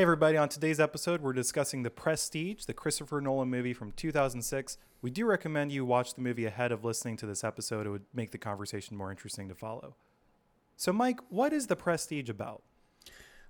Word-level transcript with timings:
Hey, 0.00 0.04
everybody. 0.04 0.38
On 0.38 0.48
today's 0.48 0.80
episode, 0.80 1.20
we're 1.20 1.34
discussing 1.34 1.82
The 1.82 1.90
Prestige, 1.90 2.64
the 2.64 2.72
Christopher 2.72 3.20
Nolan 3.20 3.50
movie 3.50 3.74
from 3.74 3.92
2006. 3.92 4.78
We 5.02 5.10
do 5.10 5.26
recommend 5.26 5.72
you 5.72 5.84
watch 5.84 6.14
the 6.14 6.22
movie 6.22 6.46
ahead 6.46 6.72
of 6.72 6.86
listening 6.86 7.18
to 7.18 7.26
this 7.26 7.44
episode. 7.44 7.86
It 7.86 7.90
would 7.90 8.06
make 8.14 8.30
the 8.30 8.38
conversation 8.38 8.96
more 8.96 9.10
interesting 9.10 9.46
to 9.50 9.54
follow. 9.54 9.96
So, 10.74 10.90
Mike, 10.90 11.20
what 11.28 11.52
is 11.52 11.66
The 11.66 11.76
Prestige 11.76 12.30
about? 12.30 12.62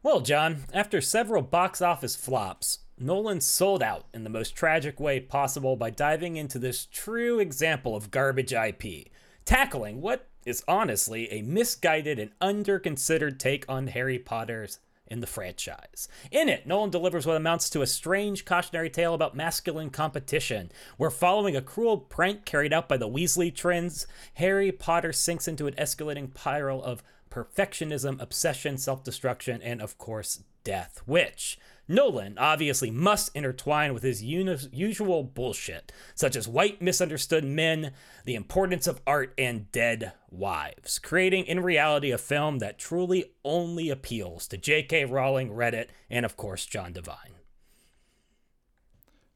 Well, 0.02 0.22
John, 0.22 0.64
after 0.74 1.00
several 1.00 1.42
box 1.42 1.80
office 1.80 2.16
flops, 2.16 2.80
Nolan 2.98 3.40
sold 3.40 3.80
out 3.80 4.06
in 4.12 4.24
the 4.24 4.28
most 4.28 4.56
tragic 4.56 4.98
way 4.98 5.20
possible 5.20 5.76
by 5.76 5.90
diving 5.90 6.36
into 6.36 6.58
this 6.58 6.84
true 6.84 7.38
example 7.38 7.94
of 7.94 8.10
garbage 8.10 8.52
IP, 8.52 9.06
tackling 9.44 10.00
what 10.00 10.26
is 10.44 10.64
honestly 10.66 11.30
a 11.30 11.42
misguided 11.42 12.18
and 12.18 12.32
underconsidered 12.40 13.38
take 13.38 13.64
on 13.68 13.86
Harry 13.86 14.18
Potter's 14.18 14.80
in 15.10 15.20
the 15.20 15.26
franchise. 15.26 16.08
In 16.30 16.48
it, 16.48 16.66
Nolan 16.66 16.90
delivers 16.90 17.26
what 17.26 17.36
amounts 17.36 17.68
to 17.70 17.82
a 17.82 17.86
strange 17.86 18.44
cautionary 18.44 18.88
tale 18.88 19.12
about 19.12 19.34
masculine 19.34 19.90
competition, 19.90 20.70
where 20.96 21.10
following 21.10 21.56
a 21.56 21.62
cruel 21.62 21.98
prank 21.98 22.44
carried 22.44 22.72
out 22.72 22.88
by 22.88 22.96
the 22.96 23.08
Weasley 23.08 23.54
twins, 23.54 24.06
Harry 24.34 24.70
Potter 24.70 25.12
sinks 25.12 25.48
into 25.48 25.66
an 25.66 25.74
escalating 25.74 26.30
spiral 26.32 26.82
of 26.82 27.02
perfectionism, 27.30 28.20
obsession, 28.20 28.78
self 28.78 29.02
destruction, 29.02 29.60
and 29.62 29.82
of 29.82 29.98
course, 29.98 30.42
death, 30.64 31.02
which 31.06 31.58
Nolan 31.90 32.38
obviously 32.38 32.88
must 32.88 33.34
intertwine 33.34 33.92
with 33.92 34.04
his 34.04 34.22
usual 34.22 35.24
bullshit, 35.24 35.90
such 36.14 36.36
as 36.36 36.46
white 36.46 36.80
misunderstood 36.80 37.44
men, 37.44 37.90
the 38.24 38.36
importance 38.36 38.86
of 38.86 39.00
art, 39.08 39.34
and 39.36 39.72
dead 39.72 40.12
wives, 40.30 41.00
creating 41.00 41.46
in 41.46 41.58
reality 41.58 42.12
a 42.12 42.18
film 42.18 42.60
that 42.60 42.78
truly 42.78 43.32
only 43.44 43.90
appeals 43.90 44.46
to 44.46 44.56
J.K. 44.56 45.06
Rowling, 45.06 45.50
Reddit, 45.50 45.88
and 46.08 46.24
of 46.24 46.36
course 46.36 46.64
John 46.64 46.92
Divine. 46.92 47.34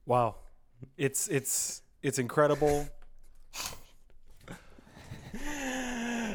Wow, 0.07 0.37
it's 0.97 1.27
it's 1.27 1.83
it's 2.03 2.21
incredible. 2.21 2.87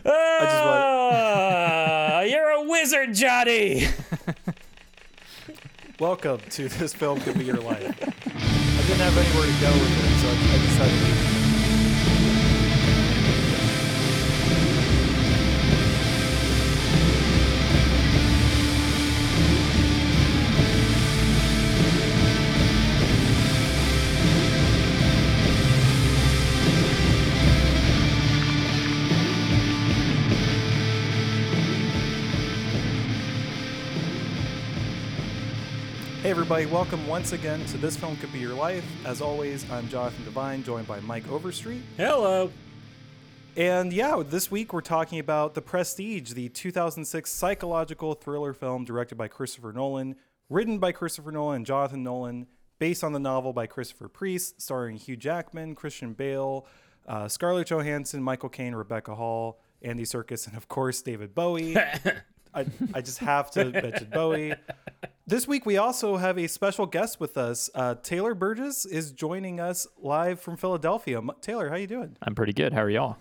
Uh, 0.06 2.26
you're 2.28 2.50
a 2.50 2.64
wizard, 2.64 3.14
Johnny. 3.14 3.88
Welcome 6.00 6.39
to 6.52 6.69
This 6.69 6.94
Film 6.94 7.19
Could 7.19 7.38
Be 7.38 7.44
Your 7.44 7.58
Life. 7.58 7.83
I 7.83 8.81
didn't 8.88 9.02
have 9.02 9.17
anywhere 9.17 9.47
to 9.47 9.59
go 9.59 9.69
with 9.73 10.05
it, 10.05 10.19
so 10.22 10.30
I, 10.30 10.88
decided 10.88 11.23
to. 11.23 11.28
Everybody, 36.40 36.68
welcome 36.68 37.06
once 37.06 37.34
again 37.34 37.66
to 37.66 37.78
This 37.78 37.98
Film 37.98 38.16
Could 38.16 38.32
Be 38.32 38.40
Your 38.40 38.54
Life. 38.54 38.86
As 39.06 39.20
always, 39.20 39.70
I'm 39.70 39.90
Jonathan 39.90 40.23
Divine, 40.23 40.64
joined 40.64 40.88
by 40.88 41.02
Mike 41.02 41.30
Overstreet. 41.30 41.82
Hello. 41.98 42.50
And 43.58 43.92
yeah, 43.92 44.23
this 44.26 44.50
week 44.50 44.72
we're 44.72 44.80
talking 44.80 45.20
about 45.20 45.54
The 45.54 45.62
Prestige, 45.62 46.32
the 46.32 46.48
2006 46.48 47.30
psychological 47.30 48.14
thriller 48.14 48.54
film 48.54 48.86
directed 48.86 49.16
by 49.16 49.28
Christopher 49.28 49.73
Nolan, 49.73 50.16
written 50.50 50.80
by 50.80 50.94
Christopher 50.94 51.34
Nolan 51.34 51.58
and 51.58 51.66
Jonathan 51.66 52.04
Nolan, 52.04 52.48
based 52.80 53.04
on 53.04 53.12
the 53.12 53.20
novel 53.20 53.52
by 53.52 53.67
Christopher 53.67 54.08
Priest, 54.08 54.62
starring 54.62 54.95
Hugh 54.95 55.17
Jackman, 55.17 55.76
Christian 55.76 56.14
Bale, 56.14 56.66
uh, 57.06 57.28
Scarlett 57.28 57.67
Johansson, 57.67 58.23
Michael 58.23 58.48
Caine, 58.48 58.76
Rebecca 58.76 59.14
Hall, 59.14 59.60
Andy 59.82 60.04
Serkis, 60.04 60.48
and 60.48 60.55
of 60.55 60.70
course 60.70 61.02
David 61.02 61.36
Bowie. 61.36 61.76
I, 62.54 62.65
I 62.93 63.02
just 63.02 63.20
have 63.20 63.52
to 63.52 63.65
mention 63.71 64.10
Bowie. 64.11 64.54
This 65.27 65.48
week 65.48 65.65
we 65.65 65.77
also 65.77 66.17
have 66.17 66.37
a 66.37 66.48
special 66.48 66.86
guest 66.86 67.20
with 67.20 67.37
us. 67.37 67.70
Uh, 67.76 67.95
Taylor 67.95 68.33
Burgess 68.33 68.86
is 68.86 69.11
joining 69.11 69.60
us 69.60 69.86
live 70.02 70.39
from 70.42 70.58
Philadelphia. 70.58 71.17
M- 71.20 71.32
Taylor, 71.42 71.70
how 71.70 71.76
you 71.76 71.87
doing? 71.87 72.17
I'm 72.21 72.33
pretty 72.36 72.54
good. 72.54 72.73
How 72.73 72.82
are 72.82 72.89
y'all? 72.89 73.17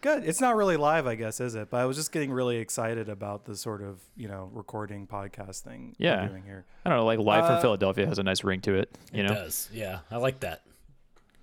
Good. 0.00 0.24
It's 0.24 0.40
not 0.40 0.56
really 0.56 0.76
live, 0.76 1.06
I 1.06 1.14
guess, 1.14 1.40
is 1.40 1.54
it? 1.54 1.70
But 1.70 1.78
I 1.80 1.86
was 1.86 1.96
just 1.96 2.12
getting 2.12 2.30
really 2.30 2.56
excited 2.58 3.08
about 3.08 3.46
the 3.46 3.56
sort 3.56 3.80
of 3.82 4.00
you 4.16 4.28
know 4.28 4.50
recording 4.52 5.06
podcast 5.06 5.60
thing 5.60 5.94
Yeah. 5.98 6.22
we're 6.22 6.28
doing 6.28 6.44
here. 6.44 6.64
I 6.84 6.90
don't 6.90 6.98
know, 6.98 7.06
like 7.06 7.18
live 7.18 7.44
Uh, 7.44 7.48
from 7.54 7.60
Philadelphia 7.62 8.06
has 8.06 8.18
a 8.18 8.22
nice 8.22 8.44
ring 8.44 8.60
to 8.62 8.74
it, 8.74 8.96
you 9.12 9.20
it 9.24 9.28
know? 9.28 9.34
does. 9.34 9.70
Yeah, 9.72 10.00
I 10.10 10.16
like 10.18 10.40
that. 10.40 10.60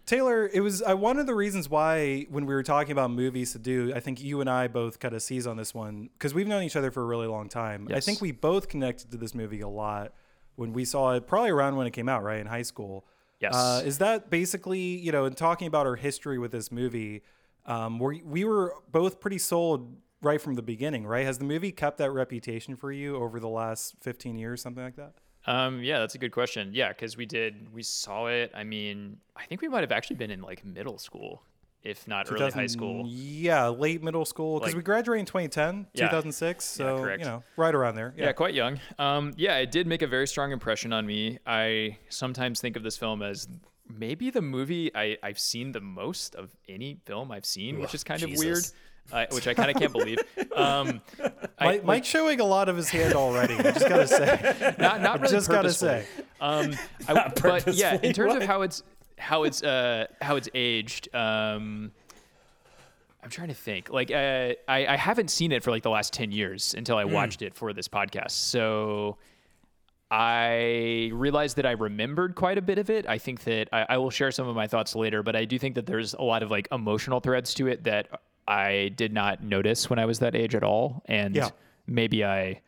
Taylor, 0.06 0.50
it 0.52 0.62
was 0.62 0.82
uh, 0.82 0.96
one 0.96 1.20
of 1.20 1.28
the 1.28 1.36
reasons 1.36 1.70
why 1.70 2.26
when 2.30 2.46
we 2.46 2.54
were 2.54 2.64
talking 2.64 2.92
about 2.92 3.12
movies 3.12 3.54
to 3.54 3.60
do, 3.60 3.94
I 3.96 4.00
think 4.00 4.22
you 4.22 4.42
and 4.42 4.50
I 4.50 4.68
both 4.68 5.00
kind 5.00 5.14
of 5.14 5.22
seized 5.22 5.48
on 5.48 5.58
this 5.58 5.74
one 5.74 6.10
because 6.14 6.34
we've 6.34 6.48
known 6.48 6.64
each 6.64 6.76
other 6.76 6.92
for 6.92 7.02
a 7.02 7.06
really 7.06 7.28
long 7.28 7.50
time. 7.50 7.88
I 7.94 8.00
think 8.00 8.22
we 8.22 8.32
both 8.32 8.68
connected 8.68 9.12
to 9.12 9.18
this 9.18 9.34
movie 9.34 9.62
a 9.62 9.68
lot 9.68 10.14
when 10.56 10.74
we 10.74 10.86
saw 10.86 11.14
it, 11.14 11.28
probably 11.28 11.52
around 11.52 11.76
when 11.76 11.88
it 11.88 11.92
came 11.92 12.10
out, 12.10 12.24
right 12.24 12.40
in 12.40 12.48
high 12.48 12.62
school. 12.62 13.06
Yes. 13.40 13.56
Uh, 13.56 13.82
is 13.86 13.98
that 14.00 14.30
basically, 14.30 14.80
you 14.80 15.12
know, 15.12 15.26
in 15.26 15.34
talking 15.34 15.68
about 15.68 15.88
our 15.88 15.96
history 15.96 16.38
with 16.38 16.52
this 16.52 16.72
movie, 16.72 17.24
um, 17.66 18.00
we 18.00 18.22
we 18.24 18.44
were 18.44 18.76
both 18.92 19.20
pretty 19.20 19.38
sold 19.38 19.96
right 20.22 20.40
from 20.40 20.56
the 20.56 20.62
beginning, 20.62 21.06
right? 21.06 21.26
Has 21.26 21.40
the 21.40 21.46
movie 21.46 21.72
kept 21.72 21.98
that 21.98 22.12
reputation 22.12 22.76
for 22.76 22.92
you 22.92 23.16
over 23.16 23.40
the 23.40 23.50
last 23.50 23.96
15 24.02 24.38
years, 24.38 24.62
something 24.62 24.84
like 24.84 24.96
that? 24.96 25.14
Um, 25.48 25.82
yeah, 25.82 26.00
that's 26.00 26.16
a 26.16 26.18
good 26.18 26.32
question. 26.32 26.72
Yeah, 26.74 26.90
because 26.90 27.18
we 27.18 27.26
did, 27.26 27.74
we 27.74 27.84
saw 27.84 28.28
it. 28.28 28.52
I 28.56 28.64
mean, 28.64 29.18
I 29.36 29.46
think 29.46 29.62
we 29.62 29.68
might 29.68 29.82
have 29.82 29.92
actually 29.92 30.18
been 30.18 30.32
in 30.32 30.42
like 30.42 30.64
middle 30.64 30.98
school, 30.98 31.42
if 31.84 32.08
not 32.08 32.32
early 32.32 32.52
high 32.52 32.68
school. 32.68 33.06
Yeah, 33.08 33.68
late 33.70 34.04
middle 34.04 34.26
school 34.26 34.60
because 34.60 34.74
Like- 34.74 34.78
we 34.78 34.84
graduated 34.84 35.22
in 35.22 35.26
2010, 35.26 35.88
Yeah. 35.94 36.08
2006. 36.10 36.64
So, 36.64 37.00
correct. 37.00 37.20
you 37.22 37.26
know, 37.26 37.44
right 37.58 37.74
around 37.74 37.96
there. 37.96 38.14
Yeah. 38.16 38.32
quite 38.34 38.54
young. 38.54 38.80
Um, 39.00 39.34
yeah, 39.36 39.58
it 39.58 39.72
did 39.72 39.88
make 39.88 40.02
a 40.04 40.08
very 40.08 40.28
strong 40.28 40.52
impression 40.52 40.94
on 40.94 41.06
me. 41.06 41.40
I 41.46 41.98
sometimes 42.10 42.62
think 42.62 42.76
of 42.76 42.84
this 42.84 42.98
film 42.98 43.24
as 43.24 43.48
maybe 43.88 44.30
the 44.30 44.42
movie 44.42 44.92
I, 44.96 45.18
I've 45.24 45.40
seen 45.40 45.72
the 45.72 45.82
most 45.82 46.36
of 46.36 46.56
any 46.70 47.00
film 47.06 47.32
I've 47.32 47.46
seen, 47.46 47.80
which 47.80 47.94
is 47.96 48.04
kind 48.04 48.22
of 48.24 48.30
weird. 48.36 48.64
Uh, 49.12 49.26
which 49.32 49.48
I 49.48 49.54
kind 49.54 49.70
of 49.70 49.76
can't 49.76 49.92
believe. 49.92 50.20
Um, 50.56 51.02
I- 51.60 51.66
Mike, 51.66 51.84
Mike's 51.84 52.08
showing 52.08 52.40
a 52.40 52.46
lot 52.46 52.70
of 52.70 52.78
his 52.78 52.90
hand 52.90 53.14
already. 53.14 53.56
I 53.56 53.64
just 53.72 53.88
gotta 53.90 54.08
say. 54.08 54.76
not 54.80 55.02
not 55.02 55.20
really 55.22 55.34
just 55.34 55.50
gotta 55.50 55.72
say. 55.74 56.06
Um, 56.40 56.76
I, 57.08 57.32
but 57.42 57.74
yeah, 57.74 57.98
in 58.02 58.14
terms 58.14 58.36
of 58.36 58.44
how 58.44 58.62
it's 58.62 58.84
how 59.18 59.44
it's 59.44 59.62
uh 59.64 60.08
how 60.22 60.38
it's 60.38 60.48
aged, 60.54 61.14
um, 61.14 61.92
I'm 63.24 63.30
trying 63.30 63.50
to 63.50 63.54
think. 63.54 63.90
Like, 63.90 64.12
uh, 64.12 64.54
I 64.68 64.86
I 64.88 64.96
haven't 64.96 65.30
seen 65.30 65.52
it 65.52 65.62
for 65.64 65.72
like 65.72 65.84
the 65.84 65.90
last 65.90 66.14
ten 66.14 66.32
years 66.32 66.74
until. 66.74 66.98
I 66.98 67.04
watched 67.06 67.42
it 67.42 67.54
for 67.56 67.74
this 67.74 67.88
podcast. 67.88 68.32
So. 68.32 69.18
I 70.14 71.10
realized 71.14 71.56
that 71.56 71.66
I 71.66 71.72
remembered 71.72 72.36
quite 72.36 72.58
a 72.58 72.62
bit 72.62 72.78
of 72.78 72.90
it. 72.90 73.08
I 73.08 73.18
think 73.18 73.46
that 73.46 73.70
I, 73.72 73.86
I 73.92 73.98
will 73.98 74.10
share 74.10 74.30
some 74.30 74.46
of 74.46 74.54
my 74.58 74.68
thoughts 74.68 74.94
later, 74.94 75.24
but 75.24 75.38
I 75.38 75.46
do 75.46 75.58
think 75.58 75.76
that 75.76 75.86
there's 75.86 76.14
a 76.14 76.22
lot 76.22 76.44
of 76.44 76.52
like 76.52 76.68
emotional 76.70 77.22
threads 77.22 77.54
to 77.54 77.68
it 77.68 77.86
that 77.86 78.08
I 78.48 78.90
did 78.96 79.14
not 79.14 79.44
notice 79.44 79.90
when 79.90 80.00
I 80.00 80.06
was 80.06 80.20
that 80.20 80.36
age 80.36 80.56
at 80.56 80.64
all. 80.64 81.04
And 81.06 81.36
Yeah. 81.36 81.50
maybe 81.88 82.24
I 82.26 82.62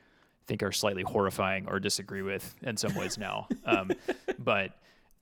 think 0.48 0.62
are 0.64 0.72
slightly 0.72 1.04
horrifying 1.04 1.68
or 1.68 1.80
disagree 1.80 2.22
with 2.22 2.56
in 2.62 2.78
some 2.78 2.94
ways 2.96 3.18
now. 3.18 3.48
Um, 3.66 3.92
but 4.40 4.72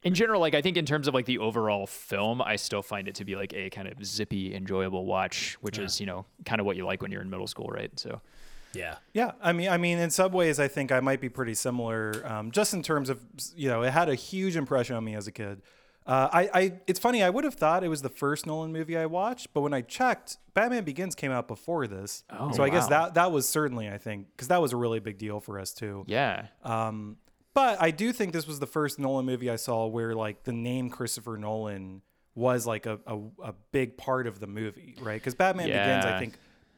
in 0.03 0.15
general, 0.15 0.41
like 0.41 0.55
I 0.55 0.61
think 0.63 0.77
in 0.77 0.85
terms 0.85 1.07
of 1.07 1.13
like 1.13 1.25
the 1.25 1.37
overall 1.37 1.85
film, 1.85 2.41
I 2.41 2.55
still 2.55 2.81
find 2.81 3.07
it 3.07 3.15
to 3.15 3.25
be 3.25 3.35
like 3.35 3.53
a 3.53 3.69
kind 3.69 3.87
of 3.87 4.03
zippy, 4.03 4.55
enjoyable 4.55 5.05
watch, 5.05 5.57
which 5.61 5.77
is 5.77 5.99
you 5.99 6.07
know 6.07 6.25
kind 6.45 6.59
of 6.59 6.65
what 6.65 6.75
you 6.75 6.85
like 6.85 7.01
when 7.03 7.11
you're 7.11 7.21
in 7.21 7.29
middle 7.29 7.45
school, 7.47 7.67
right? 7.67 7.91
So 7.99 8.19
Yeah. 8.73 8.95
Yeah, 9.13 9.33
I 9.43 9.53
mean, 9.53 9.69
I 9.69 9.77
mean, 9.77 9.99
in 9.99 10.09
some 10.09 10.31
ways, 10.31 10.59
I 10.59 10.67
think 10.67 10.91
I 10.91 11.01
might 11.01 11.21
be 11.21 11.29
pretty 11.29 11.53
similar, 11.53 12.23
um, 12.25 12.51
just 12.51 12.73
in 12.73 12.81
terms 12.81 13.09
of, 13.09 13.21
you 13.55 13.67
know, 13.69 13.83
it 13.83 13.91
had 13.91 14.09
a 14.09 14.15
huge 14.15 14.55
impression 14.55 14.95
on 14.95 15.03
me 15.03 15.13
as 15.13 15.27
a 15.27 15.31
kid. 15.31 15.61
Uh, 16.11 16.29
I, 16.33 16.49
I, 16.53 16.73
it's 16.87 16.99
funny. 16.99 17.23
I 17.23 17.29
would 17.29 17.45
have 17.45 17.53
thought 17.55 17.85
it 17.85 17.87
was 17.87 18.01
the 18.01 18.09
first 18.09 18.45
Nolan 18.45 18.73
movie 18.73 18.97
I 18.97 19.05
watched, 19.05 19.53
but 19.53 19.61
when 19.61 19.73
I 19.73 19.79
checked, 19.79 20.35
Batman 20.53 20.83
Begins 20.83 21.15
came 21.15 21.31
out 21.31 21.47
before 21.47 21.87
this. 21.87 22.25
Oh, 22.29 22.51
so 22.51 22.63
I 22.63 22.69
guess 22.69 22.87
that 22.87 23.13
that 23.13 23.31
was 23.31 23.47
certainly, 23.47 23.87
I 23.89 23.97
think, 23.97 24.27
because 24.35 24.49
that 24.49 24.61
was 24.61 24.73
a 24.73 24.75
really 24.75 24.99
big 24.99 25.17
deal 25.17 25.39
for 25.39 25.57
us 25.57 25.73
too. 25.73 26.03
yeah, 26.07 26.47
Um, 26.65 27.15
but 27.53 27.81
I 27.81 27.91
do 27.91 28.11
think 28.11 28.33
this 28.33 28.45
was 28.45 28.59
the 28.59 28.67
first 28.67 28.99
Nolan 28.99 29.25
movie 29.25 29.49
I 29.49 29.55
saw 29.55 29.85
where 29.87 30.13
like 30.13 30.43
the 30.43 30.51
name 30.51 30.89
Christopher 30.89 31.37
Nolan 31.37 32.01
was 32.35 32.67
like 32.67 32.85
a, 32.87 32.99
a, 33.07 33.17
a 33.43 33.53
big 33.71 33.95
part 33.95 34.27
of 34.27 34.41
the 34.41 34.47
movie, 34.47 34.95
right? 35.01 35.15
Because 35.15 35.35
Batman 35.35 35.67
Begins, 35.67 36.05
I 36.05 36.19
think 36.19 36.33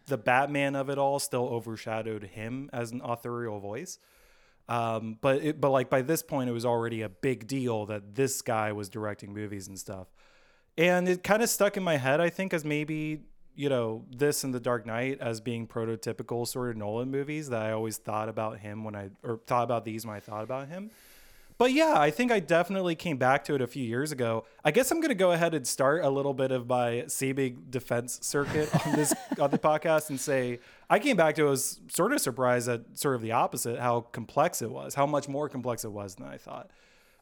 the 0.06 0.18
Batman 0.18 0.76
of 0.76 0.90
it 0.92 1.00
all 1.00 1.18
still 1.18 1.48
overshadowed 1.48 2.24
him 2.24 2.70
as 2.72 2.92
an 2.92 3.02
authorial 3.04 3.60
voice. 3.60 3.98
Um, 4.70 5.18
but 5.22 5.44
it, 5.44 5.62
but 5.62 5.70
like 5.72 5.90
by 5.90 6.02
this 6.02 6.24
point, 6.24 6.50
it 6.50 6.54
was 6.54 6.66
already 6.66 7.02
a 7.02 7.10
big 7.10 7.48
deal 7.48 7.86
that 7.88 8.16
this 8.16 8.42
guy 8.42 8.72
was 8.72 8.90
directing 8.90 9.34
movies 9.34 9.68
and 9.68 9.78
stuff, 9.78 10.08
and 10.78 11.08
it 11.08 11.24
kind 11.24 11.44
of 11.44 11.50
stuck 11.50 11.76
in 11.78 11.84
my 11.84 11.98
head. 11.98 12.22
I 12.22 12.30
think 12.30 12.54
as 12.54 12.64
maybe 12.64 13.24
you 13.56 13.70
know, 13.70 14.06
this 14.10 14.44
and 14.44 14.54
The 14.54 14.60
Dark 14.60 14.86
Knight 14.86 15.20
as 15.22 15.40
being 15.40 15.68
prototypical 15.68 16.48
sort 16.48 16.72
of 16.72 16.78
Nolan 16.78 17.12
movies 17.12 17.50
that 17.50 17.62
I 17.62 17.72
always 17.72 17.98
thought 17.98 18.30
about 18.30 18.60
him 18.60 18.84
when 18.84 18.96
I, 18.96 19.10
or 19.22 19.40
thought 19.46 19.64
about 19.64 19.86
these 19.86 20.06
when 20.06 20.16
I 20.16 20.20
thought 20.20 20.44
about 20.44 20.68
him. 20.68 20.92
But 21.64 21.72
yeah, 21.72 21.94
I 21.96 22.12
think 22.12 22.30
I 22.30 22.42
definitely 22.42 22.94
came 22.94 23.16
back 23.16 23.46
to 23.46 23.56
it 23.56 23.62
a 23.62 23.68
few 23.68 23.86
years 23.86 24.12
ago. 24.12 24.44
I 24.66 24.72
guess 24.72 24.92
I'm 24.92 25.00
going 25.00 25.12
to 25.12 25.16
go 25.16 25.32
ahead 25.32 25.54
and 25.54 25.66
start 25.66 26.04
a 26.04 26.10
little 26.10 26.34
bit 26.34 26.52
of 26.52 26.68
my 26.68 27.06
Sebig 27.08 27.72
defense 27.72 28.20
circuit 28.22 28.70
on 28.86 28.98
this 28.98 29.14
on 29.40 29.50
the 29.50 29.58
podcast 29.58 30.10
and 30.10 30.20
say 30.20 30.60
I 30.90 31.00
came 31.00 31.16
back 31.16 31.36
to 31.36 31.44
it, 31.44 31.48
I 31.48 31.50
was 31.50 31.80
sort 31.88 32.12
of 32.12 32.20
surprised 32.20 32.68
at 32.68 32.82
sort 33.00 33.16
of 33.16 33.22
the 33.22 33.32
opposite 33.32 33.80
how 33.80 34.02
complex 34.02 34.62
it 34.62 34.72
was, 34.72 34.94
how 34.94 35.06
much 35.06 35.30
more 35.30 35.48
complex 35.48 35.86
it 35.86 35.94
was 35.94 36.16
than 36.16 36.28
I 36.28 36.36
thought. 36.36 36.70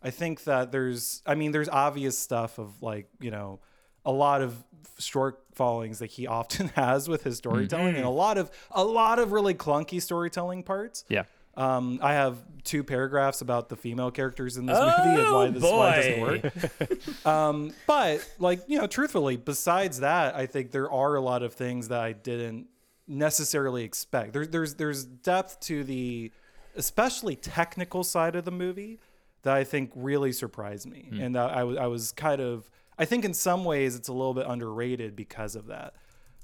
I 0.01 0.09
think 0.09 0.45
that 0.45 0.71
there's 0.71 1.21
I 1.27 1.35
mean 1.35 1.51
there's 1.51 1.69
obvious 1.69 2.17
stuff 2.17 2.57
of 2.57 2.81
like, 2.81 3.09
you 3.19 3.29
know, 3.29 3.59
a 4.05 4.11
lot 4.11 4.41
of 4.41 4.55
short 4.97 5.37
shortfallings 5.55 5.99
that 5.99 6.11
he 6.11 6.27
often 6.39 6.69
has 6.69 7.07
with 7.07 7.23
his 7.23 7.37
storytelling 7.37 7.89
and 7.89 7.97
mm-hmm. 7.97 8.07
a 8.07 8.11
lot 8.11 8.37
of 8.37 8.51
a 8.71 8.83
lot 8.83 9.19
of 9.19 9.31
really 9.31 9.53
clunky 9.53 10.01
storytelling 10.01 10.63
parts. 10.63 11.05
Yeah. 11.09 11.23
Um, 11.55 11.99
I 12.01 12.13
have 12.13 12.37
two 12.63 12.83
paragraphs 12.83 13.41
about 13.41 13.69
the 13.69 13.75
female 13.75 14.11
characters 14.11 14.57
in 14.57 14.65
this 14.65 14.77
movie 14.79 15.21
and 15.21 15.33
why 15.33 15.49
this 15.49 15.63
why 15.63 15.95
it 15.95 16.41
doesn't 16.41 17.01
work. 17.23 17.25
um, 17.25 17.73
but 17.87 18.27
like 18.39 18.61
you 18.67 18.79
know, 18.79 18.87
truthfully, 18.87 19.37
besides 19.37 19.99
that, 19.99 20.35
I 20.35 20.45
think 20.45 20.71
there 20.71 20.89
are 20.91 21.15
a 21.15 21.21
lot 21.21 21.43
of 21.43 21.53
things 21.53 21.89
that 21.89 21.99
I 21.99 22.13
didn't 22.13 22.67
necessarily 23.07 23.83
expect. 23.83 24.33
There's 24.33 24.49
there's 24.49 24.75
there's 24.75 25.05
depth 25.05 25.59
to 25.61 25.83
the 25.83 26.31
especially 26.75 27.35
technical 27.35 28.03
side 28.03 28.35
of 28.35 28.45
the 28.45 28.51
movie 28.51 28.99
that 29.43 29.55
I 29.55 29.63
think 29.63 29.91
really 29.95 30.31
surprised 30.31 30.87
me, 30.87 31.09
and 31.19 31.35
uh, 31.35 31.47
I 31.47 31.63
was 31.63 31.77
I 31.77 31.87
was 31.87 32.11
kind 32.11 32.41
of 32.41 32.69
I 32.97 33.05
think 33.05 33.25
in 33.25 33.33
some 33.33 33.65
ways 33.65 33.95
it's 33.95 34.07
a 34.07 34.13
little 34.13 34.33
bit 34.33 34.45
underrated 34.47 35.15
because 35.15 35.55
of 35.55 35.67
that 35.67 35.95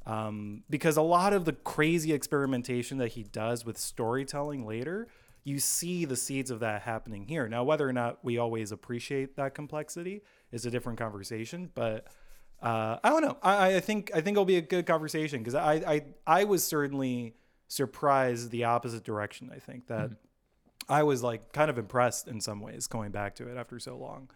um, 0.07 0.63
because 0.69 0.95
a 0.95 1.01
lot 1.01 1.33
of 1.33 1.43
the 1.43 1.51
crazy 1.51 2.13
experimentation 2.13 2.97
that 2.99 3.09
he 3.09 3.23
does 3.23 3.65
with 3.65 3.77
storytelling 3.77 4.65
later, 4.65 5.09
you 5.43 5.59
see 5.59 6.05
the 6.05 6.15
seeds 6.15 6.49
of 6.49 6.61
that 6.61 6.83
happening 6.83 7.25
here. 7.25 7.49
Now, 7.49 7.65
whether 7.65 7.87
or 7.87 7.91
not 7.91 8.23
we 8.23 8.37
always 8.37 8.71
appreciate 8.71 9.35
that 9.35 9.53
complexity 9.53 10.21
is 10.53 10.65
a 10.65 10.71
different 10.71 10.97
conversation, 10.97 11.69
but 11.75 12.07
uh, 12.61 12.97
I 13.03 13.09
don't 13.09 13.21
know. 13.21 13.37
I, 13.43 13.75
I 13.75 13.79
think 13.81 14.09
I 14.15 14.21
think 14.21 14.35
it'll 14.35 14.45
be 14.45 14.55
a 14.55 14.61
good 14.61 14.85
conversation 14.85 15.39
because 15.39 15.55
I, 15.55 15.73
I 15.73 16.05
I 16.25 16.43
was 16.45 16.63
certainly 16.63 17.35
surprised 17.67 18.49
the 18.49 18.63
opposite 18.63 19.03
direction. 19.03 19.51
I 19.53 19.59
think 19.59 19.87
that 19.87 20.11
I 20.87 21.03
was 21.03 21.21
like 21.21 21.51
kind 21.51 21.69
of 21.69 21.77
impressed 21.77 22.29
in 22.29 22.39
some 22.39 22.61
ways 22.61 22.87
going 22.87 23.11
back 23.11 23.35
to 23.35 23.49
it 23.49 23.57
after 23.57 23.77
so 23.77 23.97
long. 23.97 24.29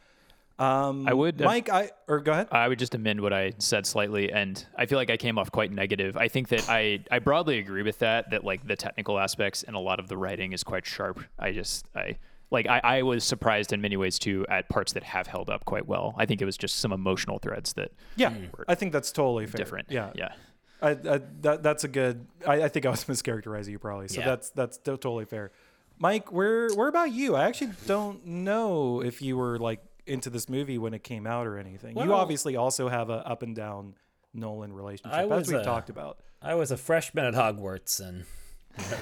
Um, 0.62 1.08
I 1.08 1.14
would- 1.14 1.40
Mike. 1.40 1.70
I 1.70 1.92
or 2.08 2.20
go 2.20 2.32
ahead. 2.34 2.48
I 2.52 2.68
would 2.68 2.78
just 2.80 2.94
amend 2.94 3.20
what 3.22 3.34
I 3.34 3.54
said 3.58 3.86
slightly, 3.86 4.32
and 4.32 4.64
I 4.78 4.86
feel 4.86 4.98
like 4.98 5.10
I 5.10 5.18
came 5.18 5.38
off 5.40 5.52
quite 5.52 5.72
negative. 5.72 6.16
I 6.18 6.28
think 6.28 6.50
that 6.50 6.70
I, 6.70 7.00
I 7.10 7.20
broadly 7.20 7.58
agree 7.60 7.82
with 7.84 8.00
that. 8.00 8.30
That 8.32 8.44
like 8.44 8.68
the 8.68 8.76
technical 8.76 9.18
aspects 9.20 9.64
and 9.64 9.76
a 9.76 9.80
lot 9.80 10.00
of 10.00 10.08
the 10.08 10.18
writing 10.18 10.54
is 10.54 10.64
quite 10.64 10.86
sharp. 10.86 11.20
I 11.40 11.52
just 11.52 11.86
I 11.96 12.18
like 12.52 12.68
I, 12.68 12.80
I 12.84 13.02
was 13.02 13.24
surprised 13.24 13.74
in 13.74 13.82
many 13.82 13.98
ways 13.98 14.20
too 14.20 14.46
at 14.50 14.70
parts 14.70 14.94
that 14.94 15.04
have 15.04 15.26
held 15.28 15.50
up 15.50 15.66
quite 15.66 15.88
well. 15.88 16.14
I 16.18 16.26
think 16.26 16.42
it 16.42 16.46
was 16.46 16.58
just 16.58 16.76
some 16.76 16.92
emotional 16.92 17.40
threads 17.40 17.74
that 17.74 17.92
Yeah, 18.16 18.34
I 18.68 18.76
think 18.76 18.92
that's 18.94 19.12
totally 19.12 19.48
fair. 19.48 19.58
different. 19.58 19.88
Yeah, 19.90 20.12
yeah. 20.16 20.34
I, 20.82 20.90
I, 20.92 21.22
that 21.42 21.64
that's 21.64 21.84
a 21.86 21.88
good. 21.88 22.26
I, 22.46 22.64
I 22.64 22.68
think 22.68 22.86
I 22.86 22.90
was 22.90 23.04
mischaracterizing 23.06 23.70
you 23.72 23.80
probably. 23.80 24.10
So 24.10 24.20
Yeah. 24.20 24.28
that's 24.28 24.50
that's 24.52 24.78
totally 24.78 25.26
fair. 25.26 25.52
Mike, 25.98 26.32
where 26.32 26.70
where 26.74 26.88
about 26.88 27.12
you? 27.12 27.36
I 27.36 27.44
actually 27.46 27.72
don't 27.86 28.26
know 28.26 29.02
if 29.04 29.22
you 29.22 29.38
were 29.38 29.60
like 29.60 29.82
into 30.12 30.30
this 30.30 30.50
movie 30.50 30.78
when 30.78 30.94
it 30.94 31.04
came 31.04 31.26
out 31.26 31.48
or 31.48 31.58
anything. 31.58 31.98
you 31.98 32.14
obviously 32.14 32.56
also 32.56 32.90
have 32.90 33.10
a 33.10 33.28
up 33.28 33.42
and 33.44 33.56
down 33.56 33.96
Nolan 34.34 34.74
relationship, 34.74 35.18
I 35.18 35.24
as 35.24 35.30
was, 35.30 35.48
we've 35.48 35.60
uh, 35.60 35.64
talked 35.64 35.90
about. 35.90 36.20
I 36.42 36.56
was 36.56 36.72
a 36.72 36.78
freshman 36.78 37.26
at 37.26 37.34
Hogwarts 37.34 38.00
and 38.00 38.26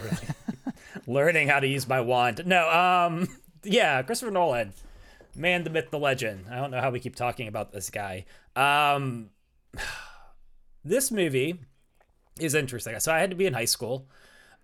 really 0.02 0.18
learning 1.08 1.48
how 1.48 1.60
to 1.60 1.68
use 1.68 1.88
my 1.88 2.02
wand. 2.02 2.44
No, 2.46 2.70
um, 2.70 3.28
yeah, 3.64 4.02
Christopher 4.02 4.32
Nolan, 4.32 4.74
man, 5.36 5.64
the 5.64 5.70
myth, 5.70 5.92
the 5.92 6.00
legend. 6.00 6.46
I 6.50 6.56
don't 6.56 6.72
know 6.72 6.82
how 6.82 6.90
we 6.90 7.00
keep 7.00 7.16
talking 7.16 7.48
about 7.48 7.72
this 7.72 7.90
guy. 7.90 8.26
Um, 8.56 9.30
this 10.84 11.12
movie 11.12 11.60
is 12.40 12.56
interesting. 12.56 13.00
So 13.00 13.12
I 13.12 13.20
had 13.20 13.30
to 13.30 13.36
be 13.36 13.46
in 13.46 13.54
high 13.54 13.66
school. 13.66 14.08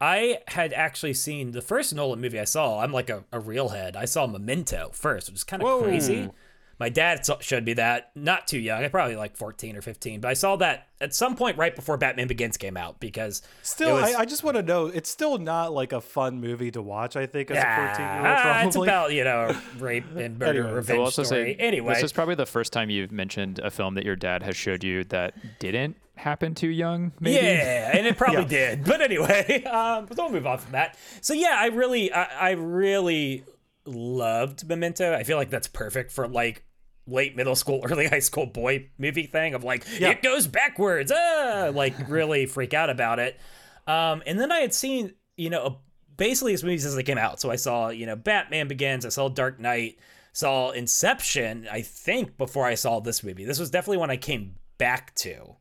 I 0.02 0.40
had 0.50 0.74
actually 0.74 1.14
seen 1.14 1.52
the 1.52 1.62
first 1.62 1.94
Nolan 1.96 2.20
movie 2.20 2.40
I 2.40 2.44
saw. 2.44 2.80
I'm 2.82 2.92
like 2.92 3.10
a, 3.10 3.24
a 3.32 3.40
real 3.40 3.70
head. 3.70 3.96
I 3.96 4.06
saw 4.06 4.28
Memento 4.28 4.90
first, 4.94 5.30
which 5.30 5.36
is 5.38 5.44
kind 5.44 5.64
of 5.64 5.84
crazy. 5.84 6.30
My 6.78 6.90
dad 6.90 7.26
saw- 7.26 7.40
showed 7.40 7.64
me 7.64 7.72
that, 7.76 8.12
not 8.16 8.48
too 8.50 8.60
young. 8.60 8.84
I 8.84 8.90
probably 8.90 9.16
like 9.16 9.38
14 9.38 9.78
or 9.78 9.82
15, 9.82 10.20
but 10.20 10.28
I 10.28 10.34
saw 10.34 10.58
that 10.58 10.90
at 11.00 11.16
some 11.16 11.38
point 11.38 11.58
right 11.58 11.74
before 11.74 11.96
Batman 11.96 12.28
Begins 12.28 12.58
came 12.58 12.76
out 12.76 13.00
because 13.00 13.42
Still, 13.62 13.94
was- 13.96 14.14
I, 14.14 14.20
I 14.20 14.26
just 14.26 14.44
want 14.44 14.58
to 14.58 14.62
know. 14.64 14.88
It's 14.88 15.10
still 15.10 15.38
not 15.38 15.72
like 15.72 15.94
a 15.94 16.02
fun 16.02 16.42
movie 16.42 16.72
to 16.72 16.82
watch. 16.82 17.16
I 17.16 17.28
think 17.28 17.50
as 17.50 17.58
a 17.60 17.62
fourteen 17.88 18.06
year 18.06 18.18
old, 18.18 18.26
probably. 18.42 18.68
it's 18.68 18.76
about 18.76 19.14
you 19.14 19.24
know 19.24 19.56
rape 19.80 20.04
and 20.18 20.38
murder 20.38 20.50
Anyway. 20.50 20.66
I 20.66 20.70
will 20.70 20.76
revenge 20.76 21.00
I'll 21.00 21.12
story. 21.12 21.28
say 21.28 21.56
anyway, 21.56 21.94
this 21.94 22.04
is 22.04 22.12
probably 22.12 22.36
the 22.36 22.46
first 22.46 22.74
time 22.74 22.90
you've 22.90 23.14
mentioned 23.14 23.60
a 23.60 23.72
film 23.72 23.94
that 23.96 24.04
your 24.04 24.18
dad 24.18 24.44
has 24.44 24.58
showed 24.58 24.84
you 24.84 25.06
that 25.06 25.34
didn't 25.60 25.96
happen 26.16 26.56
too 26.56 26.70
young. 26.70 27.12
Maybe. 27.20 27.46
Yeah, 27.46 27.92
and 27.98 28.06
it 28.08 28.18
probably 28.18 28.42
Yeah. 28.56 28.76
did. 28.76 28.84
But 28.86 29.02
anyway, 29.02 29.64
um, 29.72 30.06
don't 30.08 30.32
move 30.34 30.46
on 30.48 30.58
from 30.60 30.72
that. 30.74 30.98
So 31.22 31.34
yeah, 31.34 31.56
I 31.58 31.68
really, 31.68 32.12
I, 32.12 32.24
I 32.24 32.52
really 32.52 33.44
loved 33.86 34.68
Memento. 34.68 35.14
I 35.14 35.24
feel 35.24 35.38
like 35.38 35.50
that's 35.50 35.68
perfect 35.68 36.12
for 36.12 36.28
like 36.28 36.64
late 37.08 37.36
middle 37.36 37.56
school, 37.56 37.82
early 37.90 38.08
high 38.08 38.20
school 38.20 38.46
boy 38.46 38.90
movie 38.98 39.28
thing 39.28 39.54
of 39.54 39.64
like 39.64 39.86
Yeah. 40.00 40.10
it 40.10 40.22
goes 40.22 40.48
backwards, 40.48 41.12
ah, 41.16 41.72
like 41.74 41.94
really 42.10 42.46
freak 42.46 42.74
out 42.74 42.90
about 42.90 43.20
it. 43.20 43.40
Um, 43.88 44.24
and 44.26 44.40
then 44.40 44.52
I 44.52 44.60
had 44.60 44.74
seen, 44.74 45.14
you 45.38 45.50
know, 45.52 45.80
basically 46.18 46.54
his 46.54 46.64
movies 46.64 46.86
as 46.86 46.96
they 46.96 47.04
came 47.04 47.18
out. 47.20 47.40
So 47.40 47.52
I 47.52 47.56
saw, 47.58 47.90
you 47.90 48.06
know, 48.08 48.16
Batman 48.16 48.68
Begins, 48.68 49.06
I 49.06 49.10
saw 49.10 49.30
Dark 49.30 49.60
Knight, 49.60 50.00
saw 50.34 50.72
Inception. 50.72 51.68
I 51.72 51.82
think 51.82 52.38
before 52.38 52.66
I 52.66 52.74
saw 52.76 53.00
this 53.00 53.24
movie, 53.24 53.46
this 53.46 53.60
was 53.60 53.70
definitely 53.70 53.98
when 53.98 54.10
I 54.10 54.18
came 54.18 54.56
back 54.80 55.14
to 55.16 55.56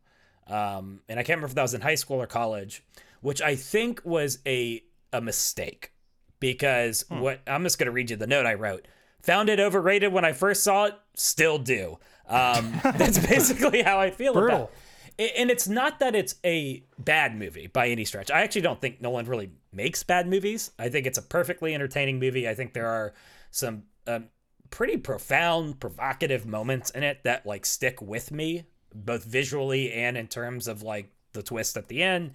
um, 0.46 1.00
and 1.08 1.19
I 1.19 1.23
can't 1.23 1.37
remember 1.38 1.46
if 1.46 1.55
that 1.55 1.62
was 1.62 1.75
in 1.75 1.81
high 1.81 1.94
school 1.94 2.20
or 2.20 2.26
college, 2.26 2.82
which 3.20 3.41
I 3.43 3.56
think 3.56 4.00
was 4.05 4.38
a 4.46 4.82
a 5.12 5.20
mistake 5.20 5.93
because 6.41 7.05
what 7.08 7.41
I'm 7.46 7.62
just 7.62 7.79
gonna 7.79 7.91
read 7.91 8.11
you 8.11 8.17
the 8.17 8.26
note 8.26 8.46
I 8.46 8.55
wrote. 8.55 8.87
Found 9.23 9.49
it 9.49 9.58
overrated 9.58 10.12
when 10.12 10.25
I 10.25 10.32
first 10.32 10.62
saw 10.62 10.85
it. 10.85 10.94
Still 11.14 11.58
do. 11.58 11.99
Um, 12.29 12.79
that's 12.82 13.19
basically 13.19 13.82
how 13.82 13.99
I 13.99 14.11
feel 14.11 14.35
Brutal. 14.35 14.56
about 14.56 14.73
it. 15.17 15.32
And 15.37 15.50
it's 15.50 15.69
not 15.69 16.00
that 16.00 16.14
it's 16.14 16.35
a 16.44 16.85
bad 16.99 17.37
movie 17.37 17.69
by 17.69 17.88
any 17.88 18.05
stretch. 18.05 18.31
I 18.31 18.43
actually 18.43 18.62
don't 18.62 18.81
think 18.81 19.00
Nolan 19.00 19.26
really 19.26 19.50
makes 19.73 20.02
bad 20.02 20.29
movies. 20.29 20.73
I 20.79 20.88
think 20.88 21.06
it's 21.06 21.19
a 21.19 21.23
perfectly 21.23 21.75
entertaining 21.75 22.19
movie. 22.19 22.49
I 22.49 22.55
think 22.55 22.75
there 22.75 22.88
are 22.88 23.14
some 23.50 23.85
um, 24.06 24.26
pretty 24.70 24.97
profound, 24.97 25.78
provocative 25.78 26.47
moments 26.47 26.90
in 26.90 27.04
it 27.04 27.21
that 27.25 27.47
like 27.47 27.64
stick 27.64 28.02
with 28.02 28.33
me, 28.33 28.64
both 28.95 29.25
visually 29.25 29.93
and 29.93 30.17
in 30.17 30.29
terms 30.29 30.69
of 30.69 30.83
like 30.83 31.11
the 31.33 31.43
twist 31.43 31.77
at 31.77 31.89
the 31.89 32.03
end. 32.03 32.33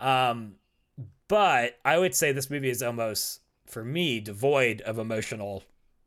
Um, 0.00 0.54
but 1.28 1.78
I 1.84 1.98
would 1.98 2.14
say 2.14 2.32
this 2.32 2.50
movie 2.50 2.70
is 2.70 2.82
almost, 2.82 3.40
for 3.66 3.84
me, 3.84 4.20
devoid 4.20 4.80
of 4.80 4.98
emotional 4.98 5.62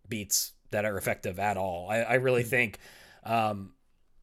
beats 0.10 0.54
that 0.72 0.86
are 0.86 0.98
effective 0.98 1.38
at 1.40 1.58
all. 1.58 1.88
I, 1.90 1.98
I 1.98 2.14
really 2.16 2.44
think 2.44 2.80
um, 3.24 3.74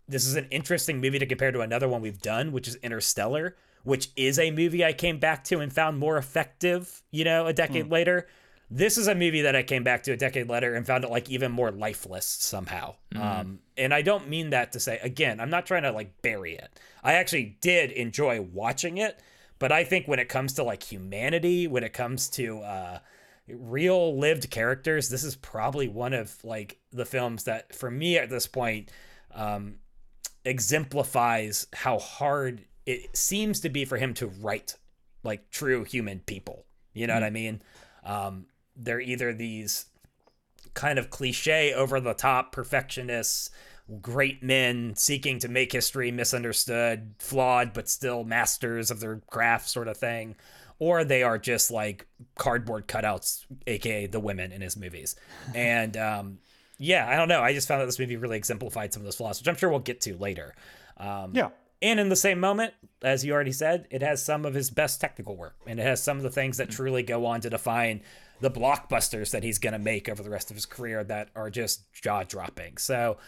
this 0.08 0.26
is 0.26 0.34
an 0.34 0.48
interesting 0.50 1.00
movie 1.00 1.18
to 1.18 1.26
compare 1.26 1.52
to 1.52 1.60
another 1.60 1.88
one 1.88 2.00
we've 2.00 2.20
done, 2.20 2.52
which 2.52 2.66
is 2.66 2.74
Interstellar, 2.76 3.56
which 3.84 4.10
is 4.16 4.38
a 4.38 4.50
movie 4.50 4.84
I 4.84 4.92
came 4.92 5.18
back 5.18 5.44
to 5.44 5.60
and 5.60 5.72
found 5.72 5.98
more 5.98 6.16
effective, 6.16 7.02
you 7.10 7.24
know, 7.24 7.46
a 7.46 7.52
decade 7.52 7.90
later. 7.90 8.26
This 8.70 8.98
is 8.98 9.08
a 9.08 9.14
movie 9.14 9.42
that 9.42 9.56
I 9.56 9.62
came 9.62 9.82
back 9.82 10.02
to 10.04 10.12
a 10.12 10.16
decade 10.16 10.48
later 10.48 10.74
and 10.74 10.86
found 10.86 11.04
it 11.04 11.10
like 11.10 11.30
even 11.30 11.50
more 11.50 11.70
lifeless 11.70 12.26
somehow. 12.26 12.96
Um, 13.16 13.60
and 13.78 13.94
I 13.94 14.02
don't 14.02 14.28
mean 14.28 14.50
that 14.50 14.72
to 14.72 14.80
say, 14.80 14.98
again, 15.02 15.40
I'm 15.40 15.48
not 15.48 15.64
trying 15.64 15.84
to 15.84 15.92
like 15.92 16.20
bury 16.20 16.54
it. 16.54 16.78
I 17.02 17.14
actually 17.14 17.56
did 17.62 17.90
enjoy 17.92 18.42
watching 18.42 18.98
it, 18.98 19.18
but 19.58 19.72
I 19.72 19.84
think 19.84 20.06
when 20.06 20.18
it 20.18 20.28
comes 20.28 20.52
to 20.54 20.64
like 20.64 20.82
humanity, 20.82 21.66
when 21.66 21.82
it 21.82 21.94
comes 21.94 22.28
to 22.30 22.60
uh, 22.60 22.98
real 23.48 24.18
lived 24.18 24.50
characters, 24.50 25.08
this 25.08 25.24
is 25.24 25.34
probably 25.34 25.88
one 25.88 26.12
of 26.12 26.36
like 26.44 26.78
the 26.92 27.06
films 27.06 27.44
that 27.44 27.74
for 27.74 27.90
me 27.90 28.18
at 28.18 28.28
this 28.28 28.46
point 28.46 28.90
um, 29.34 29.76
exemplifies 30.44 31.66
how 31.72 31.98
hard 31.98 32.66
it 32.84 33.16
seems 33.16 33.60
to 33.60 33.68
be 33.68 33.84
for 33.84 33.96
him 33.96 34.14
to 34.14 34.26
write 34.26 34.76
like 35.22 35.50
true 35.50 35.84
human 35.84 36.20
people. 36.20 36.66
You 36.92 37.06
know 37.06 37.14
what 37.14 37.24
I 37.24 37.30
mean? 37.30 37.62
Um, 38.04 38.46
they're 38.78 39.00
either 39.00 39.32
these 39.32 39.86
kind 40.74 40.98
of 40.98 41.10
cliche, 41.10 41.74
over 41.74 42.00
the 42.00 42.14
top 42.14 42.52
perfectionists, 42.52 43.50
great 44.00 44.42
men 44.42 44.94
seeking 44.94 45.38
to 45.40 45.48
make 45.48 45.72
history 45.72 46.10
misunderstood, 46.10 47.14
flawed, 47.18 47.72
but 47.72 47.88
still 47.88 48.22
masters 48.22 48.90
of 48.90 49.00
their 49.00 49.16
craft, 49.28 49.68
sort 49.68 49.88
of 49.88 49.96
thing. 49.96 50.36
Or 50.78 51.02
they 51.02 51.24
are 51.24 51.38
just 51.38 51.72
like 51.72 52.06
cardboard 52.36 52.86
cutouts, 52.86 53.44
aka 53.66 54.06
the 54.06 54.20
women 54.20 54.52
in 54.52 54.60
his 54.60 54.76
movies. 54.76 55.16
And 55.52 55.96
um, 55.96 56.38
yeah, 56.78 57.08
I 57.08 57.16
don't 57.16 57.28
know. 57.28 57.42
I 57.42 57.52
just 57.52 57.66
found 57.66 57.80
that 57.80 57.86
this 57.86 57.98
movie 57.98 58.16
really 58.16 58.36
exemplified 58.36 58.92
some 58.92 59.00
of 59.00 59.04
those 59.04 59.16
flaws, 59.16 59.40
which 59.40 59.48
I'm 59.48 59.56
sure 59.56 59.70
we'll 59.70 59.80
get 59.80 60.00
to 60.02 60.16
later. 60.16 60.54
Um, 60.96 61.32
Yeah. 61.34 61.48
And 61.80 62.00
in 62.00 62.08
the 62.08 62.16
same 62.16 62.40
moment, 62.40 62.74
as 63.02 63.24
you 63.24 63.32
already 63.32 63.52
said, 63.52 63.86
it 63.90 64.02
has 64.02 64.24
some 64.24 64.44
of 64.44 64.54
his 64.54 64.70
best 64.70 65.00
technical 65.00 65.36
work, 65.36 65.56
and 65.66 65.78
it 65.78 65.84
has 65.84 66.02
some 66.02 66.16
of 66.16 66.22
the 66.22 66.30
things 66.30 66.56
that 66.56 66.70
truly 66.70 67.02
go 67.02 67.26
on 67.26 67.40
to 67.42 67.50
define 67.50 68.02
the 68.40 68.50
blockbusters 68.50 69.30
that 69.30 69.42
he's 69.42 69.58
going 69.58 69.72
to 69.72 69.78
make 69.78 70.08
over 70.08 70.22
the 70.22 70.30
rest 70.30 70.50
of 70.50 70.56
his 70.56 70.66
career 70.66 71.04
that 71.04 71.28
are 71.34 71.50
just 71.50 71.92
jaw 71.92 72.22
dropping. 72.24 72.76
So, 72.78 73.18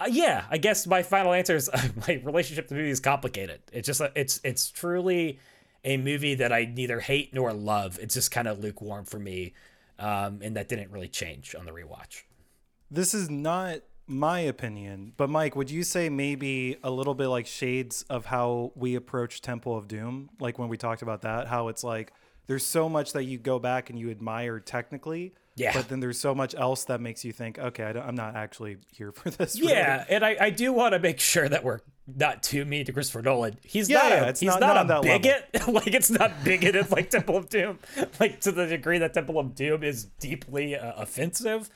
uh, 0.00 0.08
yeah, 0.10 0.44
I 0.50 0.58
guess 0.58 0.86
my 0.86 1.02
final 1.02 1.32
answer 1.32 1.54
is 1.54 1.70
my 2.08 2.20
relationship 2.24 2.68
to 2.68 2.74
the 2.74 2.80
movie 2.80 2.90
is 2.90 3.00
complicated. 3.00 3.60
It's 3.72 3.86
just 3.86 4.00
it's 4.14 4.40
it's 4.44 4.70
truly 4.70 5.38
a 5.84 5.96
movie 5.96 6.34
that 6.34 6.52
I 6.52 6.64
neither 6.64 7.00
hate 7.00 7.32
nor 7.32 7.52
love. 7.52 7.98
It's 8.00 8.14
just 8.14 8.30
kind 8.30 8.48
of 8.48 8.58
lukewarm 8.58 9.04
for 9.04 9.18
me, 9.18 9.54
um, 9.98 10.40
and 10.42 10.56
that 10.56 10.68
didn't 10.68 10.90
really 10.90 11.08
change 11.08 11.54
on 11.54 11.64
the 11.64 11.72
rewatch. 11.72 12.22
This 12.90 13.14
is 13.14 13.30
not 13.30 13.80
my 14.06 14.40
opinion, 14.40 15.12
but 15.16 15.28
Mike, 15.28 15.56
would 15.56 15.70
you 15.70 15.82
say 15.82 16.08
maybe 16.08 16.76
a 16.84 16.90
little 16.90 17.14
bit 17.14 17.28
like 17.28 17.46
shades 17.46 18.04
of 18.08 18.26
how 18.26 18.72
we 18.76 18.94
approach 18.94 19.40
Temple 19.42 19.76
of 19.76 19.88
Doom, 19.88 20.30
like 20.40 20.58
when 20.58 20.68
we 20.68 20.76
talked 20.76 21.02
about 21.02 21.22
that, 21.22 21.48
how 21.48 21.68
it's 21.68 21.82
like 21.82 22.12
there's 22.46 22.64
so 22.64 22.88
much 22.88 23.12
that 23.14 23.24
you 23.24 23.38
go 23.38 23.58
back 23.58 23.90
and 23.90 23.98
you 23.98 24.10
admire 24.10 24.60
technically. 24.60 25.34
Yeah. 25.56 25.72
But 25.72 25.88
then 25.88 26.00
there's 26.00 26.20
so 26.20 26.34
much 26.34 26.54
else 26.54 26.84
that 26.84 27.00
makes 27.00 27.24
you 27.24 27.32
think, 27.32 27.58
okay, 27.58 27.82
I 27.84 28.08
am 28.08 28.14
not 28.14 28.36
actually 28.36 28.76
here 28.92 29.10
for 29.10 29.30
this. 29.30 29.58
Really. 29.58 29.72
Yeah, 29.72 30.04
and 30.08 30.24
I, 30.24 30.36
I 30.38 30.50
do 30.50 30.72
want 30.72 30.92
to 30.92 30.98
make 30.98 31.18
sure 31.18 31.48
that 31.48 31.64
we're 31.64 31.80
not 32.06 32.42
too 32.42 32.64
mean 32.66 32.84
to 32.84 32.92
Christopher 32.92 33.22
Nolan. 33.22 33.56
He's 33.64 33.88
Yeah, 33.88 33.96
not 33.96 34.10
yeah, 34.10 34.24
a, 34.24 34.28
it's 34.28 34.40
he's 34.40 34.48
not- 34.48 34.60
not, 34.60 34.86
not 34.86 34.98
a 34.98 35.02
bigot. 35.02 35.48
like 35.68 35.94
it's 35.94 36.10
not 36.10 36.44
bigoted 36.44 36.90
like 36.92 37.08
Temple 37.10 37.38
of 37.38 37.48
Doom. 37.48 37.78
Like 38.20 38.40
to 38.42 38.52
the 38.52 38.66
degree 38.66 38.98
that 38.98 39.14
Temple 39.14 39.38
of 39.40 39.54
Doom 39.54 39.82
is 39.82 40.04
deeply 40.04 40.76
uh, 40.76 40.92
offensive. 40.96 41.70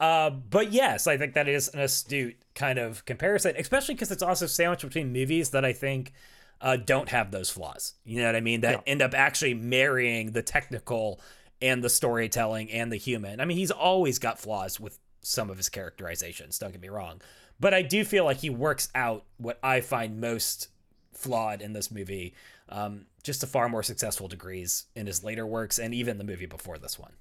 Uh, 0.00 0.30
but 0.30 0.72
yes, 0.72 1.06
I 1.06 1.16
think 1.16 1.34
that 1.34 1.48
is 1.48 1.68
an 1.68 1.80
astute 1.80 2.36
kind 2.54 2.78
of 2.78 3.04
comparison, 3.04 3.54
especially 3.56 3.94
because 3.94 4.10
it's 4.10 4.22
also 4.22 4.46
sandwiched 4.46 4.82
between 4.82 5.12
movies 5.12 5.50
that 5.50 5.64
I 5.64 5.72
think 5.72 6.12
uh, 6.60 6.76
don't 6.76 7.08
have 7.08 7.30
those 7.30 7.50
flaws. 7.50 7.94
You 8.04 8.20
know 8.20 8.26
what 8.26 8.36
I 8.36 8.40
mean? 8.40 8.60
That 8.62 8.82
end 8.86 9.02
up 9.02 9.14
actually 9.14 9.54
marrying 9.54 10.32
the 10.32 10.42
technical 10.42 11.20
and 11.60 11.82
the 11.82 11.90
storytelling 11.90 12.70
and 12.72 12.90
the 12.90 12.96
human. 12.96 13.40
I 13.40 13.44
mean, 13.44 13.56
he's 13.56 13.70
always 13.70 14.18
got 14.18 14.40
flaws 14.40 14.80
with 14.80 14.98
some 15.22 15.50
of 15.50 15.56
his 15.56 15.68
characterizations, 15.68 16.58
don't 16.58 16.72
get 16.72 16.80
me 16.80 16.88
wrong. 16.88 17.20
But 17.60 17.72
I 17.74 17.82
do 17.82 18.04
feel 18.04 18.24
like 18.24 18.38
he 18.38 18.50
works 18.50 18.88
out 18.94 19.24
what 19.36 19.58
I 19.62 19.80
find 19.80 20.20
most 20.20 20.68
flawed 21.14 21.62
in 21.62 21.72
this 21.72 21.90
movie 21.90 22.34
um, 22.68 23.06
just 23.22 23.40
to 23.40 23.46
far 23.46 23.68
more 23.68 23.84
successful 23.84 24.26
degrees 24.26 24.86
in 24.96 25.06
his 25.06 25.22
later 25.22 25.46
works 25.46 25.78
and 25.78 25.94
even 25.94 26.18
the 26.18 26.24
movie 26.24 26.46
before 26.46 26.78
this 26.78 26.98
one. 26.98 27.12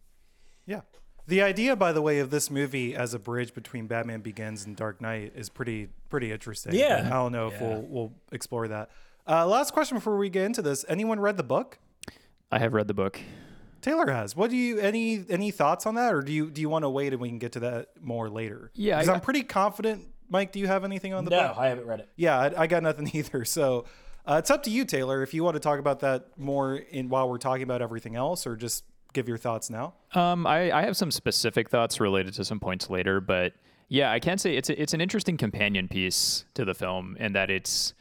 Yeah. 0.66 0.82
The 1.28 1.42
idea, 1.42 1.76
by 1.76 1.92
the 1.94 2.02
way, 2.02 2.20
of 2.20 2.30
this 2.30 2.50
movie 2.50 2.96
as 2.96 3.14
a 3.14 3.20
bridge 3.20 3.54
between 3.54 3.88
Batman 3.88 4.22
Begins 4.22 4.66
and 4.66 4.76
Dark 4.76 5.00
Knight 5.02 5.34
is 5.36 5.50
pretty 5.50 5.90
pretty 6.10 6.32
interesting. 6.32 6.74
Yeah. 6.74 7.04
I 7.06 7.10
don't 7.10 7.32
know 7.32 7.48
if 7.48 7.54
Yeah. 7.54 7.68
we'll 7.68 7.82
we'll 7.84 8.14
explore 8.32 8.68
that. 8.68 8.90
Uh, 9.28 9.46
last 9.48 9.72
question 9.72 9.96
before 9.98 10.18
we 10.18 10.30
get 10.30 10.46
into 10.46 10.62
this: 10.62 10.84
Anyone 10.90 11.20
read 11.20 11.38
the 11.38 11.44
book? 11.44 11.78
I 12.52 12.60
have 12.60 12.74
read 12.74 12.88
the 12.88 12.94
book. 12.94 13.20
Taylor 13.82 14.12
has. 14.12 14.36
What 14.36 14.50
do 14.52 14.58
you 14.58 14.80
any 14.80 15.24
any 15.30 15.52
thoughts 15.52 15.86
on 15.86 15.96
that, 15.96 16.14
or 16.14 16.22
do 16.22 16.32
you 16.32 16.50
do 16.52 16.60
you 16.62 16.70
want 16.70 16.84
to 16.84 16.90
wait 16.90 17.14
and 17.14 17.22
we 17.22 17.30
can 17.30 17.40
get 17.40 17.52
to 17.54 17.60
that 17.62 17.90
more 18.02 18.30
later? 18.30 18.72
Yeah, 18.74 18.98
because 18.98 19.10
I- 19.10 19.14
I'm 19.14 19.22
pretty 19.22 19.44
confident. 19.44 20.08
Mike, 20.30 20.52
do 20.52 20.60
you 20.60 20.68
have 20.68 20.84
anything 20.86 21.14
on 21.14 21.26
the 21.26 21.32
No, 21.32 21.40
book? 21.48 21.56
No, 21.58 21.62
I 21.62 21.68
haven't 21.68 21.86
read 21.88 22.00
it. 22.00 22.10
Yeah, 22.16 22.38
I, 22.40 22.62
I 22.64 22.68
got 22.68 22.84
nothing 22.84 23.10
either. 23.14 23.44
So 23.46 23.86
uh, 24.26 24.36
it's 24.40 24.50
up 24.52 24.64
to 24.64 24.70
you, 24.70 24.86
Taylor, 24.86 25.24
if 25.24 25.34
you 25.34 25.44
want 25.44 25.56
to 25.56 25.60
talk 25.60 25.78
about 25.80 26.00
that 26.02 26.38
more 26.38 26.76
in 26.76 27.10
while 27.10 27.28
we're 27.30 27.38
talking 27.38 27.64
about 27.64 27.82
everything 27.82 28.16
else, 28.16 28.46
or 28.48 28.56
just 28.56 28.84
give 29.14 29.28
your 29.28 29.38
thoughts 29.38 29.70
now. 29.70 29.94
Um, 30.14 30.46
I, 30.48 30.72
I 30.72 30.82
have 30.84 30.96
some 30.98 31.12
specific 31.12 31.70
thoughts 31.70 32.00
related 32.00 32.34
to 32.36 32.46
some 32.46 32.60
points 32.60 32.90
later, 32.90 33.20
but 33.22 33.54
yeah, 33.88 34.12
I 34.12 34.20
can 34.20 34.38
say 34.38 34.56
it's 34.56 34.70
a, 34.70 34.82
it's 34.82 34.94
an 34.94 35.02
interesting 35.02 35.38
companion 35.38 35.88
piece 35.88 36.46
to 36.54 36.64
the 36.66 36.74
film 36.74 37.18
in 37.20 37.34
that 37.34 37.50
it's 37.50 37.94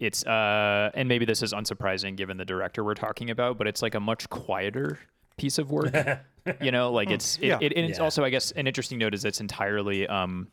it's 0.00 0.24
uh 0.26 0.90
and 0.94 1.08
maybe 1.08 1.24
this 1.24 1.42
is 1.42 1.52
unsurprising 1.52 2.16
given 2.16 2.36
the 2.36 2.44
director 2.44 2.82
we're 2.84 2.94
talking 2.94 3.30
about, 3.30 3.56
but 3.58 3.66
it's 3.66 3.80
like 3.80 3.94
a 3.94 4.00
much 4.00 4.28
quieter 4.28 4.98
piece 5.36 5.56
of 5.58 5.70
work. 5.70 5.94
you 6.60 6.70
know, 6.72 6.92
like 6.92 7.10
it's 7.10 7.36
it, 7.38 7.46
Yeah. 7.46 7.58
it, 7.60 7.72
and 7.74 7.86
it's 7.88 7.98
Yeah. 7.98 8.04
also 8.04 8.22
I 8.24 8.30
guess 8.30 8.50
an 8.52 8.66
interesting 8.66 8.98
note 8.98 9.14
is 9.14 9.24
it's 9.24 9.40
entirely 9.40 10.06
um 10.08 10.48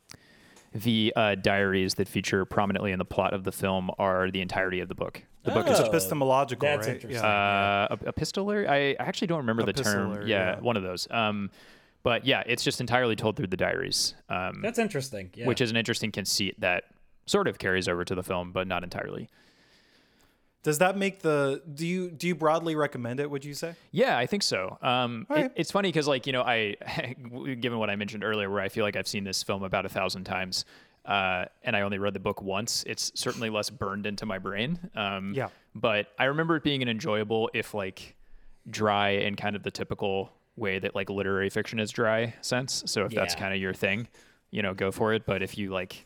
the 0.74 1.12
uh, 1.16 1.36
diaries 1.36 1.96
that 1.96 2.08
feature 2.08 2.46
prominently 2.46 2.92
in 2.92 3.00
the 3.00 3.06
plot 3.06 3.34
of 3.34 3.44
the 3.44 3.52
film 3.52 3.92
are 4.00 4.32
the 4.32 4.42
entirety 4.42 4.80
of 4.80 4.88
the 4.88 4.96
book. 4.96 5.24
The 5.44 5.52
book 5.52 5.68
is 5.68 5.80
Oh, 5.80 5.86
epistemological, 5.86 6.68
that's 6.68 6.88
right? 6.88 6.96
interesting. 6.96 7.22
Yeah. 7.24 7.88
uh, 7.90 7.94
ep- 7.94 8.08
epistolary. 8.08 8.68
I 8.68 8.92
I 8.92 8.96
actually 9.00 9.28
don't 9.28 9.40
remember 9.40 9.64
the 9.64 9.74
term. 9.74 10.28
Yeah, 10.28 10.56
yeah. 10.56 10.60
one 10.60 10.78
of 10.78 10.84
those. 10.84 11.08
Um, 11.12 11.50
but 12.04 12.26
yeah, 12.26 12.44
it's 12.46 12.64
just 12.64 12.80
entirely 12.80 13.16
told 13.16 13.36
through 13.36 13.48
the 13.48 13.58
diaries, 13.58 14.16
um, 14.30 14.62
That's 14.62 14.80
interesting. 14.80 15.30
Yeah. 15.36 15.46
which 15.48 15.62
is 15.62 15.70
an 15.72 15.78
interesting 15.78 16.12
conceit 16.12 16.60
that 16.60 16.86
sort 17.26 17.48
of 17.48 17.60
carries 17.60 17.88
over 17.88 18.04
to 18.06 18.16
the 18.16 18.24
film, 18.24 18.52
but 18.52 18.66
not 18.68 18.84
entirely. 18.84 19.30
Does 20.64 20.78
that 20.78 20.96
make 20.96 21.20
the 21.22 21.62
do 21.74 21.88
you 21.88 22.12
do 22.12 22.28
you 22.28 22.36
broadly 22.36 22.76
recommend 22.76 23.20
it? 23.20 23.30
Would 23.30 23.44
you 23.44 23.54
say? 23.56 23.74
Yeah, 23.92 24.18
I 24.18 24.26
think 24.28 24.44
so. 24.44 24.78
Um, 24.82 25.26
it- 25.46 25.52
it's 25.56 25.72
funny 25.72 25.90
because, 25.90 26.08
like, 26.08 26.28
you 26.28 26.34
know, 26.34 26.44
I, 26.44 26.76
given 27.60 27.80
what 27.80 27.90
I 27.90 27.96
mentioned 27.96 28.24
earlier, 28.24 28.50
where 28.50 28.62
I 28.62 28.70
feel 28.70 28.84
like 28.86 28.96
I've 28.96 29.08
seen 29.08 29.24
this 29.24 29.42
film 29.42 29.64
about 29.64 29.86
a 29.86 29.90
thousand 29.90 30.26
times, 30.26 30.66
uh, 31.06 31.46
and 31.64 31.76
I 31.76 31.82
only 31.82 31.98
read 31.98 32.14
the 32.14 32.20
book 32.20 32.42
once, 32.44 32.84
it's 32.86 33.12
certainly 33.16 33.50
less 33.50 33.70
burned 33.72 34.06
into 34.06 34.26
my 34.28 34.38
brain. 34.38 34.78
Um, 34.96 35.34
Yeah. 35.36 35.48
But 35.74 36.08
I 36.20 36.26
remember 36.26 36.58
it 36.58 36.64
being 36.64 36.82
an 36.84 36.90
enjoyable, 36.90 37.50
if 37.54 37.74
like 37.74 38.16
dry 38.70 39.10
and 39.12 39.36
kind 39.38 39.56
of 39.56 39.64
the 39.64 39.72
typical 39.72 40.32
way 40.56 40.78
that 40.78 40.94
like 40.94 41.10
literary 41.10 41.50
fiction 41.50 41.80
is 41.80 41.90
dry 41.92 42.36
sense. 42.42 42.84
So 42.86 43.06
if 43.06 43.14
that's 43.14 43.34
kind 43.40 43.54
of 43.54 43.60
your 43.60 43.74
thing, 43.74 44.08
you 44.52 44.62
know, 44.62 44.74
go 44.76 44.92
for 44.92 45.14
it. 45.14 45.26
But 45.26 45.42
if 45.42 45.58
you 45.58 45.72
like, 45.72 46.06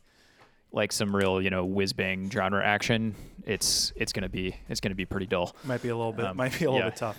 like 0.72 0.92
some 0.92 1.16
real, 1.16 1.42
you 1.42 1.50
know, 1.50 1.66
whiz 1.66 1.94
bang 1.94 2.30
genre 2.30 2.64
action, 2.64 3.16
it's 3.46 3.94
it's 3.96 4.14
gonna 4.14 4.30
be 4.30 4.56
it's 4.70 4.80
gonna 4.80 4.96
be 4.96 5.06
pretty 5.06 5.26
dull. 5.26 5.56
Might 5.64 5.82
be 5.82 5.90
a 5.90 5.96
little 5.96 6.14
bit. 6.14 6.26
Um, 6.26 6.38
might 6.38 6.58
be 6.58 6.66
a 6.66 6.72
little 6.72 6.86
yeah. 6.86 6.90
bit 6.90 6.98
tough. 6.98 7.18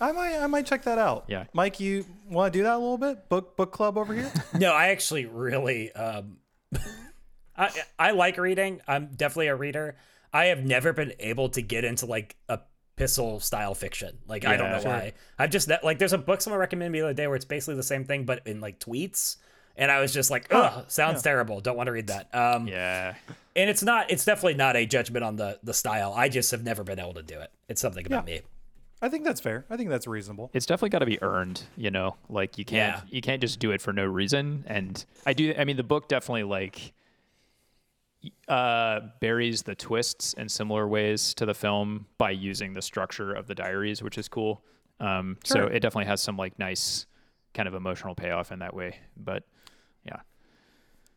I 0.00 0.12
might. 0.12 0.38
I 0.38 0.46
might 0.46 0.66
check 0.66 0.84
that 0.84 0.98
out. 0.98 1.26
Yeah. 1.28 1.44
Mike, 1.52 1.78
you 1.78 2.06
want 2.28 2.52
to 2.52 2.58
do 2.58 2.62
that 2.62 2.74
a 2.74 2.78
little 2.78 2.98
bit? 2.98 3.28
Book 3.28 3.56
book 3.56 3.72
club 3.72 3.98
over 3.98 4.14
here. 4.14 4.32
no, 4.54 4.72
I 4.72 4.88
actually 4.88 5.26
really 5.26 5.92
um 5.92 6.38
I 7.56 7.70
I 7.98 8.10
like 8.12 8.38
reading. 8.38 8.80
I'm 8.88 9.10
definitely 9.14 9.48
a 9.48 9.56
reader. 9.56 9.96
I 10.32 10.46
have 10.46 10.64
never 10.64 10.92
been 10.92 11.12
able 11.18 11.48
to 11.50 11.62
get 11.62 11.84
into 11.84 12.06
like 12.06 12.36
a 12.48 12.60
epistle 13.00 13.40
style 13.40 13.74
fiction. 13.74 14.18
Like 14.26 14.44
I 14.44 14.56
don't 14.56 14.70
know 14.70 14.80
sure. 14.80 14.90
why. 14.90 15.12
I've 15.38 15.50
just 15.50 15.70
like 15.82 15.98
there's 15.98 16.12
a 16.12 16.18
book 16.18 16.42
someone 16.42 16.60
recommended 16.60 16.92
me 16.92 17.00
the 17.00 17.06
other 17.06 17.14
day 17.14 17.26
where 17.26 17.36
it's 17.36 17.46
basically 17.46 17.76
the 17.76 17.82
same 17.82 18.04
thing 18.04 18.24
but 18.24 18.46
in 18.46 18.60
like 18.60 18.78
tweets. 18.78 19.36
And 19.80 19.90
I 19.90 20.00
was 20.00 20.12
just 20.12 20.30
like, 20.30 20.46
ugh, 20.54 20.84
sounds 20.88 21.22
terrible. 21.22 21.60
Don't 21.60 21.76
want 21.76 21.86
to 21.88 21.92
read 21.92 22.06
that. 22.08 22.32
Um, 22.34 22.68
Yeah. 22.68 23.14
and 23.56 23.68
it's 23.70 23.82
not. 23.82 24.10
It's 24.10 24.24
definitely 24.24 24.54
not 24.54 24.76
a 24.76 24.86
judgment 24.86 25.24
on 25.24 25.34
the 25.36 25.58
the 25.64 25.74
style. 25.74 26.12
I 26.14 26.28
just 26.28 26.50
have 26.52 26.62
never 26.62 26.84
been 26.84 27.00
able 27.00 27.14
to 27.14 27.22
do 27.22 27.38
it. 27.40 27.50
It's 27.68 27.80
something 27.80 28.06
about 28.06 28.28
Yeah. 28.28 28.34
me. 28.36 28.40
I 29.02 29.08
think 29.08 29.24
that's 29.24 29.40
fair. 29.40 29.64
I 29.70 29.76
think 29.78 29.88
that's 29.88 30.06
reasonable. 30.06 30.50
it's 30.52 30.66
definitely 30.66 30.90
got 30.90 30.98
to 30.98 31.06
be 31.06 31.20
earned 31.22 31.62
you 31.76 31.90
know 31.90 32.16
like 32.28 32.58
you 32.58 32.64
can't 32.66 32.96
Yeah. 32.96 33.02
you 33.08 33.22
can't 33.22 33.40
just 33.40 33.58
do 33.58 33.70
it 33.70 33.80
for 33.80 33.92
no 33.94 34.04
reason 34.04 34.62
and 34.66 35.02
i 35.24 35.32
do 35.32 35.54
i 35.58 35.64
mean 35.64 35.78
the 35.78 35.82
book 35.82 36.06
definitely 36.08 36.42
like 36.42 36.92
uh 38.48 39.00
buries 39.20 39.62
the 39.62 39.74
twists 39.74 40.34
in 40.34 40.48
similar 40.50 40.86
ways 40.86 41.32
to 41.34 41.46
the 41.46 41.54
film 41.54 42.04
by 42.18 42.30
using 42.30 42.74
the 42.74 42.82
structure 42.82 43.32
of 43.32 43.46
the 43.46 43.54
diaries 43.54 44.02
which 44.02 44.18
is 44.18 44.28
cool 44.28 44.62
um 45.00 45.38
so 45.44 45.64
it 45.66 45.80
definitely 45.80 46.04
has 46.04 46.20
some 46.20 46.36
like 46.36 46.58
nice 46.58 47.06
kind 47.54 47.66
of 47.66 47.74
emotional 47.74 48.14
payoff 48.14 48.52
in 48.52 48.58
that 48.58 48.74
way 48.74 48.98
but 49.16 49.44
yeah 49.44 49.48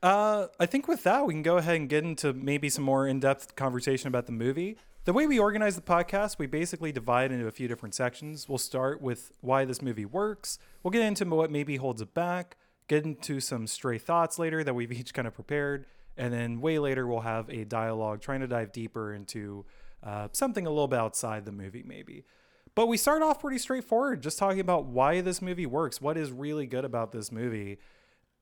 Uh, 0.04 0.48
I 0.60 0.66
think 0.66 0.90
with 0.90 1.04
that, 1.04 1.26
we 1.26 1.34
can 1.34 1.44
go 1.44 1.56
ahead 1.56 1.78
and 1.78 1.88
get 1.88 2.04
into 2.04 2.34
maybe 2.34 2.68
some 2.68 2.84
more 2.84 3.08
in 3.08 3.22
depth 3.22 3.56
conversation 3.56 4.10
about 4.10 4.26
the 4.26 4.34
movie. 4.34 4.76
The 5.06 5.14
way 5.14 5.28
we 5.28 5.40
organize 5.40 5.78
the 5.78 5.82
podcast, 5.82 6.38
we 6.38 6.46
basically 6.46 6.92
divide 6.92 7.32
into 7.32 7.48
a 7.48 7.52
few 7.52 7.70
different 7.70 7.96
sections. 7.96 8.50
We'll 8.50 8.58
start 8.58 9.02
with 9.02 9.32
why 9.40 9.64
this 9.64 9.82
movie 9.82 10.04
works. 10.04 10.60
We'll 10.84 10.92
get 10.92 11.04
into 11.04 11.24
what 11.26 11.52
maybe 11.52 11.78
holds 11.78 12.02
it 12.02 12.14
back, 12.14 12.58
get 12.90 13.06
into 13.06 13.40
some 13.40 13.66
stray 13.66 13.98
thoughts 13.98 14.38
later 14.38 14.62
that 14.66 14.74
we've 14.74 14.92
each 14.92 15.14
kind 15.14 15.26
of 15.26 15.34
prepared. 15.34 15.86
And 16.18 16.34
then 16.34 16.60
way 16.60 16.80
later, 16.80 17.08
we'll 17.08 17.22
have 17.22 17.50
a 17.50 17.64
dialogue 17.64 18.20
trying 18.20 18.42
to 18.42 18.48
dive 18.48 18.74
deeper 18.74 19.14
into 19.14 19.66
uh, 20.04 20.28
something 20.34 20.68
a 20.68 20.70
little 20.70 20.90
bit 20.90 21.00
outside 21.00 21.46
the 21.46 21.54
movie, 21.54 21.84
maybe. 21.86 22.26
But 22.76 22.88
we 22.88 22.98
start 22.98 23.22
off 23.22 23.40
pretty 23.40 23.58
straightforward, 23.58 24.22
just 24.22 24.38
talking 24.38 24.60
about 24.60 24.86
why 24.86 25.22
this 25.22 25.42
movie 25.42 25.66
works, 25.66 26.02
what 26.02 26.18
is 26.18 26.30
really 26.30 26.66
good 26.68 26.84
about 26.84 27.14
this 27.14 27.32
movie 27.32 27.78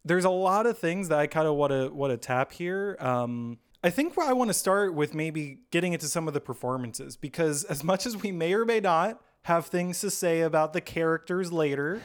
there's 0.03 0.25
a 0.25 0.29
lot 0.29 0.65
of 0.65 0.77
things 0.77 1.09
that 1.09 1.19
I 1.19 1.27
kind 1.27 1.47
of 1.47 1.55
want 1.55 1.71
to 1.71 1.89
want 1.89 2.11
to 2.11 2.17
tap 2.17 2.51
here. 2.51 2.97
Um, 2.99 3.57
I 3.83 3.89
think 3.89 4.17
I 4.17 4.33
want 4.33 4.49
to 4.49 4.53
start 4.53 4.93
with 4.93 5.13
maybe 5.13 5.59
getting 5.71 5.93
into 5.93 6.07
some 6.07 6.27
of 6.27 6.33
the 6.33 6.41
performances 6.41 7.17
because 7.17 7.63
as 7.63 7.83
much 7.83 8.05
as 8.05 8.15
we 8.15 8.31
may 8.31 8.53
or 8.53 8.65
may 8.65 8.79
not 8.79 9.21
have 9.43 9.67
things 9.67 9.99
to 10.01 10.11
say 10.11 10.41
about 10.41 10.73
the 10.73 10.81
characters 10.81 11.51
later, 11.51 12.01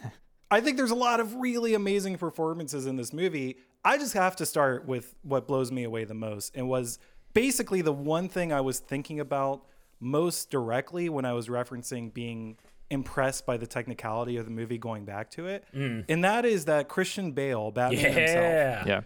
I 0.50 0.60
think 0.60 0.76
there's 0.76 0.90
a 0.90 0.96
lot 0.96 1.20
of 1.20 1.36
really 1.36 1.74
amazing 1.74 2.18
performances 2.18 2.86
in 2.86 2.96
this 2.96 3.12
movie. 3.12 3.58
I 3.84 3.96
just 3.96 4.14
have 4.14 4.34
to 4.36 4.46
start 4.46 4.86
with 4.86 5.14
what 5.22 5.46
blows 5.46 5.70
me 5.70 5.84
away 5.84 6.04
the 6.04 6.14
most 6.14 6.56
and 6.56 6.68
was 6.68 6.98
basically 7.32 7.80
the 7.80 7.92
one 7.92 8.28
thing 8.28 8.52
I 8.52 8.60
was 8.60 8.80
thinking 8.80 9.20
about 9.20 9.64
most 10.00 10.50
directly 10.50 11.08
when 11.08 11.24
I 11.24 11.32
was 11.32 11.48
referencing 11.48 12.12
being 12.12 12.56
impressed 12.90 13.46
by 13.46 13.56
the 13.56 13.66
technicality 13.66 14.36
of 14.36 14.44
the 14.44 14.50
movie 14.50 14.78
going 14.78 15.04
back 15.04 15.30
to 15.32 15.46
it. 15.46 15.64
And 15.72 16.24
that 16.24 16.44
is 16.44 16.64
that 16.66 16.88
Christian 16.88 17.32
Bale, 17.32 17.70
Batman 17.70 18.04
himself, 18.04 18.26
Yeah. 18.26 18.84
yeah 18.86 19.00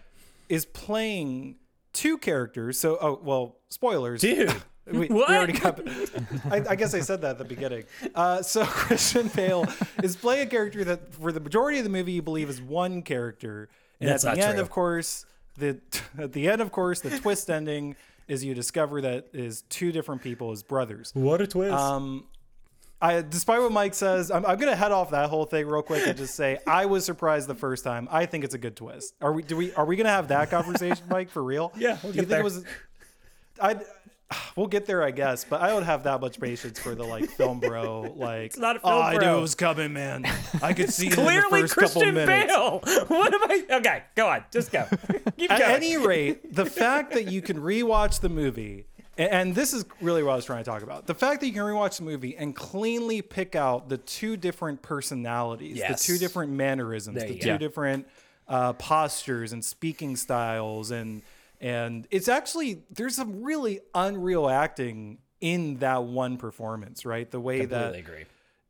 is 0.49 0.65
playing 0.65 1.55
two 1.93 2.17
characters. 2.17 2.77
So, 2.79 2.97
oh 3.01 3.19
well, 3.23 3.57
spoilers, 3.69 4.21
Dude, 4.21 4.53
We, 4.91 4.99
we 4.99 5.07
what? 5.07 5.29
already 5.31 5.53
got. 5.53 5.79
I, 6.51 6.63
I 6.69 6.75
guess 6.75 6.93
I 6.93 6.99
said 6.99 7.21
that 7.21 7.31
at 7.31 7.37
the 7.39 7.45
beginning. 7.45 7.85
Uh, 8.13 8.43
so 8.43 8.63
Christian 8.67 9.27
Bale 9.29 9.65
is 10.03 10.15
playing 10.15 10.45
a 10.45 10.49
character 10.49 10.83
that, 10.83 11.11
for 11.15 11.31
the 11.31 11.39
majority 11.39 11.79
of 11.79 11.83
the 11.83 11.89
movie, 11.89 12.11
you 12.11 12.21
believe 12.21 12.47
is 12.49 12.61
one 12.61 13.01
character, 13.01 13.67
and 13.99 14.09
That's 14.09 14.23
at 14.23 14.35
the 14.35 14.41
not 14.41 14.47
end, 14.49 14.55
true. 14.57 14.61
of 14.61 14.69
course, 14.69 15.25
the 15.57 15.79
at 16.19 16.33
the 16.33 16.47
end, 16.47 16.61
of 16.61 16.71
course, 16.71 17.01
the 17.01 17.17
twist 17.19 17.49
ending 17.49 17.95
is 18.27 18.43
you 18.43 18.53
discover 18.53 19.01
that 19.01 19.27
is 19.33 19.63
two 19.69 19.91
different 19.91 20.21
people 20.21 20.51
as 20.51 20.61
brothers. 20.61 21.09
What 21.15 21.41
a 21.41 21.47
twist. 21.47 21.73
Um, 21.73 22.25
I, 23.01 23.21
despite 23.21 23.61
what 23.61 23.71
Mike 23.71 23.93
says, 23.93 24.31
I'm, 24.31 24.45
I'm 24.45 24.57
gonna 24.57 24.75
head 24.75 24.91
off 24.91 25.11
that 25.11 25.29
whole 25.29 25.45
thing 25.45 25.67
real 25.67 25.81
quick 25.81 26.07
and 26.07 26.17
just 26.17 26.35
say 26.35 26.57
I 26.65 26.85
was 26.85 27.03
surprised 27.05 27.47
the 27.47 27.55
first 27.55 27.83
time. 27.83 28.07
I 28.09 28.25
think 28.25 28.43
it's 28.43 28.55
a 28.55 28.57
good 28.57 28.75
twist. 28.75 29.13
Are 29.21 29.33
we? 29.33 29.43
Do 29.43 29.57
we? 29.57 29.73
Are 29.73 29.85
we 29.85 29.95
gonna 29.95 30.09
have 30.09 30.29
that 30.29 30.49
conversation, 30.49 31.03
Mike, 31.09 31.29
for 31.29 31.43
real? 31.43 31.71
Yeah, 31.77 31.97
we'll 32.01 32.13
do 32.13 32.19
you 32.19 32.21
think 32.21 32.29
there. 32.29 32.39
it 32.39 32.43
was? 32.43 32.63
I. 33.61 33.77
We'll 34.55 34.67
get 34.67 34.87
there, 34.87 35.03
I 35.03 35.11
guess, 35.11 35.45
but 35.45 35.61
I 35.61 35.69
don't 35.69 35.83
have 35.83 36.03
that 36.03 36.19
much 36.19 36.39
patience 36.39 36.79
for 36.79 36.95
the 36.95 37.03
like 37.03 37.29
film 37.29 37.59
bro. 37.59 38.01
Like, 38.17 38.45
it's 38.45 38.57
not 38.57 38.77
a 38.77 38.79
oh, 38.83 38.89
film 38.89 39.03
I 39.03 39.17
knew 39.17 39.37
it 39.37 39.41
was 39.41 39.53
coming, 39.53 39.93
man. 39.93 40.25
I 40.63 40.73
could 40.73 40.91
see 40.91 41.07
it 41.07 41.17
in 41.17 41.23
the 41.23 41.29
Clearly, 41.29 41.67
Christian. 41.67 42.15
Bale. 42.15 42.79
What 43.07 43.33
am 43.33 43.43
I? 43.43 43.65
Okay, 43.77 44.03
go 44.15 44.27
on. 44.27 44.43
Just 44.51 44.71
go. 44.71 44.87
Keep 45.37 45.51
At 45.51 45.59
going. 45.59 45.71
any 45.71 45.97
rate, 45.97 46.55
the 46.55 46.65
fact 46.65 47.13
that 47.13 47.27
you 47.31 47.43
can 47.43 47.57
rewatch 47.57 48.21
the 48.21 48.29
movie, 48.29 48.87
and 49.17 49.55
this 49.55 49.73
is 49.73 49.85
really 50.01 50.23
what 50.23 50.33
I 50.33 50.35
was 50.35 50.45
trying 50.45 50.63
to 50.63 50.69
talk 50.69 50.81
about. 50.83 51.07
The 51.07 51.15
fact 51.15 51.41
that 51.41 51.47
you 51.47 51.53
can 51.53 51.61
rewatch 51.61 51.97
the 51.97 52.03
movie 52.03 52.35
and 52.35 52.55
cleanly 52.55 53.21
pick 53.21 53.55
out 53.55 53.89
the 53.89 53.97
two 53.97 54.35
different 54.37 54.81
personalities, 54.81 55.77
Yes. 55.77 56.05
the 56.05 56.13
two 56.13 56.17
different 56.19 56.51
mannerisms, 56.51 57.21
the 57.21 57.33
two 57.39 57.51
go. 57.53 57.57
different 57.57 58.07
uh, 58.47 58.73
postures 58.73 59.53
and 59.53 59.63
speaking 59.63 60.15
styles, 60.15 60.91
and 60.91 61.21
and 61.61 62.07
it's 62.11 62.27
actually 62.27 62.83
there's 62.91 63.15
some 63.15 63.41
really 63.43 63.79
unreal 63.93 64.49
acting 64.49 65.19
in 65.41 65.77
that 65.77 66.03
one 66.03 66.37
performance, 66.37 67.05
right? 67.05 67.29
The 67.29 67.39
way 67.39 67.65
that 67.65 67.95
agree. 67.95 68.25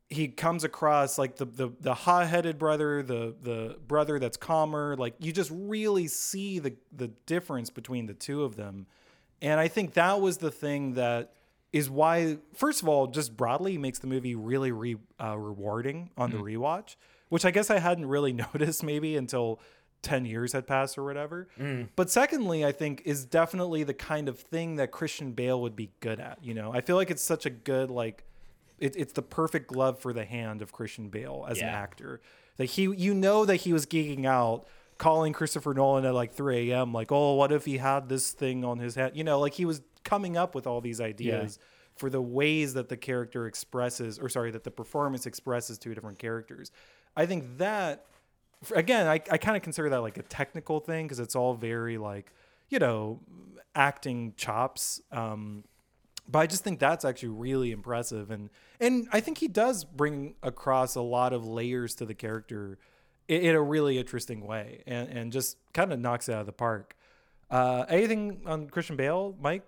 he 0.08 0.28
comes 0.28 0.62
across 0.64 1.18
like 1.18 1.36
the 1.36 1.44
the, 1.44 1.70
the 1.80 1.94
hot-headed 1.94 2.58
brother 2.58 3.02
the 3.02 3.34
the 3.42 3.76
brother 3.86 4.18
that's 4.18 4.36
calmer 4.36 4.94
like 4.96 5.14
you 5.18 5.32
just 5.32 5.50
really 5.52 6.06
see 6.06 6.58
the 6.60 6.74
the 6.92 7.08
difference 7.26 7.70
between 7.70 8.06
the 8.06 8.14
two 8.14 8.44
of 8.44 8.54
them 8.56 8.86
and 9.42 9.60
i 9.60 9.68
think 9.68 9.94
that 9.94 10.20
was 10.20 10.38
the 10.38 10.50
thing 10.50 10.94
that 10.94 11.32
is 11.72 11.90
why 11.90 12.38
first 12.54 12.82
of 12.82 12.88
all 12.88 13.06
just 13.06 13.36
broadly 13.36 13.76
makes 13.78 13.98
the 13.98 14.06
movie 14.06 14.34
really 14.34 14.72
re, 14.72 14.96
uh, 15.22 15.36
rewarding 15.36 16.10
on 16.16 16.30
the 16.30 16.38
rewatch 16.38 16.96
which 17.28 17.44
i 17.44 17.50
guess 17.50 17.70
i 17.70 17.78
hadn't 17.78 18.06
really 18.06 18.32
noticed 18.54 18.82
maybe 18.82 19.16
until 19.16 19.60
10 20.02 20.24
years 20.24 20.52
had 20.52 20.68
passed 20.68 20.98
or 20.98 21.04
whatever. 21.04 21.48
But 21.96 22.10
secondly 22.10 22.64
i 22.64 22.70
think 22.70 23.02
is 23.04 23.24
definitely 23.24 23.82
the 23.82 23.94
kind 23.94 24.28
of 24.28 24.38
thing 24.38 24.76
that 24.76 24.92
christian 24.92 25.32
bale 25.32 25.60
would 25.62 25.74
be 25.74 25.90
good 26.00 26.20
at 26.20 26.38
you 26.42 26.54
know? 26.54 26.72
I 26.72 26.80
feel 26.80 26.96
like 26.96 27.10
it's 27.10 27.22
such 27.22 27.44
a 27.46 27.50
good 27.50 27.90
like 27.90 28.24
it, 28.78 28.94
it's 28.96 29.12
the 29.14 29.22
perfect 29.22 29.68
glove 29.68 29.98
for 29.98 30.12
the 30.12 30.24
hand 30.24 30.62
of 30.62 30.70
Christian 30.72 31.08
Bale 31.08 31.46
as 31.48 31.58
an 31.58 31.74
actor. 31.74 32.20
That 32.58 32.66
he, 32.66 32.82
you 32.82 33.14
know, 33.14 33.44
that 33.44 33.56
he 33.56 33.72
was 33.72 33.86
geeking 33.86 34.26
out, 34.26 34.66
calling 34.98 35.32
Christopher 35.32 35.74
Nolan 35.74 36.04
at 36.04 36.14
like 36.14 36.32
3 36.32 36.70
a.m. 36.70 36.92
Like, 36.92 37.12
oh, 37.12 37.34
what 37.34 37.52
if 37.52 37.64
he 37.64 37.78
had 37.78 38.08
this 38.08 38.32
thing 38.32 38.64
on 38.64 38.78
his 38.78 38.94
head? 38.94 39.16
You 39.16 39.24
know, 39.24 39.38
like 39.38 39.54
he 39.54 39.64
was 39.64 39.82
coming 40.04 40.36
up 40.36 40.54
with 40.54 40.66
all 40.66 40.80
these 40.80 41.00
ideas 41.00 41.58
for 41.96 42.10
the 42.10 42.20
ways 42.20 42.74
that 42.74 42.88
the 42.88 42.96
character 42.96 43.46
expresses, 43.46 44.18
or 44.18 44.28
sorry, 44.28 44.50
that 44.50 44.64
the 44.64 44.70
performance 44.70 45.26
expresses 45.26 45.78
two 45.78 45.94
different 45.94 46.18
characters. 46.18 46.70
I 47.16 47.26
think 47.26 47.58
that, 47.58 48.06
again, 48.74 49.06
I, 49.06 49.14
I 49.30 49.38
kind 49.38 49.56
of 49.56 49.62
consider 49.62 49.88
that 49.90 50.00
like 50.00 50.18
a 50.18 50.22
technical 50.22 50.80
thing 50.80 51.06
because 51.06 51.20
it's 51.20 51.34
all 51.34 51.54
very 51.54 51.96
like, 51.96 52.32
you 52.68 52.78
know, 52.78 53.20
acting 53.74 54.34
chops. 54.36 55.00
Um, 55.10 55.64
but 56.28 56.40
I 56.40 56.46
just 56.46 56.64
think 56.64 56.80
that's 56.80 57.04
actually 57.04 57.28
really 57.30 57.70
impressive, 57.70 58.32
and 58.32 58.50
and 58.80 59.06
I 59.12 59.20
think 59.20 59.38
he 59.38 59.46
does 59.46 59.84
bring 59.84 60.34
across 60.42 60.96
a 60.96 61.00
lot 61.00 61.32
of 61.32 61.46
layers 61.46 61.94
to 61.96 62.04
the 62.04 62.14
character 62.14 62.78
in, 63.28 63.42
in 63.42 63.54
a 63.54 63.62
really 63.62 63.98
interesting 63.98 64.46
way, 64.46 64.82
and 64.86 65.08
and 65.08 65.32
just 65.32 65.56
kind 65.72 65.92
of 65.92 66.00
knocks 66.00 66.28
it 66.28 66.32
out 66.32 66.40
of 66.40 66.46
the 66.46 66.52
park. 66.52 66.96
Uh, 67.50 67.84
anything 67.88 68.42
on 68.46 68.68
Christian 68.68 68.96
Bale, 68.96 69.36
Mike? 69.40 69.62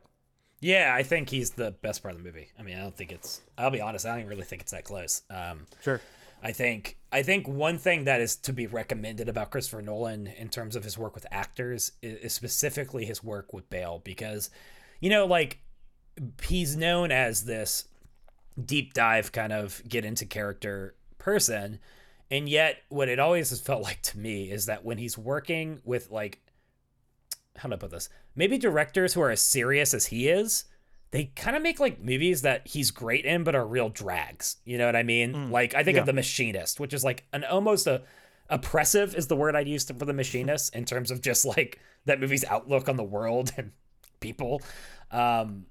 Yeah, 0.61 0.93
I 0.93 1.05
think 1.05 1.31
he's 1.31 1.51
the 1.51 1.71
best 1.71 2.03
part 2.03 2.15
of 2.15 2.19
the 2.19 2.25
movie. 2.25 2.49
I 2.59 2.63
mean, 2.63 2.77
I 2.77 2.81
don't 2.81 2.97
think 2.97 3.13
it's. 3.13 3.41
I'll 3.57 3.71
be 3.71 3.81
honest. 3.81 4.05
I 4.05 4.11
don't 4.11 4.19
even 4.21 4.29
really 4.31 4.45
think 4.45 4.63
it's 4.63 4.73
that 4.73 4.85
close. 4.85 5.23
Um, 5.31 5.67
Sure. 5.83 6.01
I 6.43 6.53
think 6.53 6.97
I 7.11 7.23
think 7.23 7.49
one 7.49 7.79
thing 7.79 8.05
that 8.05 8.21
is 8.21 8.37
to 8.37 8.53
be 8.53 8.67
recommended 8.67 9.29
about 9.29 9.51
Christopher 9.51 9.83
Nolan 9.83 10.27
in 10.27 10.49
terms 10.49 10.77
of 10.77 10.85
his 10.85 10.97
work 10.97 11.15
with 11.15 11.27
actors 11.31 11.93
is 12.03 12.33
specifically 12.33 13.05
his 13.05 13.25
work 13.25 13.53
with 13.53 13.69
Bale 13.71 14.01
because 14.05 14.51
you 15.01 15.11
know 15.11 15.27
like 15.27 15.59
he's 16.43 16.77
known 16.77 17.11
as 17.11 17.45
this 17.45 17.89
deep 18.65 18.95
dive 18.95 19.33
kind 19.33 19.53
of 19.53 19.83
get 19.89 20.05
into 20.05 20.25
character 20.27 20.95
person 21.19 21.81
and 22.31 22.49
yet 22.49 22.83
what 22.89 23.09
it 23.09 23.19
always 23.19 23.51
has 23.51 23.61
felt 23.61 23.83
like 23.89 24.03
to 24.03 24.19
me 24.19 24.51
is 24.51 24.67
that 24.67 24.85
when 24.85 24.99
he's 24.99 25.17
working 25.19 25.81
with 25.85 26.11
like 26.11 26.41
how 27.57 27.69
do 27.69 27.75
I 27.75 27.79
put 27.79 27.91
this? 27.91 28.09
Maybe 28.37 28.57
directors 28.57 29.15
who 29.15 29.21
are 29.21 29.31
as 29.31 29.43
serious 29.43 29.93
as 29.93 30.07
he 30.07 30.29
is 30.29 30.65
they 31.11 31.25
kind 31.37 31.57
of 31.57 31.63
make 31.63 31.81
like 31.81 32.03
movies 32.03 32.43
that 32.43 32.67
he's 32.69 32.91
great 32.91 33.25
in 33.25 33.43
but 33.43 33.55
are 33.55 33.67
real 33.67 33.89
drags. 33.89 34.57
You 34.65 34.79
know 34.79 34.87
what 34.87 34.97
i 34.97 35.03
mean? 35.03 35.51
Like 35.51 35.75
i 35.75 35.83
think 35.83 35.97
yeah. 35.97 36.01
of 36.01 36.07
the 36.07 36.13
machinist 36.13 36.81
which 36.81 36.93
is 36.93 37.05
like 37.05 37.27
an 37.33 37.45
almost 37.45 37.87
a 37.87 38.03
oppressive 38.51 39.15
is 39.15 39.27
the 39.27 39.37
word 39.37 39.55
i'd 39.55 39.69
use 39.69 39.85
for 39.85 40.07
the 40.07 40.13
machinist 40.15 40.75
in 40.75 40.83
terms 40.87 41.11
of 41.11 41.21
just 41.21 41.45
like 41.45 41.79
that 42.07 42.19
movie's 42.19 42.47
outlook 42.47 42.89
on 42.89 42.97
the 42.97 43.05
world 43.05 43.53
and 43.59 43.73
people. 44.21 44.63
Um 45.11 45.67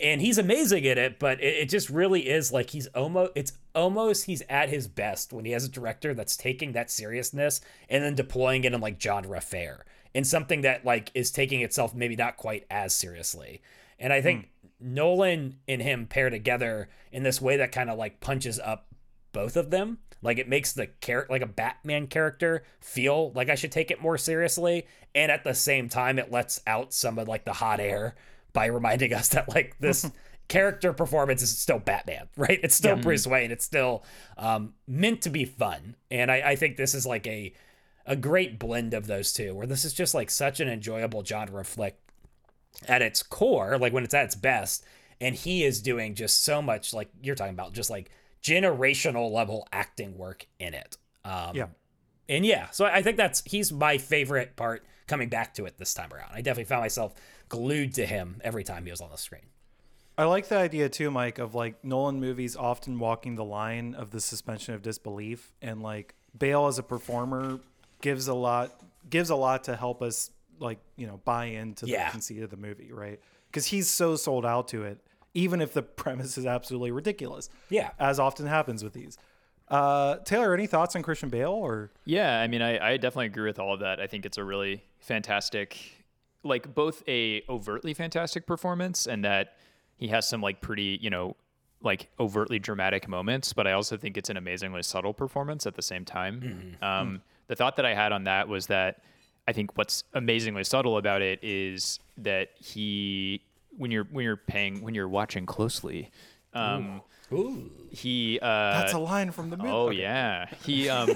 and 0.00 0.20
he's 0.20 0.38
amazing 0.38 0.86
at 0.86 0.98
it 0.98 1.18
but 1.18 1.40
it, 1.40 1.56
it 1.56 1.68
just 1.68 1.90
really 1.90 2.28
is 2.28 2.52
like 2.52 2.70
he's 2.70 2.86
almost 2.88 3.32
it's 3.34 3.52
almost 3.74 4.24
he's 4.24 4.42
at 4.48 4.68
his 4.68 4.88
best 4.88 5.32
when 5.32 5.44
he 5.44 5.52
has 5.52 5.64
a 5.64 5.68
director 5.68 6.14
that's 6.14 6.36
taking 6.36 6.72
that 6.72 6.90
seriousness 6.90 7.60
and 7.88 8.04
then 8.04 8.14
deploying 8.14 8.64
it 8.64 8.72
in 8.72 8.80
like 8.80 9.00
genre 9.00 9.40
fare 9.40 9.84
in 10.14 10.24
something 10.24 10.62
that 10.62 10.84
like 10.84 11.10
is 11.14 11.30
taking 11.30 11.60
itself 11.60 11.94
maybe 11.94 12.16
not 12.16 12.36
quite 12.36 12.66
as 12.70 12.94
seriously. 12.94 13.62
And 13.98 14.12
i 14.12 14.20
think 14.20 14.48
hmm. 14.80 14.94
nolan 14.94 15.58
and 15.66 15.82
him 15.82 16.06
pair 16.06 16.30
together 16.30 16.88
in 17.12 17.22
this 17.22 17.40
way 17.40 17.56
that 17.56 17.72
kind 17.72 17.90
of 17.90 17.98
like 17.98 18.20
punches 18.20 18.58
up 18.58 18.86
both 19.32 19.56
of 19.56 19.70
them. 19.70 19.98
Like 20.22 20.38
it 20.38 20.48
makes 20.48 20.72
the 20.72 20.86
character 20.86 21.32
like 21.32 21.42
a 21.42 21.46
batman 21.46 22.08
character 22.08 22.64
feel 22.80 23.30
like 23.32 23.48
i 23.48 23.54
should 23.54 23.70
take 23.70 23.92
it 23.92 24.02
more 24.02 24.18
seriously 24.18 24.86
and 25.14 25.30
at 25.30 25.44
the 25.44 25.54
same 25.54 25.88
time 25.88 26.18
it 26.18 26.32
lets 26.32 26.60
out 26.66 26.92
some 26.92 27.18
of 27.18 27.28
like 27.28 27.44
the 27.44 27.52
hot 27.52 27.78
air 27.78 28.16
by 28.52 28.66
reminding 28.66 29.12
us 29.12 29.28
that 29.28 29.48
like 29.54 29.76
this 29.78 30.10
character 30.48 30.92
performance 30.94 31.42
is 31.42 31.56
still 31.58 31.78
batman 31.78 32.26
right 32.36 32.60
it's 32.62 32.74
still 32.74 32.96
bruce 32.96 33.26
wayne 33.26 33.50
it's 33.50 33.64
still 33.64 34.02
um, 34.38 34.72
meant 34.86 35.20
to 35.20 35.28
be 35.30 35.44
fun 35.44 35.94
and 36.10 36.30
I, 36.30 36.36
I 36.52 36.56
think 36.56 36.76
this 36.76 36.94
is 36.94 37.04
like 37.04 37.26
a 37.26 37.52
a 38.06 38.16
great 38.16 38.58
blend 38.58 38.94
of 38.94 39.06
those 39.06 39.32
two 39.34 39.54
where 39.54 39.66
this 39.66 39.84
is 39.84 39.92
just 39.92 40.14
like 40.14 40.30
such 40.30 40.60
an 40.60 40.68
enjoyable 40.68 41.22
genre 41.22 41.62
flick 41.62 41.98
at 42.86 43.02
its 43.02 43.22
core, 43.22 43.76
like 43.78 43.92
when 43.92 44.04
it's 44.04 44.14
at 44.14 44.24
its 44.24 44.34
best, 44.34 44.84
and 45.20 45.34
he 45.34 45.64
is 45.64 45.82
doing 45.82 46.14
just 46.14 46.44
so 46.44 46.62
much, 46.62 46.94
like 46.94 47.10
you're 47.22 47.34
talking 47.34 47.54
about, 47.54 47.72
just 47.72 47.90
like 47.90 48.10
generational 48.42 49.30
level 49.30 49.66
acting 49.72 50.16
work 50.16 50.46
in 50.58 50.74
it. 50.74 50.96
Um, 51.24 51.54
Yeah. 51.54 51.66
And 52.30 52.44
yeah, 52.44 52.68
so 52.70 52.84
I 52.84 53.02
think 53.02 53.16
that's 53.16 53.42
he's 53.46 53.72
my 53.72 53.96
favorite 53.96 54.54
part 54.54 54.84
coming 55.06 55.30
back 55.30 55.54
to 55.54 55.64
it 55.64 55.78
this 55.78 55.94
time 55.94 56.12
around. 56.12 56.30
I 56.32 56.42
definitely 56.42 56.64
found 56.64 56.82
myself 56.82 57.14
glued 57.48 57.94
to 57.94 58.06
him 58.06 58.40
every 58.44 58.64
time 58.64 58.84
he 58.84 58.90
was 58.90 59.00
on 59.00 59.10
the 59.10 59.18
screen. 59.18 59.46
I 60.16 60.24
like 60.24 60.48
the 60.48 60.56
idea 60.56 60.88
too, 60.88 61.10
Mike, 61.10 61.38
of 61.38 61.54
like 61.54 61.84
Nolan 61.84 62.18
movies 62.20 62.56
often 62.56 62.98
walking 62.98 63.36
the 63.36 63.44
line 63.44 63.94
of 63.94 64.10
the 64.10 64.20
suspension 64.20 64.74
of 64.74 64.82
disbelief, 64.82 65.52
and 65.62 65.82
like 65.82 66.14
Bale 66.36 66.66
as 66.66 66.78
a 66.78 66.82
performer 66.82 67.60
gives 68.00 68.26
a 68.28 68.34
lot 68.34 68.72
gives 69.08 69.30
a 69.30 69.36
lot 69.36 69.64
to 69.64 69.76
help 69.76 70.02
us 70.02 70.30
like 70.58 70.78
you 70.96 71.06
know 71.06 71.20
buy 71.24 71.46
into 71.46 71.86
the 71.86 71.92
Yeah. 71.92 72.10
conceit 72.10 72.42
of 72.42 72.50
the 72.50 72.56
movie, 72.56 72.90
right? 72.92 73.20
Because 73.46 73.66
he's 73.66 73.88
so 73.88 74.16
sold 74.16 74.44
out 74.44 74.66
to 74.68 74.82
it, 74.82 74.98
even 75.34 75.60
if 75.60 75.72
the 75.72 75.82
premise 76.02 76.36
is 76.36 76.46
absolutely 76.46 76.90
ridiculous. 76.90 77.48
Yeah. 77.70 77.90
as 78.00 78.18
often 78.18 78.46
happens 78.46 78.82
with 78.82 78.92
these. 78.94 79.16
Uh, 79.68 80.16
Taylor, 80.24 80.52
any 80.54 80.66
thoughts 80.66 80.96
on 80.96 81.02
Christian 81.02 81.28
Bale 81.28 81.50
or? 81.52 81.90
Yeah, 82.06 82.40
I 82.40 82.46
mean, 82.48 82.62
I, 82.62 82.92
I 82.92 82.96
definitely 82.96 83.26
agree 83.26 83.46
with 83.46 83.58
all 83.58 83.74
of 83.74 83.80
that. 83.80 84.00
I 84.00 84.06
think 84.06 84.24
it's 84.24 84.38
a 84.38 84.42
really 84.44 84.82
fantastic, 85.00 85.78
like 86.44 86.74
both 86.74 87.02
a 87.08 87.42
overtly 87.48 87.94
fantastic 87.94 88.46
performance 88.46 89.06
and 89.06 89.24
that 89.24 89.56
he 89.96 90.08
has 90.08 90.28
some 90.28 90.40
like 90.40 90.60
pretty, 90.60 90.98
you 91.00 91.10
know, 91.10 91.36
like 91.80 92.08
overtly 92.18 92.58
dramatic 92.58 93.08
moments, 93.08 93.52
but 93.52 93.66
I 93.66 93.72
also 93.72 93.96
think 93.96 94.16
it's 94.16 94.30
an 94.30 94.36
amazingly 94.36 94.82
subtle 94.82 95.12
performance 95.14 95.66
at 95.66 95.74
the 95.76 95.82
same 95.82 96.04
time. 96.04 96.76
Um, 96.82 97.22
the 97.46 97.56
thought 97.56 97.76
that 97.76 97.86
I 97.86 97.94
had 97.94 98.12
on 98.12 98.24
that 98.24 98.48
was 98.48 98.66
that 98.66 99.02
I 99.46 99.52
think 99.52 99.76
what's 99.78 100.04
amazingly 100.14 100.64
subtle 100.64 100.98
about 100.98 101.22
it 101.22 101.38
is 101.42 102.00
that 102.18 102.50
he, 102.56 103.42
when 103.76 103.90
you're 103.90 104.04
when 104.10 104.24
you're 104.24 104.36
paying 104.36 104.82
when 104.82 104.94
you're 104.94 105.08
watching 105.08 105.46
closely, 105.46 106.10
um, 106.52 107.02
Ooh. 107.32 107.70
he 107.90 108.38
uh, 108.40 108.46
That's 108.80 108.92
a 108.94 108.98
line 108.98 109.30
from 109.32 109.50
the 109.50 109.56
movie. 109.56 109.68
Oh 109.70 109.88
Okay. 109.88 109.98
yeah, 110.00 110.46
he 110.64 110.88
um, 110.88 111.10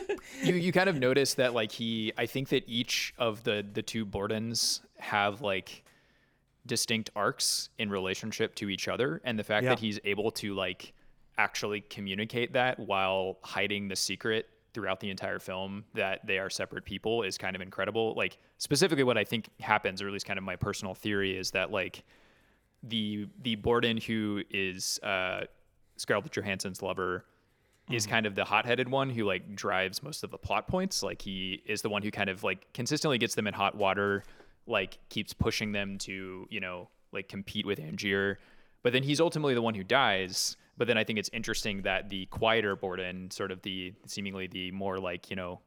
you 0.42 0.54
you 0.54 0.72
kind 0.72 0.88
of 0.88 0.96
notice 0.98 1.34
that 1.34 1.54
like 1.54 1.72
he, 1.72 2.12
I 2.16 2.26
think 2.26 2.48
that 2.50 2.64
each 2.68 3.14
of 3.18 3.42
the 3.44 3.64
the 3.72 3.82
two 3.82 4.06
Bordens 4.06 4.80
have 4.98 5.40
like 5.42 5.82
distinct 6.66 7.10
arcs 7.14 7.68
in 7.78 7.90
relationship 7.90 8.54
to 8.56 8.68
each 8.68 8.88
other 8.88 9.20
and 9.24 9.38
the 9.38 9.44
fact 9.44 9.64
Yeah. 9.64 9.70
that 9.70 9.78
he's 9.78 10.00
able 10.04 10.30
to 10.32 10.54
like 10.54 10.92
actually 11.38 11.80
communicate 11.82 12.52
that 12.54 12.78
while 12.80 13.38
hiding 13.42 13.86
the 13.88 13.94
secret 13.96 14.48
throughout 14.74 14.98
the 15.00 15.10
entire 15.10 15.38
film 15.38 15.84
that 15.94 16.26
they 16.26 16.38
are 16.38 16.50
separate 16.50 16.84
people 16.84 17.22
is 17.22 17.38
kind 17.38 17.54
of 17.54 17.62
incredible 17.62 18.14
like 18.14 18.36
specifically 18.58 19.04
what 19.04 19.16
i 19.16 19.22
think 19.24 19.48
happens 19.60 20.02
or 20.02 20.06
at 20.08 20.12
least 20.12 20.26
kind 20.26 20.38
of 20.38 20.44
my 20.44 20.56
personal 20.56 20.92
theory 20.94 21.36
is 21.38 21.50
that 21.52 21.70
like 21.70 22.02
the 22.82 23.26
the 23.42 23.54
borden 23.56 23.96
who 23.96 24.42
is 24.50 24.98
uh 25.02 25.42
scarlett 25.96 26.30
johansson's 26.32 26.82
lover 26.82 27.24
is 27.90 28.06
mm. 28.06 28.10
kind 28.10 28.26
of 28.26 28.34
the 28.34 28.44
hot-headed 28.44 28.88
one 28.88 29.10
who 29.10 29.24
like 29.24 29.54
drives 29.54 30.02
most 30.02 30.24
of 30.24 30.30
the 30.30 30.38
plot 30.38 30.66
points. 30.66 31.02
Like 31.02 31.22
he 31.22 31.62
is 31.66 31.82
the 31.82 31.88
one 31.88 32.02
who 32.02 32.10
kind 32.10 32.30
of 32.30 32.42
like 32.42 32.72
consistently 32.72 33.18
gets 33.18 33.34
them 33.34 33.46
in 33.46 33.54
hot 33.54 33.74
water 33.74 34.24
like 34.66 34.98
keeps 35.08 35.32
pushing 35.32 35.72
them 35.72 35.96
to 35.98 36.46
you 36.50 36.60
know 36.60 36.88
like 37.12 37.28
compete 37.28 37.66
with 37.66 37.78
angier. 37.78 38.38
But 38.82 38.92
then 38.92 39.02
he's 39.02 39.20
ultimately 39.20 39.54
the 39.54 39.62
one 39.62 39.74
who 39.74 39.84
dies. 39.84 40.56
But 40.78 40.88
then 40.88 40.98
i 40.98 41.04
think 41.04 41.18
it's 41.18 41.30
interesting 41.32 41.82
that 41.82 42.10
the 42.10 42.26
quieter 42.26 42.76
borden 42.76 43.30
sort 43.30 43.50
of 43.50 43.62
the 43.62 43.94
seemingly 44.06 44.46
the 44.46 44.70
more 44.72 44.98
like 44.98 45.30
you 45.30 45.36
know 45.36 45.60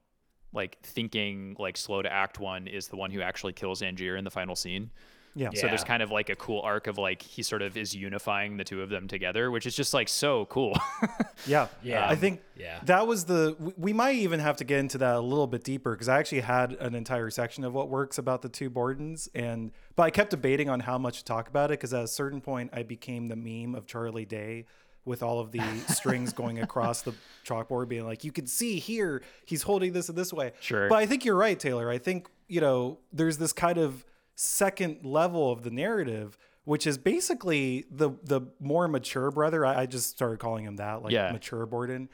like 0.53 0.77
thinking 0.83 1.55
like 1.57 1.77
slow 1.77 2.03
to 2.03 2.11
act 2.11 2.39
one 2.39 2.67
is 2.67 2.89
the 2.89 2.95
one 2.95 3.09
who 3.09 3.21
actually 3.21 3.53
kills 3.53 3.81
angier 3.81 4.15
in 4.15 4.23
the 4.23 4.29
final 4.29 4.55
scene 4.55 4.91
Yeah. 5.39 5.49
so 5.61 5.67
there's 5.67 5.83
kind 5.85 6.03
of 6.03 6.11
like 6.11 6.29
a 6.29 6.35
cool 6.35 6.61
arc 6.61 6.87
of 6.87 6.97
like 6.97 7.21
he 7.21 7.43
sort 7.43 7.61
of 7.61 7.77
is 7.77 7.95
unifying 7.95 8.57
the 8.57 8.63
two 8.65 8.81
of 8.81 8.89
them 8.89 9.07
together 9.07 9.49
which 9.51 9.65
is 9.65 9.75
just 9.75 9.93
like 9.93 10.09
so 10.09 10.45
cool 10.45 10.73
Yeah. 11.47 11.67
Yeah. 11.81 12.07
I 12.09 12.15
think 12.15 12.41
Yeah. 12.55 12.79
that 12.83 13.07
was 13.07 13.25
the, 13.25 13.55
we- 13.59 13.73
we 13.77 13.93
might 13.93 14.15
even 14.15 14.39
have 14.41 14.57
to 14.57 14.63
get 14.65 14.79
into 14.79 14.97
that 14.97 15.15
a 15.15 15.19
little 15.21 15.47
bit 15.47 15.63
deeper 15.63 15.91
because 15.91 16.09
I 16.09 16.19
actually 16.19 16.41
had 16.41 16.73
an 16.73 16.93
entire 16.95 17.29
section 17.29 17.63
of 17.63 17.73
what 17.73 17.89
works 17.89 18.17
about 18.17 18.41
the 18.41 18.49
two 18.49 18.69
Bordens. 18.69 19.29
And, 19.33 19.71
but 19.95 20.03
I 20.03 20.09
kept 20.09 20.31
debating 20.31 20.69
on 20.69 20.81
how 20.81 20.97
much 20.97 21.19
to 21.19 21.23
talk 21.25 21.47
about 21.47 21.71
it 21.71 21.79
because 21.79 21.93
at 21.93 22.03
a 22.03 22.07
certain 22.07 22.41
point 22.41 22.71
I 22.73 22.83
became 22.83 23.27
the 23.29 23.35
meme 23.37 23.75
of 23.75 23.85
Charlie 23.87 24.25
Day 24.25 24.65
with 25.05 25.23
all 25.23 25.39
of 25.39 25.51
the 25.51 25.61
strings 25.87 26.33
going 26.33 26.59
across 26.59 27.01
the 27.01 27.13
chalkboard 27.45 27.87
being 27.87 28.05
like, 28.05 28.23
you 28.25 28.31
can 28.33 28.45
see 28.45 28.77
here, 28.79 29.21
he's 29.45 29.63
holding 29.63 29.93
this 29.93 30.09
in 30.09 30.15
this 30.15 30.33
way. 30.33 30.51
Sure. 30.59 30.89
But 30.89 30.97
I 30.99 31.05
think 31.05 31.23
you're 31.25 31.35
right, 31.37 31.57
Taylor. 31.57 31.89
I 31.89 31.97
think, 31.97 32.27
you 32.47 32.59
know, 32.61 32.99
there's 33.13 33.37
this 33.37 33.53
kind 33.53 33.77
of 33.77 34.05
second 34.39 35.03
level 35.05 35.51
of 35.51 35.63
the 35.63 35.69
narrative. 35.71 36.37
Which 36.65 36.85
is 36.85 36.99
basically 36.99 37.85
the 37.89 38.11
the 38.23 38.41
more 38.59 38.87
mature 38.87 39.31
brother. 39.31 39.65
I, 39.65 39.81
I 39.81 39.85
just 39.87 40.11
started 40.11 40.37
calling 40.39 40.65
him 40.65 40.75
that, 40.75 41.01
like 41.01 41.11
Yeah. 41.13 41.31
mature 41.31 41.65
Borden, 41.65 42.09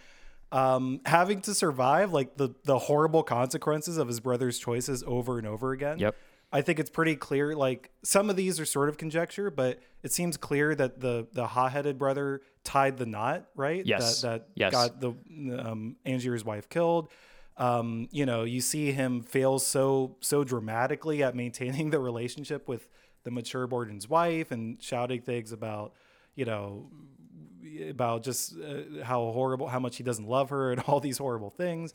um, 0.54 1.02
having 1.06 1.42
to 1.42 1.54
survive 1.54 2.14
like 2.14 2.38
the 2.38 2.50
the 2.64 2.80
horrible 2.80 3.22
consequences 3.22 3.98
of 3.98 4.08
his 4.08 4.22
brother's 4.22 4.58
choices 4.58 5.04
over 5.06 5.40
and 5.40 5.46
over 5.48 5.74
again. 5.74 6.00
Yep. 6.00 6.16
I 6.54 6.62
think 6.62 6.80
it's 6.80 6.90
pretty 6.92 7.18
clear. 7.18 7.54
Like 7.54 7.90
some 8.04 8.30
of 8.30 8.38
these 8.38 8.58
are 8.62 8.66
sort 8.66 8.88
of 8.88 8.98
conjecture, 8.98 9.50
but 9.52 9.80
it 10.04 10.14
seems 10.14 10.38
clear 10.38 10.74
that 10.74 11.02
the 11.02 11.28
the 11.34 11.48
hot 11.48 11.74
headed 11.74 11.98
brother 11.98 12.42
tied 12.64 12.96
the 12.98 13.06
knot, 13.06 13.48
right? 13.56 13.86
Yes. 13.86 14.22
That 14.22 14.30
that 14.30 14.48
Yes. 14.56 14.72
got 14.72 15.02
the 15.02 15.10
um, 15.60 15.98
Angier's 16.06 16.46
wife 16.46 16.70
killed. 16.70 17.10
Um, 17.58 18.10
you 18.12 18.26
know, 18.26 18.44
you 18.44 18.60
see 18.62 18.92
him 18.92 19.22
fail 19.22 19.60
so 19.60 20.18
so 20.20 20.44
dramatically 20.44 21.24
at 21.24 21.36
maintaining 21.36 21.90
the 21.92 22.00
relationship 22.00 22.68
with 22.68 22.88
the 23.24 23.32
mature 23.32 23.66
Borden's 23.68 24.10
wife 24.10 24.52
and 24.52 24.82
shouting 24.82 25.22
things 25.22 25.52
about, 25.52 25.94
you 26.36 26.46
know, 26.46 26.90
about 27.90 28.24
just 28.24 28.56
uh, 28.60 29.04
how 29.04 29.32
horrible, 29.32 29.68
how 29.68 29.80
much 29.80 29.98
he 29.98 30.04
doesn't 30.04 30.28
love 30.28 30.50
her, 30.50 30.72
and 30.72 30.82
all 30.88 31.00
these 31.00 31.18
horrible 31.18 31.50
things. 31.50 31.94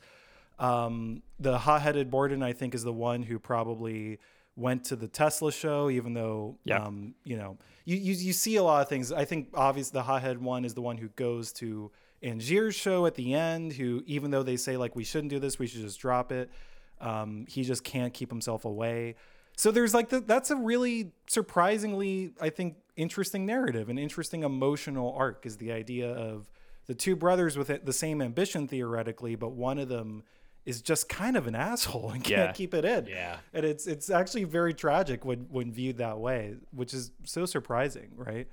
Um, 0.58 1.22
the 1.38 1.56
hot-headed 1.58 2.10
Borden, 2.10 2.42
I 2.42 2.52
think, 2.52 2.74
is 2.74 2.82
the 2.82 2.92
one 2.92 3.22
who 3.22 3.38
probably 3.38 4.18
went 4.56 4.84
to 4.84 4.96
the 4.96 5.08
Tesla 5.08 5.50
show, 5.52 5.88
even 5.88 6.12
though, 6.12 6.58
Yeah. 6.64 6.84
um, 6.84 7.14
you 7.24 7.36
know, 7.36 7.56
you, 7.86 7.96
you 7.96 8.12
you 8.14 8.32
see 8.34 8.56
a 8.56 8.62
lot 8.62 8.82
of 8.82 8.88
things. 8.88 9.10
I 9.10 9.24
think 9.24 9.48
obviously 9.54 9.92
the 9.98 10.02
hot-headed 10.02 10.42
one 10.42 10.64
is 10.64 10.74
the 10.74 10.82
one 10.82 10.98
who 10.98 11.08
goes 11.10 11.52
to 11.54 11.90
Angier's 12.22 12.74
show 12.74 13.06
at 13.06 13.14
the 13.14 13.34
end. 13.34 13.72
Who, 13.74 14.02
even 14.06 14.30
though 14.30 14.42
they 14.42 14.56
say 14.56 14.76
like 14.76 14.94
we 14.96 15.04
shouldn't 15.04 15.30
do 15.30 15.38
this, 15.38 15.58
we 15.58 15.66
should 15.66 15.80
just 15.82 16.00
drop 16.00 16.32
it. 16.32 16.50
Um, 17.00 17.46
he 17.48 17.62
just 17.64 17.82
can't 17.84 18.12
keep 18.12 18.28
himself 18.30 18.64
away. 18.64 19.16
So 19.56 19.70
there's 19.70 19.92
like 19.94 20.08
the, 20.10 20.20
that's 20.20 20.50
a 20.50 20.56
really 20.56 21.12
surprisingly, 21.26 22.32
I 22.40 22.50
think, 22.50 22.76
interesting 22.96 23.44
narrative, 23.46 23.88
an 23.88 23.98
interesting 23.98 24.42
emotional 24.42 25.12
arc 25.16 25.44
is 25.46 25.56
the 25.58 25.72
idea 25.72 26.10
of 26.12 26.50
the 26.86 26.94
two 26.94 27.16
brothers 27.16 27.56
with 27.58 27.84
the 27.84 27.92
same 27.92 28.20
ambition 28.22 28.66
theoretically, 28.68 29.34
but 29.34 29.50
one 29.52 29.78
of 29.78 29.88
them 29.88 30.22
is 30.66 30.82
just 30.82 31.08
kind 31.08 31.36
of 31.36 31.46
an 31.46 31.54
asshole 31.54 32.10
and 32.10 32.22
can't 32.24 32.48
Yeah. 32.48 32.52
keep 32.52 32.74
it 32.74 32.84
in. 32.84 33.06
Yeah. 33.06 33.36
And 33.54 33.64
it's 33.64 33.86
it's 33.86 34.10
actually 34.10 34.44
very 34.44 34.74
tragic 34.74 35.24
when 35.24 35.46
when 35.50 35.72
viewed 35.72 35.98
that 35.98 36.18
way, 36.18 36.56
which 36.72 36.92
is 36.94 37.10
so 37.24 37.44
surprising, 37.46 38.10
right? 38.16 38.46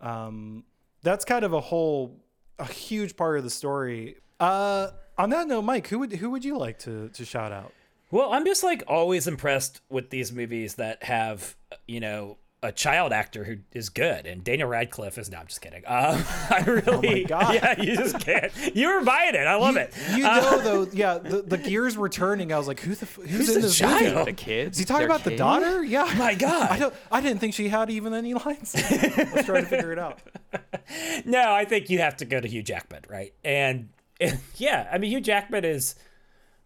Um, 0.00 0.64
that's 1.02 1.24
kind 1.24 1.44
of 1.44 1.52
a 1.52 1.60
whole 1.60 2.20
a 2.58 2.66
huge 2.66 3.16
part 3.16 3.38
of 3.38 3.44
the 3.44 3.50
story. 3.50 4.16
Uh, 4.40 4.88
on 5.18 5.30
that 5.30 5.46
note, 5.48 5.62
Mike, 5.62 5.88
who 5.88 5.98
would 6.00 6.12
who 6.12 6.30
would 6.30 6.44
you 6.44 6.58
like 6.58 6.78
to 6.80 7.08
to 7.10 7.24
shout 7.24 7.52
out? 7.52 7.72
Well, 8.10 8.32
I'm 8.32 8.44
just 8.44 8.62
like 8.62 8.84
always 8.86 9.26
impressed 9.26 9.80
with 9.88 10.10
these 10.10 10.32
movies 10.32 10.76
that 10.76 11.02
have, 11.02 11.56
you 11.86 12.00
know, 12.00 12.38
a 12.66 12.72
child 12.72 13.12
actor 13.12 13.44
who 13.44 13.56
is 13.72 13.88
good, 13.88 14.26
and 14.26 14.42
Daniel 14.42 14.68
Radcliffe 14.68 15.18
is. 15.18 15.30
No, 15.30 15.38
I'm 15.38 15.46
just 15.46 15.60
kidding. 15.60 15.82
Um, 15.86 16.24
I 16.50 16.64
really, 16.66 17.24
God. 17.24 17.54
yeah, 17.54 17.80
you 17.80 17.96
just 17.96 18.18
can't. 18.20 18.52
You 18.74 18.88
were 18.88 19.02
buying 19.04 19.34
it. 19.34 19.46
I 19.46 19.54
love 19.56 19.74
you, 19.74 19.80
it. 19.82 19.94
You 20.14 20.26
Uh, 20.26 20.40
know, 20.40 20.60
though, 20.84 20.90
yeah, 20.92 21.18
the, 21.18 21.42
the 21.42 21.58
gears 21.58 21.96
were 21.96 22.08
turning. 22.08 22.52
I 22.52 22.58
was 22.58 22.66
like, 22.68 22.80
who 22.80 22.94
the 22.94 23.06
f- 23.06 23.14
who's, 23.16 23.30
Who's 23.30 23.48
in 23.50 23.54
the 23.56 23.60
this 23.68 23.76
child? 23.78 24.14
movie? 24.14 24.24
the 24.32 24.32
kids 24.36 24.76
Is 24.76 24.80
he 24.80 24.84
talking 24.84 25.06
Their 25.06 25.16
about 25.16 25.24
the 25.24 25.36
daughter? 25.36 25.84
Yeah. 25.84 26.12
My 26.18 26.34
God. 26.36 26.70
I 26.70 26.78
don't. 26.78 26.94
I 27.12 27.20
didn't 27.20 27.38
think 27.38 27.54
she 27.54 27.68
had 27.68 27.88
even 27.90 28.12
any 28.14 28.34
lines. 28.34 28.74
Let's 28.74 29.44
try 29.46 29.60
to 29.60 29.66
figure 29.66 29.92
it 29.92 29.98
out. 29.98 30.18
no, 31.24 31.52
I 31.52 31.64
think 31.64 31.90
you 31.90 31.98
have 32.00 32.16
to 32.18 32.24
go 32.24 32.40
to 32.40 32.48
Hugh 32.48 32.62
Jackman, 32.62 33.02
right? 33.08 33.32
And, 33.44 33.90
and 34.20 34.38
yeah, 34.56 34.88
I 34.92 34.98
mean 34.98 35.10
Hugh 35.10 35.20
Jackman 35.20 35.64
is, 35.64 35.94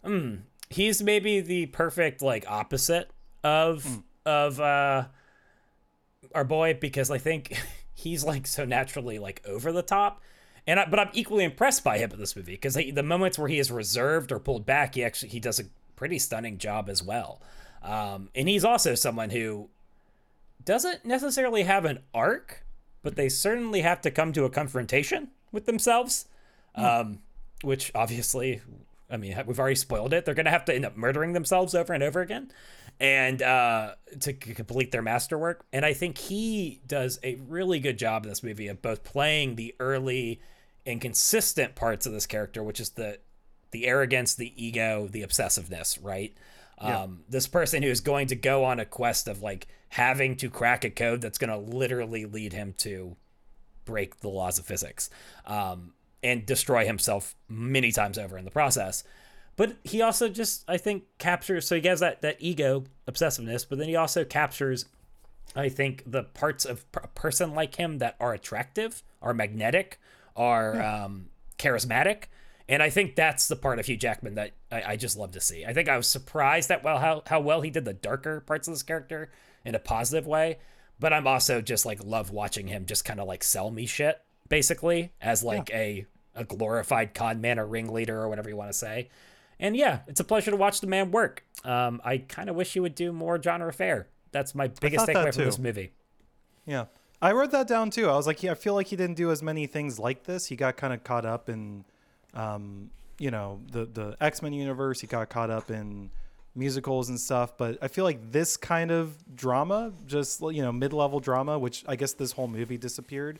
mm, 0.05 0.39
he's 0.69 1.01
maybe 1.03 1.41
the 1.41 1.67
perfect 1.67 2.21
like 2.21 2.49
opposite 2.49 3.09
of 3.43 4.03
of 4.25 4.59
uh 4.59 5.05
our 6.35 6.43
boy 6.43 6.77
because 6.79 7.11
I 7.11 7.17
think 7.17 7.57
he's 7.93 8.23
like 8.23 8.47
so 8.47 8.65
naturally 8.65 9.19
like 9.19 9.41
over 9.47 9.71
the 9.71 9.81
top. 9.81 10.21
And 10.67 10.79
I, 10.79 10.85
but 10.85 10.99
I'm 10.99 11.09
equally 11.13 11.43
impressed 11.43 11.83
by 11.83 11.97
him 11.97 12.11
in 12.11 12.19
this 12.19 12.35
movie 12.35 12.53
because 12.53 12.75
the 12.75 13.03
moments 13.03 13.39
where 13.39 13.47
he 13.47 13.57
is 13.57 13.71
reserved 13.71 14.31
or 14.31 14.39
pulled 14.39 14.65
back, 14.65 14.95
he 14.95 15.03
actually 15.03 15.29
he 15.29 15.39
does 15.39 15.59
a 15.59 15.63
pretty 15.95 16.19
stunning 16.19 16.57
job 16.57 16.87
as 16.87 17.01
well. 17.01 17.41
Um, 17.81 18.29
and 18.35 18.47
he's 18.47 18.63
also 18.63 18.93
someone 18.93 19.31
who 19.31 19.69
doesn't 20.63 21.03
necessarily 21.03 21.63
have 21.63 21.85
an 21.85 21.99
arc, 22.13 22.63
but 23.01 23.15
they 23.15 23.27
certainly 23.27 23.81
have 23.81 24.01
to 24.01 24.11
come 24.11 24.33
to 24.33 24.45
a 24.45 24.49
confrontation 24.49 25.29
with 25.51 25.65
themselves. 25.65 26.27
Um, 26.75 27.19
which 27.63 27.91
obviously, 27.93 28.61
I 29.09 29.17
mean, 29.17 29.41
we've 29.45 29.59
already 29.59 29.75
spoiled 29.75 30.13
it. 30.13 30.25
They're 30.25 30.33
going 30.33 30.45
to 30.45 30.51
have 30.51 30.65
to 30.65 30.75
end 30.75 30.85
up 30.85 30.97
murdering 30.97 31.33
themselves 31.33 31.75
over 31.75 31.93
and 31.93 32.03
over 32.03 32.21
again, 32.21 32.51
and 33.01 33.41
uh, 33.41 33.95
to 34.19 34.31
complete 34.31 34.91
their 34.91 35.01
masterwork. 35.01 35.65
And 35.73 35.83
I 35.83 35.93
think 35.93 36.19
he 36.19 36.81
does 36.85 37.19
a 37.23 37.35
really 37.47 37.79
good 37.79 37.97
job 37.97 38.23
in 38.23 38.29
this 38.29 38.43
movie 38.43 38.67
of 38.67 38.83
both 38.83 39.03
playing 39.03 39.55
the 39.55 39.73
early 39.79 40.39
and 40.85 41.01
consistent 41.01 41.73
parts 41.73 42.05
of 42.05 42.13
this 42.13 42.27
character, 42.27 42.63
which 42.63 42.79
is 42.79 42.91
the 42.91 43.17
the 43.71 43.87
arrogance, 43.87 44.35
the 44.35 44.53
ego, 44.55 45.07
the 45.09 45.23
obsessiveness, 45.23 45.97
right? 46.01 46.33
Um, 46.77 47.23
this 47.29 47.47
person 47.47 47.83
who 47.83 47.89
is 47.89 48.01
going 48.01 48.27
to 48.27 48.35
go 48.35 48.65
on 48.65 48.79
a 48.79 48.85
quest 48.85 49.27
of 49.27 49.41
like 49.41 49.67
having 49.89 50.35
to 50.37 50.49
crack 50.49 50.83
a 50.83 50.89
code 50.89 51.21
that's 51.21 51.37
going 51.37 51.49
to 51.49 51.57
literally 51.57 52.25
lead 52.25 52.53
him 52.53 52.73
to 52.79 53.15
break 53.85 54.19
the 54.19 54.29
laws 54.29 54.59
of 54.59 54.65
physics 54.65 55.09
um, 55.45 55.93
and 56.23 56.45
destroy 56.45 56.85
himself 56.85 57.35
many 57.47 57.91
times 57.91 58.17
over 58.17 58.37
in 58.37 58.45
the 58.45 58.51
process. 58.51 59.03
But 59.55 59.77
he 59.83 60.01
also 60.01 60.29
just, 60.29 60.63
I 60.67 60.77
think, 60.77 61.03
captures. 61.17 61.67
So 61.67 61.79
he 61.79 61.87
has 61.87 61.99
that 61.99 62.21
that 62.21 62.37
ego 62.39 62.85
obsessiveness, 63.07 63.65
but 63.67 63.77
then 63.77 63.87
he 63.87 63.95
also 63.95 64.23
captures, 64.23 64.85
I 65.55 65.69
think, 65.69 66.03
the 66.05 66.23
parts 66.23 66.65
of 66.65 66.85
a 66.95 67.07
person 67.07 67.53
like 67.53 67.75
him 67.75 67.99
that 67.99 68.15
are 68.19 68.33
attractive, 68.33 69.03
are 69.21 69.33
magnetic, 69.33 69.99
are 70.35 70.81
um, 70.81 71.27
charismatic. 71.57 72.23
And 72.69 72.81
I 72.81 72.89
think 72.89 73.15
that's 73.15 73.49
the 73.49 73.57
part 73.57 73.79
of 73.79 73.85
Hugh 73.85 73.97
Jackman 73.97 74.35
that 74.35 74.51
I, 74.71 74.83
I 74.83 74.95
just 74.95 75.17
love 75.17 75.31
to 75.31 75.41
see. 75.41 75.65
I 75.65 75.73
think 75.73 75.89
I 75.89 75.97
was 75.97 76.07
surprised 76.07 76.71
at 76.71 76.83
well 76.83 76.99
how, 76.99 77.23
how 77.27 77.41
well 77.41 77.61
he 77.61 77.69
did 77.69 77.83
the 77.83 77.93
darker 77.93 78.39
parts 78.39 78.67
of 78.67 78.73
this 78.73 78.83
character 78.83 79.29
in 79.65 79.75
a 79.75 79.79
positive 79.79 80.25
way. 80.25 80.59
But 80.99 81.13
I'm 81.13 81.27
also 81.27 81.61
just 81.61 81.85
like 81.85 82.03
love 82.03 82.31
watching 82.31 82.67
him 82.67 82.85
just 82.85 83.03
kind 83.03 83.19
of 83.19 83.27
like 83.27 83.43
sell 83.43 83.71
me 83.71 83.85
shit, 83.87 84.21
basically, 84.47 85.11
as 85.19 85.43
like 85.43 85.69
a 85.71 86.05
a 86.35 86.45
glorified 86.45 87.13
con 87.13 87.41
man 87.41 87.59
or 87.59 87.65
ringleader 87.65 88.17
or 88.21 88.29
whatever 88.29 88.49
you 88.49 88.55
want 88.55 88.71
to 88.71 88.77
say. 88.77 89.09
And 89.61 89.77
yeah, 89.77 89.99
it's 90.07 90.19
a 90.19 90.25
pleasure 90.25 90.51
to 90.51 90.57
watch 90.57 90.81
the 90.81 90.87
man 90.87 91.11
work. 91.11 91.45
Um, 91.63 92.01
I 92.03 92.17
kind 92.17 92.49
of 92.49 92.57
wish 92.57 92.73
he 92.73 92.81
would 92.81 92.95
do 92.95 93.13
more 93.13 93.41
genre 93.41 93.71
fare. 93.71 94.09
That's 94.31 94.53
my 94.53 94.67
biggest 94.67 95.07
takeaway 95.07 95.33
from 95.33 95.45
this 95.45 95.59
movie. 95.59 95.93
Yeah. 96.65 96.85
I 97.21 97.33
wrote 97.33 97.51
that 97.51 97.67
down 97.67 97.91
too. 97.91 98.09
I 98.09 98.15
was 98.15 98.25
like, 98.25 98.41
yeah, 98.41 98.51
I 98.51 98.55
feel 98.55 98.73
like 98.73 98.87
he 98.87 98.95
didn't 98.95 99.15
do 99.15 99.29
as 99.29 99.43
many 99.43 99.67
things 99.67 99.99
like 99.99 100.23
this. 100.23 100.47
He 100.47 100.55
got 100.55 100.75
kind 100.75 100.91
of 100.91 101.03
caught 101.03 101.25
up 101.25 101.47
in, 101.47 101.85
um, 102.33 102.89
you 103.19 103.29
know, 103.29 103.59
the 103.71 103.85
the 103.85 104.17
X 104.19 104.41
Men 104.41 104.53
universe. 104.53 105.01
He 105.01 105.07
got 105.07 105.29
caught 105.29 105.51
up 105.51 105.69
in 105.69 106.09
musicals 106.55 107.09
and 107.09 107.19
stuff, 107.19 107.55
but 107.57 107.77
I 107.81 107.87
feel 107.87 108.03
like 108.03 108.31
this 108.31 108.57
kind 108.57 108.89
of 108.89 109.15
drama, 109.35 109.93
just 110.07 110.41
you 110.41 110.63
know, 110.63 110.71
mid-level 110.71 111.19
drama, 111.19 111.59
which 111.59 111.85
I 111.87 111.95
guess 111.95 112.13
this 112.13 112.31
whole 112.31 112.47
movie 112.47 112.77
disappeared, 112.77 113.39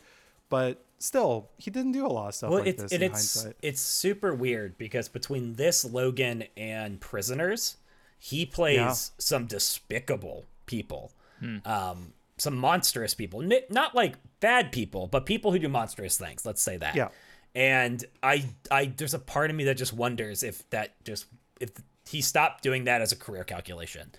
but 0.52 0.84
still, 0.98 1.48
he 1.58 1.70
didn't 1.70 1.92
do 1.92 2.06
a 2.06 2.12
lot 2.12 2.28
of 2.28 2.34
stuff 2.34 2.50
Well, 2.50 2.58
like 2.60 2.68
it's 2.68 2.82
this 2.82 2.92
and 2.92 3.02
in 3.02 3.10
it's 3.12 3.34
hindsight. 3.42 3.56
it's 3.62 3.80
super 3.80 4.34
weird 4.34 4.76
because 4.78 5.08
between 5.08 5.54
this 5.54 5.84
Logan 5.84 6.44
and 6.56 7.00
Prisoners, 7.00 7.78
he 8.18 8.44
plays 8.46 8.76
Yeah. 8.76 8.92
some 9.18 9.46
despicable 9.46 10.44
people, 10.66 11.10
Hmm. 11.40 11.56
um, 11.64 12.12
some 12.36 12.56
monstrous 12.56 13.14
people. 13.14 13.42
N- 13.42 13.62
not 13.70 13.94
like 13.94 14.14
bad 14.40 14.70
people, 14.72 15.06
but 15.06 15.26
people 15.26 15.52
who 15.52 15.58
do 15.58 15.68
monstrous 15.68 16.16
things. 16.18 16.44
Let's 16.46 16.62
say 16.62 16.76
that. 16.76 16.94
Yeah. 16.94 17.08
And 17.54 18.04
I, 18.22 18.44
I, 18.70 18.86
there's 18.96 19.14
a 19.14 19.18
part 19.18 19.50
of 19.50 19.56
me 19.56 19.64
that 19.64 19.76
just 19.76 19.92
wonders 19.92 20.42
if 20.42 20.68
that 20.70 21.02
just 21.04 21.26
if 21.60 21.70
he 22.08 22.20
stopped 22.20 22.62
doing 22.62 22.84
that 22.84 23.00
as 23.00 23.10
a 23.12 23.16
career 23.16 23.44
calculation. 23.44 24.12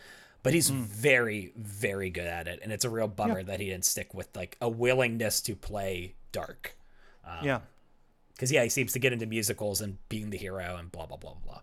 But 0.43 0.53
he's 0.53 0.69
very, 0.69 1.53
very 1.55 2.09
good 2.09 2.27
at 2.27 2.47
it, 2.49 2.59
and 2.61 2.73
it's 2.73 2.83
a 2.83 2.89
real 2.89 3.07
bummer. 3.07 3.39
Yeah. 3.39 3.45
that 3.45 3.59
he 3.61 3.67
didn't 3.67 3.85
stick 3.85 4.13
with 4.13 4.27
like 4.35 4.57
a 4.59 4.67
willingness 4.67 5.39
to 5.41 5.55
play 5.55 6.15
dark 6.33 6.75
um, 7.25 7.45
yeah. 7.45 7.59
because 8.33 8.51
yeah, 8.51 8.63
he 8.63 8.69
seems 8.69 8.91
to 8.91 8.99
get 8.99 9.13
into 9.13 9.25
musicals 9.25 9.79
and 9.79 9.97
being 10.09 10.29
the 10.29 10.37
hero 10.37 10.75
and 10.77 10.91
blah 10.91 11.05
blah 11.05 11.17
blah 11.17 11.35
blah. 11.45 11.61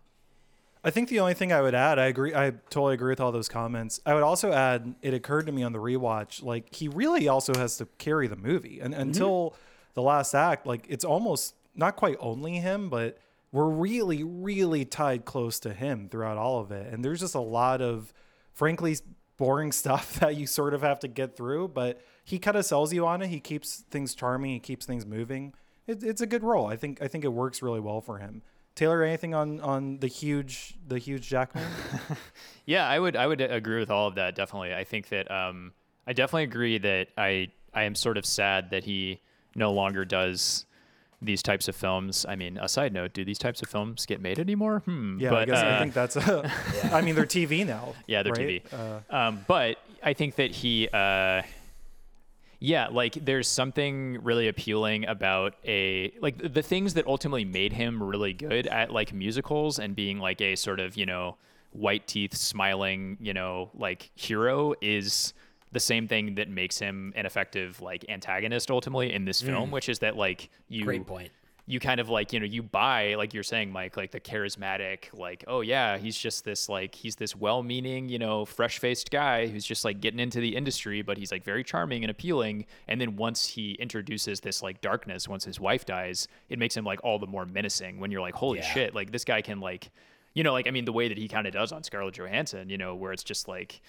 I 0.82 0.90
think 0.90 1.10
the 1.10 1.20
only 1.20 1.34
thing 1.34 1.52
I 1.52 1.60
would 1.60 1.74
add, 1.74 1.98
I 1.98 2.06
agree, 2.06 2.34
I 2.34 2.52
totally 2.70 2.94
agree 2.94 3.10
with 3.10 3.20
all 3.20 3.32
those 3.32 3.50
comments. 3.50 4.00
I 4.06 4.14
would 4.14 4.22
also 4.22 4.50
add, 4.50 4.94
it 5.02 5.12
occurred 5.12 5.44
to 5.46 5.52
me 5.52 5.62
on 5.62 5.74
the 5.74 5.78
rewatch, 5.78 6.42
like 6.42 6.74
he 6.74 6.88
really 6.88 7.28
also 7.28 7.52
has 7.54 7.76
to 7.78 7.86
carry 7.98 8.28
the 8.28 8.36
movie, 8.36 8.80
and 8.80 8.94
mm-hmm. 8.94 9.02
until 9.02 9.54
the 9.92 10.02
last 10.02 10.34
act, 10.34 10.66
like 10.66 10.86
it's 10.88 11.04
almost 11.04 11.54
not 11.74 11.96
quite 11.96 12.16
only 12.18 12.54
him, 12.54 12.88
but 12.88 13.18
we're 13.52 13.68
really, 13.68 14.22
really 14.22 14.86
tied 14.86 15.24
close 15.26 15.58
to 15.60 15.74
him 15.74 16.08
throughout 16.08 16.38
all 16.38 16.60
of 16.60 16.72
it, 16.72 16.90
and 16.92 17.04
there's 17.04 17.20
just 17.20 17.34
a 17.34 17.40
lot 17.40 17.82
of, 17.82 18.14
frankly, 18.54 18.96
boring 19.36 19.72
stuff 19.82 20.18
that 20.20 20.36
you 20.36 20.46
sort 20.46 20.72
of 20.72 20.80
have 20.80 21.00
to 21.00 21.08
get 21.08 21.36
through, 21.36 21.68
but 21.68 22.00
he 22.30 22.38
kind 22.38 22.56
of 22.56 22.64
sells 22.64 22.92
you 22.92 23.06
on 23.06 23.22
it. 23.22 23.28
He 23.28 23.40
keeps 23.40 23.82
things 23.90 24.14
charming. 24.14 24.52
He 24.52 24.60
keeps 24.60 24.86
things 24.86 25.04
moving. 25.04 25.52
It, 25.86 26.02
it's 26.04 26.20
a 26.20 26.26
good 26.26 26.44
role. 26.44 26.66
I 26.66 26.76
think. 26.76 27.02
I 27.02 27.08
think 27.08 27.24
it 27.24 27.32
works 27.32 27.60
really 27.60 27.80
well 27.80 28.00
for 28.00 28.18
him. 28.18 28.42
Taylor, 28.76 29.02
anything 29.02 29.34
on 29.34 29.60
on 29.60 29.98
the 29.98 30.06
huge 30.06 30.78
the 30.86 30.98
huge 30.98 31.28
Jackman? 31.28 31.66
Yeah, 32.66 32.88
I 32.88 33.00
would 33.00 33.16
I 33.16 33.26
would 33.26 33.40
agree 33.40 33.80
with 33.80 33.90
all 33.90 34.06
of 34.06 34.14
that. 34.14 34.36
Definitely, 34.36 34.72
I 34.74 34.84
think 34.84 35.08
that 35.08 35.28
um, 35.28 35.72
I 36.06 36.12
definitely 36.12 36.44
agree 36.44 36.78
that 36.78 37.08
I 37.18 37.48
I 37.74 37.82
am 37.82 37.96
sort 37.96 38.16
of 38.16 38.24
sad 38.24 38.70
that 38.70 38.84
he 38.84 39.20
no 39.56 39.72
longer 39.72 40.04
does 40.04 40.66
these 41.20 41.42
types 41.42 41.66
of 41.66 41.74
films. 41.74 42.24
I 42.28 42.36
mean, 42.36 42.58
a 42.58 42.68
side 42.68 42.92
note: 42.92 43.12
Do 43.12 43.24
these 43.24 43.38
types 43.38 43.60
of 43.60 43.68
films 43.68 44.06
get 44.06 44.20
made 44.20 44.38
anymore? 44.38 44.82
Hmm. 44.84 45.18
Yeah, 45.18 45.30
I 45.30 45.32
but, 45.32 45.48
guess 45.48 45.58
I 45.58 45.70
uh, 45.70 45.78
think 45.80 45.94
that's. 45.94 46.16
A, 46.16 46.52
I 46.92 47.00
mean, 47.00 47.16
they're 47.16 47.26
TV 47.26 47.66
now. 47.66 47.94
Yeah, 48.06 48.22
they're 48.22 48.32
right? 48.32 48.64
TV. 48.64 48.72
Uh, 48.72 49.00
Um, 49.16 49.44
but 49.48 49.78
I 50.02 50.12
think 50.12 50.36
that 50.36 50.52
he, 50.52 50.88
uh, 50.92 51.42
yeah, 52.60 52.88
like 52.88 53.14
there's 53.14 53.48
something 53.48 54.22
really 54.22 54.46
appealing 54.46 55.06
about 55.06 55.54
a 55.64 56.12
like 56.20 56.52
the- 56.52 56.62
things 56.62 56.94
that 56.94 57.06
ultimately 57.06 57.44
made 57.44 57.72
him 57.72 58.02
really 58.02 58.34
good 58.34 58.66
at 58.66 58.92
like 58.92 59.14
musicals 59.14 59.78
and 59.78 59.96
being 59.96 60.18
like 60.18 60.42
a 60.42 60.54
sort 60.56 60.78
of 60.78 60.96
you 60.96 61.06
know 61.06 61.36
white 61.72 62.06
teeth 62.06 62.34
smiling 62.34 63.16
you 63.20 63.32
know 63.32 63.70
like 63.74 64.10
hero 64.14 64.74
is 64.82 65.32
the 65.72 65.80
same 65.80 66.06
thing 66.06 66.34
that 66.34 66.48
makes 66.48 66.78
him 66.78 67.12
an 67.16 67.24
effective 67.24 67.80
like 67.80 68.04
antagonist 68.08 68.70
ultimately 68.70 69.12
in 69.12 69.24
this 69.24 69.40
film, 69.40 69.70
mm. 69.70 69.72
which 69.72 69.88
is 69.88 70.00
that 70.00 70.16
like 70.16 70.50
you 70.68 70.84
Great 70.84 71.06
point. 71.06 71.30
You 71.70 71.78
kind 71.78 72.00
of 72.00 72.08
like 72.08 72.32
you 72.32 72.40
know 72.40 72.46
you 72.46 72.62
buy 72.62 73.14
like 73.14 73.32
you're 73.32 73.42
saying 73.44 73.70
mike 73.70 73.96
like 73.96 74.10
the 74.10 74.18
charismatic 74.18 75.04
like 75.12 75.44
oh 75.46 75.60
yeah 75.60 75.96
he's 75.98 76.16
just 76.18 76.44
this 76.44 76.68
like 76.68 76.94
he's 76.94 77.16
this 77.16 77.36
well-meaning 77.36 78.08
you 78.08 78.18
know 78.18 78.44
fresh-faced 78.44 79.10
guy 79.10 79.46
who's 79.46 79.64
just 79.64 79.84
like 79.84 80.00
getting 80.00 80.18
into 80.18 80.40
the 80.40 80.56
industry 80.56 81.00
but 81.02 81.16
he's 81.16 81.30
like 81.30 81.44
very 81.44 81.62
charming 81.62 82.02
and 82.02 82.10
appealing 82.10 82.66
and 82.88 83.00
then 83.00 83.14
once 83.16 83.46
he 83.46 83.72
introduces 83.74 84.40
this 84.40 84.62
like 84.62 84.80
darkness 84.80 85.28
once 85.28 85.44
his 85.44 85.60
wife 85.60 85.86
dies 85.86 86.26
it 86.48 86.58
makes 86.58 86.76
him 86.76 86.84
like 86.84 86.98
all 87.04 87.18
the 87.18 87.26
more 87.26 87.46
menacing 87.46 88.00
when 88.00 88.10
you're 88.10 88.20
like 88.20 88.34
holy 88.34 88.58
Yeah. 88.58 88.72
shit 88.72 88.94
like 88.94 89.12
this 89.12 89.24
guy 89.24 89.40
can 89.40 89.60
like 89.60 89.90
you 90.34 90.42
know 90.42 90.52
like 90.52 90.66
i 90.66 90.70
mean 90.72 90.84
the 90.84 90.92
way 90.92 91.06
that 91.08 91.18
he 91.18 91.28
kind 91.28 91.46
of 91.46 91.52
does 91.52 91.70
on 91.72 91.82
scarlett 91.84 92.14
johansson 92.14 92.68
you 92.68 92.78
know 92.78 92.94
where 92.96 93.12
it's 93.12 93.24
just 93.24 93.46
like 93.48 93.80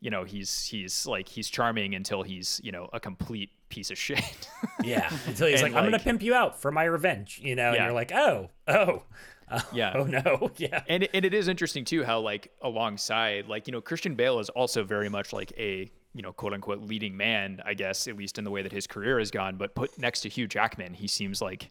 you 0.00 0.10
know 0.10 0.24
he's 0.24 0.64
he's 0.64 1.06
like 1.06 1.28
he's 1.28 1.48
charming 1.48 1.94
until 1.94 2.22
he's 2.22 2.60
you 2.64 2.72
know 2.72 2.88
a 2.92 3.00
complete 3.00 3.50
piece 3.68 3.90
of 3.90 3.98
shit. 3.98 4.22
Yeah, 4.82 5.10
until 5.26 5.46
he's 5.46 5.60
And, 5.60 5.74
like, 5.74 5.82
"I'm 5.82 5.90
gonna 5.90 6.02
pimp 6.02 6.22
you 6.22 6.32
out 6.32 6.62
for 6.62 6.72
my 6.72 6.84
revenge," 6.84 7.38
you 7.42 7.54
know, 7.54 7.72
and 7.72 7.84
you're 7.84 7.92
like, 7.92 8.12
"Oh, 8.12 8.48
oh, 8.66 9.02
oh 9.50 9.60
Yeah. 9.74 9.92
oh 9.94 10.04
no, 10.04 10.50
yeah, 10.56 10.82
and 10.88 11.06
and 11.12 11.24
it 11.26 11.34
is 11.34 11.48
interesting 11.48 11.84
too 11.84 12.02
how 12.02 12.20
like 12.20 12.50
alongside 12.62 13.46
like 13.46 13.66
you 13.66 13.72
know 13.72 13.82
Christian 13.82 14.14
Bale 14.14 14.38
is 14.38 14.48
also 14.48 14.82
very 14.82 15.10
much 15.10 15.34
like 15.34 15.52
a 15.58 15.90
you 16.14 16.22
know 16.22 16.32
quote 16.32 16.54
unquote 16.54 16.80
leading 16.80 17.14
man 17.14 17.60
I 17.64 17.74
guess 17.74 18.08
at 18.08 18.16
least 18.16 18.38
in 18.38 18.44
the 18.44 18.50
way 18.50 18.62
that 18.62 18.72
his 18.72 18.86
career 18.86 19.18
has 19.18 19.30
gone 19.30 19.56
but 19.56 19.74
put 19.74 19.98
next 19.98 20.22
to 20.22 20.30
Hugh 20.30 20.48
Jackman 20.48 20.94
he 20.94 21.06
seems 21.06 21.42
like 21.42 21.70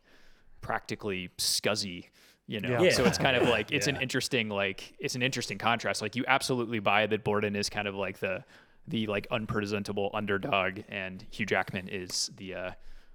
practically 0.62 1.30
scuzzy 1.38 2.06
you 2.50 2.60
know? 2.60 2.82
Yeah. 2.82 2.90
so 2.90 3.06
it's 3.06 3.20
kind 3.20 3.38
of 3.38 3.48
like 3.48 3.72
it's 3.72 3.86
an 3.86 4.02
interesting 4.02 4.50
like 4.50 4.96
it's 5.00 5.16
an 5.16 5.22
interesting 5.22 5.60
contrast. 5.60 6.02
Like 6.02 6.16
you 6.16 6.26
absolutely 6.28 6.80
buy 6.80 7.06
that 7.06 7.24
Borden 7.24 7.56
is 7.56 7.70
kind 7.70 7.88
of 7.88 7.96
like 7.96 8.20
the 8.20 8.44
the 8.88 9.06
like 9.06 9.28
unpresentable 9.30 10.10
underdog 10.16 10.80
and 10.90 11.24
Hugh 11.30 11.46
Jackman 11.46 11.88
is 11.88 12.32
the 12.38 12.56
uh 12.56 12.72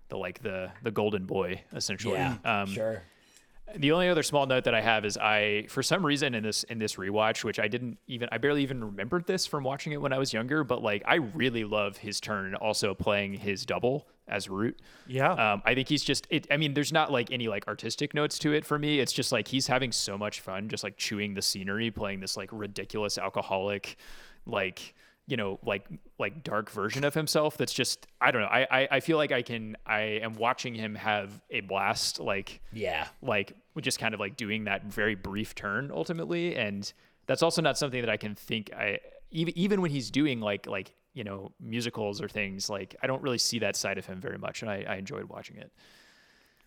the 0.09 0.17
like 0.17 0.41
the 0.43 0.71
the 0.83 0.93
golden 0.93 1.27
boy 1.27 1.63
essentially. 1.75 2.15
Yeah, 2.15 2.37
um 2.45 2.69
sure, 2.69 3.03
the 3.77 3.93
only 3.93 4.09
other 4.09 4.23
small 4.23 4.47
note 4.47 4.65
that 4.65 4.75
I 4.75 4.81
have 4.81 5.05
is 5.05 5.17
I, 5.17 5.67
for 5.69 5.83
some 5.83 6.05
reason 6.05 6.35
in 6.35 6.43
this 6.43 6.65
in 6.65 6.79
this 6.79 6.97
rewatch, 6.97 7.45
which 7.45 7.59
I 7.59 7.69
didn't 7.69 7.99
even 8.07 8.29
I 8.31 8.39
barely 8.39 8.63
even 8.63 8.85
remembered 8.85 9.27
this 9.27 9.47
from 9.47 9.65
watching 9.65 9.93
it 9.93 10.01
when 10.01 10.13
I 10.13 10.19
was 10.19 10.33
younger, 10.33 10.65
but 10.65 10.83
like 10.83 11.03
I 11.07 11.17
really 11.17 11.65
love 11.65 11.97
his 11.97 12.21
turn 12.21 12.55
also 12.55 12.95
playing 12.95 13.35
his 13.35 13.65
double 13.65 14.07
as 14.29 14.49
Root. 14.49 14.81
yeah. 15.07 15.33
Um, 15.33 15.63
I 15.65 15.75
think 15.75 15.89
he's 15.89 16.05
just 16.05 16.27
it. 16.31 16.47
I 16.51 16.57
mean, 16.57 16.75
there's 16.75 16.93
not 16.93 17.11
like 17.11 17.31
any 17.31 17.49
like 17.49 17.67
artistic 17.69 18.15
notes 18.15 18.39
to 18.41 18.53
it 18.53 18.65
for 18.65 18.79
me. 18.79 19.01
It's 19.01 19.13
just 19.13 19.33
like 19.33 19.49
he's 19.49 19.67
having 19.67 19.93
so 19.93 20.17
much 20.17 20.41
fun, 20.41 20.69
just 20.69 20.85
like 20.85 20.97
chewing 20.97 21.35
the 21.35 21.43
scenery, 21.43 21.91
playing 21.91 22.21
this 22.21 22.37
like 22.37 22.51
ridiculous 22.53 23.19
alcoholic, 23.19 23.97
like 24.47 24.95
you 25.27 25.37
know, 25.37 25.59
like 25.65 25.87
like 26.19 26.43
dark 26.43 26.71
version 26.71 27.05
of 27.05 27.15
himself. 27.15 27.57
That's 27.57 27.73
just 27.73 28.07
I 28.21 28.31
don't 28.31 28.43
know. 28.43 28.49
I 28.49 28.67
I, 28.71 28.89
I 28.93 29.01
feel 29.01 29.17
like 29.17 29.33
I 29.33 29.43
can 29.43 29.77
I 29.87 30.01
am 30.23 30.35
watching 30.35 30.75
him 30.75 30.95
have 30.95 31.41
a 31.51 31.61
blast. 31.61 32.21
Like 32.21 32.61
yeah, 32.73 33.09
like 33.23 33.55
just 33.83 33.99
kind 33.99 34.15
of 34.15 34.21
like 34.21 34.37
doing 34.37 34.65
that 34.65 34.85
very 34.85 35.15
brief 35.15 35.55
turn 35.55 35.91
ultimately 35.93 36.55
and 36.55 36.93
that's 37.27 37.43
also 37.43 37.61
not 37.61 37.77
something 37.77 38.01
that 38.01 38.11
i 38.11 38.17
can 38.17 38.35
think 38.35 38.73
i 38.75 38.99
even 39.31 39.57
even 39.57 39.81
when 39.81 39.91
he's 39.91 40.11
doing 40.11 40.41
like 40.41 40.67
like 40.67 40.95
you 41.13 41.25
know 41.25 41.51
musicals 41.61 42.21
or 42.21 42.29
things 42.29 42.71
like 42.71 42.95
i 43.03 43.07
don't 43.07 43.23
really 43.23 43.39
see 43.39 43.59
that 43.59 43.77
side 43.77 43.99
of 43.99 44.07
him 44.07 44.21
very 44.21 44.39
much 44.39 44.63
and 44.63 44.71
i, 44.71 44.85
I 44.89 44.97
enjoyed 44.97 45.25
watching 45.25 45.57
it 45.57 45.73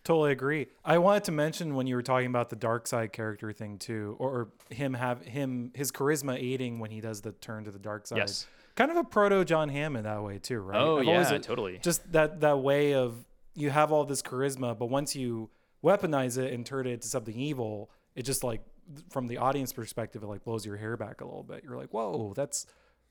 Totally 0.08 0.32
agree. 0.32 0.68
I 0.86 0.96
wanted 0.96 1.24
to 1.24 1.32
mention 1.32 1.74
when 1.74 1.86
you 1.86 1.94
were 1.94 2.02
talking 2.02 2.28
about 2.28 2.48
the 2.48 2.56
dark 2.56 2.86
side 2.86 3.12
character 3.12 3.52
thing 3.52 3.76
too, 3.76 4.16
or 4.18 4.48
him 4.70 4.94
have 4.94 5.20
him 5.20 5.70
his 5.74 5.92
charisma 5.92 6.34
aiding 6.42 6.78
when 6.78 6.90
he 6.90 7.02
does 7.02 7.20
the 7.20 7.32
turn 7.32 7.64
to 7.64 7.70
the 7.70 7.78
dark 7.78 8.06
side. 8.06 8.16
Yes. 8.16 8.46
Kind 8.74 8.90
of 8.90 8.96
a 8.96 9.04
proto 9.04 9.44
John 9.44 9.68
Hammond 9.68 10.06
that 10.06 10.22
way 10.22 10.38
too, 10.38 10.60
right? 10.60 10.80
Oh, 10.80 11.00
I've 11.00 11.08
always- 11.08 11.30
yeah, 11.30 11.36
totally. 11.36 11.78
Just 11.82 12.10
that 12.12 12.40
that 12.40 12.60
way 12.60 12.94
of 12.94 13.22
you 13.52 13.68
have 13.68 13.92
all 13.92 14.06
this 14.06 14.22
charisma, 14.22 14.78
but 14.78 14.86
once 14.86 15.14
you 15.14 15.50
weaponize 15.84 16.38
it 16.38 16.54
and 16.54 16.64
turn 16.64 16.86
it 16.86 16.92
into 16.92 17.06
something 17.06 17.38
evil, 17.38 17.90
it 18.14 18.22
just 18.22 18.42
like 18.42 18.62
from 19.10 19.26
the 19.26 19.36
audience 19.36 19.74
perspective, 19.74 20.22
it 20.22 20.26
like 20.26 20.42
blows 20.42 20.64
your 20.64 20.78
hair 20.78 20.96
back 20.96 21.20
a 21.20 21.26
little 21.26 21.42
bit. 21.42 21.62
You're 21.62 21.76
like, 21.76 21.90
whoa, 21.90 22.32
that's 22.34 22.64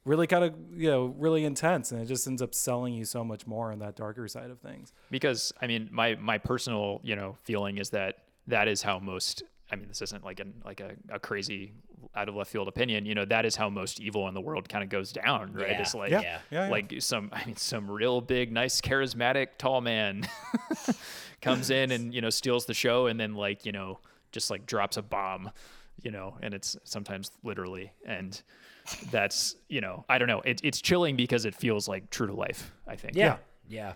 really 0.07 0.25
kind 0.27 0.43
of 0.43 0.53
you 0.75 0.89
know 0.89 1.05
really 1.17 1.43
intense, 1.45 1.91
and 1.91 2.01
it 2.01 2.05
just 2.05 2.25
ends 2.27 2.41
up 2.41 2.53
selling 2.55 2.93
you 2.93 3.05
so 3.05 3.23
much 3.23 3.45
more 3.45 3.71
on 3.71 3.79
that 3.79 3.95
darker 3.95 4.27
side 4.27 4.49
of 4.49 4.59
things. 4.59 4.93
because 5.11 5.53
i 5.61 5.67
mean 5.67 5.89
my 5.91 6.15
my 6.15 6.37
personal 6.37 6.99
you 7.03 7.15
know 7.15 7.35
feeling 7.43 7.77
is 7.77 7.89
that 7.91 8.19
that 8.47 8.67
is 8.67 8.81
how 8.81 8.97
most 8.99 9.43
i 9.71 9.75
mean 9.75 9.87
this 9.87 10.01
isn't 10.01 10.23
like 10.23 10.39
an 10.39 10.53
like 10.65 10.79
a, 10.79 10.91
a 11.09 11.19
crazy 11.19 11.73
out 12.15 12.29
of 12.29 12.35
left 12.35 12.49
field 12.51 12.67
opinion 12.67 13.05
you 13.05 13.13
know 13.13 13.25
that 13.25 13.45
is 13.45 13.55
how 13.55 13.69
most 13.69 13.99
evil 13.99 14.27
in 14.29 14.33
the 14.33 14.41
world 14.41 14.67
kind 14.69 14.83
of 14.83 14.89
goes 14.89 15.11
down 15.11 15.51
right 15.53 15.71
Yeah. 15.71 15.81
it's 15.81 15.93
like 15.93 16.11
Yeah, 16.11 16.21
Yeah. 16.21 16.39
yeah, 16.51 16.65
yeah. 16.65 16.71
like 16.71 16.93
some 16.99 17.29
i 17.33 17.43
mean 17.45 17.57
some 17.57 17.89
real 17.91 18.21
big 18.21 18.51
nice 18.51 18.79
charismatic 18.81 19.47
tall 19.57 19.81
man 19.81 20.27
comes 21.41 21.69
in 21.69 21.91
and 21.91 22.13
you 22.13 22.21
know 22.21 22.29
steals 22.29 22.65
the 22.65 22.73
show 22.73 23.07
and 23.07 23.19
then 23.19 23.35
like 23.35 23.65
you 23.65 23.71
know 23.71 23.99
just 24.31 24.49
like 24.49 24.65
drops 24.65 24.97
a 24.97 25.01
bomb 25.01 25.51
you 26.01 26.11
know 26.11 26.37
and 26.41 26.53
it's 26.53 26.77
sometimes 26.83 27.31
literally 27.43 27.91
and 28.05 28.41
that's 29.12 29.56
you 29.69 29.82
know 29.82 30.06
i 30.10 30.17
don't 30.17 30.28
know. 30.28 30.41
It, 30.41 30.62
it's 30.63 30.82
chilling 30.82 31.15
because 31.15 31.45
it 31.45 31.54
feels 31.56 31.88
like 31.88 32.10
true 32.10 32.28
to 32.28 32.34
life 32.34 32.71
i 32.88 32.95
think. 32.95 33.15
Yeah, 33.15 33.38
yeah, 33.69 33.93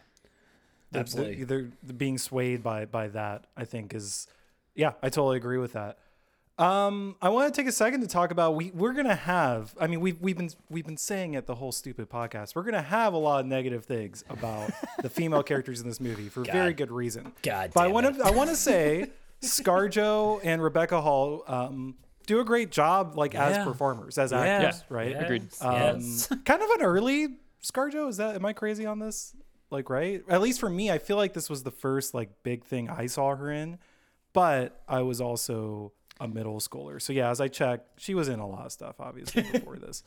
the- 0.92 0.94
the- 0.94 1.00
absolutely. 1.00 1.44
they're 1.46 1.70
being 1.98 2.18
swayed 2.18 2.62
by 2.64 2.86
by 2.86 3.08
that 3.10 3.48
i 3.56 3.64
think 3.66 3.94
is 3.94 4.28
yeah 4.76 4.94
i 5.02 5.10
totally 5.10 5.38
agree 5.38 5.58
with 5.58 5.74
that. 5.74 5.98
Um 6.58 7.16
i 7.22 7.30
want 7.30 7.52
to 7.54 7.60
take 7.62 7.68
a 7.68 7.72
second 7.72 8.02
to 8.02 8.08
talk 8.08 8.30
about 8.32 8.56
we 8.56 8.72
we're 8.72 8.94
gonna 8.94 9.16
have 9.16 9.74
i 9.80 9.88
mean 9.88 10.00
we've, 10.02 10.20
we've 10.22 10.38
been 10.38 10.50
we've 10.70 10.86
been 10.86 10.98
saying 10.98 11.34
it 11.34 11.48
the 11.48 11.56
whole 11.56 11.72
stupid 11.72 12.10
podcast 12.10 12.54
we're 12.56 12.64
gonna 12.64 12.82
have 12.82 13.14
a 13.14 13.18
lot 13.18 13.40
of 13.40 13.46
negative 13.48 13.86
things 13.86 14.24
about 14.30 14.70
the 15.02 15.10
female 15.10 15.42
characters 15.44 15.80
in 15.82 15.88
this 15.88 16.00
movie 16.02 16.28
for 16.30 16.44
very 16.60 16.74
good 16.74 16.92
reason. 16.92 17.32
God 17.42 17.72
but 17.74 17.86
i 17.86 17.88
want 17.88 18.16
to 18.18 18.24
i 18.26 18.30
want 18.32 18.50
to 18.50 18.56
say 18.56 19.08
scarjo 19.42 20.40
and 20.44 20.62
rebecca 20.62 21.02
hall 21.02 21.44
um 21.48 21.96
do 22.26 22.40
a 22.40 22.44
great 22.46 22.72
job, 22.72 23.18
like 23.18 23.36
as 23.36 23.64
performers, 23.66 24.18
as 24.18 24.32
Yeah. 24.32 24.40
actors, 24.42 24.84
Yeah. 24.90 24.96
right? 24.96 25.12
Yes, 25.12 25.24
Agreed. 25.24 25.42
Um, 25.62 25.74
yes. 25.74 26.28
kind 26.46 26.62
of 26.62 26.70
an 26.72 26.82
early 26.82 27.38
ScarJo. 27.64 28.08
Is 28.10 28.18
that 28.18 28.36
am 28.36 28.46
I 28.46 28.54
crazy 28.54 28.86
on 28.86 29.00
this? 29.00 29.36
Like, 29.70 29.90
right? 29.90 30.22
At 30.30 30.42
least 30.42 30.60
for 30.60 30.70
me, 30.70 30.92
I 30.92 30.98
feel 30.98 31.18
like 31.18 31.34
this 31.34 31.50
was 31.50 31.64
the 31.64 31.72
first 31.72 32.14
like 32.14 32.44
big 32.44 32.66
thing 32.66 32.90
I 32.90 33.06
saw 33.08 33.36
her 33.36 33.52
in. 33.52 33.78
But 34.34 34.82
I 34.88 35.02
was 35.02 35.20
also 35.22 35.92
a 36.20 36.28
middle 36.28 36.60
schooler, 36.60 37.02
so 37.02 37.12
yeah. 37.14 37.30
As 37.30 37.42
I 37.42 37.48
checked, 37.48 38.00
she 38.00 38.14
was 38.14 38.28
in 38.30 38.40
a 38.40 38.48
lot 38.48 38.66
of 38.66 38.72
stuff, 38.72 38.96
obviously 39.00 39.42
before 39.52 39.78
this. 39.78 40.04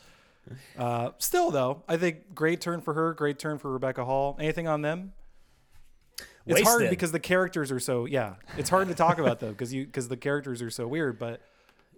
Uh, 0.79 1.11
still, 1.19 1.51
though, 1.51 1.83
I 1.89 1.97
think 1.97 2.35
great 2.35 2.61
turn 2.61 2.81
for 2.83 2.93
her. 2.95 3.15
Great 3.15 3.39
turn 3.39 3.59
for 3.59 3.71
Rebecca 3.73 4.05
Hall. 4.05 4.37
Anything 4.39 4.69
on 4.69 4.83
them? 4.83 5.13
It's 6.47 6.61
hard 6.61 6.91
because 6.91 7.11
the 7.13 7.21
characters 7.21 7.73
are 7.73 7.81
so 7.81 8.05
yeah. 8.05 8.35
It's 8.59 8.69
hard 8.69 8.89
to 8.89 8.95
talk 8.95 9.19
about 9.19 9.41
though 9.41 9.49
because 9.51 9.73
you 9.73 9.87
because 9.87 10.09
the 10.09 10.17
characters 10.17 10.61
are 10.61 10.71
so 10.71 10.87
weird. 10.87 11.19
But 11.19 11.41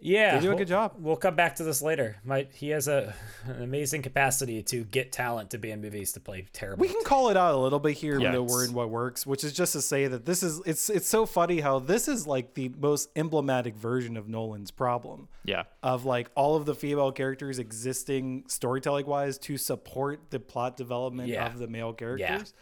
Yeah, 0.00 0.34
They 0.36 0.40
do 0.40 0.46
a 0.46 0.50
we'll- 0.50 0.58
good 0.58 0.68
job. 0.68 0.92
We'll 0.98 1.16
come 1.16 1.34
back 1.36 1.56
to 1.56 1.64
this 1.64 1.80
later. 1.82 2.16
My, 2.24 2.46
he 2.52 2.68
has 2.70 2.86
a 2.88 3.14
an 3.46 3.62
amazing 3.62 4.02
capacity 4.02 4.62
to 4.64 4.84
get 4.84 5.10
talent 5.12 5.50
to 5.50 5.58
be 5.58 5.70
in 5.70 5.80
movies 5.80 6.12
to 6.12 6.20
play 6.20 6.46
terrible. 6.52 6.80
we 6.82 6.88
can 6.88 7.02
call 7.04 7.30
it 7.30 7.36
out 7.36 7.54
a 7.54 7.58
little 7.58 7.78
bit 7.78 7.94
here, 7.94 8.14
Yeah, 8.20 8.28
even 8.28 8.32
though 8.32 8.44
it's- 8.44 8.68
we're 8.68 8.74
what 8.74 8.90
works, 8.90 9.26
which 9.26 9.42
is 9.44 9.52
just 9.52 9.72
to 9.72 9.80
say 9.82 10.06
that 10.06 10.24
this 10.26 10.42
is 10.42 10.60
it's 10.66 10.90
it's 10.90 11.08
so 11.08 11.26
funny 11.26 11.60
how 11.60 11.78
this 11.78 12.08
is 12.08 12.26
like 12.26 12.54
the 12.54 12.68
most 12.78 13.08
emblematic 13.16 13.74
version 13.76 14.16
of 14.16 14.28
Nolan's 14.28 14.70
problem 14.70 15.28
Yeah. 15.44 15.64
of 15.82 16.04
like 16.04 16.30
all 16.34 16.56
of 16.56 16.66
the 16.66 16.74
female 16.74 17.12
characters 17.12 17.58
existing 17.58 18.44
storytelling 18.48 19.06
wise 19.06 19.38
to 19.38 19.56
support 19.56 20.20
the 20.30 20.38
plot 20.40 20.76
development 20.76 21.28
Yeah. 21.28 21.46
of 21.46 21.58
the 21.58 21.66
male 21.68 21.92
characters. 21.92 22.52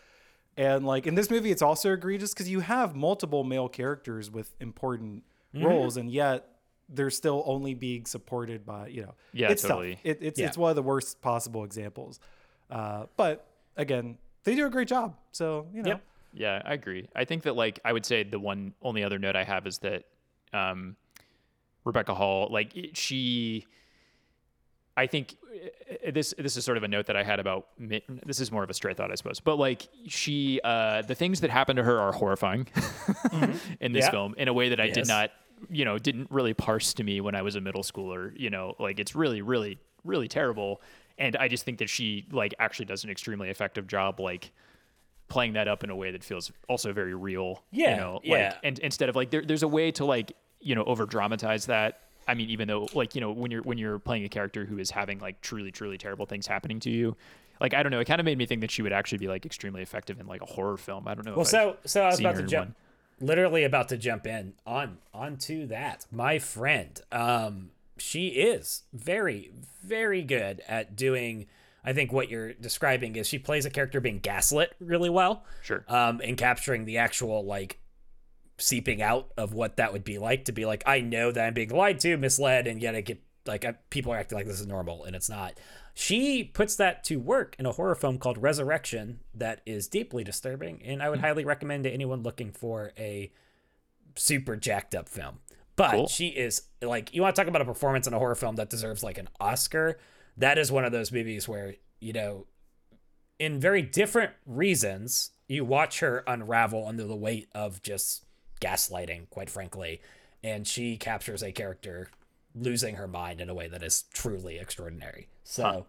And 0.56 0.86
like 0.86 1.06
in 1.08 1.14
this 1.16 1.30
movie, 1.30 1.50
it's 1.50 1.62
also 1.62 1.92
egregious 1.92 2.32
because 2.32 2.48
you 2.48 2.60
have 2.60 2.94
multiple 2.94 3.42
male 3.44 3.68
characters 3.68 4.30
with 4.30 4.52
important 4.60 5.24
Mm-hmm. 5.54 5.66
roles, 5.66 5.96
and 5.96 6.10
yet 6.10 6.48
they're 6.88 7.10
still 7.10 7.42
only 7.46 7.74
being 7.74 8.04
supported 8.06 8.64
by 8.66 8.88
you 8.88 9.02
know. 9.02 9.14
Yeah, 9.32 9.50
it's 9.50 9.62
tough. 9.62 9.70
totally. 9.70 9.98
It, 10.04 10.18
it's 10.20 10.38
Yeah. 10.40 10.46
it's 10.46 10.58
one 10.58 10.70
of 10.70 10.76
the 10.76 10.82
worst 10.82 11.20
possible 11.22 11.64
examples. 11.64 12.20
Uh, 12.70 13.06
but 13.16 13.46
again, 13.76 14.18
they 14.44 14.54
do 14.54 14.66
a 14.66 14.70
great 14.70 14.88
job. 14.88 15.16
So 15.32 15.66
you 15.74 15.82
know, 15.82 15.88
Yep. 15.90 16.02
Yeah, 16.36 16.62
I 16.64 16.74
agree. 16.74 17.08
I 17.14 17.24
think 17.24 17.44
that 17.44 17.54
like 17.56 17.78
I 17.84 17.92
would 17.92 18.04
say 18.04 18.22
the 18.24 18.38
one 18.40 18.74
only 18.82 19.04
other 19.04 19.18
note 19.18 19.36
I 19.36 19.44
have 19.44 19.66
is 19.66 19.78
that 19.78 20.04
um, 20.52 20.96
Rebecca 21.84 22.12
Hall, 22.14 22.48
like 22.50 22.72
she, 22.94 23.66
I 24.96 25.06
think 25.06 25.36
uh, 26.06 26.10
this 26.12 26.34
this 26.38 26.56
is 26.56 26.64
sort 26.64 26.76
of 26.76 26.82
a 26.82 26.88
note 26.88 27.06
that 27.06 27.16
I 27.16 27.22
had 27.24 27.40
about 27.40 27.66
this 27.78 28.40
is 28.40 28.50
more 28.52 28.62
of 28.64 28.70
a 28.70 28.74
stray 28.74 28.94
thought, 28.94 29.10
I 29.10 29.14
suppose, 29.16 29.40
but 29.40 29.56
like 29.56 29.88
she, 30.08 30.60
uh, 30.64 31.02
the 31.02 31.14
things 31.14 31.40
that 31.40 31.50
happen 31.50 31.76
to 31.76 31.82
her 31.82 31.98
are 32.00 32.12
horrifying 32.12 32.66
in 33.80 33.92
this 33.92 34.04
Yeah. 34.06 34.10
film 34.10 34.34
in 34.38 34.48
a 34.48 34.52
way 34.52 34.68
that 34.70 34.80
I 34.80 34.88
did 34.90 35.06
not, 35.08 35.30
you 35.70 35.84
know, 35.84 35.98
didn't 35.98 36.30
really 36.30 36.54
parse 36.54 36.94
to 36.94 37.04
me 37.04 37.20
when 37.20 37.34
I 37.34 37.42
was 37.42 37.56
a 37.56 37.60
middle 37.60 37.82
schooler. 37.82 38.32
You 38.38 38.50
know, 38.50 38.74
like 38.78 38.98
it's 38.98 39.14
really, 39.14 39.42
really, 39.42 39.78
really 40.04 40.28
terrible. 40.28 40.80
And 41.18 41.36
I 41.36 41.48
just 41.48 41.64
think 41.64 41.78
that 41.78 41.88
she 41.88 42.26
like 42.32 42.54
actually 42.58 42.86
does 42.86 43.04
an 43.04 43.10
extremely 43.10 43.48
effective 43.48 43.86
job, 43.86 44.20
like 44.20 44.52
playing 45.28 45.54
that 45.54 45.68
up 45.68 45.84
in 45.84 45.90
a 45.90 45.96
way 45.96 46.10
that 46.10 46.22
feels 46.24 46.50
also 46.68 46.92
very 46.92 47.14
real. 47.14 47.62
Yeah, 47.70 47.90
You 47.92 47.96
know, 47.96 48.20
yeah. 48.22 48.32
like 48.32 48.58
and 48.62 48.78
instead 48.80 49.08
of 49.08 49.16
like 49.16 49.30
there, 49.30 49.42
there's 49.42 49.62
a 49.62 49.68
way 49.68 49.90
to 49.92 50.04
like, 50.04 50.32
you 50.60 50.74
know, 50.74 50.84
over 50.84 51.06
dramatize 51.06 51.66
that. 51.66 52.00
I 52.26 52.34
mean, 52.34 52.50
even 52.50 52.68
though 52.68 52.88
like, 52.94 53.14
you 53.14 53.20
know, 53.20 53.32
when 53.32 53.50
you're 53.50 53.62
when 53.62 53.78
you're 53.78 53.98
playing 53.98 54.24
a 54.24 54.28
character 54.28 54.64
who 54.64 54.78
is 54.78 54.90
having 54.90 55.18
like 55.18 55.40
truly, 55.40 55.70
truly 55.70 55.98
terrible 55.98 56.26
things 56.26 56.46
happening 56.46 56.80
to 56.80 56.90
you, 56.90 57.16
like 57.60 57.74
I 57.74 57.82
don't 57.82 57.92
know, 57.92 58.00
it 58.00 58.06
kind 58.06 58.20
of 58.20 58.24
made 58.24 58.38
me 58.38 58.46
think 58.46 58.60
that 58.62 58.70
she 58.70 58.82
would 58.82 58.92
actually 58.92 59.18
be 59.18 59.28
like 59.28 59.46
extremely 59.46 59.82
effective 59.82 60.20
in 60.20 60.26
like 60.26 60.42
a 60.42 60.46
horror 60.46 60.76
film. 60.76 61.06
I 61.06 61.14
don't 61.14 61.26
know. 61.26 61.36
Well, 61.36 61.44
so 61.44 61.76
so 61.84 62.02
I 62.02 62.06
was 62.06 62.20
about 62.20 62.36
to 62.36 62.42
jump, 62.42 62.74
literally 63.20 63.64
about 63.64 63.88
to 63.90 63.96
jump 63.96 64.26
in 64.26 64.54
on 64.66 64.98
onto 65.12 65.66
that. 65.66 66.06
My 66.10 66.38
friend, 66.38 67.00
um, 67.12 67.70
she 67.96 68.28
is 68.28 68.82
very 68.92 69.50
very 69.82 70.22
good 70.22 70.62
at 70.68 70.96
doing. 70.96 71.46
I 71.86 71.92
think 71.92 72.12
what 72.12 72.30
you're 72.30 72.54
describing 72.54 73.16
is 73.16 73.26
she 73.26 73.38
plays 73.38 73.66
a 73.66 73.70
character 73.70 74.00
being 74.00 74.18
gaslit 74.18 74.74
really 74.80 75.10
well. 75.10 75.44
Sure. 75.62 75.84
Um, 75.86 76.20
and 76.24 76.36
capturing 76.36 76.86
the 76.86 76.96
actual 76.96 77.44
like 77.44 77.78
seeping 78.56 79.02
out 79.02 79.32
of 79.36 79.52
what 79.52 79.76
that 79.76 79.92
would 79.92 80.04
be 80.04 80.18
like 80.18 80.46
to 80.46 80.52
be 80.52 80.64
like, 80.64 80.82
I 80.86 81.00
know 81.00 81.30
that 81.30 81.44
I'm 81.44 81.54
being 81.54 81.70
lied 81.70 82.00
to, 82.00 82.16
misled, 82.16 82.66
and 82.66 82.80
yet 82.80 82.94
I 82.94 83.02
get 83.02 83.20
like 83.46 83.64
I, 83.64 83.74
people 83.90 84.12
are 84.12 84.16
acting 84.16 84.38
like 84.38 84.46
this 84.46 84.60
is 84.60 84.66
normal 84.66 85.04
and 85.04 85.14
it's 85.14 85.28
not. 85.28 85.54
She 85.94 86.42
puts 86.42 86.74
that 86.76 87.04
to 87.04 87.20
work 87.20 87.54
in 87.58 87.66
a 87.66 87.72
horror 87.72 87.94
film 87.94 88.18
called 88.18 88.36
Resurrection 88.38 89.20
that 89.32 89.60
is 89.64 89.86
deeply 89.86 90.24
disturbing, 90.24 90.82
and 90.84 91.02
I 91.02 91.08
would 91.08 91.20
hmm. 91.20 91.24
highly 91.24 91.44
recommend 91.44 91.84
to 91.84 91.90
anyone 91.90 92.22
looking 92.22 92.50
for 92.50 92.92
a 92.98 93.32
super 94.16 94.56
jacked 94.56 94.94
up 94.94 95.08
film. 95.08 95.38
But 95.76 95.90
Cool. 95.90 96.08
she 96.08 96.28
is 96.28 96.62
like 96.82 97.14
you 97.14 97.22
want 97.22 97.34
to 97.34 97.40
talk 97.40 97.48
about 97.48 97.62
a 97.62 97.64
performance 97.64 98.06
in 98.06 98.14
a 98.14 98.18
horror 98.18 98.34
film 98.34 98.56
that 98.56 98.70
deserves 98.70 99.02
like 99.02 99.18
an 99.18 99.28
Oscar. 99.40 99.98
That 100.36 100.58
is 100.58 100.70
one 100.70 100.84
of 100.84 100.92
those 100.92 101.12
movies 101.12 101.48
where 101.48 101.74
you 102.00 102.12
know, 102.12 102.46
in 103.38 103.60
very 103.60 103.82
different 103.82 104.32
reasons, 104.46 105.30
you 105.48 105.64
watch 105.64 106.00
her 106.00 106.22
unravel 106.26 106.86
under 106.86 107.04
the 107.04 107.16
weight 107.16 107.48
of 107.54 107.82
just 107.82 108.24
gaslighting, 108.60 109.30
quite 109.30 109.50
frankly, 109.50 110.00
and 110.42 110.66
she 110.66 110.96
captures 110.96 111.42
a 111.42 111.50
character 111.50 112.10
losing 112.54 112.96
her 112.96 113.08
mind 113.08 113.40
in 113.40 113.48
a 113.48 113.54
way 113.54 113.68
that 113.68 113.82
is 113.82 114.04
truly 114.12 114.58
extraordinary. 114.58 115.28
So. 115.44 115.86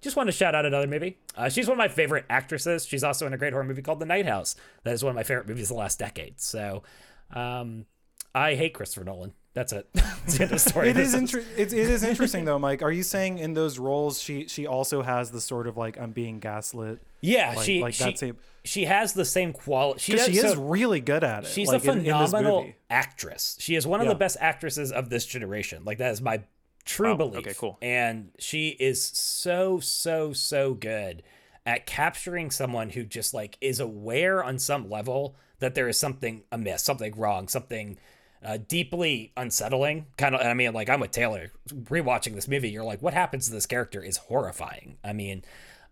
Just 0.00 0.14
want 0.14 0.28
to 0.28 0.32
shout 0.32 0.54
out 0.54 0.64
another 0.64 0.86
movie. 0.86 1.16
Uh, 1.36 1.48
she's 1.48 1.66
one 1.66 1.72
of 1.74 1.78
my 1.78 1.88
favorite 1.88 2.24
actresses. 2.30 2.86
She's 2.86 3.02
also 3.02 3.26
in 3.26 3.32
a 3.32 3.36
great 3.38 3.52
horror 3.52 3.64
movie 3.64 3.82
called 3.82 3.98
The 3.98 4.06
Night 4.06 4.26
House. 4.26 4.54
That 4.84 4.94
is 4.94 5.02
one 5.02 5.10
of 5.10 5.16
my 5.16 5.24
favorite 5.24 5.48
movies 5.48 5.70
of 5.70 5.76
the 5.76 5.80
last 5.80 5.98
decade. 5.98 6.40
So, 6.40 6.84
um, 7.32 7.86
I 8.34 8.54
hate 8.54 8.74
Christopher 8.74 9.04
Nolan. 9.04 9.32
That's 9.54 9.72
it. 9.72 9.88
That's 9.94 10.36
the 10.36 10.44
end 10.44 10.52
of 10.52 10.62
the 10.62 10.70
story. 10.70 10.90
It 10.90 10.96
is 10.98 11.12
This 11.12 11.20
inter- 11.20 11.44
it, 11.56 11.72
it 11.72 11.90
is 11.90 12.04
interesting 12.04 12.44
though, 12.44 12.60
Mike. 12.60 12.80
Are 12.82 12.92
you 12.92 13.02
saying 13.02 13.38
in 13.38 13.54
those 13.54 13.78
roles 13.80 14.20
she 14.20 14.46
she 14.46 14.68
also 14.68 15.02
has 15.02 15.32
the 15.32 15.40
sort 15.40 15.66
of 15.66 15.76
like 15.76 15.98
I'm 15.98 16.12
being 16.12 16.38
gaslit? 16.38 17.00
Yeah, 17.20 17.54
Like- 17.56 17.64
she 17.66 17.80
like 17.82 17.94
she, 17.94 18.04
that 18.04 18.18
same- 18.18 18.36
she 18.64 18.84
has 18.84 19.14
the 19.14 19.24
same 19.24 19.52
quality. 19.52 19.98
She, 20.00 20.12
does, 20.12 20.26
she 20.26 20.36
is 20.38 20.52
so 20.52 20.60
really 20.62 21.00
good 21.00 21.24
at 21.24 21.42
it. 21.42 21.48
she's 21.48 21.66
like, 21.66 21.84
a 21.84 21.90
in- 21.90 21.98
in 21.98 22.04
this 22.04 22.30
phenomenal 22.30 22.60
movie. 22.62 22.76
actress. 22.88 23.56
She 23.58 23.74
is 23.74 23.84
one 23.84 24.00
of 24.00 24.06
Yeah. 24.06 24.12
the 24.12 24.18
best 24.18 24.36
actresses 24.38 24.92
of 24.92 25.10
this 25.10 25.26
generation. 25.26 25.82
Like 25.84 25.98
that 25.98 26.12
is 26.12 26.20
my 26.22 26.42
true 26.88 27.16
belief. 27.16 27.46
okay, 27.46 27.54
cool. 27.56 27.78
And 27.82 28.30
she 28.38 28.70
is 28.70 29.04
so 29.04 29.78
so 29.80 30.32
so 30.32 30.74
good 30.74 31.22
at 31.66 31.86
capturing 31.86 32.50
someone 32.50 32.90
who 32.90 33.04
just 33.04 33.34
like 33.34 33.58
is 33.60 33.78
aware 33.78 34.42
on 34.42 34.58
some 34.58 34.88
level 34.88 35.36
that 35.60 35.74
there 35.74 35.88
is 35.88 35.98
something 36.00 36.42
amiss, 36.50 36.82
something 36.82 37.14
wrong, 37.16 37.46
something 37.48 37.98
uh, 38.44 38.56
deeply 38.68 39.32
unsettling. 39.36 40.06
Kind 40.16 40.34
of, 40.34 40.40
I 40.40 40.54
mean, 40.54 40.72
like 40.72 40.88
I'm 40.88 41.00
with 41.00 41.10
Taylor 41.10 41.50
rewatching 41.68 42.34
this 42.34 42.48
movie. 42.48 42.70
You're 42.70 42.84
like, 42.84 43.02
what 43.02 43.12
happens 43.12 43.46
to 43.46 43.52
this 43.52 43.66
character 43.66 44.02
is 44.02 44.16
horrifying. 44.16 44.96
I 45.04 45.12
mean, 45.12 45.44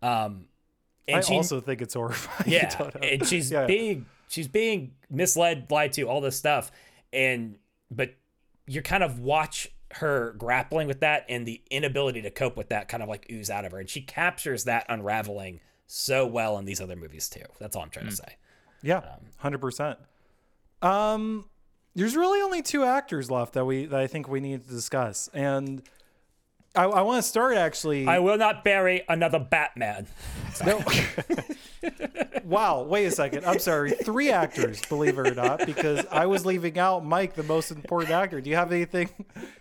um, 0.02 0.46
and 1.08 1.18
I 1.18 1.20
she, 1.20 1.34
also 1.34 1.60
think 1.60 1.82
it's 1.82 1.94
horrifying. 1.94 2.50
yeah, 2.52 2.90
and 3.02 3.26
she's 3.26 3.50
Yeah. 3.50 3.66
being 3.66 4.06
she's 4.28 4.48
being 4.48 4.92
misled, 5.10 5.66
lied 5.70 5.92
to, 5.94 6.04
all 6.04 6.20
this 6.20 6.36
stuff, 6.36 6.70
and 7.12 7.58
but 7.90 8.14
you 8.66 8.80
kind 8.82 9.02
of 9.04 9.18
watch 9.20 9.68
her 9.96 10.34
grappling 10.38 10.88
with 10.88 11.00
that 11.00 11.24
and 11.28 11.46
the 11.46 11.60
inability 11.70 12.22
to 12.22 12.30
cope 12.30 12.56
with 12.56 12.68
that 12.68 12.88
kind 12.88 13.02
of 13.02 13.08
like 13.08 13.26
ooze 13.30 13.50
out 13.50 13.64
of 13.64 13.72
her, 13.72 13.78
and 13.78 13.88
she 13.88 14.00
captures 14.00 14.64
that 14.64 14.86
unraveling 14.88 15.60
so 15.86 16.26
well 16.26 16.58
in 16.58 16.64
these 16.64 16.80
other 16.80 16.96
movies 16.96 17.28
too. 17.28 17.44
That's 17.58 17.76
all 17.76 17.82
I'm 17.82 17.90
trying 17.90 18.06
to 18.06 18.16
say. 18.16 18.36
Yeah, 18.82 19.02
hundred 19.38 19.60
percent. 19.60 19.98
Um, 20.82 21.48
there's 21.94 22.16
really 22.16 22.40
only 22.42 22.62
two 22.62 22.84
actors 22.84 23.30
left 23.30 23.54
that 23.54 23.64
we 23.64 23.86
that 23.86 24.00
I 24.00 24.06
think 24.06 24.28
we 24.28 24.40
need 24.40 24.66
to 24.66 24.70
discuss, 24.70 25.28
and 25.32 25.82
I, 26.76 26.84
I 26.84 27.02
want 27.02 27.22
to 27.22 27.28
start 27.28 27.56
actually. 27.56 28.06
I 28.06 28.18
will 28.18 28.36
not 28.38 28.64
bury 28.64 29.02
another 29.08 29.38
Batman. 29.38 30.06
No. 30.64 30.82
wow, 32.44 32.82
wait 32.82 33.06
a 33.06 33.10
second. 33.10 33.44
I'm 33.44 33.58
sorry. 33.58 33.90
Three 33.90 34.30
actors, 34.30 34.80
believe 34.88 35.18
it 35.18 35.26
or 35.26 35.34
not, 35.34 35.66
because 35.66 36.04
I 36.10 36.26
was 36.26 36.46
leaving 36.46 36.78
out 36.78 37.04
Mike, 37.04 37.34
the 37.34 37.42
most 37.42 37.70
important 37.70 38.10
actor. 38.12 38.40
Do 38.40 38.50
you 38.50 38.56
have 38.56 38.72
anything? 38.72 39.08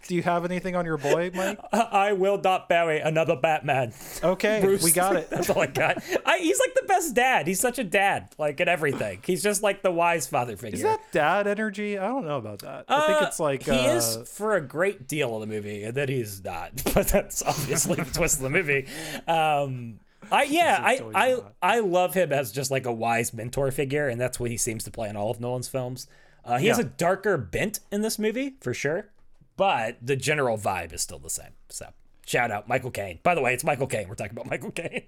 Do 0.08 0.16
you 0.16 0.22
have 0.24 0.46
anything 0.46 0.76
on 0.76 0.86
your 0.86 0.98
boy, 0.98 1.32
Mike? 1.34 1.60
I 1.74 2.14
will 2.14 2.38
not 2.40 2.70
bury 2.70 3.00
another 3.00 3.36
Batman. 3.36 3.94
Okay, 4.24 4.62
Bruce. 4.62 4.84
we 4.84 4.92
got 4.92 5.16
it. 5.16 5.30
That's 5.32 5.50
all 5.50 5.62
I 5.62 5.68
got. 5.68 6.02
I, 6.26 6.38
he's 6.40 6.60
like 6.60 6.74
the 6.76 6.86
best 6.88 7.14
dad. 7.16 7.48
He's 7.48 7.60
such 7.60 7.80
a 7.80 7.84
dad, 7.84 8.30
like 8.38 8.60
in 8.60 8.68
everything. 8.68 9.20
He's 9.26 9.44
just 9.44 9.64
like 9.64 9.82
the 9.82 9.92
wise 9.92 10.28
father 10.28 10.56
figure. 10.58 10.78
Is 10.78 10.84
that 10.84 11.02
dad 11.12 11.48
energy? 11.48 11.98
I 11.98 12.08
don't 12.08 12.26
know 12.26 12.38
about 12.38 12.60
that. 12.60 12.86
I 12.88 13.08
think 13.08 13.22
Uh, 13.22 13.26
it's 13.26 13.40
like 13.40 13.64
he 13.64 13.72
uh, 13.72 13.96
is 13.98 14.18
for 14.34 14.56
a 14.56 14.62
great 14.62 15.08
deal 15.08 15.36
of 15.36 15.42
the 15.42 15.48
movie, 15.48 15.84
and 15.84 15.94
then 15.96 16.08
he's 16.08 16.44
not. 16.44 16.72
But 17.06 17.12
that's 17.14 17.44
obviously 17.44 17.96
the 17.96 18.12
twist 18.12 18.38
of 18.38 18.44
the 18.44 18.50
movie. 18.50 18.88
Um, 19.28 20.00
I 20.32 20.44
yeah, 20.44 20.80
I 20.84 20.98
totally 20.98 21.16
I 21.16 21.32
not. 21.34 21.54
I 21.62 21.80
love 21.80 22.14
him 22.14 22.32
as 22.32 22.52
just 22.52 22.72
like 22.72 22.86
a 22.86 22.92
wise 22.92 23.34
mentor 23.34 23.72
figure, 23.72 24.08
and 24.08 24.20
that's 24.20 24.40
what 24.40 24.52
he 24.52 24.58
seems 24.58 24.84
to 24.86 24.92
play 24.92 25.10
in 25.10 25.16
all 25.16 25.32
of 25.32 25.40
Nolan's 25.40 25.68
films. 25.68 26.08
Uh, 26.44 26.58
he 26.58 26.68
has 26.68 26.78
a 26.78 26.84
darker 26.84 27.38
bent 27.38 27.80
in 27.92 28.02
this 28.02 28.20
movie 28.20 28.56
for 28.62 28.74
sure, 28.74 29.10
but 29.58 29.98
the 30.02 30.16
general 30.16 30.58
vibe 30.58 30.94
is 30.94 31.02
still 31.02 31.20
the 31.20 31.30
same. 31.30 31.52
So. 31.70 31.88
Shout 32.28 32.50
out 32.50 32.68
Michael 32.68 32.90
Caine. 32.90 33.20
By 33.22 33.36
the 33.36 33.42
way, 33.42 33.54
it's 33.54 33.64
Michael 33.64 33.86
Caine. 33.86 34.10
We're 34.10 34.16
talking 34.16 34.32
about 34.32 34.50
Michael 34.50 34.72
Caine. 34.72 35.04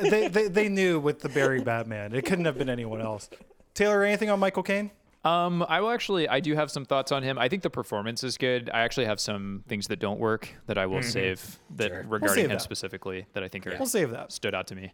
they, 0.10 0.26
they 0.26 0.48
they 0.48 0.68
knew 0.68 0.98
with 0.98 1.20
the 1.20 1.28
bury 1.28 1.62
Batman. 1.62 2.12
It 2.16 2.24
couldn't 2.24 2.46
have 2.46 2.58
been 2.58 2.68
anyone 2.68 3.00
else. 3.00 3.30
Taylor, 3.74 4.02
anything 4.02 4.28
on 4.30 4.40
Michael 4.40 4.64
Caine? 4.64 4.90
Um, 5.26 5.64
I 5.68 5.80
will 5.80 5.90
actually. 5.90 6.28
I 6.28 6.40
do 6.40 6.54
have 6.54 6.70
some 6.70 6.84
thoughts 6.84 7.10
on 7.12 7.22
him. 7.22 7.38
I 7.38 7.48
think 7.48 7.62
the 7.62 7.70
performance 7.70 8.22
is 8.22 8.36
good. 8.38 8.70
I 8.72 8.80
actually 8.80 9.06
have 9.06 9.18
some 9.20 9.64
things 9.68 9.88
that 9.88 9.98
don't 9.98 10.20
work 10.20 10.48
that 10.66 10.78
I 10.78 10.86
will 10.86 11.02
save 11.02 11.58
that 11.76 11.88
Sure. 11.88 12.04
regarding 12.08 12.34
save 12.36 12.44
him 12.46 12.50
that. 12.50 12.62
specifically 12.62 13.26
that 13.32 13.42
I 13.42 13.48
think 13.48 13.66
are 13.66 13.74
We'll 13.78 13.86
save 13.86 14.10
that. 14.10 14.30
stood 14.32 14.54
out 14.54 14.66
to 14.68 14.74
me. 14.76 14.92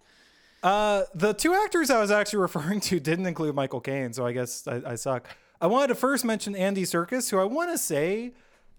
Uh, 0.62 1.02
the 1.14 1.32
two 1.34 1.54
actors 1.54 1.90
I 1.90 2.00
was 2.00 2.10
actually 2.10 2.38
referring 2.48 2.80
to 2.82 3.00
didn't 3.00 3.26
include 3.26 3.54
Michael 3.54 3.80
Caine, 3.80 4.12
so 4.12 4.24
I 4.24 4.32
guess 4.32 4.66
I, 4.66 4.80
I 4.86 4.94
suck. 4.94 5.28
I 5.60 5.66
wanted 5.66 5.88
to 5.88 5.94
first 5.96 6.24
mention 6.24 6.54
Andy 6.56 6.82
Serkis, 6.84 7.30
who 7.30 7.38
I 7.38 7.44
want 7.44 7.70
to 7.70 7.78
say 7.78 8.32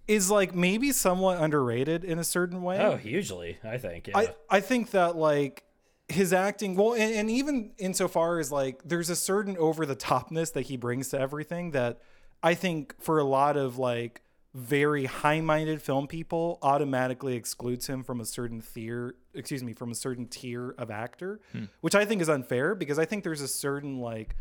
is 0.07 0.29
like 0.31 0.53
maybe 0.55 0.91
somewhat 0.91 1.39
underrated 1.41 2.03
in 2.03 2.19
a 2.19 2.23
certain 2.23 2.61
way. 2.61 2.79
Oh, 2.79 2.97
hugely, 2.97 3.57
I 3.63 3.77
think. 3.77 4.07
Yeah. 4.07 4.17
I, 4.17 4.35
I 4.49 4.59
think 4.59 4.91
that 4.91 5.15
like 5.15 5.63
his 6.09 6.33
acting, 6.33 6.75
well, 6.75 6.93
and, 6.93 7.13
and 7.13 7.31
even 7.31 7.71
insofar 7.77 8.39
as 8.39 8.51
like 8.51 8.81
there's 8.83 9.09
a 9.09 9.15
certain 9.15 9.57
over 9.57 9.85
the 9.85 9.95
topness 9.95 10.53
that 10.53 10.63
he 10.63 10.77
brings 10.77 11.09
to 11.09 11.19
everything 11.19 11.71
that 11.71 11.99
I 12.41 12.53
think 12.55 12.95
for 12.99 13.19
a 13.19 13.23
lot 13.23 13.57
of 13.57 13.77
like 13.77 14.21
very 14.53 15.05
high 15.05 15.41
minded 15.41 15.81
film 15.81 16.05
people 16.05 16.59
automatically 16.61 17.35
excludes 17.35 17.87
him 17.87 18.03
from 18.03 18.21
a 18.21 18.25
certain 18.25 18.61
tier, 18.61 19.15
excuse 19.33 19.63
me, 19.63 19.73
from 19.73 19.91
a 19.91 19.95
certain 19.95 20.27
tier 20.27 20.75
of 20.77 20.91
actor, 20.91 21.39
hmm. 21.51 21.63
which 21.81 21.95
I 21.95 22.05
think 22.05 22.21
is 22.21 22.29
unfair 22.29 22.75
because 22.75 22.99
I 22.99 23.05
think 23.05 23.23
there's 23.23 23.41
a 23.41 23.47
certain 23.47 23.99
like 23.99 24.35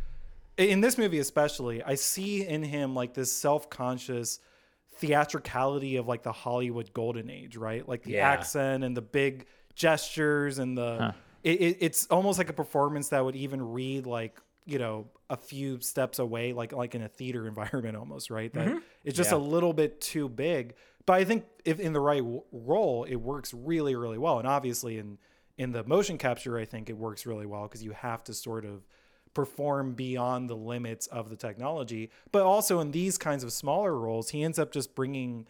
in 0.59 0.81
this 0.83 0.99
movie 0.99 1.19
especially, 1.19 1.83
I 1.83 1.95
see 1.95 2.47
in 2.47 2.63
him 2.63 2.95
like 2.95 3.15
this 3.15 3.33
self 3.33 3.71
conscious 3.71 4.39
theatricality 4.97 5.97
of 5.97 6.07
like 6.07 6.23
the 6.23 6.33
Hollywood 6.33 6.93
golden 6.93 7.31
age, 7.31 7.57
right? 7.57 7.87
Like 7.89 8.03
the 8.03 8.13
Yeah. 8.13 8.29
accent 8.29 8.85
and 8.85 8.97
the 8.97 9.03
big 9.03 9.47
gestures 9.75 10.59
and 10.59 10.77
the 10.77 11.15
it, 11.43 11.61
it, 11.61 11.77
it's 11.81 12.07
almost 12.07 12.39
like 12.39 12.49
a 12.49 12.53
performance 12.53 13.09
that 13.09 13.25
would 13.25 13.37
even 13.37 13.63
read 13.63 14.07
like 14.07 14.41
you 14.65 14.79
know 14.79 15.07
a 15.29 15.37
few 15.37 15.81
steps 15.81 16.19
away 16.19 16.53
like 16.53 16.73
like 16.73 16.95
in 16.95 17.03
a 17.03 17.09
theater 17.09 17.47
environment 17.53 17.97
almost 17.97 18.31
right? 18.31 18.53
That 18.53 18.69
mm-hmm. 18.69 18.79
it's 19.05 19.17
just 19.17 19.31
Yeah. 19.33 19.39
a 19.39 19.41
little 19.41 19.73
bit 19.73 20.01
too 20.01 20.29
big. 20.29 20.75
But 21.05 21.15
i 21.15 21.25
think 21.25 21.45
if 21.65 21.81
in 21.81 21.93
the 21.93 22.01
right 22.01 22.21
w- 22.21 22.43
role 22.53 23.05
it 23.05 23.17
works 23.17 23.53
really 23.53 23.97
really 23.97 24.19
well. 24.19 24.39
And 24.39 24.47
obviously 24.47 24.99
in 24.99 25.19
in 25.59 25.73
the 25.73 25.85
motion 25.85 26.17
capture 26.17 26.59
i 26.59 26.65
think 26.65 26.89
it 26.89 26.97
works 26.97 27.27
really 27.27 27.47
well 27.47 27.65
because 27.65 27.83
you 27.83 27.91
have 27.93 28.23
to 28.25 28.35
sort 28.35 28.65
of 28.65 28.87
perform 29.35 29.95
beyond 29.95 30.49
the 30.51 30.55
limits 30.57 31.07
of 31.07 31.31
the 31.31 31.37
technology. 31.37 32.11
But 32.31 32.43
also 32.43 32.81
in 32.81 32.91
these 32.93 33.17
kinds 33.19 33.43
of 33.43 33.53
smaller 33.53 33.99
roles 33.99 34.31
he 34.31 34.43
ends 34.45 34.59
up 34.59 34.71
just 34.73 34.95
bringing 34.95 35.47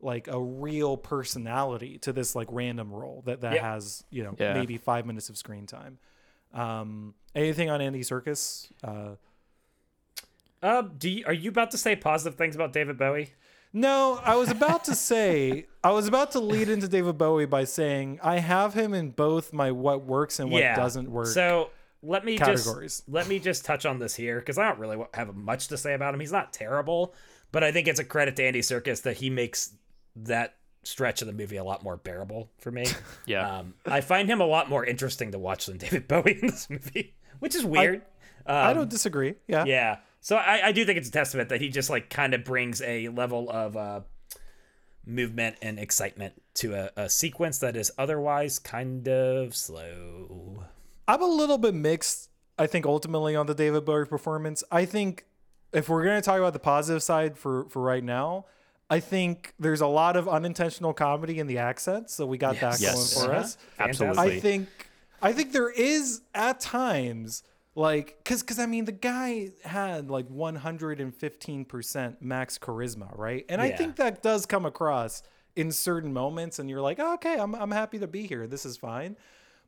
like 0.00 0.28
a 0.28 0.40
real 0.40 0.96
personality 0.96 1.98
to 1.98 2.12
this 2.12 2.34
like 2.34 2.48
random 2.50 2.92
role 2.92 3.22
that 3.26 3.40
that 3.40 3.54
Yeah. 3.54 3.72
has 3.74 4.04
you 4.10 4.22
know 4.24 4.34
Yeah. 4.38 4.54
maybe 4.54 4.76
five 4.76 5.06
minutes 5.06 5.28
of 5.28 5.36
screen 5.36 5.66
time 5.66 5.98
um 6.52 7.14
anything 7.34 7.70
on 7.70 7.80
Andy 7.80 8.00
Serkis 8.00 8.70
uh 8.84 9.16
uh, 10.62 10.82
do 10.82 11.08
you, 11.10 11.24
are 11.26 11.32
you 11.32 11.50
about 11.50 11.70
to 11.70 11.78
say 11.78 11.94
positive 11.94 12.36
things 12.36 12.54
about 12.54 12.72
David 12.72 12.98
Bowie? 12.98 13.32
no 13.72 14.18
i 14.24 14.36
was 14.36 14.48
about 14.48 14.84
to 14.84 14.94
say 14.94 15.66
i 15.82 15.90
was 15.90 16.06
about 16.06 16.30
to 16.30 16.38
lead 16.38 16.68
into 16.68 16.86
david 16.86 17.18
bowie 17.18 17.44
by 17.46 17.64
saying 17.64 18.18
i 18.22 18.38
have 18.38 18.72
him 18.74 18.94
in 18.94 19.10
both 19.10 19.52
my 19.52 19.72
what 19.72 20.02
works 20.04 20.38
and 20.38 20.50
what 20.52 20.62
yeah. 20.62 20.76
doesn't 20.76 21.10
work 21.10 21.26
So 21.26 21.70
let 22.00 22.24
me 22.24 22.38
categories. 22.38 22.98
just 22.98 23.08
let 23.08 23.26
me 23.26 23.40
just 23.40 23.64
touch 23.64 23.84
on 23.84 23.98
this 23.98 24.14
here 24.14 24.38
because 24.38 24.56
I 24.56 24.68
don't 24.68 24.78
really 24.78 24.98
have 25.14 25.34
much 25.34 25.66
to 25.68 25.76
say 25.76 25.94
about 25.94 26.14
him. 26.14 26.20
He's 26.20 26.30
not 26.30 26.52
terrible, 26.52 27.12
but 27.50 27.64
I 27.64 27.72
think 27.72 27.88
it's 27.88 27.98
a 27.98 28.04
credit 28.04 28.36
to 28.36 28.44
Andy 28.44 28.60
Serkis 28.60 29.02
that 29.02 29.16
he 29.16 29.28
makes 29.30 29.72
that 30.16 30.56
stretch 30.82 31.20
of 31.20 31.26
the 31.26 31.32
movie 31.32 31.56
a 31.56 31.64
lot 31.64 31.82
more 31.82 31.96
bearable 31.96 32.50
for 32.58 32.70
me. 32.70 32.86
Yeah. 33.26 33.58
Um, 33.58 33.74
I 33.84 34.00
find 34.00 34.28
him 34.28 34.40
a 34.40 34.46
lot 34.46 34.68
more 34.70 34.84
interesting 34.84 35.32
to 35.32 35.38
watch 35.38 35.66
than 35.66 35.78
David 35.78 36.06
Bowie 36.08 36.38
in 36.40 36.46
this 36.48 36.68
movie, 36.70 37.14
which 37.40 37.54
is 37.54 37.64
weird. 37.64 38.02
i 38.46 38.70
Um, 38.70 38.76
don't 38.76 38.90
disagree 38.90 39.34
yeah 39.48 39.64
yeah. 39.64 39.96
So 40.20 40.36
I, 40.36 40.66
I 40.68 40.72
do 40.72 40.84
think 40.84 40.98
it's 40.98 41.08
a 41.08 41.12
testament 41.12 41.48
that 41.50 41.60
he 41.60 41.68
just 41.68 41.90
like 41.90 42.08
kind 42.10 42.34
of 42.34 42.42
brings 42.44 42.82
a 42.82 43.08
level 43.08 43.48
of 43.50 43.76
uh, 43.76 44.00
movement 45.04 45.56
and 45.62 45.78
excitement 45.78 46.34
to 46.54 46.74
a, 46.74 46.90
a 46.96 47.08
sequence 47.10 47.58
that 47.58 47.76
is 47.76 47.92
otherwise 47.98 48.58
kind 48.58 49.08
of 49.08 49.54
slow. 49.54 50.64
I'm 51.06 51.22
a 51.22 51.26
little 51.26 51.58
bit 51.58 51.74
mixed. 51.74 52.30
I 52.58 52.66
think 52.66 52.86
ultimately 52.86 53.36
on 53.36 53.46
the 53.46 53.54
David 53.54 53.84
Bowie 53.84 54.06
performance. 54.06 54.64
I 54.72 54.84
think 54.84 55.26
if 55.72 55.88
we're 55.88 56.02
going 56.04 56.20
to 56.20 56.24
talk 56.24 56.38
about 56.38 56.54
the 56.54 56.58
positive 56.58 57.02
side 57.02 57.36
for 57.38 57.66
for 57.68 57.82
right 57.82 58.02
now, 58.02 58.46
I 58.88 59.00
think 59.00 59.52
there's 59.58 59.80
a 59.80 59.86
lot 59.86 60.16
of 60.16 60.28
unintentional 60.28 60.94
comedy 60.94 61.38
in 61.40 61.46
the 61.48 61.58
accents, 61.58 62.14
so 62.14 62.24
we 62.26 62.38
got 62.38 62.60
that 62.60 62.80
Yes. 62.80 62.94
going 62.94 63.06
for 63.08 63.32
Uh-huh. 63.32 63.40
us. 63.42 63.58
Absolutely. 63.78 64.36
I 64.36 64.40
think 64.40 64.90
I 65.22 65.32
think 65.32 65.52
there 65.52 65.70
is 65.70 66.20
at 66.34 66.60
times 66.60 67.42
like 67.74 68.22
cuz 68.24 68.42
cuz 68.42 68.58
I 68.58 68.66
mean 68.66 68.84
the 68.84 68.92
guy 68.92 69.50
had 69.64 70.08
like 70.10 70.28
115% 70.28 72.20
max 72.20 72.58
charisma, 72.58 73.16
right? 73.16 73.44
And 73.48 73.60
I 73.60 73.70
think 73.70 73.96
that 73.96 74.22
does 74.22 74.46
come 74.46 74.64
across 74.66 75.22
in 75.56 75.72
certain 75.72 76.12
moments 76.12 76.58
and 76.58 76.68
you're 76.70 76.80
like, 76.82 76.98
oh, 77.00 77.14
"Okay, 77.14 77.36
I'm 77.38 77.54
I'm 77.54 77.70
happy 77.70 77.98
to 77.98 78.06
be 78.06 78.26
here. 78.26 78.46
This 78.46 78.64
is 78.66 78.76
fine." 78.76 79.16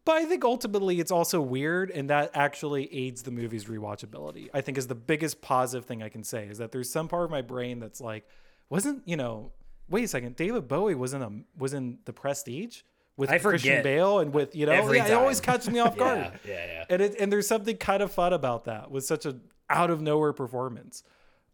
But 0.04 0.16
I 0.16 0.24
think 0.26 0.44
ultimately 0.44 1.00
it's 1.00 1.10
also 1.10 1.40
weird, 1.40 1.90
and 1.90 2.08
that 2.08 2.30
actually 2.34 2.92
aids 2.94 3.24
the 3.24 3.30
movie's 3.30 3.66
rewatchability. 3.66 4.48
I 4.54 4.60
think 4.62 4.78
is 4.78 4.86
the 4.86 4.94
biggest 4.94 5.42
positive 5.42 5.84
thing 5.86 6.02
I 6.02 6.08
can 6.08 6.24
say 6.24 6.46
is 6.46 6.58
that 6.58 6.72
there's 6.72 6.88
some 6.88 7.08
part 7.08 7.24
of 7.24 7.30
my 7.30 7.42
brain 7.42 7.78
that's 7.78 8.00
like, 8.00 8.26
wasn't 8.70 9.02
you 9.06 9.16
know? 9.16 9.52
Wait 9.90 10.04
a 10.04 10.08
second, 10.08 10.36
David 10.36 10.68
Bowie 10.68 10.94
was 10.94 11.14
in 11.14 11.22
a 11.22 11.30
was 11.56 11.72
in 11.72 11.98
The 12.04 12.12
Prestige 12.12 12.82
with 13.16 13.30
I 13.30 13.38
Christian 13.38 13.82
Bale 13.82 14.18
and 14.20 14.32
with 14.34 14.54
you 14.54 14.66
know, 14.66 14.72
every 14.72 14.98
yeah, 14.98 15.06
it 15.08 15.12
always 15.14 15.40
catches 15.40 15.70
me 15.70 15.78
off 15.84 15.96
guard. 15.96 16.18
Yeah, 16.44 16.50
yeah, 16.52 16.66
yeah. 16.66 16.84
And 16.90 17.02
it 17.02 17.16
and 17.18 17.32
there's 17.32 17.46
something 17.46 17.76
kind 17.76 18.02
of 18.02 18.12
fun 18.12 18.32
about 18.32 18.64
that 18.66 18.90
with 18.90 19.04
such 19.04 19.24
a 19.26 19.36
out 19.70 19.90
of 19.90 20.00
nowhere 20.00 20.32
performance. 20.32 21.02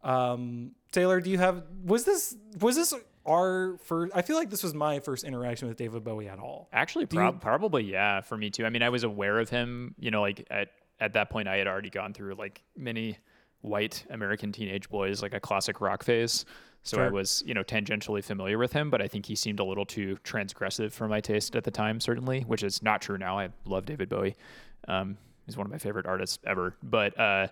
Um, 0.02 0.72
Taylor, 0.92 1.20
do 1.20 1.30
you 1.30 1.38
have 1.38 1.64
was 1.84 2.04
this 2.04 2.36
was 2.60 2.76
this 2.76 2.92
our 3.26 3.78
first? 3.84 4.12
I 4.14 4.22
feel 4.22 4.36
like 4.36 4.50
this 4.50 4.62
was 4.62 4.74
my 4.74 5.00
first 5.00 5.24
interaction 5.24 5.68
with 5.68 5.76
David 5.78 6.04
Bowie 6.04 6.28
at 6.28 6.38
all. 6.38 6.68
Actually, 6.72 7.06
you- 7.10 7.32
probably 7.40 7.84
yeah, 7.84 8.20
for 8.20 8.36
me 8.36 8.50
too. 8.50 8.66
I 8.66 8.70
mean, 8.70 8.82
I 8.82 8.90
was 8.90 9.04
aware 9.04 9.38
of 9.40 9.48
him. 9.48 9.94
You 9.98 10.10
know, 10.10 10.20
like 10.20 10.46
at 10.50 10.68
at 11.00 11.14
that 11.14 11.30
point, 11.30 11.48
I 11.48 11.56
had 11.56 11.66
already 11.66 11.90
gone 11.90 12.12
through 12.12 12.34
like 12.34 12.62
many 12.76 13.18
white 13.64 14.04
American 14.10 14.52
teenage 14.52 14.88
boys, 14.90 15.22
like 15.22 15.32
a 15.34 15.40
classic 15.40 15.80
rock 15.80 16.02
phase. 16.04 16.44
So 16.82 17.00
I 17.00 17.08
was, 17.08 17.42
you 17.46 17.54
know, 17.54 17.62
tangentially 17.62 18.22
familiar 18.22 18.58
with 18.58 18.74
him, 18.74 18.90
but 18.90 19.00
I 19.00 19.08
think 19.08 19.24
he 19.24 19.34
seemed 19.34 19.58
a 19.58 19.64
little 19.64 19.86
too 19.86 20.18
transgressive 20.22 20.92
for 20.92 21.08
my 21.08 21.18
taste 21.18 21.56
at 21.56 21.64
the 21.64 21.70
time, 21.70 21.98
certainly, 21.98 22.42
which 22.42 22.62
is 22.62 22.82
not 22.82 23.00
true 23.00 23.16
now. 23.16 23.38
I 23.38 23.48
love 23.64 23.86
David 23.86 24.10
Bowie. 24.10 24.36
Um, 24.86 25.16
he's 25.46 25.56
one 25.56 25.66
of 25.66 25.70
my 25.72 25.78
favorite 25.78 26.04
artists 26.04 26.38
ever. 26.46 26.76
But 26.82 27.18
uh, 27.18 27.46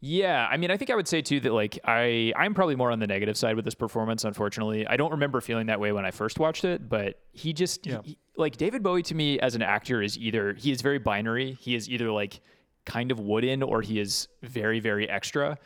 yeah, 0.00 0.46
I 0.50 0.58
mean, 0.58 0.70
I 0.70 0.76
think 0.76 0.90
I 0.90 0.94
would 0.94 1.08
say 1.08 1.22
too 1.22 1.40
that 1.40 1.52
like 1.54 1.78
I 1.84 2.32
I'm 2.36 2.52
probably 2.52 2.76
more 2.76 2.90
on 2.92 2.98
the 3.00 3.06
negative 3.06 3.36
side 3.38 3.56
with 3.56 3.64
this 3.64 3.74
performance. 3.74 4.24
Unfortunately, 4.24 4.86
I 4.86 4.96
don't 4.98 5.10
remember 5.12 5.40
feeling 5.40 5.66
that 5.66 5.80
way 5.80 5.92
when 5.92 6.04
I 6.04 6.10
first 6.10 6.38
watched 6.38 6.64
it, 6.66 6.88
but 6.88 7.18
he 7.32 7.54
just 7.54 7.86
Yeah. 7.86 8.00
he- 8.04 8.18
like 8.36 8.56
David 8.58 8.82
Bowie 8.82 9.02
to 9.04 9.14
me 9.14 9.40
as 9.40 9.54
an 9.56 9.62
actor 9.62 10.00
is 10.02 10.16
either 10.18 10.52
he 10.52 10.70
is 10.70 10.82
very 10.82 10.98
binary. 10.98 11.54
He 11.54 11.74
is 11.74 11.88
either 11.88 12.10
like 12.12 12.40
kind 12.88 13.10
of 13.12 13.20
wooden 13.20 13.62
or 13.62 13.82
he 13.82 14.00
is 14.00 14.28
very 14.42 14.80
very 14.80 15.08
extra. 15.08 15.58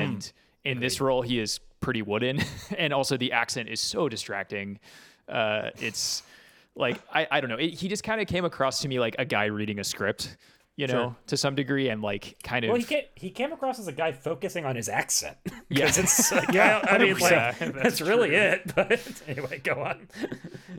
And 0.00 0.32
in 0.64 0.80
this 0.80 1.00
role, 1.00 1.20
he 1.22 1.38
is 1.38 1.60
pretty 1.80 2.02
wooden, 2.02 2.40
and 2.78 2.92
also 2.92 3.16
the 3.16 3.32
accent 3.32 3.68
is 3.68 3.80
so 3.80 4.08
distracting. 4.08 4.80
Uh, 5.28 5.70
it's 5.78 6.22
like 6.74 6.98
I, 7.12 7.26
I 7.30 7.40
don't 7.40 7.50
know. 7.50 7.56
It, 7.56 7.74
he 7.74 7.88
just 7.88 8.02
kind 8.02 8.20
of 8.20 8.26
came 8.26 8.44
across 8.44 8.80
to 8.82 8.88
me 8.88 8.98
like 8.98 9.16
a 9.18 9.24
guy 9.24 9.46
reading 9.46 9.78
a 9.78 9.84
script, 9.84 10.36
you 10.76 10.86
know, 10.88 10.92
Sure. 10.92 11.16
to 11.28 11.36
some 11.36 11.54
degree, 11.54 11.88
and 11.88 12.02
like 12.02 12.36
kind 12.42 12.64
of 12.64 12.70
Well, 12.70 12.78
he 12.78 12.84
came, 12.84 13.04
he 13.14 13.30
came 13.30 13.52
across 13.52 13.78
as 13.78 13.86
a 13.86 13.92
guy 13.92 14.10
focusing 14.12 14.64
on 14.64 14.74
his 14.76 14.88
accent. 14.88 15.36
Yeah. 15.68 15.86
It's 15.88 16.32
like, 16.32 16.52
Yeah, 16.52 16.80
I, 16.84 16.96
I 16.96 16.98
mean, 16.98 17.16
like, 17.18 17.32
100%. 17.58 17.82
that's, 17.82 18.00
really 18.00 18.34
it. 18.34 18.74
But 18.74 19.00
anyway, 19.28 19.60
go 19.62 19.74
on. 19.82 20.08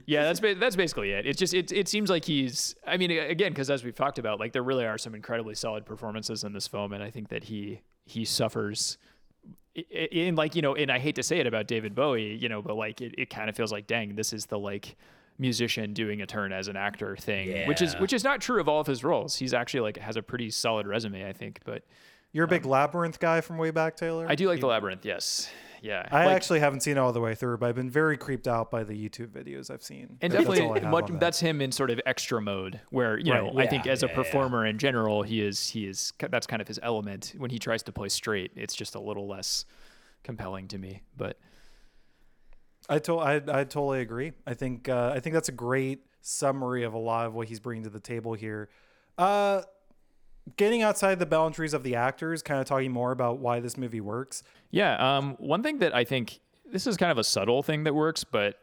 yeah, 0.05 0.23
that's 0.23 0.39
ba- 0.39 0.55
that's 0.55 0.75
basically 0.75 1.11
it. 1.11 1.25
It 1.25 1.37
just 1.37 1.53
it 1.53 1.71
it 1.71 1.87
seems 1.87 2.09
like 2.09 2.25
he's. 2.25 2.75
I 2.85 2.97
mean, 2.97 3.11
again, 3.11 3.51
because 3.51 3.69
as 3.69 3.83
we've 3.83 3.95
talked 3.95 4.19
about, 4.19 4.39
like 4.39 4.51
there 4.53 4.63
really 4.63 4.85
are 4.85 4.97
some 4.97 5.15
incredibly 5.15 5.55
solid 5.55 5.85
performances 5.85 6.43
in 6.43 6.53
this 6.53 6.67
film, 6.67 6.91
and 6.93 7.01
I 7.03 7.09
think 7.09 7.29
that 7.29 7.45
he 7.45 7.81
he 8.05 8.23
suffers. 8.25 8.97
i- 9.77 9.83
i- 9.93 10.07
In 10.11 10.35
like 10.35 10.55
you 10.55 10.61
know, 10.61 10.75
and 10.75 10.91
I 10.91 10.99
hate 10.99 11.15
to 11.15 11.23
say 11.23 11.39
it 11.39 11.47
about 11.47 11.67
David 11.67 11.95
Bowie, 11.95 12.35
you 12.35 12.47
know, 12.49 12.61
but 12.61 12.75
like 12.75 13.01
it, 13.01 13.15
it 13.17 13.29
kind 13.29 13.49
of 13.49 13.55
feels 13.55 13.71
like, 13.71 13.87
dang, 13.87 14.15
this 14.15 14.31
is 14.33 14.45
the 14.47 14.59
like 14.59 14.95
musician 15.37 15.93
doing 15.93 16.21
a 16.21 16.25
turn 16.25 16.51
as 16.53 16.67
an 16.67 16.75
actor 16.77 17.15
thing, 17.17 17.67
which 17.67 17.81
is 17.81 17.93
which 17.95 18.13
is 18.13 18.23
not 18.23 18.41
true 18.41 18.59
of 18.61 18.69
all 18.69 18.79
of 18.79 18.87
his 18.87 19.03
roles. 19.03 19.35
He's 19.35 19.53
actually 19.53 19.81
like 19.81 19.97
has 19.97 20.15
a 20.15 20.21
pretty 20.23 20.49
solid 20.49 20.87
resume, 20.87 21.27
I 21.27 21.33
think. 21.33 21.59
But 21.65 21.83
You're 22.31 22.45
a 22.45 22.47
big 22.49 22.65
um, 22.65 22.71
labyrinth 22.71 23.19
guy 23.19 23.41
from 23.41 23.57
way 23.57 23.71
back, 23.71 23.95
Taylor. 23.97 24.25
I 24.29 24.35
do 24.35 24.47
like 24.47 24.59
the 24.59 24.67
labyrinth. 24.67 25.05
Yes, 25.05 25.49
yeah. 25.81 26.07
I 26.11 26.25
Like- 26.25 26.35
actually 26.35 26.59
haven't 26.61 26.81
seen 26.81 26.97
it 26.97 26.99
all 26.99 27.11
the 27.13 27.21
way 27.21 27.35
through, 27.35 27.57
but 27.59 27.67
I've 27.69 27.75
been 27.75 27.89
very 27.89 28.17
creeped 28.17 28.47
out 28.47 28.71
by 28.71 28.83
the 28.83 28.93
YouTube 28.93 29.27
videos 29.27 29.69
I've 29.71 29.83
seen. 29.83 30.17
And 30.21 30.31
That- 30.33 30.37
that's 30.45 30.49
definitely, 30.59 30.79
have 30.81 30.89
much, 30.91 31.07
that. 31.07 31.19
that's 31.19 31.39
him 31.39 31.61
in 31.61 31.71
sort 31.71 31.89
of 31.91 31.99
extra 32.05 32.41
mode, 32.41 32.79
where 32.89 33.17
you 33.17 33.33
know 33.33 33.51
Right. 33.53 33.67
I 33.67 33.69
think 33.69 33.85
Yeah, 33.85 33.91
as 33.93 34.03
a 34.03 34.07
yeah, 34.07 34.11
yeah. 34.11 34.15
performer 34.15 34.65
in 34.65 34.77
general, 34.77 35.23
he 35.23 35.41
is 35.41 35.69
he 35.69 35.85
is 35.87 36.11
that's 36.17 36.47
kind 36.47 36.61
of 36.61 36.67
his 36.67 36.79
element. 36.81 37.33
When 37.37 37.51
he 37.51 37.59
tries 37.59 37.83
to 37.83 37.91
play 37.91 38.09
straight, 38.09 38.51
it's 38.55 38.75
just 38.75 38.95
a 38.95 38.99
little 38.99 39.27
less 39.27 39.65
compelling 40.23 40.67
to 40.69 40.77
me. 40.77 41.03
But 41.15 41.37
I, 42.89 42.99
to- 42.99 43.19
I 43.19 43.35
I 43.35 43.63
totally 43.63 44.01
agree. 44.01 44.33
I 44.45 44.53
think 44.53 44.89
uh, 44.89 45.11
I 45.15 45.19
think 45.19 45.33
that's 45.33 45.49
a 45.49 45.53
great 45.53 46.05
summary 46.21 46.83
of 46.83 46.93
a 46.93 46.97
lot 46.97 47.25
of 47.25 47.33
what 47.33 47.47
he's 47.47 47.59
bringing 47.59 47.83
to 47.83 47.89
the 47.89 47.99
table 47.99 48.33
here. 48.33 48.69
Uh, 49.17 49.61
getting 50.57 50.81
outside 50.81 51.19
the 51.19 51.25
boundaries 51.25 51.73
of 51.73 51.83
the 51.83 51.95
actors, 51.95 52.41
kind 52.41 52.59
of 52.59 52.65
talking 52.65 52.91
more 52.91 53.11
about 53.11 53.39
why 53.39 53.59
this 53.59 53.77
movie 53.77 54.01
works. 54.01 54.43
Yeah. 54.71 55.17
Um, 55.17 55.35
one 55.39 55.63
thing 55.63 55.79
that 55.79 55.95
I 55.95 56.03
think 56.03 56.39
this 56.71 56.87
is 56.87 56.97
kind 56.97 57.11
of 57.11 57.17
a 57.17 57.23
subtle 57.23 57.63
thing 57.63 57.83
that 57.85 57.93
works, 57.93 58.23
but 58.23 58.59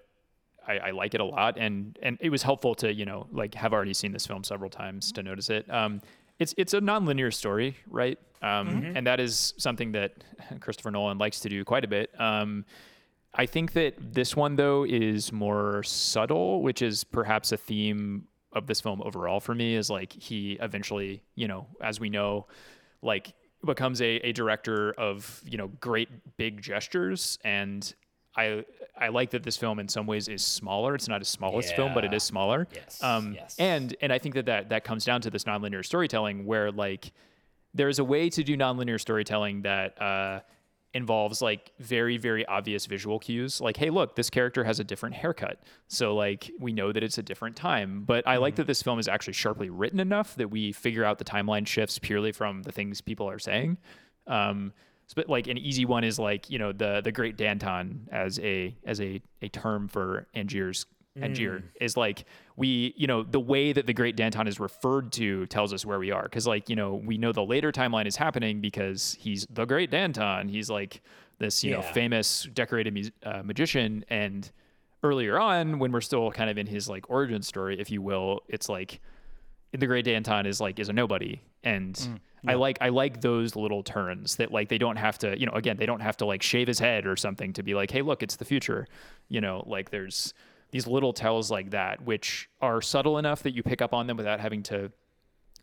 I, 0.67 0.79
I, 0.79 0.91
like 0.91 1.15
it 1.15 1.21
a 1.21 1.25
lot, 1.25 1.57
and 1.59 1.99
and 2.03 2.19
it 2.21 2.31
was 2.31 2.43
helpful 2.43 2.75
to 2.77 2.93
you 2.93 3.05
know 3.05 3.27
like 3.33 3.55
have 3.55 3.73
already 3.73 3.95
seen 3.95 4.13
this 4.13 4.27
film 4.27 4.45
several 4.45 4.71
times 4.71 5.13
to 5.13 5.23
notice 5.23 5.51
it. 5.51 5.69
Um, 5.71 6.01
it's 6.39 6.55
it's 6.57 6.75
a 6.75 6.81
nonlinear 6.81 7.33
story, 7.33 7.77
right? 7.89 8.19
Um, 8.43 8.69
mm-hmm. 8.69 8.97
And 8.97 9.07
that 9.07 9.21
is 9.21 9.55
something 9.57 9.93
that 9.93 10.13
Christopher 10.61 10.91
Nolan 10.91 11.19
likes 11.19 11.41
to 11.41 11.49
do 11.49 11.65
quite 11.65 11.85
a 11.85 11.89
bit. 11.89 12.11
Um, 12.21 12.65
I 13.35 13.47
think 13.47 13.73
that 13.73 14.15
this 14.15 14.37
one 14.37 14.57
though 14.57 14.85
is 14.85 15.33
more 15.33 15.83
subtle, 15.83 16.63
which 16.63 16.83
is 16.83 17.05
perhaps 17.05 17.53
a 17.53 17.57
theme 17.57 18.29
of 18.53 18.67
this 18.67 18.81
film 18.81 19.03
overall 19.03 19.41
for 19.41 19.55
me. 19.55 19.75
Is 19.75 19.89
like 19.89 20.13
he 20.13 20.59
eventually, 20.61 21.23
you 21.35 21.49
know, 21.49 21.67
as 21.81 21.99
we 21.99 22.11
know, 22.11 22.47
like 23.01 23.35
becomes 23.65 24.03
a, 24.03 24.17
a 24.17 24.33
director 24.33 24.93
of 24.93 25.41
you 25.45 25.57
know 25.57 25.69
great 25.81 26.09
big 26.37 26.61
gestures 26.61 27.39
and 27.45 27.95
I 28.37 28.65
I 28.97 29.09
like 29.09 29.31
that 29.31 29.43
this 29.43 29.57
film 29.57 29.79
in 29.79 29.89
some 29.89 30.07
ways 30.07 30.29
is 30.29 30.45
smaller. 30.45 30.95
It's 30.95 31.09
not 31.09 31.21
his 31.21 31.29
smallest 31.29 31.71
yeah. 31.71 31.77
film, 31.77 31.95
but 31.95 32.05
it 32.05 32.15
is 32.15 32.23
smaller. 32.23 32.67
Yes. 32.75 33.03
Um, 33.03 33.35
yes. 33.35 33.57
And 33.59 33.95
and 34.01 34.13
I 34.13 34.19
think 34.19 34.35
that, 34.35 34.47
that 34.47 34.69
that 34.71 34.85
comes 34.85 35.05
down 35.05 35.21
to 35.23 35.31
this 35.31 35.45
nonlinear 35.45 35.85
storytelling, 35.85 36.47
where 36.47 36.71
like 36.71 37.13
there 37.75 37.89
is 37.89 37.99
a 37.99 38.05
way 38.05 38.31
to 38.31 38.43
do 38.43 38.57
nonlinear 38.57 39.01
storytelling 39.01 39.63
that 39.63 40.01
uh, 40.01 40.41
involves 40.95 41.41
like 41.41 41.73
very 41.79 42.19
very 42.19 42.45
obvious 42.47 42.87
visual 42.87 43.19
cues. 43.19 43.61
Like 43.61 43.77
hey 43.77 43.91
look 43.91 44.15
this 44.17 44.31
character 44.31 44.65
has 44.65 44.81
a 44.81 44.85
different 44.85 45.15
haircut. 45.15 45.63
So 45.89 46.15
like 46.15 46.51
we 46.59 46.73
know 46.73 46.93
that 46.93 47.03
it's 47.03 47.19
a 47.19 47.23
different 47.23 47.57
time. 47.57 48.05
But 48.05 48.27
i 48.27 48.37
mm 48.37 48.41
like 48.41 48.55
mm-hmm. 48.55 48.63
that 48.63 48.67
this 48.67 48.83
film 48.83 48.99
is 48.99 49.09
actually 49.09 49.35
sharply 49.35 49.71
written 49.71 50.01
enough 50.01 50.35
that 50.35 50.49
we 50.49 50.73
figure 50.73 51.05
out 51.05 51.19
the 51.19 51.25
timeline 51.25 51.67
shifts 51.67 51.99
purely 51.99 52.33
from 52.33 52.63
the 52.63 52.73
things 52.73 53.01
people 53.01 53.29
are 53.29 53.39
saying. 53.39 53.79
Um, 54.27 54.73
but 55.15 55.29
like 55.29 55.47
an 55.47 55.59
easy 55.59 55.85
one 55.85 56.05
is 56.05 56.19
like 56.19 56.51
you 56.51 56.59
know 56.59 56.73
the 56.73 57.01
the 57.03 57.13
great 57.13 57.37
danton 57.37 58.09
as 58.11 58.39
a 58.41 58.77
as 58.85 59.01
a 59.01 59.21
a 59.43 59.49
term 59.49 59.89
for 59.89 60.27
angier's 60.35 60.87
Angier 61.21 61.59
mm. 61.59 61.63
is 61.81 61.97
like 61.97 62.25
we, 62.57 62.95
you 62.97 63.07
know, 63.07 63.23
the 63.23 63.41
way 63.41 63.73
that 63.73 63.87
the 63.87 63.93
Great 63.93 64.17
Danton 64.17 64.47
is 64.47 64.59
referred 64.59 65.13
to 65.13 65.47
tells 65.47 65.73
us 65.73 65.85
where 65.85 65.99
we 65.99 66.11
are. 66.11 66.27
Cause 66.29 66.47
like, 66.47 66.69
you 66.69 66.77
know, 66.77 66.95
we 66.95 67.19
know 67.19 67.33
the 67.33 67.45
later 67.45 67.71
timeline 67.71 68.07
is 68.07 68.17
happening 68.17 68.61
because 68.61 69.17
he's 69.21 69.47
the 69.51 69.65
Great 69.65 69.91
Danton. 69.91 70.49
He's 70.49 70.71
like 70.71 71.03
this, 71.39 71.63
you 71.63 71.73
yeah. 71.73 71.77
know, 71.77 71.83
famous 71.83 72.49
decorated 72.55 72.95
mu- 72.95 73.31
uh, 73.31 73.43
magician. 73.43 74.05
And 74.09 74.51
earlier 75.03 75.39
on, 75.39 75.79
when 75.79 75.93
we're 75.93 76.01
still 76.01 76.31
kind 76.31 76.49
of 76.49 76.57
in 76.57 76.67
his 76.67 76.89
like 76.89 77.11
origin 77.11 77.43
story, 77.43 77.79
if 77.79 77.91
you 77.91 78.01
will, 78.01 78.41
it's 78.49 78.69
like 78.69 79.01
the 79.73 79.87
Great 79.87 80.07
Danton 80.07 80.47
is 80.47 80.61
like, 80.61 80.79
is 80.79 80.89
a 80.89 80.93
nobody. 80.93 81.41
And 81.63 81.95
mm. 81.95 82.19
I 82.47 82.55
like 82.55 82.79
I 82.81 82.89
like 82.89 83.21
those 83.21 83.55
little 83.55 83.83
turns 83.83 84.37
that 84.37 84.51
like 84.51 84.69
they 84.69 84.79
don't 84.79 84.97
have 84.97 85.17
to 85.19 85.39
you 85.39 85.47
know 85.47 85.53
again 85.53 85.77
they 85.77 85.87
don't 85.87 86.01
have 86.01 86.17
to 86.19 86.27
like 86.27 86.43
shave 86.43 86.67
his 86.67 86.79
head 86.81 87.07
or 87.07 87.17
something 87.17 87.53
to 87.53 87.63
be 87.63 87.75
like 87.75 87.91
hey 87.93 88.03
look 88.03 88.23
it's 88.23 88.35
the 88.35 88.45
future 88.45 88.89
you 89.29 89.41
know 89.41 89.63
like 89.67 89.91
there's 89.91 90.35
these 90.73 90.87
little 90.87 91.13
tells 91.13 91.51
like 91.51 91.71
that 91.71 92.03
which 92.03 92.49
are 92.61 92.83
subtle 92.83 93.19
enough 93.19 93.43
that 93.43 93.55
you 93.55 93.63
pick 93.63 93.81
up 93.81 93.95
on 93.95 94.07
them 94.07 94.17
without 94.17 94.41
having 94.41 94.63
to 94.63 94.91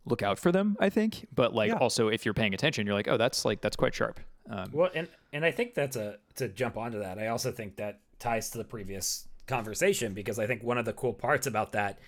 look 0.06 0.24
out 0.24 0.40
for 0.40 0.52
them 0.52 0.78
I 0.80 0.90
think 0.90 1.28
but 1.36 1.54
like 1.54 1.70
yeah. 1.70 1.78
also 1.78 2.08
if 2.08 2.26
you're 2.26 2.34
paying 2.34 2.54
attention 2.54 2.88
you're 2.88 2.96
like 2.96 3.08
oh 3.08 3.18
that's 3.18 3.44
like 3.46 3.62
that's 3.62 3.76
quite 3.76 3.94
sharp 3.94 4.20
um, 4.50 4.70
well 4.72 4.90
and 4.96 5.08
and 5.34 5.46
I 5.46 5.52
think 5.52 5.74
that's 5.74 5.96
a 5.96 6.18
to 6.36 6.48
jump 6.48 6.78
onto 6.78 7.00
that 7.00 7.20
I 7.20 7.28
also 7.28 7.52
think 7.52 7.76
that 7.76 8.00
ties 8.18 8.50
to 8.52 8.58
the 8.58 8.64
previous 8.64 9.28
conversation 9.50 10.14
because 10.14 10.40
I 10.40 10.48
think 10.48 10.64
one 10.64 10.78
of 10.78 10.86
the 10.86 10.94
cool 10.94 11.14
parts 11.14 11.48
about 11.48 11.74
that 11.74 12.00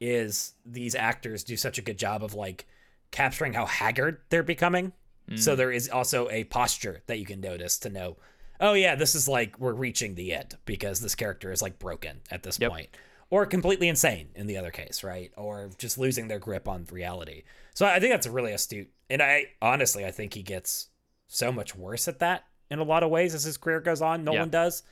is 0.00 0.54
these 0.66 0.94
actors 0.94 1.44
do 1.44 1.56
such 1.56 1.78
a 1.78 1.82
good 1.82 1.98
job 1.98 2.22
of 2.22 2.34
like 2.34 2.66
capturing 3.10 3.54
how 3.54 3.66
haggard 3.66 4.20
they're 4.28 4.42
becoming. 4.42 4.92
Mm. 5.30 5.38
So 5.38 5.56
there 5.56 5.72
is 5.72 5.88
also 5.88 6.28
a 6.30 6.44
posture 6.44 7.02
that 7.06 7.18
you 7.18 7.26
can 7.26 7.40
notice 7.40 7.78
to 7.78 7.90
know, 7.90 8.16
oh 8.60 8.74
yeah, 8.74 8.94
this 8.94 9.14
is 9.14 9.28
like 9.28 9.58
we're 9.58 9.72
reaching 9.72 10.14
the 10.14 10.34
end 10.34 10.56
because 10.64 11.00
this 11.00 11.14
character 11.14 11.52
is 11.52 11.62
like 11.62 11.78
broken 11.78 12.20
at 12.30 12.42
this 12.42 12.58
yep. 12.60 12.70
point. 12.70 12.88
Or 13.30 13.44
completely 13.44 13.88
insane 13.88 14.30
in 14.34 14.46
the 14.46 14.56
other 14.56 14.70
case, 14.70 15.04
right? 15.04 15.30
Or 15.36 15.68
just 15.76 15.98
losing 15.98 16.28
their 16.28 16.38
grip 16.38 16.66
on 16.66 16.86
reality. 16.90 17.42
So 17.74 17.84
I 17.84 18.00
think 18.00 18.10
that's 18.10 18.26
really 18.26 18.52
astute. 18.52 18.88
And 19.10 19.20
I 19.20 19.48
honestly 19.60 20.06
I 20.06 20.10
think 20.10 20.32
he 20.32 20.42
gets 20.42 20.88
so 21.26 21.52
much 21.52 21.76
worse 21.76 22.08
at 22.08 22.20
that 22.20 22.44
in 22.70 22.78
a 22.78 22.84
lot 22.84 23.02
of 23.02 23.10
ways 23.10 23.34
as 23.34 23.44
his 23.44 23.58
career 23.58 23.80
goes 23.80 24.00
on. 24.00 24.24
Nolan 24.24 24.44
yeah. 24.44 24.46
does. 24.46 24.82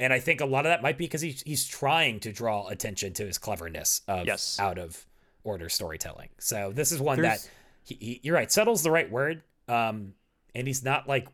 And 0.00 0.10
I 0.10 0.20
think 0.20 0.40
a 0.40 0.46
lot 0.46 0.64
of 0.64 0.70
that 0.70 0.82
might 0.82 0.96
be 0.96 1.04
because 1.04 1.20
he's 1.20 1.42
he's 1.42 1.66
trying 1.66 2.18
to 2.20 2.32
draw 2.32 2.66
attention 2.68 3.12
to 3.14 3.26
his 3.26 3.36
cleverness 3.36 4.00
of 4.08 4.26
yes. 4.26 4.58
out 4.58 4.78
of 4.78 5.04
order 5.44 5.68
storytelling. 5.68 6.30
So 6.38 6.72
this 6.74 6.92
is 6.92 7.00
one 7.00 7.20
There's, 7.20 7.42
that 7.42 7.50
he, 7.84 7.94
he, 8.00 8.20
you're 8.22 8.34
right. 8.34 8.50
settles 8.50 8.82
the 8.82 8.90
right 8.90 9.10
word. 9.10 9.42
Um, 9.68 10.14
and 10.54 10.66
he's 10.66 10.82
not 10.82 11.08
like 11.08 11.28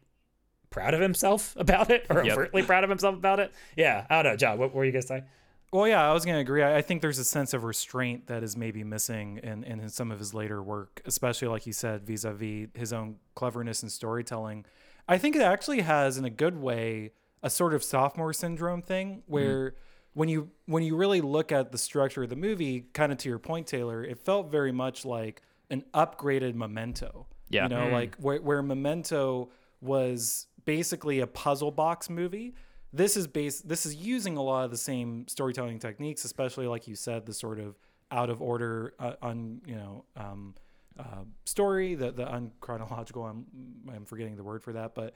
proud 0.71 0.95
of 0.95 1.01
himself 1.01 1.55
about 1.59 1.91
it 1.91 2.07
or 2.11 2.25
yep. 2.25 2.37
overtly 2.37 2.63
proud 2.63 2.85
of 2.85 2.91
himself 2.91 3.15
about 3.15 3.41
it. 3.41 3.53
Yeah, 3.77 4.07
I 4.09 4.23
don't 4.23 4.33
know, 4.33 4.37
John. 4.37 4.59
What 4.59 4.75
were 4.75 4.85
you 4.85 4.93
gonna 4.93 5.03
say? 5.03 5.25
Well, 5.73 5.87
yeah, 5.87 6.09
I 6.09 6.13
was 6.15 6.25
gonna 6.25 6.39
agree. 6.39 6.63
I, 6.63 6.79
I 6.79 6.83
think 6.83 7.03
there's 7.03 7.19
a 7.19 7.25
sense 7.25 7.53
of 7.53 7.65
restraint 7.65 8.27
that 8.29 8.43
is 8.43 8.57
maybe 8.57 8.85
missing 8.85 9.39
in, 9.43 9.65
in 9.65 9.89
some 9.89 10.11
of 10.11 10.19
his 10.19 10.33
later 10.33 10.63
work, 10.63 11.03
especially 11.05 11.49
like 11.49 11.67
you 11.67 11.73
said, 11.73 12.07
vis-a-vis 12.07 12.69
his 12.75 12.93
own 12.93 13.17
cleverness 13.35 13.83
and 13.83 13.93
storytelling. 13.93 14.65
I 15.07 15.19
think 15.19 15.37
it 15.37 15.43
actually 15.43 15.81
has, 15.81 16.19
in 16.19 16.25
a 16.25 16.31
good 16.31 16.61
way, 16.61 17.13
a 17.43 17.51
sort 17.51 17.75
of 17.75 17.83
sophomore 17.85 18.33
syndrome 18.33 18.83
thing 18.83 19.23
where. 19.27 19.71
Mm. 19.71 19.75
When 20.15 20.29
you 20.29 20.51
when 20.67 20.83
you 20.83 20.97
really 20.97 21.21
look 21.21 21.53
at 21.53 21.71
the 21.71 21.79
structure 21.79 22.25
of 22.25 22.29
the 22.29 22.35
movie, 22.35 22.87
kind 22.93 23.13
of 23.13 23.19
to 23.19 23.29
your 23.29 23.39
point, 23.39 23.69
Taylor, 23.69 24.03
it 24.03 24.19
felt 24.19 24.51
very 24.51 24.73
much 24.73 25.05
like 25.05 25.43
an 25.71 25.85
upgraded 25.95 26.55
Memento. 26.55 27.27
Yeah. 27.51 27.65
You 27.65 27.69
know, 27.69 27.87
mm. 27.87 27.93
like 27.93 28.17
where, 28.17 28.41
where 28.41 28.63
Memento 28.63 29.51
was 29.81 30.48
basically 30.69 31.21
a 31.21 31.27
puzzle 31.27 31.71
box 31.71 32.11
movie. 32.11 32.55
This 32.93 33.17
is 33.17 33.27
based 33.27 33.67
this 33.67 33.87
is 33.87 33.95
using 33.95 34.37
a 34.37 34.43
lot 34.43 34.67
of 34.67 34.71
the 34.71 34.77
same 34.77 35.27
storytelling 35.27 35.79
techniques, 35.79 36.27
especially 36.27 36.67
like 36.67 36.87
you 36.87 36.95
said, 36.95 37.25
the 37.25 37.33
sort 37.33 37.59
of 37.59 37.79
out 38.11 38.29
of 38.29 38.43
order 38.43 38.93
uh, 38.99 39.15
un, 39.23 39.63
you 39.67 39.77
know, 39.77 40.05
um, 40.15 40.55
uh, 40.99 41.25
story, 41.47 41.95
the 41.95 42.13
the 42.13 42.27
unchronological 42.27 43.27
I'm 43.31 43.47
I'm 43.91 44.05
forgetting 44.05 44.37
the 44.37 44.43
word 44.43 44.63
for 44.63 44.75
that, 44.75 44.95
but 44.95 45.15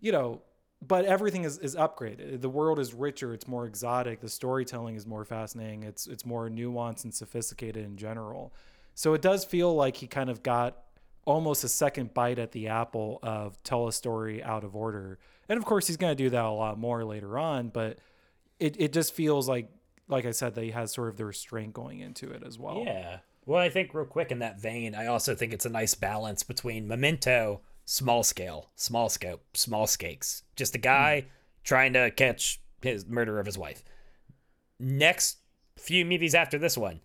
you 0.00 0.10
know, 0.10 0.40
but 0.80 1.04
everything 1.04 1.44
is, 1.44 1.58
is 1.58 1.76
upgraded. 1.76 2.40
The 2.40 2.48
world 2.48 2.78
is 2.78 2.94
richer, 2.94 3.34
it's 3.34 3.46
more 3.46 3.66
exotic, 3.66 4.22
the 4.22 4.30
storytelling 4.30 4.96
is 4.96 5.06
more 5.06 5.26
fascinating, 5.26 5.82
it's 5.82 6.06
it's 6.06 6.24
more 6.24 6.48
nuanced 6.48 7.04
and 7.04 7.12
sophisticated 7.12 7.84
in 7.84 7.98
general. 7.98 8.54
So 8.94 9.12
it 9.12 9.20
does 9.20 9.44
feel 9.44 9.74
like 9.74 9.96
he 9.96 10.06
kind 10.06 10.30
of 10.30 10.42
got 10.42 10.83
almost 11.24 11.64
a 11.64 11.68
second 11.68 12.14
bite 12.14 12.38
at 12.38 12.52
the 12.52 12.68
apple 12.68 13.18
of 13.22 13.62
tell 13.62 13.88
a 13.88 13.92
story 13.92 14.42
out 14.42 14.64
of 14.64 14.76
order. 14.76 15.18
And 15.48 15.58
of 15.58 15.64
course, 15.64 15.86
he's 15.86 15.96
going 15.96 16.16
to 16.16 16.22
do 16.22 16.30
that 16.30 16.44
a 16.44 16.50
lot 16.50 16.78
more 16.78 17.04
later 17.04 17.38
on, 17.38 17.68
but 17.68 17.98
it, 18.58 18.76
it 18.78 18.92
just 18.92 19.12
feels 19.14 19.48
like, 19.48 19.68
like 20.08 20.26
I 20.26 20.30
said, 20.30 20.54
that 20.54 20.64
he 20.64 20.70
has 20.70 20.92
sort 20.92 21.08
of 21.08 21.16
the 21.16 21.24
restraint 21.24 21.72
going 21.72 22.00
into 22.00 22.30
it 22.30 22.42
as 22.46 22.58
well. 22.58 22.82
Yeah. 22.84 23.18
Well, 23.46 23.60
I 23.60 23.68
think 23.68 23.92
real 23.92 24.06
quick 24.06 24.30
in 24.30 24.38
that 24.38 24.60
vein, 24.60 24.94
I 24.94 25.06
also 25.06 25.34
think 25.34 25.52
it's 25.52 25.66
a 25.66 25.70
nice 25.70 25.94
balance 25.94 26.42
between 26.42 26.88
Memento, 26.88 27.60
small 27.84 28.22
scale, 28.22 28.70
small 28.74 29.08
scope, 29.08 29.42
small 29.54 29.86
stakes. 29.86 30.42
Just 30.56 30.74
a 30.74 30.78
guy 30.78 31.24
mm. 31.26 31.30
trying 31.62 31.92
to 31.92 32.10
catch 32.10 32.60
his 32.80 33.06
murder 33.06 33.38
of 33.38 33.46
his 33.46 33.58
wife. 33.58 33.82
Next 34.80 35.38
few 35.76 36.04
movies 36.04 36.34
after 36.34 36.58
this 36.58 36.78
one, 36.78 37.00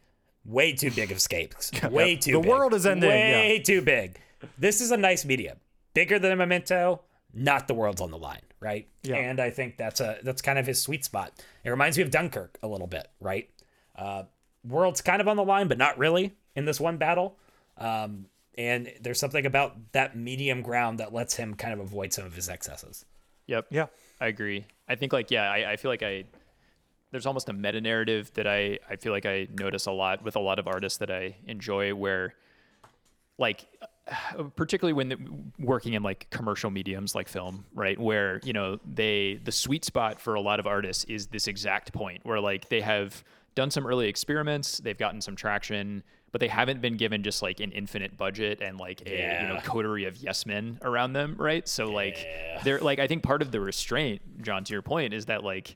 way 0.50 0.74
too 0.74 0.92
big 0.92 1.12
of 1.12 1.18
escapes. 1.18 1.72
Way 1.90 2.16
too. 2.16 2.32
Big. 2.32 2.34
The 2.34 2.40
big. 2.42 2.50
world 2.50 2.74
is 2.74 2.86
ending. 2.86 3.10
Way 3.10 3.58
yeah. 3.58 3.64
too 3.64 3.82
big. 3.82 4.20
This 4.58 4.82
is 4.82 4.92
a 4.92 4.98
nice 4.98 5.26
medium, 5.26 5.58
bigger 5.94 6.20
than 6.20 6.32
a 6.32 6.36
Memento. 6.36 7.02
Not 7.34 7.68
the 7.68 7.74
world's 7.74 8.02
on 8.02 8.10
the 8.10 8.18
line, 8.18 8.42
right? 8.60 8.88
Yeah. 9.04 9.18
And 9.18 9.40
I 9.40 9.52
think 9.52 9.78
that's 9.78 10.02
a 10.02 10.18
that's 10.24 10.42
kind 10.42 10.58
of 10.58 10.66
his 10.66 10.82
sweet 10.82 11.06
spot. 11.06 11.34
It 11.64 11.70
reminds 11.70 11.98
me 11.98 12.04
of 12.04 12.10
Dunkirk 12.10 12.58
a 12.64 12.68
little 12.68 12.88
bit, 12.88 13.08
right? 13.20 13.50
Uh, 13.96 14.24
world's 14.68 15.02
kind 15.02 15.22
of 15.22 15.28
on 15.28 15.38
the 15.38 15.44
line, 15.44 15.68
but 15.68 15.78
not 15.78 15.98
really 15.98 16.34
in 16.56 16.66
this 16.66 16.80
one 16.80 16.98
battle. 16.98 17.38
Um, 17.78 18.26
and 18.58 18.92
there's 19.02 19.20
something 19.20 19.46
about 19.46 19.92
that 19.94 20.18
medium 20.18 20.62
ground 20.62 21.00
that 21.00 21.14
lets 21.14 21.36
him 21.36 21.54
kind 21.54 21.74
of 21.74 21.80
avoid 21.80 22.12
some 22.12 22.26
of 22.26 22.34
his 22.34 22.50
excesses. 22.50 23.06
Yep. 23.48 23.68
Yeah. 23.70 23.86
I 24.20 24.28
agree. 24.28 24.66
I 24.88 24.96
think 24.96 25.14
like 25.14 25.32
yeah, 25.32 25.50
I, 25.50 25.74
I 25.74 25.76
feel 25.76 25.92
like 25.92 26.04
I 26.04 26.26
there's 27.12 27.26
almost 27.26 27.50
a 27.50 27.54
meta 27.54 27.82
narrative 27.82 28.32
that 28.36 28.48
I, 28.48 28.80
I 28.90 28.96
feel 28.96 29.12
like 29.12 29.26
I 29.26 29.48
notice 29.58 29.86
a 29.88 29.92
lot 29.92 30.24
with 30.24 30.36
a 30.36 30.40
lot 30.40 30.60
of 30.60 30.68
artists 30.68 31.00
that 31.00 31.10
I 31.10 31.36
enjoy 31.48 31.94
where 31.96 32.36
like 33.38 33.66
particularly 34.56 34.94
when 34.94 35.10
the, 35.10 35.18
working 35.60 35.94
in 35.94 36.04
like 36.04 36.30
commercial 36.30 36.70
mediums 36.70 37.16
like 37.16 37.28
film 37.28 37.66
right 37.74 38.00
where 38.00 38.40
you 38.44 38.54
know 38.54 38.80
they 38.86 39.40
the 39.44 39.52
sweet 39.52 39.86
spot 39.86 40.20
for 40.20 40.36
a 40.36 40.42
lot 40.42 40.60
of 40.60 40.68
artists 40.68 41.04
is 41.06 41.28
this 41.28 41.48
exact 41.48 41.94
point 41.94 42.22
where 42.24 42.40
like 42.40 42.70
they 42.70 42.82
have 42.82 43.24
done 43.56 43.72
some 43.72 43.86
early 43.86 44.08
experiments 44.08 44.78
they've 44.80 44.98
gotten 44.98 45.22
some 45.22 45.36
traction 45.36 46.04
but 46.32 46.40
they 46.40 46.48
haven't 46.48 46.80
been 46.80 46.96
given 46.96 47.24
just 47.24 47.42
like 47.42 47.60
an 47.60 47.72
infinite 47.72 48.16
budget 48.16 48.62
and 48.62 48.80
like 48.80 49.02
a 49.08 49.18
yeah. 49.18 49.42
you 49.42 49.54
know 49.54 49.60
coterie 49.62 50.06
of 50.06 50.16
yes 50.18 50.46
men 50.46 50.78
around 50.84 51.14
them 51.14 51.36
right 51.38 51.68
so 51.68 51.92
like 51.92 52.24
yeah. 52.24 52.62
they're 52.64 52.80
like 52.80 53.00
i 53.00 53.08
think 53.08 53.24
part 53.24 53.42
of 53.42 53.52
the 53.52 53.60
restraint 53.60 54.22
john 54.42 54.64
to 54.64 54.74
your 54.74 54.82
point 54.82 55.14
is 55.14 55.26
that 55.26 55.44
like 55.44 55.76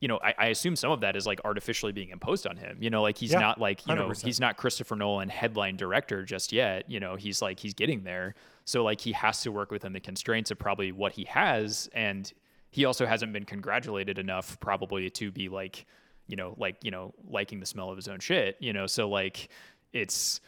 you 0.00 0.08
know, 0.08 0.18
I, 0.22 0.34
I 0.38 0.46
assume 0.46 0.76
some 0.76 0.90
of 0.92 1.00
that 1.00 1.14
is 1.14 1.26
like 1.26 1.40
artificially 1.44 1.92
being 1.92 2.08
imposed 2.08 2.46
on 2.46 2.56
him. 2.56 2.78
You 2.80 2.88
know, 2.90 3.02
like 3.02 3.18
he's 3.18 3.32
Yeah, 3.32 3.38
not 3.40 3.60
like 3.60 3.86
you 3.86 3.94
know 3.94 4.08
100%. 4.08 4.24
he's 4.24 4.40
not 4.40 4.56
Christopher 4.56 4.96
Nolan 4.96 5.28
headline 5.28 5.76
director 5.76 6.24
just 6.24 6.52
yet. 6.52 6.90
You 6.90 7.00
know, 7.00 7.16
he's 7.16 7.42
like 7.42 7.60
he's 7.60 7.74
getting 7.74 8.02
there. 8.04 8.34
So 8.64 8.82
like 8.82 9.00
he 9.00 9.12
has 9.12 9.42
to 9.42 9.52
work 9.52 9.70
within 9.70 9.92
the 9.92 10.00
constraints 10.00 10.50
of 10.50 10.58
probably 10.58 10.90
what 10.92 11.12
he 11.12 11.24
has, 11.24 11.88
and 11.92 12.32
he 12.70 12.84
also 12.86 13.04
hasn't 13.04 13.32
been 13.32 13.44
congratulated 13.44 14.18
enough 14.18 14.58
probably 14.60 15.10
to 15.10 15.30
be 15.30 15.48
like, 15.48 15.84
you 16.28 16.36
know, 16.36 16.54
like 16.56 16.76
you 16.82 16.90
know 16.90 17.12
liking 17.28 17.60
the 17.60 17.66
smell 17.66 17.90
of 17.90 17.96
his 17.96 18.08
own 18.08 18.20
shit. 18.20 18.56
You 18.58 18.72
know, 18.72 18.86
so 18.86 19.08
like 19.08 19.48
it's 19.92 20.40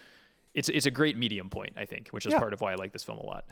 it's 0.55 0.69
it's 0.71 0.87
a 0.87 0.91
great 0.91 1.17
medium 1.19 1.51
point 1.51 1.73
I 1.77 1.85
think, 1.85 2.09
which 2.09 2.25
is 2.27 2.33
Yeah. 2.33 2.39
part 2.39 2.53
of 2.55 2.61
why 2.63 2.73
I 2.73 2.77
like 2.77 2.93
this 2.93 3.05
film 3.05 3.19
a 3.19 3.27
lot. 3.27 3.45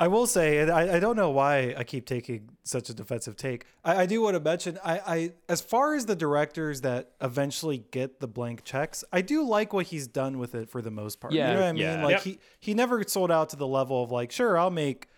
I 0.00 0.06
will 0.08 0.26
say, 0.28 0.58
and 0.58 0.70
I, 0.70 0.96
I 0.96 1.00
don't 1.00 1.16
know 1.16 1.30
why 1.30 1.74
I 1.76 1.82
keep 1.82 2.06
taking 2.06 2.50
such 2.62 2.88
a 2.88 2.94
defensive 2.94 3.34
take. 3.36 3.64
I, 3.84 4.02
I 4.02 4.06
do 4.06 4.22
want 4.22 4.34
to 4.34 4.40
mention, 4.40 4.78
I, 4.84 4.98
I 5.06 5.32
as 5.48 5.60
far 5.60 5.94
as 5.94 6.06
the 6.06 6.14
directors 6.14 6.82
that 6.82 7.10
eventually 7.20 7.84
get 7.90 8.20
the 8.20 8.28
blank 8.28 8.62
checks, 8.62 9.02
I 9.12 9.22
do 9.22 9.42
like 9.42 9.72
what 9.72 9.86
he's 9.86 10.06
done 10.06 10.38
with 10.38 10.54
it 10.54 10.70
for 10.70 10.80
the 10.82 10.92
most 10.92 11.20
part. 11.20 11.32
Yeah, 11.32 11.48
you 11.48 11.54
know 11.54 11.60
what 11.62 11.68
I 11.68 11.72
mean? 11.72 11.82
yeah. 11.82 12.04
Like 12.04 12.12
Yep. 12.12 12.22
he 12.22 12.38
he 12.60 12.74
never 12.74 13.02
sold 13.04 13.32
out 13.32 13.48
to 13.50 13.56
the 13.56 13.66
level 13.66 14.04
of 14.04 14.12
like, 14.12 14.30
sure, 14.30 14.56
I'll 14.56 14.70
make 14.70 15.08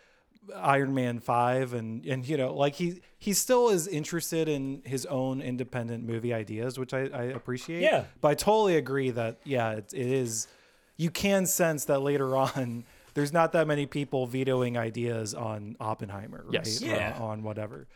Iron 0.57 0.95
Man 0.95 1.19
five, 1.21 1.75
and 1.75 2.05
and 2.07 2.27
you 2.27 2.39
know, 2.39 2.55
like 2.55 2.75
he 2.77 3.03
he 3.19 3.35
still 3.35 3.69
is 3.69 3.87
interested 3.87 4.49
in 4.49 4.81
his 4.87 5.05
own 5.07 5.43
independent 5.43 6.05
movie 6.05 6.33
ideas, 6.33 6.79
which 6.79 6.95
I, 6.95 7.01
I 7.13 7.23
appreciate. 7.25 7.83
Yeah. 7.83 8.05
but 8.23 8.29
I 8.29 8.35
totally 8.35 8.77
agree 8.77 9.11
that 9.11 9.41
yeah, 9.45 9.73
it, 9.73 9.93
it 9.93 10.07
is. 10.07 10.49
You 10.97 11.11
can 11.11 11.45
sense 11.45 11.85
that 11.85 12.01
later 12.01 12.35
on. 12.47 12.85
There's 13.15 13.33
not 13.33 13.53
that 13.53 13.67
many 13.67 13.87
people 13.87 14.27
vetoing 14.27 14.77
ideas 14.79 15.35
on 15.35 15.77
Oppenheimer, 15.81 16.45
right? 16.47 16.53
Yes. 16.67 16.83
Or 16.83 17.23
on 17.23 17.43
whatever. 17.43 17.89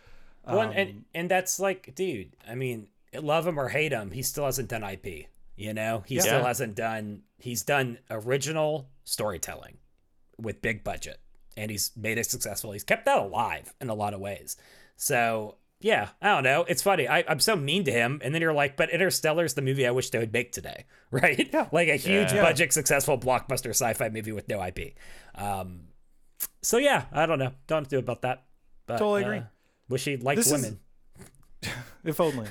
Well, 0.46 0.60
Um, 0.60 0.72
and 0.74 1.04
and 1.14 1.30
that's 1.30 1.58
like, 1.58 1.94
dude. 1.94 2.36
I 2.48 2.54
mean, 2.54 2.88
love 3.14 3.46
him 3.46 3.58
or 3.58 3.68
hate 3.68 3.92
him, 3.92 4.10
he 4.10 4.22
still 4.22 4.44
hasn't 4.44 4.68
done 4.68 4.82
IP. 4.82 5.26
You 5.56 5.72
know, 5.72 6.02
he 6.06 6.16
still 6.20 6.44
hasn't 6.44 6.74
done. 6.74 7.22
He's 7.38 7.62
done 7.62 7.98
original 8.10 8.88
storytelling 9.04 9.78
with 10.38 10.60
big 10.60 10.82
budget, 10.82 11.20
and 11.56 11.70
he's 11.70 11.92
made 11.96 12.18
it 12.18 12.26
successful. 12.26 12.72
He's 12.72 12.82
kept 12.84 13.04
that 13.06 13.18
alive 13.18 13.72
in 13.80 13.88
a 13.88 13.94
lot 13.94 14.14
of 14.14 14.20
ways. 14.20 14.56
So 14.96 15.56
yeah, 15.84 16.08
I 16.22 16.28
don't 16.34 16.44
know. 16.44 16.64
It's 16.66 16.80
funny. 16.80 17.06
I, 17.06 17.24
I'm 17.28 17.40
so 17.40 17.54
mean 17.56 17.84
to 17.84 17.92
him, 17.92 18.18
and 18.24 18.34
then 18.34 18.40
you're 18.40 18.54
like, 18.54 18.74
but 18.74 18.88
Interstellar's 18.88 19.52
the 19.52 19.60
movie 19.60 19.86
I 19.86 19.90
wish 19.90 20.08
they 20.08 20.18
would 20.18 20.32
make 20.32 20.50
today, 20.50 20.86
right? 21.10 21.46
Yeah. 21.52 21.68
like 21.72 21.88
a 21.88 21.96
huge 21.96 22.32
Yeah. 22.32 22.40
budget, 22.42 22.72
successful 22.72 23.18
blockbuster 23.18 23.68
sci-fi 23.70 24.08
movie 24.08 24.32
with 24.32 24.48
no 24.48 24.64
IP. 24.64 24.94
Um, 25.34 25.88
so 26.62 26.78
yeah, 26.78 27.04
I 27.12 27.26
don't 27.26 27.38
know. 27.38 27.52
Don't 27.66 27.82
have 27.82 27.88
to 27.88 27.96
do 27.96 27.98
about 27.98 28.22
that. 28.22 28.44
But, 28.86 28.96
Totally 28.96 29.22
agree. 29.24 29.38
uh, 29.38 29.42
wish 29.90 30.04
he 30.06 30.16
liked 30.16 30.36
This 30.38 30.46
is- 30.50 30.52
women. 30.62 30.80
if 32.04 32.18
only. 32.18 32.48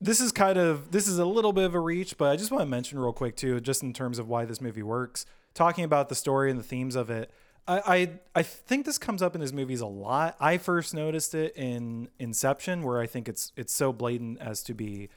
this 0.00 0.20
is 0.20 0.32
kind 0.32 0.58
of 0.58 0.90
this 0.90 1.06
is 1.08 1.18
a 1.18 1.24
little 1.24 1.52
bit 1.52 1.64
of 1.64 1.74
a 1.74 1.80
reach, 1.80 2.18
but 2.18 2.30
I 2.30 2.36
just 2.36 2.50
want 2.50 2.62
to 2.62 2.66
mention 2.66 2.98
real 2.98 3.12
quick 3.12 3.36
too, 3.36 3.60
just 3.60 3.82
in 3.82 3.92
terms 3.92 4.18
of 4.18 4.28
why 4.28 4.44
this 4.44 4.60
movie 4.60 4.82
works. 4.82 5.26
Talking 5.54 5.84
about 5.84 6.08
the 6.08 6.14
story 6.16 6.50
and 6.50 6.58
the 6.58 6.64
themes 6.64 6.96
of 6.96 7.08
it, 7.08 7.30
I 7.66 7.78
I, 7.86 8.10
I 8.34 8.42
think 8.42 8.86
this 8.86 8.98
comes 8.98 9.22
up 9.22 9.34
in 9.34 9.40
his 9.40 9.52
movies 9.52 9.80
a 9.80 9.86
lot. 9.86 10.36
I 10.40 10.58
first 10.58 10.94
noticed 10.94 11.34
it 11.34 11.56
in 11.56 12.08
Inception, 12.18 12.82
where 12.82 13.00
I 13.00 13.06
think 13.06 13.28
it's 13.28 13.52
it's 13.56 13.72
so 13.72 13.92
blatant 13.92 14.40
as 14.40 14.62
to 14.64 14.74
be 14.74 15.08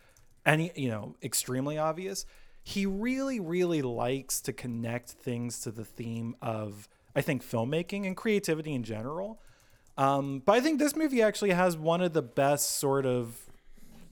any 0.45 0.71
you 0.75 0.89
know 0.89 1.15
extremely 1.21 1.77
obvious. 1.77 2.25
He 2.63 2.85
really 2.85 3.39
really 3.39 3.81
likes 3.81 4.41
to 4.41 4.53
connect 4.53 5.09
things 5.09 5.61
to 5.61 5.71
the 5.71 5.85
theme 5.85 6.35
of 6.41 6.87
I 7.15 7.21
think 7.21 7.43
filmmaking 7.43 8.05
and 8.05 8.15
creativity 8.15 8.73
in 8.73 8.83
general. 8.83 9.41
Um, 9.97 10.41
but 10.45 10.53
I 10.53 10.61
think 10.61 10.79
this 10.79 10.95
movie 10.95 11.21
actually 11.21 11.51
has 11.51 11.75
one 11.75 12.01
of 12.01 12.13
the 12.13 12.21
best 12.21 12.77
sort 12.77 13.05
of 13.05 13.37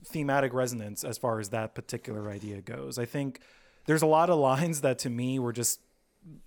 thematic 0.04 0.52
resonance 0.52 1.02
as 1.04 1.16
far 1.16 1.40
as 1.40 1.48
that 1.50 1.74
particular 1.74 2.30
idea 2.30 2.60
goes. 2.60 2.98
I 2.98 3.04
think 3.04 3.40
there's 3.86 4.02
a 4.02 4.06
lot 4.06 4.28
of 4.28 4.38
lines 4.38 4.82
that 4.82 4.98
to 5.00 5.10
me 5.10 5.38
were 5.38 5.52
just 5.52 5.80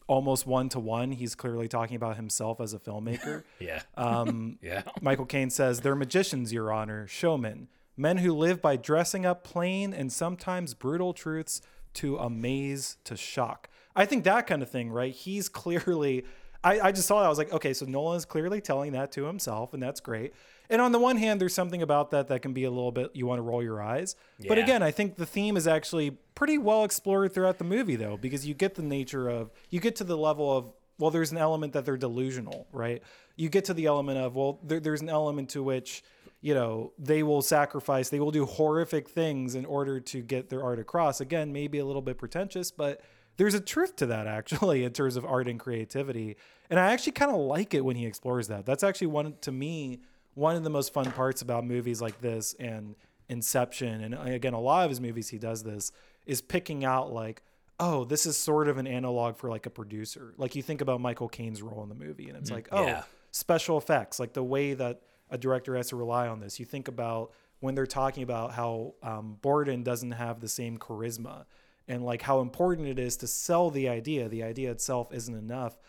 almost 0.08 0.46
one 0.46 0.70
to 0.70 0.80
one. 0.80 1.12
He's 1.12 1.36
clearly 1.36 1.68
talking 1.68 1.96
about 1.96 2.16
himself 2.16 2.60
as 2.60 2.74
a 2.74 2.80
filmmaker. 2.80 3.44
Yeah. 3.60 3.82
Um, 3.96 4.58
yeah. 4.62 4.84
Michael 5.02 5.26
Caine 5.26 5.50
says, 5.50 5.82
They're 5.82 5.96
magicians, 5.96 6.52
Your 6.52 6.72
Honor, 6.72 7.08
showmen, 7.08 7.68
men 7.96 8.18
who 8.18 8.34
live 8.34 8.62
by 8.62 8.76
dressing 8.76 9.26
up 9.26 9.44
plain 9.44 9.94
and 9.94 10.12
sometimes 10.12 10.74
brutal 10.74 11.14
truths 11.14 11.62
to 11.96 12.18
amaze, 12.18 12.98
to 13.04 13.16
shock. 13.16 13.70
I 13.96 14.06
think 14.06 14.24
that 14.24 14.48
kind 14.48 14.62
of 14.62 14.70
thing, 14.70 14.90
right? 14.90 15.14
He's 15.14 15.50
clearly, 15.50 16.26
I, 16.64 16.80
I 16.80 16.92
just 16.92 17.08
saw 17.08 17.20
that. 17.20 17.26
I 17.26 17.30
was 17.30 17.38
like, 17.38 17.54
okay, 17.54 17.74
so 17.74 17.86
Nolan's 17.86 18.26
clearly 18.26 18.62
telling 18.62 18.94
that 18.94 19.12
to 19.14 19.26
himself, 19.26 19.74
and 19.74 19.84
that's 19.84 20.00
great. 20.00 20.34
And 20.72 20.82
on 20.82 20.94
the 20.94 21.00
one 21.00 21.18
hand, 21.18 21.42
there's 21.42 21.54
something 21.54 21.82
about 21.82 22.12
that 22.12 22.30
that 22.30 22.42
can 22.42 22.54
be 22.54 22.64
a 22.64 22.72
little 22.72 22.94
bit, 22.94 23.12
you 23.14 23.28
want 23.28 23.40
to 23.40 23.44
roll 23.44 23.62
your 23.62 23.82
eyes. 23.82 24.16
But 24.48 24.58
again, 24.64 24.82
I 24.82 24.92
think 24.92 25.18
the 25.18 25.26
theme 25.26 25.58
is 25.58 25.68
actually 25.68 26.12
pretty 26.34 26.58
well 26.58 26.86
explored 26.86 27.34
throughout 27.34 27.58
the 27.58 27.66
movie, 27.66 27.98
though, 27.98 28.16
because 28.16 28.48
you 28.48 28.54
get 28.54 28.76
the 28.76 28.82
nature 28.82 29.28
of, 29.30 29.52
you 29.70 29.82
get 29.82 29.98
to 29.98 30.06
the 30.06 30.16
level 30.16 30.58
of, 30.58 30.72
well, 30.98 31.12
there's 31.12 31.34
an 31.34 31.38
element 31.38 31.74
that 31.74 31.84
they're 31.84 31.98
delusional, 31.98 32.68
right? 32.72 33.04
You 33.36 33.50
get 33.50 33.66
to 33.66 33.74
the 33.74 33.86
element 33.86 34.18
of, 34.18 34.36
well, 34.36 34.60
there, 34.64 34.80
there's 34.80 35.02
an 35.02 35.10
element 35.10 35.50
to 35.50 35.62
which, 35.62 36.04
you 36.40 36.54
know, 36.54 36.94
they 36.98 37.22
will 37.22 37.42
sacrifice, 37.42 38.08
they 38.08 38.22
will 38.22 38.32
do 38.32 38.46
horrific 38.46 39.10
things 39.10 39.56
in 39.56 39.66
order 39.66 40.00
to 40.00 40.22
get 40.22 40.50
their 40.50 40.64
art 40.64 40.80
across. 40.80 41.20
Again, 41.20 41.52
maybe 41.52 41.80
a 41.80 41.86
little 41.86 42.02
bit 42.02 42.18
pretentious, 42.18 42.72
but 42.72 43.02
there's 43.36 43.56
a 43.56 43.60
truth 43.60 43.98
to 43.98 44.06
that 44.06 44.26
actually 44.40 44.86
in 44.86 44.94
terms 44.94 45.18
of 45.18 45.26
art 45.26 45.50
and 45.50 45.60
creativity. 45.60 46.38
And 46.70 46.80
I 46.80 46.94
actually 46.94 47.12
kind 47.12 47.32
of 47.32 47.38
like 47.38 47.74
it 47.74 47.84
when 47.84 47.98
he 47.98 48.06
explores 48.06 48.48
that. 48.48 48.66
That's 48.66 48.84
actually 48.84 49.08
one, 49.08 49.34
to 49.42 49.52
me, 49.52 50.00
one 50.34 50.56
of 50.56 50.64
the 50.64 50.70
most 50.70 50.94
fun 50.94 51.12
parts 51.12 51.42
about 51.42 51.66
movies 51.66 52.02
like 52.02 52.20
this 52.22 52.54
and 52.60 52.96
Inception. 53.30 54.04
And 54.04 54.14
again, 54.14 54.54
a 54.54 54.60
lot 54.60 54.84
of 54.84 54.90
his 54.92 55.00
movies, 55.00 55.30
he 55.30 55.38
does 55.38 55.64
this, 55.64 55.94
is 56.26 56.42
picking 56.42 56.84
out 56.84 57.14
like, 57.14 57.42
oh, 57.80 58.04
this 58.04 58.26
is 58.26 58.36
sort 58.36 58.68
of 58.68 58.78
an 58.78 58.86
analog 58.86 59.38
for 59.38 59.50
like 59.50 59.66
a 59.66 59.70
producer. 59.70 60.34
Like 60.38 60.54
you 60.54 60.62
think 60.62 60.82
about 60.82 61.00
Michael 61.00 61.30
Caine's 61.30 61.62
role 61.62 61.82
in 61.82 61.88
the 61.90 61.96
movie, 61.96 62.28
and 62.28 62.38
it's 62.38 62.52
like, 62.52 62.68
oh, 62.74 62.86
Yeah. 62.86 63.04
special 63.32 63.78
effects, 63.78 64.20
like 64.20 64.34
the 64.34 64.44
way 64.44 64.74
that 64.74 65.02
a 65.30 65.38
director 65.38 65.78
has 65.78 65.88
to 65.90 65.96
rely 65.96 66.28
on 66.28 66.42
this. 66.42 66.60
You 66.60 66.66
think 66.66 66.90
about 66.90 67.32
when 67.62 67.74
they're 67.74 67.88
talking 67.88 68.24
about 68.24 68.52
how 68.52 68.96
um, 69.02 69.38
Borden 69.42 69.82
doesn't 69.82 70.12
have 70.12 70.42
the 70.42 70.50
same 70.50 70.78
charisma 70.78 71.46
and 71.88 72.04
like 72.04 72.22
how 72.24 72.42
important 72.42 72.88
it 72.88 73.00
is 73.00 73.16
to 73.18 73.28
sell 73.28 73.70
the 73.72 73.88
idea. 73.88 74.28
The 74.28 74.44
idea 74.44 74.72
itself 74.72 75.14
isn't 75.14 75.34
enough. 75.34 75.80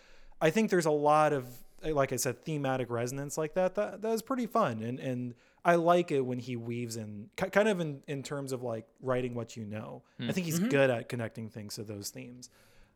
I 0.41 0.51
think 0.51 0.71
there's 0.71 0.87
a 0.87 0.91
lot 0.93 1.33
of, 1.33 1.47
like 1.91 2.13
I 2.13 2.17
said, 2.17 2.45
thematic 2.45 2.91
resonance 2.91 3.37
like 3.39 3.55
that. 3.55 3.75
That, 3.75 4.03
that 4.03 4.13
is 4.13 4.23
pretty 4.23 4.47
fun. 4.47 4.83
And, 4.83 4.99
and 5.01 5.35
I 5.65 5.75
like 5.77 6.11
it 6.11 6.21
when 6.21 6.39
he 6.39 6.57
weaves 6.57 6.97
in 6.97 7.31
kind 7.37 7.69
of 7.69 7.81
in, 7.81 8.03
in 8.07 8.23
terms 8.23 8.53
of 8.53 8.63
like 8.63 8.87
writing 9.01 9.35
what 9.35 9.57
you 9.57 9.65
know. 9.65 10.03
I 10.21 10.33
think 10.33 10.47
he's 10.47 10.59
good 10.59 10.91
at 10.91 11.09
connecting 11.09 11.49
things 11.49 11.75
to 11.77 11.83
those 11.85 12.11
themes. 12.11 12.51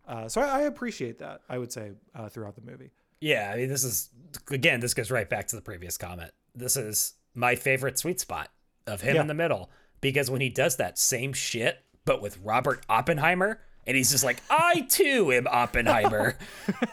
Uh, 0.06 0.28
so 0.28 0.40
I, 0.40 0.44
I 0.44 0.60
appreciate 0.62 1.18
that, 1.18 1.40
I 1.48 1.58
would 1.58 1.72
say, 1.72 1.92
uh, 2.14 2.28
throughout 2.28 2.54
the 2.54 2.60
movie. 2.62 2.90
Yeah, 3.20 3.50
I 3.52 3.56
mean, 3.56 3.68
this 3.68 3.82
is 3.82 4.10
again. 4.50 4.80
This 4.80 4.94
goes 4.94 5.10
right 5.10 5.28
back 5.28 5.46
to 5.48 5.56
the 5.56 5.62
previous 5.62 5.96
comment. 5.96 6.32
This 6.54 6.76
is 6.76 7.14
my 7.34 7.54
favorite 7.54 7.98
sweet 7.98 8.20
spot 8.20 8.50
of 8.86 9.00
him 9.00 9.16
Yeah. 9.16 9.22
in 9.22 9.26
the 9.26 9.34
middle 9.34 9.70
because 10.00 10.30
when 10.30 10.40
he 10.40 10.48
does 10.50 10.76
that 10.76 10.98
same 10.98 11.32
shit, 11.32 11.78
but 12.04 12.20
with 12.22 12.38
Robert 12.44 12.84
Oppenheimer, 12.88 13.60
and 13.86 13.96
he's 13.96 14.10
just 14.10 14.24
like, 14.24 14.42
"I 14.50 14.86
too 14.88 15.32
am 15.32 15.46
Oppenheimer. 15.46 16.36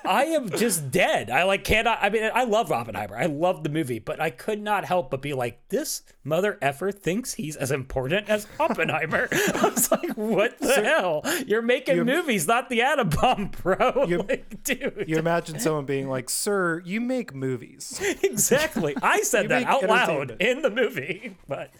I 0.05 0.25
am 0.25 0.49
just 0.49 0.91
dead. 0.91 1.29
I 1.29 1.43
like 1.43 1.63
cannot. 1.63 1.99
I 2.01 2.09
mean, 2.09 2.29
I 2.33 2.43
love 2.43 2.71
Oppenheimer. 2.71 3.15
I 3.17 3.25
love 3.25 3.63
the 3.63 3.69
movie, 3.69 3.99
but 3.99 4.19
I 4.19 4.29
could 4.29 4.61
not 4.61 4.85
help 4.85 5.09
but 5.11 5.21
be 5.21 5.33
like, 5.33 5.67
this 5.69 6.03
mother 6.23 6.57
effer 6.61 6.91
thinks 6.91 7.33
he's 7.33 7.55
as 7.55 7.71
important 7.71 8.29
as 8.29 8.47
Oppenheimer. 8.59 9.27
I 9.31 9.69
was 9.73 9.91
like, 9.91 10.11
what 10.15 10.59
the 10.59 10.81
hell? 10.83 11.21
You're 11.47 11.61
making 11.61 11.97
you- 11.97 12.05
movies, 12.05 12.47
not 12.47 12.69
the 12.69 12.81
atom 12.81 13.09
bomb, 13.09 13.47
bro. 13.61 14.05
You- 14.07 14.19
like, 14.23 14.63
dude. 14.63 15.05
You 15.07 15.17
imagine 15.17 15.59
someone 15.59 15.85
being 15.85 16.09
like, 16.09 16.29
"Sir, 16.29 16.81
you 16.85 17.01
make 17.01 17.33
movies." 17.33 17.99
exactly. 18.23 18.95
I 19.01 19.21
said 19.21 19.49
that 19.49 19.63
out 19.65 19.83
loud 19.83 20.37
in 20.41 20.61
the 20.61 20.69
movie, 20.69 21.35
but 21.47 21.71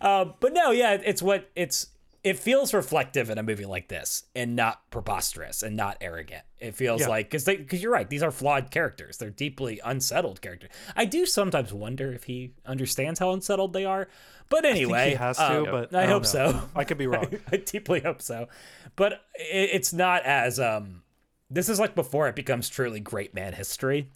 uh, 0.00 0.26
but 0.40 0.52
no, 0.52 0.70
yeah, 0.70 0.94
it's 1.04 1.22
what 1.22 1.50
it's. 1.54 1.88
It 2.24 2.38
feels 2.38 2.72
reflective 2.72 3.28
in 3.28 3.36
a 3.36 3.42
movie 3.42 3.66
like 3.66 3.88
this, 3.88 4.24
and 4.34 4.56
not 4.56 4.90
preposterous 4.90 5.62
and 5.62 5.76
not 5.76 5.98
arrogant. 6.00 6.42
It 6.58 6.74
feels 6.74 7.02
Yeah. 7.02 7.08
like 7.08 7.26
because 7.30 7.44
because 7.44 7.82
you're 7.82 7.92
right, 7.92 8.08
these 8.08 8.22
are 8.22 8.30
flawed 8.30 8.70
characters. 8.70 9.18
They're 9.18 9.28
deeply 9.30 9.78
unsettled 9.84 10.40
characters. 10.40 10.70
I 10.96 11.04
do 11.04 11.26
sometimes 11.26 11.72
wonder 11.72 12.12
if 12.12 12.24
he 12.24 12.54
understands 12.64 13.20
how 13.20 13.30
unsettled 13.32 13.74
they 13.74 13.84
are, 13.84 14.08
but 14.48 14.64
I 14.64 14.70
anyway, 14.70 15.10
he 15.10 15.14
has 15.16 15.36
to, 15.36 15.58
um, 15.58 15.64
but 15.66 15.94
I, 15.94 16.02
don't 16.06 16.10
hope 16.12 16.22
know. 16.22 16.28
so. 16.28 16.68
I 16.74 16.84
could 16.84 16.96
be 16.98 17.06
wrong. 17.12 17.26
I 17.52 17.58
deeply 17.58 18.00
hope 18.00 18.22
so. 18.22 18.48
But 18.96 19.12
it, 19.34 19.70
it's 19.74 19.92
not 19.92 20.22
as 20.24 20.58
um 20.58 21.02
this 21.50 21.68
is 21.68 21.78
like 21.78 21.94
before 21.94 22.26
it 22.28 22.34
becomes 22.34 22.70
truly 22.70 23.00
great 23.00 23.34
man 23.34 23.52
history, 23.52 24.08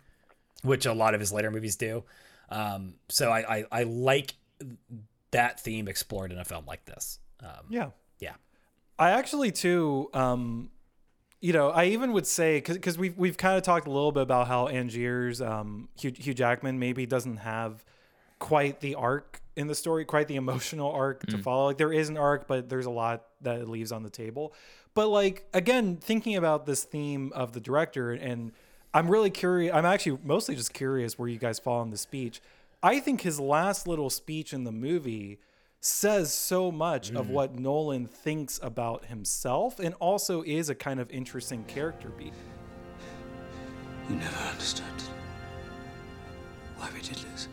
which 0.63 0.87
a 0.87 0.95
lot 0.95 1.13
of 1.13 1.21
his 1.21 1.31
later 1.31 1.51
movies 1.51 1.77
do. 1.77 2.05
Um 2.49 2.95
so 3.11 3.31
I 3.31 3.59
I, 3.59 3.65
I 3.71 3.83
like 3.83 4.35
that 5.31 5.61
theme 5.61 5.89
explored 5.89 6.33
in 6.33 6.39
a 6.39 6.45
film 6.47 6.65
like 6.65 6.87
this. 6.87 7.19
Um 7.41 7.67
Yeah. 7.69 7.91
yeah. 8.19 8.35
I 8.99 9.11
actually 9.11 9.53
too, 9.53 10.11
um, 10.13 10.71
you 11.41 11.53
know, 11.53 11.71
I 11.71 11.85
even 11.87 12.13
would 12.13 12.27
say 12.27 12.61
because 12.61 12.99
we've 12.99 13.17
we've 13.17 13.37
kind 13.37 13.57
of 13.57 13.63
talked 13.63 13.87
a 13.87 13.91
little 13.91 14.13
bit 14.13 14.23
about 14.23 14.49
how 14.49 14.67
Angier's 14.67 15.41
um, 15.41 15.89
Hugh, 15.99 16.13
Hugh 16.17 16.35
Jackman 16.35 16.79
maybe 16.79 17.07
doesn't 17.07 17.39
have 17.39 17.85
quite 18.41 18.81
the 18.81 18.97
arc 18.97 19.41
in 19.57 19.67
the 19.67 19.75
story, 19.75 20.05
quite 20.05 20.29
the 20.29 20.37
emotional 20.37 20.91
arc 20.91 21.27
to 21.27 21.39
follow. 21.39 21.67
Like 21.67 21.79
there 21.79 21.93
is 21.93 22.09
an 22.09 22.17
arc, 22.17 22.49
but 22.49 22.69
there's 22.69 22.87
a 22.87 22.91
lot 22.91 23.25
that 23.43 23.61
it 23.61 23.69
leaves 23.69 23.93
on 23.93 24.03
the 24.03 24.11
table. 24.11 24.53
But 24.95 25.09
like 25.09 25.47
again, 25.55 25.97
thinking 25.97 26.35
about 26.35 26.67
this 26.67 26.83
theme 26.83 27.33
of 27.35 27.53
the 27.53 27.61
director, 27.61 28.13
and 28.13 28.51
I'm 28.93 29.09
really 29.09 29.31
curious. 29.31 29.73
I'm 29.73 29.85
actually 29.85 30.19
mostly 30.25 30.57
just 30.57 30.73
curious 30.75 31.19
where 31.19 31.29
you 31.29 31.39
guys 31.39 31.61
fall 31.61 31.81
on 31.81 31.91
the 31.91 31.99
speech. 31.99 32.41
I 32.83 32.99
think 32.99 33.21
his 33.21 33.39
last 33.39 33.87
little 33.87 34.11
speech 34.11 34.53
in 34.53 34.65
the 34.65 34.73
movie 34.73 35.39
says 35.81 36.33
so 36.33 36.73
much 36.73 37.11
of 37.11 37.27
mm-hmm. 37.27 37.33
what 37.33 37.59
Nolan 37.59 38.07
thinks 38.07 38.59
about 38.63 39.05
himself, 39.07 39.79
and 39.79 39.95
also 40.01 40.43
is 40.43 40.69
a 40.69 40.75
kind 40.75 41.01
of 41.01 41.11
interesting 41.11 41.65
character 41.65 42.09
beat. 42.09 42.33
You 44.09 44.17
never 44.17 44.43
understood 44.51 44.85
why 46.77 46.89
we 46.95 47.01
did 47.01 47.17
this. 47.17 47.49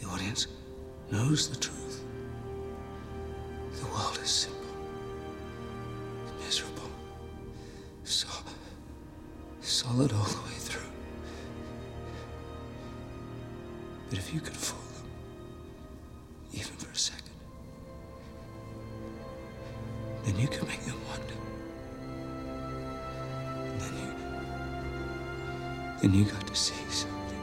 The 0.00 0.06
audience 0.06 0.46
knows 1.10 1.50
the 1.50 1.56
truth. 1.56 2.04
The 3.72 3.86
world 3.86 4.18
is 4.22 4.30
simple, 4.30 4.60
miserable, 6.44 6.90
so 8.04 8.28
solid 9.60 10.12
all 10.12 10.24
the 10.24 10.42
way 10.42 10.58
through. 10.58 10.89
But 14.10 14.18
if 14.18 14.34
you 14.34 14.40
could 14.40 14.56
fool 14.56 14.82
them, 14.96 15.08
even 16.52 16.72
for 16.72 16.90
a 16.90 16.96
second, 16.96 17.30
then 20.24 20.36
you 20.36 20.48
could 20.48 20.66
make 20.66 20.84
them 20.84 20.96
wonder. 21.08 21.34
And 23.54 23.80
then 23.80 23.92
you. 24.02 24.12
Then 26.02 26.12
you 26.12 26.24
got 26.24 26.44
to 26.44 26.54
see 26.56 26.74
something 26.88 27.38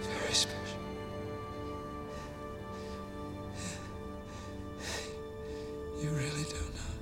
very 0.00 0.32
special. 0.32 0.78
You 6.00 6.10
really 6.10 6.44
don't 6.44 6.74
know. 6.76 6.94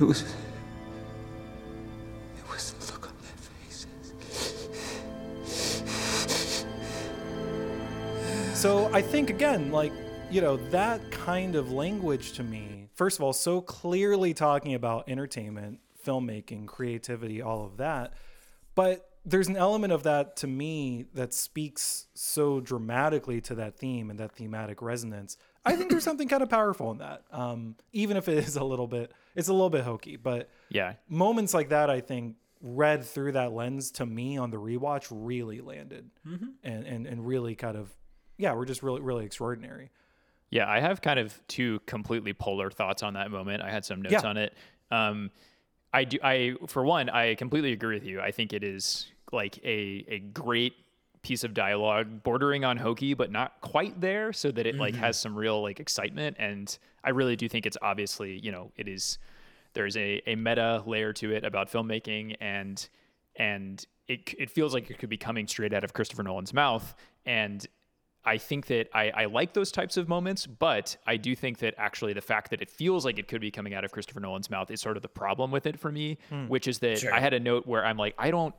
It 0.00 0.04
was 0.04 0.22
I 8.96 9.02
think 9.02 9.28
again, 9.28 9.72
like 9.72 9.92
you 10.30 10.40
know, 10.40 10.56
that 10.70 11.10
kind 11.10 11.54
of 11.54 11.70
language 11.70 12.32
to 12.32 12.42
me, 12.42 12.88
first 12.94 13.18
of 13.18 13.22
all, 13.22 13.34
so 13.34 13.60
clearly 13.60 14.32
talking 14.32 14.72
about 14.72 15.06
entertainment, 15.06 15.80
filmmaking, 16.02 16.64
creativity, 16.66 17.42
all 17.42 17.66
of 17.66 17.76
that, 17.76 18.14
but 18.74 19.10
there's 19.26 19.48
an 19.48 19.56
element 19.56 19.92
of 19.92 20.04
that 20.04 20.36
to 20.36 20.46
me 20.46 21.04
that 21.12 21.34
speaks 21.34 22.06
so 22.14 22.58
dramatically 22.60 23.42
to 23.42 23.54
that 23.56 23.76
theme 23.76 24.08
and 24.08 24.18
that 24.18 24.32
thematic 24.32 24.80
resonance. 24.80 25.36
I 25.66 25.76
think 25.76 25.90
there's 25.90 26.02
something 26.04 26.26
kind 26.28 26.42
of 26.42 26.48
powerful 26.48 26.90
in 26.90 26.98
that, 26.98 27.22
um, 27.30 27.76
even 27.92 28.16
if 28.16 28.28
it 28.28 28.38
is 28.38 28.56
a 28.56 28.64
little 28.64 28.86
bit, 28.86 29.12
it's 29.34 29.48
a 29.48 29.52
little 29.52 29.68
bit 29.68 29.84
hokey, 29.84 30.16
but 30.16 30.48
Yeah. 30.70 30.94
moments 31.06 31.52
like 31.52 31.68
that, 31.68 31.90
I 31.90 32.00
think, 32.00 32.36
read 32.62 33.04
through 33.04 33.32
that 33.32 33.52
lens 33.52 33.90
to 33.92 34.06
me 34.06 34.38
on 34.38 34.50
the 34.50 34.56
rewatch 34.56 35.08
really 35.10 35.60
landed, 35.60 36.08
and, 36.24 36.56
and 36.86 37.06
and 37.06 37.26
really 37.26 37.54
kind 37.54 37.76
of, 37.76 37.94
yeah, 38.38 38.54
we're 38.54 38.64
just 38.64 38.82
really 38.82 39.00
really 39.00 39.24
extraordinary. 39.24 39.90
Yeah, 40.50 40.70
I 40.70 40.80
have 40.80 41.02
kind 41.02 41.18
of 41.18 41.40
two 41.48 41.80
completely 41.86 42.32
polar 42.32 42.70
thoughts 42.70 43.02
on 43.02 43.14
that 43.14 43.30
moment. 43.30 43.62
I 43.62 43.70
had 43.70 43.84
some 43.84 44.00
notes 44.02 44.12
Yeah. 44.12 44.28
on 44.28 44.36
it. 44.36 44.54
Um, 44.90 45.30
I 45.92 46.04
do. 46.04 46.18
I 46.22 46.54
for 46.68 46.84
one, 46.84 47.08
I 47.08 47.34
completely 47.34 47.72
agree 47.72 47.94
with 47.96 48.04
you. 48.04 48.20
I 48.20 48.30
think 48.30 48.52
it 48.52 48.62
is 48.62 49.10
like 49.32 49.58
a 49.64 50.04
a 50.08 50.18
great 50.20 50.74
piece 51.22 51.42
of 51.42 51.54
dialogue, 51.54 52.22
bordering 52.22 52.64
on 52.64 52.76
hokey, 52.76 53.12
but 53.14 53.32
not 53.32 53.60
quite 53.60 54.00
there, 54.00 54.32
so 54.32 54.52
that 54.52 54.64
it 54.66 54.76
like 54.76 54.94
has 54.94 55.18
some 55.18 55.34
real 55.34 55.60
like 55.62 55.80
excitement. 55.80 56.36
And 56.38 56.76
I 57.02 57.10
really 57.10 57.34
do 57.34 57.48
think 57.48 57.66
it's 57.66 57.78
obviously 57.82 58.38
you 58.38 58.52
know 58.52 58.70
it 58.76 58.86
is 58.88 59.18
there's 59.72 59.96
a 59.96 60.22
a 60.26 60.36
meta 60.36 60.82
layer 60.86 61.12
to 61.14 61.32
it 61.32 61.44
about 61.44 61.70
filmmaking 61.70 62.36
and 62.40 62.88
and 63.34 63.84
it 64.06 64.32
it 64.38 64.50
feels 64.50 64.72
like 64.74 64.90
it 64.90 64.98
could 64.98 65.08
be 65.10 65.16
coming 65.16 65.48
straight 65.48 65.72
out 65.74 65.82
of 65.82 65.92
Christopher 65.92 66.22
Nolan's 66.22 66.54
mouth 66.54 66.94
and 67.24 67.66
I 68.26 68.38
think 68.38 68.66
that 68.66 68.88
I, 68.92 69.10
I 69.10 69.24
like 69.26 69.52
those 69.54 69.70
types 69.70 69.96
of 69.96 70.08
moments, 70.08 70.46
but 70.46 70.96
I 71.06 71.16
do 71.16 71.36
think 71.36 71.58
that 71.58 71.74
actually 71.78 72.12
the 72.12 72.20
fact 72.20 72.50
that 72.50 72.60
it 72.60 72.68
feels 72.68 73.04
like 73.04 73.18
it 73.18 73.28
could 73.28 73.40
be 73.40 73.50
coming 73.50 73.72
out 73.72 73.84
of 73.84 73.92
Christopher 73.92 74.20
Nolan's 74.20 74.50
mouth 74.50 74.70
is 74.70 74.80
sort 74.80 74.96
of 74.96 75.02
the 75.02 75.08
problem 75.08 75.50
with 75.50 75.66
it 75.66 75.78
for 75.78 75.92
me, 75.92 76.18
hmm. 76.28 76.48
which 76.48 76.66
is 76.66 76.80
that 76.80 76.98
Sure. 76.98 77.14
I 77.14 77.20
had 77.20 77.32
a 77.34 77.40
note 77.40 77.66
where 77.66 77.84
I'm 77.84 77.96
like, 77.96 78.14
I 78.18 78.30
don't 78.30 78.54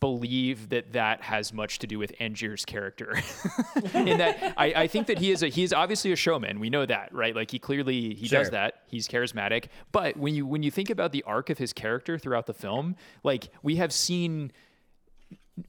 believe 0.00 0.68
that 0.68 0.92
that 0.92 1.22
has 1.22 1.52
much 1.52 1.78
to 1.80 1.86
do 1.86 1.98
with 1.98 2.12
Angier's 2.20 2.64
character. 2.64 3.14
In 3.94 4.18
that, 4.18 4.54
I, 4.56 4.72
I 4.74 4.86
think 4.86 5.06
that 5.06 5.18
he 5.18 5.30
is 5.30 5.42
a 5.42 5.48
he 5.48 5.62
is 5.62 5.72
obviously 5.72 6.12
a 6.12 6.16
showman. 6.16 6.60
We 6.60 6.70
know 6.70 6.84
that, 6.86 7.12
right? 7.14 7.34
Like 7.34 7.50
he 7.50 7.58
clearly 7.58 8.14
he 8.14 8.28
does 8.28 8.50
that. 8.50 8.82
He's 8.86 9.08
charismatic. 9.08 9.66
But 9.92 10.16
when 10.16 10.34
you 10.34 10.46
when 10.46 10.62
you 10.62 10.70
think 10.70 10.90
about 10.90 11.12
the 11.12 11.22
arc 11.24 11.50
of 11.50 11.58
his 11.58 11.72
character 11.72 12.18
throughout 12.18 12.46
the 12.46 12.54
film, 12.54 12.96
like 13.24 13.48
we 13.62 13.76
have 13.76 13.92
seen 13.92 14.52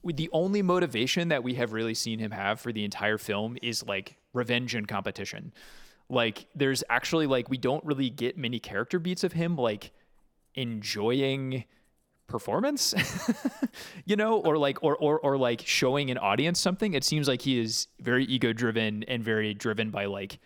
the 0.04 0.28
only 0.32 0.62
motivation 0.62 1.28
that 1.28 1.42
we 1.42 1.54
have 1.54 1.72
really 1.72 1.94
seen 1.94 2.18
him 2.18 2.30
have 2.30 2.60
for 2.60 2.72
the 2.72 2.84
entire 2.84 3.18
film 3.18 3.56
is 3.62 3.84
like 3.86 4.16
revenge 4.32 4.74
and 4.74 4.86
competition. 4.86 5.52
Like 6.08 6.46
there's 6.54 6.82
actually 6.90 7.26
like 7.26 7.48
we 7.48 7.56
don't 7.56 7.84
really 7.84 8.10
get 8.10 8.36
many 8.36 8.58
character 8.58 8.98
beats 8.98 9.24
of 9.24 9.32
him 9.32 9.56
like 9.56 9.92
enjoying 10.54 11.64
performance 12.26 12.94
you 14.04 14.14
know 14.14 14.38
or 14.38 14.56
like 14.56 14.82
or, 14.82 14.96
or 14.96 15.18
or 15.18 15.36
like 15.36 15.62
showing 15.66 16.10
an 16.10 16.18
audience 16.18 16.60
something 16.60 16.94
it 16.94 17.02
seems 17.02 17.26
like 17.26 17.42
he 17.42 17.58
is 17.58 17.88
very 18.00 18.24
ego 18.26 18.52
driven 18.52 19.02
and 19.04 19.22
very 19.22 19.52
driven 19.52 19.90
by 19.90 20.04
like 20.04 20.38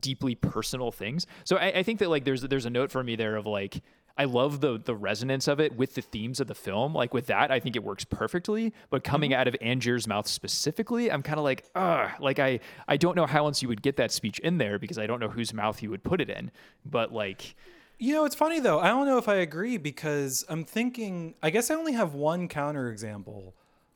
deeply 0.00 0.36
personal 0.36 0.92
things 0.92 1.26
so 1.44 1.56
I, 1.56 1.66
I 1.78 1.82
think 1.82 1.98
that 1.98 2.08
like 2.08 2.24
there's 2.24 2.42
there's 2.42 2.64
a 2.64 2.70
note 2.70 2.92
for 2.92 3.02
me 3.02 3.16
there 3.16 3.34
of 3.34 3.44
like 3.44 3.82
I 4.18 4.24
love 4.24 4.60
the 4.60 4.78
the 4.78 4.94
resonance 4.94 5.48
of 5.48 5.60
it 5.60 5.76
with 5.76 5.94
the 5.94 6.02
themes 6.02 6.40
of 6.40 6.46
the 6.46 6.54
film. 6.54 6.94
Like 6.94 7.14
with 7.14 7.26
that, 7.26 7.50
I 7.50 7.60
think 7.60 7.76
it 7.76 7.82
works 7.84 8.04
perfectly. 8.04 8.72
But 8.90 9.04
coming 9.04 9.32
out 9.34 9.48
of 9.48 9.56
Angier's 9.60 10.06
mouth 10.06 10.26
specifically, 10.28 11.10
I'm 11.10 11.22
kind 11.22 11.38
of 11.38 11.44
like, 11.44 11.64
ugh, 11.74 12.10
like 12.20 12.38
I 12.38 12.60
I 12.88 12.96
don't 12.96 13.16
know 13.16 13.26
how 13.26 13.46
else 13.46 13.62
you 13.62 13.68
would 13.68 13.82
get 13.82 13.96
that 13.96 14.12
speech 14.12 14.38
in 14.40 14.58
there 14.58 14.78
because 14.78 14.98
I 14.98 15.06
don't 15.06 15.20
know 15.20 15.28
whose 15.28 15.54
mouth 15.54 15.82
you 15.82 15.90
would 15.90 16.02
put 16.02 16.20
it 16.20 16.28
in. 16.30 16.50
But 16.84 17.12
like, 17.12 17.54
You 17.98 18.14
know, 18.14 18.24
it's 18.24 18.34
funny 18.34 18.60
though. 18.60 18.80
I 18.80 18.88
don't 18.88 19.06
know 19.06 19.18
if 19.18 19.28
I 19.28 19.36
agree 19.36 19.76
because 19.78 20.44
I'm 20.48 20.64
thinking. 20.64 21.34
I 21.42 21.50
guess 21.50 21.70
I 21.70 21.74
only 21.74 21.92
have 21.92 22.14
one 22.14 22.48
counterexample, 22.48 23.52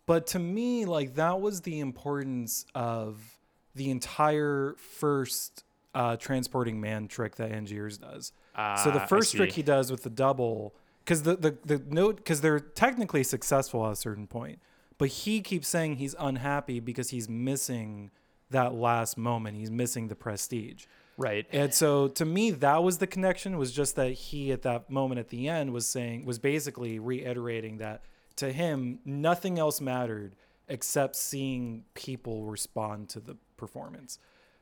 but 0.06 0.26
to 0.28 0.38
me, 0.38 0.84
like 0.86 1.14
that 1.16 1.40
was 1.40 1.62
the 1.62 1.80
importance 1.80 2.64
of 2.74 3.38
the 3.74 3.90
entire 3.90 4.74
first 4.78 5.64
uh, 5.94 6.16
transporting 6.16 6.80
man 6.80 7.08
trick 7.08 7.36
that 7.36 7.50
Angiers 7.50 7.98
does. 7.98 8.32
So 8.76 8.90
the 8.90 9.00
Ah, 9.02 9.06
first 9.06 9.34
trick 9.34 9.52
he 9.52 9.62
does 9.62 9.90
with 9.90 10.02
the 10.02 10.10
double, 10.10 10.74
because 11.04 11.22
the 11.22 11.36
the 11.36 11.56
the 11.64 11.78
note, 11.88 12.16
because 12.16 12.40
they're 12.40 12.60
technically 12.60 13.22
successful 13.22 13.86
at 13.86 13.92
a 13.92 13.96
certain 13.96 14.26
point, 14.26 14.60
but 14.98 15.08
he 15.08 15.40
keeps 15.40 15.68
saying 15.68 15.96
he's 15.96 16.14
unhappy 16.18 16.80
because 16.80 17.10
he's 17.10 17.28
missing 17.28 18.10
that 18.50 18.74
last 18.74 19.16
moment. 19.18 19.56
He's 19.56 19.70
missing 19.70 20.08
the 20.08 20.14
prestige. 20.16 20.86
right, 21.16 21.46
And 21.50 21.72
so 21.74 22.08
to 22.08 22.24
me, 22.24 22.50
that 22.52 22.82
was 22.82 22.98
the 22.98 23.06
connection. 23.06 23.58
Was 23.58 23.72
just 23.72 23.96
that 23.96 24.12
he 24.12 24.52
at 24.52 24.62
that 24.62 24.88
moment 24.90 25.18
at 25.18 25.28
the 25.28 25.48
end 25.48 25.72
was 25.72 25.86
saying 25.86 26.24
was 26.24 26.38
basically 26.38 26.98
reiterating 26.98 27.78
that 27.78 28.02
to 28.36 28.52
him 28.52 28.98
nothing 29.04 29.58
else 29.58 29.80
mattered 29.80 30.36
except 30.68 31.16
seeing 31.16 31.84
people 31.94 32.44
respond 32.44 33.08
to 33.10 33.20
the 33.20 33.36
performance. 33.56 34.18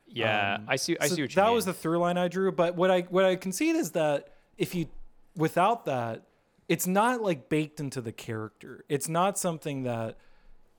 Yeah, 0.07 0.55
um, 0.55 0.65
I 0.67 0.75
see, 0.75 0.97
I 0.99 1.07
So 1.07 1.15
see 1.15 1.21
what 1.21 1.31
you 1.31 1.35
mean. 1.39 1.45
that 1.45 1.45
mean. 1.47 1.55
was 1.55 1.65
the 1.65 1.73
through 1.73 1.99
line 1.99 2.17
I 2.17 2.27
drew. 2.27 2.51
But 2.51 2.75
what 2.75 2.91
I 2.91 3.01
what 3.01 3.25
I 3.25 3.35
concede 3.35 3.75
is 3.75 3.91
that 3.91 4.29
if 4.57 4.75
you 4.75 4.87
without 5.35 5.85
that, 5.85 6.23
it's 6.67 6.87
not 6.87 7.21
like 7.21 7.49
baked 7.49 7.79
into 7.79 8.01
the 8.01 8.11
character. 8.11 8.85
It's 8.89 9.09
not 9.09 9.37
something 9.37 9.83
that 9.83 10.17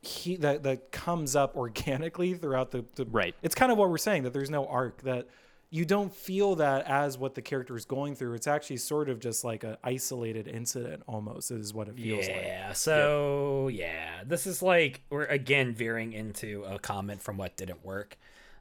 he 0.01 0.37
that 0.37 0.63
that 0.63 0.93
comes 0.93 1.37
up 1.37 1.57
organically 1.57 2.35
throughout 2.35 2.71
the, 2.71 2.85
the 2.95 3.05
Right. 3.07 3.35
It's 3.43 3.55
kind 3.55 3.73
of 3.73 3.79
what 3.79 3.91
we're 3.91 3.99
saying 3.99 4.23
that 4.25 4.33
there's 4.33 4.51
no 4.51 4.67
arc 4.67 5.03
that 5.03 5.27
you 5.71 5.85
don't 5.85 6.15
feel 6.15 6.55
that 6.57 6.87
as 6.87 7.19
what 7.19 7.35
the 7.35 7.43
character 7.43 7.77
is 7.77 7.85
going 7.85 8.15
through. 8.15 8.35
It's 8.35 8.47
actually 8.47 8.77
sort 8.77 9.09
of 9.09 9.19
just 9.19 9.45
like 9.45 9.65
an 9.65 9.77
isolated 9.83 10.47
incident 10.47 11.03
almost 11.09 11.51
is 11.51 11.75
what 11.75 11.89
it 11.89 11.97
feels 11.97 12.27
like. 12.29 12.37
Yeah. 12.37 12.73
So 12.73 13.69
yeah, 13.69 14.23
this 14.25 14.47
is 14.47 14.63
like 14.63 15.03
we're 15.11 15.25
again 15.25 15.75
veering 15.75 16.13
into 16.13 16.65
a 16.65 16.79
comment 16.79 17.21
from 17.21 17.37
what 17.37 17.57
didn't 17.57 17.85
work, 17.85 18.17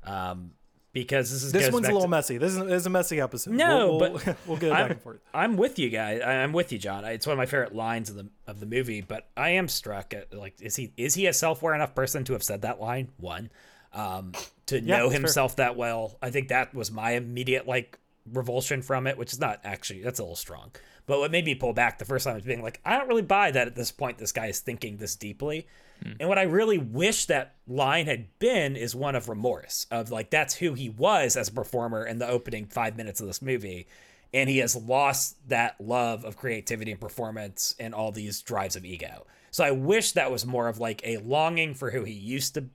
um, 0.05 0.51
because 0.93 1.29
this 1.31 1.43
is 1.43 1.51
This 1.51 1.71
one's 1.71 1.87
a 1.87 1.91
little 1.91 2.03
to- 2.03 2.07
messy. 2.07 2.37
This 2.37 2.53
is, 2.53 2.59
this 2.59 2.71
is 2.81 2.85
a 2.85 2.89
messy 2.89 3.19
episode. 3.19 3.53
No, 3.53 3.97
We'll- 3.97 4.11
we'll- 4.11 4.21
but 4.25 4.37
we'll 4.47 4.57
get 4.57 4.67
it 4.67 4.71
back 4.71 4.85
I'm, 4.85 4.91
and 4.91 5.01
forth. 5.01 5.19
I'm 5.33 5.57
with 5.57 5.77
you 5.79 5.89
guys. 5.89 6.21
I'm 6.25 6.53
with 6.53 6.71
you, 6.71 6.77
John. 6.77 7.03
It's 7.05 7.27
one 7.27 7.33
of 7.33 7.37
my 7.37 7.45
favorite 7.45 7.75
lines 7.75 8.09
of 8.09 8.15
the 8.15 8.29
of 8.47 8.59
the 8.59 8.65
movie. 8.65 9.01
But 9.01 9.27
I 9.35 9.49
am 9.51 9.67
struck 9.67 10.13
at 10.13 10.33
like, 10.33 10.55
is 10.61 10.75
he 10.75 10.93
is 10.95 11.13
he 11.15 11.27
a 11.27 11.33
self 11.33 11.61
aware 11.61 11.75
enough 11.75 11.93
person 11.95 12.23
to 12.25 12.33
have 12.33 12.43
said 12.43 12.61
that 12.61 12.79
line? 12.79 13.09
One, 13.17 13.49
um, 13.93 14.31
to 14.67 14.79
Yeah, 14.79 14.97
know 14.97 15.03
that's 15.03 15.11
fair. 15.13 15.19
himself 15.21 15.55
that 15.57 15.75
well. 15.75 16.17
I 16.21 16.29
think 16.29 16.47
that 16.47 16.73
was 16.73 16.91
my 16.91 17.11
immediate 17.11 17.67
like 17.67 17.99
revulsion 18.31 18.81
from 18.81 19.05
it, 19.05 19.17
which 19.17 19.33
is 19.33 19.39
not 19.39 19.59
actually 19.65 20.01
that's 20.01 20.19
a 20.19 20.23
little 20.23 20.35
strong. 20.35 20.71
But 21.07 21.19
what 21.19 21.29
made 21.29 21.45
me 21.45 21.53
pull 21.53 21.73
back 21.73 21.99
the 21.99 22.05
first 22.05 22.25
time 22.25 22.33
was 22.35 22.43
being 22.45 22.63
like, 22.63 22.79
I 22.83 22.97
don't 22.97 23.07
really 23.07 23.21
buy 23.21 23.51
that 23.51 23.67
at 23.67 23.75
this 23.75 23.91
point. 23.91 24.17
This 24.17 24.31
guy 24.31 24.47
is 24.47 24.59
thinking 24.61 24.97
this 24.97 25.15
deeply. 25.15 25.67
Hmm. 26.03 26.13
And 26.19 26.29
what 26.29 26.37
I 26.37 26.43
really 26.43 26.77
wish 26.77 27.25
that 27.25 27.55
line 27.67 28.05
had 28.05 28.27
been 28.39 28.75
is 28.75 28.95
one 28.95 29.15
of 29.15 29.29
remorse 29.29 29.87
of 29.91 30.11
like 30.11 30.29
that's 30.29 30.55
who 30.55 30.73
he 30.73 30.89
was 30.89 31.35
as 31.35 31.49
a 31.49 31.53
performer 31.53 32.05
in 32.05 32.19
the 32.19 32.27
opening 32.27 32.65
five 32.65 32.97
minutes 32.97 33.21
of 33.21 33.27
this 33.27 33.41
movie, 33.41 33.87
and 34.33 34.49
he 34.49 34.57
has 34.59 34.75
lost 34.75 35.37
that 35.49 35.79
love 35.79 36.25
of 36.25 36.37
creativity 36.37 36.91
and 36.91 36.99
performance 36.99 37.75
and 37.79 37.93
all 37.93 38.11
these 38.11 38.41
drives 38.41 38.75
of 38.75 38.85
ego. 38.85 39.25
So 39.51 39.63
I 39.63 39.71
wish 39.71 40.11
that 40.13 40.31
was 40.31 40.45
more 40.45 40.67
of 40.67 40.79
like 40.79 41.01
a 41.05 41.17
longing 41.17 41.73
for 41.73 41.91
who 41.91 42.03
he 42.03 42.13
used 42.13 42.55
to 42.55 42.65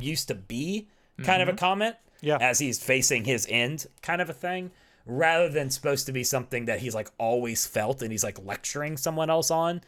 used 0.00 0.28
to 0.28 0.34
be 0.34 0.88
kind 1.22 1.42
of 1.42 1.48
a 1.48 1.52
mm-hmm. 1.52 1.58
comment 1.58 1.96
Yeah. 2.20 2.38
as 2.40 2.58
he's 2.58 2.82
facing 2.82 3.24
his 3.24 3.46
end 3.48 3.86
kind 4.02 4.20
of 4.20 4.30
a 4.30 4.32
thing 4.32 4.70
rather 5.06 5.48
than 5.48 5.70
supposed 5.70 6.06
to 6.06 6.12
be 6.12 6.22
something 6.24 6.66
that 6.66 6.80
he's 6.80 6.94
like 6.94 7.10
always 7.18 7.66
felt 7.66 8.02
and 8.02 8.12
he's 8.12 8.24
like 8.24 8.38
lecturing 8.44 8.96
someone 8.96 9.30
else 9.30 9.50
on 9.50 9.80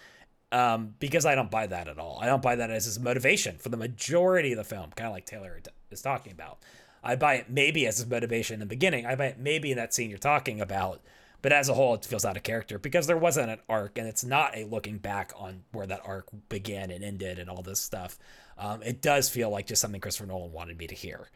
um, 0.53 0.95
because 0.99 1.27
I 1.27 1.35
don't 1.35 1.51
buy 1.51 1.67
that 1.67 1.89
at 1.89 1.99
all. 1.99 2.19
I 2.21 2.27
don't 2.27 2.43
buy 2.43 2.57
that 2.57 2.71
as 2.71 2.85
his 2.85 2.99
motivation 2.99 3.57
for 3.59 3.69
the 3.69 3.77
majority 3.77 4.53
of 4.53 4.59
the 4.59 4.65
film, 4.65 4.91
kind 4.97 5.07
of 5.07 5.13
like 5.13 5.27
Taylor 5.27 5.61
is 5.91 6.03
talking 6.03 6.33
about. 6.33 6.59
I 7.03 7.17
buy 7.17 7.35
it 7.37 7.51
maybe 7.51 7.87
as 7.87 7.99
his 7.99 8.07
motivation 8.07 8.55
in 8.55 8.61
the 8.61 8.67
beginning. 8.67 9.07
I 9.07 9.15
buy 9.15 9.27
it 9.27 9.39
maybe 9.39 9.71
in 9.71 9.77
that 9.79 9.95
scene 9.95 10.11
you're 10.11 10.19
talking 10.19 10.61
about, 10.61 11.01
but 11.41 11.53
as 11.53 11.69
a 11.69 11.75
whole, 11.75 11.95
it 11.95 12.05
feels 12.05 12.25
out 12.25 12.37
of 12.37 12.43
character 12.43 12.79
because 12.79 13.07
there 13.07 13.17
wasn't 13.17 13.51
an 13.51 13.59
arc, 13.69 13.97
and 13.97 14.07
it's 14.07 14.25
not 14.25 14.57
a 14.57 14.65
looking 14.65 14.99
back 14.99 15.33
on 15.37 15.63
where 15.73 15.87
that 15.87 16.01
arc 16.05 16.27
began 16.49 16.91
and 16.91 17.03
ended 17.03 17.39
and 17.39 17.49
all 17.49 17.63
this 17.63 17.81
stuff. 17.81 18.19
Um, 18.59 18.83
it 18.83 19.01
does 19.01 19.31
feel 19.31 19.49
like 19.49 19.67
just 19.67 19.81
something 19.81 20.01
Christopher 20.01 20.27
Nolan 20.27 20.53
wanted 20.53 20.77
me 20.77 20.87
to 20.89 20.95
hear. 20.95 21.29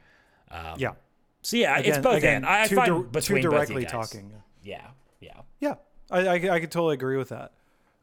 Um, 0.51 0.75
yeah. 0.77 0.93
So 1.41 1.57
yeah, 1.57 1.79
it's 1.79 1.89
Again- 1.89 2.03
both 2.03 2.17
again. 2.17 2.45
I 2.45 2.63
I 2.63 2.67
too 2.67 2.77
find 2.77 3.13
dir- 3.13 3.21
too 3.21 3.41
directly 3.41 3.85
talking. 3.87 4.33
Yeah, 4.63 4.89
yeah. 5.21 5.41
Yeah, 5.61 5.75
I, 6.11 6.27
I, 6.27 6.35
I 6.35 6.61
could 6.61 6.71
totally 6.71 6.95
agree 6.95 7.17
with 7.17 7.31
that. 7.31 7.53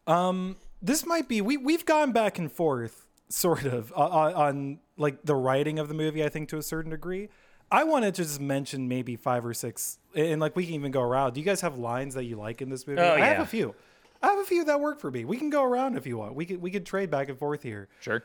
Um, 0.07 0.55
this 0.82 1.05
might 1.05 1.27
be 1.27 1.41
we 1.41 1.57
we've 1.57 1.86
gone 1.86 2.11
back 2.11 2.39
and 2.39 2.51
forth, 2.51 3.05
sort 3.29 3.65
of, 3.65 3.91
uh, 3.93 4.07
on, 4.07 4.34
on 4.34 4.79
like 4.97 5.23
the 5.23 5.36
writing 5.36 5.79
of 5.79 5.88
the 5.88 5.93
movie. 5.93 6.23
I 6.23 6.29
think 6.29 6.49
to 6.49 6.57
a 6.57 6.63
certain 6.63 6.91
degree. 6.91 7.29
I 7.73 7.86
wanted 7.86 8.15
to 8.15 8.23
just 8.23 8.41
mention 8.41 8.89
maybe 8.89 9.15
five 9.15 9.45
or 9.45 9.53
six, 9.53 9.97
and 10.13 10.41
like 10.41 10.57
we 10.57 10.65
can 10.65 10.75
even 10.75 10.91
go 10.91 11.01
around. 11.01 11.34
Do 11.34 11.39
you 11.39 11.45
guys 11.45 11.61
have 11.61 11.77
lines 11.77 12.15
that 12.15 12.25
you 12.25 12.36
like 12.36 12.61
in 12.61 12.69
this 12.69 12.86
movie? 12.86 12.99
Oh, 12.99 13.15
yeah. 13.15 13.23
I 13.23 13.27
have 13.27 13.39
a 13.39 13.45
few. 13.45 13.73
I 14.21 14.27
have 14.27 14.39
a 14.39 14.43
few 14.43 14.65
that 14.65 14.82
work 14.82 14.99
for 14.99 15.09
me. 15.09 15.23
We 15.23 15.38
can 15.38 15.49
go 15.49 15.63
around 15.63 15.97
if 15.97 16.05
you 16.05 16.17
want. 16.17 16.36
We 16.36 16.45
could 16.45 16.61
we 16.61 16.69
could 16.69 16.86
trade 16.86 17.09
back 17.09 17.29
and 17.29 17.39
forth 17.39 17.63
here. 17.63 17.88
Sure. 18.01 18.23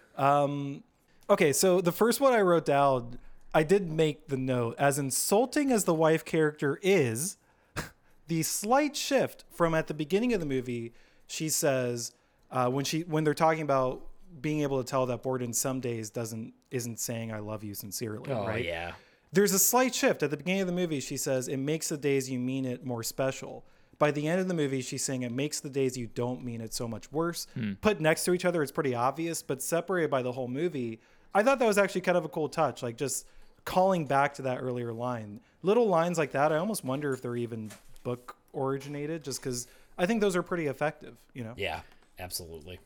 Okay, 1.29 1.53
so 1.53 1.81
the 1.81 1.93
first 1.93 2.21
one 2.21 2.33
I 2.33 2.41
wrote 2.41 2.65
down, 2.65 3.19
I 3.53 3.65
did 3.65 3.91
make 3.91 4.29
the 4.29 4.37
note 4.37 4.77
as 4.79 4.99
insulting 4.99 5.73
as 5.73 5.85
the 5.85 5.95
wife 5.95 6.25
character 6.25 6.79
is, 6.83 7.37
the 8.29 8.45
slight 8.45 8.97
shift 8.97 9.45
from 9.51 9.75
at 9.75 9.89
the 9.89 9.95
beginning 9.95 10.33
of 10.35 10.41
the 10.41 10.47
movie, 10.47 10.93
she 11.27 11.49
says 11.49 12.13
uh, 12.57 12.71
when 12.71 12.85
she 12.85 13.01
when 13.03 13.23
they're 13.25 13.35
talking 13.35 13.63
about 13.63 14.03
being 14.41 14.61
able 14.63 14.83
to 14.83 14.89
tell 14.91 15.07
that 15.07 15.23
Borden 15.23 15.53
some 15.53 15.81
days 15.81 16.11
doesn't 16.11 16.55
isn't 16.71 16.99
saying 16.99 17.33
I 17.33 17.39
love 17.41 17.63
you 17.63 17.75
sincerely, 17.75 18.33
Oh 18.33 18.47
right? 18.47 18.65
yeah. 18.65 18.93
There's 19.33 19.53
a 19.53 19.59
slight 19.59 19.95
shift 19.95 20.23
at 20.23 20.31
the 20.31 20.37
beginning 20.37 20.63
of 20.63 20.67
the 20.67 20.73
movie. 20.73 21.01
She 21.01 21.17
says 21.17 21.49
it 21.49 21.59
makes 21.59 21.89
the 21.89 21.97
days 21.99 22.31
you 22.31 22.39
mean 22.39 22.65
it 22.65 22.85
more 22.87 23.03
special. 23.03 23.65
By 23.99 24.11
the 24.11 24.27
end 24.29 24.41
of 24.41 24.49
the 24.49 24.55
movie, 24.55 24.81
she's 24.83 25.05
saying 25.05 25.23
it 25.23 25.33
makes 25.33 25.61
the 25.61 25.69
days 25.71 25.97
you 25.97 26.07
don't 26.07 26.45
mean 26.45 26.61
it 26.61 26.73
so 26.75 26.87
much 26.89 27.11
worse. 27.13 27.47
Put 27.81 28.01
next 28.01 28.25
to 28.25 28.33
each 28.35 28.45
other, 28.45 28.63
it's 28.63 28.73
pretty 28.73 28.95
obvious, 28.95 29.43
but 29.43 29.63
separated 29.63 30.11
by 30.11 30.23
the 30.23 30.33
whole 30.33 30.49
movie, 30.49 31.01
I 31.35 31.43
thought 31.43 31.59
that 31.59 31.67
was 31.67 31.79
actually 31.79 32.03
kind 32.03 32.17
of 32.19 32.25
a 32.25 32.29
cool 32.29 32.49
touch. 32.49 32.83
Like 32.83 32.97
just 32.97 33.27
calling 33.65 34.07
back 34.07 34.35
to 34.35 34.43
that 34.43 34.59
earlier 34.59 34.93
line. 34.93 35.41
Little 35.63 35.89
lines 35.89 36.19
like 36.19 36.33
that, 36.33 36.53
I 36.53 36.57
almost 36.59 36.85
wonder 36.85 37.13
if 37.13 37.21
they're 37.23 37.37
even 37.37 37.71
book 38.05 38.37
originated, 38.55 39.25
just 39.25 39.41
because 39.43 39.67
I 39.99 40.07
think 40.07 40.21
those 40.21 40.37
are 40.37 40.43
pretty 40.43 40.67
effective. 40.67 41.17
You 41.35 41.45
know? 41.45 41.55
Yeah, 41.57 41.81
absolutely. 42.19 42.79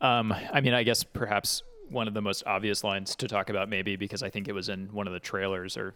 Um, 0.00 0.32
I 0.32 0.60
mean, 0.60 0.74
I 0.74 0.82
guess 0.82 1.04
perhaps 1.04 1.62
one 1.88 2.08
of 2.08 2.14
the 2.14 2.20
most 2.20 2.42
obvious 2.46 2.84
lines 2.84 3.16
to 3.16 3.28
talk 3.28 3.48
about, 3.48 3.68
maybe 3.68 3.96
because 3.96 4.22
I 4.22 4.30
think 4.30 4.48
it 4.48 4.52
was 4.52 4.68
in 4.68 4.92
one 4.92 5.06
of 5.06 5.12
the 5.12 5.20
trailers, 5.20 5.76
or 5.76 5.94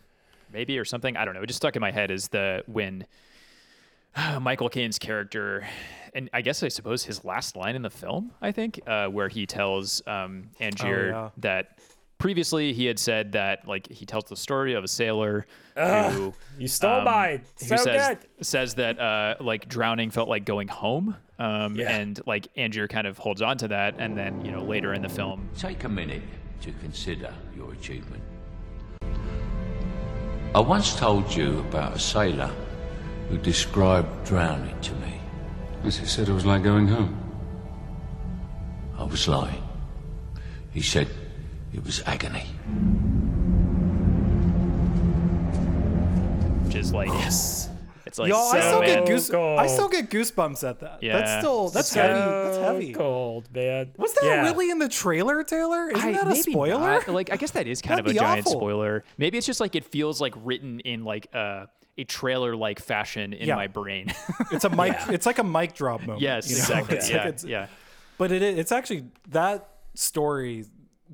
maybe 0.53 0.79
or 0.79 0.85
something. 0.85 1.17
I 1.17 1.25
don't 1.25 1.35
know. 1.35 1.43
It 1.43 1.47
just 1.47 1.59
stuck 1.59 1.77
in 1.77 1.81
my 1.81 1.91
head 1.91 2.11
is 2.11 2.29
the 2.29 2.63
when 2.67 3.07
Michael 4.41 4.69
Caine's 4.69 4.99
character, 4.99 5.67
and 6.15 6.31
I 6.33 6.43
guess 6.43 6.63
I 6.63 6.69
suppose 6.69 7.05
his 7.05 7.25
last 7.25 7.57
line 7.57 7.77
in 7.77 7.83
the 7.83 7.91
film, 7.91 8.33
I 8.41 8.53
think, 8.53 8.81
uh, 8.87 9.09
where 9.09 9.29
he 9.29 9.47
tells 9.47 10.03
um, 10.07 10.51
Angier 10.61 11.11
yeah. 11.11 11.31
that 11.39 11.79
previously 12.21 12.73
he 12.73 12.87
had 12.87 12.99
said 13.01 13.33
that 13.33 13.66
like 13.66 13.91
he 13.91 14.07
tells 14.07 14.25
the 14.27 14.37
story 14.37 14.75
of 14.75 14.85
a 14.85 14.89
sailor 14.89 15.47
who 15.75 16.33
You 16.59 16.68
stole 16.68 16.99
um, 16.99 17.05
mine. 17.05 17.43
who 17.59 17.66
So 17.66 17.77
says, 17.77 18.09
good. 18.09 18.18
says 18.47 18.75
that 18.77 19.01
uh, 19.01 19.35
like 19.41 19.68
drowning 19.68 20.11
felt 20.11 20.29
like 20.29 20.45
going 20.45 20.68
home. 20.68 21.16
Um, 21.41 21.75
Yeah. 21.75 21.91
And 21.91 22.21
like 22.27 22.47
Angier 22.57 22.87
kind 22.87 23.07
of 23.09 23.18
holds 23.18 23.43
on 23.43 23.57
to 23.59 23.68
that. 23.68 23.95
And 23.99 24.16
then, 24.16 24.45
you 24.45 24.53
know, 24.53 24.62
later 24.62 24.93
in 24.95 25.03
the 25.03 25.09
film, 25.09 25.49
Take 25.59 25.83
a 25.85 25.89
minute 25.89 26.23
to 26.61 26.71
consider 26.81 27.33
your 27.57 27.73
achievement. 27.73 28.23
I 30.55 30.61
once 30.61 30.95
told 30.97 31.35
you 31.35 31.61
about 31.61 31.97
a 31.97 31.99
sailor 31.99 32.51
who 33.31 33.39
described 33.39 34.27
drowning 34.27 34.79
to 34.83 34.93
me. 34.97 35.21
As 35.85 35.97
he 35.97 36.05
said, 36.07 36.29
it 36.29 36.33
was 36.33 36.45
like 36.45 36.62
going 36.62 36.89
home. 36.89 37.16
I 38.99 39.05
was 39.05 39.27
lying. 39.29 39.62
He 40.73 40.83
said 40.83 41.09
it 41.73 41.85
was 41.85 42.03
agony. 42.07 42.45
which 46.64 46.75
is 46.77 46.93
like, 46.93 47.09
Yes. 47.09 47.68
it's 48.07 48.18
like, 48.18 48.29
Y'all, 48.29 48.53
I 48.53 48.61
so 48.61 48.68
still 48.68 48.81
get 48.83 49.07
goose. 49.07 49.29
cold. 49.31 49.59
I 49.59 49.66
still 49.66 49.89
get 49.89 50.09
goosebumps 50.11 50.68
at 50.68 50.81
that. 50.81 51.03
Yeah. 51.03 51.18
That's 51.18 51.43
still 51.43 51.68
that's 51.68 51.89
So 51.89 52.01
heavy. 52.01 52.14
That's 52.21 52.57
heavy. 52.59 52.93
cold, 52.93 53.49
man. 53.55 53.91
Was 53.97 54.12
that 54.14 54.25
Yeah. 54.25 54.43
really 54.45 54.71
in 54.71 54.79
the 54.79 54.89
trailer, 54.89 55.43
Taylor? 55.43 55.91
Isn't 55.91 56.09
I- 56.09 56.12
that 56.12 56.29
a 56.29 56.37
spoiler? 56.37 56.79
not. 56.79 57.09
Like, 57.09 57.33
I 57.33 57.37
guess 57.37 57.51
that 57.53 57.66
is 57.66 57.83
kind 57.83 57.99
That'd 57.99 58.11
of 58.11 58.16
a 58.16 58.18
giant 58.18 58.47
awful. 58.47 58.61
spoiler. 58.61 59.05
Maybe 59.18 59.37
it's 59.39 59.47
just 59.47 59.61
like 59.61 59.75
it 59.75 59.85
feels 59.85 60.21
like 60.21 60.35
written 60.45 60.81
in 60.81 61.05
like 61.05 61.27
uh, 61.35 61.66
a 61.99 62.05
trailer 62.05 62.55
like 62.55 62.79
fashion 62.81 63.33
in 63.33 63.49
Yeah. 63.49 63.57
my 63.57 63.66
brain. 63.66 64.12
It's 64.53 64.64
a 64.64 64.71
mic. 64.71 64.93
Yeah. 64.93 65.11
It's 65.12 65.27
like 65.27 65.39
a 65.39 65.45
mic 65.45 65.75
drop 65.75 66.01
moment. 66.03 66.21
yes, 66.21 66.49
you 66.51 66.57
know? 66.57 66.62
exactly. 66.85 66.97
It's 66.99 67.11
yeah, 67.11 67.16
like 67.18 67.27
it's, 67.27 67.45
yeah. 67.45 67.66
But 68.18 68.31
it, 68.33 68.43
it's 68.43 68.71
actually 68.73 69.05
that 69.31 69.68
story 69.95 70.66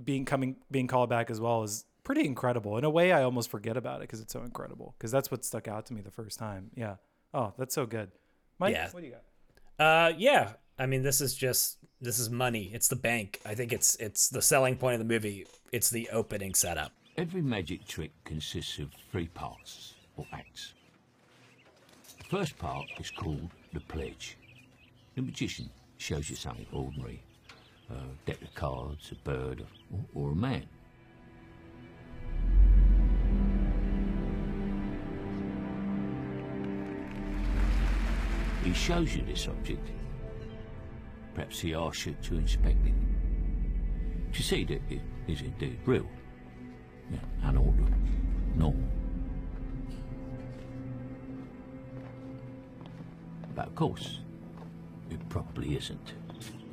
being 0.05 0.25
coming 0.25 0.57
being 0.71 0.87
called 0.87 1.09
back 1.11 1.31
as 1.31 1.41
well 1.41 1.63
is 1.63 1.85
pretty 2.05 2.25
incredible. 2.25 2.77
In 2.79 2.85
a 2.85 2.91
way, 2.91 3.13
I 3.13 3.23
almost 3.23 3.51
forget 3.51 3.77
about 3.77 3.97
it 3.97 4.03
because 4.03 4.21
it's 4.21 4.33
so 4.33 4.43
incredible. 4.43 4.95
Because 4.99 5.11
that's 5.11 5.31
what 5.31 5.45
stuck 5.45 5.69
out 5.69 5.87
to 5.87 5.95
me 5.95 6.01
the 6.03 6.11
first 6.11 6.39
time. 6.39 6.71
Yeah. 6.75 6.97
Oh, 7.35 7.53
that's 7.59 7.75
so 7.75 7.87
good. 7.87 8.11
Mike, 8.59 8.75
Yeah. 8.75 8.91
what 8.91 9.01
do 9.01 9.07
you 9.07 9.15
got? 9.79 9.85
Uh, 9.85 10.13
yeah. 10.17 10.53
I 10.79 10.87
mean, 10.87 11.03
this 11.03 11.21
is 11.21 11.35
just 11.35 11.79
this 12.01 12.19
is 12.19 12.29
money. 12.31 12.71
It's 12.73 12.89
the 12.89 12.97
bank. 12.97 13.41
I 13.47 13.55
think 13.55 13.73
it's 13.73 13.97
it's 13.97 14.29
the 14.29 14.43
selling 14.43 14.77
point 14.77 14.95
of 14.95 14.99
the 15.01 15.05
movie. 15.13 15.47
It's 15.73 15.91
the 15.91 16.09
opening 16.11 16.55
setup. 16.55 16.93
Every 17.17 17.41
magic 17.43 17.87
trick 17.87 18.13
consists 18.25 18.79
of 18.79 18.91
three 19.11 19.29
parts, 19.29 19.95
or 20.19 20.27
acts. 20.33 20.75
The 22.19 22.25
first 22.25 22.59
part 22.59 22.87
is 22.99 23.11
called 23.11 23.51
the 23.73 23.81
pledge. 23.81 24.37
The 25.15 25.23
magician 25.23 25.71
shows 25.97 26.29
you 26.29 26.37
something 26.37 26.67
ordinary 26.73 27.23
a 27.91 27.95
deck 28.27 28.43
of 28.43 28.55
cards, 28.55 29.13
a 29.13 29.15
bird, 29.17 29.65
or, 29.93 30.29
or 30.29 30.33
a 30.33 30.35
man. 30.35 30.67
He 38.65 38.73
shows 38.73 39.15
you 39.15 39.23
this 39.23 39.47
object. 39.47 39.89
Perhaps 41.35 41.61
he 41.61 41.75
asks 41.75 42.07
you 42.07 42.17
to 42.23 42.35
inspect 42.35 42.85
it. 42.87 42.95
To 44.33 44.43
see 44.43 44.65
that 44.65 44.81
it 44.91 45.01
is 45.29 45.43
indeed 45.43 45.79
real. 45.87 46.07
Yeah, 47.11 47.19
unaltered, 47.45 47.95
normal. 48.57 48.83
But 53.55 53.69
of 53.69 53.75
course, 53.77 54.21
it 55.11 55.29
probably 55.29 55.77
isn't. 55.77 56.15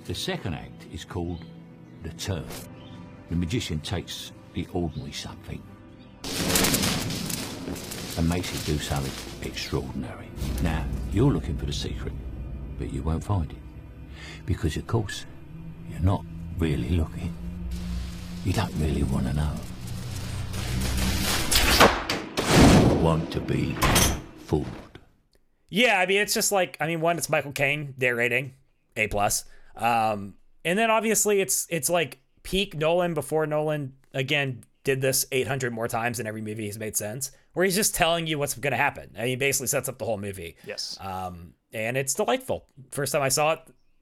The 0.05 0.13
second 0.13 0.55
act 0.55 0.85
is 0.91 1.05
called 1.05 1.45
the 2.03 2.09
turn. 2.09 2.43
The 3.29 3.37
magician 3.37 3.79
takes 3.79 4.33
the 4.53 4.67
ordinary 4.73 5.13
something 5.13 5.63
and 8.17 8.27
makes 8.27 8.53
it 8.53 8.65
do 8.65 8.77
something 8.79 9.13
extraordinary. 9.47 10.27
Now, 10.61 10.85
you're 11.13 11.31
looking 11.31 11.57
for 11.57 11.65
the 11.65 11.73
secret, 11.73 12.11
but 12.77 12.91
you 12.91 13.01
won't 13.01 13.23
find 13.23 13.49
it. 13.49 13.57
Because, 14.45 14.75
of 14.75 14.87
course, 14.87 15.25
you're 15.89 16.01
not 16.01 16.25
really 16.57 16.89
looking. 16.89 17.33
You 18.43 18.51
don't 18.51 18.73
really 18.79 19.03
want 19.03 19.27
to 19.27 19.33
know. 19.33 19.55
Want 23.01 23.31
to 23.31 23.39
be 23.39 23.77
fooled. 24.45 24.67
Yeah, 25.69 25.97
I 25.97 26.05
mean, 26.05 26.19
it's 26.19 26.33
just 26.33 26.51
like 26.51 26.75
I 26.81 26.87
mean, 26.87 26.99
one, 26.99 27.17
it's 27.17 27.29
Michael 27.29 27.53
Caine 27.53 27.93
narrating, 27.97 28.55
a 28.97 29.07
plus, 29.07 29.45
um, 29.76 30.36
and 30.65 30.78
then 30.78 30.89
obviously 30.89 31.41
it's 31.41 31.67
it's 31.69 31.89
like 31.89 32.19
peak 32.43 32.76
Nolan 32.76 33.13
before 33.13 33.45
Nolan 33.47 33.93
again 34.13 34.63
did 34.84 35.01
this 35.01 35.26
800 35.32 35.71
more 35.74 35.88
times 35.88 36.19
in 36.19 36.28
every 36.28 36.41
movie 36.41 36.65
he's 36.65 36.78
made 36.78 36.97
since, 36.97 37.32
where 37.53 37.63
he's 37.63 37.76
just 37.76 37.95
telling 37.95 38.28
you 38.28 38.38
what's 38.38 38.53
going 38.53 38.71
to 38.71 38.78
happen. 38.78 39.11
And 39.15 39.30
he 39.30 39.36
basically 39.36 39.67
sets 39.67 39.88
up 39.88 39.97
the 39.97 40.05
whole 40.05 40.17
movie. 40.17 40.57
Yes. 40.65 40.97
Um, 40.99 41.53
and 41.71 41.95
it's 41.95 42.13
delightful. 42.13 42.65
First 42.91 43.13
time 43.13 43.21
I 43.21 43.30
saw 43.30 43.53
it, 43.53 43.59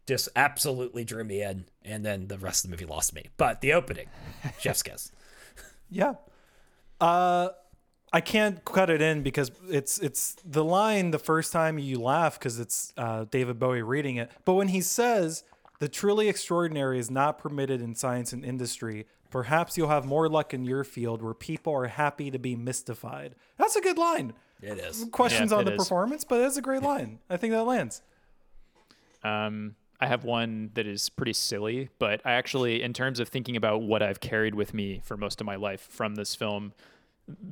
just 0.08 0.30
absolutely 0.36 1.04
drew 1.04 1.24
me 1.24 1.44
in, 1.44 1.66
and 1.86 2.04
then 2.04 2.28
the 2.28 2.38
rest 2.38 2.66
of 2.66 2.72
the 2.72 2.76
movie 2.76 2.86
lost 2.86 3.14
me. 3.14 3.28
But 3.38 3.62
the 3.62 3.74
opening, 3.74 4.08
chef's 4.60 4.84
kiss. 4.84 5.12
Yeah. 5.90 6.16
Uh, 7.00 7.50
I 8.12 8.22
can't 8.22 8.64
cut 8.66 8.90
it 8.90 9.02
in 9.02 9.24
because 9.24 9.52
it's 9.70 10.00
it's 10.00 10.36
the 10.44 10.64
line 10.64 11.12
the 11.12 11.20
first 11.20 11.54
time 11.54 11.80
you 11.80 12.00
laugh 12.00 12.38
because 12.38 12.60
it's 12.60 12.94
uh, 12.98 13.26
David 13.30 13.60
Bowie 13.60 13.82
reading 13.82 14.18
it. 14.18 14.32
But 14.44 14.54
when 14.54 14.70
he 14.70 14.82
says 14.82 15.44
the 15.82 15.90
truly 15.90 16.30
extraordinary 16.30 17.00
is 17.00 17.10
not 17.10 17.40
permitted 17.40 17.82
in 17.82 17.96
science 17.96 18.34
and 18.34 18.46
industry, 18.46 19.08
perhaps 19.32 19.80
you'll 19.80 19.90
have 19.90 20.06
more 20.06 20.30
luck 20.30 20.54
in 20.54 20.64
your 20.64 20.84
field 20.84 21.24
where 21.24 21.34
people 21.34 21.74
are 21.74 21.88
happy 21.88 22.30
to 22.30 22.38
be 22.38 22.56
mystified. 22.56 23.34
That's 23.58 23.76
a 23.76 23.82
good 23.82 23.98
line. 23.98 24.34
It 24.62 24.78
is. 24.78 25.08
Questions 25.12 25.52
Yeah, 25.52 25.58
on 25.58 25.66
the 25.66 25.74
is. 25.74 25.78
performance, 25.80 26.24
but 26.24 26.38
that's 26.38 26.56
a 26.56 26.62
great 26.62 26.84
line. 26.84 27.18
I 27.32 27.38
think 27.38 27.52
that 27.54 27.64
lands. 27.64 28.04
Um, 29.24 29.76
I 30.00 30.06
have 30.06 30.24
one 30.24 30.70
that 30.76 30.86
is 30.86 31.10
pretty 31.10 31.34
silly, 31.34 31.90
but 31.98 32.22
I 32.24 32.34
actually, 32.34 32.84
in 32.84 32.94
terms 32.94 33.20
of 33.20 33.30
thinking 33.30 33.56
about 33.56 33.82
what 33.82 34.04
I've 34.04 34.20
carried 34.20 34.54
with 34.54 34.76
me 34.76 35.02
for 35.04 35.18
most 35.18 35.42
of 35.42 35.48
my 35.48 35.56
life 35.56 35.82
from 35.82 36.14
this 36.14 36.36
film, 36.36 36.74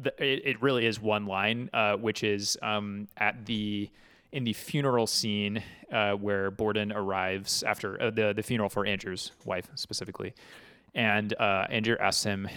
th- 0.04 0.14
it, 0.20 0.46
it 0.46 0.62
really 0.62 0.86
is 0.86 1.02
one 1.02 1.26
line, 1.26 1.72
uh, 1.74 1.96
which 1.96 2.24
is 2.24 2.60
um, 2.62 3.08
at 3.18 3.48
the 3.48 3.90
in 4.32 4.44
the 4.44 4.54
funeral 4.54 5.08
scene 5.08 5.64
uh, 5.92 6.14
where 6.14 6.52
Borden 6.52 6.92
arrives 6.92 7.64
after 7.64 8.02
uh, 8.02 8.12
the 8.12 8.34
the 8.34 8.44
funeral 8.44 8.70
for 8.70 8.86
Angier's 8.86 9.32
wife 9.46 9.68
specifically, 9.76 10.34
and 10.94 11.34
uh, 11.40 11.66
Andrew 11.70 11.96
asks 12.00 12.24
him 12.24 12.48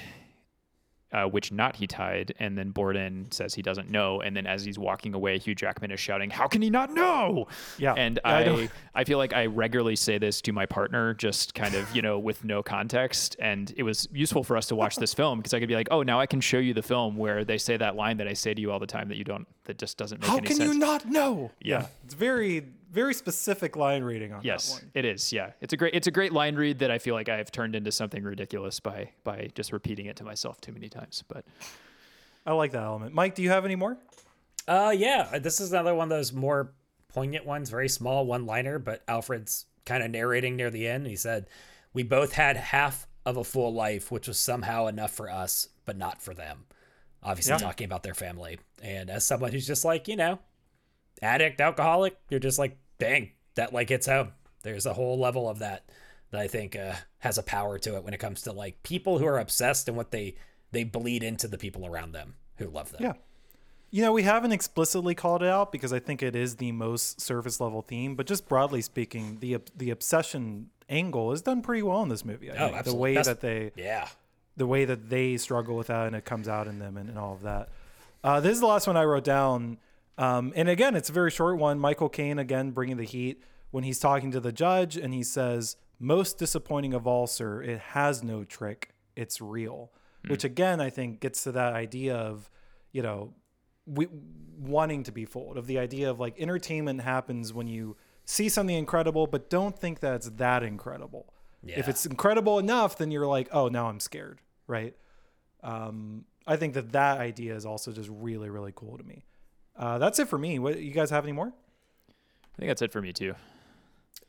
uh, 1.13 1.25
which 1.25 1.53
knot 1.53 1.77
he 1.77 1.87
tied, 1.87 2.35
and 2.39 2.57
then 2.57 2.71
Borden 2.71 3.27
says 3.31 3.55
he 3.55 3.63
doesn't 3.63 3.91
know, 3.91 4.21
and 4.21 4.37
then 4.37 4.47
as 4.47 4.65
he's 4.65 4.79
walking 4.79 5.15
away, 5.15 5.39
Hugh 5.39 5.55
Jackman 5.55 5.91
is 5.91 6.01
shouting, 6.01 6.31
"How 6.31 6.47
can 6.47 6.63
he 6.63 6.71
not 6.71 6.93
know?" 6.93 7.49
Yeah. 7.79 7.95
and 7.95 8.19
Yeah, 8.25 8.31
I 8.31 8.43
I, 8.45 8.71
I 8.95 9.05
feel 9.05 9.19
like 9.19 9.33
I 9.33 9.47
regularly 9.47 9.97
say 9.97 10.19
this 10.19 10.41
to 10.43 10.53
my 10.53 10.67
partner, 10.67 11.15
just 11.15 11.55
kind 11.55 11.75
of 11.75 11.95
you 11.95 12.03
know 12.03 12.19
with 12.19 12.45
no 12.45 12.63
context, 12.63 13.37
and 13.39 13.73
it 13.77 13.83
was 13.83 14.09
useful 14.13 14.43
for 14.45 14.57
us 14.57 14.67
to 14.67 14.77
watch 14.77 14.97
this 14.97 15.15
film 15.15 15.39
because 15.39 15.55
I 15.55 15.61
could 15.61 15.69
be 15.69 15.75
like, 15.75 15.89
"Oh, 15.91 16.03
now 16.03 16.21
I 16.21 16.27
can 16.27 16.41
show 16.41 16.59
you 16.59 16.75
the 16.75 16.83
film 16.83 17.17
where 17.17 17.45
they 17.45 17.59
say 17.59 17.77
that 17.77 17.97
line 17.97 18.17
that 18.19 18.29
I 18.29 18.33
say 18.33 18.55
to 18.55 18.61
you 18.61 18.73
all 18.73 18.79
the 18.79 18.87
time 18.87 19.09
that 19.09 19.17
you 19.17 19.25
don't, 19.25 19.47
that 19.65 19.79
just 19.79 19.99
doesn't 19.99 20.21
make 20.21 20.31
How 20.31 20.39
any 20.39 20.47
can 20.47 20.61
you 20.61 20.75
not 20.75 21.07
know? 21.07 21.51
Yeah. 21.61 21.87
It's 22.05 22.15
very 22.15 22.65
very 22.93 23.15
specific 23.15 23.75
line 23.75 24.05
reading 24.05 24.33
on 24.33 24.39
that 24.41 24.45
Yes, 24.45 24.85
it 24.95 25.05
is. 25.05 25.33
Yeah, 25.33 25.51
it's 25.61 25.73
a 25.73 25.77
great 25.77 25.95
it's 25.95 26.07
a 26.07 26.11
great 26.11 26.33
line 26.33 26.55
read 26.55 26.79
that 26.81 26.91
I 26.91 26.99
feel 26.99 27.15
like 27.15 27.29
I've 27.29 27.51
turned 27.51 27.75
into 27.75 27.91
something 27.91 28.23
ridiculous 28.23 28.79
by 28.81 29.11
by 29.25 29.49
just 29.55 29.73
repeating 29.73 30.07
it 30.07 30.17
to 30.17 30.25
myself 30.25 30.61
too 30.61 30.73
many 30.73 30.89
times. 30.89 31.25
But 31.27 31.45
I 32.47 32.53
like 32.53 32.73
that 32.73 32.83
element. 32.83 33.15
Mike, 33.15 33.35
do 33.35 33.43
you 33.43 33.51
have 33.51 33.65
any 33.65 33.77
more? 33.77 33.99
Uh, 34.69 34.95
yeah, 34.97 35.39
this 35.39 35.61
is 35.61 35.73
another 35.73 35.95
one 35.95 36.05
of 36.05 36.17
those 36.17 36.33
more 36.33 36.73
poignant 37.09 37.45
ones, 37.47 37.69
very 37.71 37.89
small 37.89 38.25
one 38.27 38.47
liner, 38.47 38.79
but 38.79 39.03
Alfred's 39.09 39.67
kind 39.85 40.03
of 40.03 40.11
narrating 40.11 40.55
near 40.57 40.71
the 40.71 40.87
end. 40.87 41.07
He 41.07 41.17
said, 41.17 41.49
We 41.93 42.03
both 42.05 42.33
had 42.33 42.57
half 42.57 43.07
of 43.27 43.37
a 43.37 43.45
full 43.45 43.73
life, 43.75 44.11
which 44.11 44.29
was 44.29 44.39
somehow 44.39 44.87
enough 44.87 45.13
for 45.13 45.31
us, 45.31 45.69
but 45.85 45.97
not 45.97 46.21
for 46.23 46.35
them. 46.35 46.65
Obviously, 47.23 47.53
Yeah. 47.53 47.59
talking 47.59 47.85
about 47.85 48.03
their 48.03 48.15
family. 48.15 48.59
And 48.83 49.11
as 49.11 49.25
someone 49.25 49.53
who's 49.53 49.67
just 49.67 49.85
like, 49.85 50.09
you 50.09 50.17
know, 50.17 50.39
addict, 51.21 51.61
alcoholic, 51.61 52.17
you're 52.31 52.41
just 52.41 52.59
like, 52.59 52.77
dang, 53.03 53.31
that 53.55 53.73
like 53.73 53.89
hits 53.89 54.07
home. 54.07 54.33
There's 54.63 54.87
a 54.87 54.93
whole 54.95 55.19
level 55.19 55.49
of 55.49 55.59
that 55.61 55.85
that 56.31 56.41
I 56.41 56.49
think 56.49 56.77
uh, 56.77 56.95
has 57.19 57.37
a 57.39 57.43
power 57.43 57.79
to 57.81 57.97
it 57.97 58.05
when 58.05 58.15
it 58.15 58.19
comes 58.19 58.43
to 58.43 58.53
like 58.53 58.83
people 58.83 59.19
who 59.19 59.27
are 59.27 59.39
obsessed 59.39 59.89
and 59.89 59.97
what 59.97 60.11
they 60.11 60.35
they 60.71 60.85
bleed 60.85 61.23
into 61.23 61.49
the 61.49 61.59
people 61.59 61.87
around 61.87 62.13
them 62.13 62.35
who 62.57 62.67
love 62.69 62.93
them. 62.93 63.03
Yeah. 63.03 63.13
You 63.91 64.01
know, 64.01 64.13
we 64.13 64.23
haven't 64.23 64.53
explicitly 64.53 65.15
called 65.15 65.43
it 65.43 65.49
out 65.51 65.71
because 65.71 65.93
I 65.93 65.99
think 65.99 66.23
it 66.23 66.35
is 66.35 66.57
the 66.57 66.73
most 66.73 67.21
surface 67.21 67.61
level 67.61 67.83
theme, 67.83 68.15
but 68.15 68.27
just 68.27 68.49
broadly 68.49 68.81
speaking, 68.81 69.39
the 69.41 69.59
the 69.77 69.91
obsession 69.91 70.71
angle 70.89 71.33
is 71.33 71.43
done 71.43 71.61
pretty 71.63 71.83
well 71.83 72.03
in 72.03 72.09
this 72.09 72.25
movie. 72.25 72.51
I 72.51 72.57
Oh, 72.57 72.69
think. 72.73 72.85
The 72.85 72.95
way 72.95 73.15
That's- 73.15 73.27
that 73.27 73.41
they 73.41 73.73
Yeah. 73.77 74.09
the 74.57 74.67
way 74.67 74.85
that 74.87 75.11
they 75.11 75.37
struggle 75.37 75.77
with 75.77 75.89
that 75.89 76.07
and 76.07 76.17
it 76.17 76.25
comes 76.25 76.49
out 76.49 76.67
in 76.69 76.79
them 76.79 76.97
and, 76.97 77.09
and 77.11 77.19
all 77.19 77.35
of 77.35 77.43
that. 77.43 77.69
Uh, 78.25 78.41
this 78.41 78.53
is 78.53 78.61
the 78.61 78.67
last 78.67 78.87
one 78.87 78.97
I 78.97 79.05
wrote 79.05 79.25
down. 79.25 79.79
Um, 80.19 80.53
and 80.55 80.69
again, 80.69 80.95
it's 80.95 81.09
a 81.09 81.13
very 81.13 81.31
short 81.31 81.59
one. 81.59 81.79
Michael 81.79 82.09
Caine, 82.09 82.39
again, 82.39 82.71
bringing 82.71 82.97
the 82.97 83.05
heat 83.05 83.43
when 83.71 83.85
he's 83.85 83.99
talking 83.99 84.31
to 84.33 84.41
the 84.41 84.53
judge 84.53 84.97
and 84.97 85.13
he 85.15 85.23
says, 85.23 85.77
Most 85.99 86.39
disappointing 86.39 86.95
of 86.95 87.07
all, 87.07 87.27
sir, 87.27 87.63
it 87.63 87.81
has 87.81 88.23
no 88.23 88.45
trick. 88.45 88.91
It's 89.17 89.41
real. 89.41 89.91
Which 90.29 90.45
again, 90.45 90.81
I 90.81 90.89
think 90.89 91.19
gets 91.19 91.43
to 91.45 91.53
that 91.53 91.73
idea 91.73 92.15
of, 92.15 92.49
you 92.93 93.03
know, 93.03 93.35
we, 93.87 94.07
wanting 94.57 95.03
to 95.05 95.13
be 95.13 95.25
fooled, 95.25 95.57
of 95.57 95.67
the 95.67 95.79
idea 95.81 96.11
of 96.11 96.21
like 96.21 96.39
entertainment 96.39 97.01
happens 97.01 97.53
when 97.53 97.67
you 97.67 97.97
see 98.25 98.49
something 98.49 98.77
incredible, 98.77 99.27
but 99.27 99.51
don't 99.51 99.77
think 99.77 99.99
that 100.01 100.15
it's 100.15 100.31
that 100.31 100.63
incredible. 100.63 101.33
If 101.79 101.89
it's 101.89 102.07
incredible 102.07 102.59
enough, 102.59 102.97
then 102.97 103.11
you're 103.11 103.27
like, 103.27 103.49
oh, 103.53 103.69
now 103.69 103.89
I'm 103.89 104.01
scared, 104.01 104.41
right? 104.67 104.95
Um, 105.63 106.25
I 106.47 106.57
think 106.57 106.75
that 106.75 106.93
that 106.93 107.19
idea 107.19 107.55
is 107.55 107.67
also 107.67 107.93
just 107.93 108.09
really, 108.13 108.51
really 108.51 108.73
cool 108.75 108.99
to 108.99 109.05
me. 109.05 109.25
Uh, 109.77 109.99
that's 109.99 110.19
it 110.19 110.29
for 110.29 110.39
me. 110.39 110.59
What 110.59 110.79
you 110.79 110.93
guys 110.93 111.11
have 111.11 111.25
any 111.25 111.33
more? 111.33 111.49
I 111.49 112.59
think 112.59 112.69
that's 112.69 112.83
it 112.83 112.93
for 112.93 113.01
me 113.01 113.13
too. 113.13 113.35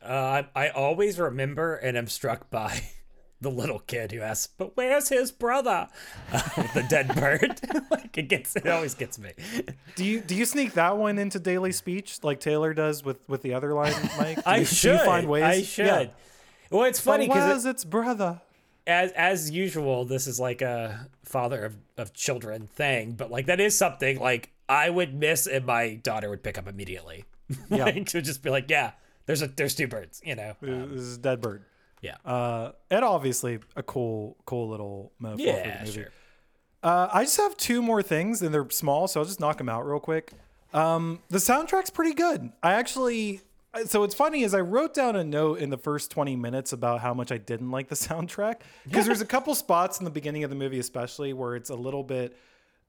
Uh, 0.02 0.42
I, 0.54 0.66
I 0.66 0.68
always 0.68 1.18
remember 1.18 1.76
and 1.76 1.96
am 1.96 2.06
struck 2.06 2.50
by 2.50 2.82
the 3.40 3.50
little 3.50 3.78
kid 3.78 4.12
who 4.12 4.20
asks, 4.20 4.46
"But 4.46 4.76
where's 4.76 5.08
his 5.08 5.32
brother?" 5.32 5.88
Uh, 6.32 6.42
with 6.56 6.74
the 6.74 6.82
dead 6.82 7.14
bird. 7.14 7.60
like 7.90 8.16
it 8.16 8.28
gets, 8.28 8.56
it 8.56 8.66
always 8.66 8.94
gets 8.94 9.18
me. 9.18 9.32
Do 9.96 10.04
you 10.04 10.20
do 10.20 10.34
you 10.34 10.44
sneak 10.44 10.72
that 10.74 10.96
one 10.96 11.18
into 11.18 11.38
daily 11.38 11.72
speech 11.72 12.22
like 12.22 12.40
Taylor 12.40 12.74
does 12.74 13.04
with 13.04 13.28
with 13.28 13.42
the 13.42 13.54
other 13.54 13.74
line, 13.74 13.94
Mike? 14.18 14.36
Do 14.36 14.42
I 14.46 14.56
you, 14.58 14.64
should. 14.64 14.92
Do 14.92 14.98
you 14.98 15.04
find 15.04 15.28
ways? 15.28 15.44
I 15.44 15.62
should. 15.62 15.86
Yeah. 15.86 16.06
Well, 16.70 16.84
it's 16.84 17.00
funny 17.00 17.26
because 17.26 17.48
where's 17.48 17.66
its 17.66 17.84
brother? 17.84 18.40
as 18.86 19.12
as 19.12 19.50
usual, 19.50 20.04
this 20.04 20.26
is 20.26 20.38
like 20.38 20.62
a 20.62 21.08
father 21.24 21.64
of, 21.64 21.76
of 21.96 22.12
children 22.12 22.66
thing, 22.66 23.12
but 23.12 23.30
like 23.30 23.46
that 23.46 23.60
is 23.60 23.76
something 23.76 24.18
like 24.18 24.50
I 24.68 24.90
would 24.90 25.14
miss 25.14 25.46
and 25.46 25.66
my 25.66 25.94
daughter 25.94 26.28
would 26.30 26.42
pick 26.42 26.58
up 26.58 26.68
immediately. 26.68 27.24
Yeah. 27.70 27.84
like 27.84 28.06
to 28.06 28.22
just 28.22 28.42
be 28.42 28.48
like, 28.48 28.70
yeah, 28.70 28.92
there's 29.26 29.42
a 29.42 29.46
there's 29.48 29.74
two 29.74 29.86
birds, 29.86 30.22
you 30.24 30.34
know. 30.34 30.54
this 30.62 31.02
is 31.02 31.18
dead 31.18 31.40
bird. 31.42 31.64
Yeah. 32.00 32.16
Uh, 32.24 32.72
and 32.90 33.04
obviously 33.04 33.58
a 33.76 33.82
cool, 33.82 34.36
cool 34.46 34.68
little 34.68 35.12
metaphor 35.18 35.46
for 35.46 35.52
the 35.52 35.68
yeah, 35.68 35.80
movie. 35.80 35.92
sure. 35.92 36.08
Uh, 36.82 37.08
I 37.12 37.24
just 37.24 37.38
have 37.38 37.56
two 37.56 37.80
more 37.80 38.02
things, 38.02 38.42
and 38.42 38.52
they're 38.52 38.68
small, 38.70 39.08
so 39.08 39.20
I'll 39.20 39.26
just 39.26 39.40
knock 39.40 39.56
them 39.56 39.70
out 39.70 39.86
real 39.86 40.00
quick. 40.00 40.32
Um, 40.74 41.20
the 41.30 41.38
soundtrack's 41.38 41.88
pretty 41.88 42.12
good. 42.12 42.50
I 42.62 42.74
actually, 42.74 43.40
so 43.86 44.00
what's 44.00 44.14
funny 44.14 44.42
is 44.42 44.52
I 44.52 44.60
wrote 44.60 44.92
down 44.92 45.16
a 45.16 45.24
note 45.24 45.60
in 45.60 45.70
the 45.70 45.78
first 45.78 46.10
20 46.10 46.36
minutes 46.36 46.72
about 46.74 47.00
how 47.00 47.14
much 47.14 47.32
I 47.32 47.38
didn't 47.38 47.70
like 47.70 47.88
the 47.88 47.94
soundtrack 47.94 48.56
because 48.84 49.06
there's 49.06 49.22
a 49.22 49.26
couple 49.26 49.54
spots 49.54 49.98
in 49.98 50.04
the 50.04 50.10
beginning 50.10 50.44
of 50.44 50.50
the 50.50 50.56
movie, 50.56 50.78
especially 50.78 51.32
where 51.32 51.56
it's 51.56 51.70
a 51.70 51.74
little 51.74 52.02
bit, 52.02 52.36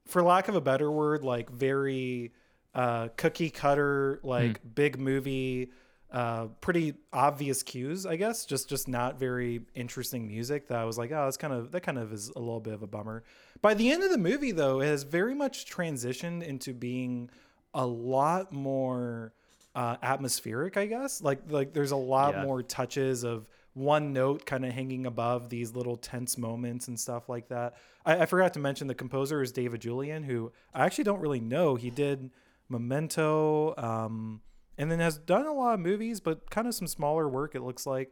for 0.05 0.21
lack 0.23 0.47
of 0.47 0.55
a 0.55 0.61
better 0.61 0.91
word, 0.91 1.23
like 1.23 1.49
very 1.49 2.31
uh, 2.73 3.09
cookie 3.17 3.49
cutter, 3.49 4.19
like 4.23 4.61
big 4.75 4.99
movie. 4.99 5.71
Uh, 6.11 6.47
pretty 6.61 6.93
obvious 7.11 7.61
cues, 7.61 8.05
I 8.05 8.15
guess. 8.15 8.45
Just 8.45 8.69
just 8.69 8.87
not 8.87 9.19
very 9.19 9.61
interesting 9.73 10.27
music. 10.27 10.67
That 10.69 10.77
I 10.79 10.85
was 10.85 10.97
like, 10.97 11.11
oh, 11.11 11.25
that's 11.25 11.35
kind 11.35 11.51
of 11.53 11.71
that 11.71 11.81
kind 11.81 11.97
of 11.97 12.13
is 12.13 12.29
a 12.35 12.39
little 12.39 12.61
bit 12.61 12.73
of 12.73 12.83
a 12.83 12.87
bummer. 12.87 13.23
By 13.61 13.73
the 13.73 13.91
end 13.91 14.01
of 14.03 14.11
the 14.11 14.17
movie, 14.17 14.51
though, 14.51 14.79
it 14.81 14.85
has 14.85 15.03
very 15.03 15.35
much 15.35 15.65
transitioned 15.65 16.43
into 16.43 16.73
being 16.73 17.29
a 17.73 17.85
lot 17.85 18.53
more 18.53 19.33
uh, 19.73 19.97
atmospheric. 20.01 20.77
I 20.77 20.85
guess 20.85 21.21
like 21.21 21.39
like 21.49 21.73
there's 21.73 21.91
a 21.91 21.97
lot 21.97 22.35
Yeah. 22.35 22.43
more 22.43 22.63
touches 22.63 23.23
of 23.25 23.49
one 23.75 24.13
note 24.13 24.45
kind 24.45 24.65
of 24.65 24.71
hanging 24.71 25.05
above 25.05 25.49
these 25.49 25.75
little 25.75 25.97
tense 25.97 26.37
moments 26.37 26.87
and 26.87 26.99
stuff 26.99 27.29
like 27.29 27.49
that. 27.49 27.75
I, 28.05 28.21
I 28.21 28.25
forgot 28.25 28.53
to 28.53 28.59
mention 28.59 28.87
the 28.87 28.95
composer 28.95 29.41
is 29.41 29.51
David 29.51 29.81
Julyan, 29.81 30.23
who 30.25 30.51
I 30.73 30.85
actually 30.85 31.03
don't 31.03 31.19
really 31.19 31.41
know. 31.41 31.75
He 31.75 31.89
did 31.91 32.31
Memento, 32.69 33.75
um, 33.77 34.41
and 34.77 34.89
then 34.89 34.99
has 34.99 35.17
done 35.17 35.45
a 35.45 35.53
lot 35.53 35.75
of 35.75 35.81
movies, 35.81 36.19
but 36.19 36.49
kind 36.49 36.67
of 36.67 36.73
some 36.73 36.87
smaller 36.87 37.27
work. 37.27 37.53
It 37.53 37.61
looks 37.61 37.85
like, 37.85 38.11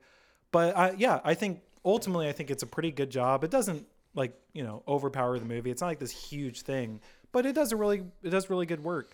but 0.51 0.77
I, 0.77 0.95
yeah, 0.97 1.21
I 1.23 1.33
think 1.33 1.61
ultimately 1.83 2.27
I 2.27 2.33
think 2.33 2.51
it's 2.51 2.63
a 2.63 2.67
pretty 2.67 2.91
good 2.91 3.09
job. 3.09 3.43
It 3.43 3.49
doesn't 3.49 3.87
like 4.15 4.37
you 4.53 4.63
know 4.63 4.83
overpower 4.87 5.39
the 5.39 5.45
movie. 5.45 5.71
It's 5.71 5.81
not 5.81 5.87
like 5.87 5.99
this 5.99 6.11
huge 6.11 6.61
thing, 6.61 6.99
but 7.31 7.45
it 7.45 7.55
does 7.55 7.71
a 7.71 7.77
really 7.77 8.03
it 8.21 8.29
does 8.29 8.49
really 8.49 8.65
good 8.65 8.83
work. 8.83 9.09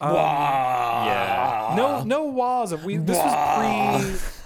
Wow. 0.00 1.04
Yeah. 1.06 1.76
No, 1.76 2.02
no 2.04 2.24
walls 2.24 2.72
of 2.72 2.84
we. 2.84 2.96
This 2.96 3.18
was 3.18 4.20
pre. 4.30 4.41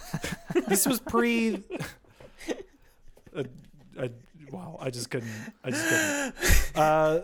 This 0.67 0.87
was 0.87 1.01
pre. 1.01 1.63
uh, 3.37 3.45
I, 4.01 4.11
wow, 4.51 4.79
I 4.81 4.91
just 4.91 5.11
couldn't. 5.11 5.31
I 5.65 5.71
just 5.71 5.89
couldn't. 5.89 6.77
Uh, 6.77 7.21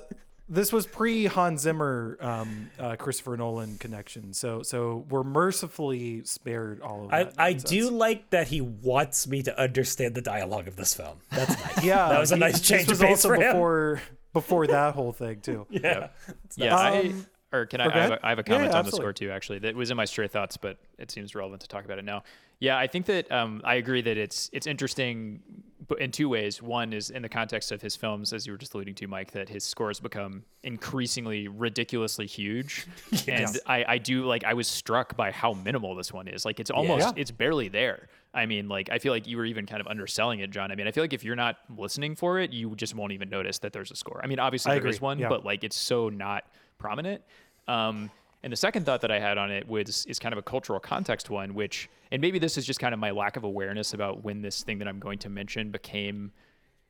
this 0.49 0.73
was 0.73 0.87
pre 0.87 1.25
Hans 1.27 1.63
Zimmer, 1.63 2.19
um, 2.21 2.71
uh, 2.79 2.97
Christopher 2.97 3.37
Nolan 3.37 3.79
connection. 3.79 4.33
So 4.35 4.63
so 4.63 5.05
we're 5.09 5.23
mercifully 5.23 6.25
spared 6.25 6.81
all 6.83 7.05
of 7.05 7.11
that. 7.11 7.35
I 7.39 7.53
nonsense. 7.53 7.71
do 7.71 7.91
like 7.91 8.31
that 8.31 8.49
he 8.49 8.61
wants 8.61 9.27
me 9.27 9.43
to 9.45 9.59
understand 9.61 10.15
the 10.15 10.21
dialogue 10.23 10.69
of 10.69 10.77
this 10.77 10.95
film. 10.95 11.19
That's 11.31 11.51
nice. 11.59 11.85
Yeah, 11.85 12.09
that 12.09 12.19
was 12.21 12.33
a 12.33 12.37
he- 12.37 12.41
nice 12.41 12.61
change 12.61 12.83
This 12.83 12.91
was 12.91 13.01
of 13.01 13.07
pace 13.07 13.25
also 13.25 13.29
for 13.29 13.35
him. 13.37 13.53
before 13.53 14.03
before 14.33 14.67
that 14.67 14.95
whole 14.95 15.13
thing 15.13 15.41
too. 15.41 15.67
yeah. 15.71 16.09
Yeah, 16.57 16.77
I, 16.77 16.99
Um, 17.01 17.27
or 17.53 17.67
can 17.67 17.81
I? 17.81 17.87
I 17.87 17.99
have, 18.01 18.11
a, 18.13 18.27
I 18.27 18.29
have 18.31 18.39
a 18.39 18.43
comment 18.43 18.73
yeah, 18.73 18.79
on 18.79 18.85
the 18.85 18.93
score 18.93 19.13
too. 19.13 19.31
Actually, 19.31 19.61
that 19.61 19.75
was 19.75 19.91
in 19.91 19.97
my 19.97 20.07
stray 20.07 20.27
thoughts, 20.29 20.57
but 20.57 20.79
it 20.99 21.11
seems 21.11 21.35
relevant 21.35 21.63
to 21.63 21.69
talk 21.69 21.85
about 21.85 21.99
it 21.99 22.05
now. 22.05 22.25
Yeah, 22.63 22.79
I 22.79 22.87
think 22.87 23.07
that 23.07 23.31
um, 23.33 23.61
I 23.65 23.75
agree 23.75 24.03
that 24.03 24.17
it's 24.17 24.49
it's 24.53 24.69
interesting, 24.69 25.43
but 25.89 26.01
in 26.01 26.13
two 26.13 26.29
ways. 26.29 26.63
One 26.63 26.93
is 26.93 27.11
in 27.11 27.23
the 27.23 27.29
context 27.29 27.73
of 27.73 27.83
his 27.83 27.97
films, 27.97 28.33
as 28.33 28.47
you 28.47 28.53
were 28.53 28.57
just 28.57 28.73
alluding 28.75 28.95
to, 28.95 29.09
Mike, 29.09 29.33
that 29.33 29.49
his 29.49 29.65
scores 29.65 29.99
become 29.99 30.45
increasingly 30.63 31.49
ridiculously 31.49 32.29
huge, 32.29 32.87
and 33.27 33.59
I, 33.67 33.85
I 33.89 33.99
do 33.99 34.27
like 34.27 34.45
I 34.45 34.55
was 34.55 34.69
struck 34.69 35.17
by 35.17 35.33
how 35.33 35.55
minimal 35.55 35.97
this 35.97 36.13
one 36.13 36.29
is. 36.29 36.45
Like 36.45 36.61
it's 36.61 36.71
almost 36.71 37.09
Yeah. 37.09 37.13
it's 37.21 37.33
barely 37.33 37.67
there. 37.67 38.07
I 38.33 38.47
mean, 38.47 38.69
like 38.69 38.91
I 38.93 39.01
feel 39.01 39.13
like 39.13 39.27
you 39.27 39.39
were 39.39 39.45
even 39.45 39.67
kind 39.67 39.81
of 39.81 39.89
underselling 39.89 40.39
it, 40.39 40.53
John. 40.53 40.71
I 40.71 40.77
mean, 40.77 40.87
I 40.87 40.93
feel 40.93 41.03
like 41.03 41.13
if 41.15 41.25
you're 41.25 41.35
not 41.35 41.57
listening 41.77 42.15
for 42.15 42.39
it, 42.39 42.53
you 42.53 42.77
just 42.77 42.95
won't 42.95 43.11
even 43.11 43.29
notice 43.29 43.59
that 43.59 43.73
there's 43.73 43.91
a 43.91 43.97
score. 43.97 44.21
I 44.23 44.29
mean, 44.29 44.39
obviously 44.39 44.71
I 44.71 44.79
there 44.79 44.87
is 44.87 44.99
agree, 44.99 45.05
one, 45.05 45.19
yeah. 45.19 45.29
but 45.29 45.45
like 45.45 45.65
it's 45.65 45.75
so 45.77 46.11
not 46.11 46.45
prominent. 46.79 47.23
Um, 47.67 48.09
and 48.43 48.53
the 48.53 48.57
second 48.57 48.85
thought 48.87 49.03
that 49.03 49.11
I 49.11 49.21
had 49.21 49.39
on 49.39 49.51
it 49.51 49.69
was 49.69 50.05
is 50.07 50.19
kind 50.19 50.33
of 50.33 50.39
a 50.39 50.43
cultural 50.43 50.81
context 50.81 51.31
one, 51.31 51.55
which 51.55 51.89
and 52.11 52.21
maybe 52.21 52.39
this 52.39 52.59
is 52.59 52.67
just 52.67 52.81
kind 52.81 52.93
of 52.93 53.01
my 53.01 53.11
lack 53.11 53.37
of 53.37 53.45
awareness 53.45 53.95
about 53.95 54.25
when 54.25 54.43
this 54.43 54.63
thing 54.63 54.79
that 54.79 54.89
I'm 54.89 54.99
going 54.99 55.19
to 55.21 55.29
mention 55.29 55.71
became 55.71 56.33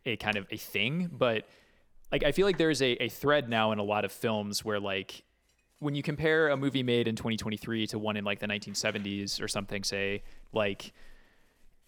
a 0.06 0.16
kind 0.16 0.36
of 0.36 0.46
a 0.50 0.56
thing. 0.56 1.10
But 1.12 1.46
like 2.10 2.24
I 2.24 2.32
feel 2.32 2.46
like 2.46 2.58
there's 2.58 2.80
a, 2.80 3.02
a 3.02 3.08
thread 3.08 3.48
now 3.48 3.72
in 3.72 3.78
a 3.78 3.82
lot 3.82 4.04
of 4.04 4.12
films 4.12 4.64
where 4.64 4.80
like 4.80 5.24
when 5.78 5.94
you 5.94 6.02
compare 6.02 6.48
a 6.48 6.56
movie 6.56 6.82
made 6.82 7.06
in 7.06 7.16
2023 7.16 7.86
to 7.88 7.98
one 7.98 8.16
in 8.16 8.24
like 8.24 8.38
the 8.38 8.46
1970s 8.46 9.42
or 9.42 9.48
something, 9.48 9.84
say 9.84 10.22
like 10.52 10.92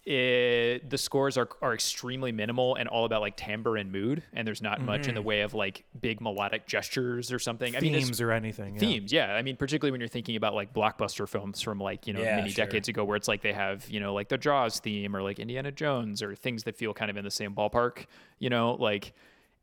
it, 0.05 0.87
the 0.89 0.97
scores 0.97 1.35
are 1.37 1.49
are 1.61 1.73
extremely 1.73 2.31
minimal 2.31 2.75
and 2.75 2.87
all 2.87 3.05
about 3.05 3.21
like 3.21 3.35
timbre 3.35 3.75
and 3.77 3.91
mood, 3.91 4.21
and 4.33 4.47
there's 4.47 4.61
not 4.61 4.79
much 4.81 5.07
in 5.07 5.15
the 5.15 5.19
mm-hmm. 5.21 5.27
way 5.27 5.41
of 5.41 5.53
like 5.55 5.83
big 5.99 6.21
melodic 6.21 6.67
gestures 6.67 7.31
or 7.31 7.39
something. 7.39 7.75
I 7.75 7.79
mean, 7.79 7.93
Themes 7.93 8.21
or 8.21 8.31
anything. 8.31 8.75
yeah. 8.75 8.79
themes 8.79 9.11
yeah 9.11 9.33
i 9.33 9.41
mean 9.41 9.55
particularly 9.55 9.91
when 9.91 9.99
you're 10.01 10.07
thinking 10.07 10.35
about 10.35 10.53
like 10.53 10.73
blockbuster 10.73 11.27
films 11.27 11.61
from 11.61 11.79
like 11.79 12.05
you 12.07 12.13
know 12.13 12.21
Yeah, 12.21 12.35
many 12.35 12.49
sure. 12.51 12.65
decades 12.65 12.87
ago 12.87 13.03
where 13.03 13.15
it's 13.15 13.27
like 13.27 13.41
they 13.41 13.53
have 13.53 13.89
you 13.89 13.99
know 13.99 14.13
like 14.13 14.29
the 14.29 14.37
jaws 14.37 14.79
theme 14.79 15.15
or 15.15 15.21
like 15.21 15.39
indiana 15.39 15.71
jones 15.71 16.21
or 16.21 16.35
things 16.35 16.63
that 16.63 16.75
feel 16.77 16.93
kind 16.93 17.09
of 17.09 17.17
in 17.17 17.23
the 17.23 17.31
same 17.31 17.53
ballpark 17.55 18.05
you 18.39 18.49
know 18.49 18.73
like 18.79 19.13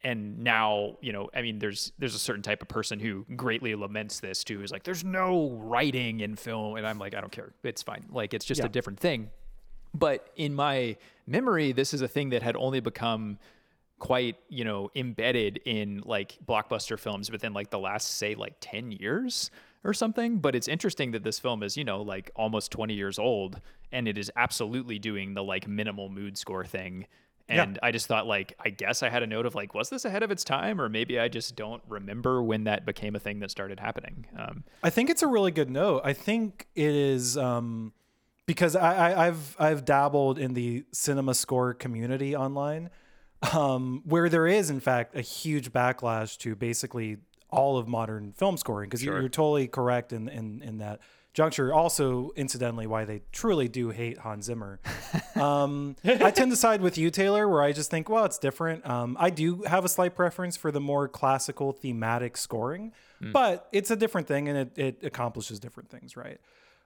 and 0.03 0.39
now 0.41 0.97
you 1.01 1.13
know 1.13 1.29
i 1.35 1.43
mean 1.43 1.59
there's 1.59 1.93
there's 1.99 2.15
a 2.15 2.19
certain 2.19 2.43
type 2.43 2.63
of 2.63 2.69
person 2.69 2.99
who 2.99 3.25
greatly 3.37 3.75
laments 3.75 4.21
this 4.21 4.43
too 4.45 4.63
is 4.63 4.73
like 4.73 4.83
there's 4.83 5.05
no 5.05 5.51
writing 5.63 6.21
in 6.21 6.35
film 6.37 6.77
and 6.77 6.87
i'm 6.87 6.99
like 6.99 7.15
i 7.15 7.21
don't 7.21 7.33
care 7.33 7.53
it's 7.63 7.83
fine 7.83 8.05
like 8.11 8.35
it's 8.35 8.45
just 8.45 8.61
Yeah. 8.61 8.67
a 8.67 8.71
different 8.71 8.99
thing 8.99 9.31
but 9.95 10.29
in 10.37 10.55
my 10.55 10.97
memory 11.27 11.73
this 11.73 11.93
is 11.95 12.03
a 12.03 12.09
thing 12.09 12.31
that 12.31 12.43
had 12.43 12.57
only 12.57 12.81
become 12.81 13.39
quite 13.99 14.37
you 14.49 14.65
know 14.65 14.91
embedded 14.97 15.61
in 15.65 16.03
like 16.05 16.37
blockbuster 16.45 16.99
films 16.99 17.31
within 17.31 17.53
like 17.53 17.71
the 17.71 17.79
last 17.79 18.17
say 18.17 18.35
like 18.35 18.55
10 18.61 18.91
years 18.93 19.51
or 19.85 19.95
something 19.95 20.39
but 20.39 20.55
it's 20.57 20.67
interesting 20.67 21.13
that 21.13 21.23
this 21.23 21.39
film 21.39 21.63
is 21.63 21.77
you 21.77 21.85
know 21.85 22.03
like 22.03 22.31
almost 22.35 22.73
20 22.73 22.95
years 22.95 23.19
old 23.19 23.61
and 23.93 24.09
it 24.09 24.19
is 24.19 24.31
absolutely 24.37 24.99
doing 24.99 25.35
the 25.35 25.43
like 25.45 25.69
minimal 25.69 26.09
mood 26.09 26.37
score 26.37 26.65
thing 26.65 27.07
Yeah. 27.49 27.63
and 27.63 27.79
i 27.81 27.93
just 27.93 28.09
thought 28.09 28.27
like 28.27 28.55
i 28.59 28.71
guess 28.71 29.05
i 29.05 29.09
had 29.09 29.23
a 29.23 29.27
note 29.27 29.47
of 29.47 29.55
like 29.55 29.73
was 29.73 29.89
this 29.89 30.05
ahead 30.05 30.25
of 30.25 30.33
its 30.33 30.43
time 30.43 30.81
or 30.81 30.89
maybe 30.89 31.21
i 31.21 31.29
just 31.29 31.55
don't 31.55 31.83
remember 31.89 32.43
when 32.43 32.65
that 32.65 32.85
became 32.85 33.15
a 33.15 33.21
thing 33.21 33.39
that 33.39 33.53
started 33.53 33.79
happening 33.79 34.27
um, 34.37 34.65
I 34.83 34.91
think 34.91 35.11
it's 35.11 35.23
a 35.23 35.29
really 35.29 35.53
good 35.53 35.71
note. 35.71 36.01
I 36.05 36.13
think 36.13 36.67
it 36.75 36.93
is 36.93 37.37
um, 37.37 37.93
because 38.47 38.77
I, 38.77 39.11
I, 39.13 39.27
I've 39.27 39.57
I've 39.59 39.85
dabbled 39.85 40.39
in 40.39 40.55
the 40.55 40.85
cinema 40.93 41.35
score 41.35 41.75
community 41.75 42.35
online, 42.37 42.91
um, 43.53 44.03
where 44.05 44.29
there 44.29 44.47
is 44.47 44.71
in 44.71 44.81
fact 44.81 45.17
a 45.17 45.21
huge 45.23 45.73
backlash 45.73 46.39
to 46.39 46.55
basically 46.55 47.19
all 47.51 47.77
of 47.77 47.87
modern 47.87 48.33
film 48.33 48.57
scoring. 48.57 48.89
Because 48.89 49.05
you're, 49.05 49.21
you're 49.21 49.29
totally 49.29 49.69
correct 49.69 50.13
in, 50.13 50.29
in 50.29 50.63
in 50.63 50.79
that 50.79 51.01
juncture. 51.35 51.73
Also, 51.73 52.31
incidentally, 52.37 52.87
why 52.87 53.05
they 53.05 53.23
truly 53.33 53.69
do 53.69 53.91
hate 53.91 54.19
Hans 54.19 54.47
Zimmer. 54.47 54.81
Um, 55.35 55.97
I 56.05 56.31
tend 56.31 56.51
to 56.53 56.57
side 56.57 56.83
with 56.83 56.99
you, 56.99 57.11
Taylor, 57.11 57.49
where 57.49 57.63
I 57.63 57.73
just 57.73 57.91
think, 57.91 58.09
well, 58.09 58.25
it's 58.25 58.39
different. 58.39 58.87
Um, 58.87 59.17
I 59.19 59.31
do 59.31 59.63
have 59.63 59.85
a 59.85 59.89
slight 59.89 60.15
preference 60.15 60.57
for 60.57 60.71
the 60.71 60.81
more 60.81 61.09
classical 61.09 61.73
thematic 61.73 62.37
scoring, 62.37 62.93
but 63.33 63.67
it's 63.73 63.91
a 63.91 63.97
different 63.97 64.27
thing 64.29 64.49
and 64.49 64.59
it, 64.59 64.79
it 64.79 65.05
accomplishes 65.05 65.59
different 65.59 65.89
things, 65.91 66.17
right? 66.17 66.39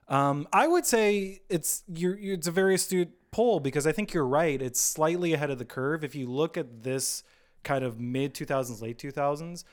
Um, 0.09 0.47
I 0.53 0.67
would 0.67 0.85
say 0.85 1.41
it's 1.49 1.83
you're, 1.87 2.17
you 2.17 2.33
it's 2.33 2.47
a 2.47 2.51
very 2.51 2.75
astute 2.75 3.11
poll 3.31 3.59
because 3.59 3.85
I 3.85 3.91
think 3.91 4.13
you're 4.13 4.25
right. 4.27 4.61
It's 4.61 4.79
slightly 4.79 5.33
ahead 5.33 5.49
of 5.49 5.57
the 5.59 5.65
curve. 5.65 6.03
If 6.03 6.15
you 6.15 6.29
look 6.29 6.57
at 6.57 6.83
this 6.83 7.23
kind 7.63 7.83
of 7.83 7.99
mid 7.99 8.33
2000s, 8.33 8.81
late 8.81 8.97
2000s, 8.97 9.63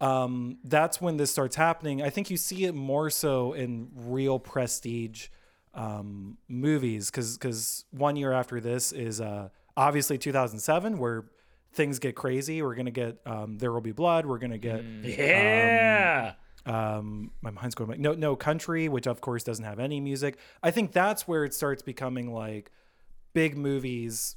um, 0.00 0.58
that's 0.64 1.00
when 1.00 1.16
this 1.18 1.30
starts 1.30 1.56
happening. 1.56 2.02
I 2.02 2.10
think 2.10 2.30
you 2.30 2.36
see 2.36 2.64
it 2.64 2.74
more 2.74 3.10
so 3.10 3.52
in 3.52 3.90
real 3.94 4.38
prestige 4.38 5.28
um, 5.74 6.38
movies 6.48 7.10
because 7.10 7.36
because 7.36 7.84
one 7.90 8.16
year 8.16 8.32
after 8.32 8.60
this 8.60 8.90
is 8.92 9.20
uh, 9.20 9.48
obviously 9.76 10.16
2007 10.18 10.98
where 10.98 11.24
things 11.72 11.98
get 11.98 12.14
crazy. 12.14 12.62
We're 12.62 12.74
gonna 12.76 12.90
get 12.90 13.18
um, 13.26 13.58
There 13.58 13.72
Will 13.72 13.80
Be 13.80 13.92
Blood. 13.92 14.24
We're 14.26 14.38
gonna 14.38 14.56
get 14.58 14.82
Yeah. 14.84 16.28
um, 16.30 16.36
Um, 16.66 17.30
my 17.42 17.50
mind's 17.50 17.74
going 17.74 17.90
like 17.90 17.98
No, 17.98 18.14
no 18.14 18.36
country, 18.36 18.88
which 18.88 19.06
of 19.06 19.20
course 19.20 19.44
doesn't 19.44 19.64
have 19.64 19.78
any 19.78 20.00
music. 20.00 20.38
I 20.62 20.70
think 20.70 20.92
that's 20.92 21.28
where 21.28 21.44
it 21.44 21.52
starts 21.52 21.82
becoming 21.82 22.32
like 22.32 22.70
big 23.34 23.56
movies 23.56 24.36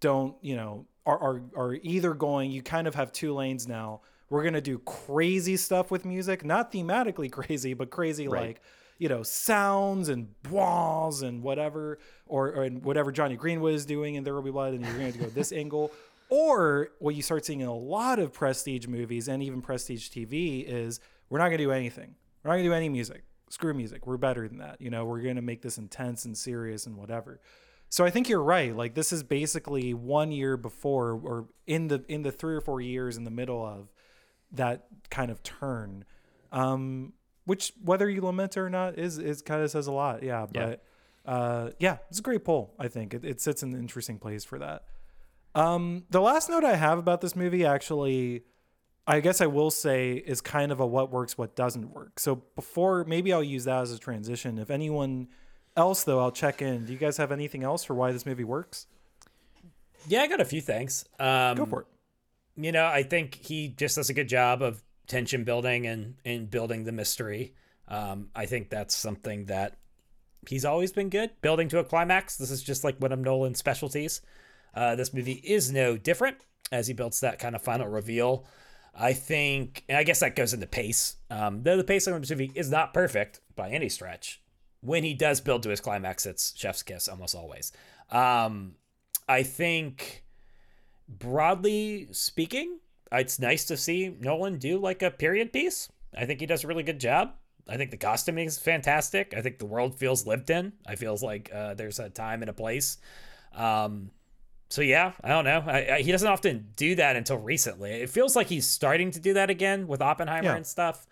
don't, 0.00 0.36
you 0.40 0.56
know, 0.56 0.86
are, 1.06 1.18
are, 1.18 1.42
are 1.56 1.74
either 1.82 2.14
going, 2.14 2.50
you 2.50 2.62
kind 2.62 2.86
of 2.86 2.94
have 2.94 3.12
two 3.12 3.34
lanes 3.34 3.68
now. 3.68 4.00
We're 4.30 4.42
going 4.42 4.54
to 4.54 4.60
do 4.60 4.78
crazy 4.78 5.56
stuff 5.56 5.90
with 5.90 6.04
music, 6.04 6.44
not 6.44 6.72
thematically 6.72 7.30
crazy, 7.32 7.74
but 7.74 7.90
crazy 7.90 8.28
like, 8.28 8.60
you 8.98 9.08
know, 9.08 9.22
sounds 9.22 10.08
and 10.08 10.28
walls 10.50 11.22
and 11.22 11.42
whatever, 11.42 11.98
or, 12.26 12.48
or 12.48 12.62
and 12.62 12.82
whatever 12.84 13.12
Jonny 13.12 13.36
Greenwood 13.36 13.74
is 13.74 13.84
doing 13.84 14.14
in 14.14 14.24
There 14.24 14.34
Will 14.34 14.42
Be 14.42 14.50
Blood, 14.50 14.74
and 14.74 14.84
you're 14.84 14.96
going 14.96 15.12
to 15.12 15.18
go 15.18 15.26
this 15.26 15.52
angle. 15.52 15.90
Or 16.30 16.88
what 17.00 17.14
you 17.14 17.22
start 17.22 17.44
seeing 17.44 17.60
in 17.60 17.68
a 17.68 17.74
lot 17.74 18.18
of 18.18 18.32
prestige 18.32 18.86
movies 18.86 19.28
and 19.28 19.42
even 19.42 19.60
prestige 19.60 20.08
TV 20.08 20.64
is 20.66 21.00
we're 21.30 21.38
not 21.38 21.46
going 21.46 21.58
to 21.58 21.64
do 21.64 21.72
anything. 21.72 22.14
We're 22.42 22.50
not 22.50 22.54
going 22.56 22.64
to 22.64 22.70
do 22.70 22.74
any 22.74 22.88
music. 22.88 23.24
Screw 23.50 23.74
music. 23.74 24.06
We're 24.06 24.16
better 24.16 24.48
than 24.48 24.58
that. 24.58 24.80
You 24.80 24.90
know, 24.90 25.04
we're 25.04 25.20
going 25.20 25.36
to 25.36 25.42
make 25.42 25.62
this 25.62 25.78
intense 25.78 26.24
and 26.24 26.36
serious 26.36 26.86
and 26.86 26.96
whatever. 26.96 27.40
So 27.88 28.04
I 28.04 28.10
think 28.10 28.28
you're 28.28 28.42
right. 28.42 28.74
Like 28.74 28.94
this 28.94 29.12
is 29.12 29.22
basically 29.22 29.94
one 29.94 30.32
year 30.32 30.56
before 30.56 31.12
or 31.12 31.46
in 31.66 31.88
the 31.88 32.04
in 32.08 32.22
the 32.22 32.32
3 32.32 32.54
or 32.56 32.60
4 32.60 32.80
years 32.80 33.16
in 33.16 33.24
the 33.24 33.30
middle 33.30 33.64
of 33.64 33.92
that 34.52 34.86
kind 35.10 35.30
of 35.30 35.42
turn. 35.42 36.04
Um 36.50 37.12
which 37.44 37.72
whether 37.82 38.08
you 38.08 38.22
lament 38.22 38.56
it 38.56 38.60
or 38.60 38.70
not 38.70 38.98
is 38.98 39.18
is 39.18 39.42
kind 39.42 39.62
of 39.62 39.70
says 39.70 39.86
a 39.86 39.92
lot. 39.92 40.22
Yeah, 40.24 40.46
Yeah. 40.52 40.66
but 40.66 40.84
uh 41.30 41.70
yeah, 41.78 41.98
it's 42.08 42.18
a 42.18 42.22
great 42.22 42.44
poll, 42.44 42.74
I 42.78 42.88
think. 42.88 43.14
It, 43.14 43.24
it 43.24 43.40
sits 43.40 43.62
in 43.62 43.72
an 43.74 43.78
interesting 43.78 44.18
place 44.18 44.44
for 44.44 44.58
that. 44.58 44.84
Um, 45.54 46.04
the 46.10 46.20
last 46.20 46.48
note 46.50 46.64
I 46.64 46.74
have 46.74 46.98
about 46.98 47.20
this 47.20 47.36
movie 47.36 47.64
actually, 47.64 48.42
I 49.06 49.20
guess 49.20 49.40
I 49.40 49.46
will 49.46 49.70
say 49.70 50.14
is 50.14 50.40
kind 50.40 50.72
of 50.72 50.80
a 50.80 50.86
what 50.86 51.10
works, 51.10 51.36
what 51.36 51.54
doesn't 51.54 51.92
work. 51.92 52.18
So 52.18 52.36
before, 52.54 53.04
maybe 53.04 53.32
I'll 53.32 53.42
use 53.42 53.64
that 53.64 53.82
as 53.82 53.92
a 53.92 53.98
transition. 53.98 54.58
If 54.58 54.70
anyone 54.70 55.28
else, 55.76 56.04
though, 56.04 56.20
I'll 56.20 56.32
check 56.32 56.62
in. 56.62 56.86
Do 56.86 56.92
you 56.92 56.98
guys 56.98 57.18
have 57.18 57.30
anything 57.30 57.62
else 57.64 57.84
for 57.84 57.94
why 57.94 58.12
this 58.12 58.24
movie 58.24 58.44
works? 58.44 58.86
Yeah, 60.08 60.22
I 60.22 60.26
got 60.26 60.40
a 60.40 60.44
few 60.44 60.60
things. 60.60 61.04
Um, 61.18 61.56
Go 61.56 61.66
for 61.66 61.80
it. 61.82 61.86
you 62.56 62.72
know, 62.72 62.86
I 62.86 63.02
think 63.02 63.34
he 63.34 63.68
just 63.68 63.96
does 63.96 64.08
a 64.10 64.14
good 64.14 64.28
job 64.28 64.62
of 64.62 64.82
tension 65.06 65.44
building 65.44 65.86
and 65.86 66.14
and 66.24 66.50
building 66.50 66.84
the 66.84 66.92
mystery. 66.92 67.54
Um, 67.88 68.28
I 68.34 68.46
think 68.46 68.70
that's 68.70 68.94
something 68.96 69.46
that 69.46 69.76
he's 70.48 70.64
always 70.64 70.92
been 70.92 71.10
good 71.10 71.30
building 71.42 71.68
to 71.68 71.78
a 71.78 71.84
climax. 71.84 72.36
This 72.36 72.50
is 72.50 72.62
just 72.62 72.84
like 72.84 72.96
one 72.98 73.12
of 73.12 73.18
Nolan's 73.18 73.58
specialties. 73.58 74.22
Uh, 74.74 74.94
this 74.96 75.12
movie 75.12 75.42
is 75.44 75.70
no 75.70 75.96
different 75.98 76.38
as 76.72 76.86
he 76.86 76.94
builds 76.94 77.20
that 77.20 77.38
kind 77.38 77.54
of 77.54 77.62
final 77.62 77.86
reveal. 77.86 78.46
I 78.96 79.12
think, 79.12 79.84
and 79.88 79.98
I 79.98 80.04
guess 80.04 80.20
that 80.20 80.36
goes 80.36 80.54
into 80.54 80.66
pace. 80.66 81.16
Um, 81.30 81.62
though 81.62 81.76
the 81.76 81.84
pace 81.84 82.06
of 82.06 82.14
the 82.14 82.34
movie 82.34 82.52
is 82.54 82.70
not 82.70 82.94
perfect 82.94 83.40
by 83.56 83.70
any 83.70 83.88
stretch, 83.88 84.40
when 84.80 85.02
he 85.02 85.14
does 85.14 85.40
build 85.40 85.62
to 85.64 85.70
his 85.70 85.80
climax, 85.80 86.26
it's 86.26 86.56
chef's 86.56 86.82
kiss 86.82 87.08
almost 87.08 87.34
always. 87.34 87.72
Um, 88.10 88.76
I 89.28 89.42
think 89.42 90.24
broadly 91.08 92.08
speaking, 92.12 92.78
it's 93.10 93.38
nice 93.38 93.64
to 93.66 93.76
see 93.76 94.14
Nolan 94.20 94.58
do 94.58 94.78
like 94.78 95.02
a 95.02 95.10
period 95.10 95.52
piece. 95.52 95.90
I 96.16 96.26
think 96.26 96.40
he 96.40 96.46
does 96.46 96.64
a 96.64 96.66
really 96.66 96.82
good 96.82 97.00
job. 97.00 97.32
I 97.68 97.76
think 97.76 97.90
the 97.90 97.96
costuming 97.96 98.46
is 98.46 98.58
fantastic. 98.58 99.34
I 99.36 99.40
think 99.40 99.58
the 99.58 99.66
world 99.66 99.98
feels 99.98 100.26
lived 100.26 100.50
in. 100.50 100.74
I 100.86 100.96
feels 100.96 101.22
like 101.22 101.50
uh, 101.52 101.74
there's 101.74 101.98
a 101.98 102.10
time 102.10 102.42
and 102.42 102.50
a 102.50 102.54
place. 102.54 102.98
Um, 103.54 104.10
so 104.74 104.82
yeah, 104.82 105.12
I 105.22 105.28
don't 105.28 105.44
know. 105.44 105.62
I, 105.66 105.94
I, 105.96 106.02
he 106.02 106.10
doesn't 106.10 106.26
often 106.28 106.66
do 106.76 106.96
that 106.96 107.14
until 107.14 107.38
recently. 107.38 107.90
It 107.92 108.10
feels 108.10 108.34
like 108.34 108.48
he's 108.48 108.66
starting 108.66 109.12
to 109.12 109.20
do 109.20 109.34
that 109.34 109.48
again 109.50 109.86
with 109.86 110.02
Oppenheimer 110.02 110.48
Yeah. 110.48 110.56
and 110.56 110.66
stuff. 110.66 111.06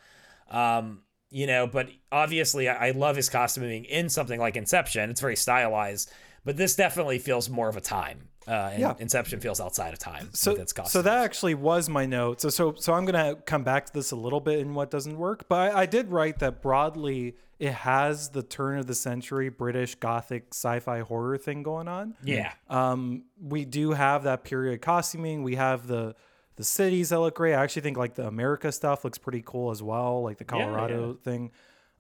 Um, 0.51 1.03
you 1.31 1.47
know, 1.47 1.67
but 1.67 1.89
obviously, 2.11 2.69
I, 2.69 2.89
I 2.89 2.91
love 2.91 3.15
his 3.17 3.29
costuming 3.31 3.85
in 3.85 4.09
something 4.09 4.41
like 4.41 4.57
Inception. 4.57 5.09
It's 5.11 5.21
very 5.21 5.37
stylized, 5.37 6.11
but 6.45 6.57
this 6.57 6.75
definitely 6.75 7.19
feels 7.21 7.49
more 7.49 7.69
of 7.69 7.77
a 7.77 7.81
time. 7.81 8.29
Uh, 8.49 8.71
and 8.73 8.81
Yeah. 8.81 8.95
Inception 8.99 9.39
feels 9.39 9.61
outside 9.61 9.93
of 9.93 10.01
time 10.01 10.29
so, 10.33 10.57
costume. 10.57 10.87
so 10.87 11.01
that 11.03 11.19
actually 11.25 11.55
was 11.55 11.89
my 11.89 12.05
note. 12.07 12.41
So 12.41 12.49
so 12.49 12.75
so 12.77 12.93
I'm 12.93 13.05
gonna 13.05 13.37
come 13.47 13.63
back 13.63 13.87
to 13.87 13.93
this 13.93 14.11
a 14.11 14.17
little 14.17 14.41
bit 14.41 14.59
in 14.59 14.75
what 14.75 14.91
doesn't 14.91 15.17
work, 15.17 15.47
but 15.49 15.61
I, 15.73 15.83
I 15.83 15.87
did 15.87 16.11
write 16.11 16.41
that 16.41 16.61
broadly 16.61 17.37
it 17.63 17.75
has 17.75 18.31
the 18.31 18.43
turn 18.43 18.79
of 18.79 18.87
the 18.89 18.95
century 18.95 19.49
British 19.49 19.95
Gothic 19.95 20.47
sci-fi 20.51 21.01
horror 21.01 21.39
thing 21.39 21.63
going 21.63 21.87
on. 21.87 22.15
yeah, 22.25 22.53
Um, 22.69 23.25
we 23.41 23.65
do 23.65 23.93
have 23.93 24.25
that 24.25 24.43
period 24.43 24.83
costuming. 24.83 25.43
We 25.45 25.55
have 25.55 25.87
the 25.87 26.15
the 26.57 26.65
cities 26.65 27.11
that 27.11 27.21
look 27.21 27.37
great. 27.37 27.55
I 27.55 27.63
actually 27.63 27.83
think 27.83 27.97
like 27.97 28.15
the 28.15 28.27
America 28.27 28.73
stuff 28.73 29.05
looks 29.05 29.17
pretty 29.17 29.43
cool 29.47 29.71
as 29.71 29.81
well, 29.83 30.23
like 30.23 30.39
the 30.39 30.45
Yeah, 30.45 30.65
Colorado 30.65 31.15
thing. 31.15 31.51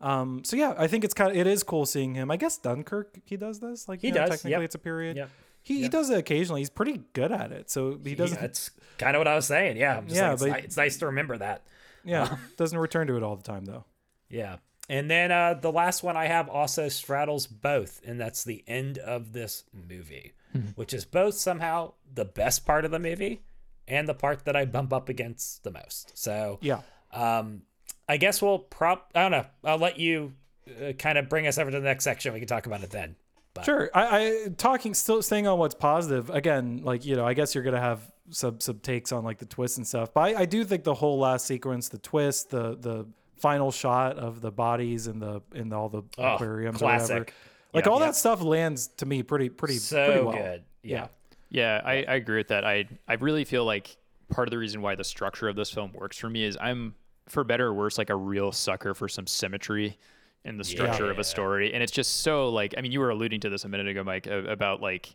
Um, 0.01 0.43
so 0.45 0.57
yeah, 0.57 0.75
I 0.77 0.89
think 0.89 1.05
it's 1.05 1.15
kind 1.15 1.31
of 1.31 1.37
it 1.37 1.47
is 1.47 1.63
cool 1.63 1.87
seeing 1.87 2.15
him. 2.15 2.29
I 2.31 2.37
guess 2.37 2.59
Dunkirk 2.59 3.19
he 3.25 3.37
does 3.37 3.61
this. 3.61 3.89
Like 3.89 4.01
He 4.01 4.11
know, 4.11 4.17
does, 4.23 4.31
Technically, 4.31 4.51
yep. 4.51 4.63
it's 4.63 4.75
a 4.75 4.79
period. 4.81 5.17
Yep. 5.17 5.31
He, 5.63 5.83
he 5.83 5.89
does 5.89 6.11
it 6.11 6.19
occasionally. 6.19 6.61
He's 6.61 6.71
pretty 6.71 7.03
good 7.13 7.31
at 7.31 7.53
it. 7.53 7.71
So 7.71 8.01
he 8.05 8.17
doesn't. 8.17 8.37
yeah, 8.41 8.47
it's 8.47 8.73
kind 8.99 9.15
of 9.15 9.21
what 9.21 9.29
I 9.29 9.37
was 9.37 9.47
saying. 9.47 9.77
Yeah, 9.77 10.01
Yeah, 10.09 10.31
like, 10.31 10.33
it's, 10.35 10.43
but- 10.43 10.65
it's 10.65 10.77
nice 10.77 10.97
to 10.99 11.07
remember 11.07 11.39
that. 11.39 11.63
Yeah, 12.05 12.37
doesn't 12.57 12.77
return 12.79 13.07
to 13.07 13.17
it 13.17 13.23
all 13.23 13.37
the 13.37 13.45
time 13.45 13.65
though. 13.65 13.85
Yeah. 14.29 14.57
And 14.89 15.11
then 15.11 15.31
uh, 15.31 15.55
the 15.55 15.71
last 15.73 16.03
one 16.03 16.17
I 16.17 16.27
have 16.27 16.49
also 16.49 16.89
straddles 16.89 17.47
both, 17.47 18.01
and 18.05 18.21
that's 18.21 18.45
the 18.45 18.65
end 18.67 18.99
of 18.99 19.33
this 19.33 19.65
movie, 19.73 20.33
which 20.75 20.93
is 20.93 21.05
both 21.05 21.35
somehow 21.35 21.93
the 22.13 22.25
best 22.25 22.67
part 22.67 22.85
of 22.85 22.91
the 22.91 22.99
movie 22.99 23.43
and 23.89 24.09
the 24.09 24.15
part 24.15 24.45
that 24.45 24.57
I 24.57 24.65
bump 24.65 24.93
up 24.93 25.09
against 25.09 25.63
the 25.65 25.71
most. 25.71 26.17
So, 26.19 26.59
Yeah. 26.61 26.81
um, 27.13 27.63
I 28.09 28.17
guess 28.17 28.43
we'll 28.43 28.59
prop. 28.59 29.11
I 29.15 29.23
don't 29.23 29.31
know. 29.31 29.47
I'll 29.65 29.79
let 29.79 29.99
you 29.99 30.33
uh, 30.69 30.93
kind 30.93 31.17
of 31.17 31.29
bring 31.29 31.47
us 31.47 31.59
over 31.59 31.71
to 31.71 31.79
the 31.79 31.85
next 31.85 32.05
section. 32.05 32.33
We 32.33 32.41
can 32.41 32.49
talk 32.49 32.67
about 32.67 32.83
it 32.83 32.91
then. 32.91 33.17
But, 33.55 33.65
Sure. 33.65 33.91
I, 33.95 34.17
I 34.47 34.49
talking 34.57 34.95
still 34.95 35.23
staying 35.23 35.47
on 35.47 35.59
what's 35.59 35.75
positive 35.75 36.29
again. 36.31 36.83
Like 36.85 37.05
you 37.05 37.17
know, 37.17 37.27
I 37.27 37.35
guess 37.35 37.55
you're 37.55 37.65
gonna 37.65 37.81
have 37.81 38.01
some 38.31 38.61
some 38.61 38.79
takes 38.81 39.13
on 39.13 39.25
like 39.25 39.39
the 39.39 39.47
twists 39.47 39.77
and 39.77 39.87
stuff. 39.87 40.13
But 40.15 40.21
I, 40.21 40.41
I 40.41 40.45
do 40.47 40.65
think 40.65 40.85
the 40.85 40.95
whole 40.95 41.19
last 41.19 41.47
sequence, 41.47 41.89
the 41.89 41.99
twist, 41.99 42.51
the 42.51 42.77
the 42.77 43.07
final 43.43 43.73
shot 43.73 44.17
of 44.19 44.41
the 44.41 44.51
bodies 44.53 45.09
in 45.09 45.19
the 45.19 45.43
in 45.55 45.73
all 45.73 45.89
the 45.89 46.03
Oh, 46.17 46.35
aquariums, 46.37 46.81
or 46.81 46.87
whatever. 46.87 47.07
classic. 47.09 47.35
Like 47.75 47.85
Yeah. 47.87 47.91
all 47.93 47.99
Yeah. 48.01 48.07
that 48.07 48.15
stuff 48.15 48.41
lands 48.41 48.87
to 48.99 49.07
me 49.07 49.23
pretty 49.25 49.49
pretty 49.49 49.75
So 49.75 50.07
pretty 50.07 50.25
well. 50.25 50.37
good. 50.37 50.65
Yeah. 50.83 51.09
Yeah, 51.51 51.83
I, 51.85 51.93
I 52.05 52.15
agree 52.15 52.39
with 52.39 52.49
that. 52.49 52.65
I 52.65 52.87
I 53.09 53.15
really 53.15 53.45
feel 53.45 53.65
like 53.65 53.97
part 54.31 54.47
of 54.49 54.51
the 54.53 54.59
reason 54.59 54.81
why 54.81 54.95
the 54.95 55.05
structure 55.05 55.49
of 55.49 55.57
this 55.57 55.71
film 55.71 55.93
works 55.93 56.17
for 56.17 56.31
me 56.31 56.45
is 56.45 56.57
I'm 56.61 56.95
for 57.29 57.45
better 57.45 57.67
or 57.67 57.75
worse 57.75 57.99
like 57.99 58.11
a 58.11 58.17
real 58.17 58.53
sucker 58.53 58.95
for 58.95 59.09
some 59.09 59.27
symmetry 59.27 59.99
in 60.45 60.57
the 60.57 60.65
structure 60.65 61.11
of 61.11 61.17
Yeah. 61.17 61.21
a 61.21 61.25
story, 61.25 61.73
and 61.75 61.83
it's 61.83 61.93
just 61.93 62.21
so 62.21 62.49
like 62.49 62.75
I 62.79 62.81
mean 62.81 62.93
you 62.93 63.01
were 63.01 63.11
alluding 63.11 63.41
to 63.41 63.51
this 63.51 63.65
a 63.65 63.69
minute 63.69 63.89
ago, 63.89 64.03
Mike, 64.05 64.27
about 64.29 64.81
like 64.81 65.15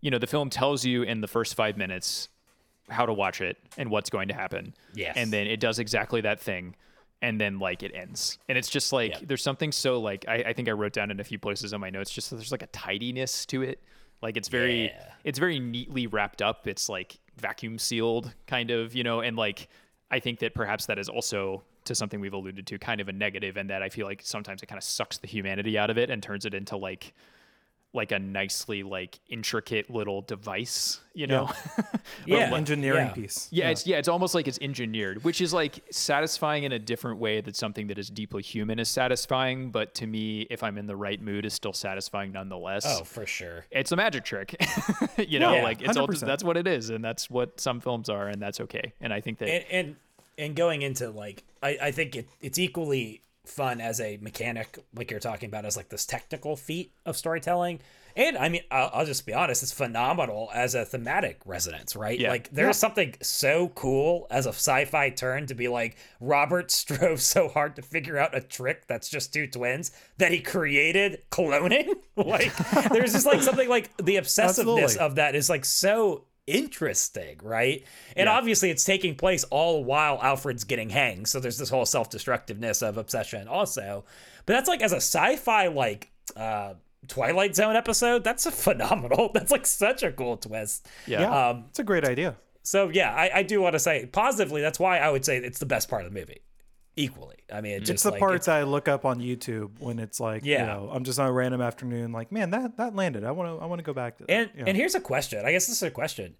you 0.00 0.10
know 0.10 0.18
the 0.18 0.26
film 0.26 0.50
tells 0.50 0.84
you 0.84 1.02
in 1.02 1.20
the 1.20 1.28
first 1.28 1.54
five 1.54 1.76
minutes 1.76 2.28
how 2.88 3.06
to 3.06 3.12
watch 3.12 3.40
it 3.40 3.56
and 3.78 3.88
what's 3.90 4.10
going 4.10 4.26
to 4.28 4.34
happen, 4.34 4.74
Yes. 4.94 5.14
and 5.16 5.32
then 5.32 5.46
it 5.46 5.60
does 5.60 5.78
exactly 5.78 6.20
that 6.22 6.40
thing. 6.40 6.74
And 7.22 7.38
then 7.40 7.58
like 7.58 7.82
it 7.82 7.92
ends, 7.94 8.38
and 8.48 8.56
it's 8.56 8.70
just 8.70 8.92
like 8.94 9.12
Yeah. 9.12 9.18
there's 9.26 9.42
something 9.42 9.72
so 9.72 10.00
like 10.00 10.24
I, 10.26 10.36
I 10.36 10.52
think 10.54 10.68
I 10.68 10.72
wrote 10.72 10.94
down 10.94 11.10
in 11.10 11.20
a 11.20 11.24
few 11.24 11.38
places 11.38 11.74
on 11.74 11.80
my 11.80 11.90
notes 11.90 12.10
just 12.10 12.30
there's 12.30 12.50
like 12.50 12.62
a 12.62 12.66
tidiness 12.68 13.44
to 13.46 13.60
it, 13.62 13.78
like 14.22 14.38
it's 14.38 14.48
very 14.48 14.84
Yeah. 14.86 15.12
it's 15.24 15.38
very 15.38 15.60
neatly 15.60 16.06
wrapped 16.06 16.40
up. 16.40 16.66
It's 16.66 16.88
like 16.88 17.18
vacuum 17.36 17.78
sealed, 17.78 18.32
kind 18.46 18.70
of, 18.70 18.94
you 18.94 19.04
know, 19.04 19.20
and 19.20 19.36
like 19.36 19.68
I 20.10 20.18
think 20.18 20.38
that 20.38 20.54
perhaps 20.54 20.86
that 20.86 20.98
is 20.98 21.08
also 21.10 21.62
to 21.84 21.94
something 21.94 22.20
we've 22.20 22.32
alluded 22.34 22.66
to, 22.66 22.78
kind 22.78 23.00
of 23.02 23.08
a 23.08 23.12
negative, 23.12 23.56
and 23.58 23.68
that 23.70 23.82
I 23.82 23.90
feel 23.90 24.06
like 24.06 24.20
sometimes 24.24 24.62
it 24.62 24.66
kind 24.66 24.78
of 24.78 24.84
sucks 24.84 25.18
the 25.18 25.26
humanity 25.26 25.76
out 25.78 25.90
of 25.90 25.98
it 25.98 26.08
and 26.10 26.22
turns 26.22 26.46
it 26.46 26.54
into 26.54 26.76
like 26.78 27.12
like 27.92 28.12
a 28.12 28.18
nicely 28.20 28.84
like 28.84 29.18
intricate 29.28 29.90
little 29.90 30.22
device, 30.22 31.00
you 31.12 31.26
know? 31.26 31.50
Yeah. 32.24 32.54
Engineering 32.54 33.06
Yeah. 33.08 33.12
piece. 33.12 33.48
Yeah, 33.50 33.70
it's 33.70 33.84
yeah, 33.86 33.96
it's 33.98 34.06
almost 34.06 34.32
like 34.34 34.46
it's 34.46 34.58
engineered, 34.62 35.24
which 35.24 35.40
is 35.40 35.52
like 35.52 35.82
satisfying 35.90 36.62
in 36.64 36.70
a 36.70 36.78
different 36.78 37.18
way 37.18 37.40
that 37.40 37.56
something 37.56 37.88
that 37.88 37.98
is 37.98 38.08
deeply 38.08 38.42
human 38.42 38.78
is 38.78 38.88
satisfying, 38.88 39.70
but 39.70 39.92
to 39.96 40.06
me, 40.06 40.42
if 40.50 40.62
I'm 40.62 40.78
in 40.78 40.86
the 40.86 40.94
right 40.94 41.20
mood, 41.20 41.44
is 41.44 41.52
still 41.52 41.72
satisfying 41.72 42.30
nonetheless. 42.30 42.84
Oh, 42.86 43.02
for 43.02 43.26
sure. 43.26 43.64
It's 43.72 43.90
a 43.90 43.96
magic 43.96 44.24
trick. 44.24 44.54
you 45.18 45.40
know, 45.40 45.54
Yeah, 45.54 45.64
like 45.64 45.82
it's 45.82 45.98
100%. 45.98 46.20
that's 46.20 46.44
what 46.44 46.56
it 46.56 46.68
is, 46.68 46.90
and 46.90 47.04
that's 47.04 47.28
what 47.28 47.58
some 47.60 47.80
films 47.80 48.08
are, 48.08 48.28
and 48.28 48.40
that's 48.40 48.60
okay. 48.60 48.92
And 49.00 49.12
I 49.12 49.20
think 49.20 49.38
that 49.38 49.48
and 49.48 49.64
and 49.72 49.96
and 50.38 50.54
going 50.54 50.82
into 50.82 51.10
like 51.10 51.42
I, 51.60 51.76
I 51.82 51.90
think 51.90 52.14
it, 52.14 52.28
it's 52.40 52.58
equally 52.58 53.20
fun 53.46 53.80
as 53.80 54.00
a 54.00 54.18
mechanic 54.20 54.78
like 54.94 55.10
you're 55.10 55.18
talking 55.20 55.48
about 55.48 55.64
as 55.64 55.76
like 55.76 55.88
this 55.88 56.04
technical 56.06 56.56
feat 56.56 56.92
of 57.06 57.16
storytelling 57.16 57.80
and 58.14 58.36
i 58.36 58.48
mean 58.48 58.60
i'll, 58.70 58.90
I'll 58.92 59.06
just 59.06 59.24
be 59.24 59.32
honest 59.32 59.62
it's 59.62 59.72
phenomenal 59.72 60.50
as 60.52 60.74
a 60.74 60.84
thematic 60.84 61.40
resonance 61.46 61.96
right 61.96 62.18
Yeah. 62.20 62.30
like 62.30 62.50
there's 62.50 62.76
something 62.76 63.14
so 63.22 63.68
cool 63.70 64.26
as 64.30 64.44
a 64.46 64.50
sci-fi 64.50 65.10
turn 65.10 65.46
to 65.46 65.54
be 65.54 65.68
like 65.68 65.96
robert 66.20 66.70
strove 66.80 67.20
so 67.22 67.48
hard 67.48 67.76
to 67.76 67.82
figure 67.82 68.18
out 68.18 68.36
a 68.36 68.40
trick 68.42 68.86
that's 68.86 69.08
just 69.08 69.32
two 69.32 69.46
twins 69.46 69.90
that 70.18 70.32
he 70.32 70.40
created 70.40 71.22
cloning 71.30 71.88
like 72.16 72.54
there's 72.90 73.12
just 73.14 73.26
like 73.26 73.42
something 73.42 73.68
like 73.68 73.96
the 73.96 74.16
obsessiveness 74.18 74.84
Absolutely. 74.84 74.98
of 74.98 75.14
that 75.14 75.34
is 75.34 75.48
like 75.48 75.64
so 75.64 76.24
interesting, 76.46 77.38
right? 77.42 77.84
And 78.16 78.28
obviously, 78.28 78.70
it's 78.70 78.84
taking 78.84 79.14
place 79.14 79.44
all 79.44 79.84
while 79.84 80.18
Alfred's 80.22 80.64
getting 80.64 80.90
hanged. 80.90 81.28
So 81.28 81.40
there's 81.40 81.58
this 81.58 81.68
whole 81.70 81.86
self-destructiveness 81.86 82.82
of 82.86 82.96
obsession, 82.96 83.48
also. 83.48 84.04
But 84.46 84.54
that's 84.54 84.68
like 84.68 84.82
as 84.82 84.92
a 84.92 84.96
sci-fi 84.96 85.68
like 85.68 86.10
uh, 86.36 86.74
Twilight 87.08 87.54
Zone 87.56 87.76
episode. 87.76 88.24
That's 88.24 88.46
a 88.46 88.50
phenomenal. 88.66 89.30
That's 89.32 89.50
like 89.50 89.66
such 89.66 90.02
a 90.02 90.12
cool 90.12 90.36
twist. 90.36 90.88
yeah. 91.06 91.20
Yeah, 91.22 91.48
Um, 91.48 91.64
it's 91.68 91.78
a 91.78 91.84
great 91.84 92.04
idea. 92.04 92.36
So 92.62 92.88
yeah, 92.90 93.14
I, 93.14 93.38
I 93.38 93.42
do 93.42 93.60
want 93.60 93.72
to 93.72 93.78
say 93.78 94.06
positively. 94.06 94.60
That's 94.60 94.78
why 94.78 94.98
I 94.98 95.10
would 95.10 95.24
say 95.24 95.38
it's 95.38 95.58
the 95.58 95.66
best 95.66 95.88
part 95.88 96.04
of 96.04 96.12
the 96.12 96.18
movie. 96.18 96.40
Equally, 97.00 97.36
I 97.52 97.60
mean, 97.60 97.72
it 97.72 97.80
just 97.80 97.90
It's 97.90 98.02
the 98.02 98.10
like, 98.12 98.20
parts 98.20 98.48
I 98.48 98.62
look 98.62 98.88
up 98.88 99.04
on 99.04 99.20
YouTube 99.20 99.70
when 99.80 99.98
it's 99.98 100.20
like, 100.20 100.44
Yeah. 100.44 100.60
you 100.60 100.66
know, 100.66 100.90
I'm 100.92 101.04
just 101.04 101.18
on 101.18 101.26
a 101.28 101.32
random 101.32 101.60
afternoon, 101.60 102.12
like, 102.12 102.30
man, 102.30 102.50
that 102.50 102.76
that 102.76 102.94
landed. 102.94 103.24
I 103.24 103.30
want 103.30 103.48
to 103.58 103.62
I 103.62 103.66
want 103.66 103.78
to 103.78 103.84
go 103.84 103.92
back 103.94 104.18
to 104.18 104.24
that. 104.24 104.30
And 104.32 104.50
Yeah. 104.56 104.64
and 104.66 104.76
here's 104.76 104.94
a 104.94 105.00
question. 105.00 105.44
I 105.44 105.52
guess 105.52 105.66
this 105.66 105.76
is 105.76 105.82
a 105.82 105.90
question. 105.90 106.36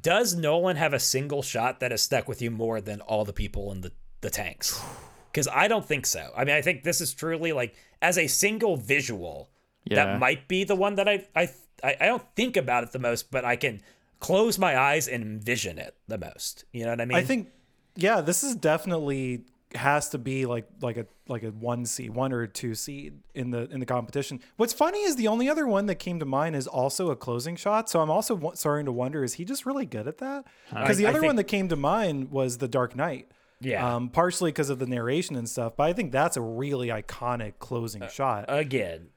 Does 0.00 0.34
Nolan 0.34 0.76
have 0.76 0.92
a 0.92 0.98
single 0.98 1.42
shot 1.42 1.80
that 1.80 1.90
has 1.90 2.02
stuck 2.02 2.26
with 2.28 2.42
you 2.42 2.50
more 2.50 2.80
than 2.80 3.00
all 3.02 3.24
the 3.24 3.32
people 3.32 3.70
in 3.72 3.80
the, 3.82 3.92
the 4.20 4.30
tanks? 4.30 4.80
Because 5.34 5.48
I 5.48 5.66
don't 5.66 5.84
think 5.84 6.06
so. 6.06 6.30
I 6.36 6.44
mean, 6.44 6.54
I 6.54 6.62
think 6.62 6.84
this 6.84 7.00
is 7.00 7.12
truly 7.12 7.52
like 7.52 7.74
as 8.00 8.18
a 8.18 8.28
single 8.28 8.76
visual, 8.76 9.50
Yeah. 9.84 9.96
that 9.96 10.20
might 10.20 10.46
be 10.46 10.62
the 10.62 10.76
one 10.76 10.94
that 10.94 11.08
I 11.08 11.26
I 11.34 11.48
I 11.82 11.96
I 12.00 12.06
don't 12.06 12.22
think 12.36 12.56
about 12.56 12.84
it 12.84 12.92
the 12.92 13.00
most, 13.00 13.32
but 13.32 13.44
I 13.44 13.56
can 13.56 13.82
close 14.20 14.60
my 14.60 14.78
eyes 14.78 15.08
and 15.08 15.24
envision 15.24 15.76
it 15.76 15.96
the 16.06 16.18
most. 16.18 16.64
You 16.72 16.84
know 16.84 16.90
what 16.90 17.00
I 17.00 17.04
mean? 17.04 17.18
I 17.18 17.24
think, 17.24 17.48
yeah, 17.96 18.20
this 18.20 18.44
is 18.44 18.54
definitely 18.54 19.44
has 19.74 20.08
to 20.10 20.18
be 20.18 20.46
like 20.46 20.66
like 20.80 20.96
a 20.96 21.06
like 21.28 21.42
a 21.42 21.48
one 21.50 21.84
seed, 21.86 22.10
one 22.14 22.32
or 22.32 22.42
a 22.42 22.48
two 22.48 22.74
seed 22.74 23.14
in 23.34 23.50
the 23.50 23.68
in 23.70 23.80
the 23.80 23.86
competition. 23.86 24.40
What's 24.56 24.72
funny 24.72 25.00
is 25.00 25.16
the 25.16 25.28
only 25.28 25.48
other 25.48 25.66
one 25.66 25.86
that 25.86 25.96
came 25.96 26.18
to 26.20 26.24
mind 26.26 26.54
is 26.56 26.66
also 26.66 27.10
a 27.10 27.16
closing 27.16 27.56
shot. 27.56 27.88
So 27.90 28.00
I'm 28.00 28.10
also 28.10 28.34
w- 28.36 28.54
starting 28.56 28.86
to 28.86 28.92
wonder: 28.92 29.24
is 29.24 29.34
he 29.34 29.44
just 29.44 29.66
really 29.66 29.86
good 29.86 30.06
at 30.06 30.18
that? 30.18 30.44
Because 30.70 30.96
the 30.98 31.06
I 31.06 31.10
other 31.10 31.20
think- 31.20 31.28
one 31.30 31.36
that 31.36 31.44
came 31.44 31.68
to 31.68 31.76
mind 31.76 32.30
was 32.30 32.58
the 32.58 32.68
Dark 32.68 32.94
Knight. 32.96 33.30
Yeah. 33.60 33.94
Um, 33.94 34.10
partially 34.10 34.50
because 34.50 34.68
of 34.68 34.78
the 34.78 34.86
narration 34.86 35.36
and 35.36 35.48
stuff, 35.48 35.74
but 35.76 35.84
I 35.84 35.92
think 35.94 36.12
that's 36.12 36.36
a 36.36 36.40
really 36.42 36.88
iconic 36.88 37.54
closing 37.60 38.02
Uh, 38.02 38.08
shot. 38.08 38.44
again, 38.48 39.08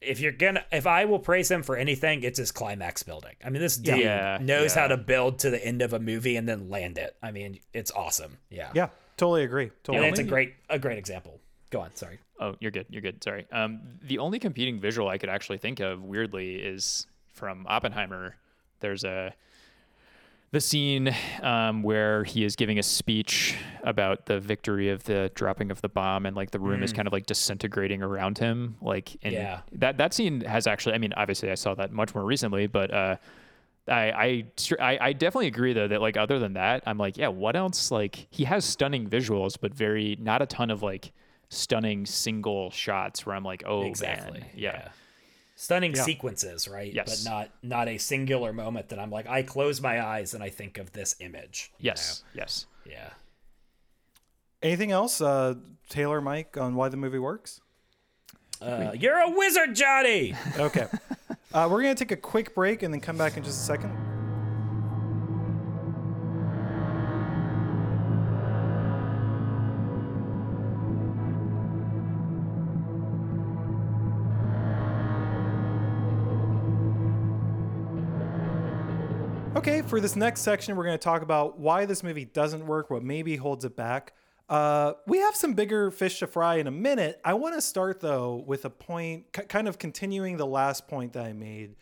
if 0.00 0.20
you're 0.20 0.30
gonna, 0.32 0.64
if 0.70 0.86
I 0.86 1.06
will 1.06 1.18
praise 1.18 1.50
him 1.50 1.62
for 1.64 1.76
anything, 1.76 2.22
it's 2.22 2.38
his 2.38 2.52
climax 2.52 3.02
building. 3.02 3.34
I 3.44 3.50
mean, 3.50 3.60
this 3.62 3.76
dude 3.76 3.98
Yeah, 3.98 4.38
knows 4.40 4.76
yeah. 4.76 4.82
how 4.82 4.88
to 4.88 4.96
build 4.96 5.40
to 5.40 5.50
the 5.50 5.64
end 5.64 5.82
of 5.82 5.92
a 5.92 5.98
movie 5.98 6.36
and 6.36 6.48
then 6.48 6.68
land 6.68 6.98
it. 6.98 7.16
I 7.20 7.32
mean, 7.32 7.58
it's 7.72 7.90
awesome. 7.90 8.36
Yeah. 8.48 8.70
yeah, 8.74 8.90
totally 9.16 9.44
agree. 9.44 9.64
And 9.64 9.72
Totally. 9.84 10.08
it's 10.08 10.18
a 10.18 10.24
great, 10.24 10.54
a 10.70 10.78
great 10.78 10.98
example. 10.98 11.40
Go 11.70 11.80
on. 11.80 11.94
Sorry. 11.94 12.18
Oh, 12.40 12.54
you're 12.60 12.70
good. 12.70 12.86
You're 12.90 13.02
good. 13.02 13.22
Sorry. 13.24 13.46
Um, 13.50 13.80
the 14.02 14.18
only 14.18 14.38
competing 14.38 14.78
visual 14.80 15.08
I 15.08 15.18
could 15.18 15.28
actually 15.30 15.58
think 15.58 15.80
of, 15.80 16.02
weirdly, 16.02 16.56
is 16.56 17.06
from 17.32 17.66
Oppenheimer. 17.68 18.36
There's 18.80 19.04
a 19.04 19.34
the 20.52 20.60
scene 20.60 21.12
um, 21.42 21.82
where 21.82 22.22
he 22.24 22.44
is 22.44 22.54
giving 22.54 22.78
a 22.78 22.82
speech 22.82 23.56
about 23.82 24.26
the 24.26 24.38
victory 24.38 24.90
of 24.90 25.02
the 25.04 25.30
dropping 25.34 25.70
of 25.72 25.80
the 25.82 25.88
bomb, 25.88 26.24
and 26.24 26.36
like 26.36 26.52
the 26.52 26.60
room 26.60 26.82
is 26.84 26.92
kind 26.92 27.08
of 27.08 27.12
like 27.12 27.26
disintegrating 27.26 28.00
around 28.02 28.38
him. 28.38 28.76
Like, 28.80 29.16
and 29.22 29.34
Yeah. 29.34 29.60
that 29.72 29.96
that 29.98 30.14
scene 30.14 30.42
has 30.42 30.66
actually. 30.66 30.94
I 30.94 30.98
mean, 30.98 31.12
obviously, 31.16 31.50
I 31.50 31.56
saw 31.56 31.74
that 31.74 31.90
much 31.92 32.14
more 32.14 32.24
recently, 32.24 32.66
but. 32.66 32.90
Uh, 32.92 33.16
I, 33.88 34.10
I 34.10 34.44
I 34.80 34.98
I 35.08 35.12
definitely 35.12 35.46
agree 35.46 35.72
though 35.72 35.88
that 35.88 36.00
like 36.00 36.16
other 36.16 36.38
than 36.38 36.54
that 36.54 36.82
I'm 36.86 36.98
like 36.98 37.16
yeah 37.16 37.28
what 37.28 37.54
else 37.56 37.90
like 37.90 38.26
he 38.30 38.44
has 38.44 38.64
stunning 38.64 39.08
visuals 39.08 39.56
but 39.60 39.72
very 39.74 40.16
not 40.20 40.42
a 40.42 40.46
ton 40.46 40.70
of 40.70 40.82
like 40.82 41.12
stunning 41.48 42.04
single 42.06 42.70
shots 42.70 43.24
where 43.24 43.36
I'm 43.36 43.44
like 43.44 43.62
oh 43.66 43.82
Exactly. 43.82 44.40
man 44.40 44.50
yeah 44.54 44.88
Stunning 45.58 45.94
Yeah. 45.94 46.02
sequences, 46.02 46.68
right? 46.68 46.92
Yes. 46.92 47.24
But 47.24 47.30
not 47.30 47.50
not 47.62 47.88
a 47.88 47.96
singular 47.96 48.52
moment 48.52 48.90
that 48.90 48.98
I'm 48.98 49.10
like, 49.10 49.26
I 49.26 49.42
close 49.42 49.80
my 49.80 50.04
eyes 50.04 50.34
and 50.34 50.42
I 50.42 50.50
think 50.50 50.76
of 50.76 50.92
this 50.92 51.16
image. 51.18 51.70
you 51.78 51.86
Yes, 51.86 52.24
yes. 52.34 52.66
Yeah. 52.84 53.08
Anything 54.62 54.90
else, 54.92 55.20
uh, 55.22 55.54
Taylor, 55.88 56.20
Mike, 56.20 56.58
on 56.58 56.74
why 56.74 56.90
the 56.90 56.98
movie 56.98 57.18
works? 57.18 57.60
Uh, 58.60 58.92
you're 58.98 59.16
a 59.18 59.30
wizard, 59.30 59.74
Johnny. 59.74 60.34
Okay. 60.58 60.86
uh, 61.54 61.68
we're 61.70 61.82
going 61.82 61.94
to 61.94 62.04
take 62.04 62.12
a 62.12 62.20
quick 62.20 62.54
break 62.54 62.82
and 62.82 62.92
then 62.92 63.00
come 63.00 63.16
back 63.16 63.36
in 63.36 63.44
just 63.44 63.60
a 63.60 63.64
second. 63.64 63.96
Okay, 79.56 79.82
for 79.82 80.00
this 80.00 80.14
next 80.14 80.42
section, 80.42 80.76
we're 80.76 80.84
going 80.84 80.98
to 80.98 81.02
talk 81.02 81.22
about 81.22 81.58
why 81.58 81.86
this 81.86 82.02
movie 82.02 82.24
doesn't 82.24 82.66
work, 82.66 82.90
what 82.90 83.02
maybe 83.02 83.36
holds 83.36 83.64
it 83.64 83.74
back. 83.74 84.12
Uh, 84.48 84.92
we 85.06 85.18
have 85.18 85.34
some 85.34 85.54
bigger 85.54 85.90
fish 85.90 86.20
to 86.20 86.26
fry 86.26 86.56
in 86.56 86.66
a 86.66 86.70
minute. 86.70 87.20
I 87.24 87.34
want 87.34 87.54
to 87.56 87.60
start 87.60 88.00
though 88.00 88.44
with 88.46 88.64
a 88.64 88.70
point, 88.70 89.32
k- 89.32 89.44
kind 89.44 89.66
of 89.66 89.78
continuing 89.78 90.36
the 90.36 90.46
last 90.46 90.86
point 90.86 91.14
that 91.14 91.24
I 91.24 91.32
made, 91.32 91.74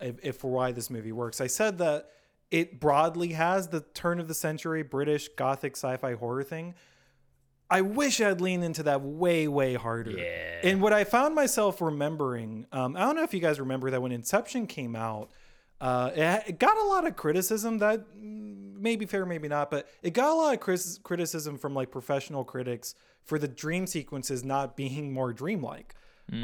if, 0.00 0.16
if 0.22 0.36
for 0.36 0.50
why 0.50 0.72
this 0.72 0.90
movie 0.90 1.12
works. 1.12 1.40
I 1.40 1.46
said 1.46 1.78
that 1.78 2.10
it 2.50 2.78
broadly 2.78 3.28
has 3.28 3.68
the 3.68 3.80
turn 3.80 4.20
of 4.20 4.28
the 4.28 4.34
century 4.34 4.82
British 4.82 5.28
gothic 5.28 5.76
sci-fi 5.76 6.14
horror 6.14 6.42
thing. 6.42 6.74
I 7.70 7.82
wish 7.82 8.20
I'd 8.20 8.40
leaned 8.40 8.64
into 8.64 8.82
that 8.82 9.00
way, 9.00 9.46
way 9.46 9.74
harder. 9.74 10.10
Yeah. 10.10 10.60
And 10.64 10.82
what 10.82 10.92
I 10.92 11.04
found 11.04 11.36
myself 11.36 11.80
remembering, 11.80 12.66
um, 12.72 12.96
I 12.96 13.00
don't 13.00 13.14
know 13.14 13.22
if 13.22 13.32
you 13.32 13.40
guys 13.40 13.60
remember 13.60 13.90
that 13.92 14.02
when 14.02 14.10
Inception 14.10 14.66
came 14.66 14.96
out, 14.96 15.30
uh, 15.80 16.10
it, 16.14 16.42
it 16.48 16.58
got 16.58 16.76
a 16.76 16.82
lot 16.82 17.06
of 17.06 17.14
criticism 17.14 17.78
that 17.78 18.04
mm, 18.18 18.69
maybe 18.80 19.06
fair, 19.06 19.26
maybe 19.26 19.48
not, 19.48 19.70
but 19.70 19.88
it 20.02 20.14
got 20.14 20.30
a 20.30 20.34
lot 20.34 20.54
of 20.54 20.60
cris- 20.60 20.98
criticism 21.02 21.58
from 21.58 21.74
like 21.74 21.90
professional 21.90 22.44
critics 22.44 22.94
for 23.24 23.38
the 23.38 23.48
dream 23.48 23.86
sequences 23.86 24.44
not 24.44 24.76
being 24.76 25.12
more 25.12 25.32
dreamlike. 25.32 25.94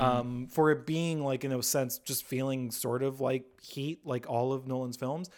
Um, 0.00 0.48
for 0.48 0.72
it 0.72 0.84
being 0.84 1.22
like 1.22 1.44
in 1.44 1.52
a 1.52 1.62
sense 1.62 1.98
just 1.98 2.24
feeling 2.24 2.72
sort 2.72 3.04
of 3.04 3.20
like 3.20 3.44
heat, 3.62 4.00
like 4.04 4.28
all 4.28 4.52
of 4.52 4.66
Nolan's 4.66 4.96
films. 4.96 5.30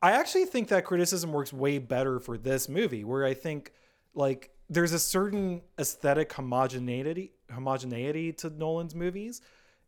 I 0.00 0.12
actually 0.12 0.46
think 0.46 0.68
that 0.68 0.86
criticism 0.86 1.30
works 1.30 1.52
way 1.52 1.78
better 1.78 2.18
for 2.18 2.38
this 2.38 2.70
movie, 2.70 3.04
where 3.04 3.26
I 3.26 3.34
think 3.34 3.72
like 4.14 4.50
there's 4.70 4.92
a 4.92 4.98
certain 4.98 5.60
aesthetic 5.78 6.32
homogeneity 6.32 7.32
homogeneity 7.50 8.32
to 8.32 8.50
Nolan's 8.50 8.94
movies. 8.94 9.42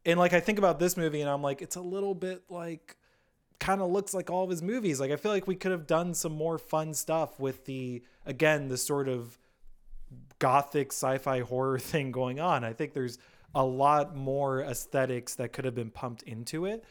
And 0.04 0.18
like 0.18 0.32
I 0.32 0.40
think 0.40 0.58
about 0.58 0.78
this 0.78 0.96
movie 0.96 1.20
and 1.20 1.30
I'm 1.30 1.42
like, 1.42 1.62
it's 1.62 1.76
a 1.76 1.80
little 1.80 2.14
bit 2.14 2.42
like 2.48 2.96
kind 3.60 3.80
of 3.80 3.90
looks 3.90 4.14
like 4.14 4.30
all 4.30 4.44
of 4.44 4.50
his 4.50 4.62
movies. 4.62 5.00
Like 5.00 5.10
I 5.10 5.16
feel 5.16 5.32
like 5.32 5.46
we 5.46 5.56
could 5.56 5.72
have 5.72 5.86
done 5.86 6.14
some 6.14 6.32
more 6.32 6.58
fun 6.58 6.94
stuff 6.94 7.38
with 7.40 7.64
the 7.64 8.02
again, 8.26 8.68
the 8.68 8.76
sort 8.76 9.08
of 9.08 9.38
gothic 10.38 10.92
sci-fi 10.92 11.40
horror 11.48 11.78
thing 11.78 12.12
going 12.12 12.40
on. 12.40 12.64
I 12.64 12.72
think 12.72 12.92
there's 12.94 13.18
a 13.54 13.64
lot 13.64 14.14
more 14.16 14.60
aesthetics 14.60 15.34
that 15.36 15.52
could 15.52 15.64
have 15.64 15.74
been 15.74 15.90
pumped 15.90 16.22
into 16.22 16.66
it. 16.66 16.84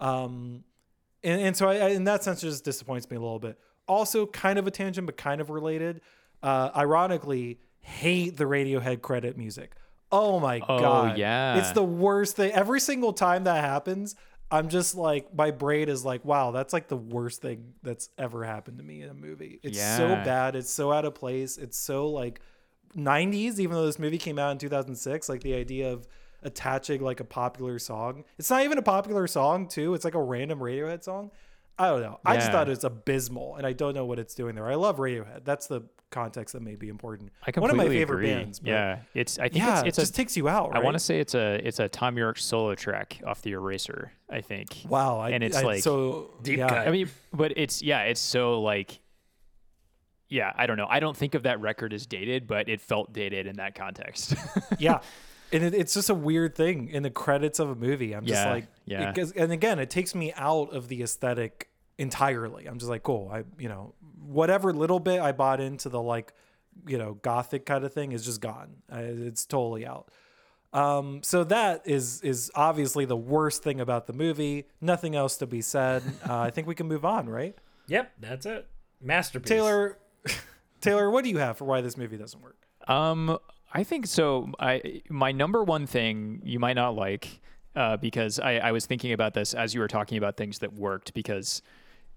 Um, 0.00 0.64
and, 1.22 1.40
and 1.40 1.56
so 1.56 1.68
I, 1.68 1.76
I- 1.76 1.88
in 1.90 2.04
that 2.04 2.22
sense, 2.22 2.42
it 2.42 2.46
just 2.48 2.64
disappoints 2.64 3.08
me 3.10 3.16
a 3.16 3.20
little 3.20 3.38
bit. 3.38 3.58
Also, 3.86 4.26
kind 4.26 4.58
of 4.58 4.66
a 4.66 4.70
tangent, 4.70 5.06
but 5.06 5.16
kind 5.16 5.40
of 5.40 5.50
related. 5.50 6.00
Uh, 6.42 6.70
ironically, 6.76 7.58
hate 7.80 8.36
the 8.36 8.44
Radiohead 8.44 9.02
credit 9.02 9.36
music. 9.36 9.74
Oh 10.12 10.38
my 10.38 10.60
god. 10.60 10.68
Oh, 10.70 10.78
god, 10.80 11.18
yeah. 11.18 11.58
it's 11.58 11.72
the 11.72 11.82
worst 11.82 12.36
thing. 12.36 12.52
Every 12.52 12.80
single 12.80 13.12
time 13.12 13.44
that 13.44 13.64
happens, 13.64 14.14
I'm 14.54 14.68
just 14.68 14.94
like, 14.94 15.34
my 15.34 15.50
brain 15.50 15.88
is 15.88 16.04
like, 16.04 16.24
wow, 16.24 16.52
that's 16.52 16.72
like 16.72 16.86
the 16.86 16.96
worst 16.96 17.42
thing 17.42 17.74
that's 17.82 18.08
ever 18.16 18.44
happened 18.44 18.78
to 18.78 18.84
me 18.84 19.02
in 19.02 19.10
a 19.10 19.14
movie. 19.14 19.58
It's 19.64 19.80
so 19.80 20.08
bad. 20.24 20.54
It's 20.54 20.70
so 20.70 20.92
out 20.92 21.04
of 21.04 21.16
place. 21.16 21.58
It's 21.58 21.76
so 21.76 22.06
like 22.06 22.40
90s, 22.96 23.58
even 23.58 23.72
though 23.74 23.84
this 23.84 23.98
movie 23.98 24.16
came 24.16 24.38
out 24.38 24.52
in 24.52 24.58
2006. 24.58 25.28
Like 25.28 25.40
the 25.40 25.54
idea 25.54 25.92
of 25.92 26.06
attaching 26.44 27.02
like 27.02 27.18
a 27.18 27.24
popular 27.24 27.80
song. 27.80 28.22
It's 28.38 28.48
not 28.48 28.62
even 28.62 28.78
a 28.78 28.82
popular 28.82 29.26
song, 29.26 29.66
too. 29.66 29.92
It's 29.94 30.04
like 30.04 30.14
a 30.14 30.22
random 30.22 30.60
Radiohead 30.60 31.02
song. 31.02 31.32
I 31.78 31.88
don't 31.88 32.02
know. 32.02 32.20
I 32.24 32.36
just 32.36 32.46
Yeah. 32.48 32.52
thought 32.52 32.68
it's 32.68 32.84
abysmal, 32.84 33.56
and 33.56 33.66
I 33.66 33.72
don't 33.72 33.94
know 33.94 34.04
what 34.04 34.18
it's 34.18 34.34
doing 34.34 34.54
there. 34.54 34.66
I 34.68 34.76
love 34.76 34.98
Radiohead. 34.98 35.44
That's 35.44 35.66
the 35.66 35.82
context 36.10 36.52
that 36.52 36.62
may 36.62 36.76
be 36.76 36.88
important. 36.88 37.32
I 37.44 37.58
One 37.58 37.70
of 37.70 37.76
my 37.76 37.88
favorite 37.88 38.18
agree. 38.18 38.34
bands. 38.34 38.60
but 38.60 38.68
yeah, 38.68 38.98
it's. 39.14 39.38
I 39.40 39.48
think 39.48 39.56
yeah, 39.64 39.80
it's, 39.80 39.88
it's 39.88 39.98
it 39.98 40.00
just 40.02 40.12
a, 40.12 40.16
takes 40.16 40.36
you 40.36 40.48
out. 40.48 40.76
I 40.76 40.78
want 40.78 40.94
to 40.94 41.00
say 41.00 41.18
it's 41.18 41.34
a 41.34 41.54
it's 41.66 41.80
a 41.80 41.88
Thom 41.88 42.16
Yorke 42.16 42.38
solo 42.38 42.76
track 42.76 43.20
off 43.26 43.42
the 43.42 43.52
Eraser. 43.52 44.12
I 44.30 44.40
think. 44.40 44.68
Wow, 44.88 45.18
I, 45.18 45.30
and 45.30 45.42
it's 45.42 45.56
I- 45.56 45.62
like- 45.62 45.82
so 45.82 46.30
Deep 46.42 46.58
yeah. 46.58 46.68
cut. 46.68 46.86
I 46.86 46.90
mean, 46.92 47.08
but 47.32 47.52
it's 47.56 47.82
yeah, 47.82 48.02
it's 48.02 48.20
so 48.20 48.60
like. 48.62 49.00
Yeah, 50.28 50.52
I 50.56 50.66
don't 50.66 50.76
know. 50.76 50.86
I 50.88 51.00
don't 51.00 51.16
think 51.16 51.34
of 51.34 51.42
that 51.42 51.60
record 51.60 51.92
as 51.92 52.06
dated, 52.06 52.46
but 52.46 52.68
it 52.68 52.80
felt 52.80 53.12
dated 53.12 53.46
in 53.46 53.56
that 53.56 53.74
context. 53.74 54.34
yeah 54.78 55.00
and 55.52 55.62
it, 55.64 55.74
it's 55.74 55.94
just 55.94 56.10
a 56.10 56.14
weird 56.14 56.54
thing 56.54 56.88
in 56.88 57.02
the 57.02 57.10
credits 57.10 57.58
of 57.58 57.70
a 57.70 57.74
movie. 57.74 58.12
I'm 58.14 58.24
just 58.26 58.42
Yeah, 58.42 58.50
like 58.52 58.66
yeah. 58.86 59.12
it 59.16 59.32
and 59.36 59.52
again 59.52 59.78
it 59.78 59.90
takes 59.90 60.14
me 60.14 60.32
out 60.36 60.72
of 60.74 60.88
the 60.88 61.02
aesthetic 61.02 61.68
entirely. 61.98 62.66
I'm 62.66 62.78
just 62.78 62.90
like 62.90 63.02
cool 63.02 63.30
i 63.32 63.44
you 63.58 63.68
know 63.68 63.94
whatever 64.26 64.72
little 64.72 64.98
bit 65.00 65.20
i 65.20 65.32
bought 65.32 65.60
into 65.60 65.88
the 65.88 66.00
like 66.02 66.32
you 66.86 66.98
know 66.98 67.14
gothic 67.14 67.66
kind 67.66 67.84
of 67.84 67.92
thing 67.92 68.12
is 68.12 68.24
just 68.24 68.40
gone. 68.40 68.76
I, 68.90 69.00
it's 69.00 69.46
totally 69.46 69.86
out. 69.86 70.10
Um 70.72 71.22
so 71.22 71.44
that 71.44 71.82
is 71.84 72.20
is 72.22 72.50
obviously 72.54 73.04
the 73.04 73.16
worst 73.16 73.62
thing 73.62 73.80
about 73.80 74.06
the 74.08 74.12
movie. 74.12 74.66
Nothing 74.80 75.14
else 75.14 75.36
to 75.38 75.46
be 75.46 75.60
said. 75.60 76.02
Uh, 76.28 76.38
i 76.40 76.50
think 76.50 76.66
we 76.66 76.74
can 76.74 76.88
move 76.88 77.04
on 77.04 77.28
right? 77.28 77.56
Yep, 77.86 78.12
that's 78.20 78.46
it. 78.46 78.66
Masterpiece. 79.00 79.48
taylor 79.48 79.98
taylor 80.80 81.10
what 81.10 81.22
do 81.22 81.30
you 81.30 81.38
have 81.38 81.58
for 81.58 81.64
why 81.64 81.80
this 81.80 81.96
movie 81.96 82.16
doesn't 82.16 82.42
work? 82.42 82.56
Um, 82.88 83.38
I 83.74 83.82
think 83.82 84.06
so. 84.06 84.52
I 84.60 85.02
my 85.10 85.32
number 85.32 85.64
one 85.64 85.86
thing 85.86 86.40
you 86.44 86.60
might 86.60 86.74
not 86.74 86.94
like 86.94 87.40
uh, 87.74 87.96
because 87.96 88.38
I, 88.38 88.58
I 88.58 88.72
was 88.72 88.86
thinking 88.86 89.12
about 89.12 89.34
this 89.34 89.52
as 89.52 89.74
you 89.74 89.80
were 89.80 89.88
talking 89.88 90.16
about 90.16 90.36
things 90.36 90.60
that 90.60 90.72
worked 90.72 91.12
because 91.12 91.60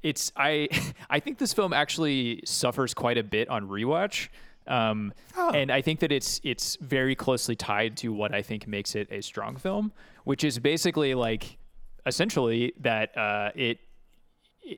it's 0.04 0.32
I 0.36 0.70
I 1.10 1.20
think 1.20 1.40
this 1.40 1.54
film 1.54 1.74
actually 1.74 2.42
suffers 2.46 2.94
quite 2.94 3.18
a 3.18 3.24
bit 3.24 3.50
on 3.50 3.68
rewatch. 3.68 4.30
Um, 4.68 5.14
and 5.54 5.72
I 5.72 5.82
think 5.82 6.02
that 6.02 6.12
it's 6.12 6.42
it's 6.44 6.76
very 6.82 7.16
closely 7.16 7.56
tied 7.56 7.98
to 7.98 8.14
what 8.14 8.36
I 8.36 8.42
think 8.42 8.68
makes 8.68 8.96
it 8.96 9.08
a 9.12 9.22
strong 9.22 9.56
film, 9.56 9.94
which 10.26 10.44
is 10.44 10.60
basically 10.60 11.16
like 11.16 11.58
essentially 12.06 12.74
that 12.82 13.18
uh, 13.18 13.52
it 13.56 13.80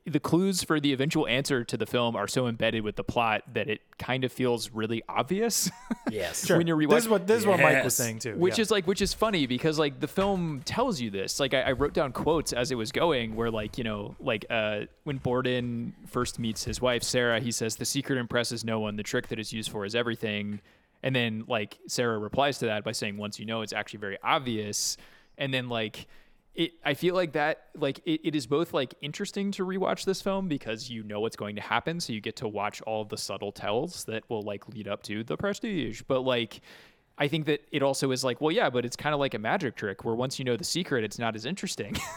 the 0.05 0.19
clues 0.19 0.63
for 0.63 0.79
the 0.79 0.93
eventual 0.93 1.27
answer 1.27 1.63
to 1.63 1.77
the 1.77 1.85
film 1.85 2.15
are 2.15 2.27
so 2.27 2.47
embedded 2.47 2.83
with 2.83 2.95
the 2.95 3.03
plot 3.03 3.43
that 3.53 3.69
it 3.69 3.81
kind 3.97 4.23
of 4.23 4.31
feels 4.31 4.71
really 4.71 5.01
obvious 5.09 5.69
yes. 6.11 6.49
when 6.49 6.67
you're 6.67 6.77
this 6.87 7.03
is 7.03 7.09
what 7.09 7.27
this 7.27 7.39
is 7.39 7.45
what 7.45 7.59
mike 7.59 7.83
was 7.83 7.95
saying 7.95 8.19
too 8.19 8.35
Which 8.35 8.57
yeah. 8.57 8.61
is 8.63 8.71
like, 8.71 8.87
which 8.87 9.01
is 9.01 9.13
funny 9.13 9.47
because 9.47 9.79
like 9.79 9.99
the 9.99 10.07
film 10.07 10.61
tells 10.65 11.01
you 11.01 11.09
this. 11.09 11.39
Like 11.39 11.53
I, 11.53 11.61
I 11.61 11.71
wrote 11.73 11.93
down 11.93 12.11
quotes 12.11 12.53
as 12.53 12.71
it 12.71 12.75
was 12.75 12.91
going, 12.91 13.35
where 13.35 13.51
like 13.51 13.77
you 13.77 13.83
know, 13.83 14.15
like 14.19 14.45
uh, 14.49 14.81
when 15.03 15.17
Borden 15.17 15.93
first 16.07 16.39
meets 16.39 16.63
his 16.63 16.81
wife 16.81 17.03
Sarah, 17.03 17.39
he 17.39 17.51
says, 17.51 17.75
"The 17.75 17.85
secret 17.85 18.17
impresses 18.17 18.63
no 18.63 18.79
one. 18.79 18.95
The 18.95 19.03
trick 19.03 19.27
that 19.29 19.39
is 19.39 19.51
used 19.51 19.71
for 19.71 19.85
is 19.85 19.95
everything." 19.95 20.61
And 21.01 21.15
then 21.15 21.45
like 21.47 21.77
Sarah 21.87 22.17
replies 22.17 22.59
to 22.59 22.65
that 22.67 22.83
by 22.83 22.91
saying, 22.91 23.17
"Once 23.17 23.39
you 23.39 23.45
know, 23.45 23.61
it's 23.61 23.73
actually 23.73 23.99
very 23.99 24.17
obvious." 24.23 24.97
And 25.37 25.53
then 25.53 25.69
like 25.69 26.07
it, 26.59 26.73
I 26.83 26.93
feel 26.93 27.15
like 27.15 27.31
that 27.33 27.67
like 27.73 27.99
it, 28.05 28.19
it 28.27 28.35
is 28.35 28.45
both 28.45 28.73
like 28.73 28.93
interesting 28.99 29.49
to 29.51 29.65
rewatch 29.65 30.03
this 30.03 30.21
film 30.21 30.49
because 30.49 30.89
you 30.89 31.03
know 31.03 31.21
what's 31.21 31.37
going 31.37 31.55
to 31.55 31.61
happen, 31.61 32.01
so 32.01 32.11
you 32.11 32.19
get 32.19 32.35
to 32.37 32.49
watch 32.49 32.81
all 32.81 33.05
the 33.05 33.17
subtle 33.17 33.53
tells 33.53 34.03
that 34.05 34.29
will 34.29 34.41
like 34.41 34.67
lead 34.67 34.85
up 34.85 35.01
to 35.03 35.23
the 35.23 35.37
prestige. 35.37 36.01
But 36.05 36.21
like 36.21 36.59
I 37.17 37.29
think 37.29 37.45
that 37.45 37.61
it 37.71 37.81
also 37.81 38.11
is 38.11 38.25
like, 38.25 38.41
well, 38.41 38.51
yeah, 38.51 38.69
but 38.69 38.83
it's 38.83 38.97
kind 38.97 39.13
of 39.13 39.21
like 39.21 39.33
a 39.33 39.39
magic 39.39 39.77
trick 39.77 40.03
where 40.03 40.15
once 40.15 40.37
you 40.37 40.43
know 40.43 40.57
the 40.57 40.65
secret, 40.65 41.05
it's 41.05 41.17
not 41.17 41.35
as 41.35 41.45
interesting. 41.45 41.97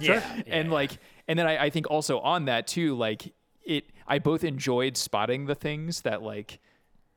Yeah, 0.00 0.42
and 0.48 0.72
like, 0.72 0.98
and 1.28 1.38
then 1.38 1.46
I, 1.46 1.66
I 1.66 1.70
think 1.70 1.88
also 1.88 2.18
on 2.20 2.46
that 2.46 2.66
too, 2.66 2.96
like 2.96 3.32
it, 3.62 3.84
I 4.04 4.18
both 4.18 4.42
enjoyed 4.42 4.96
spotting 4.96 5.46
the 5.46 5.54
things 5.54 6.00
that 6.00 6.22
like 6.22 6.58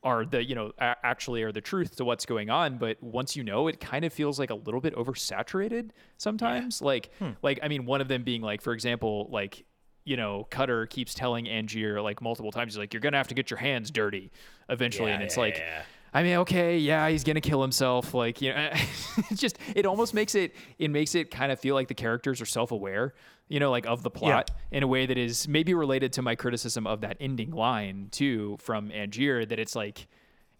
are 0.06 0.24
the, 0.24 0.42
you 0.46 0.56
know, 0.56 0.72
a- 0.78 0.96
actually 1.04 1.42
are 1.42 1.52
the 1.52 1.60
truth 1.60 1.96
to 1.98 2.06
what's 2.06 2.26
going 2.26 2.50
on. 2.50 2.78
But 2.78 3.02
once 3.02 3.36
you 3.36 3.44
know, 3.44 3.68
it 3.68 3.82
kind 3.82 4.06
of 4.06 4.14
feels 4.14 4.40
like 4.40 4.52
a 4.52 4.56
little 4.56 4.80
bit 4.80 4.96
oversaturated 4.96 5.90
sometimes. 6.18 6.82
Like, 6.82 7.10
hmm. 7.20 7.32
like, 7.42 7.60
I 7.64 7.68
mean, 7.68 7.86
one 7.86 8.00
of 8.00 8.08
them 8.08 8.24
being 8.24 8.42
like, 8.42 8.62
for 8.62 8.72
example, 8.72 9.28
like, 9.32 9.66
you 10.06 10.16
know, 10.16 10.48
Cutter 10.52 10.86
keeps 10.86 11.16
telling 11.16 11.50
Angier 11.50 12.02
like 12.02 12.22
multiple 12.22 12.52
times, 12.52 12.74
he's 12.74 12.78
like, 12.78 12.94
you're 12.94 13.02
going 13.02 13.14
to 13.14 13.18
have 13.18 13.28
to 13.30 13.34
get 13.34 13.50
your 13.50 13.58
hands 13.58 13.90
dirty 13.90 14.32
eventually. 14.70 15.10
Yeah, 15.10 15.16
and 15.16 15.24
it's 15.24 15.36
yeah, 15.36 15.42
like, 15.42 15.58
yeah. 15.58 15.82
I 16.16 16.24
mean, 16.24 16.38
okay, 16.38 16.78
yeah, 16.78 17.10
he's 17.10 17.26
gonna 17.26 17.42
kill 17.42 17.62
himself. 17.62 18.14
Like, 18.14 18.42
you 18.42 18.54
know, 18.54 18.70
it's 19.30 19.42
just 19.42 19.60
it 19.76 19.86
almost 19.86 20.14
makes 20.14 20.34
it 20.34 20.56
it 20.80 20.90
makes 20.90 21.14
it 21.14 21.30
kind 21.30 21.52
of 21.52 21.60
feel 21.60 21.76
like 21.76 21.90
the 21.90 21.94
characters 21.94 22.40
are 22.40 22.46
self 22.46 22.72
aware, 22.72 23.14
you 23.50 23.60
know, 23.60 23.70
like 23.70 23.86
of 23.86 24.02
the 24.02 24.10
plot 24.10 24.50
in 24.72 24.82
a 24.82 24.88
way 24.88 25.06
that 25.06 25.18
is 25.18 25.46
maybe 25.46 25.74
related 25.74 26.14
to 26.14 26.22
my 26.22 26.34
criticism 26.34 26.88
of 26.88 27.02
that 27.02 27.18
ending 27.20 27.52
line 27.52 28.08
too 28.12 28.56
from 28.62 28.92
Angier. 28.92 29.46
That 29.46 29.60
it's 29.60 29.76
like 29.76 30.08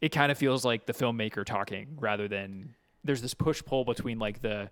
it 0.02 0.10
kind 0.10 0.30
of 0.30 0.38
feels 0.38 0.66
like 0.66 0.88
the 0.88 0.94
filmmaker 0.94 1.46
talking 1.46 1.96
rather 2.02 2.28
than 2.28 2.76
there's 3.06 3.22
this 3.22 3.34
push 3.34 3.64
pull 3.64 3.86
between 3.86 4.20
like 4.20 4.42
the 4.42 4.70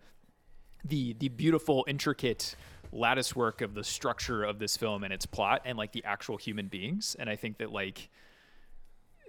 the 0.84 1.14
the 1.14 1.30
beautiful 1.30 1.85
intricate 1.88 2.57
lattice 2.91 3.34
work 3.34 3.61
of 3.61 3.73
the 3.73 3.85
structure 3.85 4.43
of 4.43 4.60
this 4.60 4.76
film 4.76 5.05
and 5.05 5.14
its 5.14 5.26
plot 5.26 5.61
and 5.64 5.77
like 5.77 5.93
the 5.93 6.03
actual 6.03 6.38
human 6.38 6.68
beings 6.68 7.15
and 7.18 7.27
i 7.27 7.35
think 7.35 7.57
that 7.57 7.72
like 7.72 8.10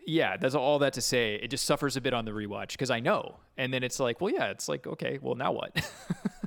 yeah 0.07 0.37
that's 0.37 0.55
all 0.55 0.79
that 0.79 0.93
to 0.93 1.01
say 1.01 1.35
it 1.37 1.49
just 1.49 1.65
suffers 1.65 1.97
a 1.97 2.01
bit 2.01 2.13
on 2.13 2.25
the 2.25 2.31
rewatch 2.31 2.73
because 2.73 2.91
i 2.91 3.01
know 3.01 3.37
and 3.57 3.73
then 3.73 3.83
it's 3.83 3.99
like 3.99 4.21
well 4.21 4.33
yeah 4.33 4.47
it's 4.47 4.69
like 4.69 4.87
okay 4.87 5.19
well 5.23 5.35
now 5.35 5.53
what 5.53 5.73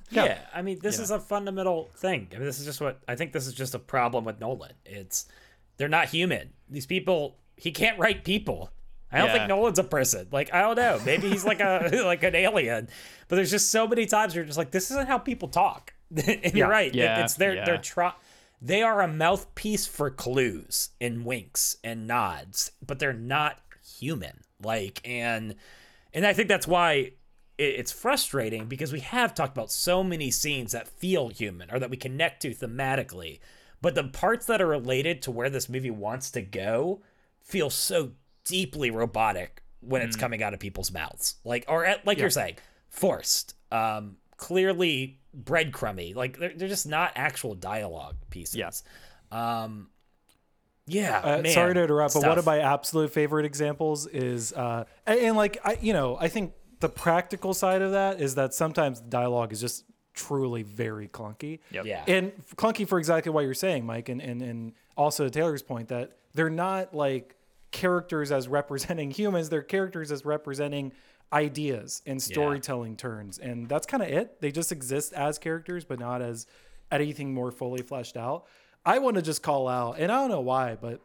Yeah. 0.10 0.38
I 0.56 0.62
mean, 0.62 0.80
this 0.82 1.00
is 1.00 1.12
a 1.12 1.20
fundamental 1.20 1.90
thing. 1.98 2.30
I 2.32 2.36
mean, 2.38 2.46
this 2.46 2.60
is 2.60 2.66
just 2.66 2.80
what 2.80 2.98
I 3.10 3.16
think. 3.16 3.34
This 3.34 3.46
is 3.46 3.54
just 3.54 3.76
a 3.76 3.80
problem 3.80 4.24
with 4.24 4.40
Nolan. 4.40 4.72
It's 4.86 5.26
they're 5.76 5.90
not 5.90 6.08
human. 6.08 6.54
These 6.70 6.86
people, 6.86 7.36
he 7.58 7.72
can't 7.72 8.00
write 8.00 8.24
people. 8.24 8.72
I 9.12 9.18
don't 9.18 9.28
Yeah. 9.28 9.34
think 9.34 9.50
Nolan's 9.50 9.80
a 9.80 9.84
person. 9.84 10.30
Like 10.32 10.54
I 10.54 10.62
don't 10.62 10.78
know. 10.78 11.02
Maybe 11.06 11.28
he's 11.30 11.44
like 11.44 11.60
a 11.60 11.90
like 12.06 12.24
an 12.24 12.36
alien. 12.36 12.88
But 13.28 13.36
there's 13.36 13.52
just 13.52 13.70
so 13.70 13.86
many 13.86 14.06
times 14.06 14.34
you're 14.34 14.46
just 14.46 14.58
like, 14.58 14.72
this 14.72 14.90
isn't 14.92 15.08
how 15.10 15.18
people 15.18 15.50
talk. 15.50 15.94
and 16.16 16.54
you're 16.54 16.70
right. 16.70 16.88
It- 16.88 16.96
Yeah, 16.96 17.26
it's 17.26 17.34
they're 17.36 17.56
yeah. 17.56 17.66
they're 17.66 17.78
try. 17.78 18.14
They 18.62 18.82
are 18.82 19.02
a 19.02 19.08
mouthpiece 19.08 19.86
for 19.86 20.10
clues 20.10 20.90
and 21.00 21.26
winks 21.26 21.78
and 21.84 22.08
nods, 22.08 22.72
but 22.86 23.00
they're 23.00 23.14
not 23.14 23.60
human. 24.00 24.42
Like 24.62 25.02
and 25.06 25.56
and 26.14 26.26
I 26.26 26.34
think 26.34 26.48
that's 26.48 26.68
why 26.68 27.12
it's 27.58 27.92
frustrating 27.92 28.68
because 28.68 28.94
we 28.94 29.00
have 29.00 29.34
talked 29.34 29.56
about 29.56 29.72
so 29.72 30.04
many 30.04 30.30
scenes 30.30 30.72
that 30.72 30.88
feel 30.88 31.30
human 31.30 31.72
or 31.72 31.80
that 31.80 31.90
we 31.90 31.98
connect 31.98 32.42
to 32.44 32.52
thematically, 32.52 33.40
but 33.82 33.96
the 33.96 34.04
parts 34.04 34.46
that 34.46 34.62
are 34.62 34.68
related 34.68 35.22
to 35.24 35.32
where 35.32 35.50
this 35.50 35.68
movie 35.70 35.92
wants 35.92 36.30
to 36.32 36.42
go 36.42 37.02
feel 37.42 37.70
so 37.70 38.12
deeply 38.44 38.92
robotic 38.92 39.64
when 39.82 40.02
it's 40.02 40.16
coming 40.16 40.44
out 40.44 40.54
of 40.54 40.60
people's 40.60 40.92
mouths. 40.92 41.36
Like, 41.44 41.66
or 41.68 41.86
at, 41.86 42.06
like 42.06 42.18
you're 42.18 42.30
saying, 42.30 42.58
forced, 42.90 43.56
um, 43.72 44.18
clearly 44.38 45.20
breadcrumby. 45.38 46.16
Like 46.16 46.38
they're, 46.40 46.54
they're 46.56 46.68
just 46.68 46.88
not 46.88 47.12
actual 47.16 47.56
dialogue 47.56 48.16
pieces. 48.30 48.56
Yeah. 48.56 48.72
Um, 49.32 49.90
yeah. 50.86 51.20
Uh, 51.20 51.42
man, 51.42 51.54
sorry 51.54 51.74
to 51.74 51.84
interrupt, 51.84 52.14
but 52.14 52.26
one 52.26 52.38
of 52.38 52.46
my 52.46 52.60
absolute 52.60 53.12
favorite 53.12 53.46
examples 53.46 54.08
is, 54.08 54.54
uh, 54.54 54.86
and, 55.06 55.20
and 55.20 55.38
like 55.38 55.58
I, 55.64 55.78
you 55.82 55.94
know, 55.94 56.18
I 56.20 56.30
think 56.30 56.54
the 56.80 56.90
practical 56.90 57.54
side 57.54 57.82
of 57.82 57.92
that 57.92 58.22
is 58.22 58.36
that 58.36 58.54
sometimes 58.54 59.02
the 59.02 59.10
dialogue 59.10 59.52
is 59.52 59.60
just 59.60 59.84
truly 60.14 60.64
very 60.64 61.08
clunky. 61.08 61.60
Yep. 61.72 61.86
Yeah. 61.86 62.04
And 62.08 62.32
clunky 62.56 62.88
for 62.88 63.00
exactly 63.00 63.32
what 63.32 63.42
you're 63.44 63.54
saying, 63.54 63.86
Mike, 63.86 64.10
and 64.10 64.22
and 64.22 64.42
and 64.42 64.74
also 64.96 65.26
to 65.26 65.30
Taylor's 65.30 65.62
point 65.62 65.90
that 65.90 66.18
they're 66.34 66.50
not 66.50 66.94
like 66.94 67.36
characters 67.72 68.32
as 68.32 68.48
representing 68.48 69.12
humans; 69.20 69.50
they're 69.50 69.62
characters 69.62 70.12
as 70.12 70.26
representing 70.26 70.94
ideas 71.32 72.02
and 72.06 72.22
storytelling 72.22 72.96
turns, 72.96 73.38
and 73.38 73.68
that's 73.68 73.86
kind 73.86 74.04
of 74.04 74.10
it. 74.10 74.42
They 74.42 74.52
just 74.52 74.72
exist 74.72 75.14
as 75.14 75.38
characters, 75.38 75.84
but 75.84 76.00
not 76.00 76.22
as 76.22 76.48
anything 76.92 77.34
more 77.34 77.52
fully 77.52 77.82
fleshed 77.82 78.18
out. 78.18 78.46
I 78.86 79.00
want 79.00 79.16
to 79.16 79.22
just 79.22 79.44
call 79.44 79.68
out, 79.68 80.00
and 80.00 80.12
I 80.12 80.16
don't 80.16 80.30
know 80.30 80.42
why, 80.42 80.78
but 80.80 81.02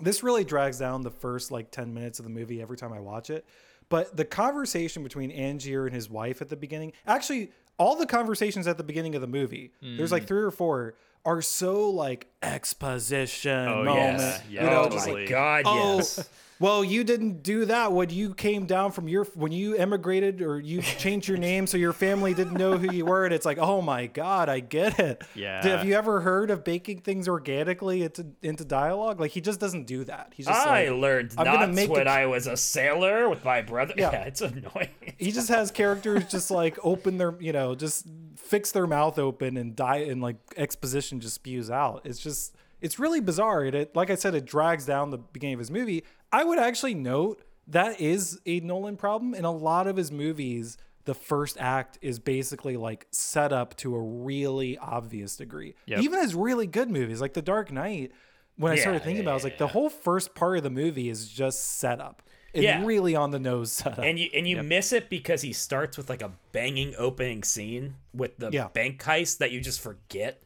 this 0.00 0.22
really 0.22 0.44
drags 0.44 0.78
down 0.78 1.02
the 1.02 1.10
first 1.10 1.50
like 1.50 1.70
10 1.70 1.94
minutes 1.94 2.18
of 2.18 2.24
the 2.24 2.30
movie 2.30 2.60
every 2.60 2.76
time 2.76 2.92
I 2.92 3.00
watch 3.00 3.30
it. 3.30 3.46
But 3.88 4.16
the 4.16 4.24
conversation 4.24 5.02
between 5.02 5.30
Angier 5.30 5.86
and 5.86 5.94
his 5.94 6.08
wife 6.08 6.42
at 6.42 6.48
the 6.48 6.56
beginning, 6.56 6.92
actually, 7.06 7.52
all 7.78 7.96
the 7.96 8.06
conversations 8.06 8.66
at 8.66 8.78
the 8.78 8.84
beginning 8.84 9.14
of 9.14 9.20
the 9.20 9.26
movie, 9.26 9.72
there's 9.80 10.10
like 10.10 10.24
mm. 10.24 10.28
three 10.28 10.42
or 10.42 10.50
four, 10.50 10.94
are 11.24 11.42
so 11.42 11.90
like 11.90 12.28
exposition 12.44 13.68
Oh, 13.68 13.84
moment. 13.84 14.18
yes. 14.18 14.42
you 14.48 14.60
know, 14.60 14.84
Oh 14.86 14.88
just 14.90 15.08
my 15.08 15.24
god, 15.24 15.62
Oh, 15.66 15.96
yes. 15.96 16.28
well, 16.60 16.84
you 16.84 17.02
didn't 17.04 17.42
do 17.42 17.64
that 17.66 17.92
when 17.92 18.10
you 18.10 18.32
came 18.34 18.64
down 18.66 18.92
from 18.92 19.08
your 19.08 19.24
when 19.34 19.50
you 19.52 19.74
emigrated 19.76 20.40
or 20.40 20.60
you 20.60 20.82
changed 20.82 21.26
your 21.28 21.36
name 21.38 21.66
so 21.66 21.76
your 21.76 21.92
family 21.92 22.32
didn't 22.34 22.54
know 22.54 22.78
who 22.78 22.92
you 22.94 23.04
were. 23.04 23.24
And 23.24 23.34
it's 23.34 23.44
like, 23.44 23.58
oh 23.58 23.82
my 23.82 24.06
god, 24.06 24.48
I 24.48 24.60
get 24.60 24.98
it. 24.98 25.22
Yeah. 25.34 25.66
Have 25.66 25.84
you 25.86 25.94
ever 25.94 26.20
heard 26.20 26.50
of 26.50 26.62
baking 26.64 27.00
things 27.00 27.28
organically 27.28 28.02
into 28.02 28.26
into 28.42 28.64
dialogue? 28.64 29.20
Like 29.20 29.32
he 29.32 29.40
just 29.40 29.58
doesn't 29.60 29.86
do 29.86 30.04
that. 30.04 30.32
He's 30.34 30.46
just 30.46 30.66
I 30.66 30.88
like, 30.88 31.00
learned 31.00 31.34
I'm 31.36 31.44
gonna 31.44 31.66
make 31.72 31.90
when 31.90 32.06
a- 32.06 32.10
I 32.10 32.26
was 32.26 32.46
a 32.46 32.56
sailor 32.56 33.28
with 33.28 33.44
my 33.44 33.62
brother. 33.62 33.94
Yeah, 33.96 34.12
Yeah. 34.12 34.22
it's 34.24 34.40
annoying. 34.40 34.88
he 35.18 35.32
just 35.32 35.48
has 35.48 35.70
characters 35.70 36.24
just 36.30 36.50
like 36.50 36.78
open 36.82 37.18
their 37.18 37.34
you 37.40 37.52
know 37.52 37.74
just 37.74 38.06
fix 38.36 38.72
their 38.72 38.86
mouth 38.86 39.18
open 39.18 39.56
and 39.56 39.74
die 39.74 39.98
and 40.10 40.20
like 40.20 40.36
exposition 40.56 41.18
just 41.20 41.34
spews 41.36 41.70
out 41.70 42.02
it's 42.04 42.18
just 42.18 42.33
it's 42.80 42.98
really 42.98 43.20
bizarre. 43.20 43.64
It, 43.64 43.74
it 43.74 43.96
like 43.96 44.10
i 44.10 44.14
said 44.14 44.34
it 44.34 44.44
drags 44.44 44.84
down 44.86 45.10
the 45.10 45.18
beginning 45.18 45.54
of 45.54 45.60
his 45.60 45.70
movie. 45.70 46.04
I 46.32 46.44
would 46.44 46.58
actually 46.58 46.94
note 46.94 47.42
that 47.68 48.00
is 48.00 48.40
a 48.46 48.60
nolan 48.60 48.96
problem. 48.96 49.34
In 49.34 49.44
a 49.44 49.52
lot 49.52 49.86
of 49.86 49.96
his 49.96 50.10
movies 50.12 50.76
the 51.06 51.14
first 51.14 51.58
act 51.60 51.98
is 52.00 52.18
basically 52.18 52.76
like 52.78 53.06
set 53.10 53.52
up 53.52 53.76
to 53.76 53.94
a 53.94 54.00
really 54.00 54.78
obvious 54.78 55.36
degree. 55.36 55.74
Yep. 55.86 56.00
even 56.00 56.20
his 56.20 56.34
really 56.34 56.66
good 56.66 56.88
movies 56.90 57.20
like 57.20 57.34
the 57.34 57.42
dark 57.42 57.70
knight 57.70 58.12
when 58.56 58.72
i 58.72 58.76
started 58.76 59.02
thinking 59.02 59.16
yeah, 59.16 59.22
about 59.22 59.30
it, 59.30 59.32
I 59.32 59.34
was 59.34 59.42
yeah, 59.44 59.50
like 59.50 59.58
the 59.58 59.66
whole 59.68 59.90
first 59.90 60.34
part 60.34 60.56
of 60.56 60.62
the 60.62 60.70
movie 60.70 61.08
is 61.10 61.28
just 61.28 61.78
set 61.78 62.00
up. 62.00 62.22
It's 62.54 62.62
Yeah. 62.62 62.84
really 62.86 63.16
on 63.16 63.32
the 63.32 63.38
nose 63.40 63.72
setup 63.72 63.98
and 64.04 64.16
you 64.18 64.30
and 64.32 64.46
you 64.48 64.62
miss 64.62 64.92
it 64.92 65.10
because 65.10 65.42
he 65.42 65.52
starts 65.52 65.96
with 65.98 66.08
like 66.08 66.22
a 66.22 66.30
banging 66.52 66.94
opening 66.96 67.42
scene 67.42 67.96
with 68.14 68.38
the 68.38 68.50
Yeah. 68.52 68.68
bank 68.68 69.02
heist 69.02 69.38
that 69.38 69.50
you 69.50 69.60
just 69.60 69.80
forget 69.80 70.42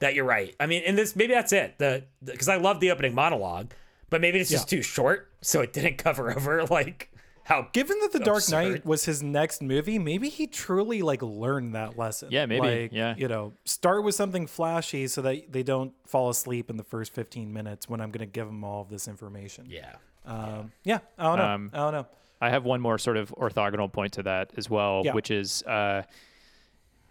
that 0.00 0.14
you're 0.14 0.24
right. 0.24 0.54
I 0.60 0.66
mean, 0.66 0.82
and 0.86 0.96
this 0.96 1.14
maybe 1.16 1.32
that's 1.34 1.52
it. 1.52 1.78
The 1.78 2.04
because 2.24 2.48
I 2.48 2.56
love 2.56 2.80
the 2.80 2.90
opening 2.90 3.14
monologue, 3.14 3.72
but 4.10 4.20
maybe 4.20 4.38
it's 4.38 4.50
just 4.50 4.70
Yeah. 4.72 4.78
too 4.78 4.82
short, 4.82 5.30
so 5.40 5.60
it 5.60 5.72
didn't 5.72 5.96
cover 5.98 6.30
over 6.34 6.64
like 6.66 7.10
how 7.44 7.66
Given 7.72 7.98
that 8.00 8.12
The 8.12 8.18
Dark. 8.20 8.42
Knight 8.50 8.84
was 8.84 9.06
his 9.06 9.22
next 9.22 9.62
movie, 9.62 9.98
maybe 9.98 10.28
he 10.28 10.46
truly 10.46 11.00
like 11.00 11.22
learned 11.22 11.74
that 11.74 11.96
lesson. 11.98 12.28
Yeah, 12.30 12.44
maybe, 12.44 12.82
Like, 12.82 12.92
yeah. 12.92 13.14
You 13.16 13.26
know, 13.26 13.54
start 13.64 14.04
with 14.04 14.14
something 14.14 14.46
flashy 14.46 15.08
so 15.08 15.22
that 15.22 15.50
they 15.50 15.62
don't 15.62 15.94
fall 16.06 16.28
asleep 16.28 16.68
in 16.68 16.76
the 16.76 16.84
first 16.84 17.14
15 17.14 17.50
minutes 17.50 17.88
when 17.88 18.02
I'm 18.02 18.10
going 18.10 18.20
to 18.20 18.30
give 18.30 18.46
them 18.46 18.64
all 18.64 18.82
of 18.82 18.90
this 18.90 19.08
information. 19.08 19.66
yeah. 19.70 19.94
Um, 20.26 20.72
yeah. 20.84 20.98
I 21.16 21.22
don't 21.24 21.38
know. 21.38 21.44
Um, 21.46 21.70
I 21.72 21.76
don't 21.78 21.92
know. 21.92 22.06
I 22.42 22.50
have 22.50 22.64
one 22.66 22.82
more 22.82 22.98
sort 22.98 23.16
of 23.16 23.30
orthogonal 23.30 23.90
point 23.90 24.12
to 24.14 24.22
that 24.24 24.52
as 24.58 24.68
well, 24.68 25.00
Yeah. 25.02 25.14
which 25.14 25.30
is 25.30 25.62
uh, 25.62 26.02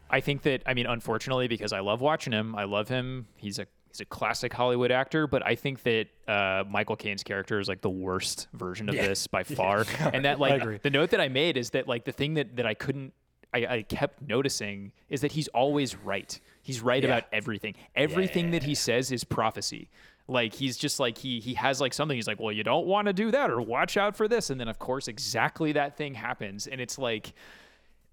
I 0.09 0.19
think 0.21 0.43
that 0.43 0.63
I 0.65 0.73
mean, 0.73 0.85
unfortunately, 0.85 1.47
because 1.47 1.73
I 1.73 1.79
love 1.79 2.01
watching 2.01 2.33
him, 2.33 2.55
I 2.55 2.63
love 2.65 2.87
him. 2.89 3.27
He's 3.35 3.59
a 3.59 3.67
he's 3.89 4.01
a 4.01 4.05
classic 4.05 4.53
Hollywood 4.53 4.91
actor, 4.91 5.27
but 5.27 5.45
I 5.45 5.55
think 5.55 5.83
that 5.83 6.07
uh, 6.27 6.63
Michael 6.69 6.95
Caine's 6.95 7.23
character 7.23 7.59
is 7.59 7.67
like 7.67 7.81
the 7.81 7.89
worst 7.89 8.47
version 8.53 8.89
of 8.89 8.95
Yeah. 8.95 9.07
this 9.07 9.27
by 9.27 9.43
far. 9.59 9.85
and 10.13 10.25
that 10.25 10.39
like 10.39 10.81
the 10.81 10.89
note 10.89 11.09
that 11.11 11.21
I 11.21 11.27
made 11.29 11.57
is 11.57 11.71
that 11.71 11.87
like 11.87 12.05
the 12.05 12.11
thing 12.11 12.35
that 12.35 12.55
that 12.57 12.65
I 12.65 12.73
couldn't. 12.73 13.13
I, 13.53 13.65
I 13.65 13.81
kept 13.83 14.21
noticing 14.21 14.91
is 15.07 15.21
that 15.21 15.31
he's 15.31 15.47
always 15.47 15.95
right. 15.95 16.37
He's 16.61 16.81
right 16.81 17.01
Yeah. 17.01 17.07
about 17.09 17.23
everything. 17.31 17.75
Everything 17.95 18.51
that 18.51 18.63
he 18.63 18.75
says 18.75 19.09
is 19.09 19.23
prophecy. 19.23 19.89
Like 20.27 20.53
he's 20.53 20.75
just 20.75 20.99
like 20.99 21.17
he 21.17 21.39
he 21.39 21.53
has 21.53 21.79
like 21.79 21.93
something. 21.93 22.17
He's 22.17 22.27
like, 22.27 22.41
well, 22.41 22.51
you 22.51 22.65
don't 22.65 22.85
want 22.85 23.07
to 23.07 23.13
do 23.13 23.31
that, 23.31 23.49
or 23.49 23.61
watch 23.61 23.95
out 23.95 24.17
for 24.17 24.27
this, 24.27 24.49
and 24.49 24.59
then 24.59 24.67
of 24.67 24.77
course 24.79 25.07
exactly 25.07 25.71
that 25.71 25.95
thing 25.95 26.13
happens, 26.13 26.67
and 26.67 26.81
it's 26.81 26.97
like, 26.99 27.31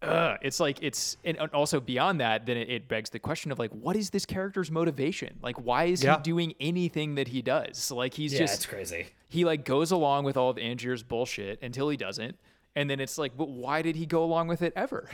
uh, 0.05 0.37
it's 0.43 0.61
like 0.61 0.83
it's 0.83 1.17
and 1.25 1.39
also 1.53 1.81
beyond 1.81 2.21
that, 2.21 2.47
then 2.47 2.57
it, 2.57 2.69
it 2.71 2.89
begs 2.89 3.11
the 3.11 3.19
question 3.19 3.51
of 3.53 3.59
like, 3.59 3.71
what 3.73 3.97
is 3.97 4.11
this 4.11 4.27
character's 4.27 4.71
motivation? 4.71 5.39
Like, 5.43 5.57
why 5.57 5.85
is 5.85 6.03
Yeah. 6.03 6.17
he 6.17 6.23
doing 6.23 6.55
anything 6.61 7.15
that 7.17 7.29
he 7.29 7.43
does? 7.43 7.91
Like 7.91 8.15
he's 8.15 8.33
Yeah, 8.33 8.41
just 8.41 8.55
it's 8.55 8.67
crazy. 8.67 9.07
he 9.29 9.45
like 9.45 9.65
goes 9.65 9.91
along 9.91 10.25
with 10.25 10.37
all 10.37 10.51
of 10.51 10.59
Angier's 10.59 11.03
bullshit 11.03 11.61
until 11.63 11.89
he 11.89 11.97
doesn't. 11.97 12.37
And 12.77 12.91
then 12.91 12.99
it's 12.99 13.19
like, 13.19 13.37
but 13.37 13.49
why 13.49 13.83
did 13.83 13.95
he 13.97 14.05
go 14.05 14.25
along 14.25 14.49
with 14.49 14.61
it 14.63 14.73
ever? 14.75 15.09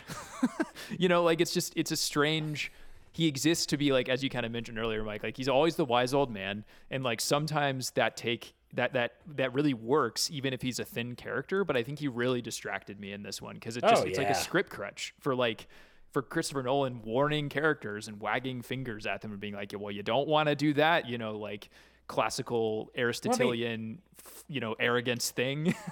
you 0.99 1.09
know, 1.09 1.23
like 1.23 1.41
it's 1.41 1.53
just 1.53 1.73
it's 1.77 1.91
a 1.91 1.97
strange 1.97 2.73
he 3.13 3.27
exists 3.27 3.67
to 3.67 3.77
be 3.77 3.93
like 3.93 4.09
as 4.09 4.23
you 4.23 4.31
kind 4.31 4.47
of 4.47 4.53
mentioned 4.53 4.79
earlier, 4.79 5.03
Mike, 5.03 5.23
like 5.23 5.37
he's 5.37 5.49
always 5.49 5.77
the 5.77 5.85
wise 5.85 6.15
old 6.15 6.31
man. 6.31 6.65
And 6.91 7.03
like 7.05 7.21
sometimes 7.21 7.91
that 7.93 8.17
take 8.17 8.55
that 8.75 8.93
that 8.93 9.15
that 9.35 9.53
really 9.55 9.75
works 9.75 10.31
even 10.31 10.53
if 10.53 10.63
he's 10.63 10.79
a 10.79 10.85
thin 10.85 11.17
character, 11.17 11.65
but 11.65 11.77
I 11.77 11.83
think 11.83 11.99
he 11.99 12.09
really 12.09 12.41
distracted 12.43 13.01
me 13.01 13.13
in 13.13 13.23
this 13.23 13.41
one 13.43 13.55
because 13.55 13.77
it 13.77 13.85
oh, 13.85 13.91
just 13.91 14.03
Oh, 14.05 14.07
it's 14.09 14.19
like 14.19 14.31
a 14.31 14.35
script 14.35 14.71
crutch 14.71 15.15
for 15.21 15.35
like 15.35 15.67
for 16.13 16.23
Christopher 16.23 16.63
Nolan 16.63 17.03
warning 17.03 17.49
characters 17.49 18.09
and 18.09 18.21
wagging 18.21 18.63
fingers 18.63 19.07
at 19.07 19.21
them 19.21 19.31
and 19.31 19.41
being 19.41 19.55
like, 19.55 19.73
well, 19.79 19.93
you 19.93 20.03
don't 20.03 20.27
want 20.29 20.49
to 20.49 20.55
do 20.57 20.73
that, 20.75 21.09
you 21.09 21.19
know, 21.19 21.37
like 21.39 21.69
classical 22.09 22.91
Aristotelian, 22.97 24.01
f- 24.19 24.45
you 24.49 24.59
know, 24.61 24.75
arrogance 24.79 25.31
thing. 25.31 25.75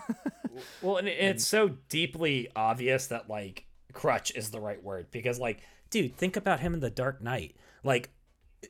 Well, 0.82 0.96
and 0.96 1.06
it- 1.06 1.18
it's 1.20 1.46
so 1.46 1.68
deeply 1.88 2.48
obvious 2.56 3.06
that 3.08 3.30
like 3.30 3.64
crutch 3.92 4.32
is 4.34 4.50
the 4.50 4.58
right 4.60 4.82
word 4.82 5.06
because 5.12 5.38
like, 5.38 5.60
dude, 5.90 6.16
think 6.16 6.36
about 6.36 6.58
him 6.58 6.74
in 6.74 6.80
the 6.80 6.90
Dark 6.90 7.22
Knight. 7.22 7.54
Like, 7.84 8.10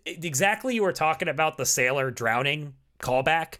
exactly 0.05 0.75
you 0.75 0.83
were 0.83 0.93
talking 0.93 1.29
about 1.29 1.57
the 1.57 1.65
sailor 1.65 2.11
drowning 2.11 2.75
callback. 3.01 3.55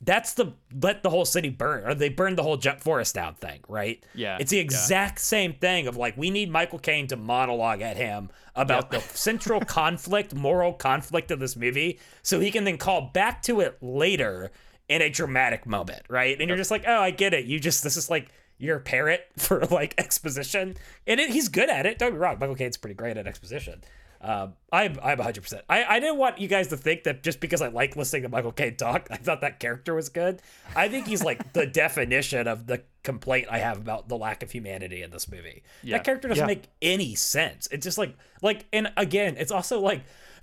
That's 0.00 0.34
the 0.34 0.52
let 0.80 1.02
the 1.02 1.10
whole 1.10 1.24
city 1.24 1.48
burn 1.48 1.84
or 1.84 1.94
they 1.94 2.08
burned 2.08 2.38
the 2.38 2.42
whole 2.44 2.56
jump 2.56 2.80
forest 2.80 3.14
down 3.16 3.34
thing, 3.34 3.60
right? 3.68 4.02
Yeah, 4.14 4.36
It's 4.40 4.50
the 4.50 4.58
yeah. 4.58 4.62
exact 4.62 5.18
same 5.20 5.54
thing 5.54 5.88
of 5.88 5.96
like 5.96 6.16
we 6.16 6.30
need 6.30 6.50
Michael 6.50 6.78
Caine 6.78 7.08
to 7.08 7.16
monologue 7.16 7.80
at 7.82 7.96
him 7.96 8.30
about 8.54 8.90
the 8.90 9.00
central 9.14 9.60
conflict, 9.60 10.34
moral 10.34 10.72
conflict 10.72 11.30
of 11.32 11.40
this 11.40 11.56
movie, 11.56 11.98
so 12.22 12.38
he 12.38 12.50
can 12.52 12.64
then 12.64 12.78
call 12.78 13.10
back 13.12 13.42
to 13.42 13.60
it 13.60 13.76
later 13.82 14.52
in 14.88 15.02
a 15.02 15.10
dramatic 15.10 15.66
moment, 15.66 16.02
right? 16.08 16.38
And 16.38 16.48
you're 16.48 16.56
just 16.56 16.70
like, 16.70 16.84
oh, 16.86 17.00
I 17.00 17.10
get 17.10 17.34
it. 17.34 17.44
You 17.44 17.58
just 17.58 17.82
this 17.82 17.96
is 17.96 18.08
like 18.08 18.28
your 18.56 18.78
parrot 18.78 19.26
for 19.36 19.66
like 19.66 19.94
exposition, 19.98 20.76
and 21.06 21.18
it, 21.18 21.30
he's 21.30 21.48
good 21.48 21.70
at 21.70 21.86
it. 21.86 21.98
Don't 21.98 22.12
be 22.12 22.18
wrong, 22.18 22.38
Michael 22.38 22.54
Caine's 22.54 22.76
pretty 22.76 22.94
great 22.94 23.16
at 23.16 23.26
exposition. 23.26 23.82
Um, 24.20 24.54
I'm 24.72 24.98
I'm 25.02 25.18
100. 25.18 25.42
percent 25.42 25.62
I 25.68 25.84
I 25.84 26.00
didn't 26.00 26.18
want 26.18 26.38
you 26.40 26.48
guys 26.48 26.68
to 26.68 26.76
think 26.76 27.04
that 27.04 27.22
just 27.22 27.38
because 27.38 27.62
I 27.62 27.68
like 27.68 27.94
listening 27.94 28.22
to 28.22 28.28
Michael 28.28 28.50
Caine 28.52 28.74
talk, 28.76 29.06
I 29.12 29.16
thought 29.16 29.40
that 29.42 29.60
character 29.60 29.94
was 29.94 30.08
good. 30.08 30.42
I 30.74 30.88
think 30.88 31.06
he's 31.06 31.22
like 31.22 31.52
the 31.52 31.66
definition 31.84 32.48
of 32.48 32.66
the 32.66 32.82
complaint 33.04 33.46
I 33.50 33.58
have 33.58 33.78
about 33.78 34.08
the 34.08 34.16
lack 34.18 34.42
of 34.42 34.50
humanity 34.50 35.02
in 35.02 35.10
this 35.12 35.30
movie. 35.30 35.62
Yeah. 35.84 35.96
That 35.98 36.04
character 36.04 36.26
doesn't 36.28 36.42
Yeah. 36.42 36.46
make 36.46 36.64
any 36.82 37.14
sense. 37.14 37.68
It's 37.70 37.84
just 37.84 37.96
like 37.98 38.16
like 38.42 38.66
and 38.72 38.92
again, 38.96 39.36
it's 39.38 39.52
also 39.52 39.78
like 39.78 40.02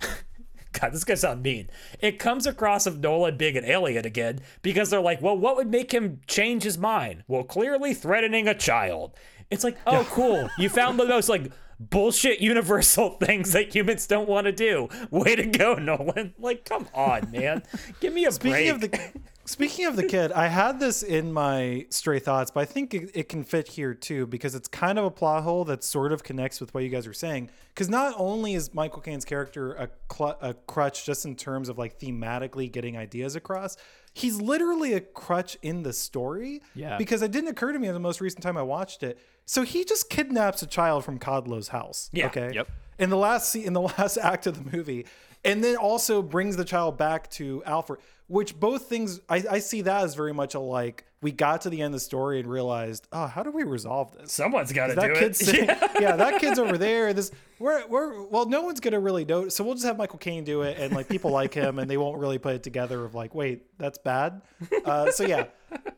God, 0.72 0.88
this 0.92 0.98
is 0.98 1.04
gonna 1.04 1.16
sound 1.16 1.42
mean. 1.42 1.70
It 2.00 2.18
comes 2.18 2.46
across 2.46 2.86
of 2.86 2.98
Nolan 3.00 3.38
being 3.38 3.56
an 3.56 3.64
alien 3.64 4.04
again 4.04 4.40
because 4.60 4.90
they're 4.90 5.00
like, 5.00 5.22
well, 5.22 5.36
what 5.36 5.56
would 5.56 5.70
make 5.70 5.92
him 5.92 6.20
change 6.26 6.64
his 6.64 6.76
mind? 6.76 7.24
Well, 7.28 7.44
clearly 7.44 7.94
threatening 7.94 8.46
a 8.46 8.54
child. 8.54 9.14
It's 9.50 9.64
like, 9.64 9.78
oh, 9.86 10.06
cool. 10.10 10.48
You 10.58 10.68
found 10.68 10.98
the 10.98 11.06
most 11.06 11.28
like 11.28 11.52
bullshit 11.78 12.40
universal 12.40 13.10
things 13.20 13.52
that 13.52 13.74
humans 13.74 14.06
don't 14.06 14.28
want 14.28 14.46
to 14.46 14.52
do. 14.52 14.88
Way 15.10 15.36
to 15.36 15.46
go, 15.46 15.74
Nolan. 15.74 16.34
Like, 16.38 16.64
come 16.64 16.88
on, 16.94 17.30
man. 17.30 17.62
Give 18.00 18.12
me 18.12 18.24
a 18.26 18.32
Speaking 18.32 18.50
break. 18.52 18.70
of 18.70 18.80
the 18.80 19.20
speaking 19.44 19.86
of 19.86 19.96
the 19.96 20.04
kid, 20.04 20.32
I 20.32 20.48
had 20.48 20.80
this 20.80 21.02
in 21.02 21.32
my 21.32 21.86
stray 21.90 22.18
thoughts, 22.18 22.50
but 22.50 22.60
I 22.60 22.64
think 22.64 22.94
it, 22.94 23.10
it 23.14 23.28
can 23.28 23.44
fit 23.44 23.68
here 23.68 23.94
too 23.94 24.26
because 24.26 24.54
it's 24.54 24.68
kind 24.68 24.98
of 24.98 25.04
a 25.04 25.10
plot 25.10 25.42
hole 25.44 25.64
that 25.66 25.84
sort 25.84 26.12
of 26.12 26.22
connects 26.24 26.60
with 26.60 26.74
what 26.74 26.82
you 26.82 26.88
guys 26.90 27.06
are 27.06 27.12
saying. 27.14 27.50
Because 27.68 27.88
not 27.88 28.14
only 28.18 28.54
is 28.54 28.74
Michael 28.74 29.00
Caine's 29.02 29.24
character 29.24 29.74
a, 29.74 29.88
cl- 30.12 30.38
a 30.40 30.54
crutch 30.54 31.04
just 31.04 31.24
in 31.24 31.36
terms 31.36 31.68
of 31.68 31.78
like 31.78 31.98
thematically 32.00 32.70
getting 32.70 32.96
ideas 32.96 33.36
across, 33.36 33.76
he's 34.16 34.40
literally 34.40 34.94
a 34.94 35.00
crutch 35.00 35.58
in 35.60 35.82
the 35.82 35.92
story. 35.92 36.62
Yeah. 36.74 36.96
Because 36.96 37.20
it 37.20 37.30
didn't 37.32 37.50
occur 37.50 37.72
to 37.72 37.78
me 37.78 37.88
the 37.88 37.98
most 37.98 38.22
recent 38.22 38.42
time 38.42 38.56
I 38.56 38.62
watched 38.62 39.02
it. 39.02 39.18
So 39.44 39.62
he 39.62 39.84
just 39.84 40.08
kidnaps 40.08 40.62
a 40.62 40.66
child 40.66 41.04
from 41.04 41.18
Caldlow's 41.18 41.68
house. 41.68 42.08
Yeah. 42.14 42.26
Okay. 42.26 42.52
Yep. 42.54 42.68
In 42.98 43.10
the 43.10 43.16
last 43.18 43.50
scene, 43.50 43.64
in 43.64 43.74
the 43.74 43.80
last 43.98 44.16
act 44.16 44.46
of 44.46 44.64
the 44.64 44.74
movie, 44.74 45.04
and 45.44 45.62
then 45.62 45.76
also 45.76 46.22
brings 46.22 46.56
the 46.56 46.64
child 46.64 46.96
back 46.96 47.28
to 47.32 47.62
Alfred, 47.66 48.00
which 48.28 48.58
both 48.58 48.86
things 48.88 49.20
I, 49.28 49.44
I 49.50 49.58
see 49.58 49.82
that 49.82 50.04
as 50.04 50.14
very 50.14 50.32
much 50.32 50.54
a 50.54 50.60
like 50.60 51.04
we 51.22 51.32
got 51.32 51.62
to 51.62 51.70
the 51.70 51.80
end 51.80 51.94
of 51.94 52.00
the 52.00 52.04
story 52.04 52.38
and 52.38 52.48
realized, 52.48 53.08
oh, 53.10 53.26
how 53.26 53.42
do 53.42 53.50
we 53.50 53.64
resolve 53.64 54.12
this? 54.16 54.32
Someone's 54.32 54.72
got 54.72 54.88
to 54.88 54.94
do 54.94 55.12
it. 55.12 55.34
sitting, 55.36 55.68
yeah. 56.00 56.14
that 56.14 56.40
kid's 56.40 56.58
over 56.58 56.76
there. 56.76 57.12
This 57.14 57.32
we're 57.58 57.86
we're 57.86 58.22
well, 58.24 58.46
no 58.46 58.62
one's 58.62 58.80
gonna 58.80 59.00
really 59.00 59.24
know. 59.24 59.48
So 59.48 59.64
we'll 59.64 59.74
just 59.74 59.86
have 59.86 59.96
Michael 59.96 60.18
Caine 60.18 60.44
do 60.44 60.62
it, 60.62 60.78
and 60.78 60.94
like 60.94 61.08
people 61.08 61.30
like 61.30 61.54
him, 61.54 61.78
and 61.78 61.90
they 61.90 61.96
won't 61.96 62.18
really 62.18 62.38
put 62.38 62.54
it 62.54 62.62
together. 62.62 63.04
Of 63.04 63.14
like, 63.14 63.34
wait, 63.34 63.62
that's 63.78 63.98
bad. 63.98 64.42
Uh, 64.84 65.10
so 65.10 65.24
yeah, 65.26 65.46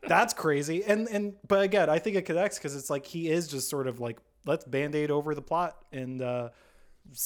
that's 0.06 0.34
crazy. 0.34 0.84
And 0.84 1.09
and 1.09 1.34
but 1.46 1.62
again, 1.62 1.90
I 1.90 1.98
think 1.98 2.16
it 2.16 2.22
connects 2.24 2.59
because 2.59 2.76
it's 2.76 2.90
like 2.90 3.05
he 3.05 3.28
is 3.28 3.48
just 3.48 3.68
sort 3.68 3.86
of 3.86 4.00
like 4.00 4.18
let's 4.46 4.64
band 4.64 4.94
aid 4.94 5.10
over 5.10 5.34
the 5.34 5.42
plot, 5.42 5.76
and 5.92 6.22
uh, 6.22 6.50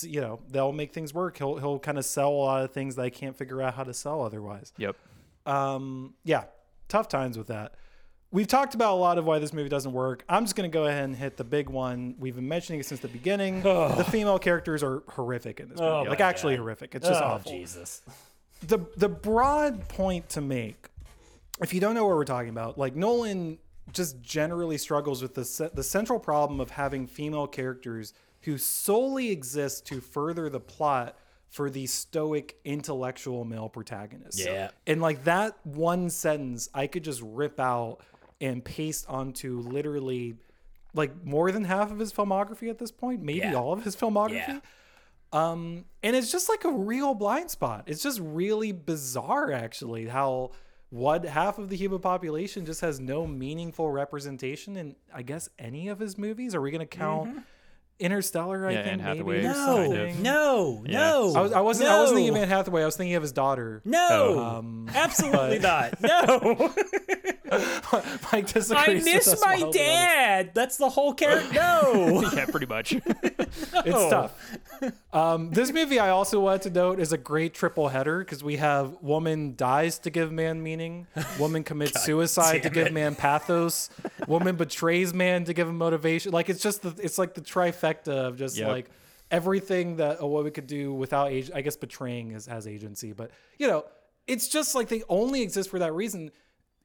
you 0.02 0.20
know 0.20 0.40
they'll 0.50 0.72
make 0.72 0.92
things 0.92 1.12
work. 1.12 1.38
He'll 1.38 1.56
he'll 1.59 1.78
kind 1.78 1.98
of 1.98 2.04
sell 2.04 2.30
a 2.30 2.30
lot 2.30 2.64
of 2.64 2.72
things 2.72 2.96
that 2.96 3.02
I 3.02 3.10
can't 3.10 3.36
figure 3.36 3.60
out 3.62 3.74
how 3.74 3.84
to 3.84 3.94
sell 3.94 4.22
otherwise 4.22 4.72
Yep. 4.78 4.96
um, 5.46 6.14
yeah, 6.24 6.44
tough 6.88 7.09
times 7.09 7.36
with 7.36 7.48
that. 7.48 7.74
We've 8.30 8.46
talked 8.46 8.74
about 8.74 8.94
a 8.94 8.96
lot 8.96 9.18
of 9.18 9.26
why 9.26 9.38
this 9.40 9.52
movie 9.52 9.68
doesn't 9.68 9.92
work. 9.92 10.24
I'm 10.26 10.44
just 10.44 10.56
going 10.56 10.70
to 10.70 10.72
go 10.72 10.86
ahead 10.86 11.04
and 11.04 11.14
hit 11.14 11.36
the 11.36 11.44
big 11.44 11.68
one. 11.68 12.14
We've 12.18 12.34
been 12.34 12.48
mentioning 12.48 12.80
it 12.80 12.86
since 12.86 13.00
the 13.00 13.09
beginning. 13.09 13.60
the 13.62 14.06
female 14.10 14.38
characters 14.38 14.82
are 14.82 15.02
horrific 15.09 15.60
in 15.60 15.68
this 15.68 15.78
movie. 15.78 15.90
Oh 15.90 16.02
like 16.04 16.20
actually 16.20 16.56
God. 16.56 16.62
horrific. 16.62 16.94
It's 16.94 17.06
just 17.06 17.20
oh, 17.22 17.26
awful. 17.26 17.52
Jesus. 17.52 18.00
The 18.66 18.78
the 18.96 19.09
broad 19.09 19.86
point 19.88 20.28
to 20.30 20.40
make, 20.40 20.88
if 21.60 21.74
you 21.74 21.80
don't 21.80 21.94
know 21.94 22.06
what 22.06 22.16
we're 22.16 22.24
talking 22.24 22.50
about, 22.50 22.78
like 22.78 22.96
Nolan 22.96 23.59
just 23.92 24.22
generally 24.22 24.78
struggles 24.78 25.20
with 25.20 25.34
the 25.34 25.70
the 25.74 25.82
central 25.82 26.18
problem 26.18 26.60
of 26.60 26.70
having 26.70 27.06
female 27.06 27.46
characters 27.46 28.14
who 28.43 28.59
solely 28.59 29.31
exists 29.31 29.81
to 29.82 30.01
further 30.01 30.48
the 30.48 30.60
plot 30.60 31.16
for 31.48 31.69
the 31.69 31.86
stoic 31.86 32.56
intellectual 32.64 33.44
male 33.44 33.69
protagonist. 33.69 34.39
Yeah. 34.43 34.70
And 34.86 35.01
like 35.02 35.24
that 35.24 35.56
one 35.64 36.09
sentence, 36.10 36.69
I 36.73 36.86
could 36.86 37.05
just 37.05 37.20
rip 37.23 37.60
out 37.60 37.98
and 38.40 38.64
paste 38.64 39.06
onto 39.09 39.60
literally 39.60 40.36
like 40.94 41.24
more 41.24 41.52
than 41.52 41.64
half 41.64 41.90
of 41.90 41.98
his 41.98 42.12
filmography 42.12 42.69
at 42.70 42.78
this 42.78 42.90
point, 42.90 43.23
maybe 43.23 43.40
Yeah. 43.40 43.55
all 43.55 43.73
of 43.73 43.85
his 43.85 43.94
filmography. 43.97 44.32
Yeah. 44.48 44.60
Um, 45.32 45.86
and 46.02 46.14
it's 46.14 46.31
just 46.31 46.48
like 46.48 46.64
a 46.64 46.70
real 46.70 47.14
blind 47.14 47.51
spot. 47.51 47.85
It's 47.86 48.02
just 48.02 48.20
really 48.20 48.73
bizarre, 48.73 49.51
actually, 49.52 50.06
how 50.06 50.51
what 50.90 51.24
half 51.24 51.59
of 51.59 51.70
the 51.70 51.77
human 51.77 52.01
population 52.01 52.66
just 52.66 52.82
has 52.82 53.01
no 53.01 53.27
meaningful 53.27 53.90
representation 53.90 54.77
in, 54.77 54.94
I 55.14 55.23
guess, 55.23 55.48
any 55.59 55.89
of 55.89 55.98
his 55.98 56.19
movies. 56.19 56.55
Are 56.55 56.60
we 56.60 56.70
going 56.70 56.86
to 56.86 56.97
count 56.97 57.43
Interstellar? 58.02 58.66
I 58.66 58.72
Yeah, 58.72 58.82
think 58.82 58.92
Anne 58.92 58.98
Hathaway. 59.00 59.36
maybe. 59.42 59.48
No, 59.48 59.76
Kind 59.76 59.96
of. 59.96 60.18
no, 60.20 60.84
Yeah. 60.86 60.98
no. 60.98 61.34
I, 61.34 61.40
was, 61.40 61.52
I 61.52 61.60
wasn't. 61.60 61.88
I 61.90 62.00
wasn't 62.00 62.16
thinking 62.18 62.36
of 62.36 62.42
Anne 62.42 62.48
Hathaway. 62.48 62.82
I 62.82 62.86
was 62.86 62.96
thinking 62.96 63.14
of 63.16 63.22
his 63.22 63.32
daughter. 63.32 63.80
No, 63.84 64.38
Um, 64.38 64.88
absolutely 64.94 65.58
not. 65.58 65.94
No, 66.02 66.72
Mike 68.32 68.50
disagrees. 68.52 69.06
I 69.06 69.12
miss 69.14 69.40
my 69.44 69.56
wildly 69.56 69.64
on 69.64 69.70
this. 69.72 69.76
dad. 69.76 70.50
That's 70.54 70.76
the 70.78 70.88
whole 70.88 71.14
character. 71.14 71.52
No, 71.62 72.22
yeah, 72.34 72.46
pretty 72.46 72.66
much. 72.66 72.92
It's 72.92 74.10
tough. 74.10 74.32
Um, 75.12 75.50
this 75.50 75.70
movie, 75.72 75.98
I 75.98 76.08
also 76.10 76.40
wanted 76.40 76.62
to 76.62 76.70
note, 76.70 76.98
is 76.98 77.12
a 77.12 77.18
great 77.18 77.52
triple 77.54 77.88
header 77.88 78.18
because 78.20 78.42
we 78.42 78.56
have 78.56 78.96
woman 79.02 79.54
dies 79.56 79.98
to 80.00 80.10
give 80.10 80.32
man 80.32 80.62
meaning, 80.62 81.06
woman 81.38 81.62
commits 81.62 82.02
suicide 82.02 82.62
to 82.62 82.70
give 82.70 82.88
it. 82.88 82.92
man 82.92 83.14
pathos, 83.14 83.90
woman 84.26 84.56
betrays 84.56 85.12
man 85.14 85.44
to 85.44 85.52
give 85.52 85.68
him 85.68 85.76
motivation. 85.78 86.32
Like 86.32 86.48
it's 86.48 86.62
just 86.62 86.82
the, 86.82 86.94
it's 87.02 87.18
like 87.18 87.34
the 87.34 87.40
trifecta 87.42 87.91
of 88.09 88.36
just 88.36 88.56
Yep. 88.56 88.69
like 88.69 88.90
everything 89.31 89.97
that 89.97 90.19
a 90.20 90.27
woman 90.27 90.52
could 90.52 90.66
do 90.66 90.93
without 90.93 91.31
age. 91.31 91.51
I 91.55 91.62
guess 91.62 91.77
betraying 91.77 92.32
is, 92.32 92.47
has 92.47 92.66
agency, 92.66 93.12
but 93.12 93.31
you 93.59 93.66
know, 93.69 93.85
it's 94.27 94.48
just 94.48 94.74
like 94.74 94.89
they 94.89 95.02
only 95.09 95.43
exist 95.43 95.70
for 95.70 95.78
that 95.81 95.93
reason. 95.94 96.31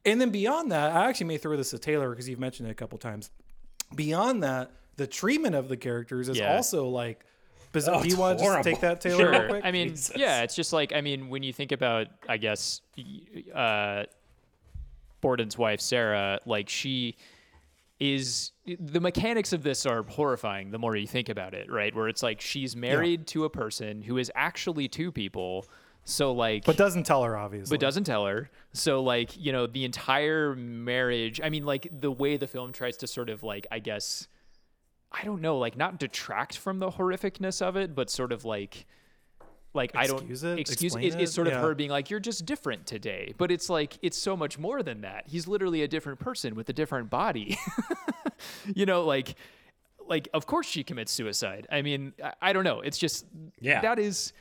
And 0.06 0.20
then 0.22 0.30
beyond 0.30 0.72
that, 0.72 0.96
I 0.96 1.10
actually 1.10 1.28
may 1.28 1.38
throw 1.38 1.58
this 1.58 1.72
to 1.72 1.80
Taylor 1.80 2.10
because 2.10 2.30
you've 2.30 2.40
mentioned 2.40 2.70
it 2.70 2.72
a 2.72 2.76
couple 2.76 2.98
times. 2.98 3.30
Beyond 3.96 4.44
that, 4.44 4.72
the 4.96 5.06
treatment 5.08 5.56
of 5.56 5.68
the 5.70 5.78
characters 5.78 6.30
is 6.30 6.38
Yeah. 6.38 6.56
also 6.56 6.88
like 6.88 7.26
bizarre. 7.74 7.96
Oh, 7.96 8.02
Do 8.02 8.08
you 8.08 8.14
it's 8.14 8.20
want 8.20 8.40
to 8.40 8.46
just 8.46 8.64
take 8.64 8.80
that, 8.80 9.02
Taylor, 9.02 9.30
real 9.32 9.40
Sure. 9.42 9.50
quick? 9.50 9.66
I 9.66 9.72
mean, 9.72 9.90
Jesus. 9.90 10.16
yeah, 10.16 10.42
it's 10.44 10.56
just 10.56 10.72
like 10.74 10.94
I 10.94 11.02
mean, 11.02 11.30
when 11.30 11.44
you 11.44 11.52
think 11.54 11.72
about, 11.74 12.08
I 12.30 12.38
guess, 12.38 12.82
uh, 13.54 14.04
Borden's 15.22 15.58
wife 15.58 15.82
Sarah, 15.82 16.40
like 16.46 16.70
she 16.70 17.18
is 17.99 18.52
the 18.65 19.02
mechanics 19.02 19.53
of 19.53 19.64
this 19.64 19.86
are 19.86 20.03
horrifying 20.03 20.72
the 20.72 20.78
more 20.78 20.95
you 20.95 21.07
think 21.07 21.30
about 21.30 21.53
it, 21.53 21.72
right? 21.72 21.95
Where 21.95 22.07
it's 22.07 22.22
like 22.22 22.41
she's 22.41 22.76
married 22.76 23.28
to 23.28 23.45
a 23.45 23.49
person 23.49 24.02
who 24.02 24.18
is 24.18 24.32
actually 24.36 24.88
two 24.88 25.11
people. 25.11 25.65
So 26.03 26.32
like 26.32 26.64
but 26.64 26.78
doesn't 26.78 27.03
tell 27.03 27.24
her 27.24 27.36
obviously. 27.36 27.76
but 27.76 27.82
doesn't 27.82 28.03
tell 28.03 28.26
her. 28.26 28.49
So 28.74 29.02
like, 29.02 29.36
you 29.38 29.52
know, 29.52 29.68
the 29.68 29.84
entire 29.84 30.56
marriage, 30.56 31.41
I 31.44 31.49
mean 31.49 31.65
like 31.65 31.88
the 31.91 32.11
way 32.11 32.38
the 32.38 32.48
film 32.48 32.72
tries 32.72 32.98
to 32.98 33.07
sort 33.07 33.30
of 33.30 33.44
like 33.44 33.65
I 33.72 33.80
guess 33.80 34.28
I 35.11 35.24
don't 35.24 35.41
know, 35.41 35.57
like 35.57 35.76
not 35.76 35.99
detract 35.99 36.57
from 36.57 36.80
the 36.80 36.91
horrificness 36.91 37.61
of 37.61 37.76
it, 37.76 37.95
but 37.95 38.10
sort 38.10 38.32
of 38.32 38.45
like 38.45 38.86
like 39.78 39.91
I 39.95 40.08
don't 40.08 40.18
Excuse 40.18 40.44
it? 40.44 40.60
excuse 40.60 40.94
Explain 40.95 41.06
it's, 41.06 41.16
it's 41.16 41.34
sort 41.34 41.48
of 41.48 41.54
Yeah. 41.54 41.62
her 41.62 41.74
being 41.76 41.90
like 41.90 42.10
you're 42.10 42.20
just 42.20 42.45
different 42.45 42.86
today. 42.86 43.34
But 43.38 43.52
it's 43.52 43.70
like 43.70 43.98
it's 44.02 44.18
so 44.18 44.36
much 44.36 44.60
more 44.60 44.84
than 44.84 45.02
that. 45.02 45.24
He's 45.28 45.48
literally 45.48 45.84
a 45.84 45.88
different 45.88 46.20
person 46.20 46.56
with 46.56 46.68
a 46.68 46.74
different 46.74 47.10
body. 47.10 47.58
you 48.76 48.86
know, 48.86 49.04
like 49.06 49.36
like 50.08 50.28
of 50.34 50.45
course 50.45 50.68
she 50.68 50.84
commits 50.84 51.12
suicide. 51.12 51.68
I 51.72 51.82
mean, 51.82 52.14
I, 52.24 52.34
I 52.41 52.54
don't 52.54 52.64
know. 52.66 52.82
It's 52.82 52.98
just 52.98 53.26
Yeah. 53.62 53.82
that 53.82 53.99
is 53.99 54.34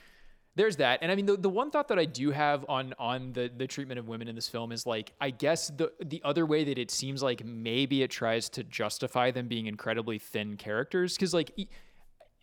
there's 0.56 0.76
that 0.76 1.00
and 1.02 1.12
i 1.12 1.14
mean 1.14 1.26
the, 1.26 1.36
the 1.36 1.50
one 1.50 1.70
thought 1.70 1.88
that 1.88 1.98
i 1.98 2.06
do 2.06 2.30
have 2.30 2.64
on 2.66 2.94
on 2.98 3.30
the 3.34 3.50
the 3.58 3.66
treatment 3.66 3.98
of 3.98 4.08
women 4.08 4.26
in 4.26 4.34
this 4.34 4.48
film 4.48 4.72
is 4.72 4.86
like 4.86 5.12
i 5.20 5.28
guess 5.28 5.68
the 5.68 5.92
the 6.02 6.18
other 6.24 6.46
way 6.46 6.64
that 6.64 6.78
it 6.78 6.90
seems 6.90 7.22
like 7.22 7.44
maybe 7.44 8.02
it 8.02 8.10
tries 8.10 8.48
to 8.48 8.64
justify 8.64 9.30
them 9.30 9.48
being 9.48 9.66
incredibly 9.66 10.18
thin 10.18 10.56
characters 10.56 11.14
because 11.14 11.34
like 11.34 11.50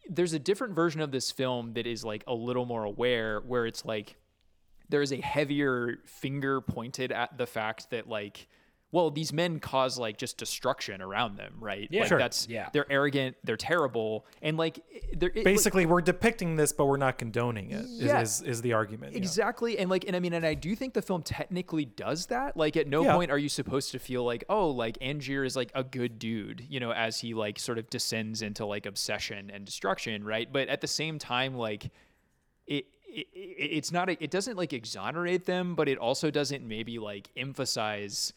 there's 0.10 0.34
a 0.34 0.40
different 0.40 0.76
version 0.76 1.02
of 1.02 1.12
this 1.12 1.32
film 1.32 1.74
that 1.74 1.88
is 1.88 2.04
like 2.04 2.24
a 2.28 2.34
little 2.34 2.66
more 2.66 2.84
aware 2.84 3.40
where 3.42 3.66
it's 3.66 3.86
like 3.86 4.16
there 4.90 5.02
is 5.02 5.12
a 5.12 5.22
heavier 5.22 5.98
finger 6.06 6.62
pointed 6.62 7.12
at 7.12 7.38
the 7.38 7.48
fact 7.48 7.90
that 7.92 8.08
like 8.08 8.48
well 8.94 9.12
these 9.12 9.34
men 9.34 9.60
cause 9.60 9.98
like 10.00 10.18
just 10.18 10.38
destruction 10.38 11.02
around 11.02 11.36
them 11.36 11.56
right 11.60 11.90
Yeah. 11.92 12.02
like 12.02 12.08
Sure. 12.10 12.18
that's 12.18 12.48
Yeah. 12.48 12.70
they're 12.72 12.90
arrogant 12.90 13.36
they're 13.44 13.58
terrible 13.58 14.26
and 14.42 14.56
like 14.56 14.80
they're 15.18 15.30
it- 15.32 15.36
like- 15.38 15.44
Basically, 15.44 15.86
we're 15.86 16.00
depicting 16.02 16.56
this, 16.56 16.72
but 16.72 16.86
we're 16.86 16.96
not 16.98 17.18
condoning 17.18 17.72
it. 17.72 17.84
Is 17.84 18.00
Yeah. 18.02 18.22
is, 18.22 18.42
is 18.44 18.62
the 18.62 18.72
argument? 18.74 19.12
yeah. 19.14 19.18
Exactly. 19.18 19.78
And 19.78 19.90
like 19.90 20.06
and 20.08 20.16
I 20.16 20.20
mean 20.22 20.32
and 20.34 20.46
I 20.46 20.54
do 20.54 20.76
think 20.76 20.94
the 20.94 21.02
film 21.02 21.22
technically 21.24 21.84
does 21.86 22.28
that. 22.28 22.56
Like 22.56 22.78
at 22.78 22.88
no 22.88 23.04
Yeah. 23.04 23.16
point 23.16 23.30
are 23.32 23.38
you 23.38 23.50
supposed 23.50 23.92
to 23.92 24.00
feel 24.00 24.24
like, 24.24 24.44
oh, 24.48 24.70
like 24.70 24.98
Angier 25.02 25.44
is 25.44 25.56
like 25.58 25.72
a 25.76 25.84
good 25.84 26.20
dude, 26.20 26.64
you 26.70 26.80
know, 26.80 26.92
as 26.92 27.20
he 27.20 27.34
like 27.34 27.60
sort 27.60 27.78
of 27.80 27.90
descends 27.90 28.42
into 28.42 28.66
like 28.66 28.86
obsession 28.86 29.50
and 29.52 29.66
destruction, 29.66 30.24
right? 30.24 30.48
But 30.52 30.68
at 30.70 30.82
the 30.82 30.88
same 30.88 31.18
time 31.20 31.56
like 31.56 31.92
it, 32.68 32.86
it 33.08 33.28
it's 33.36 33.92
not 33.92 34.10
it 34.10 34.32
doesn't 34.32 34.58
like 34.58 34.74
exonerate 34.74 35.46
them, 35.46 35.76
but 35.76 35.88
it 35.90 35.98
also 35.98 36.32
doesn't 36.32 36.66
maybe 36.68 36.98
like 37.00 37.30
emphasize 37.36 38.34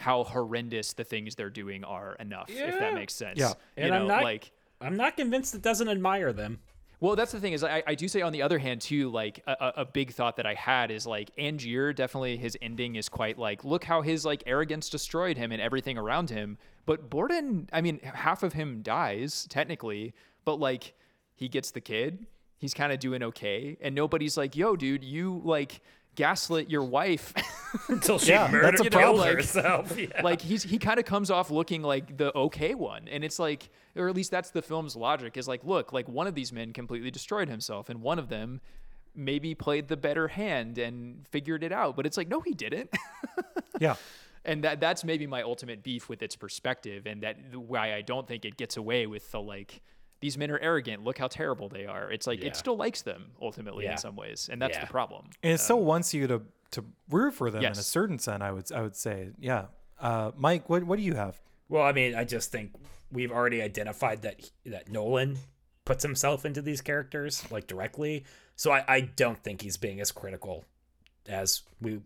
how 0.00 0.24
horrendous 0.24 0.92
the 0.94 1.04
things 1.04 1.34
they're 1.34 1.50
doing 1.50 1.84
are 1.84 2.14
enough, 2.14 2.50
if 2.50 2.78
that 2.78 2.94
makes 2.94 3.14
sense. 3.14 3.38
Yeah. 3.38 3.50
You 3.76 3.84
And 3.84 3.90
know, 3.90 3.96
I'm 4.02 4.06
not 4.08 4.22
like 4.24 4.50
I'm 4.80 4.96
not 4.96 5.16
convinced 5.16 5.54
it 5.54 5.62
doesn't 5.62 5.88
admire 5.88 6.32
them. 6.32 6.58
well, 7.00 7.16
that's 7.16 7.32
the 7.32 7.40
thing 7.40 7.52
is 7.52 7.62
I, 7.62 7.82
I 7.86 7.94
do 7.94 8.08
say 8.08 8.20
on 8.22 8.32
the 8.32 8.42
other 8.42 8.58
hand 8.58 8.80
too, 8.80 9.10
like 9.10 9.42
a, 9.46 9.52
a 9.52 9.72
a 9.82 9.84
big 9.84 10.12
thought 10.12 10.36
that 10.36 10.46
I 10.46 10.54
had 10.54 10.90
is 10.90 11.06
like 11.06 11.30
Angier 11.38 11.92
definitely 11.94 12.36
his 12.36 12.56
ending 12.60 12.96
is 12.96 13.08
quite 13.08 13.38
like 13.38 13.62
look 13.64 13.84
how 13.84 14.02
his 14.02 14.24
like 14.24 14.42
arrogance 14.46 14.88
destroyed 14.90 15.36
him 15.36 15.52
and 15.52 15.60
everything 15.62 15.96
around 15.98 16.30
him. 16.30 16.58
But 16.86 17.08
Borden, 17.10 17.68
I 17.72 17.82
mean, 17.82 18.00
half 18.00 18.42
of 18.42 18.54
him 18.54 18.82
dies 18.82 19.46
technically, 19.48 20.14
but 20.44 20.58
like 20.58 20.94
he 21.36 21.48
gets 21.48 21.70
the 21.70 21.80
kid, 21.80 22.26
he's 22.58 22.74
kind 22.74 22.92
of 22.92 22.98
doing 22.98 23.22
okay, 23.22 23.76
and 23.80 23.94
nobody's 23.94 24.36
like, 24.36 24.56
yo, 24.56 24.76
dude, 24.76 25.04
you 25.04 25.40
like 25.44 25.80
gaslit 26.20 26.68
your 26.70 26.84
wife. 26.84 27.32
Until 27.88 28.18
she 28.18 28.30
Yeah, 28.32 28.42
that's 28.48 28.52
murdered 28.52 28.74
a 28.74 28.82
killed 28.82 28.92
problem. 28.92 29.16
Like- 29.18 29.34
herself. 29.36 29.96
Yeah. 29.98 30.22
like 30.22 30.40
he's 30.42 30.62
he 30.62 30.78
kind 30.78 30.98
of 30.98 31.04
comes 31.06 31.30
off 31.30 31.50
looking 31.50 31.82
like 31.82 32.16
the 32.16 32.36
okay 32.36 32.74
one 32.74 33.08
and 33.08 33.24
it's 33.24 33.38
like 33.38 33.70
or 33.96 34.08
at 34.08 34.14
least 34.14 34.30
that's 34.30 34.50
the 34.50 34.60
film's 34.62 34.96
logic 34.96 35.36
is 35.36 35.46
like 35.48 35.64
look 35.64 35.92
like 35.92 36.08
one 36.08 36.26
of 36.26 36.34
these 36.34 36.52
men 36.52 36.72
completely 36.72 37.10
destroyed 37.10 37.48
himself 37.48 37.88
and 37.88 38.02
one 38.02 38.18
of 38.18 38.28
them 38.28 38.60
maybe 39.14 39.54
played 39.54 39.88
the 39.88 39.96
better 39.96 40.28
hand 40.28 40.78
and 40.78 41.26
figured 41.28 41.62
it 41.62 41.72
out 41.72 41.96
but 41.96 42.06
it's 42.06 42.16
like 42.16 42.28
no 42.28 42.40
he 42.40 42.52
didn't 42.54 42.90
Yeah. 43.80 43.94
and 44.44 44.64
that 44.64 44.80
that's 44.80 45.04
maybe 45.04 45.26
my 45.26 45.42
ultimate 45.42 45.82
beef 45.82 46.08
with 46.08 46.22
its 46.22 46.36
perspective 46.36 47.06
and 47.06 47.22
that 47.22 47.36
why 47.54 47.94
I 47.94 48.02
don't 48.02 48.26
think 48.26 48.44
it 48.44 48.56
gets 48.56 48.76
away 48.76 49.06
with 49.06 49.30
the 49.32 49.40
like 49.40 49.80
these 50.20 50.36
men 50.38 50.50
are 50.50 50.58
arrogant 50.58 51.02
look 51.02 51.18
how 51.18 51.26
terrible 51.28 51.68
they 51.68 51.86
are 51.86 52.10
it's 52.10 52.26
like 52.26 52.40
Yeah. 52.40 52.48
it 52.48 52.56
still 52.56 52.76
likes 52.76 53.02
them 53.02 53.32
ultimately 53.40 53.84
Yeah. 53.84 53.92
in 53.92 53.98
some 53.98 54.16
ways 54.16 54.48
and 54.52 54.60
that's 54.60 54.76
Yeah. 54.76 54.84
the 54.84 54.90
problem 54.90 55.30
And 55.42 55.52
it 55.52 55.58
still 55.58 55.82
wants 55.82 56.12
you 56.14 56.26
to 56.26 56.42
to 56.72 56.84
root 57.08 57.34
for 57.34 57.50
them 57.50 57.64
in 57.64 57.72
a 57.72 57.74
certain 57.74 58.18
sense. 58.18 58.42
I 58.42 58.52
would 58.52 58.70
I 58.72 58.82
would 58.82 58.94
say. 58.94 59.30
Yeah. 59.40 59.66
Uh, 59.98 60.30
Mike, 60.36 60.68
what 60.68 60.84
what 60.84 60.96
do 60.98 61.02
you 61.02 61.14
have? 61.14 61.40
Well, 61.68 61.82
I 61.82 61.92
mean, 61.92 62.14
I 62.14 62.22
just 62.24 62.52
think 62.52 62.72
we've 63.10 63.32
already 63.32 63.60
identified 63.60 64.22
that 64.22 64.40
that 64.66 64.88
Nolan 64.88 65.38
puts 65.84 66.02
himself 66.04 66.44
into 66.44 66.62
these 66.62 66.80
characters 66.80 67.50
like 67.50 67.66
directly. 67.66 68.24
So 68.54 68.70
I, 68.70 68.84
I 68.86 69.00
don't 69.00 69.42
think 69.42 69.62
he's 69.62 69.76
being 69.78 70.00
as 70.00 70.12
critical 70.12 70.64
as 71.28 71.62
we 71.80 72.00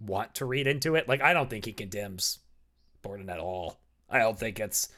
want 0.00 0.34
to 0.36 0.44
read 0.46 0.66
into 0.68 0.94
it. 0.94 1.08
Like 1.08 1.20
I 1.22 1.32
don't 1.32 1.50
think 1.50 1.64
he 1.64 1.72
condemns 1.72 2.38
Borden 3.02 3.28
at 3.28 3.40
all. 3.40 3.78
I 4.08 4.18
don't 4.20 4.38
think 4.38 4.60
it's 4.60 4.88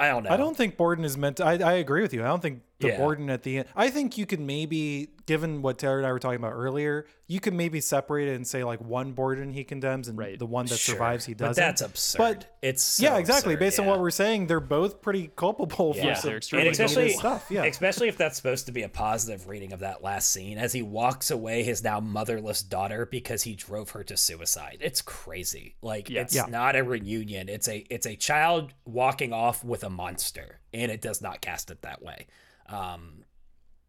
I 0.00 0.08
don't 0.08 0.24
know. 0.24 0.30
I 0.30 0.36
don't 0.38 0.56
think 0.56 0.76
Borden 0.76 1.04
is 1.04 1.18
meant 1.18 1.36
to. 1.36 1.44
I, 1.44 1.58
I 1.58 1.72
agree 1.74 2.00
with 2.00 2.14
you. 2.14 2.22
I 2.22 2.26
don't 2.26 2.40
think 2.40 2.62
the 2.80 2.88
Yeah. 2.88 2.98
Borden 2.98 3.30
at 3.30 3.42
the 3.42 3.58
end. 3.58 3.68
I 3.76 3.90
think 3.90 4.16
you 4.18 4.26
could 4.26 4.40
maybe, 4.40 5.10
given 5.26 5.62
what 5.62 5.78
Taylor 5.78 5.98
and 5.98 6.06
I 6.06 6.12
were 6.12 6.18
talking 6.18 6.38
about 6.38 6.52
earlier, 6.52 7.06
you 7.28 7.38
could 7.38 7.54
maybe 7.54 7.80
separate 7.80 8.28
it 8.28 8.34
and 8.34 8.46
say 8.46 8.64
like 8.64 8.80
one 8.80 9.12
Borden 9.12 9.52
he 9.52 9.62
condemns 9.64 10.08
and 10.08 10.18
Right. 10.18 10.38
the 10.38 10.46
one 10.46 10.66
that 10.66 10.78
Sure. 10.78 10.94
survives 10.96 11.24
he 11.26 11.34
doesn't. 11.34 11.60
that's 11.62 11.80
absurd. 11.82 12.18
But 12.18 12.58
it's 12.62 12.82
so 12.82 13.04
yeah, 13.04 13.18
exactly. 13.18 13.54
absurd, 13.54 13.60
Based 13.60 13.78
on 13.80 13.86
what 13.86 14.00
we're 14.00 14.10
saying, 14.10 14.46
they're 14.48 14.58
both 14.60 15.00
pretty 15.02 15.30
culpable 15.36 15.92
Yeah, 15.96 16.14
for 16.14 16.20
some 16.22 16.32
extremely 16.34 16.66
and 16.68 16.72
especially 16.72 17.12
stuff. 17.12 17.46
Yeah. 17.50 17.64
especially 17.64 18.08
if 18.08 18.16
that's 18.16 18.36
supposed 18.36 18.66
to 18.66 18.72
be 18.72 18.82
a 18.82 18.88
positive 18.88 19.46
reading 19.46 19.72
of 19.72 19.80
that 19.80 20.02
last 20.02 20.30
scene 20.30 20.58
as 20.58 20.72
he 20.72 20.82
walks 20.82 21.30
away 21.30 21.62
his 21.62 21.84
now 21.84 22.00
motherless 22.00 22.62
daughter 22.62 23.06
because 23.06 23.42
he 23.44 23.54
drove 23.54 23.90
her 23.90 24.02
to 24.04 24.16
suicide. 24.16 24.78
It's 24.80 25.02
crazy. 25.02 25.76
Like 25.82 26.10
it's 26.10 26.34
Yeah. 26.34 26.46
not 26.48 26.74
a 26.76 26.82
reunion. 26.82 27.48
It's 27.48 27.68
a 27.68 27.86
it's 27.90 28.06
a 28.06 28.16
child 28.16 28.72
walking 28.84 29.32
off 29.32 29.62
with 29.62 29.84
a 29.84 29.90
monster, 29.90 30.58
and 30.72 30.90
it 30.90 31.00
does 31.00 31.20
not 31.22 31.40
cast 31.40 31.70
it 31.70 31.82
that 31.82 32.02
way. 32.02 32.26
Um, 32.70 33.24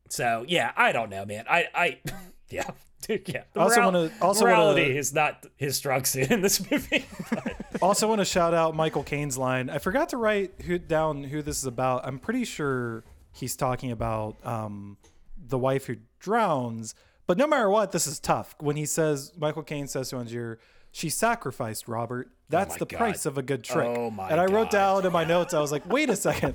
so 0.10 0.46
yeah, 0.48 0.72
I 0.76 0.92
don't 0.92 1.10
know, 1.10 1.26
man. 1.26 1.46
I 1.50 1.68
I 1.74 2.00
yeah. 2.50 2.70
Dude, 3.08 3.28
yeah. 3.28 3.44
The 3.54 3.60
also 3.62 3.76
moral- 3.82 3.92
wanna- 3.94 4.12
also 4.22 4.46
morality 4.46 4.82
wanna- 4.84 4.94
is 5.00 5.12
not 5.14 5.46
his 5.58 5.76
strong 5.76 6.06
suit 6.06 6.30
in 6.32 6.42
this 6.42 6.70
movie. 6.70 7.06
also 7.82 8.08
want 8.08 8.20
to 8.22 8.26
shout 8.26 8.54
out 8.54 8.76
Michael 8.76 9.04
Caine's 9.04 9.40
line. 9.40 9.72
I 9.72 9.80
forgot 9.80 10.10
to 10.10 10.18
write 10.18 10.54
who, 10.66 10.78
down 10.78 11.24
who 11.24 11.42
this 11.42 11.58
is 11.58 11.66
about. 11.66 12.06
I'm 12.06 12.20
pretty 12.20 12.46
sure 12.46 13.04
he's 13.32 13.56
talking 13.56 13.90
about 13.90 14.38
um, 14.46 14.98
the 15.36 15.58
wife 15.58 15.86
who 15.88 15.96
drowns. 16.20 16.94
But 17.26 17.40
no 17.40 17.48
matter 17.48 17.72
what, 17.72 17.92
this 17.92 18.06
is 18.06 18.20
tough. 18.20 18.54
When 18.60 18.76
he 18.76 18.86
says, 18.86 19.32
Michael 19.36 19.64
Caine 19.64 19.88
says 19.88 20.10
to 20.10 20.18
Angier, 20.18 20.60
she 20.92 21.10
sacrificed 21.10 21.88
Robert. 21.88 22.30
That's 22.50 22.76
my 22.76 22.78
the 22.80 22.86
God. 22.86 22.98
price 22.98 23.26
of 23.26 23.38
a 23.38 23.42
good 23.42 23.64
trick. 23.64 23.88
Oh 23.98 24.12
my 24.12 24.30
and 24.30 24.40
I 24.40 24.46
wrote 24.46 24.70
God. 24.70 24.72
down 24.72 25.06
in 25.08 25.12
my 25.14 25.24
notes, 25.24 25.54
I 25.56 25.60
was 25.60 25.72
like, 25.72 25.90
wait 25.90 26.10
a 26.12 26.16
second. 26.16 26.54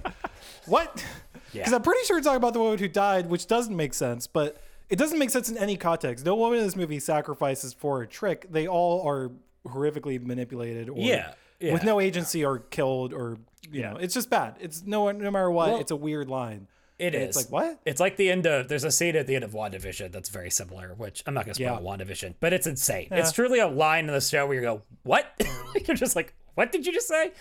what? 0.66 1.02
Because 1.52 1.70
Yeah. 1.70 1.76
I'm 1.76 1.82
pretty 1.82 2.04
sure 2.04 2.18
it's 2.18 2.26
talking 2.26 2.36
about 2.36 2.52
the 2.52 2.60
woman 2.60 2.78
who 2.78 2.88
died, 2.88 3.28
which 3.28 3.46
doesn't 3.46 3.74
make 3.76 3.94
sense. 3.94 4.26
But 4.26 4.60
it 4.88 4.96
doesn't 4.96 5.18
make 5.18 5.30
sense 5.30 5.48
in 5.48 5.56
any 5.58 5.76
context. 5.76 6.24
No 6.24 6.34
woman 6.36 6.58
in 6.58 6.64
this 6.64 6.76
movie 6.76 7.00
sacrifices 7.00 7.72
for 7.72 8.02
a 8.02 8.06
trick. 8.06 8.46
They 8.50 8.66
all 8.68 9.06
are 9.08 9.30
horrifically 9.66 10.22
manipulated 10.24 10.88
or 10.88 10.98
Yeah, 10.98 11.32
with 11.60 11.82
no 11.82 12.00
agency 12.00 12.44
or 12.44 12.58
killed 12.60 13.12
or 13.12 13.38
you 13.68 13.82
know 13.82 13.96
it's 13.96 14.14
just 14.14 14.30
bad 14.30 14.54
it's 14.60 14.84
no 14.84 15.10
no 15.10 15.28
matter 15.28 15.50
what 15.50 15.68
Well, 15.70 15.80
it's 15.80 15.90
a 15.90 15.96
weird 15.96 16.28
line 16.28 16.68
It 17.00 17.16
And 17.16 17.24
is. 17.24 17.28
it's 17.30 17.36
like 17.36 17.50
what 17.52 17.80
It's 17.84 17.98
like 17.98 18.16
the 18.16 18.30
end 18.30 18.46
of 18.46 18.68
there's 18.68 18.84
a 18.84 18.92
scene 18.92 19.16
at 19.16 19.26
the 19.26 19.34
end 19.34 19.42
of 19.42 19.50
WandaVision 19.54 20.12
that's 20.12 20.28
very 20.28 20.50
similar, 20.52 20.94
which 20.96 21.24
I'm 21.26 21.34
not 21.34 21.46
gonna 21.46 21.54
spoil 21.54 21.66
Yeah. 21.66 21.78
WandaVision, 21.80 22.34
but 22.38 22.52
it's 22.52 22.68
insane. 22.68 23.08
Yeah. 23.10 23.18
It's 23.18 23.32
truly 23.32 23.58
a 23.58 23.66
line 23.66 24.06
in 24.06 24.14
the 24.14 24.20
show 24.20 24.46
where 24.46 24.54
you 24.54 24.60
go, 24.60 24.82
What? 25.02 25.26
You're 25.88 25.96
just 25.96 26.14
like, 26.14 26.32
What 26.54 26.70
did 26.70 26.86
you 26.86 26.92
just 26.92 27.08
say? 27.08 27.32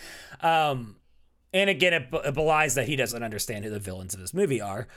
Um 0.42 0.96
and 1.56 1.70
again 1.72 1.94
it, 1.94 2.10
it 2.14 2.34
belies 2.36 2.76
that 2.76 2.88
he 2.88 2.96
doesn't 2.96 3.24
understand 3.24 3.64
who 3.66 3.72
the 3.72 3.80
villains 3.80 4.14
of 4.14 4.20
this 4.20 4.34
movie 4.34 4.62
are. 4.62 4.88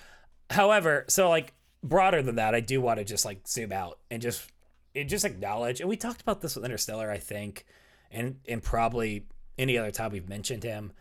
However, 0.50 1.04
so 1.08 1.28
like 1.30 1.54
broader 1.82 2.20
than 2.22 2.34
that, 2.36 2.54
I 2.54 2.60
do 2.60 2.80
want 2.80 2.98
to 2.98 3.04
just 3.04 3.24
like 3.24 3.46
zoom 3.46 3.72
out 3.72 3.98
and 4.10 4.20
just 4.20 4.50
and 4.94 5.08
just 5.08 5.24
acknowledge, 5.24 5.80
and 5.80 5.88
we 5.88 5.96
talked 5.96 6.20
about 6.20 6.40
this 6.40 6.56
with 6.56 6.64
Interstellar, 6.64 7.10
I 7.10 7.18
think, 7.18 7.64
and 8.10 8.40
and 8.48 8.62
probably 8.62 9.26
any 9.56 9.78
other 9.78 9.90
time 9.90 10.12
we've 10.12 10.28
mentioned 10.28 10.62
him, 10.64 10.92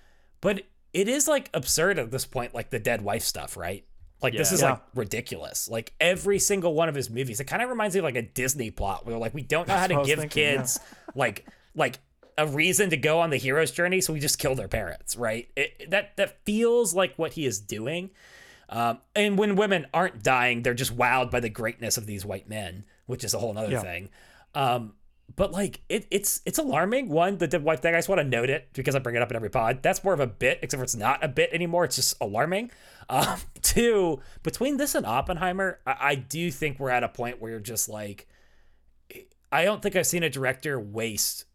but 0.41 0.63
it 0.93 1.07
is 1.07 1.27
like 1.27 1.49
absurd 1.53 1.99
at 1.99 2.11
this 2.11 2.25
point, 2.25 2.53
like 2.55 2.69
the 2.69 2.79
dead 2.79 3.01
wife 3.01 3.23
stuff, 3.23 3.55
right? 3.57 3.85
Like 4.21 4.34
this 4.35 4.51
is 4.51 4.61
Yeah. 4.61 4.71
like 4.71 4.81
ridiculous. 4.95 5.69
Like 5.69 5.93
every 5.99 6.39
single 6.39 6.73
one 6.73 6.89
of 6.89 6.95
his 6.95 7.09
movies, 7.09 7.39
it 7.39 7.45
kind 7.45 7.61
of 7.61 7.69
reminds 7.69 7.95
me 7.95 7.99
of 7.99 8.03
like 8.05 8.15
a 8.15 8.23
Disney 8.23 8.71
plot 8.71 9.05
where 9.05 9.17
like 9.17 9.34
we 9.34 9.43
don't 9.43 9.67
know 9.67 9.75
how 9.75 9.88
That's 9.88 9.93
I 9.99 10.01
to 10.03 10.07
give 10.07 10.19
thinking, 10.19 10.43
yeah. 10.43 10.55
kids 10.57 10.79
like 11.15 11.45
like 11.75 11.99
a 12.38 12.45
reason 12.47 12.89
to 12.91 12.97
go 12.97 13.19
on 13.19 13.30
the 13.31 13.38
hero's 13.38 13.72
journey, 13.72 13.99
so 14.01 14.14
we 14.14 14.19
just 14.19 14.38
kill 14.39 14.55
their 14.55 14.68
parents, 14.68 15.15
right? 15.15 15.49
It, 15.55 15.89
that 15.91 16.15
that 16.18 16.43
feels 16.45 16.93
like 16.93 17.15
what 17.15 17.34
he 17.34 17.45
is 17.45 17.59
doing. 17.59 18.11
Um, 18.69 18.99
and 19.15 19.38
when 19.38 19.55
women 19.55 19.88
aren't 19.93 20.23
dying, 20.23 20.61
they're 20.61 20.73
just 20.73 20.95
wowed 20.95 21.31
by 21.31 21.39
the 21.39 21.49
greatness 21.49 21.97
of 21.97 22.05
these 22.05 22.26
white 22.26 22.49
men, 22.49 22.85
which 23.05 23.23
is 23.23 23.34
a 23.34 23.39
whole 23.39 23.57
other 23.57 23.72
Yeah. 23.72 23.81
thing. 23.81 24.09
Um, 24.53 24.93
but 25.35 25.51
like 25.51 25.81
it, 25.89 26.05
it's 26.11 26.41
it's 26.45 26.57
alarming. 26.57 27.09
One, 27.09 27.38
the 27.38 27.47
dead 27.47 27.64
white 27.64 27.81
thing. 27.81 27.93
I 27.93 27.97
just 27.97 28.07
want 28.09 28.19
to 28.19 28.23
note 28.27 28.49
it 28.49 28.69
because 28.73 28.95
I 28.95 28.99
bring 28.99 29.15
it 29.15 29.22
up 29.22 29.30
in 29.30 29.35
every 29.35 29.49
pod. 29.49 29.84
That's 29.84 30.03
more 30.03 30.14
of 30.14 30.19
a 30.22 30.27
bit, 30.27 30.59
except 30.61 30.80
for 30.80 30.84
it's 30.84 30.95
not 30.95 31.23
a 31.23 31.27
bit 31.27 31.49
anymore. 31.53 31.84
It's 31.85 31.95
just 31.97 32.15
alarming. 32.22 32.72
Um, 33.09 33.39
two, 33.61 34.19
between 34.43 34.77
this 34.77 34.95
and 34.95 35.05
Oppenheimer, 35.05 35.80
I, 35.85 35.95
I 35.99 36.15
do 36.15 36.49
think 36.51 36.80
we're 36.80 36.89
at 36.91 37.03
a 37.03 37.09
point 37.09 37.41
where 37.41 37.51
you're 37.51 37.59
just 37.59 37.89
like, 37.89 38.27
I 39.51 39.64
don't 39.65 39.81
think 39.81 39.95
I've 39.95 40.07
seen 40.07 40.23
a 40.23 40.30
director 40.30 40.80
waste 40.80 41.45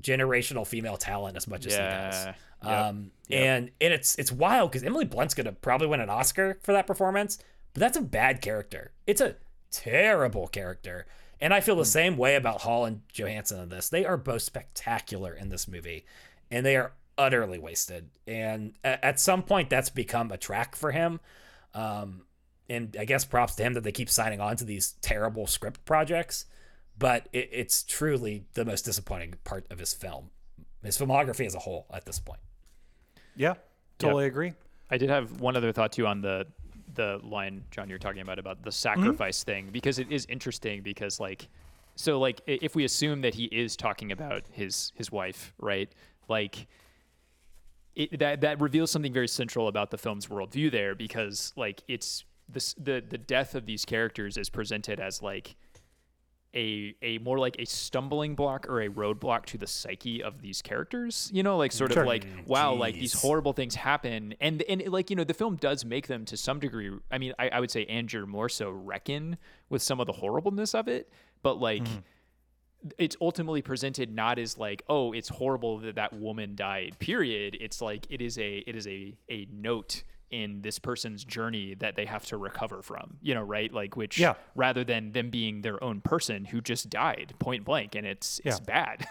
generational 0.00 0.66
female 0.66 0.96
talent 0.96 1.36
as 1.36 1.46
much 1.46 1.66
as 1.66 1.74
he 1.74 1.78
does. 1.80 2.26
Yeah. 2.64 2.86
Um, 2.88 3.10
and 3.30 3.70
and 3.80 3.92
it's 3.92 4.16
it's 4.16 4.30
wild 4.32 4.70
because 4.70 4.84
Emily 4.84 5.04
Blunt's 5.04 5.34
gonna 5.34 5.52
probably 5.52 5.88
win 5.88 6.00
an 6.00 6.08
Oscar 6.10 6.58
for 6.62 6.72
that 6.72 6.86
performance, 6.86 7.38
but 7.74 7.80
that's 7.80 7.96
a 7.96 8.02
bad 8.02 8.40
character. 8.40 8.92
It's 9.06 9.20
a 9.20 9.36
terrible 9.70 10.46
character, 10.46 11.06
and 11.40 11.52
I 11.52 11.60
feel 11.60 11.76
the 11.76 11.84
same 11.84 12.16
way 12.16 12.36
about 12.36 12.60
Hall 12.62 12.84
and 12.84 13.00
Johansson 13.12 13.60
in 13.60 13.68
this. 13.68 13.88
They 13.88 14.04
are 14.04 14.16
both 14.16 14.42
spectacular 14.42 15.34
in 15.34 15.48
this 15.48 15.66
movie, 15.66 16.04
and 16.50 16.64
they 16.64 16.76
are 16.76 16.92
utterly 17.18 17.58
wasted. 17.58 18.10
And 18.26 18.74
a- 18.84 19.04
at 19.04 19.18
some 19.18 19.42
point, 19.42 19.68
that's 19.70 19.90
become 19.90 20.30
a 20.30 20.36
track 20.38 20.76
for 20.76 20.92
him. 20.92 21.20
Um, 21.74 22.22
and 22.68 22.96
I 22.98 23.04
guess 23.04 23.24
props 23.24 23.54
to 23.56 23.62
him 23.64 23.72
that 23.74 23.82
they 23.84 23.92
keep 23.92 24.08
signing 24.08 24.40
on 24.40 24.56
to 24.56 24.64
these 24.64 24.92
terrible 25.02 25.46
script 25.46 25.84
projects. 25.84 26.46
But 27.02 27.28
it, 27.32 27.48
it's 27.52 27.82
truly 27.82 28.44
the 28.54 28.64
most 28.64 28.82
disappointing 28.82 29.34
part 29.42 29.66
of 29.70 29.78
his 29.80 29.92
film, 29.92 30.30
his 30.84 30.96
filmography 30.96 31.44
as 31.46 31.54
a 31.54 31.58
whole 31.58 31.86
at 31.92 32.04
this 32.06 32.20
point. 32.20 32.40
yeah 33.36 33.54
totally 33.98 34.26
agree. 34.26 34.54
I 34.90 34.98
did 34.98 35.10
have 35.10 35.40
one 35.40 35.56
other 35.56 35.72
thought 35.72 35.92
too 35.92 36.06
on 36.06 36.20
the 36.20 36.46
the 36.94 37.18
line 37.24 37.64
John 37.70 37.88
you're 37.88 37.98
talking 37.98 38.20
about 38.20 38.38
about 38.38 38.62
the 38.62 38.72
sacrifice 38.72 39.40
mm-hmm. 39.40 39.50
thing 39.50 39.68
because 39.72 39.98
it 39.98 40.12
is 40.12 40.26
interesting 40.26 40.82
because 40.82 41.18
like 41.18 41.48
so 41.96 42.18
like 42.18 42.40
if 42.46 42.74
we 42.74 42.84
assume 42.84 43.22
that 43.22 43.34
he 43.34 43.44
is 43.44 43.76
talking 43.76 44.12
about 44.12 44.44
his 44.52 44.92
his 44.94 45.10
wife 45.10 45.54
right 45.58 45.90
like 46.28 46.66
it, 47.94 48.18
that 48.18 48.42
that 48.42 48.60
reveals 48.60 48.90
something 48.90 49.12
very 49.12 49.28
central 49.28 49.68
about 49.68 49.90
the 49.90 49.98
film's 49.98 50.26
worldview 50.26 50.70
there 50.70 50.94
because 50.94 51.52
like 51.56 51.82
it's 51.88 52.24
this 52.48 52.74
the 52.74 53.02
the 53.06 53.18
death 53.18 53.54
of 53.54 53.66
these 53.66 53.84
characters 53.84 54.36
is 54.36 54.50
presented 54.50 55.00
as 55.00 55.22
like 55.22 55.56
a 56.54 56.94
a 57.02 57.18
more 57.18 57.38
like 57.38 57.56
a 57.58 57.64
stumbling 57.64 58.34
block 58.34 58.68
or 58.68 58.82
a 58.82 58.88
roadblock 58.88 59.46
to 59.46 59.58
the 59.58 59.66
psyche 59.66 60.22
of 60.22 60.42
these 60.42 60.60
characters 60.60 61.30
you 61.32 61.42
know 61.42 61.56
like 61.56 61.72
sort 61.72 61.96
of 61.96 62.06
like 62.06 62.26
wow 62.46 62.74
like 62.74 62.94
these 62.94 63.14
horrible 63.14 63.52
things 63.52 63.74
happen. 63.74 64.34
And 64.40 64.62
and 64.62 64.86
like 64.88 65.10
you 65.10 65.16
know 65.16 65.24
the 65.24 65.34
film 65.34 65.56
does 65.56 65.84
make 65.84 66.06
them 66.06 66.24
to 66.26 66.36
some 66.36 66.58
degree. 66.58 66.90
I 67.10 67.18
mean 67.18 67.32
i, 67.38 67.48
I 67.48 67.60
would 67.60 67.70
say 67.70 67.86
Angier 67.86 68.26
more 68.26 68.48
so 68.48 68.70
reckon 68.70 69.38
with 69.68 69.82
some 69.82 70.00
of 70.00 70.06
the 70.06 70.12
horribleness 70.12 70.74
of 70.74 70.88
it 70.88 71.10
but 71.42 71.60
like 71.60 71.84
mm-hmm. 71.84 72.88
it's 72.98 73.16
ultimately 73.20 73.62
presented 73.62 74.14
not 74.14 74.38
as 74.38 74.58
like 74.58 74.82
oh 74.88 75.12
it's 75.12 75.28
horrible 75.28 75.78
that 75.78 75.94
that 75.96 76.12
woman 76.12 76.54
died 76.54 76.98
period. 76.98 77.56
It's 77.60 77.80
like 77.80 78.06
it 78.10 78.20
is 78.20 78.38
a 78.38 78.58
it 78.66 78.76
is 78.76 78.86
a 78.86 79.14
a 79.30 79.48
note 79.52 80.02
in 80.32 80.62
this 80.62 80.78
person's 80.78 81.24
journey 81.24 81.74
that 81.74 81.94
they 81.94 82.06
have 82.06 82.24
to 82.26 82.36
recover 82.36 82.82
from 82.82 83.18
you 83.22 83.34
know 83.34 83.42
right 83.42 83.72
like 83.72 83.96
which 83.96 84.18
Yeah. 84.18 84.34
rather 84.54 84.82
than 84.82 85.12
them 85.12 85.30
being 85.30 85.62
their 85.62 85.82
own 85.84 86.00
person 86.00 86.46
who 86.46 86.60
just 86.60 86.90
died 86.90 87.34
point 87.38 87.64
blank 87.64 87.94
and 87.94 88.06
it's 88.06 88.40
it's 88.44 88.58
Yeah. 88.60 88.64
bad 88.64 89.06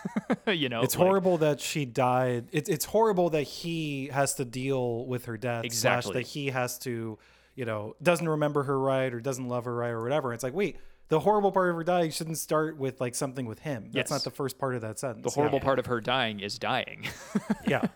you 0.54 0.68
know 0.68 0.82
It's 0.82 0.96
like- 0.98 1.08
horrible 1.08 1.38
that 1.38 1.62
she 1.62 1.86
died. 1.86 2.48
It's 2.52 2.70
it's 2.70 2.86
horrible 2.86 3.30
that 3.30 3.44
he 3.44 4.08
has 4.12 4.34
to 4.36 4.46
deal 4.46 5.06
with 5.06 5.26
her 5.26 5.38
death. 5.38 5.62
slash 5.62 5.66
Exactly. 5.66 6.14
That 6.14 6.28
he 6.28 6.48
has 6.48 6.78
to, 6.80 7.18
you 7.56 7.66
know, 7.66 7.96
doesn't 8.02 8.28
remember 8.28 8.64
her 8.64 8.80
right 8.80 9.14
or 9.14 9.20
doesn't 9.20 9.48
love 9.48 9.66
her 9.66 9.76
right 9.76 9.90
or 9.90 10.02
whatever. 10.02 10.34
It's 10.34 10.44
like, 10.44 10.54
wait, 10.54 10.78
the 11.10 11.20
horrible 11.20 11.52
part 11.52 11.70
of 11.70 11.76
her 11.76 11.84
dying 11.84 12.10
shouldn't 12.10 12.38
start 12.38 12.78
with 12.78 13.00
like 13.02 13.14
something 13.16 13.46
with 13.46 13.60
him. 13.60 13.84
That's 13.92 13.96
Yes. 13.96 14.10
not 14.10 14.24
the 14.24 14.32
first 14.32 14.58
part 14.58 14.76
of 14.76 14.82
that 14.82 14.98
sentence. 14.98 15.24
the 15.26 15.30
horrible 15.32 15.60
part 15.60 15.78
of 15.78 15.86
her 15.88 16.00
dying 16.02 16.40
is 16.40 16.58
dying 16.58 17.06
yeah 17.68 17.88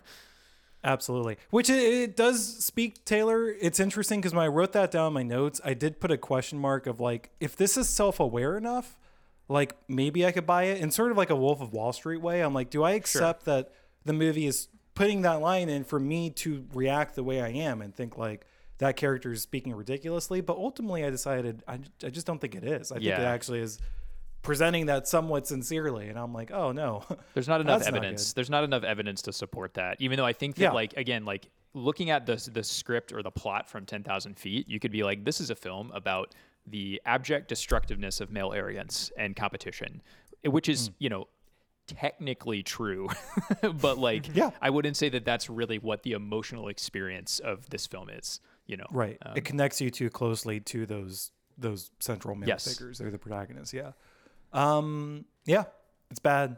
absolutely. 0.85 1.37
Which 1.49 1.69
it, 1.69 1.83
it 1.83 2.15
does 2.15 2.63
speak 2.63 3.03
taylor. 3.03 3.49
It's 3.49 3.79
interesting 3.79 4.21
because 4.21 4.33
when 4.33 4.45
i 4.45 4.47
wrote 4.47 4.71
that 4.73 4.91
down 4.91 5.07
in 5.07 5.13
my 5.13 5.23
notes 5.23 5.59
i 5.65 5.73
did 5.73 5.99
put 5.99 6.11
a 6.11 6.17
question 6.17 6.57
mark 6.59 6.87
of 6.87 6.99
like 7.01 7.31
if 7.39 7.55
this 7.57 7.75
is 7.75 7.89
self-aware 7.89 8.57
enough 8.57 8.97
like 9.49 9.75
maybe 9.87 10.25
i 10.25 10.31
could 10.31 10.45
buy 10.45 10.63
it 10.63 10.81
in 10.81 10.91
sort 10.91 11.11
of 11.11 11.17
like 11.17 11.29
a 11.29 11.35
wolf 11.35 11.59
of 11.61 11.73
wall 11.73 11.91
street 11.91 12.21
way. 12.21 12.41
I'm 12.41 12.53
like 12.53 12.69
do 12.69 12.83
i 12.83 12.91
accept 12.91 13.45
that 13.45 13.71
the 14.05 14.13
movie 14.13 14.45
is 14.45 14.69
putting 14.93 15.23
that 15.23 15.41
line 15.41 15.67
in 15.67 15.83
for 15.83 15.99
me 15.99 16.29
to 16.29 16.65
react 16.73 17.15
the 17.15 17.23
way 17.23 17.41
i 17.41 17.49
am 17.49 17.81
and 17.81 17.93
think 17.93 18.17
like 18.17 18.45
that 18.77 18.95
character 18.97 19.31
is 19.31 19.41
speaking 19.41 19.73
ridiculously? 19.73 20.41
But 20.41 20.57
ultimately 20.57 21.03
i 21.03 21.09
decided 21.09 21.63
i, 21.67 21.79
I 22.03 22.09
just 22.09 22.27
don't 22.27 22.39
think 22.39 22.55
it 22.55 22.63
is. 22.63 22.91
I 22.91 22.95
think 22.95 23.07
it 23.07 23.19
actually 23.19 23.59
is 23.59 23.79
presenting 24.45 24.85
that 24.85 25.07
somewhat 25.07 25.45
sincerely 25.47 26.07
and 26.07 26.17
i'm 26.17 26.33
like 26.33 26.51
oh 26.51 26.71
no 26.71 27.03
There's 27.33 27.47
not 27.47 27.59
enough 27.61 27.79
That's 27.79 27.91
not 27.91 27.97
evidence. 27.97 28.33
There's 28.33 28.49
not 28.49 28.63
enough 28.63 28.83
evidence 28.83 29.21
to 29.23 29.33
support 29.33 29.73
that. 29.73 29.97
Even 29.99 30.15
though 30.17 30.25
I 30.25 30.33
think 30.33 30.55
that, 30.55 30.61
Yeah. 30.61 30.71
like, 30.71 30.93
again, 30.95 31.25
like 31.25 31.49
looking 31.73 32.09
at 32.11 32.25
the 32.25 32.35
the 32.53 32.63
script 32.63 33.11
or 33.11 33.21
the 33.21 33.31
plot 33.31 33.67
from 33.69 33.85
Ten 33.85 34.03
Thousand 34.03 34.37
Feet, 34.39 34.69
you 34.69 34.79
could 34.79 34.91
be 34.91 35.03
like, 35.03 35.25
this 35.25 35.41
is 35.41 35.49
a 35.49 35.55
film 35.55 35.91
about 35.93 36.33
the 36.65 37.01
abject 37.05 37.49
destructiveness 37.49 38.21
of 38.21 38.31
male 38.31 38.53
arrogance 38.53 39.11
and 39.17 39.35
competition, 39.35 40.01
which 40.45 40.69
is, 40.69 40.91
you 40.99 41.09
know, 41.09 41.27
technically 41.87 42.63
true, 42.63 43.09
but 43.81 43.97
like, 43.97 44.33
Yeah. 44.35 44.51
I 44.61 44.69
wouldn't 44.69 44.97
say 44.97 45.09
that 45.09 45.25
that's 45.25 45.49
really 45.49 45.77
what 45.79 46.03
the 46.03 46.13
emotional 46.13 46.67
experience 46.69 47.39
of 47.39 47.69
this 47.69 47.85
film 47.87 48.09
is. 48.09 48.39
You 48.65 48.77
know, 48.77 48.87
Right. 48.91 49.17
Um, 49.25 49.33
it 49.35 49.45
connects 49.45 49.79
you 49.81 49.91
too 49.91 50.09
closely 50.09 50.59
to 50.61 50.85
those 50.85 51.31
those 51.57 51.89
central 51.99 52.35
male 52.35 52.49
Yes. 52.49 52.67
figures. 52.67 52.97
They're 52.97 53.11
the 53.11 53.19
protagonists. 53.19 53.73
Yeah. 53.73 53.91
Um. 54.53 55.25
Yeah. 55.45 55.65
It's 56.11 56.19
bad. 56.19 56.57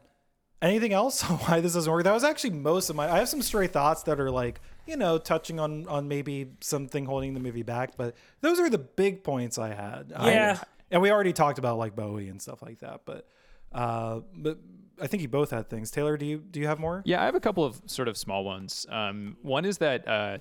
Anything 0.61 0.91
else? 0.93 1.21
Why 1.21 1.59
this 1.61 1.73
doesn't 1.73 1.91
work? 1.91 2.03
That 2.03 2.13
was 2.13 2.23
actually 2.23 2.51
most 2.51 2.89
of 2.89 2.95
my. 2.95 3.11
I 3.11 3.19
have 3.19 3.29
some 3.29 3.41
stray 3.41 3.67
thoughts 3.67 4.03
that 4.03 4.19
are 4.19 4.31
like 4.31 4.59
you 4.87 4.97
know 4.97 5.17
touching 5.17 5.59
on 5.59 5.87
on 5.87 6.07
maybe 6.07 6.51
something 6.61 7.05
holding 7.05 7.33
the 7.33 7.39
movie 7.39 7.63
back, 7.63 7.95
but 7.97 8.15
those 8.41 8.59
are 8.59 8.69
the 8.69 8.77
big 8.79 9.23
points 9.23 9.57
I 9.57 9.69
had. 9.73 10.11
I- 10.15 10.31
Yeah. 10.31 10.59
and 10.91 11.01
we 11.01 11.11
already 11.11 11.33
talked 11.33 11.59
about 11.59 11.77
like 11.77 11.95
Bowie 11.95 12.29
and 12.29 12.41
stuff 12.41 12.61
like 12.61 12.79
that, 12.79 13.01
but 13.05 13.27
uh, 13.71 14.21
but 14.35 14.57
I 15.01 15.07
think 15.07 15.21
you 15.21 15.27
both 15.29 15.51
had 15.51 15.69
things. 15.69 15.91
Taylor, 15.91 16.17
do 16.17 16.25
you 16.25 16.37
do 16.39 16.59
you 16.59 16.67
have 16.67 16.79
more? 16.79 17.03
Yeah, 17.05 17.21
I 17.21 17.25
have 17.25 17.35
a 17.35 17.39
couple 17.39 17.63
of 17.63 17.79
sort 17.85 18.07
of 18.07 18.17
small 18.17 18.43
ones. 18.43 18.87
Um, 18.89 19.37
one 19.43 19.63
is 19.65 19.77
that 19.79 20.07
uh, 20.07 20.37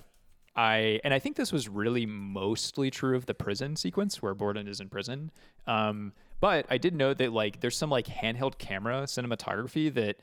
I, 0.56 1.00
and 1.04 1.12
I 1.12 1.18
think 1.18 1.36
this 1.36 1.52
was 1.52 1.68
really 1.68 2.06
mostly 2.06 2.90
true 2.90 3.16
of 3.16 3.26
the 3.26 3.34
prison 3.34 3.76
sequence 3.76 4.22
where 4.22 4.32
Borden 4.34 4.66
is 4.66 4.80
in 4.80 4.88
prison. 4.88 5.30
Um, 5.66 6.14
but 6.40 6.66
I 6.70 6.78
did 6.78 6.94
note 6.94 7.18
that 7.18 7.32
like 7.32 7.60
there's 7.60 7.76
some 7.76 7.90
like 7.90 8.06
handheld 8.06 8.58
camera 8.58 9.02
cinematography 9.04 9.92
that 9.94 10.16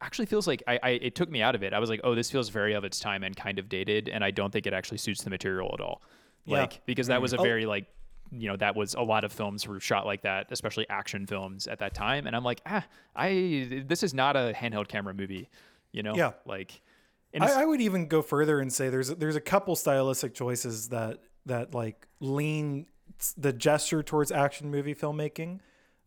actually 0.00 0.26
feels 0.26 0.46
like 0.46 0.62
I, 0.66 0.78
I 0.82 0.88
it 0.90 1.14
took 1.14 1.30
me 1.30 1.40
out 1.42 1.54
of 1.54 1.62
it. 1.62 1.72
I 1.72 1.78
was 1.78 1.88
like, 1.90 2.00
oh, 2.04 2.14
this 2.14 2.30
feels 2.30 2.48
very 2.48 2.74
of 2.74 2.84
its 2.84 3.00
time 3.00 3.22
and 3.22 3.34
kind 3.36 3.58
of 3.58 3.68
dated, 3.68 4.08
and 4.08 4.22
I 4.24 4.30
don't 4.30 4.52
think 4.52 4.66
it 4.66 4.72
actually 4.72 4.98
suits 4.98 5.22
the 5.22 5.30
material 5.30 5.70
at 5.74 5.80
all. 5.80 6.02
Yeah. 6.44 6.60
Like 6.60 6.84
because 6.86 7.06
that 7.06 7.22
was 7.22 7.32
a 7.32 7.38
Oh. 7.38 7.42
very 7.42 7.64
like 7.66 7.86
you 8.32 8.48
know 8.48 8.56
that 8.56 8.74
was 8.74 8.94
a 8.94 9.00
lot 9.02 9.22
of 9.24 9.32
films 9.32 9.68
were 9.68 9.78
shot 9.78 10.06
like 10.06 10.22
that 10.22 10.46
especially 10.50 10.88
action 10.88 11.26
films 11.26 11.66
at 11.68 11.78
that 11.80 11.94
time 11.94 12.26
and 12.26 12.34
i'm 12.34 12.42
like 12.42 12.60
ah 12.66 12.82
i 13.14 13.84
this 13.86 14.02
is 14.02 14.14
not 14.14 14.34
a 14.34 14.52
handheld 14.56 14.88
camera 14.88 15.12
movie 15.12 15.48
you 15.92 16.02
know 16.02 16.14
Yeah. 16.16 16.32
like 16.46 16.80
and 17.34 17.44
I, 17.44 17.62
I 17.62 17.64
would 17.66 17.82
even 17.82 18.08
go 18.08 18.22
further 18.22 18.60
and 18.60 18.72
say 18.72 18.88
there's 18.88 19.08
there's 19.08 19.36
a 19.36 19.42
couple 19.42 19.76
stylistic 19.76 20.32
choices 20.34 20.88
that 20.88 21.18
that 21.46 21.74
like 21.74 22.08
lean 22.18 22.86
the 23.36 23.52
gesture 23.52 24.02
towards 24.02 24.30
action 24.32 24.70
movie 24.70 24.94
filmmaking 24.94 25.60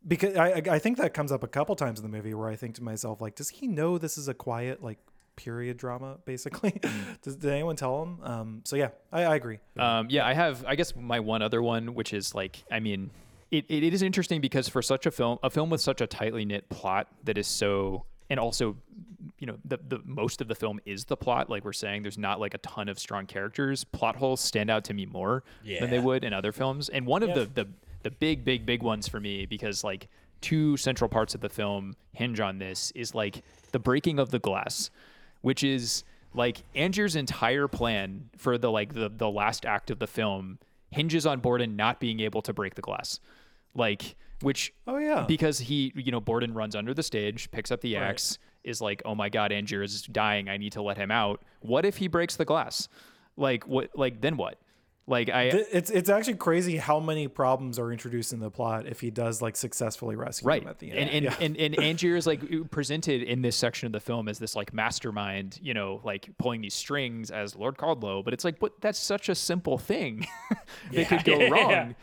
because 0.07 0.35
I 0.38 0.47
I- 0.51 0.63
I 0.75 0.79
think 0.79 0.97
that 0.97 1.13
comes 1.13 1.31
up 1.31 1.43
a 1.43 1.47
couple 1.47 1.75
times 1.75 1.99
in 1.99 2.03
the 2.09 2.15
movie 2.15 2.34
where 2.34 2.49
I 2.49 2.55
think 2.55 2.75
to 2.75 2.84
myself 2.84 3.21
like 3.21 3.35
does 3.35 3.49
he 3.49 3.67
know 3.67 3.97
this 3.97 4.17
is 4.17 4.27
a 4.27 4.34
quiet 4.34 4.84
like 4.84 4.99
period 5.35 5.77
drama 5.77 6.17
basically? 6.25 6.79
Does 7.21 7.35
did 7.35 7.51
anyone 7.51 7.75
tell 7.75 8.01
him? 8.03 8.19
Um 8.23 8.61
so 8.65 8.75
yeah 8.75 8.89
I, 9.11 9.23
I 9.23 9.35
agree. 9.35 9.59
Um, 9.77 10.07
yeah, 10.09 10.25
I 10.25 10.34
have. 10.34 10.63
I 10.67 10.75
guess 10.75 10.95
my 10.95 11.19
one 11.19 11.41
other 11.41 11.61
one, 11.61 11.93
which 11.93 12.13
is 12.13 12.34
like, 12.35 12.63
I 12.71 12.79
mean, 12.79 13.11
it, 13.51 13.65
it 13.69 13.93
is 13.93 14.01
interesting 14.01 14.41
because 14.41 14.67
for 14.67 14.81
such 14.81 15.05
a 15.05 15.11
film, 15.11 15.38
a 15.43 15.49
film 15.49 15.69
with 15.69 15.79
such 15.81 16.01
a 16.01 16.07
tightly 16.07 16.43
knit 16.43 16.67
plot 16.69 17.07
that 17.23 17.38
is 17.38 17.47
so, 17.47 18.03
and 18.29 18.39
also, 18.39 18.77
you 19.39 19.47
know, 19.47 19.57
the 19.65 19.79
the 19.87 20.01
most 20.05 20.41
of 20.41 20.47
the 20.47 20.55
film 20.55 20.79
is 20.85 21.05
the 21.05 21.17
plot. 21.17 21.49
Like 21.49 21.63
we're 21.65 21.73
saying, 21.73 22.03
there's 22.03 22.17
not 22.17 22.39
like 22.39 22.53
a 22.53 22.59
ton 22.59 22.89
of 22.89 22.99
strong 22.99 23.25
characters. 23.25 23.83
Plot 23.83 24.15
holes 24.15 24.41
stand 24.41 24.69
out 24.69 24.83
to 24.85 24.93
me 24.93 25.05
more 25.05 25.43
than 25.79 25.89
they 25.89 25.99
would 25.99 26.23
in 26.23 26.33
other 26.33 26.51
films. 26.51 26.89
And 26.89 27.05
one 27.05 27.23
of 27.23 27.29
the 27.35 27.63
the 27.63 27.67
the 28.03 28.11
big 28.11 28.45
big 28.45 28.65
big 28.65 28.83
ones 28.83 29.07
for 29.07 29.19
me 29.19 29.45
because 29.45 29.83
like 29.83 30.07
two 30.41 30.77
central 30.77 31.09
parts 31.09 31.33
of 31.35 31.41
the 31.41 31.49
film 31.49 31.95
hinge 32.13 32.39
on 32.39 32.59
this 32.59 32.91
is 32.91 33.15
like 33.15 33.43
the 33.71 33.79
breaking 33.79 34.19
of 34.19 34.29
the 34.29 34.39
glass 34.39 34.91
which 35.41 35.63
is 35.63 36.03
like 36.33 36.63
Angier's 36.75 37.15
entire 37.15 37.67
plan 37.67 38.29
for 38.37 38.57
the 38.57 38.69
like 38.71 38.93
the, 38.93 39.09
the 39.09 39.29
last 39.29 39.65
act 39.65 39.89
of 39.89 39.99
the 39.99 40.07
film 40.07 40.59
hinges 40.91 41.25
on 41.25 41.39
Borden 41.39 41.75
not 41.75 41.99
being 41.99 42.19
able 42.19 42.41
to 42.43 42.53
break 42.53 42.75
the 42.75 42.81
glass. 42.81 43.19
Like 43.73 44.15
which 44.41 44.73
Oh, 44.85 44.97
yeah. 44.97 45.26
because 45.27 45.59
he 45.59 45.91
you 45.95 46.11
know 46.11 46.19
Borden 46.22 46.53
runs 46.53 46.76
under 46.76 46.93
the 46.93 47.03
stage, 47.03 47.49
picks 47.51 47.72
up 47.72 47.81
the 47.81 47.95
axe, 47.97 48.38
is 48.64 48.81
like, 48.81 49.01
"Oh 49.05 49.15
my 49.15 49.30
god, 49.30 49.51
Angier 49.51 49.81
is 49.84 50.01
dying. 50.03 50.49
I 50.49 50.57
need 50.57 50.73
to 50.73 50.81
let 50.81 50.97
him 50.97 51.11
out." 51.11 51.41
What 51.61 51.85
if 51.85 51.97
he 51.97 52.07
breaks 52.07 52.35
the 52.35 52.45
glass? 52.45 52.88
Like 53.35 53.68
what 53.68 53.89
like 53.95 54.22
then 54.22 54.38
what? 54.38 54.59
Like 55.09 55.30
I 55.30 55.43
it's 55.43 55.89
it's 55.89 56.09
actually 56.09 56.34
crazy 56.35 56.76
how 56.76 56.99
many 56.99 57.30
problems 57.30 57.80
are 57.80 57.93
introduced 57.93 58.34
in 58.34 58.41
the 58.41 58.51
plot 58.51 58.88
if 58.88 58.99
he 58.99 59.09
does 59.09 59.41
like 59.41 59.55
successfully 59.55 60.18
rescue 60.18 60.45
right 60.49 60.61
them 60.61 60.69
at 60.69 60.80
the 60.80 60.91
end 60.91 60.99
and 60.99 61.09
and, 61.09 61.23
Yeah. 61.26 61.35
and 61.39 61.57
and 61.57 61.76
Angier 61.81 62.18
is 62.18 62.27
like 62.27 62.41
presented 62.72 63.23
in 63.23 63.41
this 63.41 63.55
section 63.55 63.85
of 63.85 63.93
the 63.93 64.01
film 64.01 64.27
as 64.27 64.38
this 64.38 64.53
like 64.53 64.73
mastermind 64.73 65.59
you 65.61 65.73
know 65.73 66.01
like 66.03 66.30
pulling 66.38 66.59
these 66.59 66.73
strings 66.73 67.31
as 67.31 67.55
lord 67.55 67.77
caldlow 67.77 68.22
but 68.22 68.34
it's 68.34 68.43
like 68.43 68.59
but 68.59 68.73
that's 68.81 68.99
such 68.99 69.30
a 69.30 69.35
simple 69.35 69.77
thing 69.77 70.27
that 70.91 71.07
could 71.07 71.23
go 71.23 71.39
Yeah. 71.39 71.49
wrong 71.51 71.95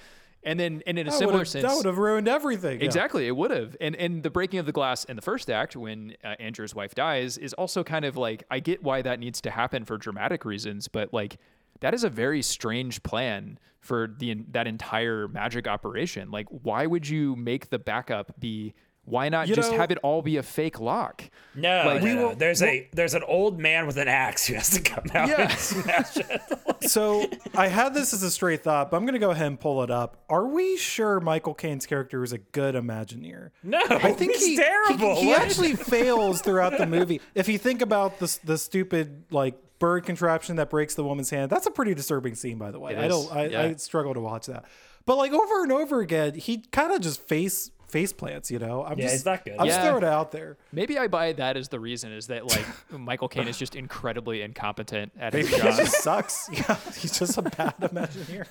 and 0.45 0.59
then 0.61 0.83
and 0.87 0.99
in 0.99 1.07
a 1.07 1.11
That 1.11 1.19
similar 1.19 1.45
sense 1.45 1.65
that 1.65 1.77
would 1.77 1.87
have 1.87 1.99
ruined 1.99 2.29
everything 2.29 2.81
yeah. 2.81 2.87
Exactly, 2.87 3.27
it 3.27 3.37
would 3.37 3.51
have. 3.51 3.77
And 3.81 3.97
and 3.97 4.23
the 4.23 4.31
breaking 4.31 4.59
of 4.59 4.67
the 4.67 4.73
glass 4.73 5.05
in 5.05 5.17
the 5.17 5.23
first 5.23 5.51
act 5.51 5.77
when 5.77 6.17
uh, 6.23 6.35
Angier's 6.39 6.75
wife 6.75 6.95
dies 6.95 7.39
is 7.39 7.53
also 7.55 7.83
kind 7.83 8.05
of 8.05 8.17
like 8.17 8.45
I 8.51 8.61
get 8.61 8.83
why 8.83 9.03
that 9.03 9.19
needs 9.19 9.41
to 9.43 9.51
happen 9.51 9.85
for 9.85 9.97
dramatic 9.99 10.45
reasons, 10.45 10.89
but 10.89 11.13
like 11.13 11.39
that 11.81 11.95
is 11.95 12.05
a 12.05 12.11
very 12.11 12.43
strange 12.43 13.03
plan 13.03 13.59
for 13.81 14.15
the 14.19 14.45
that 14.53 14.67
entire 14.67 15.29
magic 15.29 15.67
operation. 15.67 16.31
Like 16.31 16.47
why 16.49 16.87
would 16.87 17.09
you 17.09 17.37
make 17.37 17.71
the 17.71 17.79
backup 17.79 18.39
be 18.39 18.75
why 19.07 19.29
not 19.29 19.49
You 19.49 19.55
just 19.55 19.71
know- 19.73 19.79
have 19.79 19.91
it 19.91 19.99
all 20.03 20.23
be 20.23 20.37
a 20.39 20.43
fake 20.43 20.81
lock? 20.81 21.25
No, 21.55 21.83
Like- 21.87 22.03
no, 22.03 22.05
We 22.09 22.15
no. 22.15 22.29
will- 22.29 22.35
there's 22.37 22.63
a 22.63 22.89
there's 22.93 23.15
an 23.15 23.23
old 23.25 23.61
man 23.61 23.87
with 23.87 23.97
an 23.97 24.09
axe 24.09 24.47
who 24.47 24.55
has 24.55 24.71
to 24.71 24.81
come 24.81 25.05
out 25.15 25.29
Yeah. 25.29 25.43
and 25.51 25.53
smash 25.59 26.17
it. 26.17 26.41
so 26.89 27.27
I 27.55 27.69
had 27.69 27.95
this 27.95 28.13
as 28.15 28.23
a 28.23 28.31
straight 28.31 28.63
thought, 28.63 28.91
but 28.91 28.97
I'm 28.97 29.07
gonna 29.07 29.19
go 29.19 29.31
ahead 29.31 29.47
and 29.47 29.61
pull 29.61 29.83
it 29.83 29.91
up. 29.91 30.25
Are 30.29 30.47
we 30.47 30.77
sure 30.77 31.21
Michael 31.21 31.55
Caine's 31.55 31.87
character 31.87 32.23
is 32.25 32.33
a 32.33 32.39
good 32.39 32.75
Imagineer? 32.75 33.51
No, 33.63 33.81
I 33.89 34.13
think 34.13 34.33
he's 34.33 34.47
he, 34.47 34.57
terrible. 34.57 35.17
He, 35.17 35.27
he 35.27 35.33
actually 35.35 35.75
fails 35.77 36.41
throughout 36.41 36.79
the 36.79 36.87
movie. 36.87 37.21
If 37.35 37.49
you 37.49 37.59
think 37.59 37.83
about 37.83 38.19
the 38.19 38.39
the 38.45 38.59
stupid 38.59 39.25
like 39.31 39.55
bird 39.79 40.05
contraption 40.07 40.57
that 40.57 40.71
breaks 40.71 40.95
the 40.95 41.05
woman's 41.05 41.31
hand, 41.31 41.51
that's 41.51 41.67
a 41.67 41.71
pretty 41.71 41.95
disturbing 41.95 42.35
scene, 42.35 42.57
by 42.59 42.71
the 42.71 42.81
way. 42.81 42.93
It 42.95 42.99
I 42.99 43.07
is, 43.07 43.09
don't. 43.13 43.37
I, 43.37 43.47
yeah. 43.47 43.63
I 43.63 43.75
struggle 43.75 44.15
to 44.15 44.21
watch 44.21 44.47
that. 44.47 44.65
But 45.07 45.17
like 45.17 45.33
over 45.33 45.63
and 45.63 45.71
over 45.73 46.01
again, 46.01 46.35
he 46.35 46.59
kind 46.73 46.91
of 46.93 47.01
just 47.03 47.21
face 47.29 47.71
face 47.89 48.13
plants. 48.13 48.51
You 48.51 48.59
know, 48.59 48.85
I'm 48.85 48.99
Yeah, 48.99 49.05
just 49.05 49.15
he's 49.15 49.25
not 49.25 49.45
good. 49.45 49.57
I'm 49.59 49.67
just 49.67 49.81
throwing 49.81 49.99
it 50.03 50.05
out 50.05 50.33
there. 50.33 50.57
Maybe 50.73 50.99
I 50.99 51.07
buy 51.09 51.33
that 51.35 51.57
as 51.57 51.69
the 51.69 51.79
reason 51.81 52.13
is 52.13 52.27
that 52.29 52.47
like 52.47 52.67
Michael 52.91 53.29
Caine 53.29 53.49
is 53.49 53.59
just 53.59 53.75
incredibly 53.77 54.43
incompetent 54.43 55.13
at 55.19 55.33
his 55.33 55.51
Maybe 55.51 55.63
he 55.63 55.69
job. 55.69 55.77
just 55.79 56.03
sucks. 56.03 56.49
Yeah, 56.53 56.77
he's 56.99 57.19
just 57.19 57.39
a 57.39 57.43
bad 57.43 57.75
Imagineer. 57.81 58.47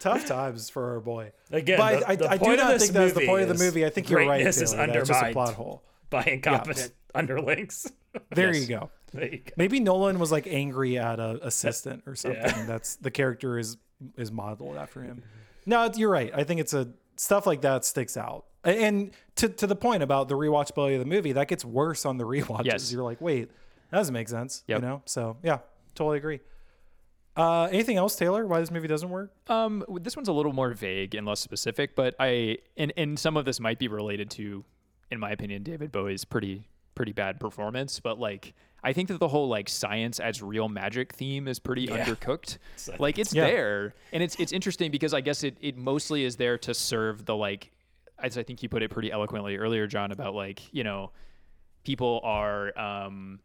Tough 0.00 0.26
times 0.26 0.70
for 0.70 0.92
our 0.94 1.00
boy. 1.00 1.32
Again, 1.50 1.78
but 1.78 2.00
the- 2.00 2.08
I, 2.10 2.16
the 2.16 2.30
I 2.30 2.36
do 2.36 2.44
point 2.44 2.60
of 2.60 2.66
not 2.66 2.72
this 2.72 2.82
think 2.82 2.92
that's 2.94 3.12
the 3.12 3.20
movie 3.20 3.26
point 3.26 3.42
of 3.42 3.48
the 3.58 3.64
movie. 3.64 3.84
I 3.86 3.90
think 3.90 4.10
you're 4.10 4.26
right. 4.26 4.44
This 4.44 4.60
is 4.60 4.72
Taylor. 4.72 4.86
That's 4.88 5.08
just 5.08 5.22
a 5.24 5.32
plot 5.32 5.54
hole. 5.54 5.82
by 6.10 6.24
incompetent 6.24 6.92
underlings. 7.14 7.90
There 8.30 8.52
Yes. 8.52 8.62
you 8.62 8.68
go. 8.78 8.90
There 9.12 9.26
you 9.26 9.38
go. 9.38 9.52
Maybe 9.56 9.80
Nolan 9.80 10.18
was 10.18 10.30
like 10.32 10.46
angry 10.46 10.98
at 10.98 11.18
a 11.20 11.38
assistant 11.46 12.02
or 12.06 12.14
something. 12.16 12.66
That's 12.66 12.96
the 12.96 13.10
character 13.10 13.58
is 13.58 13.76
is 14.16 14.30
modeled 14.32 14.76
after 14.76 15.02
him. 15.02 15.22
No, 15.66 15.90
you're 15.94 16.10
right. 16.10 16.30
I 16.34 16.44
think 16.44 16.60
it's 16.60 16.74
a 16.74 16.88
stuff 17.16 17.46
like 17.46 17.62
that 17.62 17.84
sticks 17.84 18.16
out. 18.16 18.46
And 18.64 19.12
to 19.36 19.48
to 19.48 19.66
the 19.66 19.76
point 19.76 20.02
about 20.02 20.28
the 20.28 20.34
rewatchability 20.36 20.94
of 20.94 21.00
the 21.00 21.06
movie, 21.06 21.32
that 21.32 21.48
gets 21.48 21.64
worse 21.64 22.06
on 22.06 22.16
the 22.16 22.24
rewatches. 22.26 22.64
Yes. 22.64 22.92
You're 22.92 23.02
like, 23.02 23.20
wait, 23.20 23.50
that 23.90 23.98
doesn't 23.98 24.14
make 24.14 24.28
sense. 24.28 24.64
Yep. 24.66 24.80
You 24.80 24.86
know? 24.86 25.02
So 25.04 25.36
yeah, 25.42 25.58
totally 25.94 26.18
agree. 26.18 26.40
Uh, 27.36 27.64
anything 27.64 27.96
else, 27.96 28.14
Taylor? 28.14 28.46
Why 28.46 28.60
this 28.60 28.70
movie 28.70 28.86
doesn't 28.86 29.10
work? 29.10 29.32
Um, 29.48 29.84
this 30.00 30.16
one's 30.16 30.28
a 30.28 30.32
little 30.32 30.52
more 30.52 30.70
vague 30.72 31.14
and 31.16 31.26
less 31.26 31.40
specific, 31.40 31.96
but 31.96 32.14
I 32.20 32.58
and 32.76 32.92
and 32.96 33.18
some 33.18 33.36
of 33.36 33.44
this 33.44 33.58
might 33.58 33.78
be 33.78 33.88
related 33.88 34.30
to, 34.32 34.64
in 35.10 35.18
my 35.18 35.32
opinion, 35.32 35.62
David 35.64 35.90
Bowie's 35.90 36.24
pretty 36.24 36.68
pretty 36.94 37.12
bad 37.12 37.40
performance. 37.40 37.98
But 37.98 38.20
like, 38.20 38.54
I 38.84 38.92
think 38.92 39.08
that 39.08 39.18
the 39.18 39.28
whole 39.28 39.48
like 39.48 39.68
science 39.68 40.20
as 40.20 40.42
real 40.42 40.68
magic 40.68 41.12
theme 41.14 41.48
is 41.48 41.58
pretty 41.58 41.88
undercooked. 41.88 42.58
like 43.00 43.18
it's 43.18 43.34
Yeah. 43.34 43.46
there, 43.46 43.94
and 44.12 44.22
it's 44.22 44.36
it's 44.38 44.52
interesting 44.52 44.90
because 44.90 45.12
I 45.14 45.20
guess 45.22 45.42
it 45.42 45.56
it 45.60 45.76
mostly 45.76 46.24
is 46.24 46.36
there 46.36 46.58
to 46.58 46.74
serve 46.74 47.24
the 47.24 47.34
like, 47.34 47.72
as 48.18 48.36
I 48.38 48.42
think 48.42 48.62
you 48.62 48.68
put 48.68 48.82
it 48.82 48.90
pretty 48.90 49.10
eloquently 49.10 49.56
earlier, 49.56 49.86
John, 49.86 50.12
about 50.12 50.34
like 50.34 50.60
you 50.72 50.84
know, 50.84 51.10
people 51.82 52.20
are 52.22 52.78
um 52.78 53.40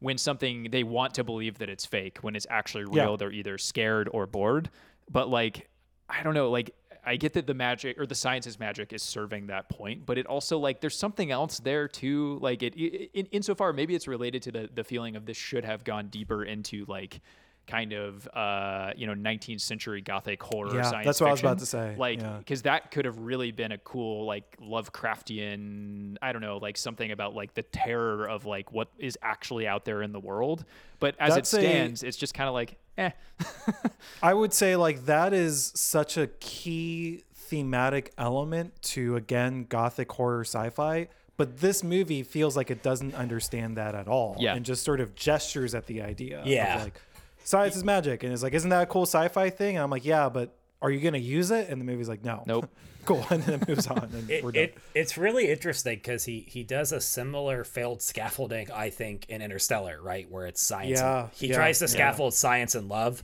when 0.00 0.18
something 0.18 0.68
they 0.70 0.82
want 0.82 1.14
to 1.14 1.24
believe 1.24 1.58
that 1.58 1.70
it's 1.70 1.86
fake 1.86 2.18
when 2.22 2.36
it's 2.36 2.46
actually 2.50 2.84
real 2.84 3.10
Yeah. 3.12 3.16
they're 3.16 3.32
either 3.32 3.56
scared 3.56 4.08
or 4.12 4.26
bored 4.26 4.68
but 5.10 5.30
like 5.30 5.68
i 6.10 6.22
don't 6.22 6.34
know 6.34 6.50
like 6.50 6.74
i 7.06 7.16
get 7.16 7.32
that 7.32 7.46
the 7.46 7.54
magic 7.54 7.98
or 7.98 8.06
the 8.06 8.14
science's 8.14 8.58
magic 8.58 8.92
is 8.92 9.02
serving 9.02 9.46
that 9.46 9.68
point 9.68 10.04
but 10.06 10.18
it 10.18 10.26
also 10.26 10.58
like 10.58 10.80
there's 10.80 10.96
something 10.96 11.30
else 11.30 11.58
there 11.60 11.88
too 11.88 12.38
like 12.40 12.62
it, 12.62 12.74
it 12.76 13.10
in, 13.14 13.26
insofar 13.26 13.72
maybe 13.72 13.94
it's 13.94 14.08
related 14.08 14.42
to 14.42 14.52
the 14.52 14.68
the 14.74 14.84
feeling 14.84 15.16
of 15.16 15.26
this 15.26 15.36
should 15.36 15.64
have 15.64 15.84
gone 15.84 16.08
deeper 16.08 16.44
into 16.44 16.84
like 16.86 17.20
kind 17.66 17.92
of 17.92 18.28
uh 18.34 18.92
you 18.96 19.06
know 19.06 19.14
19th 19.14 19.60
century 19.60 20.00
gothic 20.02 20.42
horror 20.42 20.74
Yeah, 20.74 20.82
science 20.82 21.06
that's 21.06 21.20
what 21.20 21.28
I 21.28 21.30
was 21.32 21.40
about 21.40 21.58
to 21.60 21.66
say, 21.66 21.94
like 21.98 22.20
yeah. 22.20 22.36
because 22.38 22.62
that 22.62 22.90
could 22.90 23.04
have 23.06 23.18
really 23.18 23.52
been 23.52 23.72
a 23.72 23.78
cool 23.78 24.26
like 24.26 24.56
lovecraftian 24.60 26.16
i 26.22 26.32
don't 26.32 26.42
know 26.42 26.58
like 26.58 26.76
something 26.76 27.10
about 27.10 27.34
like 27.34 27.54
the 27.54 27.62
terror 27.62 28.26
of 28.28 28.44
like 28.44 28.72
what 28.72 28.88
is 28.98 29.18
actually 29.22 29.66
out 29.66 29.84
there 29.84 30.02
in 30.02 30.12
the 30.12 30.20
world 30.20 30.64
but 31.00 31.14
as 31.18 31.34
That's 31.34 31.52
it 31.54 31.60
stands 31.60 32.02
it's 32.02 32.16
just 32.16 32.34
kind 32.34 32.48
of 32.48 32.54
like 32.54 32.76
eh 32.98 33.10
I 34.22 34.34
would 34.34 34.52
say 34.52 34.76
like 34.76 35.06
that 35.06 35.32
is 35.32 35.72
such 35.74 36.16
a 36.16 36.26
key 36.26 37.24
thematic 37.34 38.12
element 38.16 38.80
to 38.82 39.16
again 39.16 39.66
gothic 39.68 40.10
horror 40.12 40.42
sci-fi, 40.44 41.08
but 41.36 41.58
this 41.60 41.82
movie 41.84 42.22
feels 42.22 42.56
like 42.56 42.70
it 42.70 42.82
doesn't 42.82 43.14
understand 43.14 43.76
that 43.76 43.94
at 43.94 44.08
all 44.08 44.36
Yeah. 44.38 44.54
and 44.54 44.64
just 44.64 44.82
sort 44.84 45.00
of 45.00 45.14
gestures 45.14 45.74
at 45.74 45.86
the 45.86 46.00
idea 46.02 46.42
Yeah. 46.44 46.76
of 46.78 46.84
like 46.84 47.00
science 47.44 47.76
is 47.76 47.84
magic 47.84 48.22
and 48.24 48.32
it's 48.32 48.42
like 48.42 48.54
isn't 48.54 48.70
that 48.70 48.82
a 48.82 48.86
cool 48.86 49.02
sci-fi 49.06 49.50
thing? 49.50 49.76
And 49.76 49.84
I'm 49.84 49.90
like, 49.90 50.04
yeah, 50.04 50.28
but 50.28 50.56
are 50.82 50.90
you 50.90 51.00
going 51.00 51.14
to 51.14 51.20
use 51.20 51.50
it? 51.50 51.68
And 51.70 51.80
the 51.80 51.84
movie's 51.84 52.08
like, 52.08 52.24
no. 52.24 52.42
Nope. 52.46 52.68
cool. 53.04 53.24
And 53.30 53.42
then 53.42 53.60
it 53.62 53.68
moves 53.68 53.86
on 53.86 53.98
and 54.14 54.30
It, 54.30 54.42
we're 54.44 54.52
done. 54.52 54.62
it, 54.64 54.78
it's 54.94 55.16
really 55.18 55.50
interesting 55.50 55.96
because 55.96 56.24
he 56.24 56.40
he 56.48 56.62
does 56.62 56.90
a 56.92 57.00
similar 57.00 57.62
failed 57.64 58.02
scaffolding, 58.02 58.70
I 58.72 58.90
think, 58.90 59.26
in 59.28 59.40
Interstellar, 59.42 60.00
right, 60.02 60.28
where 60.30 60.46
it's 60.46 60.60
science. 60.62 61.00
and- 61.00 61.06
Yeah, 61.08 61.28
he 61.34 61.46
yeah, 61.48 61.54
tries 61.56 61.78
to 61.80 61.84
yeah. 61.84 61.88
scaffold 61.90 62.34
science 62.34 62.74
and 62.74 62.88
love, 62.88 63.22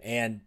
and 0.00 0.40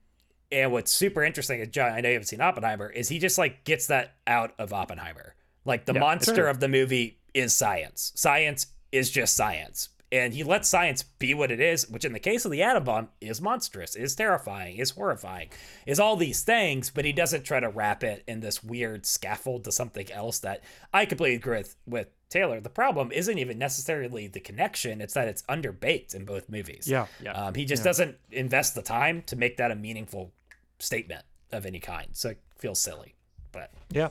and 0.51 0.71
what's 0.71 0.91
super 0.91 1.23
interesting, 1.23 1.59
is 1.59 1.67
John, 1.67 1.91
I 1.91 2.01
know 2.01 2.09
you 2.09 2.13
haven't 2.15 2.27
seen 2.27 2.41
Oppenheimer, 2.41 2.89
is 2.89 3.07
he 3.07 3.19
just 3.19 3.37
like 3.37 3.63
gets 3.65 3.87
that 3.87 4.15
out 4.25 4.53
of 4.57 4.73
Oppenheimer. 4.73 5.35
Like 5.65 5.85
the 5.85 5.93
monster 5.93 6.47
of 6.47 6.59
the 6.59 6.67
movie 6.67 7.19
is 7.35 7.53
science. 7.53 8.11
Science 8.15 8.65
is 8.91 9.11
just 9.11 9.35
science. 9.35 9.89
And 10.11 10.33
he 10.33 10.43
lets 10.43 10.67
science 10.67 11.03
be 11.03 11.35
what 11.35 11.51
it 11.51 11.59
is, 11.59 11.87
which 11.87 12.03
in 12.03 12.13
the 12.13 12.19
case 12.19 12.43
of 12.43 12.49
the 12.51 12.63
atom 12.63 12.83
bomb 12.83 13.09
is 13.21 13.39
monstrous, 13.39 13.95
is 13.95 14.15
terrifying, 14.15 14.77
is 14.77 14.89
horrifying, 14.91 15.49
is 15.85 15.99
all 15.99 16.15
these 16.15 16.41
things, 16.41 16.89
but 16.89 17.05
he 17.05 17.13
doesn't 17.13 17.43
try 17.43 17.59
to 17.59 17.69
wrap 17.69 18.03
it 18.03 18.23
in 18.27 18.39
this 18.39 18.63
weird 18.63 19.05
scaffold 19.05 19.63
to 19.65 19.71
something 19.71 20.11
else 20.11 20.39
that 20.39 20.63
I 20.91 21.05
completely 21.05 21.35
agree 21.35 21.57
with, 21.59 21.75
with 21.85 22.07
Taylor. 22.29 22.59
The 22.59 22.69
problem 22.71 23.11
isn't 23.11 23.37
even 23.37 23.59
necessarily 23.59 24.25
the 24.27 24.39
connection, 24.39 24.99
it's 24.99 25.13
that 25.13 25.27
it's 25.27 25.43
underbaked 25.43 26.15
in 26.15 26.25
both 26.25 26.49
movies. 26.49 26.87
Yeah. 26.87 27.05
Yeah. 27.21 27.33
Um, 27.33 27.53
he 27.53 27.65
just 27.65 27.83
doesn't 27.83 28.17
invest 28.31 28.73
the 28.73 28.81
time 28.81 29.21
to 29.27 29.35
make 29.35 29.57
that 29.57 29.69
a 29.69 29.75
meaningful 29.75 30.31
statement 30.79 31.23
of 31.51 31.67
any 31.67 31.79
kind. 31.79 32.09
So 32.13 32.29
it 32.29 32.41
feels 32.57 32.79
silly. 32.79 33.13
But 33.51 33.71
yeah. 33.91 34.09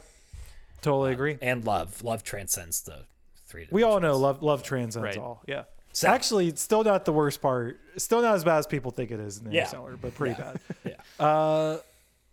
Totally 0.81 1.13
agree. 1.13 1.39
and 1.43 1.65
love. 1.65 2.05
Love 2.05 2.23
transcends 2.23 2.83
the 2.83 3.01
three 3.47 3.67
We 3.73 3.83
all 3.83 3.99
know 3.99 4.17
love 4.17 4.43
love 4.45 4.63
transcends 4.63 5.05
Right. 5.05 5.19
all. 5.19 5.43
Yeah. 5.49 5.65
So- 5.99 6.07
Actually, 6.09 6.47
it's 6.47 6.63
still 6.63 6.85
not 6.85 7.05
the 7.05 7.13
worst 7.13 7.43
part. 7.43 7.81
Still 7.97 8.23
not 8.23 8.37
as 8.37 8.45
bad 8.45 8.59
as 8.59 8.69
people 8.69 8.93
think 8.93 9.11
it 9.11 9.19
is 9.19 9.39
in 9.39 9.45
the 9.47 9.51
Yeah. 9.51 9.63
Interstellar, 9.63 9.97
but 10.01 10.15
pretty 10.15 10.35
bad. 10.41 10.61
Yeah. 10.85 11.25
Uh, 11.27 11.79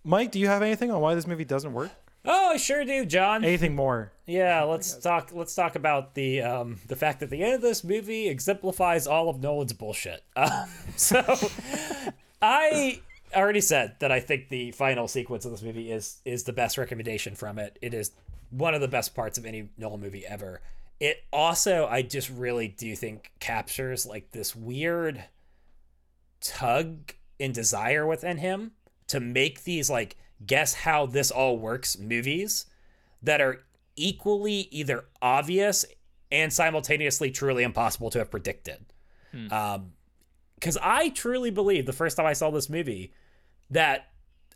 Mike, 0.04 0.32
do 0.32 0.38
you 0.38 0.46
have 0.46 0.62
anything 0.62 0.92
on 0.92 1.02
why 1.02 1.16
this 1.16 1.26
movie 1.26 1.46
doesn't 1.46 1.74
work? 1.74 1.90
Oh, 2.26 2.52
I 2.52 2.58
sure 2.58 2.86
do, 2.86 3.06
John. 3.08 3.44
Anything 3.44 3.76
more? 3.76 4.12
Yeah, 4.28 4.62
let's 4.64 4.94
talk. 4.98 5.32
Let's 5.34 5.56
talk 5.56 5.76
about 5.76 6.14
the 6.14 6.42
um, 6.44 6.80
the 6.88 6.96
fact 6.96 7.22
that 7.22 7.32
the 7.32 7.42
end 7.44 7.56
of 7.56 7.62
this 7.62 7.84
movie 7.84 8.28
exemplifies 8.30 9.08
all 9.08 9.30
of 9.30 9.42
Nolan's 9.42 9.74
bullshit. 9.74 10.24
Um, 10.36 10.70
so, 10.96 11.24
I 12.42 13.02
already 13.36 13.62
said 13.62 13.96
that 14.00 14.12
I 14.12 14.20
think 14.20 14.50
the 14.50 14.72
final 14.72 15.08
sequence 15.08 15.46
of 15.46 15.52
this 15.52 15.64
movie 15.64 15.92
is 15.92 16.18
is 16.26 16.44
the 16.44 16.54
best 16.54 16.78
recommendation 16.78 17.34
from 17.36 17.58
it. 17.60 17.78
It 17.82 17.94
is 17.96 18.12
one 18.52 18.76
of 18.76 18.82
the 18.82 18.88
best 18.88 19.16
parts 19.16 19.38
of 19.40 19.46
any 19.46 19.70
Nolan 19.78 20.02
movie 20.02 20.26
ever. 20.26 20.62
It 21.00 21.24
also, 21.32 21.88
I 21.88 22.02
just 22.02 22.30
really 22.30 22.68
do 22.68 22.96
think 22.96 23.32
captures 23.40 24.06
like 24.06 24.32
this 24.32 24.56
weird 24.56 25.26
tug 26.40 27.14
and 27.40 27.54
desire 27.54 28.06
within 28.08 28.38
him 28.38 28.72
to 29.08 29.20
make 29.20 29.64
these 29.64 29.90
like 29.90 30.16
guess 30.46 30.74
how 30.74 31.06
this 31.06 31.32
all 31.32 31.58
works 31.58 31.98
movies 31.98 32.66
that 33.22 33.42
are 33.42 33.66
equally 33.96 34.68
either 34.72 35.06
obvious 35.22 35.86
and 36.32 36.52
simultaneously 36.52 37.32
truly 37.32 37.64
impossible 37.64 38.10
to 38.12 38.20
have 38.20 38.32
predicted. 38.32 38.86
Um, 39.52 39.92
because 40.56 40.78
I 40.82 41.10
truly 41.10 41.52
believe 41.52 41.86
the 41.86 41.94
first 41.94 42.18
time 42.18 42.26
I 42.26 42.34
saw 42.34 42.50
this 42.50 42.70
movie 42.70 43.14
that 43.70 44.12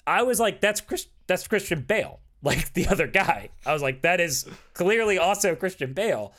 I 0.08 0.24
was 0.24 0.40
like, 0.40 0.62
that's 0.62 0.82
Chris, 0.82 1.08
that's 1.28 1.48
Christian 1.48 1.82
Bale, 1.82 2.20
like 2.42 2.74
the 2.74 2.88
other 2.88 3.08
guy. 3.08 3.50
I 3.66 3.74
was 3.74 3.82
like, 3.82 4.02
that 4.02 4.20
is 4.20 4.46
clearly 4.74 5.18
also 5.18 5.56
Christian 5.56 5.94
Bale. 5.94 6.34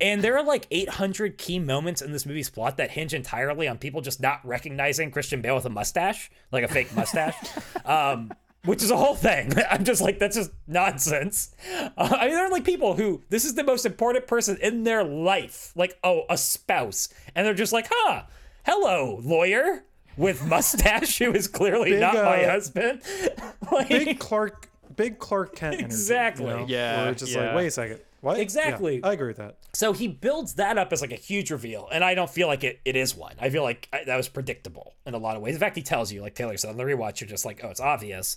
And 0.00 0.22
there 0.22 0.36
are 0.38 0.44
like 0.44 0.66
800 0.70 1.36
key 1.36 1.58
moments 1.58 2.00
in 2.00 2.12
this 2.12 2.24
movie's 2.24 2.48
plot 2.48 2.78
that 2.78 2.90
hinge 2.90 3.12
entirely 3.12 3.68
on 3.68 3.76
people 3.76 4.00
just 4.00 4.20
not 4.20 4.40
recognizing 4.44 5.10
Christian 5.10 5.42
Bale 5.42 5.54
with 5.54 5.66
a 5.66 5.70
mustache, 5.70 6.30
like 6.50 6.64
a 6.64 6.68
fake 6.68 6.94
mustache, 6.94 7.34
um, 7.84 8.32
which 8.64 8.82
is 8.82 8.90
a 8.90 8.96
whole 8.96 9.14
thing. 9.14 9.52
I'm 9.70 9.84
just 9.84 10.00
like, 10.00 10.18
that's 10.18 10.36
just 10.36 10.52
nonsense. 10.66 11.54
Uh, 11.74 11.90
I 11.98 12.26
mean, 12.26 12.34
there 12.34 12.46
are 12.46 12.50
like 12.50 12.64
people 12.64 12.94
who 12.94 13.22
this 13.28 13.44
is 13.44 13.54
the 13.54 13.64
most 13.64 13.84
important 13.84 14.26
person 14.26 14.56
in 14.62 14.84
their 14.84 15.04
life, 15.04 15.72
like, 15.76 15.98
oh, 16.02 16.22
a 16.30 16.38
spouse. 16.38 17.10
And 17.34 17.46
they're 17.46 17.52
just 17.52 17.72
like, 17.72 17.88
huh, 17.90 18.22
hello, 18.64 19.20
lawyer 19.22 19.84
with 20.16 20.44
mustache 20.46 21.18
who 21.18 21.32
is 21.32 21.46
clearly 21.46 21.90
Big, 21.90 22.00
not 22.00 22.14
my 22.14 22.44
uh, 22.44 22.52
husband. 22.52 23.02
like, 23.72 23.88
Big 23.88 24.18
Clark, 24.18 24.69
big 24.96 25.18
Clark 25.18 25.54
Kent. 25.56 25.74
energy, 25.78 25.84
Exactly. 25.86 26.46
You 26.46 26.56
know? 26.56 26.66
Yeah, 26.66 27.02
Where 27.02 27.12
it's 27.12 27.20
just 27.20 27.32
yeah. 27.32 27.46
like, 27.46 27.56
wait 27.56 27.66
a 27.66 27.70
second. 27.70 28.00
What? 28.20 28.36
Yeah, 28.36 28.42
Exactly. 28.42 29.02
I 29.02 29.12
agree 29.12 29.28
with 29.28 29.38
that. 29.38 29.56
So 29.72 29.92
he 29.92 30.08
builds 30.08 30.54
that 30.54 30.76
up 30.76 30.92
as 30.92 31.00
like 31.00 31.12
a 31.12 31.16
huge 31.16 31.50
reveal, 31.50 31.88
and 31.90 32.04
I 32.04 32.14
don't 32.14 32.30
feel 32.30 32.48
like 32.48 32.64
it, 32.64 32.80
it 32.84 32.96
is 32.96 33.14
one. 33.14 33.34
I 33.40 33.50
feel 33.50 33.62
like 33.62 33.88
I, 33.92 34.04
that 34.04 34.16
was 34.16 34.28
predictable 34.28 34.94
in 35.06 35.14
a 35.14 35.18
lot 35.18 35.36
of 35.36 35.42
ways. 35.42 35.54
In 35.54 35.60
fact, 35.60 35.76
he 35.76 35.82
tells 35.82 36.12
you, 36.12 36.20
like 36.20 36.34
Taylor 36.34 36.56
said 36.56 36.70
on 36.70 36.76
the 36.76 36.84
rewatch, 36.84 37.20
you're 37.20 37.28
just 37.28 37.44
like, 37.44 37.60
oh, 37.64 37.68
it's 37.68 37.80
obvious. 37.80 38.36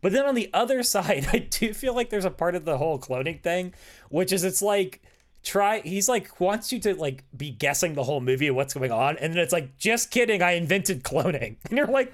But 0.00 0.12
then 0.12 0.26
on 0.26 0.34
the 0.34 0.50
other 0.52 0.82
side, 0.94 1.26
I 1.32 1.38
do 1.38 1.72
feel 1.74 1.94
like 1.94 2.10
there's 2.10 2.24
a 2.24 2.30
part 2.30 2.54
of 2.54 2.64
the 2.64 2.78
whole 2.78 2.98
cloning 2.98 3.42
thing, 3.42 3.74
which 4.08 4.32
is 4.32 4.44
it's 4.44 4.62
like 4.62 5.02
try 5.42 5.80
he's 5.80 6.08
like 6.08 6.40
wants 6.40 6.72
you 6.72 6.78
to 6.80 6.94
like 6.94 7.22
be 7.36 7.50
guessing 7.50 7.92
the 7.92 8.02
whole 8.02 8.20
movie 8.20 8.46
of 8.46 8.56
what's 8.56 8.74
going 8.74 8.92
on, 8.92 9.16
and 9.18 9.32
then 9.32 9.40
it's 9.40 9.52
like, 9.52 9.76
just 9.78 10.10
kidding, 10.10 10.42
I 10.42 10.52
invented 10.52 11.02
cloning, 11.02 11.56
and 11.68 11.76
you're 11.76 11.86
like, 11.86 12.12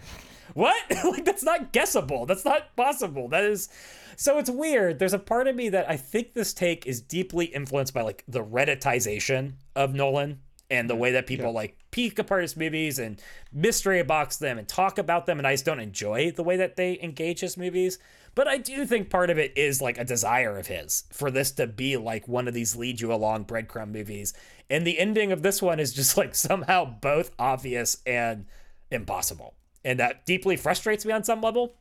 what? 0.55 0.77
like 1.05 1.25
that's 1.25 1.43
not 1.43 1.73
guessable. 1.73 2.27
That's 2.27 2.45
not 2.45 2.75
possible. 2.77 3.29
That 3.29 3.45
is 3.45 3.69
so 4.17 4.39
it's 4.39 4.51
weird. 4.51 4.99
There's 4.99 5.15
a 5.15 5.19
part 5.19 5.49
of 5.49 5.57
me 5.57 5.71
that 5.71 5.89
I 5.89 5.97
think 5.97 6.35
this 6.35 6.53
take 6.53 6.87
is 6.87 7.01
deeply 7.01 7.47
influenced 7.47 7.95
by 7.95 8.03
like 8.03 8.25
the 8.29 8.45
redditization 8.45 9.55
of 9.75 9.95
Nolan 9.95 10.41
and 10.71 10.89
the 10.89 10.97
way 10.97 11.13
that 11.13 11.27
people 11.27 11.53
like 11.53 11.77
peek 11.91 12.19
apart 12.19 12.43
his 12.43 12.57
movies 12.57 12.99
and 12.99 13.21
mystery 13.53 14.03
box 14.03 14.37
them 14.37 14.59
and 14.59 14.69
talk 14.69 14.99
about 14.99 15.27
them 15.27 15.39
and 15.39 15.47
I 15.47 15.55
just 15.55 15.65
don't 15.65 15.81
enjoy 15.81 16.31
the 16.31 16.45
way 16.45 16.57
that 16.57 16.77
they 16.77 16.99
engage 17.03 17.41
his 17.41 17.57
movies. 17.57 17.99
But 18.37 18.47
I 18.47 18.59
do 18.59 18.87
think 18.87 19.11
part 19.11 19.31
of 19.31 19.39
it 19.39 19.57
is 19.57 19.83
like 19.83 19.99
a 19.99 20.05
desire 20.05 20.57
of 20.57 20.69
his 20.69 21.05
for 21.13 21.31
this 21.31 21.51
to 21.53 21.67
be 21.67 21.97
like 21.97 22.29
one 22.29 22.47
of 22.47 22.55
these 22.55 22.77
lead 22.77 23.01
you 23.01 23.13
along 23.13 23.47
breadcrumb 23.47 23.91
movies. 23.91 24.33
And 24.69 24.87
the 24.87 25.01
ending 25.01 25.33
of 25.33 25.43
this 25.43 25.61
one 25.61 25.81
is 25.81 25.93
just 25.93 26.17
like 26.17 26.35
somehow 26.37 26.85
both 26.85 27.33
obvious 27.39 27.97
and 28.07 28.47
impossible. 28.91 29.55
And 29.85 29.99
that 29.99 30.27
deeply 30.27 30.57
frustrates 30.57 31.07
me 31.07 31.13
on 31.13 31.25
some 31.25 31.41
level 31.41 31.75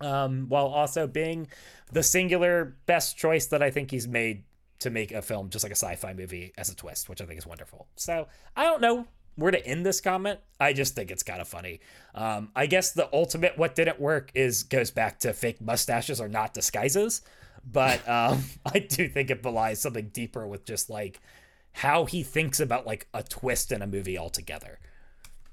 um, 0.00 0.46
while 0.48 0.66
also 0.66 1.06
being 1.06 1.48
the 1.92 2.02
singular 2.02 2.76
best 2.86 3.16
choice 3.16 3.46
that 3.46 3.62
I 3.62 3.70
think 3.70 3.90
he's 3.90 4.08
made 4.08 4.44
to 4.80 4.90
make 4.90 5.12
a 5.12 5.22
film 5.22 5.48
just 5.48 5.64
like 5.64 5.72
a 5.72 5.76
sci-fi 5.76 6.12
movie 6.12 6.52
as 6.58 6.68
a 6.68 6.74
twist, 6.74 7.08
which 7.08 7.20
I 7.20 7.24
think 7.24 7.38
is 7.38 7.46
wonderful. 7.46 7.86
So 7.96 8.26
I 8.56 8.64
don't 8.64 8.80
know 8.80 9.06
where 9.36 9.50
to 9.50 9.66
end 9.66 9.86
this 9.86 10.00
comment. 10.00 10.40
I 10.60 10.72
just 10.72 10.94
think 10.94 11.10
it's 11.10 11.22
kind 11.22 11.40
of 11.40 11.48
funny. 11.48 11.80
Um, 12.14 12.50
I 12.54 12.66
guess 12.66 12.92
the 12.92 13.08
ultimate 13.12 13.56
what 13.56 13.74
didn't 13.74 14.00
work 14.00 14.30
is 14.34 14.64
goes 14.64 14.90
back 14.90 15.20
to 15.20 15.32
fake 15.32 15.60
mustaches 15.60 16.20
are 16.20 16.28
not 16.28 16.52
disguises, 16.52 17.22
but 17.70 18.06
um, 18.08 18.42
I 18.66 18.80
do 18.80 19.08
think 19.08 19.30
it 19.30 19.42
belies 19.42 19.80
something 19.80 20.08
deeper 20.12 20.46
with 20.46 20.64
just 20.64 20.90
like 20.90 21.20
how 21.72 22.04
he 22.04 22.22
thinks 22.22 22.60
about 22.60 22.86
like 22.86 23.06
a 23.14 23.22
twist 23.22 23.72
in 23.72 23.82
a 23.82 23.86
movie 23.86 24.18
altogether. 24.18 24.78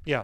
Yeah. 0.05 0.23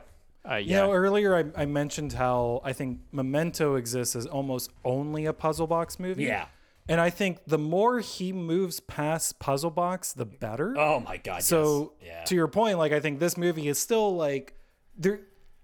Uh, 0.49 0.55
You 0.55 0.73
know, 0.73 0.91
earlier 0.91 1.35
I, 1.35 1.63
I 1.63 1.65
mentioned 1.65 2.13
how 2.13 2.61
I 2.63 2.73
think 2.73 2.99
Memento 3.11 3.75
exists 3.75 4.15
as 4.15 4.25
almost 4.25 4.71
only 4.83 5.25
a 5.25 5.33
puzzle 5.33 5.67
box 5.67 5.99
movie. 5.99 6.25
Yeah. 6.25 6.47
And 6.87 7.01
I 7.01 7.09
think 7.09 7.39
the 7.47 7.57
more 7.57 7.99
he 7.99 8.31
moves 8.31 8.79
past 8.79 9.39
puzzle 9.39 9.71
box, 9.71 10.13
the 10.13 10.25
better. 10.25 10.77
Oh 10.77 10.99
my 10.99 11.17
god! 11.17 11.41
so 11.41 11.93
yes. 11.99 12.07
yeah. 12.07 12.23
to 12.25 12.35
your 12.35 12.47
point, 12.47 12.77
like 12.77 12.91
I 12.91 12.99
think 12.99 13.19
this 13.19 13.37
movie 13.37 13.67
is 13.67 13.79
still 13.79 14.15
like 14.15 14.53
there. 14.97 15.21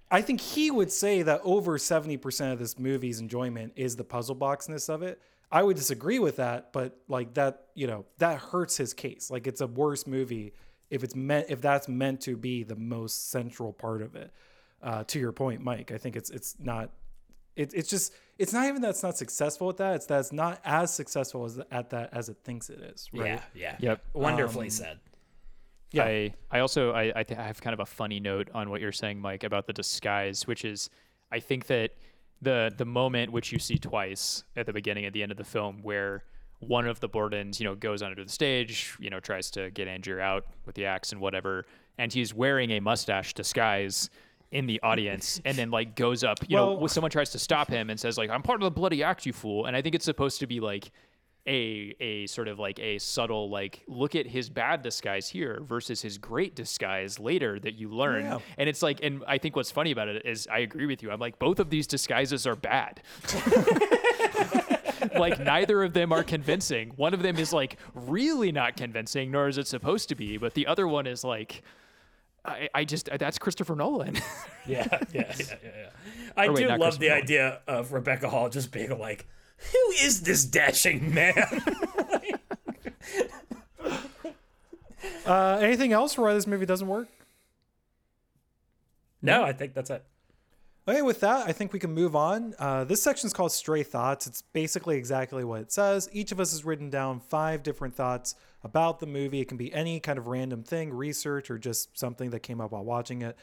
I 0.09 0.21
think 0.21 0.41
he 0.41 0.71
would 0.71 0.91
say 0.91 1.21
that 1.21 1.41
over 1.43 1.77
seventy 1.77 2.17
percent 2.17 2.53
of 2.53 2.59
this 2.59 2.79
movie's 2.79 3.19
enjoyment 3.19 3.73
is 3.75 3.95
the 3.95 4.03
puzzle 4.03 4.35
boxness 4.35 4.89
of 4.89 5.03
it. 5.03 5.21
I 5.51 5.61
would 5.61 5.77
disagree 5.77 6.17
with 6.17 6.37
that, 6.37 6.73
but 6.73 6.97
like 7.07 7.35
that, 7.35 7.65
you 7.75 7.85
know, 7.85 8.05
that 8.17 8.39
hurts 8.39 8.77
his 8.77 8.93
case. 8.93 9.29
Like 9.29 9.45
it's 9.45 9.61
a 9.61 9.67
worse 9.67 10.07
movie 10.07 10.53
if 10.89 11.03
it's 11.03 11.15
meant 11.15 11.47
if 11.49 11.61
that's 11.61 11.87
meant 11.87 12.21
to 12.21 12.35
be 12.35 12.63
the 12.63 12.75
most 12.75 13.29
central 13.29 13.73
part 13.73 14.01
of 14.01 14.15
it. 14.15 14.31
Uh, 14.81 15.03
to 15.05 15.19
your 15.19 15.31
point, 15.31 15.61
Mike, 15.61 15.91
I 15.91 15.97
think 15.97 16.15
it's 16.15 16.29
it's 16.29 16.55
not. 16.59 16.91
It, 17.55 17.73
it's 17.73 17.89
just 17.89 18.13
it's 18.37 18.53
not 18.53 18.67
even 18.67 18.81
that 18.81 18.91
it's 18.91 19.03
not 19.03 19.17
successful 19.17 19.69
at 19.69 19.77
that. 19.77 19.95
It's 19.95 20.05
that 20.07 20.19
it's 20.19 20.31
not 20.31 20.59
as 20.63 20.93
successful 20.93 21.45
as 21.45 21.59
at 21.69 21.91
that 21.91 22.09
as 22.13 22.29
it 22.29 22.37
thinks 22.43 22.69
it 22.69 22.79
is. 22.79 23.09
Right? 23.13 23.27
yeah, 23.27 23.41
yeah, 23.53 23.75
Yep. 23.79 24.03
Wonderfully 24.13 24.69
said. 24.69 24.99
Yeah. 25.91 26.05
I 26.05 26.33
I 26.49 26.59
also 26.59 26.91
I 26.91 27.11
I, 27.15 27.23
th- 27.23 27.39
I 27.39 27.43
have 27.43 27.61
kind 27.61 27.73
of 27.73 27.79
a 27.79 27.85
funny 27.85 28.19
note 28.19 28.49
on 28.53 28.69
what 28.69 28.81
you're 28.81 28.91
saying, 28.91 29.19
Mike, 29.19 29.43
about 29.43 29.67
the 29.67 29.73
disguise, 29.73 30.47
which 30.47 30.65
is 30.65 30.89
I 31.31 31.39
think 31.39 31.67
that 31.67 31.91
the 32.41 32.73
the 32.75 32.85
moment 32.85 33.31
which 33.31 33.51
you 33.51 33.59
see 33.59 33.77
twice 33.77 34.43
at 34.55 34.65
the 34.65 34.73
beginning 34.73 35.05
at 35.05 35.13
the 35.13 35.21
end 35.21 35.31
of 35.31 35.37
the 35.37 35.43
film 35.43 35.79
where 35.83 36.23
one 36.59 36.87
of 36.87 36.99
the 36.99 37.09
Bordens, 37.09 37.59
you 37.59 37.65
know, 37.65 37.75
goes 37.75 38.01
onto 38.01 38.23
the 38.23 38.31
stage, 38.31 38.95
you 38.99 39.09
know, 39.09 39.19
tries 39.19 39.49
to 39.51 39.71
get 39.71 39.87
Angier 39.87 40.19
out 40.19 40.45
with 40.65 40.75
the 40.75 40.85
axe 40.85 41.11
and 41.11 41.19
whatever, 41.19 41.65
and 41.97 42.13
he's 42.13 42.33
wearing 42.33 42.71
a 42.71 42.79
mustache 42.79 43.33
disguise 43.33 44.09
in 44.51 44.65
the 44.65 44.79
audience 44.83 45.39
and 45.45 45.57
then 45.57 45.71
like 45.71 45.95
goes 45.95 46.23
up 46.23 46.39
you 46.47 46.55
know 46.57 46.73
Well- 46.73 46.87
someone 46.89 47.09
tries 47.11 47.29
to 47.31 47.39
stop 47.39 47.69
him 47.69 47.89
and 47.89 47.99
says 47.99 48.17
like 48.17 48.29
i'm 48.29 48.41
part 48.41 48.61
of 48.61 48.65
the 48.65 48.71
bloody 48.71 49.01
act 49.03 49.25
you 49.25 49.33
fool. 49.33 49.65
And 49.65 49.75
i 49.75 49.81
think 49.81 49.95
it's 49.95 50.05
supposed 50.05 50.39
to 50.41 50.47
be 50.47 50.59
like 50.59 50.91
a 51.47 51.95
a 51.99 52.27
sort 52.27 52.47
of 52.47 52.59
like 52.59 52.77
a 52.79 52.99
subtle 52.99 53.49
like 53.49 53.81
look 53.87 54.13
at 54.13 54.27
his 54.27 54.47
bad 54.49 54.83
disguise 54.83 55.27
here 55.27 55.59
versus 55.63 55.99
his 56.01 56.19
great 56.19 56.55
disguise 56.55 57.17
later 57.19 57.59
that 57.59 57.73
you 57.75 57.89
learn. 57.89 58.23
Yeah. 58.25 58.39
and 58.59 58.69
it's 58.69 58.83
like 58.83 58.99
and 59.01 59.23
i 59.27 59.37
think 59.39 59.55
what's 59.55 59.71
funny 59.71 59.89
about 59.91 60.07
it 60.07 60.23
is 60.25 60.47
i 60.51 60.59
agree 60.59 60.85
with 60.85 61.01
you. 61.01 61.09
I'm 61.11 61.19
like 61.19 61.39
both 61.39 61.59
of 61.59 61.69
these 61.71 61.87
disguises 61.87 62.45
are 62.45 62.55
bad. 62.55 63.01
Like 65.15 65.39
neither 65.39 65.81
of 65.83 65.93
them 65.93 66.13
are 66.13 66.23
convincing. 66.23 66.91
One 66.95 67.13
of 67.13 67.21
them 67.23 67.37
is 67.37 67.51
like 67.51 67.77
really 67.95 68.51
not 68.51 68.77
convincing 68.77 69.31
nor 69.31 69.47
is 69.47 69.57
it 69.57 69.67
supposed 69.67 70.09
to 70.09 70.15
be 70.15 70.37
but 70.37 70.53
the 70.53 70.67
other 70.67 70.87
one 70.87 71.07
is 71.07 71.23
like 71.23 71.63
I, 72.43 72.69
I 72.73 72.85
just 72.85 73.09
that's 73.19 73.37
Christopher 73.37 73.75
Nolan. 73.75 74.17
Yeah, 74.67 74.85
yeah, 74.91 74.99
yeah, 75.11 75.33
yeah. 75.39 75.55
yeah. 75.63 75.89
I 76.37 76.47
Or 76.47 76.55
do 76.55 76.67
not 76.67 76.79
love 76.79 76.99
the 76.99 77.07
Nolan. 77.09 77.23
idea 77.23 77.61
of 77.67 77.93
Rebecca 77.93 78.29
Hall 78.29 78.47
just 78.49 78.71
being 78.71 78.95
like, 78.99 79.27
"Who 79.71 79.91
is 80.05 80.21
this 80.21 80.45
dashing 80.45 81.13
man?" 81.13 81.33
Uh, 85.25 85.59
anything 85.61 85.93
else 85.93 86.13
for 86.13 86.23
why 86.23 86.33
this 86.33 86.47
movie 86.47 86.65
doesn't 86.65 86.87
work? 86.87 87.07
no, 89.21 89.43
I 89.43 89.53
think 89.53 89.73
that's 89.73 89.89
it. 89.89 90.03
Okay, 90.87 91.03
with 91.03 91.19
that, 91.19 91.47
I 91.47 91.51
think 91.51 91.73
we 91.73 91.79
can 91.79 91.91
move 91.93 92.15
on. 92.15 92.55
Uh, 92.57 92.83
this 92.83 93.03
section 93.03 93.27
is 93.27 93.33
called 93.33 93.51
Stray 93.51 93.83
Thoughts. 93.83 94.25
It's 94.25 94.41
basically 94.41 94.97
exactly 94.97 95.43
what 95.43 95.61
it 95.61 95.71
says. 95.71 96.09
Each 96.11 96.31
of 96.31 96.39
us 96.39 96.51
has 96.51 96.65
written 96.65 96.89
down 96.89 97.19
five 97.19 97.61
different 97.61 97.95
thoughts 97.95 98.33
about 98.63 98.99
the 98.99 99.05
movie. 99.05 99.39
It 99.41 99.47
can 99.47 99.57
be 99.57 99.71
any 99.73 99.99
kind 99.99 100.17
of 100.17 100.25
random 100.27 100.63
thing, 100.63 100.91
research, 100.91 101.51
or 101.51 101.59
just 101.59 101.97
something 101.97 102.31
that 102.31 102.39
came 102.41 102.59
up 102.59 102.71
while 102.71 102.83
watching 102.83 103.21
it. 103.21 103.37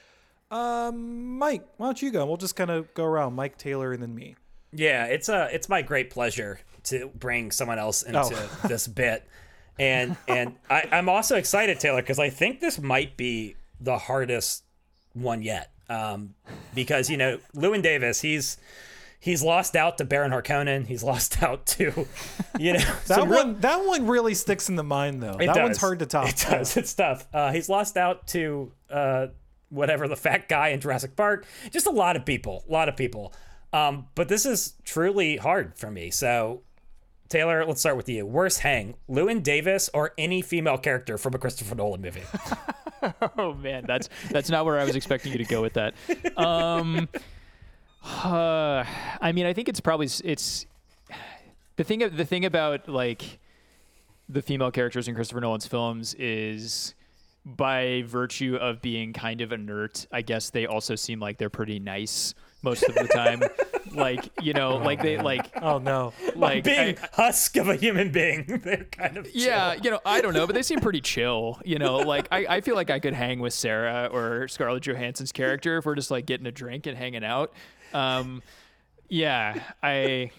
Um, 0.50 1.38
Mike, 1.38 1.64
why 1.76 1.86
don't 1.86 2.02
you 2.02 2.10
go? 2.10 2.26
We'll 2.26 2.38
just 2.38 2.56
kind 2.56 2.70
of 2.70 2.92
go 2.94 3.04
around. 3.04 3.34
Mike, 3.34 3.56
Taylor, 3.56 3.92
and 3.92 4.02
then 4.02 4.14
me. 4.14 4.34
Yeah, 4.72 5.04
it's 5.04 5.28
a 5.28 5.48
it's 5.52 5.68
my 5.68 5.80
great 5.82 6.10
pleasure 6.10 6.60
to 6.84 7.10
bring 7.14 7.50
someone 7.52 7.78
else 7.78 8.02
into 8.02 8.20
Oh. 8.20 8.58
this 8.68 8.86
bit, 8.88 9.26
and 9.78 10.16
and 10.26 10.56
I, 10.68 10.88
I'm 10.90 11.08
also 11.08 11.36
excited, 11.36 11.78
Taylor, 11.80 12.02
because 12.02 12.18
I 12.18 12.30
think 12.30 12.60
this 12.60 12.78
might 12.80 13.16
be 13.16 13.56
the 13.80 13.96
hardest 13.96 14.64
one 15.14 15.42
yet. 15.42 15.70
Um, 15.88 16.34
because 16.74 17.08
you 17.08 17.16
know 17.16 17.38
Llewyn 17.54 17.82
Davis, 17.82 18.20
he's 18.20 18.56
he's 19.20 19.42
lost 19.42 19.74
out 19.74 19.98
to 19.98 20.04
Baron 20.04 20.30
Harkonnen. 20.30 20.86
He's 20.86 21.02
lost 21.12 21.42
out 21.42 21.66
to, 21.66 22.06
you 22.58 22.74
know, 22.74 22.78
That 22.78 23.02
some 23.06 23.28
real- 23.28 23.44
one, 23.44 23.60
that 23.60 23.84
one 23.84 24.06
really 24.06 24.34
sticks 24.34 24.68
in 24.68 24.76
the 24.76 24.84
mind, 24.84 25.22
though. 25.22 25.32
It 25.38 25.46
that 25.46 25.54
does. 25.54 25.62
one's 25.64 25.78
hard 25.78 25.98
to 26.00 26.06
top. 26.06 26.28
It 26.28 26.46
does. 26.48 26.76
It's 26.76 26.94
tough. 26.94 27.26
Uh, 27.32 27.52
he's 27.52 27.68
lost 27.68 27.96
out 27.96 28.26
to 28.28 28.70
uh, 28.90 29.26
whatever 29.70 30.06
the 30.08 30.16
fat 30.16 30.48
guy 30.48 30.68
in 30.68 30.80
Jurassic 30.80 31.16
Park. 31.16 31.46
Just 31.72 31.86
a 31.86 31.90
lot 31.90 32.16
of 32.16 32.24
people. 32.24 32.64
A 32.68 32.72
lot 32.72 32.88
of 32.88 32.96
people. 32.96 33.32
Um, 33.72 34.06
but 34.14 34.28
this 34.28 34.46
is 34.46 34.74
truly 34.84 35.36
hard 35.36 35.76
for 35.76 35.90
me. 35.90 36.10
So, 36.10 36.62
Taylor, 37.28 37.64
let's 37.64 37.80
start 37.80 37.96
with 37.96 38.08
you. 38.08 38.24
Worst 38.24 38.60
hang, 38.60 38.94
Llewyn 39.08 39.42
Davis 39.42 39.90
or 39.92 40.12
any 40.16 40.42
female 40.42 40.78
character 40.78 41.18
from 41.18 41.34
a 41.34 41.38
Christopher 41.38 41.74
Nolan 41.74 42.00
movie? 42.00 42.22
oh 43.38 43.54
man, 43.54 43.84
that's 43.86 44.08
that's 44.30 44.50
not 44.50 44.64
where 44.64 44.78
I 44.78 44.84
was 44.84 44.96
expecting 44.96 45.32
you 45.32 45.38
to 45.38 45.44
go 45.44 45.60
with 45.60 45.74
that. 45.74 45.94
Um, 46.38 47.08
uh, 48.04 48.84
I 49.20 49.32
mean, 49.32 49.46
I 49.46 49.52
think 49.52 49.68
it's 49.68 49.80
probably 49.80 50.08
it's 50.24 50.66
the 51.76 51.84
thing. 51.84 51.98
The 51.98 52.24
thing 52.24 52.44
about 52.44 52.88
like 52.88 53.38
the 54.28 54.42
female 54.42 54.70
characters 54.70 55.08
in 55.08 55.14
Christopher 55.14 55.40
Nolan's 55.40 55.66
films 55.66 56.14
is 56.14 56.94
by 57.44 58.02
virtue 58.06 58.56
of 58.56 58.82
being 58.82 59.12
kind 59.12 59.40
of 59.40 59.52
inert, 59.52 60.06
I 60.12 60.22
guess 60.22 60.50
they 60.50 60.66
also 60.66 60.94
seem 60.94 61.18
like 61.20 61.38
they're 61.38 61.48
pretty 61.48 61.78
nice 61.78 62.34
most 62.62 62.82
of 62.84 62.94
the 62.94 63.08
time. 63.08 63.42
like 63.94 64.30
you 64.42 64.52
know, 64.52 64.76
like 64.76 65.00
they 65.02 65.16
like 65.18 65.50
Oh 65.62 65.78
no. 65.78 66.12
like 66.36 66.64
Being 66.64 66.96
I- 67.02 67.08
husk 67.12 67.56
of 67.56 67.68
a 67.68 67.76
human 67.76 68.10
being. 68.12 68.44
They're 68.64 68.84
kind 68.84 69.16
of 69.16 69.28
yeah, 69.34 69.74
chill. 69.74 69.84
you 69.84 69.90
know, 69.92 70.00
I 70.04 70.20
don't 70.20 70.34
know, 70.34 70.46
but 70.46 70.54
they 70.54 70.62
seem 70.62 70.80
pretty 70.80 71.00
chill. 71.00 71.60
You 71.64 71.78
know, 71.78 71.96
like 71.96 72.28
I, 72.30 72.46
I 72.48 72.60
feel 72.60 72.74
like 72.74 72.90
I 72.90 72.98
could 72.98 73.14
hang 73.14 73.40
with 73.40 73.54
Sarah 73.54 74.08
or 74.12 74.46
Scarlett 74.48 74.82
Johansson's 74.82 75.32
character 75.32 75.78
if 75.78 75.86
we're 75.86 75.94
just 75.94 76.10
like 76.10 76.26
getting 76.26 76.46
a 76.46 76.52
drink 76.52 76.86
and 76.86 76.96
hanging 76.96 77.24
out. 77.24 77.52
Um, 77.94 78.42
yeah, 79.08 79.58
I, 79.82 80.30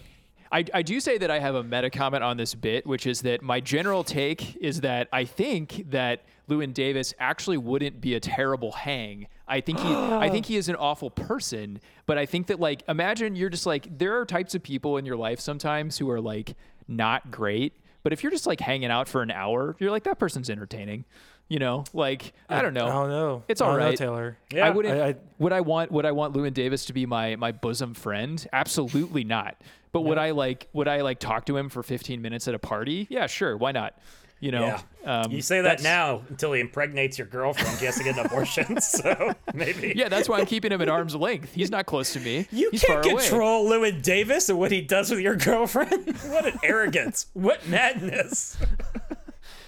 I, 0.52 0.64
I 0.74 0.82
do 0.82 0.98
say 1.00 1.16
that 1.18 1.30
I 1.30 1.38
have 1.38 1.54
a 1.54 1.62
meta 1.62 1.90
comment 1.90 2.24
on 2.24 2.36
this 2.36 2.54
bit, 2.54 2.86
which 2.86 3.06
is 3.06 3.22
that 3.22 3.40
my 3.42 3.60
general 3.60 4.02
take 4.02 4.56
is 4.56 4.80
that 4.80 5.08
I 5.12 5.24
think 5.24 5.84
that 5.90 6.22
Llewyn 6.48 6.74
Davis 6.74 7.14
actually 7.20 7.56
wouldn't 7.58 8.00
be 8.00 8.14
a 8.14 8.20
terrible 8.20 8.72
hang. 8.72 9.28
I 9.46 9.60
think 9.60 9.78
he, 9.78 9.92
I 9.94 10.28
think 10.28 10.46
he 10.46 10.56
is 10.56 10.68
an 10.68 10.74
awful 10.76 11.10
person, 11.10 11.80
but 12.06 12.18
I 12.18 12.26
think 12.26 12.48
that 12.48 12.58
like, 12.58 12.82
imagine 12.88 13.36
you're 13.36 13.48
just 13.50 13.66
like, 13.66 13.98
there 13.98 14.18
are 14.18 14.24
types 14.26 14.54
of 14.56 14.62
people 14.62 14.96
in 14.96 15.06
your 15.06 15.16
life 15.16 15.38
sometimes 15.38 15.98
who 15.98 16.10
are 16.10 16.20
like 16.20 16.56
not 16.88 17.30
great, 17.30 17.74
but 18.02 18.12
if 18.12 18.22
you're 18.24 18.32
just 18.32 18.46
like 18.46 18.58
hanging 18.60 18.90
out 18.90 19.08
for 19.08 19.22
an 19.22 19.30
hour, 19.30 19.76
you're 19.78 19.90
like, 19.92 20.04
that 20.04 20.18
person's 20.18 20.50
entertaining. 20.50 21.04
You 21.48 21.58
know, 21.58 21.82
like 21.92 22.32
I 22.48 22.62
don't 22.62 22.74
know. 22.74 22.86
I 22.86 22.92
don't 22.92 23.08
know. 23.08 23.42
It's 23.48 23.60
I 23.60 23.66
don't 23.66 23.80
know. 23.80 23.92
Taylor. 23.96 24.38
Yeah. 24.52 24.66
I 24.66 24.70
wouldn't. 24.70 25.00
I- 25.00 25.08
I- 25.08 25.16
would 25.40 25.52
I 25.52 25.60
want? 25.62 25.90
Would 25.90 26.06
I 26.06 26.12
want 26.12 26.32
Llewyn 26.32 26.54
Davis 26.54 26.84
to 26.84 26.92
be 26.92 27.06
my 27.06 27.34
my 27.34 27.50
bosom 27.50 27.92
friend? 27.92 28.46
Absolutely 28.52 29.24
not. 29.24 29.60
But 29.92 30.02
would 30.02 30.18
I 30.18 30.30
like? 30.30 30.68
Would 30.72 30.88
I 30.88 31.00
like 31.00 31.18
talk 31.18 31.46
to 31.46 31.56
him 31.56 31.68
for 31.68 31.82
15 31.82 32.22
minutes 32.22 32.46
at 32.48 32.54
a 32.54 32.58
party? 32.58 33.06
Yeah, 33.10 33.26
sure. 33.26 33.56
Why 33.56 33.72
not? 33.72 33.98
You 34.38 34.52
know. 34.52 34.62
Yeah. 35.04 35.22
Um, 35.22 35.30
you 35.32 35.42
say 35.42 35.60
that 35.60 35.82
now 35.82 36.22
until 36.30 36.52
he 36.52 36.60
impregnates 36.60 37.18
your 37.18 37.26
girlfriend. 37.26 37.78
He 37.78 37.84
has 37.86 37.96
to 37.98 38.04
get 38.04 38.16
an 38.18 38.24
abortion. 38.24 38.80
so 38.80 39.34
maybe. 39.52 39.92
Yeah, 39.94 40.08
that's 40.08 40.28
why 40.28 40.38
I'm 40.38 40.46
keeping 40.46 40.72
him 40.72 40.80
at 40.80 40.88
arm's 40.88 41.14
length. 41.14 41.52
He's 41.54 41.70
not 41.70 41.84
close 41.86 42.12
to 42.14 42.20
me. 42.20 42.46
You 42.52 42.70
He's 42.70 42.82
can't 42.82 43.04
far 43.04 43.12
away. 43.12 43.22
control 43.22 43.68
Llewyn 43.68 44.00
Davis 44.02 44.48
and 44.48 44.58
what 44.58 44.72
he 44.72 44.80
does 44.80 45.10
with 45.10 45.20
your 45.20 45.36
girlfriend. 45.36 46.16
what 46.28 46.46
an 46.46 46.58
arrogance! 46.62 47.26
What 47.34 47.66
madness! 47.68 48.56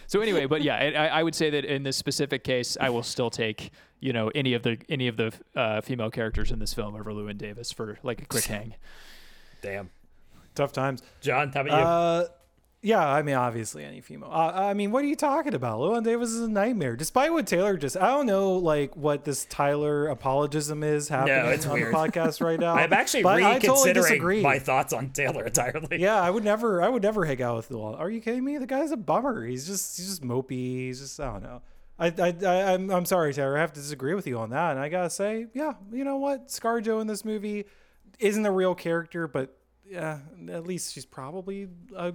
So 0.06 0.20
anyway, 0.20 0.44
but 0.46 0.62
yeah, 0.62 0.76
I, 0.76 1.06
I 1.20 1.22
would 1.22 1.34
say 1.34 1.48
that 1.50 1.64
in 1.64 1.82
this 1.82 1.96
specific 1.96 2.44
case, 2.44 2.76
I 2.80 2.90
will 2.90 3.02
still 3.02 3.30
take 3.30 3.72
you 4.00 4.12
know 4.12 4.30
any 4.34 4.52
of 4.54 4.62
the 4.62 4.78
any 4.88 5.08
of 5.08 5.16
the 5.16 5.32
uh, 5.56 5.80
female 5.80 6.10
characters 6.10 6.50
in 6.50 6.58
this 6.58 6.72
film 6.74 6.94
over 6.94 7.12
Llewyn 7.12 7.38
Davis 7.38 7.72
for 7.72 7.98
like 8.02 8.20
a 8.22 8.26
quick 8.26 8.44
hang. 8.44 8.74
Damn, 9.62 9.90
Tough 10.54 10.72
times. 10.72 11.02
John, 11.20 11.50
how 11.52 11.60
about 11.62 11.78
you? 11.78 11.86
Uh, 11.86 12.24
yeah, 12.84 13.06
I 13.06 13.22
mean, 13.22 13.36
obviously 13.36 13.84
any 13.84 14.00
female. 14.00 14.30
Uh, 14.32 14.52
I 14.54 14.74
mean, 14.74 14.90
what 14.90 15.04
are 15.04 15.06
you 15.06 15.14
talking 15.14 15.54
about? 15.54 15.78
Llewyn 15.78 16.02
Davis 16.02 16.30
is 16.30 16.40
a 16.40 16.48
nightmare. 16.48 16.96
Despite 16.96 17.32
what 17.32 17.46
Taylor 17.46 17.76
just, 17.76 17.96
I 17.96 18.08
don't 18.08 18.26
know, 18.26 18.54
like 18.54 18.96
what 18.96 19.24
this 19.24 19.44
Tyler 19.44 20.08
apologism 20.08 20.82
is 20.82 21.08
happening 21.08 21.52
it's 21.52 21.64
on 21.64 21.74
weird. 21.74 21.94
the 21.94 21.96
podcast 21.96 22.44
right 22.44 22.58
now. 22.60 22.74
I'm 22.74 22.92
actually 22.92 23.22
but 23.22 23.40
I 23.40 23.60
totally 23.60 23.90
reconsidering 23.90 24.42
my 24.42 24.58
thoughts 24.58 24.92
on 24.92 25.10
Taylor 25.10 25.46
entirely. 25.46 26.00
Yeah, 26.00 26.20
I 26.20 26.28
would 26.28 26.42
never, 26.42 26.82
I 26.82 26.88
would 26.88 27.04
never 27.04 27.24
hang 27.24 27.40
out 27.40 27.56
with 27.56 27.68
Llewyn. 27.68 28.00
Are 28.00 28.10
you 28.10 28.20
kidding 28.20 28.44
me? 28.44 28.58
The 28.58 28.66
guy's 28.66 28.90
a 28.90 28.96
bummer. 28.96 29.46
He's 29.46 29.64
just, 29.64 29.96
he's 29.96 30.08
just 30.08 30.22
mopey. 30.22 30.86
He's 30.86 30.98
just, 30.98 31.20
I 31.20 31.32
don't 31.32 31.42
know. 31.44 31.62
I, 32.00 32.06
I, 32.18 32.36
I 32.44 32.72
I'm, 32.74 32.90
I'm 32.90 33.04
sorry, 33.04 33.32
Taylor. 33.32 33.56
I 33.56 33.60
have 33.60 33.72
to 33.74 33.80
disagree 33.80 34.14
with 34.14 34.26
you 34.26 34.40
on 34.40 34.50
that. 34.50 34.72
And 34.72 34.80
I 34.80 34.88
gotta 34.88 35.10
say, 35.10 35.46
yeah, 35.54 35.74
you 35.92 36.02
know 36.02 36.16
what? 36.16 36.48
ScarJo 36.48 37.00
in 37.00 37.06
this 37.06 37.24
movie 37.24 37.66
isn't 38.18 38.44
a 38.44 38.50
real 38.50 38.74
character, 38.74 39.28
but 39.28 39.56
yeah, 39.92 40.18
at 40.50 40.66
least 40.66 40.94
she's 40.94 41.04
probably 41.04 41.68
a 41.94 42.14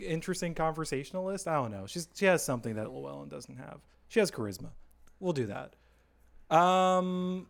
interesting 0.00 0.54
conversationalist. 0.54 1.46
I 1.46 1.54
don't 1.54 1.70
know. 1.70 1.86
She's 1.86 2.08
she 2.14 2.26
has 2.26 2.44
something 2.44 2.74
that 2.74 2.92
Llewellyn 2.92 3.28
doesn't 3.28 3.56
have. 3.56 3.78
She 4.08 4.18
has 4.18 4.30
charisma. 4.30 4.70
We'll 5.20 5.32
do 5.32 5.46
that. 5.46 5.74
Um, 6.54 7.46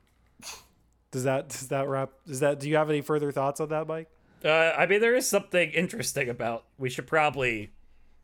does 1.11 1.25
that 1.25 1.49
does 1.49 1.69
that 1.69 1.89
wrap? 1.89 2.11
Does 2.27 2.41
that? 2.41 2.61
Do 2.61 2.69
you 2.69 2.77
have 2.77 2.91
any 2.91 3.01
further 3.01 3.33
thoughts 3.33 3.61
on 3.61 3.71
that, 3.71 3.87
Mike? 3.87 4.11
Uh, 4.45 4.73
I 4.77 4.85
mean, 4.85 5.01
there 5.01 5.17
is 5.17 5.27
something 5.27 5.71
interesting 5.71 6.29
about. 6.29 6.65
We 6.77 6.91
should 6.91 7.07
probably 7.07 7.73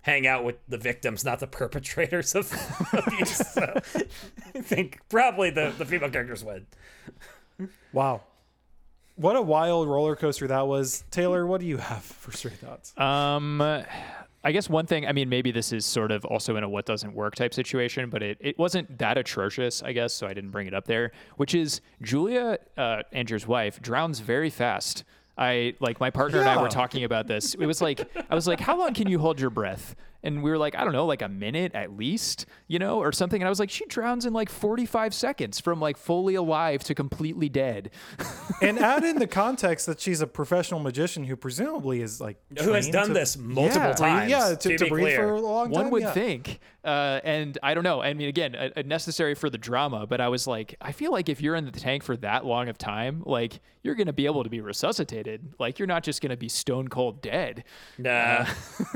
hang 0.03 0.27
out 0.27 0.45
with 0.45 0.57
the 0.69 0.79
victims, 0.79 1.25
not 1.25 1.41
the 1.41 1.47
perpetrators 1.47 2.35
of 2.35 2.53
abuse. 2.93 3.37
So 3.37 3.81
I 4.55 4.61
think 4.61 5.01
probably 5.09 5.49
the 5.49 5.73
the 5.79 5.87
female 5.87 6.11
characters 6.11 6.45
win. 6.45 6.66
Wow. 7.95 8.23
What 9.19 9.35
a 9.35 9.43
wild 9.43 9.89
roller 9.89 10.15
coaster 10.15 10.47
that 10.47 10.69
was. 10.69 11.03
Taylor, 11.11 11.45
what 11.45 11.61
do 11.61 11.66
you 11.66 11.77
have 11.78 12.05
for 12.05 12.31
stray 12.31 12.53
thoughts? 12.53 12.97
Um, 12.97 13.61
I 13.61 14.53
guess 14.53 14.70
one 14.70 14.86
thing, 14.86 15.09
I 15.09 15.12
mean, 15.12 15.28
maybe 15.28 15.51
this 15.51 15.73
is 15.73 15.85
sort 15.85 16.12
of 16.12 16.24
also 16.24 16.55
in 16.55 16.62
a 16.62 16.69
what 16.69 16.86
doesn't 16.86 17.12
work 17.12 17.35
type 17.35 17.53
situation, 17.53 18.11
but 18.11 18.23
it, 18.23 18.39
it 18.40 18.57
wasn't 18.61 18.97
that 18.99 19.19
atrocious, 19.19 19.82
I 19.82 19.90
guess, 19.90 20.15
so 20.15 20.28
I 20.28 20.35
didn't 20.35 20.51
bring 20.51 20.69
it 20.69 20.74
up 20.74 20.86
there, 20.86 21.11
which 21.36 21.53
is 21.53 21.81
Julia, 22.01 22.59
uh, 22.77 23.03
Angier's 23.12 23.45
wife, 23.45 23.82
drowns 23.82 24.20
very 24.20 24.51
fast. 24.51 25.03
I, 25.36 25.74
like, 25.81 25.99
my 25.99 26.11
partner 26.11 26.39
and 26.39 26.49
I 26.49 26.62
were 26.62 26.69
talking 26.69 27.03
about 27.03 27.27
this. 27.27 27.55
It 27.55 27.66
was 27.66 27.82
like, 27.82 28.09
I 28.31 28.36
was 28.36 28.47
like, 28.47 28.61
how 28.61 28.78
long 28.78 28.95
can 28.95 29.09
you 29.09 29.19
hold 29.19 29.40
your 29.40 29.51
breath? 29.51 29.97
And 30.23 30.43
we 30.43 30.51
were 30.51 30.59
like, 30.59 30.74
I 30.74 30.82
don't 30.82 30.93
know, 30.93 31.07
like 31.07 31.23
a 31.23 31.28
minute 31.28 31.74
at 31.74 31.97
least, 31.97 32.47
you 32.66 32.78
know, 32.81 32.99
or 32.99 33.12
something. 33.12 33.40
And 33.40 33.47
I 33.47 33.51
was 33.51 33.61
like, 33.61 33.70
she 33.70 33.86
drowns 33.86 34.27
in 34.27 34.32
like 34.32 34.49
45 34.51 35.15
seconds 35.15 35.61
from 35.61 35.81
like 35.81 35.97
fully 35.97 36.35
alive 36.35 36.82
to 36.85 36.95
completely 36.95 37.49
dead. 37.49 37.90
and 38.62 38.78
add 38.81 39.05
in 39.05 39.20
the 39.20 39.28
context 39.28 39.86
that 39.86 40.01
she's 40.01 40.20
a 40.20 40.27
professional 40.27 40.81
magician 40.81 41.24
who 41.24 41.36
presumably 41.36 42.03
is 42.03 42.20
like 42.20 42.36
Who 42.61 42.73
has 42.73 42.89
done 42.89 43.09
to- 43.09 43.15
this 43.15 43.36
multiple 43.36 43.89
yeah, 43.90 43.93
times, 43.95 44.31
Yeah, 44.31 44.49
to 44.57 44.57
to, 44.57 44.78
to 44.78 44.86
breathe 44.89 45.05
clear. 45.05 45.19
for 45.19 45.31
a 45.35 45.40
long 45.40 45.66
time. 45.73 45.82
One 45.85 45.90
would 45.93 46.03
yeah. 46.03 46.12
think, 46.12 46.59
uh, 46.85 47.20
and 47.23 47.57
I 47.62 47.74
don't 47.74 47.85
know. 47.85 48.03
I 48.03 48.12
mean, 48.15 48.28
again, 48.28 48.57
uh, 48.57 48.70
uh, 48.77 48.82
necessary 48.85 49.35
for 49.36 49.49
the 49.51 49.59
drama, 49.59 50.07
but 50.07 50.20
I 50.20 50.28
was 50.28 50.47
like, 50.49 50.74
I 50.81 50.90
feel 50.93 51.12
like 51.12 51.28
if 51.28 51.40
you're 51.40 51.55
in 51.55 51.65
the 51.65 51.70
tank 51.70 52.03
for 52.03 52.16
that 52.19 52.45
long 52.45 52.69
of 52.69 52.77
time, 52.77 53.23
like 53.24 53.61
you're 53.85 53.95
gonna 53.95 54.12
be 54.12 54.27
able 54.27 54.43
to 54.43 54.51
be 54.51 54.61
resuscitated. 54.61 55.55
Like 55.61 55.78
you're 55.78 55.86
not 55.86 56.03
just 56.03 56.20
gonna 56.20 56.36
be 56.36 56.49
stone 56.49 56.89
cold 56.89 57.23
dead. 57.23 57.62
Nah, 57.99 58.47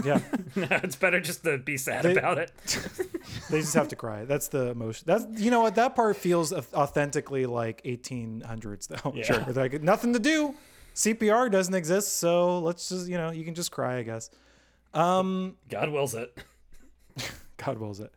Yeah, 0.05 0.21
no, 0.57 0.67
it's 0.83 0.97
better 0.97 1.12
just 1.21 1.45
to 1.45 1.59
be 1.59 1.77
sad 1.77 2.05
They- 2.05 2.17
about 2.17 2.39
it. 2.39 2.53
they 3.51 3.61
just 3.61 3.75
have 3.75 3.89
to 3.89 3.97
cry. 3.97 4.25
That's 4.25 4.49
the 4.49 4.69
emotion. 4.69 5.05
That's 5.07 5.27
you 5.41 5.51
know 5.51 5.61
what 5.61 5.75
that 5.77 5.95
part 5.97 6.17
feels 6.17 6.53
authentically 6.53 7.47
like 7.47 7.83
1800s 7.85 8.89
though. 8.89 9.13
Yeah. 9.15 9.23
Sure, 9.25 9.53
like 9.53 9.83
nothing 9.83 10.13
to 10.13 10.19
do. 10.19 10.55
CPR 10.95 11.51
doesn't 11.51 11.75
exist, 11.75 12.19
so 12.19 12.59
let's 12.59 12.89
just 12.89 13.09
you 13.09 13.17
know 13.17 13.31
you 13.31 13.45
can 13.45 13.55
just 13.55 13.71
cry, 13.73 13.97
I 13.99 14.03
guess. 14.03 14.31
Um, 14.95 15.57
God 15.71 15.89
wills 15.91 16.15
it. 16.15 16.37
God 17.57 17.79
wills 17.79 18.01
it. 18.01 18.13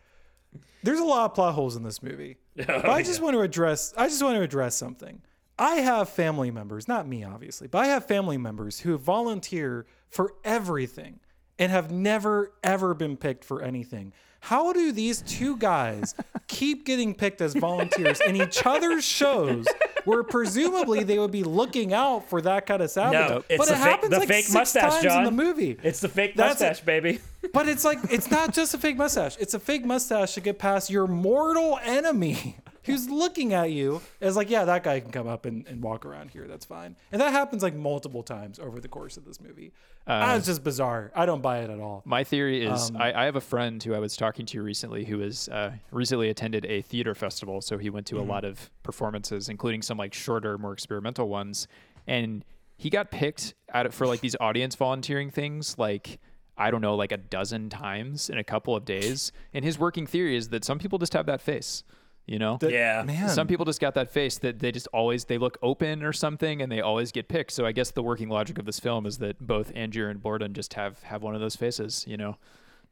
There's 0.84 1.00
a 1.00 1.04
lot 1.06 1.26
of 1.26 1.34
plot 1.34 1.56
holes 1.56 1.76
in 1.76 1.84
this 1.84 2.02
movie. 2.04 2.38
Oh, 2.58 2.64
But 2.68 2.86
I 2.90 3.02
just 3.04 3.22
want 3.22 3.34
to 3.34 3.42
address 3.42 3.94
I 3.98 4.08
just 4.08 4.24
want 4.24 4.36
to 4.38 4.42
address 4.42 4.76
something. 4.76 5.22
I 5.60 5.76
have 5.76 6.08
family 6.10 6.52
members, 6.52 6.88
not 6.88 7.06
me 7.08 7.24
obviously, 7.24 7.68
but 7.68 7.80
I 7.80 7.88
have 7.88 8.06
family 8.06 8.38
members 8.38 8.80
who 8.80 8.98
volunteer 8.98 9.86
for 10.10 10.36
everything 10.46 11.20
and 11.60 11.72
have 11.72 11.92
never 11.92 12.52
ever 12.64 12.94
been 12.94 13.18
picked 13.18 13.44
for 13.46 13.62
anything. 13.62 14.14
How 14.42 14.74
do 14.74 14.92
these 14.92 15.24
two 15.24 15.58
guys 15.58 16.14
keep 16.48 16.86
getting 16.86 17.16
picked 17.16 17.42
as 17.42 17.56
volunteers 17.56 18.22
in 18.22 18.36
each 18.36 18.64
other's 18.64 19.04
shows 19.04 19.66
where 20.04 20.22
presumably 20.22 21.02
they 21.04 21.18
would 21.18 21.32
be 21.32 21.44
looking 21.44 21.94
out 21.94 22.30
for 22.30 22.42
that 22.42 22.68
kind 22.68 22.84
of 22.84 22.92
sabotage? 22.92 23.30
No, 23.30 23.44
it's 23.50 23.58
but 23.58 23.66
the 23.68 23.74
it 23.74 23.78
fake- 23.78 23.78
happens 23.84 24.12
the 24.12 24.20
like 24.20 24.28
fake 24.28 24.44
six 24.46 24.54
mustache, 24.54 24.92
times 24.92 25.04
John. 25.04 25.18
in 25.20 25.36
the 25.36 25.44
movie. 25.44 25.78
It's 25.82 26.00
the 26.00 26.10
fake 26.10 26.36
That's 26.36 26.62
mustache, 26.62 26.82
baby. 26.86 27.20
But 27.54 27.68
it's 27.68 27.84
like 27.84 27.98
it's 28.12 28.30
not 28.30 28.54
just 28.54 28.76
a 28.76 28.78
fake 28.78 28.98
mustache. 28.98 29.36
It's 29.40 29.56
a 29.56 29.60
fake 29.60 29.84
mustache 29.84 30.36
to 30.36 30.42
get 30.42 30.60
past 30.60 30.92
your 30.92 31.08
mortal 31.08 31.80
enemy 31.84 32.58
who's 32.86 33.10
looking 33.10 33.54
at 33.54 33.72
you 33.72 34.02
as 34.22 34.36
like, 34.36 34.50
yeah, 34.50 34.66
that 34.66 34.84
guy 34.84 35.00
can 35.00 35.12
come 35.12 35.28
up 35.28 35.46
and, 35.46 35.66
and 35.68 35.82
walk 35.82 36.06
around 36.06 36.32
here. 36.32 36.48
That's 36.48 36.66
fine. 36.66 36.96
And 37.12 37.20
that 37.22 37.32
happens 37.32 37.64
like 37.64 37.76
multiple 37.76 38.24
times 38.24 38.60
over 38.60 38.80
the 38.80 38.88
course 38.88 39.18
of 39.18 39.26
this 39.26 39.40
movie. 39.42 39.72
Uh, 40.08 40.36
it's 40.38 40.46
just 40.46 40.64
bizarre. 40.64 41.12
I 41.16 41.26
don't 41.26 41.42
buy 41.42 41.60
it 41.60 41.70
at 41.70 41.80
all. 41.80 42.04
My 42.06 42.24
theory 42.24 42.64
is 42.64 42.90
Um, 42.92 42.98
I, 42.98 43.22
I 43.22 43.26
have 43.26 43.36
a 43.36 43.42
friend 43.42 43.82
who 43.82 43.94
I 43.96 44.00
was 44.00 44.16
talking 44.16 44.46
to 44.48 44.62
recently 44.62 45.04
who 45.06 45.20
has 45.20 45.50
uh, 45.50 45.72
recently 45.92 46.30
attended 46.30 46.66
a 46.66 46.82
theater 46.84 47.16
festival. 47.16 47.62
So 47.62 47.78
he 47.78 47.90
went 47.90 48.06
to 48.08 48.16
Mm-hmm. 48.16 48.30
a 48.30 48.34
lot 48.34 48.44
of 48.46 48.70
performances, 48.84 49.50
including 49.50 49.82
some 49.82 49.98
like 49.98 50.14
shorter, 50.14 50.58
more 50.58 50.74
experimental 50.74 51.28
ones. 51.28 51.68
And 52.08 52.46
he 52.78 52.90
got 52.90 53.10
picked 53.10 53.56
out 53.74 53.92
for 53.94 54.06
like 54.06 54.20
these 54.22 54.36
audience 54.40 54.76
volunteering 54.76 55.32
things, 55.32 55.76
like 55.78 56.20
I 56.58 56.72
don't 56.72 56.82
know, 56.82 56.96
like 56.96 57.12
a 57.12 57.18
dozen 57.18 57.70
times 57.70 58.30
in 58.30 58.38
a 58.38 58.44
couple 58.44 58.76
of 58.76 58.86
days. 58.86 59.32
And 59.54 59.66
his 59.66 59.78
working 59.80 60.06
theory 60.08 60.38
is 60.38 60.50
that 60.50 60.64
some 60.64 60.78
people 60.80 61.00
just 61.00 61.14
have 61.14 61.26
that 61.26 61.42
face, 61.42 61.84
you 62.26 62.40
know? 62.40 62.58
That- 62.58 62.72
Yeah. 62.72 63.04
man. 63.06 63.30
Some 63.30 63.48
people 63.48 63.66
just 63.66 63.80
got 63.80 63.94
that 63.96 64.12
face 64.12 64.38
that 64.40 64.60
they 64.60 64.72
just 64.72 64.88
always 64.94 65.26
they 65.26 65.38
look 65.38 65.58
open 65.62 66.04
or 66.04 66.14
something 66.14 66.62
and 66.62 66.72
they 66.72 66.82
always 66.82 67.12
get 67.12 67.28
picked. 67.28 67.52
So 67.52 67.66
I 67.66 67.72
guess 67.72 67.92
the 67.92 68.04
working 68.04 68.30
logic 68.30 68.58
of 68.58 68.66
this 68.66 68.80
film 68.80 69.06
is 69.06 69.18
that 69.20 69.46
both 69.46 69.72
Angier 69.76 70.10
and 70.10 70.22
Borden 70.22 70.54
just 70.54 70.74
have 70.76 71.04
have 71.04 71.22
one 71.24 71.36
of 71.36 71.42
those 71.42 71.56
faces, 71.56 72.04
you 72.08 72.18
know. 72.18 72.38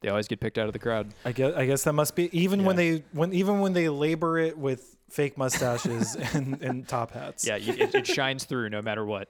They 0.00 0.10
always 0.10 0.28
get 0.28 0.38
picked 0.40 0.58
out 0.58 0.66
of 0.66 0.72
the 0.74 0.78
crowd. 0.78 1.08
I 1.24 1.32
guess 1.32 1.54
I 1.54 1.64
guess 1.66 1.84
that 1.84 1.94
must 1.94 2.14
be 2.14 2.28
even 2.38 2.64
when 2.64 2.76
they 2.76 3.04
when 3.12 3.32
even 3.32 3.60
when 3.60 3.72
they 3.72 3.88
labor 3.88 4.38
it 4.38 4.58
with 4.58 4.96
fake 5.08 5.38
mustaches 5.38 6.14
and, 6.34 6.60
and 6.60 6.86
top 6.86 7.12
hats. 7.12 7.46
Yeah, 7.46 7.56
it, 7.56 7.94
it 7.94 8.06
shines 8.06 8.44
through 8.44 8.68
no 8.68 8.82
matter 8.82 9.04
what. 9.04 9.28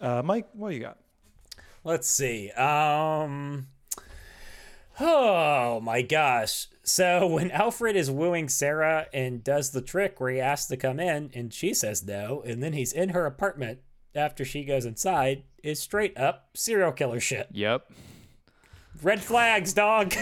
Uh, 0.00 0.22
Mike, 0.24 0.48
what 0.54 0.72
you 0.72 0.80
got? 0.80 0.96
Let's 1.84 2.08
see. 2.08 2.50
Um. 2.52 3.66
Oh 5.00 5.80
my 5.80 6.02
gosh. 6.02 6.68
So 6.82 7.26
when 7.34 7.50
Alfred 7.50 7.96
is 7.96 8.10
wooing 8.10 8.48
Sarah 8.48 9.06
and 9.12 9.42
does 9.42 9.70
the 9.70 9.82
trick 9.82 10.20
where 10.20 10.30
he 10.32 10.40
asks 10.40 10.66
to 10.68 10.76
come 10.76 10.98
in 11.00 11.30
and 11.34 11.52
she 11.52 11.74
says 11.74 12.04
no, 12.04 12.42
and 12.46 12.62
then 12.62 12.72
he's 12.72 12.92
in 12.92 13.10
her 13.10 13.26
apartment 13.26 13.80
after 14.14 14.44
she 14.44 14.64
goes 14.64 14.84
inside, 14.84 15.44
is 15.62 15.80
straight 15.80 16.16
up 16.18 16.48
serial 16.54 16.92
killer 16.92 17.20
shit. 17.20 17.48
Yep. 17.52 17.90
Red 19.02 19.22
flags, 19.22 19.72
dog. 19.72 20.14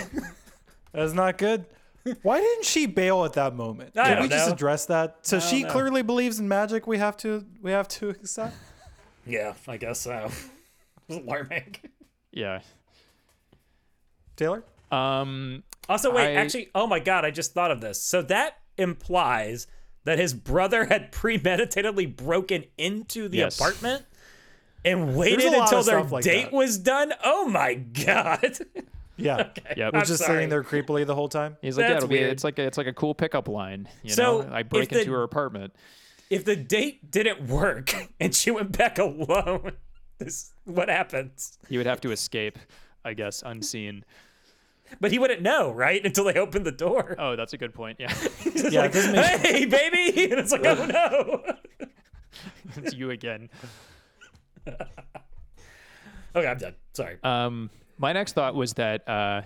That's 0.93 1.13
not 1.13 1.39
good. 1.39 1.67
Why 2.23 2.41
didn't 2.41 2.65
she 2.65 2.87
bail 2.87 3.25
at 3.25 3.35
that 3.35 3.55
moment? 3.55 3.97
I 3.97 4.05
Can 4.05 4.13
don't 4.15 4.23
we 4.23 4.29
just 4.29 4.51
address 4.51 4.87
that? 4.87 5.19
So 5.23 5.39
she 5.39 5.65
know. 5.65 5.71
clearly 5.71 6.03
believes 6.03 6.39
in 6.41 6.49
magic. 6.49 6.87
We 6.87 6.99
have 6.99 7.17
to 7.19 7.45
we 7.61 7.73
have 7.73 7.89
to 7.89 8.09
accept. 8.11 8.55
yeah, 9.27 9.53
I 9.69 9.77
guess 9.77 10.01
so. 10.01 10.31
Alarming. 11.11 11.77
Yeah. 12.33 12.61
Taylor. 14.37 14.65
Um 14.91 15.63
Also, 15.91 16.15
wait, 16.15 16.29
I- 16.37 16.41
actually, 16.41 16.69
oh 16.75 16.87
my 16.87 17.01
god, 17.01 17.25
I 17.25 17.31
just 17.31 17.53
thought 17.53 17.71
of 17.71 17.81
this. 17.81 18.01
So 18.03 18.23
that 18.23 18.57
implies 18.79 19.67
that 20.05 20.19
his 20.19 20.33
brother 20.33 20.87
had 20.87 21.13
premeditatedly 21.13 22.17
broken 22.17 22.65
into 22.79 23.29
the 23.29 23.39
Yes. 23.39 23.59
apartment 23.59 24.05
and 24.85 25.15
waited 25.15 25.53
until 25.53 25.83
their 25.83 26.03
like 26.03 26.25
date 26.25 26.45
that. 26.45 26.53
was 26.53 26.79
done. 26.79 27.13
Oh 27.25 27.49
my 27.49 27.75
god. 27.75 28.59
Yeah. 29.17 29.49
Yeah. 29.77 29.91
Was 29.93 29.95
I'm 29.95 30.07
just 30.07 30.23
sorry. 30.25 30.37
sitting 30.39 30.49
there 30.49 30.63
creepily 30.65 31.05
the 31.07 31.15
whole 31.15 31.29
time. 31.29 31.59
He's 31.61 31.77
like, 31.77 31.83
yeah, 31.85 31.89
That's 31.91 32.05
it'll 32.05 32.09
be, 32.09 32.21
weird. 32.21 32.31
it's 32.33 32.43
like 32.43 32.59
a, 32.59 32.63
it's 32.63 32.79
like 32.79 32.87
a 32.87 32.93
cool 32.95 33.15
pickup 33.15 33.49
line. 33.49 33.87
You 34.03 34.09
So, 34.15 34.41
know, 34.41 34.49
I 34.51 34.61
if 34.61 34.71
break 34.71 34.89
the- 34.89 35.01
into 35.01 35.13
her 35.13 35.23
apartment. 35.25 35.75
if 36.31 36.47
the 36.47 36.57
date 36.57 37.11
didn't 37.11 37.47
work 37.47 37.93
and 38.21 38.35
she 38.35 38.51
went 38.51 38.79
back 38.79 38.99
alone, 38.99 39.73
this 40.17 40.53
what 40.65 40.89
happens? 40.89 41.59
He 41.69 41.77
would 41.77 41.85
have 41.85 42.01
to 42.01 42.13
escape, 42.13 42.59
I 43.05 43.13
guess, 43.13 43.43
unseen. 43.45 44.07
But 45.01 45.13
he 45.13 45.19
wouldn't 45.19 45.43
know, 45.43 45.71
right? 45.73 46.05
Until 46.05 46.25
they 46.25 46.35
opened 46.35 46.67
the 46.67 46.73
door. 46.73 47.15
Oh, 47.19 47.37
that's 47.37 47.53
a 47.53 47.59
good 47.59 47.75
point. 47.75 47.99
Yeah, 48.01 48.09
It's 48.45 48.73
Yeah, 48.73 48.81
like, 48.83 48.95
make- 48.95 49.41
hey, 49.41 49.65
baby! 49.67 50.25
And 50.33 50.41
it's 50.41 50.53
like, 50.53 50.65
oh 50.67 50.87
no. 50.87 51.87
it's 52.77 52.95
you 52.95 53.11
again. 53.11 53.49
Okay, 56.35 56.47
I'm 56.47 56.59
done. 56.59 56.75
Sorry. 56.93 57.19
Um, 57.23 57.71
my 57.99 58.13
next 58.13 58.33
thought 58.35 58.55
was 58.55 58.75
that 58.75 59.07
uh, 59.09 59.43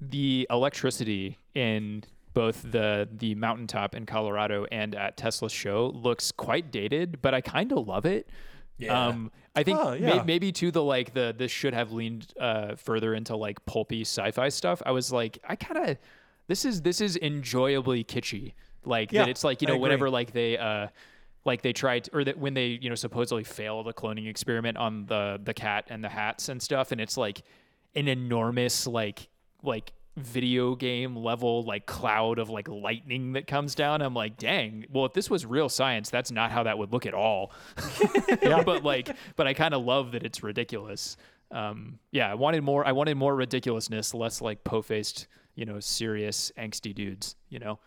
the 0.00 0.46
electricity 0.50 1.38
in 1.54 2.04
both 2.34 2.62
the 2.70 3.08
the 3.10 3.34
mountaintop 3.34 3.94
in 3.94 4.04
Colorado 4.04 4.66
and 4.70 4.94
at 4.94 5.16
Tesla's 5.16 5.52
show 5.52 5.90
looks 5.94 6.30
quite 6.32 6.70
dated, 6.70 7.22
but 7.22 7.32
I 7.32 7.40
kind 7.40 7.72
of 7.72 7.88
love 7.88 8.04
it. 8.04 8.28
Yeah. 8.78 9.06
Um, 9.08 9.30
I 9.54 9.62
think 9.62 9.78
Oh, 9.80 9.92
may- 9.92 10.16
yeah. 10.16 10.22
maybe 10.22 10.52
to 10.52 10.70
the 10.70 10.82
like 10.82 11.14
the 11.14 11.34
this 11.36 11.50
should 11.50 11.72
have 11.74 11.92
leaned 11.92 12.32
uh, 12.38 12.74
further 12.76 13.14
into 13.14 13.34
like 13.36 13.64
pulpy 13.64 14.02
sci-fi 14.02 14.48
stuff. 14.50 14.82
I 14.84 14.90
was 14.92 15.10
like, 15.12 15.38
I 15.48 15.56
kind 15.56 15.90
of 15.90 15.96
this 16.46 16.64
is 16.64 16.82
this 16.82 17.00
is 17.00 17.16
enjoyably 17.16 18.04
kitschy. 18.04 18.52
Like 18.84 19.12
Yeah, 19.12 19.22
that 19.24 19.30
it's 19.30 19.42
like 19.44 19.62
you 19.62 19.68
know 19.68 19.78
whenever 19.78 20.10
like 20.10 20.32
they 20.32 20.58
uh 20.58 20.88
like 21.44 21.62
they 21.62 21.72
tried 21.72 22.08
or 22.12 22.22
that 22.24 22.38
when 22.38 22.54
they 22.54 22.78
you 22.80 22.88
know 22.88 22.94
supposedly 22.94 23.44
fail 23.44 23.82
the 23.82 23.92
cloning 23.94 24.28
experiment 24.28 24.76
on 24.76 25.06
the 25.06 25.40
the 25.42 25.54
cat 25.54 25.86
and 25.88 26.04
the 26.04 26.08
hats 26.08 26.48
and 26.48 26.60
stuff 26.62 26.92
and 26.92 27.00
it's 27.00 27.16
like 27.16 27.42
an 27.94 28.08
enormous 28.08 28.86
like 28.86 29.28
like 29.62 29.92
video 30.16 30.74
game 30.74 31.14
level 31.14 31.62
like 31.64 31.84
cloud 31.86 32.38
of 32.38 32.48
like 32.48 32.68
lightning 32.68 33.34
that 33.34 33.46
comes 33.46 33.74
down. 33.74 34.00
I'm 34.00 34.14
like, 34.14 34.36
dang. 34.38 34.86
Well, 34.90 35.04
if 35.04 35.12
this 35.12 35.28
was 35.28 35.44
real 35.44 35.68
science, 35.68 36.10
that's 36.10 36.30
not 36.30 36.50
how 36.50 36.62
that 36.62 36.78
would 36.78 36.92
look 36.92 37.06
at 37.06 37.14
all. 37.14 37.52
yeah. 38.42 38.62
but 38.62 38.82
like, 38.82 39.14
but 39.36 39.46
I 39.46 39.54
kind 39.54 39.74
of 39.74 39.84
love 39.84 40.12
that 40.12 40.22
it's 40.22 40.42
ridiculous. 40.42 41.16
Um, 41.50 41.98
yeah, 42.10 42.30
I 42.30 42.34
wanted 42.34 42.62
more. 42.62 42.86
I 42.86 42.92
wanted 42.92 43.16
more 43.16 43.34
ridiculousness, 43.34 44.14
less 44.14 44.40
like 44.40 44.64
po-faced, 44.64 45.28
you 45.54 45.64
know, 45.64 45.80
serious 45.80 46.50
angsty 46.58 46.94
dudes. 46.94 47.36
You 47.48 47.58
know. 47.58 47.78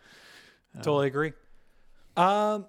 Totally 0.77 1.07
agree. 1.07 1.33
Um, 2.15 2.67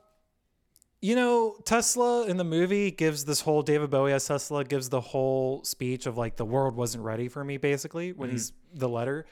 you 1.03 1.16
know, 1.16 1.57
Tesla 1.65 2.27
in 2.27 2.37
the 2.37 2.45
movie 2.45 2.91
gives 2.91 3.24
this 3.24 3.41
whole 3.41 3.62
David 3.62 3.91
Bowie 3.91 4.12
as 4.12 4.27
Tesla 4.27 4.65
gives 4.65 4.89
the 4.89 5.01
whole 5.01 5.65
speech 5.65 6.07
of 6.07 6.16
like 6.16 6.37
the 6.37 6.45
world 6.45 6.77
wasn't 6.77 7.05
ready 7.05 7.28
for 7.28 7.45
me, 7.45 7.57
basically 7.57 8.12
when 8.12 8.31
he's 8.31 8.53
the 8.74 8.89
letter. 8.89 9.27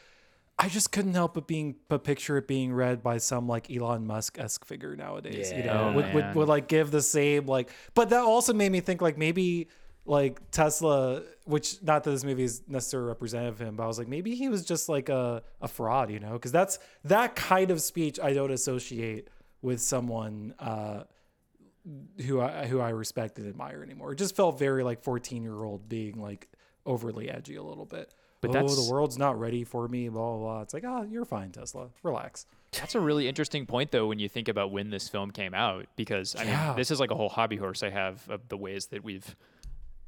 I 0.60 0.68
just 0.68 0.90
couldn't 0.90 1.14
help 1.14 1.35
but 1.35 1.47
being 1.47 1.76
but 1.89 2.02
picture 2.02 2.36
it 2.36 2.48
being 2.48 2.72
read 2.72 3.02
by 3.02 3.18
some 3.18 3.47
like 3.47 3.70
Elon 3.70 4.06
Musk 4.06 4.39
esque 4.39 4.64
figure 4.64 4.97
nowadays. 4.97 5.52
You 5.52 5.62
Yeah. 5.62 5.72
know, 5.72 5.89
Oh, 5.89 5.93
would, 5.93 6.12
would 6.12 6.35
would 6.35 6.48
like 6.48 6.66
give 6.68 6.90
the 6.90 7.02
same 7.02 7.47
like. 7.47 7.70
But 7.94 8.10
that 8.10 8.20
also 8.22 8.52
made 8.52 8.72
me 8.72 8.80
think 8.80 9.01
like 9.01 9.16
maybe 9.16 9.68
like 10.05 10.51
Tesla, 10.51 11.22
which 11.44 11.80
not 11.82 12.02
that 12.05 12.10
this 12.10 12.24
movie 12.24 12.43
is 12.43 12.62
necessarily 12.66 13.09
representative 13.09 13.60
of 13.60 13.66
him, 13.68 13.76
but 13.76 13.85
I 13.85 13.86
was 13.86 13.98
like 13.98 14.09
maybe 14.09 14.35
he 14.35 14.48
was 14.48 14.64
just 14.64 14.89
like 14.89 15.09
a 15.09 15.43
a 15.60 15.68
fraud, 15.68 16.10
you 16.10 16.18
know, 16.18 16.32
because 16.32 16.51
that's 16.52 16.78
that 17.05 17.36
kind 17.36 17.70
of 17.70 17.80
speech 17.80 18.18
I 18.18 18.32
don't 18.32 18.51
associate 18.51 19.28
with 19.62 19.80
someone. 19.80 20.55
uh 20.59 21.05
who 22.26 22.40
I 22.40 22.66
who 22.66 22.80
I 22.80 22.90
respect 22.90 23.39
and 23.39 23.48
admire 23.48 23.82
anymore. 23.82 24.12
It 24.12 24.16
just 24.16 24.36
felt 24.36 24.59
very 24.59 24.82
like 24.82 25.02
14 25.02 25.43
year 25.43 25.62
old 25.64 25.89
being 25.89 26.20
like 26.20 26.48
overly 26.85 27.30
edgy 27.30 27.56
a 27.56 27.62
little 27.62 27.86
bit. 27.86 28.12
But 28.40 28.51
oh, 28.51 28.52
that's- 28.52 28.86
the 28.86 28.93
world's 28.93 29.19
not 29.19 29.39
ready 29.39 29.65
for 29.65 29.89
me. 29.89 30.09
Blah 30.09 30.36
blah. 30.36 30.39
blah. 30.39 30.60
It's 30.62 30.73
like, 30.74 30.85
oh, 30.86 31.02
you're 31.02 31.24
fine, 31.24 31.51
Tesla. 31.51 31.89
Relax. 32.02 32.47
That's 32.73 32.94
a 32.94 33.01
really 33.01 33.27
interesting 33.28 33.65
point, 33.66 33.90
though, 33.90 34.06
when 34.06 34.19
you 34.19 34.28
think 34.28 34.47
about 34.48 34.70
when 34.70 34.90
this 34.90 35.09
film 35.09 35.31
came 35.31 35.55
out, 35.55 35.86
because 35.97 36.36
I 36.36 36.44
Yeah. 36.44 36.66
mean, 36.69 36.77
this 36.77 36.90
is 36.90 37.01
like 37.01 37.10
a 37.10 37.15
whole 37.15 37.31
hobby 37.31 37.56
horse 37.56 37.82
I 37.82 37.90
have 37.90 38.28
of 38.28 38.48
the 38.48 38.56
ways 38.56 38.86
that 38.86 39.02
we've 39.02 39.35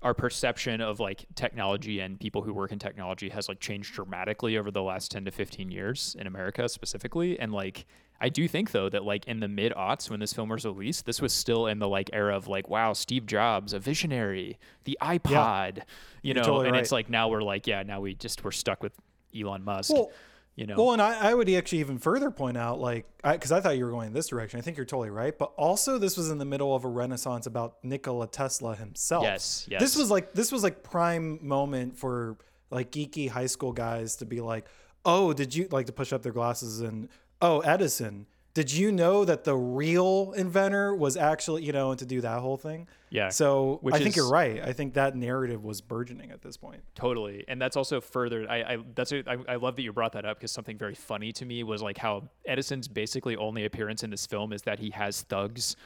our 0.02 0.14
perception 0.14 0.80
of 0.80 0.98
like 0.98 1.26
technology 1.34 2.00
and 2.00 2.18
people 2.18 2.40
who 2.42 2.54
work 2.54 2.72
in 2.72 2.78
technology 2.78 3.28
has 3.28 3.48
like 3.50 3.60
changed 3.60 3.92
dramatically 3.92 4.56
over 4.56 4.70
the 4.70 4.82
last 4.82 5.10
10 5.10 5.26
to 5.26 5.30
15 5.30 5.70
years 5.70 6.16
in 6.18 6.26
America 6.26 6.66
specifically. 6.70 7.38
And 7.38 7.52
like, 7.52 7.84
I 8.20 8.28
do 8.28 8.46
think 8.46 8.72
though 8.72 8.88
that 8.88 9.04
like 9.04 9.26
in 9.26 9.40
the 9.40 9.48
mid 9.48 9.72
aughts 9.72 10.10
when 10.10 10.20
this 10.20 10.32
film 10.32 10.50
was 10.50 10.64
released, 10.64 11.06
this 11.06 11.20
was 11.20 11.32
still 11.32 11.66
in 11.66 11.78
the 11.78 11.88
like 11.88 12.10
era 12.12 12.36
of 12.36 12.48
like, 12.48 12.68
wow, 12.68 12.92
Steve 12.92 13.26
Jobs, 13.26 13.72
a 13.72 13.78
visionary, 13.78 14.58
the 14.84 14.98
iPod, 15.00 15.82
you 16.22 16.34
know, 16.34 16.42
totally 16.42 16.66
and 16.66 16.74
right. 16.74 16.82
it's 16.82 16.92
like 16.92 17.08
now 17.08 17.28
we're 17.28 17.42
like, 17.42 17.66
yeah, 17.66 17.82
now 17.82 18.00
we 18.00 18.14
just 18.14 18.44
we're 18.44 18.50
stuck 18.50 18.82
with 18.82 18.92
Elon 19.34 19.64
Musk. 19.64 19.92
Well, 19.92 20.10
you 20.56 20.66
know, 20.66 20.74
Well, 20.76 20.92
and 20.92 21.00
I, 21.00 21.30
I 21.30 21.34
would 21.34 21.48
actually 21.48 21.78
even 21.78 21.96
further 21.96 22.30
point 22.30 22.58
out, 22.58 22.80
like, 22.80 23.06
because 23.22 23.52
I, 23.52 23.60
thought 23.60 23.78
you 23.78 23.84
were 23.84 23.92
going 23.92 24.08
in 24.08 24.12
this 24.12 24.26
direction. 24.26 24.58
I 24.58 24.62
think 24.62 24.76
you're 24.76 24.84
totally 24.84 25.08
right. 25.08 25.36
But 25.38 25.52
also, 25.56 25.96
this 25.96 26.18
was 26.18 26.28
in 26.28 26.36
the 26.36 26.44
middle 26.44 26.74
of 26.74 26.84
a 26.84 26.88
renaissance 26.88 27.46
about 27.46 27.76
Nikola 27.82 28.26
Tesla 28.26 28.74
himself. 28.74 29.22
Yes, 29.22 29.66
yes. 29.70 29.80
This 29.80 29.96
was 29.96 30.10
like 30.10 30.32
this 30.32 30.52
was 30.52 30.62
like 30.62 30.82
prime 30.82 31.38
moment 31.40 31.96
for 31.96 32.36
like 32.70 32.90
geeky 32.90 33.28
high 33.28 33.46
school 33.46 33.72
guys 33.72 34.16
to 34.16 34.26
be 34.26 34.40
like, 34.40 34.66
oh, 35.04 35.32
did 35.32 35.54
you 35.54 35.66
like 35.70 35.86
to 35.86 35.92
push 35.92 36.12
up 36.12 36.22
their 36.22 36.32
glasses 36.32 36.80
and 36.80 37.08
oh, 37.40 37.60
Edison. 37.60 38.26
Did 38.52 38.72
you 38.72 38.90
know 38.90 39.24
that 39.24 39.44
the 39.44 39.56
real 39.56 40.32
inventor 40.36 40.92
was 40.92 41.16
actually, 41.16 41.62
you 41.62 41.70
know, 41.70 41.90
and 41.90 41.98
to 42.00 42.04
do 42.04 42.20
that 42.22 42.40
whole 42.40 42.56
thing? 42.56 42.88
Yeah, 43.08 43.28
So 43.28 43.78
which 43.80 43.94
I 43.94 43.98
think 43.98 44.08
is- 44.10 44.16
you're 44.16 44.28
right. 44.28 44.60
I 44.60 44.72
think 44.72 44.94
that 44.94 45.14
narrative 45.16 45.62
was 45.64 45.80
burgeoning 45.80 46.32
at 46.32 46.42
this 46.42 46.56
point. 46.56 46.82
Totally, 46.96 47.44
and 47.46 47.62
that's 47.62 47.76
also 47.76 48.00
further. 48.00 48.46
I, 48.50 48.56
I 48.74 48.78
that's 48.94 49.12
a, 49.12 49.22
I, 49.28 49.36
I 49.52 49.56
love 49.56 49.76
that 49.76 49.82
you 49.82 49.92
brought 49.92 50.12
that 50.12 50.24
up 50.24 50.38
because 50.38 50.50
something 50.50 50.76
very 50.76 50.96
funny 50.96 51.32
to 51.34 51.44
me 51.44 51.62
was 51.62 51.80
like 51.80 51.96
how 51.98 52.28
Edison's 52.44 52.88
basically 52.88 53.36
only 53.36 53.64
appearance 53.64 54.02
in 54.02 54.10
this 54.10 54.26
film 54.26 54.52
is 54.52 54.62
that 54.62 54.80
he 54.80 54.90
has 54.90 55.22
thugs. 55.22 55.76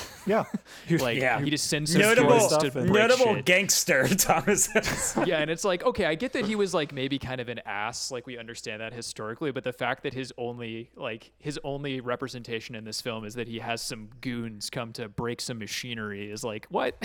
Yeah. 0.26 0.44
Like 0.90 1.18
Yeah. 1.18 1.40
he 1.40 1.50
just 1.50 1.68
sends 1.70 1.92
some 1.92 2.00
Notable, 2.02 2.40
stuff 2.40 2.60
to 2.62 2.66
and- 2.78 2.88
break 2.90 3.08
notable 3.08 3.34
shit. 3.36 3.44
gangster, 3.44 4.08
Thomas. 4.16 4.68
yeah, 5.24 5.38
and 5.38 5.50
it's 5.50 5.62
like 5.64 5.84
okay, 5.84 6.04
I 6.06 6.14
get 6.16 6.32
that 6.32 6.46
he 6.46 6.56
was 6.56 6.74
like 6.74 6.92
maybe 6.92 7.18
kind 7.18 7.40
of 7.40 7.48
an 7.48 7.60
ass, 7.64 8.10
like 8.10 8.26
we 8.26 8.36
understand 8.36 8.80
that 8.82 8.92
historically, 8.92 9.52
but 9.52 9.62
the 9.64 9.72
fact 9.72 10.02
that 10.02 10.14
his 10.14 10.32
only 10.36 10.90
like 10.96 11.30
his 11.38 11.58
only 11.62 12.00
representation 12.00 12.74
in 12.74 12.82
this 12.84 13.00
film 13.00 13.24
is 13.24 13.34
that 13.34 13.46
he 13.46 13.58
has 13.60 13.80
some 13.82 14.08
goons 14.20 14.68
come 14.70 14.92
to 14.94 15.08
break 15.08 15.40
some 15.40 15.58
machinery 15.58 16.30
is 16.30 16.42
like 16.42 16.66
what? 16.70 16.96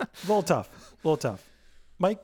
A 0.00 0.06
little 0.22 0.42
tough. 0.42 0.68
A 1.04 1.06
little 1.08 1.16
tough. 1.18 1.46
Mike? 1.98 2.22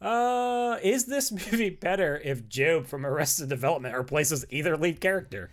uh, 0.00 0.78
is 0.82 1.04
this 1.06 1.30
movie 1.32 1.70
better 1.70 2.20
if 2.24 2.48
GOB 2.48 2.86
from 2.86 3.04
Arrested 3.04 3.48
Development 3.48 3.94
replaces 3.96 4.46
either 4.50 4.76
lead 4.76 5.00
character? 5.00 5.50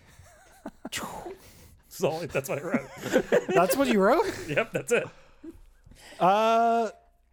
So 1.98 2.20
that's 2.26 2.48
what 2.48 2.60
I 2.60 2.62
wrote. 2.62 2.88
That's 3.48 3.76
what 3.76 3.88
you 3.88 4.00
wrote? 4.00 4.24
yep, 4.48 4.72
that's 4.72 4.92
it. 4.92 5.04
Uh, 6.20 6.90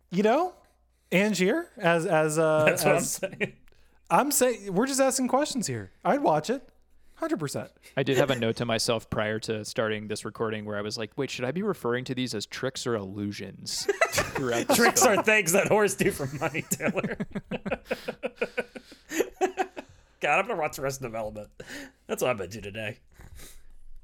you 0.10 0.24
know, 0.24 0.54
Angier 1.12 1.68
as 1.78 2.08
as 2.08 2.40
uh 2.40 2.64
That's 2.66 2.84
what 2.84 2.96
I'm 2.96 3.02
saying. 3.02 3.54
I'm 4.10 4.32
saying 4.32 4.74
we're 4.74 4.88
just 4.88 5.00
asking 5.00 5.28
questions 5.28 5.68
here. 5.68 5.92
I'd 6.04 6.22
watch 6.22 6.50
it. 6.50 6.68
100%. 7.22 7.70
I 7.96 8.04
did 8.04 8.18
have 8.18 8.30
a 8.30 8.38
note 8.38 8.58
to 8.58 8.66
myself 8.66 9.10
prior 9.10 9.40
to 9.40 9.64
starting 9.64 10.10
this 10.10 10.26
recording 10.26 10.66
where 10.66 10.78
I 10.78 10.82
was 10.82 10.98
like, 10.98 11.12
wait, 11.16 11.30
should 11.30 11.46
I 11.46 11.52
be 11.52 11.62
referring 11.62 12.04
to 12.06 12.16
these 12.16 12.36
as 12.36 12.46
tricks 12.46 12.86
or 12.86 12.96
illusions? 12.96 13.88
Tricks 14.36 15.04
film? 15.04 15.20
are 15.20 15.24
things 15.24 15.54
that 15.54 15.70
whores 15.70 15.98
do 15.98 16.12
for 16.12 16.28
money, 16.38 16.66
Taylor. 16.70 17.18
God, 20.20 20.40
I'm 20.40 20.48
gonna 20.48 20.60
watch 20.60 20.76
the 20.76 20.82
rest 20.82 21.00
Arrested 21.00 21.04
Development. 21.04 21.48
That's 22.08 22.22
what 22.22 22.32
I'm 22.32 22.38
gonna 22.38 22.50
do 22.50 22.60
today. 22.60 22.98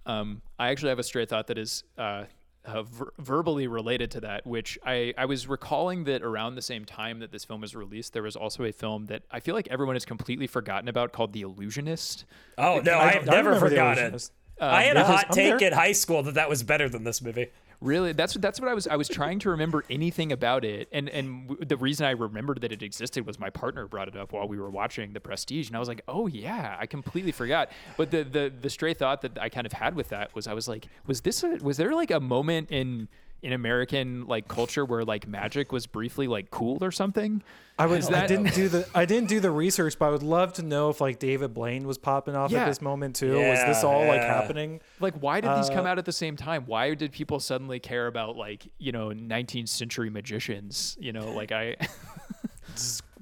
Um, 0.05 0.41
I 0.57 0.69
actually 0.69 0.89
have 0.89 0.99
a 0.99 1.03
stray 1.03 1.25
thought 1.25 1.47
that 1.47 1.57
is 1.57 1.83
uh, 1.97 2.25
uh, 2.65 2.83
ver- 2.83 3.13
verbally 3.19 3.67
related 3.67 4.11
to 4.11 4.21
that, 4.21 4.45
which 4.45 4.77
I, 4.85 5.13
I 5.17 5.25
was 5.25 5.47
recalling 5.47 6.03
that 6.05 6.21
around 6.21 6.55
the 6.55 6.61
same 6.61 6.85
time 6.85 7.19
that 7.19 7.31
this 7.31 7.45
film 7.45 7.61
was 7.61 7.75
released, 7.75 8.13
there 8.13 8.23
was 8.23 8.35
also 8.35 8.63
a 8.63 8.71
film 8.71 9.07
that 9.07 9.23
I 9.31 9.39
feel 9.39 9.55
like 9.55 9.67
everyone 9.69 9.95
has 9.95 10.05
completely 10.05 10.47
forgotten 10.47 10.87
about 10.87 11.11
called 11.11 11.33
The 11.33 11.41
Illusionist. 11.41 12.25
Oh 12.57 12.81
no, 12.83 12.93
I- 12.93 13.09
I, 13.09 13.11
have 13.13 13.25
never 13.25 13.59
forgotten. 13.59 14.11
The 14.13 14.19
forgot 14.19 14.31
it. 14.59 14.63
I 14.63 14.83
had 14.83 14.97
a 14.97 15.03
hot 15.03 15.31
take 15.31 15.57
there. 15.59 15.69
in 15.69 15.73
high 15.73 15.91
school 15.91 16.21
that 16.23 16.35
that 16.35 16.47
was 16.49 16.61
better 16.61 16.87
than 16.87 17.03
this 17.03 17.21
movie. 17.21 17.47
Really, 17.81 18.13
that's 18.13 18.35
that's 18.35 18.59
what 18.59 18.69
I 18.69 18.75
was 18.75 18.87
I 18.87 18.95
was 18.95 19.07
trying 19.07 19.39
to 19.39 19.49
remember 19.49 19.83
anything 19.89 20.31
about 20.31 20.63
it, 20.63 20.87
and 20.91 21.09
and 21.09 21.57
the 21.59 21.75
reason 21.77 22.05
I 22.05 22.11
remembered 22.11 22.61
that 22.61 22.71
it 22.71 22.83
existed 22.83 23.25
was 23.25 23.39
my 23.39 23.49
partner 23.49 23.87
brought 23.87 24.07
it 24.07 24.15
up 24.15 24.33
while 24.33 24.47
we 24.47 24.59
were 24.59 24.69
watching 24.69 25.13
The 25.13 25.19
Prestige, 25.19 25.67
and 25.67 25.75
I 25.75 25.79
was 25.79 25.87
like, 25.87 26.03
oh 26.07 26.27
yeah, 26.27 26.77
I 26.79 26.85
completely 26.85 27.31
forgot. 27.31 27.71
But 27.97 28.11
the 28.11 28.23
the 28.23 28.53
the 28.61 28.69
stray 28.69 28.93
thought 28.93 29.23
that 29.23 29.39
I 29.39 29.49
kind 29.49 29.65
of 29.65 29.73
had 29.73 29.95
with 29.95 30.09
that 30.09 30.35
was 30.35 30.45
I 30.45 30.53
was 30.53 30.67
like, 30.67 30.89
was 31.07 31.21
this 31.21 31.43
a, 31.43 31.57
was 31.63 31.77
there 31.77 31.95
like 31.95 32.11
a 32.11 32.19
moment 32.19 32.69
in 32.69 33.07
in 33.41 33.53
American 33.53 34.27
like 34.27 34.47
culture 34.47 34.85
where 34.85 35.03
like 35.03 35.27
magic 35.27 35.71
was 35.71 35.87
briefly 35.87 36.27
like 36.27 36.51
cool 36.51 36.83
or 36.83 36.91
something? 36.91 37.41
I 37.79 37.87
was 37.87 38.07
I 38.07 38.11
that- 38.11 38.27
didn't 38.27 38.53
do 38.53 38.67
the 38.69 38.87
I 38.93 39.05
didn't 39.05 39.29
do 39.29 39.39
the 39.39 39.49
research, 39.49 39.97
but 39.97 40.05
I 40.05 40.09
would 40.11 40.21
love 40.23 40.53
to 40.53 40.63
know 40.63 40.89
if 40.89 41.01
like 41.01 41.17
David 41.17 41.53
Blaine 41.53 41.87
was 41.87 41.97
popping 41.97 42.35
off 42.35 42.51
Yeah. 42.51 42.61
at 42.63 42.65
this 42.67 42.81
moment 42.81 43.15
too. 43.15 43.33
was 43.33 43.59
this 43.65 43.81
Yeah, 43.81 43.89
all 43.89 44.05
like 44.05 44.21
happening? 44.21 44.81
Like, 44.99 45.15
why 45.15 45.41
did 45.41 45.57
these 45.57 45.69
come 45.69 45.85
Uh, 45.85 45.89
out 45.89 45.97
at 45.97 46.05
the 46.05 46.11
same 46.11 46.35
time? 46.37 46.65
Why 46.67 46.93
did 46.93 47.11
people 47.11 47.39
suddenly 47.39 47.79
care 47.79 48.05
about 48.07 48.35
like 48.37 48.67
you 48.77 48.91
know 48.91 49.07
19th 49.09 49.69
century 49.69 50.09
magicians? 50.09 50.95
You 50.99 51.13
know, 51.13 51.31
like 51.31 51.51
I. 51.51 51.75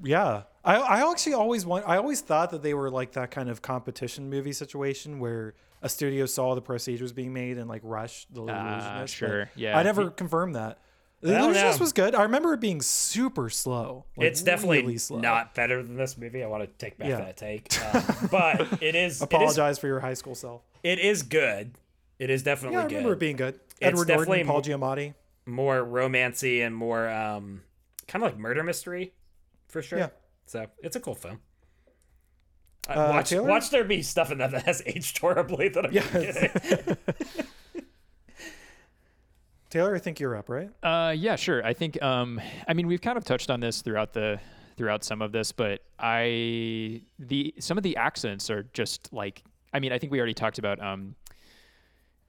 Yeah. 0.03 0.43
I, 0.63 0.75
I 0.75 1.11
actually 1.11 1.33
always 1.33 1.65
want 1.65 1.87
I 1.87 1.97
always 1.97 2.21
thought 2.21 2.51
that 2.51 2.61
they 2.61 2.73
were 2.73 2.89
like 2.91 3.13
that 3.13 3.31
kind 3.31 3.49
of 3.49 3.61
competition 3.61 4.29
movie 4.29 4.53
situation 4.53 5.19
where 5.19 5.55
a 5.81 5.89
studio 5.89 6.25
saw 6.25 6.55
the 6.55 6.61
prestige 6.61 7.01
was 7.01 7.13
being 7.13 7.33
made 7.33 7.57
and 7.57 7.69
like 7.69 7.81
rushed 7.83 8.33
the 8.33 8.43
Ah, 8.49 8.77
illusionist. 8.79 9.15
sure. 9.15 9.49
Yeah. 9.55 9.77
I 9.77 9.83
never 9.83 10.09
confirmed 10.09 10.55
that. 10.55 10.79
The 11.21 11.37
illusionist 11.37 11.79
know. 11.79 11.83
was 11.83 11.91
good. 11.93 12.15
I 12.15 12.23
remember 12.23 12.53
it 12.53 12.61
being 12.61 12.81
super 12.81 13.49
slow. 13.49 14.05
like, 14.15 14.27
it's 14.27 14.41
definitely 14.41 14.81
really 14.81 14.97
slow. 14.97 15.19
not 15.19 15.53
better 15.53 15.83
than 15.83 15.97
this 15.97 16.17
movie. 16.17 16.43
I 16.43 16.47
want 16.47 16.63
to 16.63 16.69
take 16.85 16.97
back 16.97 17.09
Yeah. 17.09 17.17
that 17.17 17.35
take, 17.37 17.67
um, 17.93 18.03
but 18.31 18.61
it 18.61 18.71
is. 18.71 18.81
It 18.81 18.95
is. 18.95 19.21
Apologize 19.21 19.79
for 19.79 19.87
your 19.87 19.99
high 19.99 20.13
school 20.13 20.35
self. 20.35 20.61
It 20.81 20.99
is 20.99 21.23
good. 21.23 21.73
It 22.19 22.29
is 22.29 22.43
definitely 22.43 22.77
Yeah, 22.77 22.83
I 22.85 22.87
good. 22.87 22.95
remember 22.95 23.13
it 23.13 23.19
being 23.19 23.35
good. 23.35 23.59
Edward 23.81 24.07
definitely 24.07 24.43
Norton, 24.43 24.77
Paul 24.77 24.79
Giamatti. 24.79 25.13
more 25.45 25.83
romancy 25.83 26.65
and 26.65 26.73
more 26.75 27.09
um, 27.09 27.63
kind 28.07 28.23
of 28.23 28.31
like 28.31 28.39
murder 28.39 28.63
mystery, 28.63 29.11
for 29.67 29.81
sure. 29.81 29.99
Yeah. 29.99 30.09
So 30.45 30.67
it's 30.81 30.95
a 30.95 30.99
cool 31.01 31.15
film. 31.15 31.39
I 32.89 32.93
Uh, 32.95 33.09
watch, 33.11 33.29
Taylor? 33.29 33.47
watch 33.47 33.69
there 33.69 33.83
be 33.83 34.01
stuff 34.01 34.31
in 34.31 34.39
that 34.39 34.51
that 34.51 34.63
has 34.63 34.81
aged 34.85 35.17
horribly 35.19 35.69
that 35.69 35.85
I'm 35.85 35.93
Yeah. 35.93 36.01
forgetting. 36.01 36.97
Taylor, 39.69 39.95
I 39.95 39.99
think 39.99 40.19
you're 40.19 40.35
up, 40.35 40.49
right? 40.49 40.71
Uh, 40.81 41.11
yeah, 41.11 41.35
sure. 41.35 41.63
I 41.63 41.73
think. 41.73 42.01
Um, 42.01 42.41
I 42.67 42.73
mean, 42.73 42.87
we've 42.87 43.01
kind 43.01 43.17
of 43.17 43.23
touched 43.23 43.51
on 43.51 43.59
this 43.59 43.81
throughout 43.83 44.13
the 44.13 44.39
throughout 44.77 45.03
some 45.03 45.21
of 45.21 45.31
this, 45.31 45.51
but 45.51 45.81
I 45.99 47.01
the 47.19 47.53
some 47.59 47.77
of 47.77 47.83
the 47.83 47.95
accents 47.97 48.49
are 48.49 48.63
just 48.73 49.13
like. 49.13 49.43
I 49.71 49.79
mean, 49.79 49.93
I 49.93 49.99
think 49.99 50.11
we 50.11 50.17
already 50.17 50.33
talked 50.33 50.57
about. 50.57 50.81
Um, 50.81 51.15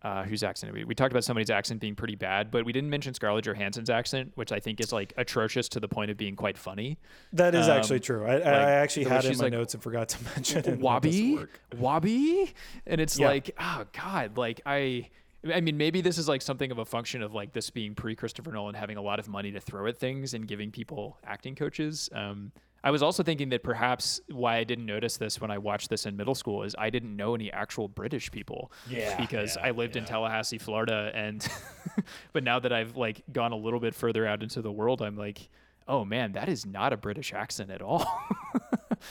uh, 0.03 0.23
whose 0.25 0.43
accent 0.43 0.73
we, 0.73 0.85
we 0.85 0.95
talked 0.95 1.13
about 1.13 1.25
somebody's 1.25 1.51
accent 1.51 1.81
being 1.81 1.95
pretty 1.95 2.15
bad, 2.15 2.51
but 2.51 2.65
we 2.65 2.73
didn't 2.73 2.89
mention 2.91 3.13
Scarlett 3.13 3.45
Johansson's 3.45 3.91
accent, 3.91 4.33
which 4.35 4.51
I 4.53 4.59
think 4.59 4.81
is 4.81 4.93
like 4.93 5.13
atrocious 5.17 5.69
to 5.71 5.81
the 5.81 5.89
point 5.89 6.11
of 6.11 6.17
being 6.17 6.37
quite 6.37 6.57
funny. 6.57 6.99
That 7.35 7.55
is 7.55 7.67
Um, 7.69 7.79
actually 7.79 8.01
true. 8.01 8.25
I, 8.25 8.35
like, 8.37 8.45
I 8.47 8.71
actually 8.73 9.05
had 9.05 9.25
it 9.25 9.33
in 9.33 9.39
my 9.39 9.45
like, 9.45 9.53
notes 9.53 9.75
and 9.75 9.83
forgot 9.83 10.09
to 10.11 10.25
mention 10.37 10.59
it. 10.61 10.67
and 10.69 10.83
Wobby. 10.83 11.47
Wobby, 11.77 12.53
and 12.87 13.01
it's 13.01 13.19
Yeah. 13.19 13.29
like, 13.29 13.51
oh 13.59 13.85
god, 13.93 14.37
like 14.37 14.61
I. 14.67 15.09
I 15.55 15.63
mean, 15.63 15.79
maybe 15.79 16.03
this 16.03 16.19
is 16.19 16.29
like 16.29 16.43
something 16.43 16.71
of 16.71 16.79
a 16.79 16.85
function 16.85 17.23
of 17.23 17.33
like 17.33 17.55
this 17.55 17.71
being 17.71 17.95
pre 17.95 18.15
Christopher 18.15 18.53
Nolan 18.53 18.75
having 18.75 18.99
a 18.99 19.03
lot 19.03 19.19
of 19.19 19.27
money 19.27 19.51
to 19.53 19.61
throw 19.61 19.87
at 19.87 19.97
things 19.97 20.35
and 20.35 20.47
giving 20.47 20.71
people 20.71 21.17
acting 21.27 21.55
coaches. 21.55 22.11
Um, 22.13 22.53
I 22.83 22.91
was 22.91 23.03
also 23.03 23.23
thinking 23.23 23.51
that 23.51 23.63
perhaps 23.63 24.21
why 24.31 24.57
I 24.57 24.65
didn't 24.65 24.87
notice 24.87 25.17
this 25.19 25.41
when 25.41 25.51
I 25.51 25.59
watched 25.59 25.91
this 25.91 26.07
in 26.07 26.17
middle 26.17 26.35
school 26.35 26.63
is 26.63 26.75
I 26.79 26.89
didn't 26.91 27.15
know 27.15 27.35
any 27.35 27.53
actual 27.53 27.89
British 27.89 28.31
people. 28.31 28.73
Yeah, 28.89 29.21
Because 29.21 29.57
yeah, 29.57 29.67
I 29.67 29.71
lived 29.73 29.97
in 29.97 30.05
Tallahassee, 30.05 30.59
Florida, 30.59 31.11
and 31.15 31.47
but 32.33 32.43
now 32.43 32.59
that 32.59 32.73
I've 32.73 32.97
like 32.97 33.23
gone 33.33 33.53
a 33.53 33.57
little 33.57 33.81
bit 33.81 33.95
further 33.95 34.27
out 34.27 34.43
into 34.43 34.63
the 34.63 34.73
world, 34.73 35.03
I'm 35.03 35.17
like, 35.17 35.49
oh 35.89 36.05
man, 36.05 36.33
that 36.33 36.49
is 36.49 36.65
not 36.65 36.93
a 36.93 36.97
British 36.97 37.33
accent 37.33 37.71
at 37.71 37.83
all. 37.83 38.07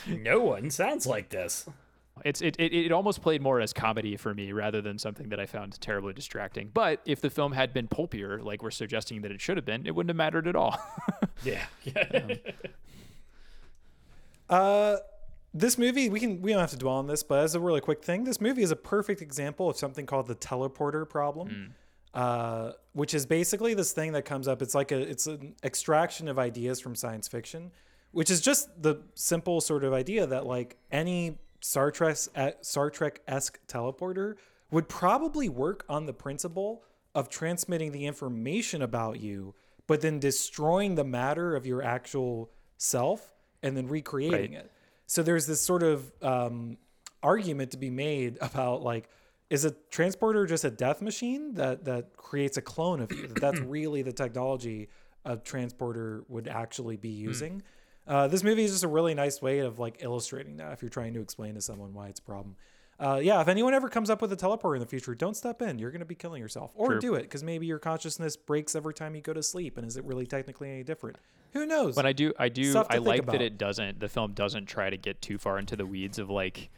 No 0.07 0.39
one 0.39 0.69
sounds 0.69 1.07
like 1.07 1.29
this. 1.29 1.67
It's 2.23 2.41
it, 2.41 2.55
it 2.59 2.73
it 2.73 2.91
almost 2.91 3.21
played 3.23 3.41
more 3.41 3.59
as 3.59 3.73
comedy 3.73 4.17
for 4.17 4.33
me 4.35 4.51
rather 4.51 4.81
than 4.81 4.99
something 4.99 5.29
that 5.29 5.39
I 5.39 5.45
found 5.47 5.79
terribly 5.81 6.13
distracting. 6.13 6.69
But 6.71 7.01
if 7.05 7.21
the 7.21 7.29
film 7.29 7.53
had 7.53 7.73
been 7.73 7.87
pulpier, 7.87 8.39
like 8.43 8.61
we're 8.61 8.71
suggesting 8.71 9.21
that 9.21 9.31
it 9.31 9.41
should 9.41 9.57
have 9.57 9.65
been, 9.65 9.87
it 9.87 9.95
wouldn't 9.95 10.09
have 10.09 10.17
mattered 10.17 10.47
at 10.47 10.55
all. 10.55 10.79
Yeah. 11.43 11.63
Um, 12.13 12.31
Uh, 14.49 14.97
this 15.53 15.77
movie 15.77 16.09
we 16.09 16.19
can 16.19 16.41
we 16.41 16.51
don't 16.51 16.59
have 16.59 16.71
to 16.71 16.77
dwell 16.77 16.95
on 16.95 17.07
this, 17.07 17.23
but 17.23 17.39
as 17.39 17.55
a 17.55 17.59
really 17.59 17.81
quick 17.81 18.03
thing, 18.03 18.23
this 18.23 18.39
movie 18.39 18.61
is 18.61 18.71
a 18.71 18.75
perfect 18.75 19.21
example 19.21 19.69
of 19.69 19.77
something 19.77 20.05
called 20.05 20.27
the 20.27 20.35
teleporter 20.35 21.07
problem, 21.09 21.73
uh, 22.13 22.71
which 22.93 23.13
is 23.13 23.25
basically 23.25 23.73
this 23.73 23.91
thing 23.91 24.11
that 24.13 24.25
comes 24.25 24.47
up. 24.47 24.61
It's 24.61 24.75
like 24.75 24.91
a 24.91 24.99
it's 24.99 25.27
an 25.27 25.55
extraction 25.63 26.27
of 26.27 26.37
ideas 26.37 26.79
from 26.79 26.95
science 26.95 27.27
fiction, 27.27 27.71
which 28.11 28.29
is 28.29 28.41
just 28.41 28.69
the 28.81 28.97
simple 29.15 29.59
sort 29.61 29.83
of 29.83 29.93
idea 29.93 30.27
that 30.27 30.45
like 30.45 30.77
any 30.91 31.39
Star 31.61 31.91
Trek 31.91 32.17
Star 32.61 32.89
Trek 32.89 33.21
esque 33.27 33.59
teleporter 33.67 34.35
would 34.71 34.87
probably 34.87 35.49
work 35.49 35.83
on 35.89 36.05
the 36.05 36.13
principle 36.13 36.83
of 37.15 37.27
transmitting 37.27 37.91
the 37.91 38.05
information 38.05 38.83
about 38.83 39.19
you, 39.19 39.55
but 39.87 40.01
then 40.01 40.19
destroying 40.19 40.93
the 40.93 41.03
matter 41.03 41.55
of 41.55 41.65
your 41.65 41.81
actual 41.81 42.51
self 42.77 43.33
and 43.63 43.75
then 43.75 43.87
recreating 43.87 44.53
it. 44.53 44.71
So 45.07 45.23
there's 45.23 45.47
this 45.47 45.61
sort 45.61 45.83
of 45.83 46.11
um, 46.21 46.77
argument 47.23 47.71
to 47.71 47.77
be 47.77 47.89
made 47.89 48.37
about 48.41 48.83
like, 48.83 49.09
is 49.49 49.65
a 49.65 49.71
transporter 49.89 50.45
just 50.45 50.63
a 50.63 50.69
death 50.69 51.01
machine 51.01 51.55
that 51.55 51.85
that 51.85 52.15
creates 52.15 52.57
a 52.57 52.61
clone 52.61 53.01
of 53.01 53.11
you? 53.11 53.27
That 53.27 53.41
that's 53.41 53.59
really 53.75 54.03
the 54.03 54.13
technology 54.13 54.89
a 55.25 55.37
transporter 55.37 56.23
would 56.27 56.47
actually 56.47 56.97
be 56.97 57.09
using. 57.09 57.61
Uh, 58.07 58.27
this 58.27 58.43
movie 58.43 58.63
is 58.63 58.71
just 58.71 58.83
a 58.83 58.87
really 58.87 59.13
nice 59.13 59.41
way 59.41 59.59
of 59.59 59.77
like 59.77 59.97
illustrating 59.99 60.57
that 60.57 60.73
if 60.73 60.81
you're 60.81 60.89
trying 60.89 61.13
to 61.13 61.21
explain 61.21 61.55
to 61.55 61.61
someone 61.61 61.93
why 61.93 62.07
it's 62.07 62.19
a 62.19 62.23
problem. 62.23 62.55
Uh, 62.99 63.19
yeah, 63.21 63.39
if 63.39 63.47
anyone 63.47 63.73
ever 63.73 63.87
comes 63.87 64.09
up 64.09 64.21
with 64.21 64.31
a 64.33 64.35
teleporter 64.35 64.75
in 64.75 64.81
the 64.81 64.85
future, 64.85 65.15
don't 65.15 65.35
step 65.35 65.61
in. 65.61 65.79
You're 65.79 65.91
going 65.91 66.01
to 66.01 66.05
be 66.05 66.15
killing 66.15 66.41
yourself. 66.41 66.71
Or 66.75 66.87
True. 66.89 66.99
do 66.99 67.15
it 67.15 67.21
because 67.23 67.43
maybe 67.43 67.65
your 67.65 67.79
consciousness 67.79 68.35
breaks 68.35 68.75
every 68.75 68.93
time 68.93 69.15
you 69.15 69.21
go 69.21 69.33
to 69.33 69.41
sleep. 69.41 69.77
And 69.77 69.87
is 69.87 69.95
it 69.95 70.03
really 70.03 70.25
technically 70.25 70.69
any 70.69 70.83
different? 70.83 71.17
Who 71.53 71.65
knows? 71.65 71.95
But 71.95 72.05
I 72.05 72.13
do, 72.13 72.33
I 72.37 72.49
do, 72.49 72.83
I 72.89 72.97
like 72.97 73.21
about. 73.21 73.31
that 73.33 73.41
it 73.41 73.57
doesn't. 73.57 73.99
The 73.99 74.09
film 74.09 74.33
doesn't 74.33 74.65
try 74.65 74.89
to 74.89 74.97
get 74.97 75.21
too 75.21 75.37
far 75.37 75.57
into 75.57 75.75
the 75.75 75.85
weeds 75.85 76.19
of 76.19 76.29
like 76.29 76.69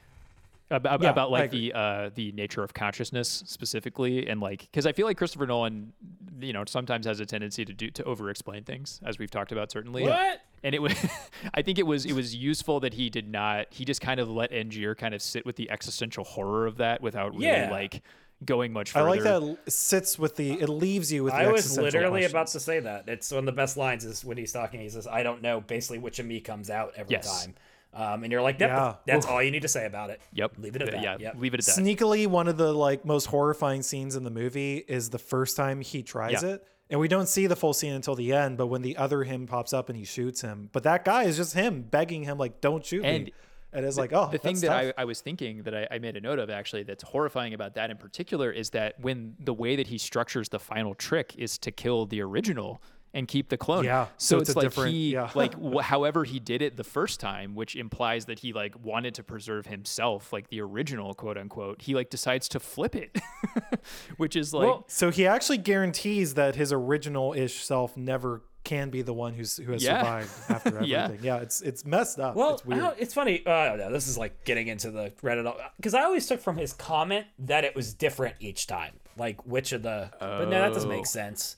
about, 0.72 1.02
Yeah, 1.02 1.10
about 1.10 1.30
like 1.32 1.52
the 1.52 1.74
uh 1.74 2.10
the 2.16 2.32
nature 2.32 2.64
of 2.64 2.74
consciousness 2.74 3.44
specifically, 3.46 4.28
and 4.28 4.40
like 4.42 4.62
because 4.62 4.86
I 4.86 4.92
feel 4.94 5.06
like 5.06 5.18
Christopher 5.18 5.46
Nolan, 5.46 5.94
you 6.40 6.54
know, 6.54 6.64
sometimes 6.66 7.06
has 7.06 7.20
a 7.20 7.26
tendency 7.26 7.64
to 7.66 7.74
do 7.74 7.90
to 7.92 8.04
over 8.06 8.30
explain 8.30 8.64
things, 8.64 9.00
as 9.04 9.20
we've 9.20 9.32
talked 9.32 9.52
about 9.52 9.72
certainly. 9.72 10.04
What? 10.04 10.42
And 10.64 10.76
it 10.76 10.82
was, 10.82 10.94
I 11.54 11.62
think 11.62 11.80
it 11.80 11.86
was 11.88 12.06
it 12.06 12.14
was 12.14 12.36
useful 12.36 12.80
that 12.82 12.94
he 12.96 13.10
did 13.10 13.28
not. 13.30 13.68
He 13.72 13.86
just 13.86 14.02
kind 14.02 14.20
of 14.20 14.30
let 14.30 14.52
Angier 14.52 14.96
kind 14.96 15.14
of 15.14 15.22
sit 15.22 15.46
with 15.46 15.56
the 15.56 15.70
existential 15.70 16.24
horror 16.24 16.66
of 16.68 16.78
that 16.78 17.02
without 17.02 17.32
really 17.34 17.48
Yeah. 17.48 17.70
like 17.72 18.02
going 18.44 18.74
much 18.74 18.92
further. 18.92 19.06
I 19.06 19.10
like 19.10 19.24
that 19.24 19.44
it 19.68 19.72
sits 19.72 20.18
with 20.18 20.36
the, 20.36 20.54
it 20.54 20.68
leaves 20.68 21.14
you 21.14 21.24
with 21.24 21.34
the 21.34 21.40
I 21.40 21.46
was 21.52 21.62
existential 21.62 21.84
literally 21.84 22.26
about 22.26 22.48
to 22.48 22.60
say 22.60 22.80
that. 22.80 23.08
It's 23.08 23.30
one 23.32 23.40
of 23.40 23.46
the 23.46 23.52
best 23.52 23.78
lines 23.78 24.04
is 24.04 24.26
when 24.26 24.36
he's 24.38 24.52
talking. 24.52 24.80
He 24.80 24.90
says, 24.90 25.06
"I 25.06 25.22
don't 25.22 25.44
know, 25.44 25.62
basically 25.62 26.00
which 26.00 26.18
of 26.18 26.26
me 26.26 26.40
comes 26.40 26.70
out 26.72 26.94
every 26.96 27.12
Yes. 27.12 27.44
time," 27.46 27.54
um, 27.94 28.24
and 28.24 28.32
you're 28.32 28.42
like, 28.42 28.60
yep, 28.60 28.70
Yeah. 28.70 28.96
"That's 29.06 29.26
Oof. 29.26 29.32
all 29.32 29.44
you 29.44 29.52
need 29.52 29.62
to 29.64 29.68
say 29.68 29.86
about 29.86 30.10
it." 30.10 30.22
Yep. 30.34 30.54
leave 30.58 30.76
it 30.76 30.82
at 30.82 30.92
that. 30.92 31.02
Yeah. 31.04 31.18
Yep. 31.20 31.36
Leave 31.38 31.54
it 31.54 31.60
at 31.60 31.66
that. 31.66 31.78
Sneakily, 31.84 32.28
one 32.28 32.48
of 32.48 32.58
the 32.58 32.72
like 32.74 33.06
most 33.06 33.26
horrifying 33.26 33.82
scenes 33.82 34.16
in 34.16 34.24
the 34.24 34.32
movie 34.32 34.78
is 34.88 35.10
the 35.10 35.20
first 35.20 35.56
time 35.58 35.82
he 35.82 36.04
tries 36.04 36.44
Yeah. 36.44 36.50
it. 36.56 36.68
And 36.90 37.00
we 37.00 37.08
don't 37.08 37.28
see 37.28 37.48
the 37.48 37.56
full 37.56 37.74
scene 37.74 37.94
until 37.94 38.16
the 38.16 38.34
end, 38.34 38.58
but 38.58 38.68
when 38.68 38.82
the 38.82 38.98
other 38.98 39.24
him 39.24 39.48
pops 39.48 39.72
up 39.72 39.88
and 39.88 39.98
he 39.98 40.04
shoots 40.04 40.42
him. 40.42 40.70
But 40.74 40.84
that 40.84 41.06
guy 41.06 41.24
is 41.24 41.38
just 41.38 41.54
him 41.54 41.84
begging 41.84 42.24
him, 42.24 42.38
like, 42.38 42.60
don't 42.60 42.86
shoot 42.86 43.06
And 43.06 43.26
me. 43.26 43.34
And 43.74 43.86
it's 43.86 43.98
like, 43.98 44.12
oh, 44.12 44.28
the 44.30 44.38
thing 44.38 44.60
that. 44.60 44.72
I, 44.72 44.94
I 44.98 45.06
was 45.06 45.22
thinking 45.22 45.64
that 45.64 45.74
I, 45.74 45.88
I 45.90 46.00
made 46.00 46.18
a 46.18 46.20
note 46.20 46.40
of 46.40 46.50
actually 46.50 46.84
that's 46.84 47.04
horrifying 47.04 47.54
about 47.54 47.76
that 47.76 47.90
in 47.90 47.96
particular 47.96 48.52
is 48.52 48.72
that 48.72 49.00
when 49.00 49.38
the 49.40 49.54
way 49.54 49.78
that 49.78 49.88
he 49.88 49.98
structures 49.98 50.50
the 50.50 50.60
final 50.60 50.94
trick 50.94 51.34
is 51.38 51.58
to 51.60 51.72
kill 51.72 52.06
the 52.06 52.22
original 52.22 52.82
and 53.14 53.28
keep 53.28 53.50
the 53.50 53.58
clone. 53.58 53.84
Yeah, 53.84 54.06
So, 54.18 54.38
so 54.38 54.42
it's, 54.42 54.50
it's 54.50 54.56
a 54.56 54.60
like 54.60 54.66
different- 54.68 54.92
he 54.92 55.14
yeah. 55.14 55.30
like 55.36 55.54
wh- 55.62 55.82
however 55.84 56.24
he 56.24 56.40
did 56.40 56.62
it 56.62 56.78
the 56.78 56.84
first 56.84 57.20
time, 57.20 57.56
which 57.56 57.76
implies 57.76 58.26
that 58.26 58.40
he 58.40 58.54
like 58.54 58.74
wanted 58.84 59.16
to 59.16 59.24
preserve 59.24 59.66
himself, 59.68 60.32
like 60.32 60.48
the 60.50 60.62
original 60.62 61.14
quote 61.14 61.38
unquote. 61.38 61.82
He 61.82 61.94
like 61.94 62.10
decides 62.10 62.48
to 62.50 62.60
flip 62.60 62.96
it, 62.96 63.18
which 64.18 64.36
is 64.36 64.54
like 64.54 64.66
Well, 64.68 64.86
So 64.88 65.12
he 65.12 65.28
actually 65.28 65.58
guarantees 65.58 66.36
that 66.36 66.56
his 66.56 66.72
original 66.72 67.34
ish 67.34 67.64
self 67.64 67.98
never 67.98 68.44
can 68.64 68.92
be 68.92 69.02
the 69.02 69.14
one 69.14 69.34
who's 69.34 69.58
who 69.58 69.72
has 69.72 69.84
Yeah. 69.84 70.00
survived 70.00 70.32
after 70.50 70.68
everything. 70.78 70.90
Yeah. 70.90 71.36
yeah. 71.38 71.38
it's 71.42 71.62
it's 71.62 71.84
messed 71.84 72.20
up. 72.20 72.36
Well, 72.36 72.54
it's 72.54 72.66
weird. 72.66 72.80
I 72.82 72.84
don't- 72.86 73.00
it's 73.00 73.14
funny. 73.14 73.46
Uh, 73.46 73.76
no, 73.76 73.92
this 73.92 74.08
is 74.08 74.18
like 74.18 74.46
getting 74.46 74.68
into 74.68 74.92
the 74.92 75.10
Reddit 75.24 75.52
because 75.78 75.94
I 75.94 76.04
always 76.04 76.28
took 76.28 76.40
from 76.40 76.58
his 76.58 76.72
comment 76.74 77.26
that 77.40 77.64
it 77.66 77.76
was 77.76 77.94
different 77.94 78.36
each 78.40 78.68
time. 78.68 78.94
Like 79.18 79.46
which 79.46 79.72
of 79.74 79.82
the? 79.84 80.12
But 80.20 80.46
no, 80.50 80.62
that 80.62 80.74
doesn't 80.74 80.90
Oh. 80.90 80.94
make 80.96 81.08
sense. 81.08 81.58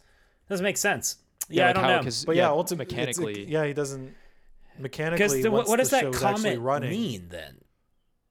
Doesn't 0.50 0.64
make 0.64 0.78
sense. 0.78 1.18
Yeah, 1.50 1.64
I 1.64 1.66
like 1.68 1.76
don't 1.76 1.84
how, 1.84 1.98
know. 1.98 2.04
Cause, 2.04 2.26
but 2.26 2.36
yeah, 2.36 2.50
ultimately, 2.50 2.96
mechanically, 2.96 3.46
yeah, 3.50 3.66
he 3.66 3.74
doesn't 3.74 4.14
mechanically. 4.80 5.42
Because 5.44 5.68
what, 5.68 5.78
does 5.78 5.90
the 5.90 5.96
that 5.98 6.02
show's 6.04 6.24
actually 6.24 6.44
comment 6.44 6.62
running, 6.62 6.90
mean 6.90 7.28
then? 7.30 7.58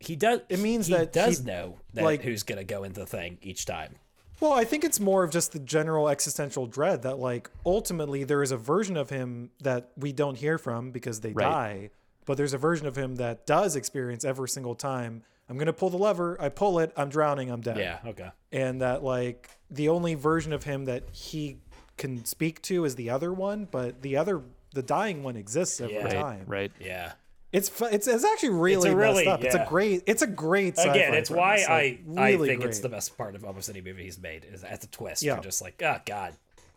He 0.01 0.17
does. 0.17 0.41
It 0.49 0.59
means 0.59 0.89
that 0.89 0.99
he 0.99 1.05
that 1.05 1.13
does 1.13 1.39
he- 1.41 1.45
know 1.45 1.79
that 1.95 2.05
like- 2.05 2.23
who's 2.23 2.43
gonna 2.43 2.65
go 2.65 2.85
into 2.85 3.01
the 3.01 3.07
thing 3.07 3.39
each 3.43 3.67
time. 3.67 3.97
Well, 4.41 4.53
I 4.55 4.65
think 4.65 4.83
it's 4.83 4.99
more 4.99 5.23
of 5.23 5.31
just 5.31 5.53
the 5.53 5.61
general 5.61 6.09
existential 6.09 6.67
dread 6.67 7.03
that, 7.03 7.21
like, 7.21 7.49
ultimately 7.65 8.25
there 8.25 8.43
is 8.43 8.51
a 8.51 8.57
version 8.57 8.97
of 8.97 9.09
him 9.09 9.51
that 9.61 9.93
we 9.97 10.13
don't 10.13 10.37
hear 10.37 10.59
from 10.59 10.91
because 10.91 11.21
they 11.21 11.33
Right. 11.33 11.45
die, 11.45 11.91
but 12.27 12.37
there's 12.39 12.53
a 12.53 12.59
version 12.59 12.89
of 12.89 12.97
him 12.97 13.15
that 13.17 13.47
does 13.47 13.77
experience 13.77 14.25
every 14.25 14.49
single 14.49 14.75
time. 14.75 15.23
I'm 15.49 15.59
gonna 15.59 15.73
pull 15.73 15.91
the 15.91 15.97
lever. 15.99 16.37
I 16.41 16.49
pull 16.49 16.81
it. 16.81 16.93
I'm 16.97 17.09
drowning. 17.09 17.51
I'm 17.53 17.61
dead. 17.61 17.77
Yeah. 17.79 17.99
Okay. 18.05 18.31
And 18.51 18.81
that, 18.83 19.05
like, 19.05 19.49
the 19.71 19.89
only 19.91 20.15
version 20.17 20.53
of 20.53 20.65
him 20.65 20.87
that 20.87 21.05
he 21.13 21.59
can 21.97 22.25
speak 22.25 22.61
to 22.63 22.85
is 22.85 22.95
the 22.97 23.11
other 23.11 23.33
one, 23.33 23.67
but 23.71 24.03
the 24.03 24.17
other, 24.17 24.43
the 24.75 24.83
dying 24.83 25.23
one 25.23 25.37
exists 25.37 25.81
every 25.81 25.97
Yeah. 25.97 26.09
time. 26.09 26.45
right. 26.47 26.73
Yeah. 26.81 27.13
It's 27.53 27.69
fu- 27.69 27.85
it's 27.85 28.07
it's 28.07 28.25
actually 28.25 28.49
really 28.51 28.89
It's 28.89 28.95
a 28.95 28.97
really- 28.97 29.25
messed 29.27 29.29
up. 29.29 29.45
It's 29.45 29.55
a 29.55 29.67
great 29.69 30.03
it's 30.07 30.23
a 30.23 30.27
great 30.27 30.79
sci-fi 30.79 30.91
Again, 30.91 31.13
it's 31.15 31.29
why 31.31 31.57
premise, 31.63 31.69
I 31.69 31.99
like, 32.07 32.19
I 32.19 32.31
really 32.31 32.49
think 32.49 32.65
it's 32.65 32.79
the 32.79 32.89
best 32.89 33.19
part 33.19 33.35
of 33.35 33.45
almost 33.45 33.69
any 33.69 33.83
movie 33.83 34.05
he's 34.05 34.19
made 34.19 34.47
is 34.51 34.65
at 34.65 34.81
the 34.81 34.87
twist. 34.87 35.23
Yeah. 35.23 35.35
You're 35.35 35.43
just 35.43 35.61
like, 35.61 35.83
oh 35.85 35.99
god, 36.07 36.33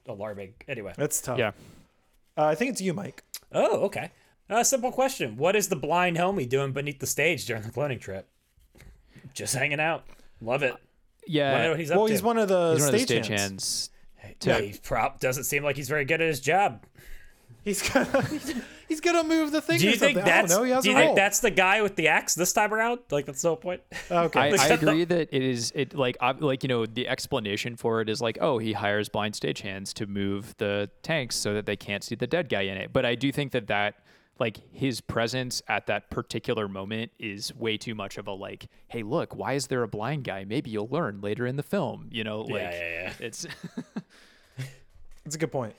alarming. 0.06 0.54
Anyway. 0.68 0.94
that's 0.98 1.22
tough. 1.22 1.40
Yeah. 1.40 1.52
Uh, 2.38 2.44
I 2.48 2.56
think 2.56 2.72
it's 2.72 2.82
you, 2.82 2.94
Mike. 2.94 3.24
Oh, 3.54 3.86
okay. 3.86 4.12
A 4.50 4.66
simple 4.66 4.92
question: 4.92 5.38
What 5.38 5.56
is 5.56 5.70
the 5.70 5.78
blind 5.78 6.18
homie 6.18 6.48
doing 6.48 6.74
beneath 6.74 7.00
the 7.00 7.08
stage 7.08 7.46
during 7.46 7.64
the 7.64 7.70
cloning 7.72 8.02
trip? 8.02 8.28
Just 9.34 9.56
hanging 9.56 9.80
out. 9.80 10.04
Love 10.42 10.62
it. 10.62 10.76
Yeah. 11.26 11.70
What 11.70 11.80
he's 11.80 11.90
up 11.90 11.98
Well, 11.98 12.08
to? 12.08 12.12
he's 12.12 12.22
one 12.22 12.38
of 12.38 12.50
the 12.50 12.74
He's 12.74 12.82
one 12.86 12.94
of 12.96 13.00
stage 13.02 13.08
stage 14.26 14.44
hands. 14.44 14.46
hands. 14.46 14.66
Yeah, 14.68 14.72
he 14.74 14.80
prop 14.80 15.20
doesn't 15.20 15.44
seem 15.46 15.64
like 15.64 15.76
he's 15.76 15.90
very 15.90 16.06
good 16.06 16.22
at 16.22 16.28
his 16.28 16.40
job. 16.40 16.86
He's 17.64 17.88
gonna 17.90 18.24
he's 18.88 19.02
gonna 19.02 19.24
move 19.24 19.52
the 19.52 19.60
thing. 19.60 19.80
Do 19.80 19.88
or 19.88 19.90
you 19.92 19.96
think 19.98 20.18
something. 20.18 20.24
That's? 20.32 20.52
know. 20.52 20.64
Do 20.64 20.68
you 20.68 20.82
think 20.96 20.98
role. 21.08 21.16
that's 21.16 21.40
the 21.40 21.50
guy 21.50 21.82
with 21.82 21.96
the 21.96 22.10
axe 22.10 22.36
this 22.36 22.54
time 22.54 22.72
around? 22.74 23.00
Like 23.10 23.26
that's 23.26 23.44
no 23.44 23.56
point. 23.56 23.82
okay? 24.12 24.40
I, 24.40 24.48
I 24.50 24.56
Shut 24.58 24.82
the- 24.82 24.88
agree 24.90 25.04
that 25.06 25.30
it 25.32 25.42
is 25.42 25.72
it 25.76 25.96
like 25.96 26.16
ob- 26.22 26.44
like 26.44 26.62
you 26.64 26.70
know 26.70 26.86
the 26.86 27.08
explanation 27.08 27.76
for 27.76 28.02
it 28.02 28.10
is 28.10 28.22
like 28.22 28.38
oh 28.40 28.60
he 28.60 28.74
hires 28.74 29.10
blind 29.10 29.34
stagehands 29.34 29.94
to 29.94 30.06
move 30.06 30.54
the 30.58 30.92
tanks 31.02 31.36
so 31.36 31.56
that 31.56 31.66
they 31.66 31.76
can't 31.76 32.04
see 32.04 32.14
the 32.14 32.28
dead 32.28 32.50
guy 32.50 32.62
in 32.62 32.78
it. 32.78 32.94
But 32.94 33.04
I 33.06 33.16
do 33.16 33.32
think 33.32 33.52
that 33.54 33.66
that 33.68 33.96
like 34.40 34.60
his 34.72 35.02
presence 35.02 35.62
at 35.68 35.88
that 35.88 36.10
particular 36.10 36.68
moment 36.68 37.12
is 37.20 37.56
way 37.56 37.78
too 37.78 37.96
much 37.96 38.18
of 38.18 38.28
a 38.28 38.32
like 38.32 38.68
hey 38.90 39.02
look 39.02 39.36
why 39.36 39.54
is 39.54 39.68
there 39.68 39.84
a 39.84 39.88
blind 39.88 40.24
guy 40.24 40.44
maybe 40.44 40.70
you'll 40.70 40.90
learn 40.90 41.22
later 41.22 41.46
in 41.46 41.56
the 41.56 41.64
film 41.64 42.10
you 42.12 42.24
know 42.24 42.42
like 42.42 42.62
yeah, 42.62 42.72
yeah. 42.72 43.14
it's 43.20 43.48
it's 45.26 45.36
a 45.36 45.40
good 45.40 45.52
point. 45.52 45.76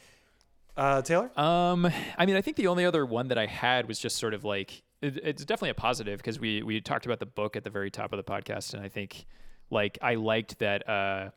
Uh, 0.77 1.01
Taylor. 1.01 1.31
Um, 1.39 1.91
I 2.19 2.27
mean, 2.27 2.37
I 2.37 2.43
think 2.43 2.59
the 2.59 2.67
only 2.67 2.85
other 2.85 3.07
one 3.07 3.29
that 3.29 3.39
I 3.39 3.47
had 3.47 3.89
was 3.89 3.99
just 3.99 4.19
sort 4.19 4.35
of 4.35 4.45
like 4.45 4.83
it, 5.01 5.19
it's 5.23 5.45
definitely 5.45 5.71
a 5.71 5.75
positive 5.75 6.19
because 6.19 6.39
we 6.39 6.63
we 6.63 6.81
talked 6.81 7.07
about 7.07 7.19
the 7.19 7.27
book 7.27 7.57
at 7.57 7.65
the 7.65 7.71
very 7.71 7.91
top 7.91 8.13
of 8.13 8.19
the 8.19 8.25
podcast, 8.25 8.75
and 8.75 8.83
I 8.83 8.89
think 8.89 9.27
like 9.71 9.99
I 10.03 10.17
liked 10.17 10.59
that 10.59 10.89
uh, 10.89 11.31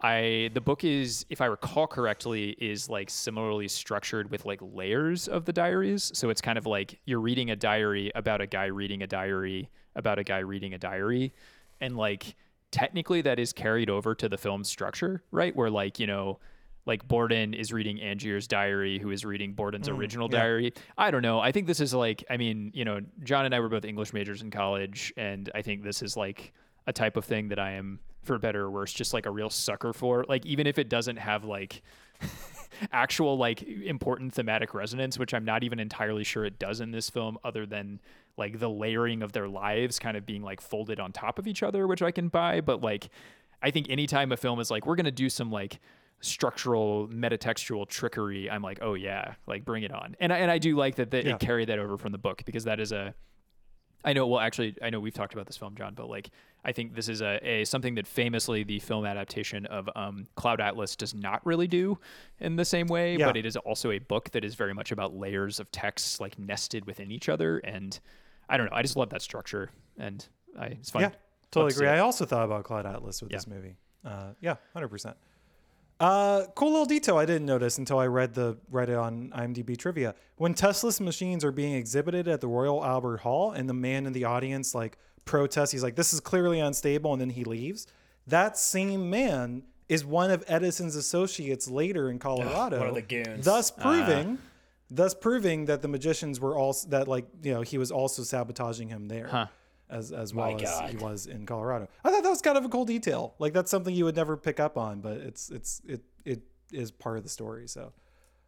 I 0.00 0.50
the 0.52 0.60
book 0.60 0.84
is, 0.84 1.24
if 1.30 1.40
I 1.40 1.46
recall 1.46 1.86
correctly, 1.86 2.50
is 2.60 2.88
like 2.88 3.08
similarly 3.10 3.68
structured 3.68 4.30
with 4.30 4.44
like 4.44 4.60
layers 4.62 5.28
of 5.28 5.44
the 5.44 5.52
diaries. 5.52 6.12
So 6.14 6.30
it's 6.30 6.40
kind 6.40 6.58
of 6.58 6.66
like 6.66 6.98
you're 7.06 7.20
reading 7.20 7.50
a 7.50 7.56
diary 7.56 8.12
about 8.14 8.40
a 8.40 8.46
guy 8.46 8.66
reading 8.66 9.02
a 9.02 9.06
diary 9.06 9.70
about 9.94 10.18
a 10.18 10.24
guy 10.24 10.38
reading 10.38 10.74
a 10.74 10.78
diary, 10.78 11.32
and 11.80 11.96
like 11.96 12.36
technically 12.70 13.22
that 13.22 13.38
is 13.38 13.52
carried 13.52 13.88
over 13.88 14.14
to 14.14 14.28
the 14.28 14.36
film 14.36 14.64
structure, 14.64 15.22
right? 15.30 15.54
Where 15.56 15.70
like 15.70 15.98
you 15.98 16.06
know. 16.06 16.38
Like 16.88 17.08
Borden 17.08 17.52
is 17.52 17.72
reading 17.72 18.00
Angier's 18.00 18.46
diary, 18.46 19.00
who 19.00 19.10
is 19.10 19.24
reading 19.24 19.54
Borden's 19.54 19.88
mm, 19.88 19.98
original 19.98 20.28
diary. 20.28 20.72
I 20.96 21.10
don't 21.10 21.20
know. 21.20 21.40
I 21.40 21.50
think 21.50 21.66
this 21.66 21.80
is 21.80 21.92
like, 21.92 22.22
I 22.30 22.36
mean, 22.36 22.70
you 22.74 22.84
know, 22.84 23.00
John 23.24 23.44
and 23.44 23.52
I 23.52 23.58
were 23.58 23.68
both 23.68 23.84
English 23.84 24.12
majors 24.12 24.40
in 24.40 24.52
college, 24.52 25.12
and 25.16 25.50
I 25.52 25.62
think 25.62 25.82
this 25.82 26.00
is 26.00 26.16
like 26.16 26.52
a 26.86 26.92
type 26.92 27.16
of 27.16 27.24
thing 27.24 27.48
that 27.48 27.58
I 27.58 27.72
am, 27.72 27.98
for 28.26 28.38
better 28.38 28.64
or 28.64 28.70
worse, 28.70 28.92
just 28.92 29.14
like 29.14 29.26
a 29.26 29.30
real 29.30 29.50
sucker 29.50 29.92
for. 29.92 30.24
Like, 30.28 30.44
even 30.46 30.66
if 30.66 30.78
it 30.78 30.88
doesn't 30.88 31.16
have 31.16 31.44
like 31.44 31.82
actual 32.92 33.38
like 33.38 33.62
important 33.62 34.34
thematic 34.34 34.74
resonance, 34.74 35.18
which 35.18 35.32
I'm 35.32 35.44
not 35.44 35.62
even 35.64 35.80
entirely 35.80 36.24
sure 36.24 36.44
it 36.44 36.58
does 36.58 36.80
in 36.80 36.90
this 36.90 37.08
film, 37.10 37.38
other 37.44 37.66
than 37.66 38.00
like 38.36 38.58
the 38.58 38.68
layering 38.68 39.22
of 39.22 39.32
their 39.32 39.48
lives 39.48 39.98
kind 39.98 40.16
of 40.16 40.26
being 40.26 40.42
like 40.42 40.60
folded 40.60 41.00
on 41.00 41.12
top 41.12 41.38
of 41.38 41.46
each 41.46 41.62
other, 41.62 41.86
which 41.86 42.02
I 42.02 42.10
can 42.10 42.28
buy. 42.28 42.60
But 42.60 42.82
like, 42.82 43.08
I 43.62 43.70
think 43.70 43.88
anytime 43.88 44.32
a 44.32 44.36
film 44.36 44.60
is 44.60 44.70
like, 44.70 44.86
we're 44.86 44.96
gonna 44.96 45.10
do 45.10 45.28
some 45.30 45.50
like 45.50 45.80
structural 46.20 47.08
metatextual 47.08 47.88
trickery, 47.88 48.50
I'm 48.50 48.62
like, 48.62 48.78
oh 48.82 48.94
yeah, 48.94 49.34
like 49.46 49.64
bring 49.64 49.82
it 49.84 49.92
on. 49.92 50.16
And 50.20 50.32
I, 50.32 50.38
and 50.38 50.50
I 50.50 50.58
do 50.58 50.76
like 50.76 50.96
that, 50.96 51.10
that 51.12 51.24
Yeah. 51.24 51.34
it 51.34 51.40
carried 51.40 51.68
that 51.68 51.78
over 51.78 51.96
from 51.96 52.12
the 52.12 52.18
book 52.18 52.42
because 52.44 52.64
that 52.64 52.80
is 52.80 52.92
a 52.92 53.14
I 54.06 54.12
know. 54.12 54.26
Well, 54.28 54.40
actually, 54.40 54.76
I 54.80 54.88
know 54.90 55.00
we've 55.00 55.12
talked 55.12 55.34
about 55.34 55.46
this 55.46 55.56
film, 55.56 55.74
John, 55.76 55.94
but 55.94 56.08
like, 56.08 56.30
I 56.64 56.70
think 56.72 56.94
this 56.94 57.08
is 57.08 57.20
a, 57.20 57.40
a 57.46 57.64
something 57.64 57.96
that 57.96 58.06
famously 58.06 58.62
the 58.62 58.78
film 58.78 59.04
adaptation 59.04 59.66
of 59.66 59.88
um, 59.96 60.26
Cloud 60.36 60.60
Atlas 60.60 60.94
does 60.96 61.12
not 61.12 61.44
really 61.44 61.66
do 61.66 61.98
in 62.40 62.54
the 62.56 62.64
same 62.64 62.86
way. 62.86 63.16
Yeah. 63.16 63.26
But 63.26 63.36
it 63.36 63.44
is 63.44 63.56
also 63.56 63.90
a 63.90 63.98
book 63.98 64.30
that 64.30 64.44
is 64.44 64.54
very 64.54 64.72
much 64.72 64.92
about 64.92 65.14
layers 65.14 65.58
of 65.60 65.70
texts 65.72 66.20
like 66.20 66.38
nested 66.38 66.86
within 66.86 67.10
each 67.10 67.28
other, 67.28 67.58
and 67.58 67.98
I 68.48 68.56
don't 68.56 68.66
know. 68.70 68.76
I 68.76 68.82
just 68.82 68.96
love 68.96 69.10
that 69.10 69.22
structure, 69.22 69.70
and 69.98 70.24
I 70.58 70.66
it's 70.66 70.90
fun. 70.90 71.02
Yeah, 71.02 71.10
totally 71.50 71.74
agree. 71.74 71.88
I 71.88 71.98
also 71.98 72.24
thought 72.24 72.44
about 72.44 72.62
Cloud 72.64 72.86
Atlas 72.86 73.20
with 73.20 73.32
Yeah. 73.32 73.38
this 73.38 73.46
movie. 73.48 73.76
Uh, 74.04 74.34
yeah, 74.40 74.54
hundred 74.72 74.88
percent. 74.88 75.16
Uh, 75.98 76.44
cool 76.54 76.70
little 76.72 76.84
detail 76.86 77.16
I 77.16 77.24
didn't 77.24 77.46
notice 77.46 77.78
until 77.78 77.98
I 77.98 78.06
read 78.06 78.34
the 78.34 78.58
read 78.70 78.90
it 78.90 78.96
on 78.96 79.30
IMDb 79.30 79.78
trivia. 79.78 80.14
When 80.36 80.52
Tesla's 80.52 81.00
machines 81.00 81.42
are 81.44 81.52
being 81.52 81.74
exhibited 81.74 82.28
at 82.28 82.40
the 82.42 82.48
Royal 82.48 82.84
Albert 82.84 83.18
Hall, 83.18 83.52
and 83.52 83.68
the 83.68 83.74
man 83.74 84.06
in 84.06 84.12
the 84.12 84.24
audience 84.24 84.74
like 84.74 84.98
protests, 85.24 85.70
he's 85.70 85.82
like, 85.82 85.96
"This 85.96 86.12
is 86.12 86.20
clearly 86.20 86.60
unstable," 86.60 87.12
and 87.12 87.20
then 87.20 87.30
he 87.30 87.44
leaves. 87.44 87.86
That 88.26 88.58
same 88.58 89.08
man 89.08 89.62
is 89.88 90.04
one 90.04 90.30
of 90.30 90.44
Edison's 90.48 90.96
associates 90.96 91.68
later 91.68 92.10
in 92.10 92.18
Colorado. 92.18 92.78
one 92.78 92.88
of 92.88 92.94
the 92.94 93.02
goons. 93.02 93.44
Thus 93.44 93.70
proving, 93.70 94.38
thus 94.90 95.14
proving 95.14 95.64
that 95.66 95.80
the 95.80 95.88
magicians 95.88 96.40
were 96.40 96.58
also 96.58 96.88
that 96.90 97.08
like 97.08 97.26
you 97.42 97.54
know 97.54 97.62
he 97.62 97.78
was 97.78 97.90
also 97.90 98.22
sabotaging 98.22 98.88
him 98.90 99.08
there. 99.08 99.48
As, 99.88 100.10
as 100.10 100.34
well 100.34 100.60
as 100.60 100.90
he 100.90 100.96
was 100.96 101.26
in 101.26 101.46
Colorado. 101.46 101.88
I 102.04 102.10
thought 102.10 102.22
that 102.24 102.28
was 102.28 102.42
kind 102.42 102.58
of 102.58 102.64
a 102.64 102.68
cool 102.68 102.84
detail. 102.84 103.34
Like 103.38 103.52
that's 103.52 103.70
something 103.70 103.94
you 103.94 104.04
would 104.04 104.16
never 104.16 104.36
pick 104.36 104.58
up 104.58 104.76
on, 104.76 105.00
but 105.00 105.18
it's 105.18 105.48
it's 105.50 105.80
it 105.86 106.02
it 106.24 106.42
is 106.72 106.90
part 106.90 107.18
of 107.18 107.22
the 107.22 107.28
story. 107.28 107.68
So, 107.68 107.92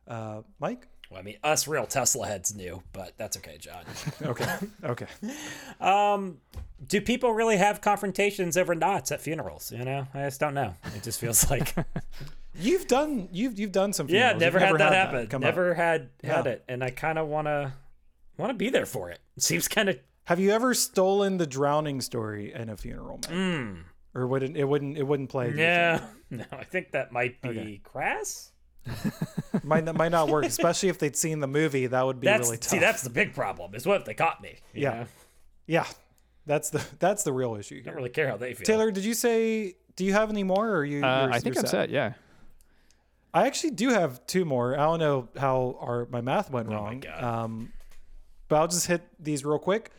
uh, 0.09 0.43
Mike. 0.59 0.89
Well, 1.10 1.20
I 1.20 1.23
mean, 1.23 1.36
us 1.43 1.66
real 1.69 1.86
Tesla 1.86 2.27
heads 2.27 2.55
knew, 2.55 2.82
but 2.93 3.15
that's 3.16 3.36
okay, 3.39 3.56
John. 3.59 3.85
Okay. 4.23 4.47
Okay. 4.85 5.06
Do 6.86 7.01
people 7.01 7.32
really 7.32 7.56
have 7.56 7.81
confrontations 7.81 8.56
over 8.56 8.74
knots 8.74 9.10
at 9.10 9.20
funerals? 9.20 9.73
You 9.73 9.85
know, 9.85 10.06
I 10.15 10.24
just 10.24 10.39
don't 10.40 10.55
know. 10.55 10.74
It 10.94 11.02
just 11.02 11.20
feels 11.20 11.51
like 11.51 11.74
You've 12.60 12.86
done 12.89 13.28
you've 13.32 13.59
you've 13.59 13.73
done 13.73 13.93
some. 13.93 14.09
yeah, 14.09 14.31
funerals. 14.36 14.40
never, 14.40 14.59
You've 14.59 14.69
had 14.69 14.81
that 14.81 14.93
happen. 14.93 15.27
come 15.28 15.40
never 15.43 15.70
up. 15.73 15.77
had 15.77 16.09
had 16.24 16.47
Yeah. 16.47 16.52
it, 16.52 16.65
and 16.69 16.82
I 16.82 16.90
kind 16.90 17.19
of 17.19 17.28
wanna 17.28 17.74
wanna 18.36 18.55
be 18.55 18.69
there 18.70 18.86
for 18.86 19.10
it. 19.10 19.19
It 19.36 19.43
seems 19.43 19.69
kind 19.69 19.89
of 19.89 19.98
Have 20.29 20.39
you 20.39 20.51
ever 20.51 20.75
stolen 20.75 21.39
the 21.39 21.47
drowning 21.47 22.03
story 22.03 22.53
in 22.53 22.69
a 22.69 22.77
funeral? 22.77 23.19
Mike? 23.23 23.31
Hmm. 23.35 23.75
Or 24.15 24.27
wouldn't 24.27 24.59
it 24.59 24.65
wouldn't 24.65 24.99
it 24.99 25.03
wouldn't 25.03 25.31
play? 25.31 25.55
yeah. 25.57 26.01
No, 26.31 26.45
I 26.53 26.65
think 26.65 26.91
that 26.91 27.11
might 27.13 27.41
be 27.41 27.49
Okay. 27.49 27.81
crass. 27.83 28.53
might 29.63 29.85
not, 29.85 29.97
might 29.97 30.11
not 30.13 30.29
work, 30.29 30.45
especially 30.45 30.91
if 30.91 30.99
they'd 30.99 31.17
seen 31.17 31.41
the 31.41 31.47
movie. 31.47 31.87
That 31.87 32.05
would 32.05 32.21
be 32.21 32.27
That's 32.27 32.49
really 32.49 32.59
tough. 32.59 32.71
see, 32.71 32.79
that's 32.79 33.01
the 33.03 33.09
big 33.09 33.33
problem. 33.35 33.75
Is 33.75 33.87
what 33.87 33.99
if 34.03 34.05
they 34.05 34.13
caught 34.13 34.43
me? 34.43 34.57
you 34.75 34.83
Yeah. 34.83 34.91
know? 34.91 35.07
yeah, 35.67 35.87
that's 36.45 36.69
the 36.69 36.85
that's 36.99 37.23
the 37.23 37.33
real 37.33 37.55
issue 37.57 37.83
don't 37.83 37.95
really 37.95 38.11
care 38.11 38.29
how 38.29 38.37
they 38.37 38.53
feel. 38.53 38.67
Taylor, 38.67 38.91
did 38.91 39.05
you 39.07 39.15
say? 39.15 39.77
Do 39.97 40.05
you 40.05 40.13
have 40.13 40.29
any 40.29 40.43
more? 40.43 40.69
Or 40.69 40.77
are 40.81 40.85
you? 40.85 41.03
Uh, 41.03 41.29
I 41.33 41.41
think 41.41 41.57
I'm 41.57 41.65
set. 41.65 41.89
Yeah. 41.89 42.13
I 43.33 43.47
actually 43.47 43.71
do 43.71 43.89
have 43.89 44.27
two 44.27 44.45
more. 44.45 44.75
I 44.75 44.83
don't 44.85 44.99
know 45.01 45.29
how 45.39 45.79
our 45.81 46.07
my 46.11 46.21
math 46.21 46.51
went 46.51 46.69
wrong. 46.69 47.01
God. 47.01 47.23
Um, 47.25 47.73
but 48.49 48.57
I'll 48.57 48.69
just 48.69 48.87
hit 48.87 49.01
these 49.19 49.45
real 49.47 49.59
quick. 49.59 49.91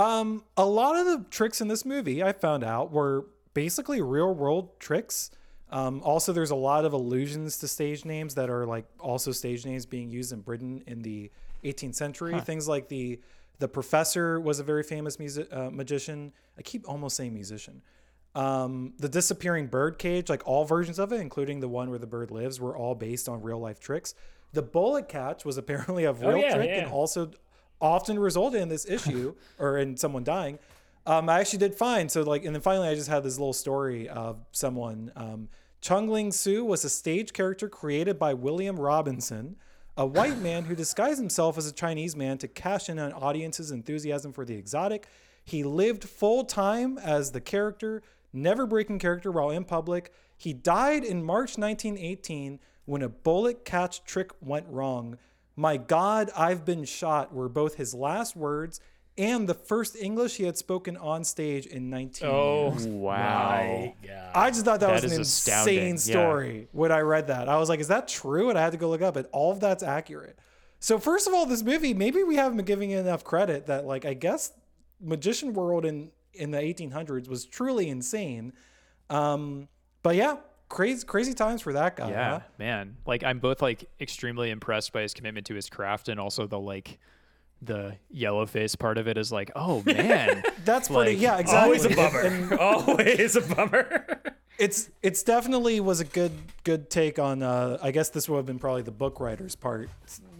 Um, 0.00 0.44
a 0.56 0.64
lot 0.64 0.96
of 0.96 1.06
the 1.06 1.26
tricks 1.30 1.60
in 1.60 1.68
this 1.68 1.84
movie 1.84 2.22
I 2.22 2.32
found 2.32 2.64
out 2.64 2.90
were 2.90 3.26
basically 3.52 4.00
real 4.00 4.34
world 4.34 4.80
tricks. 4.80 5.30
Um, 5.70 6.00
also, 6.02 6.32
there's 6.32 6.50
a 6.50 6.56
lot 6.56 6.84
of 6.84 6.94
allusions 6.94 7.58
to 7.58 7.68
stage 7.68 8.04
names 8.06 8.34
that 8.36 8.48
are 8.48 8.66
like 8.66 8.86
also 8.98 9.30
stage 9.30 9.66
names 9.66 9.84
being 9.84 10.10
used 10.10 10.32
in 10.32 10.40
Britain 10.40 10.82
in 10.86 11.02
the 11.02 11.30
18th 11.64 11.94
century. 11.94 12.40
Things 12.40 12.66
like 12.66 12.88
the 12.88 13.20
the 13.58 13.68
professor 13.68 14.40
was 14.40 14.58
a 14.58 14.64
very 14.64 14.82
famous 14.82 15.18
music, 15.18 15.46
uh, 15.52 15.70
magician. 15.70 16.32
I 16.58 16.62
keep 16.62 16.88
almost 16.88 17.14
saying 17.14 17.34
musician. 17.34 17.82
Um, 18.34 18.94
the 18.98 19.08
disappearing 19.08 19.66
bird 19.66 19.98
cage, 19.98 20.30
like 20.30 20.42
all 20.46 20.64
versions 20.64 20.98
of 20.98 21.12
it, 21.12 21.20
including 21.20 21.60
the 21.60 21.68
one 21.68 21.90
where 21.90 21.98
the 21.98 22.06
bird 22.06 22.30
lives, 22.30 22.58
were 22.58 22.74
all 22.74 22.94
based 22.94 23.28
on 23.28 23.42
real 23.42 23.58
life 23.58 23.80
tricks. 23.80 24.14
The 24.54 24.62
bullet 24.62 25.08
catch 25.10 25.44
was 25.44 25.58
apparently 25.58 26.04
a 26.04 26.12
real 26.12 26.38
yeah, 26.38 26.54
trick 26.54 26.70
yeah. 26.70 26.78
and 26.84 26.90
also 26.90 27.32
often 27.80 28.18
resulted 28.18 28.60
in 28.60 28.68
this 28.68 28.86
issue 28.88 29.34
or 29.58 29.78
in 29.78 29.96
someone 29.96 30.24
dying. 30.24 30.58
Um, 31.06 31.28
I 31.28 31.40
actually 31.40 31.60
did 31.60 31.74
find 31.74 32.10
so 32.10 32.22
like, 32.22 32.44
and 32.44 32.54
then 32.54 32.62
finally 32.62 32.88
I 32.88 32.94
just 32.94 33.08
had 33.08 33.22
this 33.22 33.38
little 33.38 33.52
story 33.52 34.08
of 34.08 34.38
someone. 34.52 35.10
Um, 35.16 35.48
Chung 35.80 36.08
Ling 36.08 36.30
Soo 36.30 36.64
was 36.64 36.84
a 36.84 36.90
stage 36.90 37.32
character 37.32 37.68
created 37.68 38.18
by 38.18 38.34
William 38.34 38.78
Robinson, 38.78 39.56
a 39.96 40.06
white 40.06 40.38
man 40.42 40.64
who 40.64 40.74
disguised 40.74 41.18
himself 41.18 41.56
as 41.56 41.66
a 41.66 41.72
Chinese 41.72 42.14
man 42.14 42.36
to 42.38 42.48
cash 42.48 42.88
in 42.88 42.98
on 42.98 43.12
audiences' 43.12 43.70
enthusiasm 43.70 44.32
for 44.32 44.44
the 44.44 44.54
exotic. 44.54 45.06
He 45.44 45.64
lived 45.64 46.04
full 46.04 46.44
time 46.44 46.98
as 46.98 47.32
the 47.32 47.40
character, 47.40 48.02
never 48.32 48.66
breaking 48.66 48.98
character 48.98 49.32
while 49.32 49.50
in 49.50 49.64
public. 49.64 50.12
He 50.36 50.52
died 50.52 51.02
in 51.02 51.24
March 51.24 51.56
1918 51.56 52.60
when 52.84 53.02
a 53.02 53.08
bullet 53.08 53.64
catch 53.64 54.04
trick 54.04 54.32
went 54.40 54.66
wrong. 54.68 55.18
My 55.60 55.76
God, 55.76 56.30
I've 56.34 56.64
been 56.64 56.86
shot 56.86 57.34
were 57.34 57.50
both 57.50 57.74
his 57.74 57.92
last 57.92 58.34
words 58.34 58.80
and 59.18 59.46
the 59.46 59.52
first 59.52 59.94
English 59.94 60.36
he 60.36 60.44
had 60.44 60.56
spoken 60.56 60.96
on 60.96 61.22
stage 61.22 61.66
in 61.66 61.90
19 61.90 62.26
Oh 62.26 62.70
years. 62.70 62.86
Wow. 62.86 63.94
I 64.34 64.50
just 64.50 64.64
thought 64.64 64.80
that, 64.80 64.86
That 64.86 65.02
was 65.02 65.12
an 65.12 65.20
is 65.20 65.28
astounding, 65.28 65.88
insane 65.88 66.14
yeah. 66.16 66.24
story 66.24 66.68
when 66.72 66.90
I 66.90 67.00
read 67.00 67.26
that. 67.26 67.46
I 67.46 67.58
was 67.58 67.68
like, 67.68 67.78
is 67.78 67.88
that 67.88 68.08
true? 68.08 68.48
And 68.48 68.58
I 68.58 68.62
had 68.62 68.72
to 68.72 68.78
go 68.78 68.88
look 68.88 69.02
up, 69.02 69.16
and 69.16 69.26
all 69.32 69.52
of 69.52 69.60
that's 69.60 69.82
accurate. 69.82 70.38
So 70.78 70.98
first 70.98 71.28
of 71.28 71.34
all, 71.34 71.44
this 71.44 71.62
movie, 71.62 71.92
maybe 71.92 72.22
we 72.22 72.36
haven't 72.36 72.56
been 72.56 72.64
giving 72.64 72.92
it 72.92 73.00
enough 73.00 73.22
credit 73.22 73.66
that, 73.66 73.84
like, 73.84 74.06
I 74.06 74.14
guess 74.14 74.52
magician 74.98 75.52
world 75.52 75.84
in 75.84 76.10
in 76.32 76.52
the 76.52 76.58
1800s 76.58 77.28
was 77.28 77.44
truly 77.44 77.90
insane. 77.90 78.54
Um, 79.10 79.68
but 80.02 80.16
yeah, 80.16 80.36
crazy 80.70 81.04
crazy 81.04 81.34
times 81.34 81.60
for 81.60 81.74
that 81.74 81.96
guy. 81.96 82.10
Yeah, 82.10 82.30
huh? 82.30 82.40
man. 82.58 82.96
Like 83.04 83.22
I'm 83.22 83.40
both 83.40 83.60
like 83.60 83.90
extremely 84.00 84.48
impressed 84.48 84.94
by 84.94 85.02
his 85.02 85.12
commitment 85.12 85.46
to 85.48 85.54
his 85.54 85.68
craft 85.68 86.08
and 86.08 86.18
also 86.18 86.46
the 86.46 86.58
like 86.58 86.98
the 87.60 87.96
yellow 88.10 88.46
face 88.46 88.74
part 88.74 88.96
of 88.96 89.06
it 89.06 89.18
is 89.18 89.30
like, 89.30 89.50
oh 89.54 89.82
man. 89.86 90.42
That's 90.64 90.88
pretty. 90.88 91.16
Yeah, 91.16 91.38
exactly. 91.38 91.64
Always 91.64 91.84
a 91.84 91.90
bummer. 91.90 92.20
And 92.20 92.52
Always 92.58 93.36
a 93.36 93.42
bummer. 93.42 94.20
it's 94.58 94.90
it's 95.02 95.22
definitely 95.22 95.80
was 95.80 96.00
a 96.00 96.04
good 96.04 96.32
good 96.64 96.88
take 96.88 97.18
on. 97.18 97.42
Uh, 97.42 97.76
I 97.82 97.90
guess 97.90 98.08
this 98.08 98.28
would 98.28 98.38
have 98.38 98.46
been 98.46 98.58
probably 98.58 98.82
the 98.82 98.90
book 98.90 99.20
writer's 99.20 99.56
part, 99.56 99.90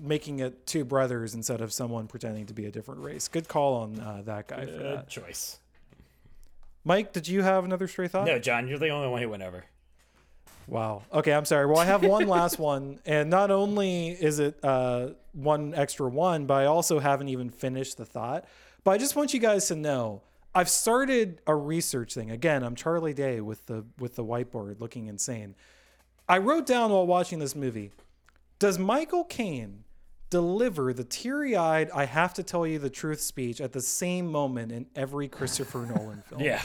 making 0.00 0.38
it 0.38 0.66
two 0.66 0.86
brothers 0.86 1.34
instead 1.34 1.60
of 1.60 1.72
someone 1.72 2.06
pretending 2.06 2.46
to 2.46 2.54
be 2.54 2.64
a 2.64 2.70
different 2.70 3.02
race. 3.02 3.28
Good 3.28 3.48
call 3.48 3.74
on 3.74 4.00
uh, 4.00 4.22
that 4.24 4.48
guy 4.48 4.64
for 4.64 4.82
that. 4.82 5.08
choice. 5.08 5.58
Mike, 6.82 7.12
did 7.12 7.28
you 7.28 7.42
have 7.42 7.64
another 7.66 7.86
stray 7.86 8.08
thought? 8.08 8.26
No, 8.26 8.38
John, 8.38 8.66
you're 8.66 8.78
the 8.78 8.88
only 8.88 9.08
one 9.08 9.20
who 9.20 9.28
went 9.28 9.42
over. 9.42 9.64
Wow. 10.66 11.02
Okay, 11.12 11.32
I'm 11.32 11.44
sorry. 11.44 11.66
Well, 11.66 11.78
I 11.78 11.84
have 11.84 12.04
one 12.04 12.28
last 12.28 12.58
one, 12.72 13.00
and 13.04 13.28
not 13.30 13.50
only 13.50 14.08
is 14.08 14.38
it 14.38 14.58
uh, 14.62 15.10
one 15.32 15.74
extra 15.74 16.08
one, 16.08 16.46
but 16.46 16.54
I 16.54 16.66
also 16.66 16.98
haven't 16.98 17.28
even 17.28 17.50
finished 17.50 17.96
the 17.96 18.04
thought. 18.04 18.44
But 18.84 18.92
I 18.92 18.98
just 18.98 19.16
want 19.16 19.34
you 19.34 19.40
guys 19.40 19.68
to 19.68 19.76
know 19.76 20.22
I've 20.54 20.68
started 20.68 21.40
a 21.46 21.54
research 21.54 22.14
thing. 22.14 22.30
Again, 22.30 22.62
I'm 22.62 22.74
Charlie 22.74 23.14
Day 23.14 23.40
with 23.40 23.66
the 23.66 23.84
with 23.98 24.16
the 24.16 24.24
whiteboard, 24.24 24.80
looking 24.80 25.06
insane. 25.06 25.54
I 26.28 26.38
wrote 26.38 26.66
down 26.66 26.90
while 26.90 27.06
watching 27.06 27.38
this 27.38 27.54
movie: 27.54 27.90
Does 28.58 28.78
Michael 28.78 29.24
Caine 29.24 29.84
deliver 30.28 30.92
the 30.92 31.04
teary-eyed 31.04 31.90
"I 31.90 32.04
have 32.06 32.34
to 32.34 32.42
tell 32.42 32.66
you 32.66 32.78
the 32.78 32.90
truth" 32.90 33.20
speech 33.20 33.60
at 33.60 33.72
the 33.72 33.80
same 33.80 34.30
moment 34.30 34.72
in 34.72 34.86
every 34.96 35.28
Christopher 35.28 35.86
Nolan 35.86 36.22
film? 36.22 36.40
Yeah. 36.44 36.62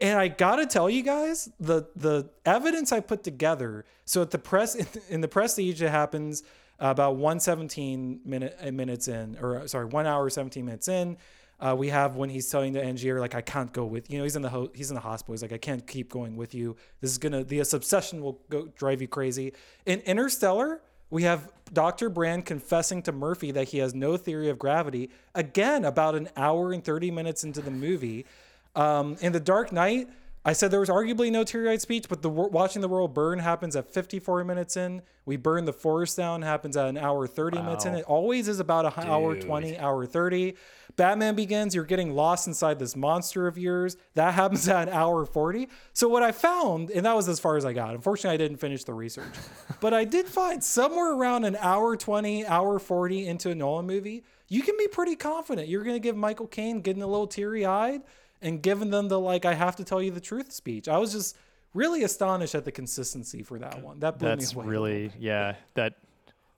And 0.00 0.18
I 0.18 0.28
gotta 0.28 0.66
tell 0.66 0.90
you 0.90 1.02
guys, 1.02 1.48
the 1.58 1.86
the 1.96 2.28
evidence 2.44 2.92
I 2.92 3.00
put 3.00 3.24
together. 3.24 3.84
So 4.04 4.22
at 4.22 4.30
the 4.30 4.38
press 4.38 4.74
in 5.08 5.20
the 5.20 5.28
prestige, 5.28 5.80
it 5.82 5.88
happens 5.88 6.42
about 6.78 7.16
117 7.16 8.20
minute 8.24 8.56
uh, 8.60 8.70
minutes 8.70 9.08
in, 9.08 9.38
or 9.40 9.66
sorry, 9.66 9.86
one 9.86 10.06
hour 10.06 10.28
17 10.28 10.64
minutes 10.64 10.88
in. 10.88 11.16
Uh, 11.58 11.74
we 11.76 11.88
have 11.88 12.16
when 12.16 12.28
he's 12.28 12.50
telling 12.50 12.74
the 12.74 12.80
Angier 12.80 13.18
like 13.18 13.34
I 13.34 13.40
can't 13.40 13.72
go 13.72 13.86
with 13.86 14.10
you 14.10 14.18
know 14.18 14.24
he's 14.24 14.36
in 14.36 14.42
the 14.42 14.50
ho- 14.50 14.70
he's 14.74 14.90
in 14.90 14.94
the 14.94 15.00
hospital 15.00 15.32
he's 15.32 15.40
like 15.40 15.54
I 15.54 15.58
can't 15.58 15.86
keep 15.86 16.10
going 16.10 16.36
with 16.36 16.54
you 16.54 16.76
this 17.00 17.10
is 17.10 17.16
gonna 17.16 17.44
the 17.44 17.60
obsession 17.60 18.20
will 18.20 18.42
go 18.50 18.66
drive 18.76 19.00
you 19.00 19.08
crazy 19.08 19.54
in 19.86 20.00
Interstellar 20.00 20.82
we 21.08 21.22
have 21.22 21.50
Dr. 21.72 22.10
Brand 22.10 22.44
confessing 22.44 23.00
to 23.02 23.12
Murphy 23.12 23.52
that 23.52 23.68
he 23.68 23.78
has 23.78 23.94
no 23.94 24.18
theory 24.18 24.50
of 24.50 24.58
gravity 24.58 25.08
again 25.34 25.86
about 25.86 26.14
an 26.14 26.28
hour 26.36 26.72
and 26.72 26.84
30 26.84 27.10
minutes 27.10 27.42
into 27.42 27.62
the 27.62 27.70
movie 27.70 28.26
um, 28.76 29.16
in 29.20 29.32
the 29.32 29.40
Dark 29.40 29.72
Knight 29.72 30.08
I 30.46 30.52
said 30.52 30.70
there 30.70 30.78
was 30.78 30.88
arguably 30.88 31.32
no 31.32 31.42
teary-eyed 31.42 31.80
speech, 31.80 32.08
but 32.08 32.22
the 32.22 32.30
watching 32.30 32.80
the 32.80 32.86
world 32.86 33.12
burn 33.12 33.40
happens 33.40 33.74
at 33.74 33.92
54 33.92 34.44
minutes 34.44 34.76
in. 34.76 35.02
We 35.24 35.36
burn 35.36 35.64
the 35.64 35.72
forest 35.72 36.16
down 36.16 36.42
happens 36.42 36.76
at 36.76 36.86
an 36.86 36.96
hour 36.96 37.26
30 37.26 37.58
wow. 37.58 37.64
minutes 37.64 37.84
in. 37.84 37.96
It 37.96 38.04
always 38.04 38.46
is 38.46 38.60
about 38.60 38.96
an 38.96 39.08
hour 39.08 39.34
20, 39.34 39.76
hour 39.76 40.06
30. 40.06 40.54
Batman 40.94 41.34
Begins, 41.34 41.74
you're 41.74 41.82
getting 41.82 42.14
lost 42.14 42.46
inside 42.46 42.78
this 42.78 42.94
monster 42.94 43.48
of 43.48 43.58
yours. 43.58 43.96
That 44.14 44.34
happens 44.34 44.68
at 44.68 44.86
an 44.86 44.94
hour 44.94 45.26
40. 45.26 45.68
So 45.92 46.08
what 46.08 46.22
I 46.22 46.30
found, 46.30 46.90
and 46.92 47.04
that 47.06 47.16
was 47.16 47.28
as 47.28 47.40
far 47.40 47.56
as 47.56 47.64
I 47.64 47.72
got. 47.72 47.96
Unfortunately, 47.96 48.34
I 48.34 48.36
didn't 48.36 48.58
finish 48.58 48.84
the 48.84 48.94
research, 48.94 49.34
but 49.80 49.92
I 49.92 50.04
did 50.04 50.26
find 50.26 50.62
somewhere 50.62 51.12
around 51.12 51.42
an 51.42 51.56
hour 51.56 51.96
20, 51.96 52.46
hour 52.46 52.78
40 52.78 53.26
into 53.26 53.50
a 53.50 53.54
Nolan 53.56 53.88
movie, 53.88 54.22
you 54.46 54.62
can 54.62 54.76
be 54.78 54.86
pretty 54.86 55.16
confident 55.16 55.66
you're 55.66 55.82
going 55.82 55.96
to 55.96 56.00
give 56.00 56.16
Michael 56.16 56.46
Caine 56.46 56.82
getting 56.82 57.02
a 57.02 57.06
little 57.08 57.26
teary-eyed 57.26 58.02
and 58.42 58.62
giving 58.62 58.90
them 58.90 59.08
the 59.08 59.18
like 59.18 59.44
I 59.44 59.54
have 59.54 59.76
to 59.76 59.84
tell 59.84 60.02
you 60.02 60.10
the 60.10 60.20
truth 60.20 60.52
speech. 60.52 60.88
I 60.88 60.98
was 60.98 61.12
just 61.12 61.36
really 61.74 62.02
astonished 62.02 62.54
at 62.54 62.64
the 62.64 62.72
consistency 62.72 63.42
for 63.42 63.58
that 63.58 63.82
one. 63.82 64.00
That 64.00 64.18
blew 64.18 64.28
That's 64.28 64.54
me 64.54 64.60
away. 64.60 64.68
really 64.68 65.12
yeah. 65.18 65.56
That 65.74 65.94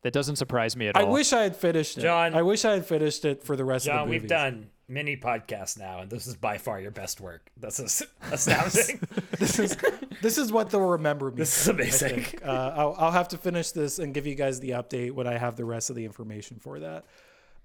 that 0.02 0.12
doesn't 0.12 0.36
surprise 0.36 0.76
me 0.76 0.88
at 0.88 0.96
I 0.96 1.00
all. 1.02 1.08
I 1.08 1.10
wish 1.10 1.32
I 1.32 1.42
had 1.42 1.56
finished 1.56 1.98
it. 1.98 2.02
John, 2.02 2.34
I 2.34 2.42
wish 2.42 2.64
I 2.64 2.72
had 2.72 2.86
finished 2.86 3.24
it 3.24 3.42
for 3.42 3.56
the 3.56 3.64
rest 3.64 3.86
John, 3.86 3.98
of 3.98 4.00
the 4.02 4.06
movies. 4.06 4.22
we've 4.22 4.28
done 4.28 4.70
many 4.86 5.16
podcasts 5.16 5.78
now, 5.78 5.98
and 6.00 6.10
this 6.10 6.26
is 6.26 6.36
by 6.36 6.56
far 6.56 6.80
your 6.80 6.92
best 6.92 7.20
work. 7.20 7.50
This 7.56 7.80
is 7.80 8.02
astounding. 8.30 9.00
this 9.38 9.58
is 9.58 9.76
this 10.22 10.38
is 10.38 10.52
what 10.52 10.70
they'll 10.70 10.80
remember 10.80 11.30
me. 11.30 11.36
This 11.38 11.62
is 11.62 11.68
amazing. 11.68 12.26
Uh, 12.44 12.72
I'll, 12.76 12.94
I'll 12.98 13.10
have 13.10 13.28
to 13.28 13.38
finish 13.38 13.72
this 13.72 13.98
and 13.98 14.14
give 14.14 14.26
you 14.26 14.34
guys 14.36 14.60
the 14.60 14.70
update 14.70 15.12
when 15.12 15.26
I 15.26 15.36
have 15.36 15.56
the 15.56 15.64
rest 15.64 15.90
of 15.90 15.96
the 15.96 16.04
information 16.04 16.58
for 16.60 16.78
that. 16.80 17.04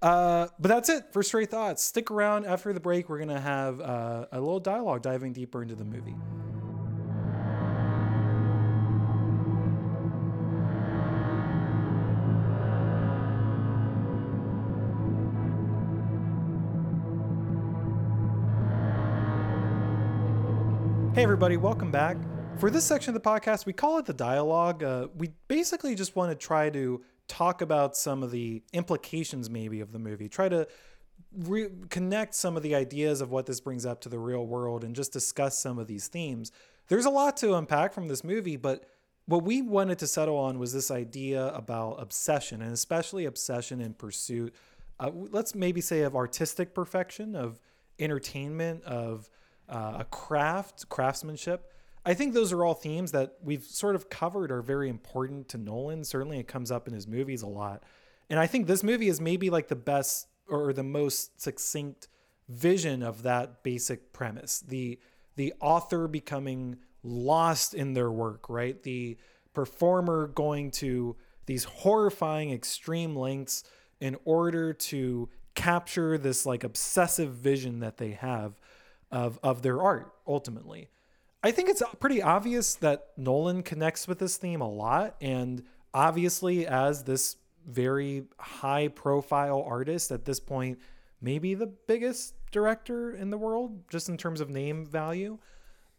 Uh, 0.04 0.48
but 0.58 0.68
that's 0.68 0.90
it 0.90 1.10
for 1.12 1.22
Stray 1.22 1.46
Thoughts. 1.46 1.82
Stick 1.82 2.10
around 2.10 2.44
after 2.44 2.74
the 2.74 2.78
break. 2.78 3.08
We're 3.08 3.16
going 3.16 3.30
to 3.30 3.40
have 3.40 3.80
uh, 3.80 4.26
a 4.32 4.38
little 4.38 4.60
dialogue 4.60 5.00
diving 5.00 5.32
deeper 5.32 5.62
into 5.62 5.74
the 5.74 5.84
movie. 5.86 6.14
Hey, 21.14 21.22
everybody, 21.22 21.56
welcome 21.56 21.90
back. 21.90 22.18
For 22.58 22.68
this 22.68 22.84
section 22.84 23.16
of 23.16 23.22
the 23.22 23.26
podcast, 23.26 23.64
we 23.64 23.72
call 23.72 23.96
it 23.96 24.04
the 24.04 24.12
dialogue. 24.12 24.84
Uh, 24.84 25.08
we 25.16 25.30
basically 25.48 25.94
just 25.94 26.14
want 26.14 26.30
to 26.30 26.36
try 26.36 26.68
to 26.68 27.02
talk 27.28 27.60
about 27.60 27.96
some 27.96 28.22
of 28.22 28.30
the 28.30 28.62
implications 28.72 29.48
maybe 29.48 29.80
of 29.80 29.92
the 29.92 29.98
movie. 29.98 30.28
Try 30.28 30.48
to 30.48 30.66
re- 31.36 31.70
connect 31.90 32.34
some 32.34 32.56
of 32.56 32.62
the 32.62 32.74
ideas 32.74 33.20
of 33.20 33.30
what 33.30 33.46
this 33.46 33.60
brings 33.60 33.86
up 33.86 34.00
to 34.02 34.08
the 34.08 34.18
real 34.18 34.46
world 34.46 34.84
and 34.84 34.94
just 34.94 35.12
discuss 35.12 35.58
some 35.58 35.78
of 35.78 35.86
these 35.86 36.08
themes. 36.08 36.52
There's 36.88 37.06
a 37.06 37.10
lot 37.10 37.36
to 37.38 37.54
unpack 37.54 37.92
from 37.92 38.08
this 38.08 38.24
movie 38.24 38.56
but 38.56 38.84
what 39.26 39.42
we 39.42 39.62
wanted 39.62 39.98
to 40.00 40.06
settle 40.06 40.36
on 40.36 40.58
was 40.58 40.72
this 40.72 40.90
idea 40.90 41.46
about 41.48 41.94
obsession 41.94 42.60
and 42.60 42.72
especially 42.72 43.24
obsession 43.24 43.80
in 43.80 43.94
pursuit 43.94 44.54
uh, 45.00 45.10
let's 45.12 45.54
maybe 45.54 45.80
say 45.80 46.02
of 46.02 46.14
artistic 46.14 46.74
perfection 46.74 47.34
of 47.34 47.60
entertainment 47.98 48.82
of 48.84 49.28
uh, 49.68 49.96
a 50.00 50.04
craft 50.04 50.88
craftsmanship 50.88 51.72
I 52.04 52.14
think 52.14 52.34
those 52.34 52.52
are 52.52 52.64
all 52.64 52.74
themes 52.74 53.12
that 53.12 53.36
we've 53.42 53.64
sort 53.64 53.94
of 53.94 54.10
covered 54.10 54.50
are 54.50 54.62
very 54.62 54.88
important 54.88 55.48
to 55.50 55.58
Nolan. 55.58 56.04
Certainly, 56.04 56.38
it 56.38 56.48
comes 56.48 56.70
up 56.70 56.86
in 56.86 56.94
his 56.94 57.06
movies 57.06 57.42
a 57.42 57.46
lot. 57.46 57.82
And 58.28 58.38
I 58.38 58.46
think 58.46 58.66
this 58.66 58.82
movie 58.82 59.08
is 59.08 59.20
maybe 59.20 59.50
like 59.50 59.68
the 59.68 59.76
best 59.76 60.28
or 60.48 60.72
the 60.72 60.82
most 60.82 61.40
succinct 61.40 62.08
vision 62.48 63.02
of 63.02 63.22
that 63.22 63.62
basic 63.62 64.12
premise. 64.12 64.60
The 64.60 64.98
the 65.36 65.54
author 65.60 66.06
becoming 66.06 66.76
lost 67.02 67.74
in 67.74 67.94
their 67.94 68.10
work, 68.10 68.48
right? 68.48 68.80
The 68.82 69.16
performer 69.52 70.28
going 70.28 70.70
to 70.72 71.16
these 71.46 71.64
horrifying 71.64 72.52
extreme 72.52 73.16
lengths 73.16 73.64
in 74.00 74.16
order 74.24 74.72
to 74.72 75.28
capture 75.54 76.18
this 76.18 76.44
like 76.44 76.64
obsessive 76.64 77.32
vision 77.32 77.80
that 77.80 77.96
they 77.96 78.12
have 78.12 78.58
of 79.10 79.38
of 79.42 79.62
their 79.62 79.80
art 79.82 80.12
ultimately. 80.26 80.88
I 81.44 81.50
think 81.50 81.68
it's 81.68 81.82
pretty 82.00 82.22
obvious 82.22 82.74
that 82.76 83.08
Nolan 83.18 83.62
connects 83.62 84.08
with 84.08 84.18
this 84.18 84.38
theme 84.38 84.62
a 84.62 84.68
lot. 84.68 85.14
And 85.20 85.62
obviously, 85.92 86.66
as 86.66 87.04
this 87.04 87.36
very 87.66 88.24
high 88.38 88.88
profile 88.88 89.62
artist 89.62 90.10
at 90.10 90.24
this 90.24 90.40
point, 90.40 90.78
maybe 91.20 91.54
the 91.54 91.66
biggest 91.66 92.34
director 92.50 93.14
in 93.14 93.28
the 93.28 93.36
world, 93.36 93.90
just 93.90 94.08
in 94.08 94.16
terms 94.16 94.40
of 94.40 94.48
name 94.48 94.86
value. 94.86 95.36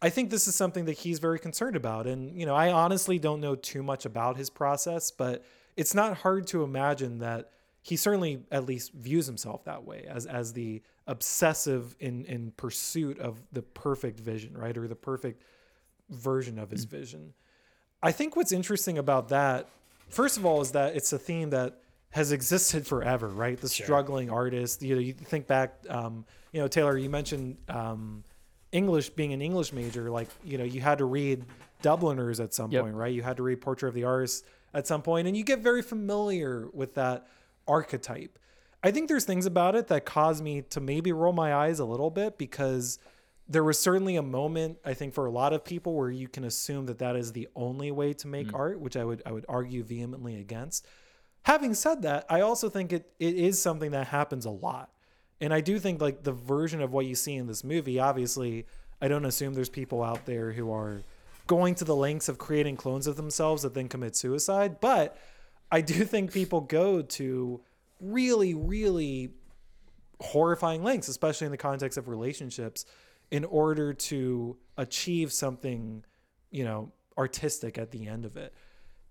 I 0.02 0.10
think 0.10 0.32
this 0.32 0.48
is 0.48 0.56
something 0.56 0.86
that 0.86 0.94
he's 0.94 1.20
very 1.20 1.38
concerned 1.38 1.76
about. 1.76 2.08
And, 2.08 2.36
you 2.40 2.48
know, 2.48 2.56
I 2.56 2.72
honestly 2.72 3.20
don't 3.20 3.40
know 3.40 3.54
too 3.54 3.84
much 3.84 4.04
about 4.04 4.38
his 4.38 4.50
process, 4.50 5.12
but 5.12 5.46
it's 5.78 5.94
not 5.94 6.18
hard 6.18 6.48
to 6.48 6.64
imagine 6.64 7.20
that 7.20 7.52
he 7.84 7.96
certainly 7.96 8.42
at 8.52 8.66
least 8.66 8.94
views 8.94 9.28
himself 9.28 9.64
that 9.66 9.86
way 9.86 10.06
as 10.10 10.26
as 10.26 10.54
the 10.54 10.82
obsessive 11.08 11.96
in 12.00 12.26
in 12.26 12.52
pursuit 12.58 13.20
of 13.20 13.42
the 13.52 13.62
perfect 13.62 14.20
vision, 14.20 14.58
right? 14.58 14.78
Or 14.78 14.88
the 14.88 14.96
perfect 14.96 15.44
version 16.10 16.60
of 16.60 16.70
his 16.70 16.86
mm. 16.86 16.90
vision. 16.90 17.34
I 18.02 18.12
think 18.12 18.36
what's 18.36 18.52
interesting 18.52 18.98
about 18.98 19.30
that, 19.30 19.70
first 20.10 20.38
of 20.38 20.46
all, 20.46 20.62
is 20.62 20.72
that 20.72 20.96
it's 20.96 21.12
a 21.14 21.20
theme 21.20 21.50
that 21.52 21.80
has 22.12 22.32
existed 22.32 22.88
forever, 22.88 23.28
right? 23.28 23.60
The 23.60 23.68
sure. 23.68 23.86
struggling 23.86 24.30
artist. 24.30 24.82
You 24.82 24.96
know, 24.96 25.02
you 25.02 25.14
think 25.14 25.48
back, 25.48 25.76
um, 25.90 26.26
you 26.52 26.62
know, 26.62 26.68
Taylor, 26.68 26.98
you 26.98 27.10
mentioned 27.10 27.58
um, 27.68 28.24
English 28.72 29.10
being 29.10 29.34
an 29.34 29.42
English 29.42 29.74
major. 29.74 30.10
Like, 30.10 30.30
you 30.44 30.58
know, 30.58 30.64
you 30.64 30.82
had 30.82 31.00
to 31.00 31.06
read 31.06 31.46
Dubliners 31.82 32.40
at 32.40 32.54
some 32.54 32.72
yep. 32.72 32.84
point, 32.84 32.96
right? 32.96 33.14
You 33.14 33.22
had 33.22 33.38
to 33.38 33.44
read 33.44 33.60
Portrait 33.60 33.90
of 33.90 33.96
the 33.96 34.06
Artist 34.06 34.46
at 34.74 34.88
some 34.88 35.02
point, 35.02 35.28
and 35.28 35.36
you 35.36 35.44
get 35.44 35.60
very 35.60 35.82
familiar 35.82 36.68
with 36.74 36.96
that 36.96 37.28
archetype. 37.68 38.38
I 38.86 38.92
think 38.92 39.08
there's 39.08 39.26
things 39.26 39.48
about 39.48 39.74
it 39.74 39.88
that 39.88 40.06
cause 40.06 40.44
me 40.44 40.62
to 40.70 40.80
maybe 40.80 41.12
roll 41.12 41.34
my 41.34 41.56
eyes 41.56 41.80
a 41.80 41.86
little 41.86 42.12
bit 42.12 42.38
because 42.38 43.00
there 43.50 43.64
was 43.64 43.80
certainly 43.80 44.16
a 44.16 44.22
moment 44.22 44.78
I 44.86 44.94
think 44.94 45.16
for 45.16 45.26
a 45.26 45.32
lot 45.32 45.54
of 45.54 45.66
people 45.66 45.96
where 45.96 46.12
you 46.12 46.28
can 46.28 46.44
assume 46.44 46.86
that 46.86 47.00
that 47.00 47.16
is 47.16 47.32
the 47.32 47.48
only 47.56 47.90
way 47.90 48.14
to 48.14 48.28
make 48.28 48.50
mm. 48.50 48.54
art, 48.54 48.80
which 48.80 48.96
I 48.96 49.04
would 49.04 49.24
I 49.26 49.32
would 49.32 49.46
argue 49.50 49.84
vehemently 49.84 50.40
against. 50.40 50.86
Having 51.46 51.74
said 51.74 52.04
that, 52.04 52.28
I 52.30 52.42
also 52.42 52.70
think 52.70 52.94
it 52.94 53.12
it 53.18 53.34
is 53.34 53.60
something 53.60 53.90
that 53.90 54.06
happens 54.10 54.46
a 54.46 54.52
lot. 54.52 54.92
And 55.42 55.52
I 55.52 55.62
do 55.62 55.80
think 55.80 56.00
like 56.00 56.22
the 56.22 56.32
version 56.32 56.80
of 56.80 56.94
what 56.94 57.08
you 57.08 57.16
see 57.16 57.34
in 57.34 57.48
this 57.48 57.64
movie, 57.64 58.00
obviously, 58.00 58.68
I 59.02 59.08
don't 59.08 59.26
assume 59.26 59.56
there's 59.56 59.68
people 59.68 60.04
out 60.04 60.28
there 60.28 60.52
who 60.52 60.72
are 60.72 61.02
going 61.48 61.74
to 61.76 61.86
the 61.86 61.96
lengths 61.96 62.30
of 62.30 62.38
creating 62.38 62.78
clones 62.78 63.08
of 63.08 63.16
themselves 63.16 63.64
that 63.64 63.74
then 63.74 63.88
commit 63.88 64.16
suicide, 64.16 64.80
but 64.80 65.18
I 65.72 65.82
do 65.82 66.06
think 66.06 66.32
people 66.32 66.62
go 66.62 67.02
to 67.02 67.62
really, 68.00 68.54
really 68.54 69.32
horrifying 70.22 70.84
lengths, 70.84 71.08
especially 71.08 71.46
in 71.46 71.52
the 71.52 71.58
context 71.58 71.98
of 71.98 72.08
relationships, 72.08 72.86
in 73.32 73.44
order 73.46 73.94
to 73.94 74.58
achieve 74.78 75.32
something, 75.32 76.04
you 76.52 76.64
know, 76.64 76.92
artistic 77.18 77.78
at 77.78 77.92
the 77.92 78.08
end 78.08 78.26
of 78.26 78.38
it. 78.38 78.54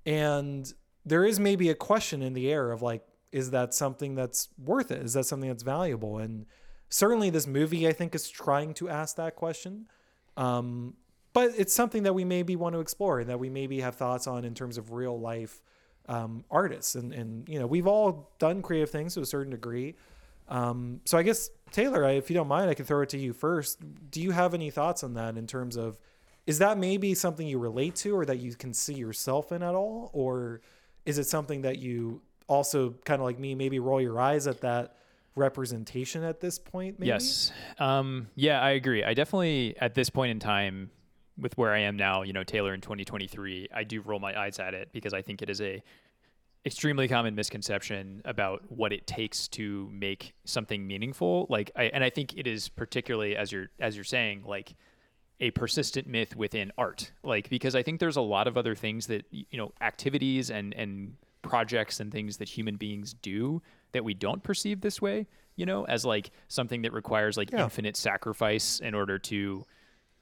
And 0.06 0.72
there 1.04 1.24
is 1.24 1.40
maybe 1.40 1.70
a 1.70 1.74
question 1.74 2.22
in 2.22 2.32
the 2.34 2.50
air 2.50 2.70
of 2.70 2.82
like, 2.82 3.04
is 3.32 3.50
that 3.50 3.74
something 3.74 4.14
that's 4.14 4.48
worth 4.58 4.90
it? 4.90 5.02
Is 5.02 5.14
that 5.14 5.24
something 5.24 5.48
that's 5.48 5.62
valuable? 5.62 6.18
And 6.18 6.46
certainly 6.88 7.30
this 7.30 7.46
movie, 7.46 7.88
I 7.88 7.92
think, 7.92 8.14
is 8.14 8.28
trying 8.28 8.74
to 8.74 8.88
ask 8.88 9.16
that 9.16 9.34
question. 9.34 9.88
Um, 10.36 10.94
but 11.32 11.52
it's 11.56 11.72
something 11.72 12.04
that 12.04 12.14
we 12.14 12.24
maybe 12.24 12.54
want 12.54 12.74
to 12.74 12.80
explore 12.80 13.18
and 13.18 13.28
that 13.28 13.40
we 13.40 13.50
maybe 13.50 13.80
have 13.80 13.96
thoughts 13.96 14.26
on 14.26 14.44
in 14.44 14.54
terms 14.54 14.78
of 14.78 14.92
real 14.92 15.18
life 15.18 15.62
um, 16.08 16.44
artists. 16.50 16.94
And, 16.94 17.12
and, 17.12 17.48
you 17.48 17.58
know, 17.58 17.66
we've 17.66 17.86
all 17.86 18.30
done 18.38 18.62
creative 18.62 18.90
things 18.90 19.14
to 19.14 19.20
a 19.20 19.26
certain 19.26 19.50
degree. 19.50 19.94
Um, 20.48 21.00
so 21.04 21.16
I 21.16 21.22
guess, 21.22 21.50
Taylor, 21.72 22.08
if 22.10 22.30
you 22.30 22.34
don't 22.34 22.48
mind, 22.48 22.70
I 22.70 22.74
can 22.74 22.84
throw 22.84 23.02
it 23.02 23.08
to 23.10 23.18
you 23.18 23.32
first. 23.32 23.78
Do 24.10 24.20
you 24.20 24.30
have 24.30 24.54
any 24.54 24.70
thoughts 24.70 25.02
on 25.02 25.14
that 25.14 25.36
in 25.36 25.46
terms 25.46 25.76
of, 25.76 25.98
is 26.46 26.58
that 26.58 26.76
maybe 26.76 27.14
something 27.14 27.46
you 27.46 27.58
relate 27.58 27.94
to 27.96 28.16
or 28.16 28.26
that 28.26 28.38
you 28.38 28.54
can 28.54 28.74
see 28.74 28.94
yourself 28.94 29.52
in 29.52 29.62
at 29.62 29.74
all? 29.74 30.10
Or 30.12 30.60
is 31.06 31.18
it 31.18 31.24
something 31.24 31.62
that 31.62 31.78
you 31.78 32.20
also 32.48 32.94
kind 33.04 33.20
of 33.20 33.24
like 33.24 33.38
me, 33.38 33.54
maybe 33.54 33.78
roll 33.78 34.00
your 34.00 34.20
eyes 34.20 34.46
at 34.46 34.60
that 34.60 34.96
representation 35.36 36.22
at 36.22 36.40
this 36.40 36.58
point. 36.58 36.98
Maybe? 36.98 37.08
Yes. 37.08 37.52
Um, 37.78 38.28
yeah, 38.34 38.60
I 38.60 38.70
agree. 38.70 39.02
I 39.02 39.14
definitely, 39.14 39.74
at 39.80 39.94
this 39.94 40.10
point 40.10 40.30
in 40.30 40.38
time, 40.38 40.90
with 41.38 41.56
where 41.58 41.72
I 41.72 41.80
am 41.80 41.96
now, 41.96 42.22
you 42.22 42.32
know, 42.32 42.44
Taylor 42.44 42.74
in 42.74 42.80
2023, 42.80 43.68
I 43.74 43.84
do 43.84 44.00
roll 44.00 44.20
my 44.20 44.38
eyes 44.38 44.58
at 44.58 44.74
it 44.74 44.90
because 44.92 45.12
I 45.12 45.22
think 45.22 45.42
it 45.42 45.50
is 45.50 45.60
a 45.60 45.82
extremely 46.66 47.08
common 47.08 47.34
misconception 47.34 48.22
about 48.24 48.62
what 48.70 48.92
it 48.92 49.06
takes 49.06 49.48
to 49.48 49.88
make 49.92 50.34
something 50.44 50.86
meaningful. 50.86 51.46
Like, 51.50 51.70
I, 51.76 51.84
and 51.84 52.02
I 52.02 52.10
think 52.10 52.36
it 52.38 52.46
is 52.46 52.68
particularly 52.68 53.36
as 53.36 53.52
you're 53.52 53.68
as 53.80 53.96
you're 53.96 54.04
saying, 54.04 54.44
like 54.46 54.74
a 55.40 55.50
persistent 55.50 56.06
myth 56.06 56.36
within 56.36 56.72
art. 56.78 57.10
Like, 57.22 57.50
because 57.50 57.74
I 57.74 57.82
think 57.82 58.00
there's 58.00 58.16
a 58.16 58.22
lot 58.22 58.46
of 58.46 58.56
other 58.56 58.74
things 58.74 59.08
that 59.08 59.24
you 59.30 59.44
know, 59.58 59.72
activities 59.80 60.50
and 60.50 60.72
and 60.74 61.16
projects 61.42 62.00
and 62.00 62.10
things 62.10 62.38
that 62.38 62.48
human 62.48 62.76
beings 62.76 63.12
do 63.12 63.60
that 63.92 64.02
we 64.04 64.14
don't 64.14 64.42
perceive 64.42 64.80
this 64.80 65.02
way. 65.02 65.26
You 65.56 65.66
know, 65.66 65.84
as 65.86 66.04
like 66.04 66.30
something 66.48 66.82
that 66.82 66.92
requires 66.92 67.36
like 67.36 67.50
Yeah. 67.52 67.64
infinite 67.64 67.96
sacrifice 67.96 68.80
in 68.80 68.94
order 68.94 69.18
to 69.18 69.66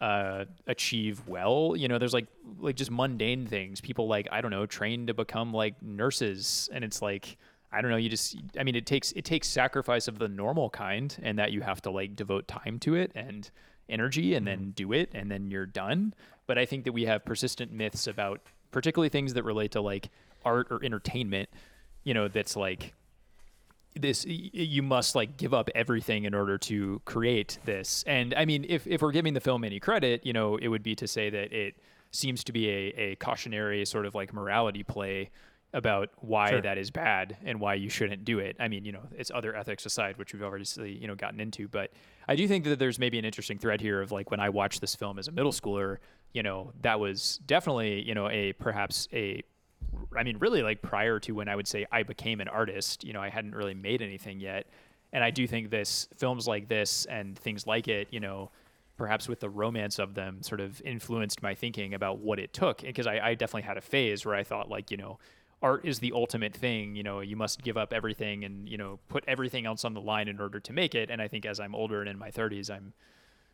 uh, 0.02 0.46
achieve 0.66 1.22
well. 1.28 1.76
You 1.76 1.86
know, 1.86 1.96
there's 1.96 2.12
like 2.12 2.26
like 2.58 2.74
just 2.74 2.90
mundane 2.90 3.46
things. 3.46 3.80
People 3.80 4.08
like 4.08 4.26
I 4.32 4.40
don't 4.40 4.50
know, 4.50 4.66
train 4.66 5.06
to 5.06 5.14
become 5.14 5.54
like 5.54 5.80
nurses, 5.80 6.68
and 6.72 6.82
it's 6.82 7.00
like 7.00 7.38
I 7.70 7.80
don't 7.80 7.90
know. 7.90 7.96
You 7.96 8.08
just 8.08 8.36
I 8.58 8.64
mean, 8.64 8.74
it 8.74 8.84
takes 8.84 9.12
it 9.12 9.24
takes 9.24 9.46
sacrifice 9.46 10.08
of 10.08 10.18
the 10.18 10.26
normal 10.26 10.70
kind, 10.70 11.16
and 11.22 11.38
that 11.38 11.52
you 11.52 11.60
have 11.60 11.80
to 11.82 11.90
like 11.90 12.16
devote 12.16 12.48
time 12.48 12.80
to 12.80 12.96
it 12.96 13.12
and 13.14 13.48
energy, 13.88 14.34
and 14.34 14.44
then 14.44 14.72
do 14.72 14.92
it, 14.92 15.10
and 15.14 15.30
then 15.30 15.52
you're 15.52 15.66
done. 15.66 16.14
But 16.48 16.58
I 16.58 16.66
think 16.66 16.82
that 16.84 16.92
we 16.92 17.04
have 17.04 17.24
persistent 17.24 17.70
myths 17.70 18.08
about 18.08 18.40
particularly 18.72 19.08
things 19.08 19.34
that 19.34 19.44
relate 19.44 19.70
to 19.72 19.80
like 19.80 20.10
art 20.44 20.66
or 20.72 20.84
entertainment. 20.84 21.48
You 22.02 22.14
know, 22.14 22.26
that's 22.26 22.56
like 22.56 22.92
this 23.94 24.24
you 24.26 24.82
must 24.82 25.14
like 25.14 25.36
give 25.36 25.52
up 25.52 25.68
everything 25.74 26.24
in 26.24 26.34
order 26.34 26.56
to 26.58 27.00
create 27.04 27.58
this. 27.64 28.02
And 28.06 28.32
i 28.34 28.44
mean 28.44 28.64
if, 28.68 28.86
if 28.86 29.02
we're 29.02 29.12
giving 29.12 29.34
the 29.34 29.40
film 29.40 29.64
any 29.64 29.80
credit 29.80 30.24
you 30.24 30.32
know 30.32 30.56
it 30.56 30.68
would 30.68 30.82
be 30.82 30.94
to 30.96 31.06
say 31.06 31.28
that 31.30 31.52
it 31.52 31.76
seems 32.10 32.44
to 32.44 32.52
be 32.52 32.68
a, 32.68 32.94
a 32.96 33.16
cautionary 33.16 33.84
sort 33.84 34.06
of 34.06 34.14
like 34.14 34.32
morality 34.32 34.82
play 34.82 35.30
about 35.74 36.10
why 36.16 36.50
Sure. 36.50 36.60
that 36.60 36.76
is 36.76 36.90
bad 36.90 37.36
and 37.44 37.58
why 37.58 37.74
you 37.74 37.88
shouldn't 37.88 38.24
do 38.26 38.38
it. 38.38 38.56
I 38.60 38.68
mean 38.68 38.84
you 38.84 38.92
know 38.92 39.02
it's 39.16 39.30
other 39.34 39.54
ethics 39.54 39.84
aside 39.86 40.16
which 40.16 40.32
we've 40.32 40.42
already 40.42 40.66
you 41.00 41.06
know 41.06 41.14
gotten 41.14 41.40
into. 41.40 41.68
But 41.68 41.92
i 42.28 42.36
do 42.36 42.46
think 42.48 42.64
that 42.64 42.78
there's 42.78 42.98
maybe 42.98 43.18
an 43.18 43.24
interesting 43.24 43.58
thread 43.58 43.80
here 43.80 44.00
of 44.00 44.12
like 44.12 44.30
when 44.30 44.40
i 44.40 44.48
watched 44.48 44.80
this 44.80 44.94
film 44.94 45.18
as 45.18 45.28
a 45.28 45.32
middle 45.32 45.52
schooler 45.52 45.98
you 46.32 46.42
know 46.42 46.72
that 46.80 46.98
was 47.00 47.40
definitely 47.46 48.02
you 48.02 48.14
know 48.14 48.28
a 48.30 48.52
perhaps 48.54 49.08
a 49.12 49.42
I 50.16 50.22
mean, 50.22 50.38
really, 50.38 50.62
like 50.62 50.82
prior 50.82 51.18
to 51.20 51.32
when 51.32 51.48
I 51.48 51.56
would 51.56 51.68
say 51.68 51.86
I 51.90 52.02
became 52.02 52.40
an 52.40 52.48
artist, 52.48 53.04
you 53.04 53.12
know, 53.12 53.20
I 53.20 53.28
hadn't 53.28 53.54
really 53.54 53.74
made 53.74 54.02
anything 54.02 54.40
yet. 54.40 54.66
And 55.12 55.22
I 55.22 55.30
do 55.30 55.46
think 55.46 55.70
this 55.70 56.08
films 56.16 56.48
like 56.48 56.68
this 56.68 57.04
and 57.06 57.38
things 57.38 57.66
like 57.66 57.88
it, 57.88 58.08
you 58.10 58.20
know, 58.20 58.50
perhaps 58.96 59.28
with 59.28 59.40
the 59.40 59.50
romance 59.50 59.98
of 59.98 60.14
them, 60.14 60.42
sort 60.42 60.60
of 60.60 60.80
influenced 60.82 61.42
my 61.42 61.54
thinking 61.54 61.94
about 61.94 62.18
what 62.18 62.38
it 62.38 62.52
took. 62.52 62.82
Because 62.82 63.06
I, 63.06 63.18
I 63.20 63.34
definitely 63.34 63.62
had 63.62 63.76
a 63.76 63.82
phase 63.82 64.24
where 64.24 64.34
I 64.34 64.44
thought, 64.44 64.70
like, 64.70 64.90
you 64.90 64.96
know, 64.96 65.18
art 65.62 65.84
is 65.84 66.00
the 66.00 66.12
ultimate 66.12 66.54
thing. 66.54 66.96
You 66.96 67.02
know, 67.02 67.20
you 67.20 67.36
must 67.36 67.62
give 67.62 67.76
up 67.76 67.92
everything 67.92 68.44
and 68.44 68.68
you 68.68 68.76
know 68.76 68.98
put 69.08 69.24
everything 69.26 69.66
else 69.66 69.84
on 69.84 69.94
the 69.94 70.00
line 70.00 70.28
in 70.28 70.40
order 70.40 70.60
to 70.60 70.72
make 70.72 70.94
it. 70.94 71.10
And 71.10 71.22
I 71.22 71.28
think 71.28 71.46
as 71.46 71.60
I'm 71.60 71.74
older 71.74 72.00
and 72.00 72.08
in 72.08 72.18
my 72.18 72.30
30s, 72.30 72.70
I'm 72.70 72.92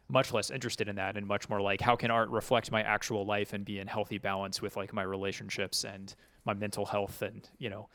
much 0.08 0.32
less 0.32 0.50
interested 0.50 0.88
in 0.88 0.96
that 0.96 1.16
and 1.16 1.26
much 1.26 1.48
more 1.48 1.60
like 1.60 1.80
how 1.82 1.94
can 1.94 2.10
art 2.10 2.30
reflect 2.30 2.72
my 2.72 2.82
actual 2.82 3.26
life 3.26 3.52
and 3.52 3.64
be 3.64 3.78
in 3.78 3.86
healthy 3.86 4.16
balance 4.16 4.62
with 4.62 4.74
like 4.76 4.92
my 4.92 5.02
relationships 5.02 5.84
and 5.84 6.14
my 6.48 6.54
mental 6.54 6.86
health 6.86 7.22
and 7.22 7.48
you 7.58 7.70
know 7.70 7.88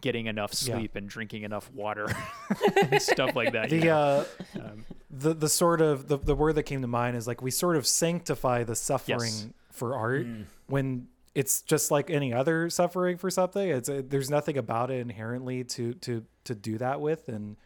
getting 0.00 0.26
enough 0.26 0.52
Yeah. 0.54 0.76
sleep 0.76 0.96
and 0.96 1.08
drinking 1.08 1.42
enough 1.42 1.70
water 1.72 2.06
and 2.90 3.02
stuff 3.12 3.34
like 3.36 3.52
that 3.52 3.70
you 3.70 3.80
The 3.80 3.86
know? 3.86 3.96
uh, 3.96 4.24
Um, 4.64 4.84
the 5.10 5.34
the 5.34 5.48
sort 5.48 5.80
of 5.80 6.08
the, 6.08 6.16
the 6.16 6.34
word 6.34 6.54
that 6.54 6.62
came 6.64 6.80
to 6.82 6.88
mind 6.88 7.16
is 7.16 7.26
like 7.26 7.42
we 7.42 7.50
sort 7.50 7.76
of 7.76 7.86
sanctify 7.86 8.64
the 8.64 8.74
suffering 8.76 9.18
Yes. 9.32 9.46
for 9.70 9.94
art 9.96 10.26
Mm. 10.26 10.44
when 10.66 11.08
it's 11.34 11.62
just 11.62 11.90
like 11.90 12.10
any 12.10 12.32
other 12.32 12.68
suffering 12.70 13.16
for 13.16 13.30
something. 13.30 13.68
It's 13.68 13.88
uh 13.88 14.02
there's 14.12 14.30
nothing 14.30 14.56
about 14.58 14.90
it 14.90 15.00
inherently 15.00 15.62
to 15.74 15.94
to 16.06 16.24
to 16.44 16.54
do 16.54 16.78
that 16.78 17.00
with, 17.00 17.28
and 17.28 17.56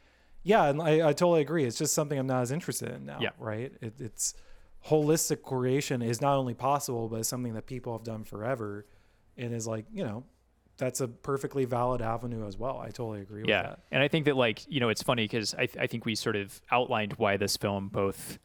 yeah, 0.42 0.64
and 0.70 0.82
I, 0.82 1.08
I 1.08 1.12
totally 1.14 1.40
agree. 1.40 1.64
It's 1.64 1.78
just 1.78 1.94
something 1.94 2.18
I'm 2.18 2.26
not 2.26 2.42
as 2.42 2.50
interested 2.52 2.90
in 2.96 3.06
now. 3.06 3.18
Yeah. 3.20 3.30
right. 3.38 3.72
It, 3.80 3.94
it's 3.98 4.34
holistic 4.88 5.40
creation 5.42 6.02
is 6.02 6.20
not 6.20 6.36
only 6.36 6.52
possible, 6.54 7.08
but 7.08 7.20
it's 7.20 7.28
something 7.28 7.54
that 7.54 7.66
people 7.66 7.92
have 7.96 8.04
done 8.04 8.24
forever, 8.24 8.84
and 9.36 9.54
is 9.54 9.66
like 9.66 9.86
you 9.92 10.04
know. 10.04 10.24
That's 10.76 11.00
a 11.00 11.06
perfectly 11.06 11.66
valid 11.66 12.02
avenue 12.02 12.48
as 12.48 12.58
well. 12.58 12.78
I 12.80 12.86
totally 12.86 13.20
agree 13.20 13.42
with 13.42 13.48
yeah 13.48 13.62
that. 13.62 13.78
and 13.92 14.02
i 14.02 14.08
think 14.08 14.24
that 14.24 14.36
like 14.36 14.64
you 14.68 14.80
know 14.80 14.88
it's 14.88 15.04
funny 15.04 15.22
because 15.22 15.54
I, 15.54 15.68
I 15.78 15.86
think 15.86 16.04
we 16.04 16.16
sort 16.16 16.34
of 16.34 16.60
outlined 16.72 17.12
why 17.12 17.36
this 17.36 17.56
film 17.56 17.90
both 17.90 18.40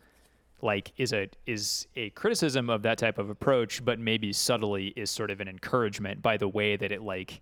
like 0.62 0.92
is 0.96 1.12
a 1.12 1.28
is 1.48 1.88
a 1.96 2.12
criticism 2.12 2.70
of 2.70 2.84
that 2.84 3.00
type 3.00 3.18
of 3.18 3.32
approach 3.32 3.84
but 3.84 3.98
maybe 3.98 4.32
subtly 4.32 4.90
is 4.96 5.10
sort 5.10 5.32
of 5.32 5.42
an 5.42 5.48
encouragement 5.48 6.22
by 6.22 6.38
the 6.38 6.48
way 6.48 6.76
that 6.78 6.92
it 6.92 7.02
like 7.02 7.42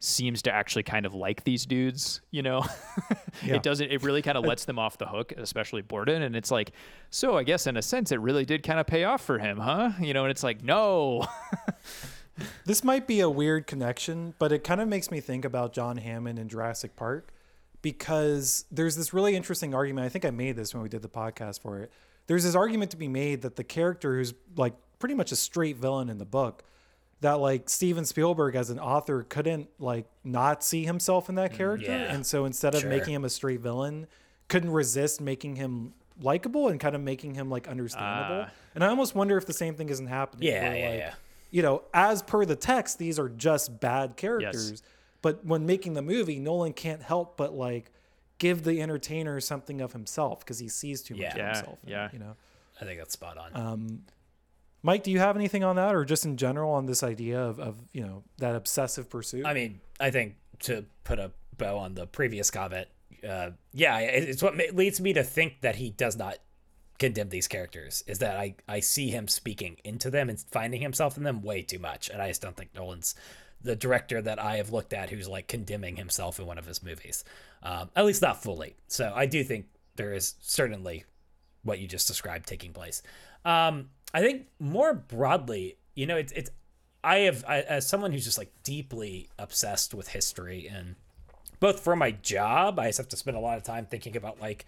seems 0.00 0.42
to 0.42 0.52
actually 0.52 0.82
kind 0.82 1.06
of 1.06 1.14
like 1.14 1.44
these 1.44 1.64
dudes 1.64 2.20
you 2.32 2.42
know 2.42 2.64
Yeah. 3.44 3.54
it 3.54 3.62
doesn't 3.62 3.88
it 3.92 4.02
really 4.02 4.22
kind 4.22 4.36
of 4.36 4.44
lets 4.50 4.64
them 4.64 4.80
off 4.80 4.98
the 4.98 5.06
hook 5.06 5.32
especially 5.36 5.82
borden 5.82 6.22
and 6.22 6.34
it's 6.34 6.50
like 6.50 6.72
so 7.10 7.36
i 7.36 7.44
guess 7.44 7.68
in 7.68 7.76
a 7.76 7.82
sense 7.82 8.10
it 8.10 8.18
really 8.18 8.44
did 8.44 8.64
kind 8.64 8.80
of 8.80 8.86
pay 8.88 9.04
off 9.04 9.20
for 9.24 9.38
him 9.38 9.58
huh 9.58 9.92
you 10.00 10.12
know 10.12 10.24
and 10.24 10.32
it's 10.32 10.42
like 10.42 10.64
no 10.64 11.24
This 12.64 12.84
might 12.84 13.06
be 13.06 13.20
a 13.20 13.28
weird 13.30 13.66
connection, 13.66 14.34
but 14.38 14.52
it 14.52 14.64
kind 14.64 14.80
of 14.80 14.88
makes 14.88 15.10
me 15.10 15.20
think 15.20 15.44
about 15.44 15.72
John 15.72 15.96
Hammond 15.96 16.38
in 16.38 16.48
Jurassic 16.48 16.96
Park 16.96 17.32
because 17.82 18.64
there's 18.70 18.96
this 18.96 19.12
really 19.12 19.36
interesting 19.36 19.74
argument. 19.74 20.04
I 20.04 20.08
think 20.08 20.24
I 20.24 20.30
made 20.30 20.56
this 20.56 20.74
when 20.74 20.82
we 20.82 20.88
did 20.88 21.02
the 21.02 21.08
podcast 21.08 21.60
for 21.60 21.78
it. 21.80 21.92
There's 22.26 22.44
this 22.44 22.54
argument 22.54 22.90
to 22.90 22.96
be 22.96 23.08
made 23.08 23.42
that 23.42 23.56
the 23.56 23.64
character 23.64 24.16
who's 24.16 24.34
like 24.56 24.74
pretty 24.98 25.14
much 25.14 25.32
a 25.32 25.36
straight 25.36 25.76
villain 25.76 26.08
in 26.08 26.18
the 26.18 26.24
book, 26.26 26.64
that 27.20 27.34
like 27.40 27.68
Steven 27.70 28.04
Spielberg 28.04 28.54
as 28.54 28.70
an 28.70 28.78
author 28.78 29.22
couldn't 29.22 29.68
like 29.78 30.06
not 30.24 30.62
see 30.62 30.84
himself 30.84 31.28
in 31.28 31.36
that 31.36 31.52
character. 31.54 31.86
yeah. 31.90 32.12
And 32.14 32.26
so 32.26 32.44
instead 32.44 32.74
of 32.74 32.82
Sure. 32.82 32.90
making 32.90 33.14
him 33.14 33.24
a 33.24 33.30
straight 33.30 33.60
villain, 33.60 34.06
couldn't 34.48 34.70
resist 34.70 35.20
making 35.20 35.56
him 35.56 35.94
likable 36.20 36.68
and 36.68 36.80
kind 36.80 36.94
of 36.96 37.00
making 37.00 37.34
him 37.34 37.48
like 37.48 37.68
understandable. 37.68 38.46
Ah. 38.48 38.52
and 38.74 38.82
I 38.82 38.88
almost 38.88 39.14
wonder 39.14 39.36
if 39.36 39.46
the 39.46 39.52
same 39.52 39.74
thing 39.74 39.88
isn't 39.88 40.06
happening. 40.08 40.48
Yeah, 40.48 40.68
where, 40.68 40.76
yeah, 40.78 40.88
like, 40.90 40.98
yeah. 40.98 41.14
You 41.50 41.62
know, 41.62 41.82
as 41.94 42.22
per 42.22 42.44
the 42.44 42.56
text, 42.56 42.98
these 42.98 43.18
are 43.18 43.28
just 43.28 43.80
bad 43.80 44.16
characters. 44.16 44.82
But 45.22 45.44
when 45.44 45.66
making 45.66 45.94
the 45.94 46.02
movie, 46.02 46.38
Nolan 46.38 46.72
can't 46.72 47.02
help 47.02 47.36
but 47.36 47.52
like 47.54 47.90
give 48.38 48.62
the 48.64 48.80
entertainer 48.80 49.40
something 49.40 49.80
of 49.80 49.92
himself 49.92 50.40
because 50.40 50.58
he 50.60 50.68
sees 50.68 51.02
too 51.02 51.14
much 51.14 51.22
Yeah. 51.22 51.30
of 51.32 51.36
Yeah, 51.38 51.54
himself. 51.56 51.78
in 51.82 51.88
it, 51.88 51.92
yeah. 51.92 52.08
You 52.12 52.18
know, 52.20 52.36
I 52.80 52.84
think 52.84 52.98
that's 53.00 53.12
spot 53.14 53.36
on. 53.38 53.50
Um, 53.56 54.02
Mike, 54.82 55.02
do 55.02 55.10
you 55.10 55.18
have 55.18 55.34
anything 55.36 55.64
on 55.64 55.74
that, 55.76 55.92
or 55.94 56.04
just 56.04 56.24
in 56.24 56.36
general 56.36 56.70
on 56.72 56.86
this 56.86 57.02
idea 57.02 57.40
of, 57.40 57.58
of 57.58 57.76
you 57.92 58.02
know 58.02 58.22
that 58.38 58.54
obsessive 58.54 59.10
pursuit? 59.10 59.44
I 59.44 59.54
mean, 59.54 59.80
I 59.98 60.10
think 60.12 60.36
to 60.60 60.84
put 61.02 61.18
a 61.18 61.32
bow 61.56 61.78
on 61.78 61.94
the 61.94 62.06
previous 62.06 62.50
comment, 62.52 62.86
uh, 63.28 63.50
yeah, 63.72 63.98
it's 63.98 64.40
what 64.42 64.56
leads 64.74 65.00
me 65.00 65.12
to 65.14 65.24
think 65.24 65.62
that 65.62 65.74
he 65.76 65.90
does 65.90 66.16
not 66.16 66.36
condemn 66.98 67.28
these 67.28 67.48
characters. 67.48 68.04
Is 68.06 68.18
that 68.18 68.36
I 68.36 68.54
I 68.68 68.80
see 68.80 69.10
him 69.10 69.28
speaking 69.28 69.76
into 69.84 70.10
them 70.10 70.28
and 70.28 70.38
finding 70.50 70.80
himself 70.80 71.16
in 71.16 71.22
them 71.22 71.42
way 71.42 71.62
too 71.62 71.78
much, 71.78 72.08
and 72.08 72.20
I 72.20 72.28
just 72.28 72.42
don't 72.42 72.56
think 72.56 72.74
Nolan's 72.74 73.14
the 73.60 73.76
director 73.76 74.22
that 74.22 74.38
I 74.38 74.56
have 74.56 74.72
looked 74.72 74.92
at 74.92 75.10
who's 75.10 75.28
like 75.28 75.48
condemning 75.48 75.96
himself 75.96 76.38
in 76.38 76.46
one 76.46 76.58
of 76.58 76.66
his 76.66 76.82
movies, 76.82 77.24
um, 77.62 77.90
at 77.96 78.04
least 78.04 78.22
not 78.22 78.42
fully. 78.42 78.76
So 78.86 79.12
I 79.14 79.26
do 79.26 79.42
think 79.42 79.66
there 79.96 80.12
is 80.12 80.34
certainly 80.40 81.04
what 81.64 81.80
you 81.80 81.88
just 81.88 82.06
described 82.06 82.46
taking 82.46 82.72
place. 82.72 83.02
Um, 83.44 83.90
I 84.14 84.20
think 84.20 84.46
more 84.58 84.94
broadly, 84.94 85.76
you 85.94 86.06
know, 86.06 86.16
it's 86.16 86.32
it's 86.32 86.50
I 87.02 87.18
have 87.20 87.44
I, 87.46 87.60
as 87.62 87.88
someone 87.88 88.12
who's 88.12 88.24
just 88.24 88.38
like 88.38 88.52
deeply 88.62 89.28
obsessed 89.38 89.94
with 89.94 90.08
history 90.08 90.68
and 90.72 90.94
both 91.60 91.80
for 91.80 91.96
my 91.96 92.12
job, 92.12 92.78
I 92.78 92.86
just 92.86 92.98
have 92.98 93.08
to 93.08 93.16
spend 93.16 93.36
a 93.36 93.40
lot 93.40 93.56
of 93.56 93.64
time 93.64 93.86
thinking 93.86 94.16
about 94.16 94.40
like 94.40 94.66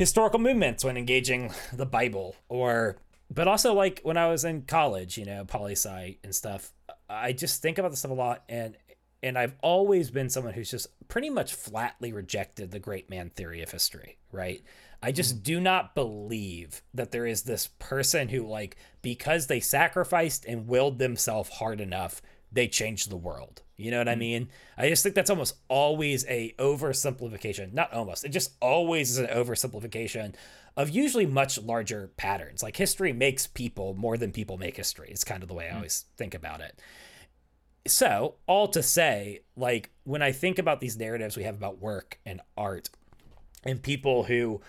historical 0.00 0.40
movements 0.40 0.82
when 0.82 0.96
engaging 0.96 1.52
the 1.74 1.84
Bible 1.84 2.34
or 2.48 2.96
but 3.32 3.46
also 3.46 3.74
like 3.74 4.00
when 4.02 4.16
I 4.16 4.28
was 4.28 4.44
in 4.44 4.62
college, 4.62 5.18
you 5.18 5.26
know, 5.26 5.44
poli 5.44 5.72
sci 5.72 6.16
and 6.24 6.34
stuff. 6.34 6.72
I 7.08 7.32
just 7.32 7.60
think 7.60 7.76
about 7.76 7.90
this 7.90 8.00
stuff 8.00 8.10
a 8.10 8.14
lot 8.14 8.42
and 8.48 8.76
and 9.22 9.36
I've 9.36 9.54
always 9.62 10.10
been 10.10 10.30
someone 10.30 10.54
who's 10.54 10.70
just 10.70 10.86
pretty 11.08 11.28
much 11.28 11.52
flatly 11.52 12.14
rejected 12.14 12.70
the 12.70 12.78
great 12.78 13.10
man 13.10 13.28
theory 13.28 13.62
of 13.62 13.70
history, 13.70 14.16
right? 14.32 14.62
I 15.02 15.12
just 15.12 15.40
mm. 15.40 15.42
do 15.42 15.60
not 15.60 15.94
believe 15.94 16.80
that 16.94 17.10
there 17.10 17.26
is 17.26 17.42
this 17.42 17.68
person 17.78 18.30
who 18.30 18.46
like 18.46 18.76
because 19.02 19.48
they 19.48 19.60
sacrificed 19.60 20.46
and 20.46 20.66
willed 20.66 20.98
themselves 20.98 21.50
hard 21.50 21.78
enough, 21.82 22.22
they 22.52 22.68
changed 22.68 23.10
the 23.10 23.16
world. 23.16 23.62
You 23.76 23.90
know 23.90 23.98
what 23.98 24.08
I 24.08 24.14
mean? 24.14 24.50
I 24.76 24.88
just 24.88 25.02
think 25.02 25.14
that's 25.14 25.30
almost 25.30 25.56
always 25.68 26.26
a 26.26 26.54
oversimplification. 26.58 27.72
Not 27.72 27.92
almost. 27.92 28.24
It 28.24 28.28
just 28.28 28.52
always 28.60 29.10
is 29.10 29.18
an 29.18 29.26
oversimplification 29.28 30.34
of 30.76 30.90
usually 30.90 31.26
much 31.26 31.58
larger 31.58 32.10
patterns. 32.16 32.62
Like 32.62 32.76
history 32.76 33.12
makes 33.12 33.46
people 33.46 33.94
more 33.94 34.18
than 34.18 34.32
people 34.32 34.58
make 34.58 34.76
history. 34.76 35.08
It's 35.10 35.24
kind 35.24 35.42
of 35.42 35.48
the 35.48 35.54
way 35.54 35.70
I 35.70 35.76
always 35.76 36.04
think 36.16 36.34
about 36.34 36.60
it. 36.60 36.78
So, 37.86 38.34
all 38.46 38.68
to 38.68 38.82
say, 38.82 39.40
like 39.56 39.90
when 40.04 40.20
I 40.20 40.32
think 40.32 40.58
about 40.58 40.80
these 40.80 40.98
narratives 40.98 41.36
we 41.36 41.44
have 41.44 41.54
about 41.54 41.80
work 41.80 42.20
and 42.26 42.42
art, 42.56 42.90
and 43.64 43.82
people 43.82 44.24
who, 44.24 44.60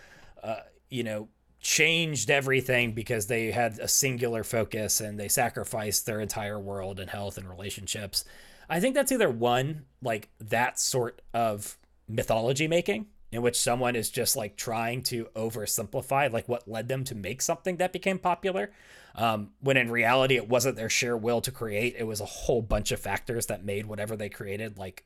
uh, 0.42 0.61
you 0.90 1.03
know, 1.03 1.27
changed 1.61 2.30
everything 2.31 2.91
because 2.91 3.27
they 3.27 3.51
had 3.51 3.77
a 3.80 3.88
singular 3.88 4.43
focus 4.43 4.99
and 4.99 5.19
they 5.19 5.27
sacrificed 5.27 6.06
their 6.06 6.19
entire 6.19 6.59
world 6.59 6.99
and 6.99 7.09
health 7.09 7.38
and 7.38 7.48
relationships. 7.48 8.25
I 8.69 8.80
think 8.80 8.95
that's 8.95 9.11
either 9.11 9.30
one, 9.30 9.85
like 10.01 10.30
that 10.40 10.80
sort 10.80 11.22
of 11.33 11.77
mythology 12.07 12.67
making, 12.67 13.06
in 13.31 13.41
which 13.41 13.59
someone 13.59 13.95
is 13.95 14.09
just 14.09 14.35
like 14.35 14.56
trying 14.56 15.03
to 15.03 15.25
oversimplify 15.35 16.31
like 16.31 16.49
what 16.49 16.67
led 16.67 16.88
them 16.88 17.03
to 17.06 17.15
make 17.15 17.41
something 17.41 17.77
that 17.77 17.93
became 17.93 18.19
popular 18.19 18.72
um, 19.15 19.51
when 19.59 19.77
in 19.77 19.91
reality 19.91 20.35
it 20.35 20.49
wasn't 20.49 20.75
their 20.75 20.90
sheer 20.90 21.15
will 21.15 21.41
to 21.41 21.51
create 21.51 21.95
it 21.98 22.06
was 22.06 22.22
a 22.22 22.25
whole 22.25 22.61
bunch 22.61 22.91
of 22.91 22.99
factors 22.99 23.45
that 23.45 23.64
made 23.64 23.85
whatever 23.85 24.15
they 24.15 24.30
created 24.30 24.77
like 24.77 25.06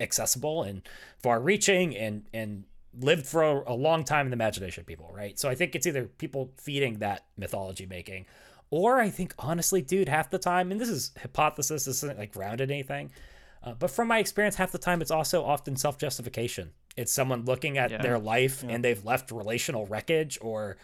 accessible 0.00 0.62
and 0.62 0.82
far 1.22 1.40
reaching 1.40 1.96
and 1.96 2.24
and 2.32 2.64
lived 2.98 3.26
for 3.26 3.42
a 3.62 3.74
long 3.74 4.04
time 4.04 4.26
in 4.26 4.30
the 4.30 4.34
imagination 4.34 4.80
of 4.82 4.86
people 4.86 5.10
right 5.14 5.38
so 5.38 5.48
i 5.48 5.54
think 5.54 5.74
it's 5.74 5.86
either 5.86 6.04
people 6.04 6.50
feeding 6.56 6.98
that 6.98 7.24
mythology 7.36 7.86
making 7.86 8.26
or 8.70 9.00
i 9.00 9.08
think 9.08 9.34
honestly 9.38 9.80
dude 9.82 10.08
half 10.08 10.30
the 10.30 10.38
time 10.38 10.70
and 10.70 10.80
this 10.80 10.88
is 10.88 11.12
hypothesis 11.20 11.84
this 11.86 12.02
isn't 12.02 12.18
like 12.18 12.32
grounded 12.32 12.70
anything 12.70 13.10
uh, 13.64 13.72
but 13.78 13.90
from 13.90 14.08
my 14.08 14.18
experience 14.18 14.56
half 14.56 14.72
the 14.72 14.78
time 14.78 15.00
it's 15.00 15.10
also 15.10 15.42
often 15.44 15.74
self-justification 15.76 16.70
it's 16.96 17.12
someone 17.12 17.44
looking 17.44 17.78
at 17.78 17.90
Yeah. 17.90 18.02
their 18.02 18.18
life 18.18 18.62
and 18.68 18.84
they've 18.84 19.02
left 19.04 19.30
relational 19.30 19.86
wreckage 19.86 20.38
or 20.42 20.76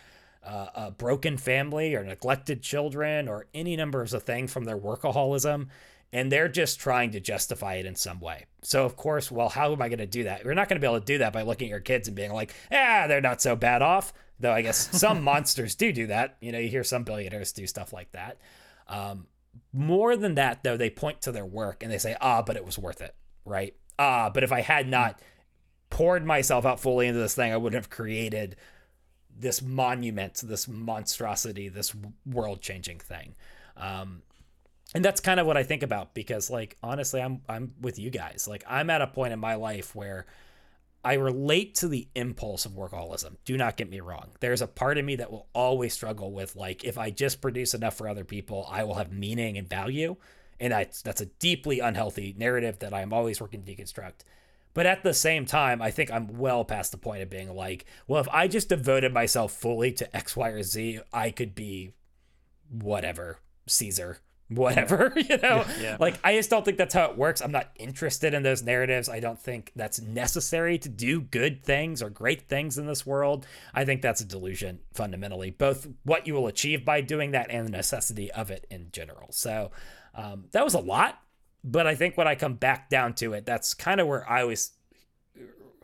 uh, 0.42 0.66
a 0.74 0.90
broken 0.90 1.36
family 1.36 1.94
or 1.94 2.02
neglected 2.04 2.62
children 2.62 3.28
or 3.28 3.46
any 3.52 3.76
numbers 3.76 4.14
of 4.14 4.22
things 4.22 4.50
from 4.52 4.64
their 4.64 4.78
workaholism. 4.78 5.66
And 6.12 6.32
they're 6.32 6.48
just 6.48 6.80
trying 6.80 7.10
to 7.10 7.20
justify 7.20 7.74
it 7.74 7.86
in 7.86 7.94
some 7.94 8.18
way. 8.18 8.46
So, 8.62 8.86
of 8.86 8.96
course, 8.96 9.30
well, 9.30 9.50
how 9.50 9.72
am 9.72 9.82
I 9.82 9.88
going 9.88 9.98
to 9.98 10.06
do 10.06 10.24
that? 10.24 10.42
You're 10.42 10.54
not 10.54 10.68
going 10.68 10.80
to 10.80 10.84
be 10.84 10.90
able 10.90 11.00
to 11.00 11.04
do 11.04 11.18
that 11.18 11.34
by 11.34 11.42
looking 11.42 11.66
at 11.66 11.70
your 11.70 11.80
kids 11.80 12.08
and 12.08 12.16
being 12.16 12.32
like, 12.32 12.54
ah, 12.72 13.04
they're 13.06 13.20
not 13.20 13.42
so 13.42 13.54
bad 13.54 13.82
off. 13.82 14.14
Though 14.40 14.52
I 14.52 14.62
guess 14.62 14.88
some 14.98 15.22
monsters 15.22 15.74
do 15.74 15.92
do 15.92 16.06
that. 16.06 16.38
You 16.40 16.52
know, 16.52 16.58
you 16.58 16.68
hear 16.68 16.84
some 16.84 17.04
billionaires 17.04 17.52
do 17.52 17.66
stuff 17.66 17.92
like 17.92 18.12
that. 18.12 18.38
Um, 18.86 19.26
more 19.72 20.16
than 20.16 20.36
that, 20.36 20.62
though, 20.62 20.76
they 20.76 20.90
point 20.90 21.20
to 21.22 21.32
their 21.32 21.44
work 21.44 21.82
and 21.82 21.92
they 21.92 21.98
say, 21.98 22.16
ah, 22.20 22.42
but 22.42 22.56
it 22.56 22.64
was 22.64 22.78
worth 22.78 23.02
it, 23.02 23.14
right? 23.44 23.74
Ah, 23.98 24.30
but 24.30 24.44
if 24.44 24.52
I 24.52 24.62
had 24.62 24.88
not 24.88 25.20
poured 25.90 26.24
myself 26.24 26.64
out 26.64 26.80
fully 26.80 27.06
into 27.06 27.20
this 27.20 27.34
thing, 27.34 27.52
I 27.52 27.56
wouldn't 27.56 27.82
have 27.82 27.90
created 27.90 28.56
this 29.38 29.62
monument, 29.62 30.40
this 30.44 30.66
monstrosity, 30.68 31.68
this 31.68 31.94
world 32.26 32.60
changing 32.60 32.98
thing. 32.98 33.34
Um, 33.76 34.22
and 34.94 35.04
that's 35.04 35.20
kind 35.20 35.38
of 35.38 35.46
what 35.46 35.56
I 35.56 35.62
think 35.62 35.82
about 35.82 36.14
because, 36.14 36.50
like, 36.50 36.76
honestly, 36.82 37.20
I'm 37.20 37.42
I'm 37.48 37.74
with 37.80 37.98
you 37.98 38.10
guys. 38.10 38.46
Like, 38.48 38.64
I'm 38.68 38.90
at 38.90 39.02
a 39.02 39.06
point 39.06 39.32
in 39.32 39.38
my 39.38 39.54
life 39.54 39.94
where 39.94 40.26
I 41.04 41.14
relate 41.14 41.74
to 41.76 41.88
the 41.88 42.08
impulse 42.14 42.66
of 42.66 42.72
workaholism. 42.72 43.36
Do 43.44 43.56
not 43.56 43.76
get 43.76 43.90
me 43.90 44.00
wrong. 44.00 44.30
There's 44.40 44.62
a 44.62 44.66
part 44.66 44.98
of 44.98 45.04
me 45.04 45.16
that 45.16 45.30
will 45.30 45.46
always 45.54 45.92
struggle 45.92 46.32
with 46.32 46.56
like 46.56 46.84
if 46.84 46.98
I 46.98 47.10
just 47.10 47.40
produce 47.40 47.74
enough 47.74 47.96
for 47.96 48.08
other 48.08 48.24
people, 48.24 48.66
I 48.70 48.84
will 48.84 48.94
have 48.94 49.12
meaning 49.12 49.56
and 49.58 49.68
value. 49.68 50.16
And 50.58 50.72
that's 50.72 51.02
that's 51.02 51.20
a 51.20 51.26
deeply 51.26 51.78
unhealthy 51.80 52.34
narrative 52.36 52.80
that 52.80 52.92
I'm 52.92 53.12
always 53.12 53.40
working 53.40 53.62
to 53.62 53.72
deconstruct. 53.72 54.24
But 54.74 54.86
at 54.86 55.02
the 55.02 55.14
same 55.14 55.46
time, 55.46 55.80
I 55.80 55.90
think 55.90 56.10
I'm 56.10 56.38
well 56.38 56.64
past 56.64 56.92
the 56.92 56.98
point 56.98 57.22
of 57.22 57.30
being 57.30 57.54
like, 57.54 57.84
well, 58.06 58.20
if 58.20 58.28
I 58.28 58.48
just 58.48 58.68
devoted 58.68 59.12
myself 59.12 59.52
fully 59.52 59.92
to 59.92 60.16
X, 60.16 60.36
Y, 60.36 60.48
or 60.48 60.62
Z, 60.62 61.00
I 61.12 61.30
could 61.30 61.54
be 61.54 61.92
whatever, 62.70 63.38
Caesar, 63.66 64.18
whatever, 64.48 65.12
you 65.16 65.36
know? 65.38 65.64
Yeah. 65.80 65.96
Like, 66.00 66.18
I 66.24 66.34
just 66.36 66.50
don't 66.50 66.64
think 66.64 66.78
that's 66.78 66.94
how 66.94 67.10
it 67.10 67.16
works. 67.16 67.40
I'm 67.40 67.52
not 67.52 67.70
interested 67.76 68.34
in 68.34 68.42
those 68.42 68.62
narratives. 68.62 69.08
I 69.08 69.20
don't 69.20 69.38
think 69.38 69.72
that's 69.76 70.00
necessary 70.00 70.78
to 70.78 70.88
do 70.88 71.20
good 71.20 71.64
things 71.64 72.02
or 72.02 72.10
great 72.10 72.48
things 72.48 72.78
in 72.78 72.86
this 72.86 73.06
world. 73.06 73.46
I 73.74 73.84
think 73.84 74.02
that's 74.02 74.20
a 74.20 74.24
delusion 74.24 74.80
fundamentally, 74.94 75.50
both 75.50 75.88
what 76.04 76.26
you 76.26 76.34
will 76.34 76.46
achieve 76.46 76.84
by 76.84 77.00
doing 77.00 77.32
that 77.32 77.50
and 77.50 77.66
the 77.66 77.72
necessity 77.72 78.30
of 78.32 78.50
it 78.50 78.66
in 78.70 78.88
general. 78.92 79.28
So 79.30 79.70
um, 80.14 80.46
that 80.52 80.64
was 80.64 80.74
a 80.74 80.80
lot. 80.80 81.20
But 81.64 81.86
I 81.86 81.94
think 81.94 82.16
when 82.16 82.28
I 82.28 82.34
come 82.34 82.54
back 82.54 82.88
down 82.88 83.14
to 83.14 83.32
it, 83.34 83.44
that's 83.44 83.74
kind 83.74 84.00
of 84.00 84.06
where 84.06 84.28
I 84.28 84.44
was 84.44 84.70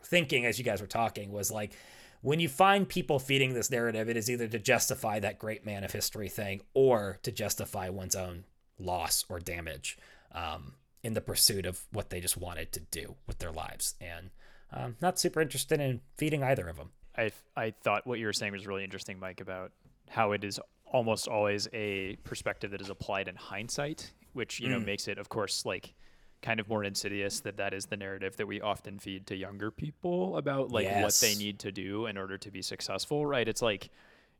thinking 0.01 0.45
as 0.45 0.57
you 0.57 0.65
guys 0.65 0.81
were 0.81 0.87
talking 0.87 1.31
was 1.31 1.51
like 1.51 1.73
when 2.21 2.39
you 2.39 2.49
find 2.49 2.87
people 2.87 3.19
feeding 3.19 3.53
this 3.53 3.69
narrative, 3.69 4.09
it 4.09 4.17
is 4.17 4.31
either 4.31 4.47
to 4.47 4.57
justify 4.57 5.19
that 5.19 5.37
great 5.37 5.65
man 5.65 5.83
of 5.83 5.91
history 5.91 6.29
thing 6.29 6.61
or 6.73 7.19
to 7.23 7.31
justify 7.31 7.89
one's 7.89 8.15
own 8.15 8.45
loss 8.79 9.25
or 9.29 9.39
damage 9.39 9.97
um, 10.31 10.73
in 11.03 11.13
the 11.13 11.21
pursuit 11.21 11.65
of 11.65 11.81
what 11.91 12.09
they 12.09 12.19
just 12.19 12.37
wanted 12.37 12.71
to 12.73 12.79
do 12.79 13.15
with 13.27 13.39
their 13.39 13.51
lives. 13.51 13.95
And 14.01 14.31
um, 14.71 14.95
not 15.01 15.19
super 15.19 15.41
interested 15.41 15.79
in 15.79 16.01
feeding 16.17 16.43
either 16.43 16.67
of 16.67 16.77
them. 16.77 16.91
I 17.17 17.31
I 17.55 17.71
thought 17.71 18.05
what 18.05 18.19
you 18.19 18.25
were 18.25 18.33
saying 18.33 18.51
was 18.51 18.67
really 18.67 18.83
interesting, 18.83 19.19
Mike, 19.19 19.41
about 19.41 19.71
how 20.09 20.31
it 20.33 20.43
is 20.43 20.59
almost 20.85 21.27
always 21.27 21.67
a 21.73 22.17
perspective 22.23 22.71
that 22.71 22.81
is 22.81 22.89
applied 22.89 23.27
in 23.27 23.35
hindsight, 23.35 24.11
which 24.33 24.59
you 24.59 24.69
know 24.69 24.79
makes 24.79 25.07
it, 25.07 25.17
of 25.17 25.29
course, 25.29 25.65
like 25.65 25.93
kind 26.41 26.59
of 26.59 26.67
more 26.67 26.83
insidious 26.83 27.39
that 27.39 27.57
that 27.57 27.73
is 27.73 27.87
the 27.87 27.97
narrative 27.97 28.37
that 28.37 28.45
we 28.45 28.61
often 28.61 28.99
feed 28.99 29.25
to 29.27 29.35
younger 29.35 29.71
people 29.71 30.37
about 30.37 30.71
like 30.71 30.87
what 31.01 31.17
they 31.21 31.33
need 31.35 31.59
to 31.59 31.71
do 31.71 32.05
in 32.05 32.17
order 32.17 32.37
to 32.37 32.51
be 32.51 32.61
successful, 32.61 33.25
right? 33.25 33.47
It's 33.47 33.61
like 33.61 33.89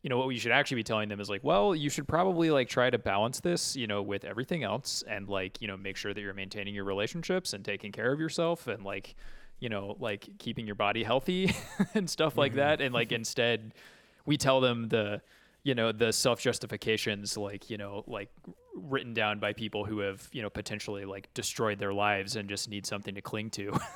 you 0.06 0.10
know 0.10 0.20
what 0.20 0.28
we 0.28 0.38
should 0.38 0.52
actually 0.52 0.76
be 0.76 0.84
telling 0.84 1.10
them 1.10 1.20
is 1.20 1.32
like 1.32 1.44
well 1.44 1.74
you 1.74 1.90
should 1.90 2.08
probably 2.08 2.52
like 2.52 2.70
try 2.70 2.92
to 2.92 3.00
balance 3.00 3.40
this 3.40 3.76
you 3.76 3.88
know 3.88 4.04
with 4.04 4.24
everything 4.24 4.64
else 4.64 5.04
and 5.08 5.28
like 5.28 5.60
you 5.60 5.68
know 5.68 5.76
make 5.76 5.98
sure 5.98 6.14
that 6.14 6.22
you're 6.22 6.32
maintaining 6.32 6.76
your 6.76 6.84
relationships 6.84 7.54
and 7.54 7.66
taking 7.66 7.92
care 7.92 8.14
of 8.14 8.20
yourself 8.20 8.68
and 8.68 8.84
like 8.84 9.16
you 9.60 9.68
know 9.68 9.96
like 10.00 10.30
keeping 10.38 10.68
your 10.68 10.76
body 10.76 11.02
healthy 11.04 11.56
and 11.96 12.08
stuff 12.08 12.38
like 12.38 12.52
mm-hmm. 12.52 12.60
that. 12.60 12.82
And 12.82 12.94
like 12.94 13.12
instead 13.12 13.74
we 14.28 14.38
tell 14.38 14.62
them 14.62 14.90
the 14.90 15.24
you 15.64 15.74
know 15.74 15.92
the 15.92 16.14
self-justifications 16.14 17.36
like 17.36 17.72
you 17.72 17.78
know 17.78 18.04
like 18.06 18.30
written 18.76 19.16
down 19.16 19.40
by 19.40 19.54
people 19.54 19.86
who 19.86 20.00
have 20.00 20.30
you 20.32 20.44
know 20.44 20.52
potentially 20.52 21.06
like 21.06 21.34
destroyed 21.34 21.80
their 21.80 21.94
lives 21.94 22.36
and 22.36 22.48
just 22.48 22.70
need 22.70 22.86
something 22.86 23.16
to 23.16 23.22
cling 23.22 23.50
to. 23.50 23.76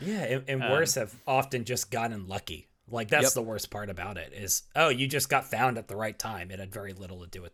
Yeah, 0.00 0.22
and, 0.24 0.44
and 0.48 0.62
um, 0.62 0.70
worse 0.72 0.96
have 0.96 1.14
often 1.26 1.64
just 1.64 1.90
gotten 1.90 2.26
lucky. 2.26 2.66
Like 2.90 3.08
that's 3.08 3.24
Yep. 3.24 3.32
the 3.34 3.42
worst 3.42 3.70
part 3.70 3.88
about 3.90 4.16
it 4.18 4.32
is 4.32 4.62
oh 4.76 4.88
you 4.88 5.06
just 5.06 5.28
got 5.28 5.50
found 5.50 5.78
at 5.78 5.88
the 5.88 5.96
right 5.96 6.18
time. 6.18 6.50
It 6.50 6.58
had 6.58 6.72
very 6.72 6.92
little 6.92 7.20
to 7.20 7.26
do 7.26 7.40
with 7.42 7.52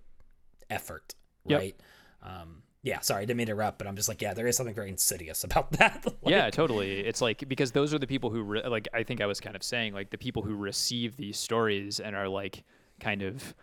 effort, 0.69 1.15
Yep. 1.47 1.59
right? 1.61 1.77
Um, 2.23 2.63
yeah, 2.83 3.01
sorry, 3.01 3.23
I 3.23 3.25
didn't 3.27 3.37
mean 3.37 3.47
to 3.47 3.53
interrupt, 3.53 3.79
but 3.79 3.87
I'm 3.87 3.97
just 3.97 4.09
like 4.09 4.21
yeah, 4.23 4.35
there 4.35 4.47
is 4.47 4.57
something 4.57 4.75
very 4.75 4.89
insidious 4.89 5.45
about 5.45 5.73
that. 5.73 6.05
Like, 6.23 6.33
yeah 6.33 6.51
totally 6.51 7.01
it's 7.01 7.21
like 7.23 7.49
because 7.49 7.73
those 7.73 7.95
are 7.95 7.99
the 7.99 8.07
people 8.07 8.29
who 8.31 8.43
re- 8.43 8.67
like 8.67 8.89
i 8.93 9.03
think 9.03 9.21
i 9.23 9.27
was 9.27 9.41
kind 9.41 9.57
of 9.57 9.63
saying 9.63 9.95
like 9.95 10.11
the 10.11 10.19
people 10.19 10.43
who 10.43 10.55
receive 10.55 11.17
these 11.17 11.39
stories 11.39 11.99
and 11.99 12.15
are 12.15 12.29
like 12.29 12.63
kind 13.01 13.23
of 13.23 13.55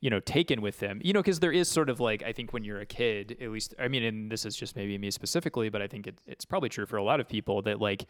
you 0.00 0.08
know 0.08 0.18
taken 0.20 0.62
with 0.62 0.78
them 0.80 0.98
you 1.04 1.12
know 1.12 1.20
because 1.20 1.40
there 1.40 1.52
is 1.52 1.68
sort 1.68 1.90
of 1.90 2.00
like 2.00 2.22
i 2.22 2.32
think 2.32 2.52
when 2.54 2.64
you're 2.64 2.80
a 2.80 2.86
kid 2.86 3.36
at 3.40 3.50
least 3.50 3.74
i 3.78 3.86
mean 3.86 4.02
and 4.02 4.30
this 4.32 4.46
is 4.46 4.56
just 4.56 4.76
maybe 4.76 4.96
me 4.96 5.10
specifically 5.10 5.68
but 5.68 5.82
i 5.82 5.86
think 5.86 6.06
it, 6.06 6.18
it's 6.26 6.46
probably 6.46 6.70
true 6.70 6.86
for 6.86 6.96
a 6.96 7.02
lot 7.02 7.20
of 7.20 7.28
people 7.28 7.60
that 7.60 7.80
like 7.80 8.06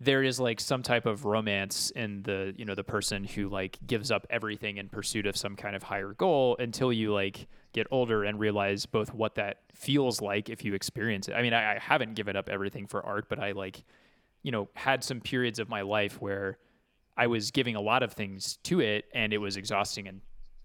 there 0.00 0.22
is 0.22 0.38
like 0.38 0.60
some 0.60 0.82
type 0.82 1.06
of 1.06 1.24
romance 1.24 1.90
in 1.90 2.22
the 2.22 2.54
you 2.56 2.64
know 2.64 2.74
the 2.74 2.84
person 2.84 3.24
who 3.24 3.48
like 3.48 3.78
gives 3.86 4.10
up 4.10 4.26
everything 4.30 4.76
in 4.76 4.88
pursuit 4.88 5.26
of 5.26 5.36
some 5.36 5.56
kind 5.56 5.74
of 5.74 5.82
higher 5.82 6.12
goal 6.12 6.56
until 6.58 6.92
you 6.92 7.12
like 7.12 7.48
get 7.72 7.86
older 7.90 8.24
and 8.24 8.38
realize 8.38 8.86
both 8.86 9.12
what 9.12 9.34
that 9.34 9.58
feels 9.74 10.20
like 10.20 10.48
if 10.48 10.64
you 10.64 10.74
experience 10.74 11.28
it. 11.28 11.34
I 11.34 11.42
mean 11.42 11.52
i, 11.52 11.76
I 11.76 11.78
haven't 11.78 12.14
given 12.14 12.36
up 12.36 12.48
everything 12.48 12.86
for 12.86 13.04
art 13.04 13.28
but 13.28 13.38
i 13.40 13.52
like 13.52 13.82
you 14.42 14.52
know 14.52 14.68
had 14.74 15.02
some 15.02 15.20
periods 15.20 15.58
of 15.58 15.68
my 15.68 15.82
life 15.82 16.20
where 16.20 16.58
i 17.16 17.26
was 17.26 17.50
giving 17.50 17.74
a 17.74 17.80
lot 17.80 18.02
of 18.02 18.12
things 18.12 18.58
to 18.64 18.80
it 18.80 19.06
and 19.12 19.32
it 19.32 19.38
was 19.38 19.56
exhausting 19.56 20.06
and 20.06 20.20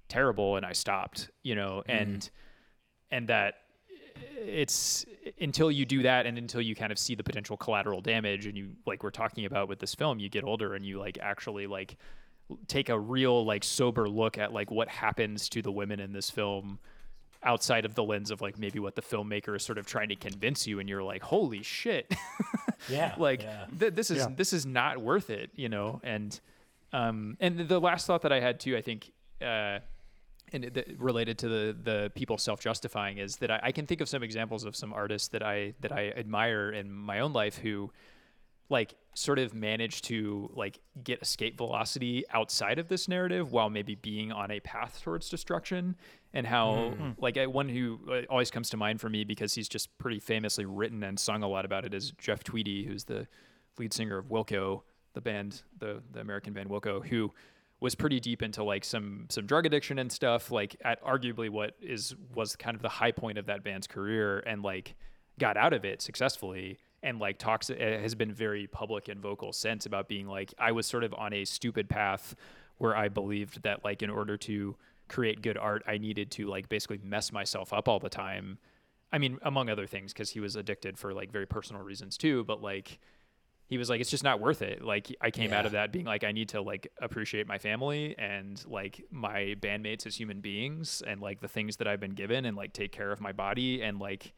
terrible 0.10 0.58
and 0.58 0.66
i 0.66 0.74
stopped 0.74 1.32
you 1.42 1.56
know 1.56 1.82
mm-hmm. 1.88 1.92
and 1.92 2.30
and 3.10 3.30
that 3.30 3.56
it's 4.38 5.06
until 5.40 5.72
you 5.72 5.86
do 5.86 6.04
that 6.04 6.26
and 6.26 6.38
until 6.38 6.62
you 6.62 6.76
kind 6.76 6.92
of 6.92 7.00
see 7.00 7.16
the 7.16 7.24
potential 7.24 7.56
collateral 7.58 8.02
damage 8.02 8.46
and 8.46 8.58
you 8.58 8.72
like 8.86 9.04
we're 9.04 9.10
talking 9.10 9.46
about 9.46 9.68
with 9.68 9.80
this 9.80 9.96
film 9.96 10.20
you 10.20 10.30
get 10.30 10.44
older 10.44 10.76
and 10.76 10.86
you 10.86 11.00
like 11.00 11.18
actually 11.22 11.66
like 11.68 11.98
take 12.68 12.90
a 12.90 13.00
real 13.00 13.46
like 13.46 13.64
sober 13.64 14.08
look 14.10 14.38
at 14.38 14.52
like 14.54 14.70
what 14.70 14.90
happens 14.90 15.48
to 15.50 15.62
the 15.62 15.72
women 15.72 16.00
in 16.00 16.12
this 16.12 16.30
film 16.30 16.78
outside 17.42 17.86
of 17.86 17.96
the 17.96 18.04
lens 18.04 18.32
of 18.32 18.42
like 18.42 18.58
maybe 18.60 18.80
what 18.80 18.96
the 18.96 19.02
filmmaker 19.02 19.56
is 19.56 19.64
sort 19.64 19.78
of 19.78 19.86
trying 19.86 20.10
to 20.10 20.16
convince 20.16 20.68
you 20.68 20.80
and 20.80 20.88
you're 20.90 21.04
like 21.04 21.24
holy 21.24 21.64
shit 21.64 22.14
yeah, 22.90 23.14
like 23.18 23.44
yeah. 23.44 23.66
th- 23.80 23.94
this 23.94 24.12
is 24.12 24.18
Yeah. 24.20 24.28
this 24.36 24.54
is 24.54 24.66
not 24.66 24.98
worth 25.00 25.30
it 25.30 25.50
you 25.56 25.70
know 25.70 26.00
and 26.04 26.40
um 26.92 27.38
and 27.40 27.60
the 27.68 27.80
last 27.80 28.08
thought 28.08 28.22
that 28.22 28.32
i 28.32 28.40
had 28.40 28.60
too 28.60 28.76
i 28.78 28.82
think 28.82 29.12
uh 29.42 29.80
and 30.54 30.66
it- 30.66 30.74
that 30.76 31.00
related 31.00 31.38
to 31.40 31.50
the 31.50 31.78
the 31.84 32.12
people 32.16 32.38
self-justifying 32.38 33.18
is 33.18 33.38
that 33.38 33.52
I, 33.52 33.60
I 33.64 33.72
can 33.72 33.86
think 33.86 34.02
of 34.02 34.08
some 34.10 34.24
examples 34.24 34.64
of 34.64 34.76
some 34.76 34.94
artists 34.94 35.28
that 35.30 35.44
i 35.44 35.74
that 35.82 35.92
i 35.92 36.10
admire 36.10 36.72
in 36.72 36.92
my 36.92 37.20
own 37.20 37.34
life 37.34 37.58
who 37.58 37.92
like 38.70 38.96
sort 39.14 39.38
of 39.40 39.54
manage 39.54 40.02
to 40.04 40.50
like 40.56 40.80
get 41.04 41.22
escape 41.22 41.58
velocity 41.58 42.24
outside 42.32 42.80
of 42.80 42.88
this 42.88 43.08
narrative 43.08 43.52
while 43.52 43.70
maybe 43.70 43.94
being 43.94 44.32
on 44.32 44.50
a 44.50 44.60
path 44.62 45.02
towards 45.04 45.30
destruction. 45.30 45.96
And 46.34 46.48
how 46.48 46.94
like 47.20 47.38
I, 47.38 47.46
one 47.46 47.70
who 47.70 48.00
uh, 48.10 48.22
always 48.30 48.50
comes 48.50 48.72
to 48.72 48.78
mind 48.78 49.00
for 49.02 49.10
me 49.10 49.26
because 49.26 49.54
he's 49.54 49.70
just 49.70 49.96
pretty 50.00 50.20
famously 50.20 50.66
written 50.66 51.04
and 51.04 51.20
sung 51.20 51.44
a 51.44 51.48
lot 51.48 51.66
about 51.66 51.86
it 51.86 51.94
is 51.94 52.14
jeff 52.18 52.44
tweedy 52.44 52.86
who's 52.86 53.04
the 53.04 53.28
lead 53.78 53.94
singer 53.94 54.18
of 54.18 54.30
wilco 54.30 54.82
the 55.14 55.22
band, 55.22 55.62
the 55.78 56.02
the 56.12 56.20
American 56.20 56.54
band 56.54 56.70
Wilco, 56.70 57.06
who 57.06 57.32
was 57.84 57.96
pretty 57.96 58.22
deep 58.22 58.42
into 58.42 58.64
like 58.64 58.86
some 58.86 59.26
some 59.28 59.46
drug 59.46 59.66
addiction 59.66 60.00
and 60.00 60.10
stuff. 60.10 60.52
Like 60.52 60.78
at 60.86 61.04
arguably 61.04 61.50
what 61.50 61.76
is 61.82 62.16
was 62.34 62.56
kind 62.56 62.76
of 62.76 62.82
the 62.82 62.88
high 62.88 63.12
point 63.12 63.38
of 63.38 63.48
that 63.48 63.62
band's 63.62 63.88
career, 63.88 64.40
and 64.40 64.64
like 64.64 64.96
got 65.38 65.58
out 65.58 65.74
of 65.74 65.84
it 65.84 66.02
successfully. 66.02 66.80
And 67.04 67.20
like 67.20 67.38
talks 67.38 67.70
eh, 67.70 68.00
has 68.00 68.16
been 68.16 68.32
very 68.32 68.68
public 68.68 69.10
and 69.10 69.20
vocal 69.20 69.52
since 69.52 69.86
about 69.86 70.08
being 70.08 70.28
like 70.28 70.54
I 70.58 70.72
was 70.72 70.88
sort 70.88 71.04
of 71.04 71.14
on 71.14 71.34
a 71.34 71.44
stupid 71.44 71.90
path 71.90 72.36
where 72.78 72.96
I 72.96 73.10
believed 73.10 73.64
that 73.64 73.84
like 73.84 74.02
in 74.02 74.10
order 74.10 74.38
to 74.38 74.78
create 75.10 75.42
good 75.42 75.58
art, 75.58 75.84
I 75.86 75.98
needed 75.98 76.32
to 76.32 76.48
like 76.48 76.70
basically 76.70 77.02
mess 77.04 77.34
myself 77.34 77.74
up 77.74 77.90
all 77.90 78.00
the 78.00 78.10
time. 78.10 78.60
I 79.12 79.18
mean, 79.18 79.40
among 79.42 79.70
other 79.70 79.88
things, 79.88 80.14
because 80.14 80.30
he 80.30 80.40
was 80.40 80.56
addicted 80.56 80.98
for 80.98 81.14
like 81.14 81.34
very 81.34 81.46
personal 81.46 81.82
reasons 81.82 82.18
too. 82.18 82.46
But 82.46 82.62
like, 82.62 83.00
he 83.68 83.78
was 83.78 83.90
like, 83.90 84.02
it's 84.02 84.10
just 84.10 84.24
not 84.24 84.40
worth 84.40 84.62
it. 84.62 84.84
Like, 84.84 85.16
I 85.22 85.32
came 85.32 85.54
out 85.54 85.66
of 85.66 85.72
that 85.72 85.92
being 85.92 86.06
like, 86.06 86.24
I 86.24 86.32
need 86.32 86.50
to 86.50 86.62
like 86.62 86.88
appreciate 87.02 87.48
my 87.48 87.58
family 87.58 88.16
and 88.18 88.64
like 88.68 89.04
my 89.10 89.56
bandmates 89.60 90.06
as 90.06 90.16
human 90.16 90.42
beings 90.42 91.02
and 91.06 91.22
like 91.22 91.40
the 91.40 91.48
things 91.48 91.78
that 91.78 91.88
I've 91.88 92.00
been 92.00 92.14
given 92.14 92.46
and 92.46 92.58
like 92.58 92.74
take 92.74 92.92
care 92.92 93.12
of 93.12 93.22
my 93.22 93.32
body 93.32 93.82
and 93.82 94.00
like 94.00 94.34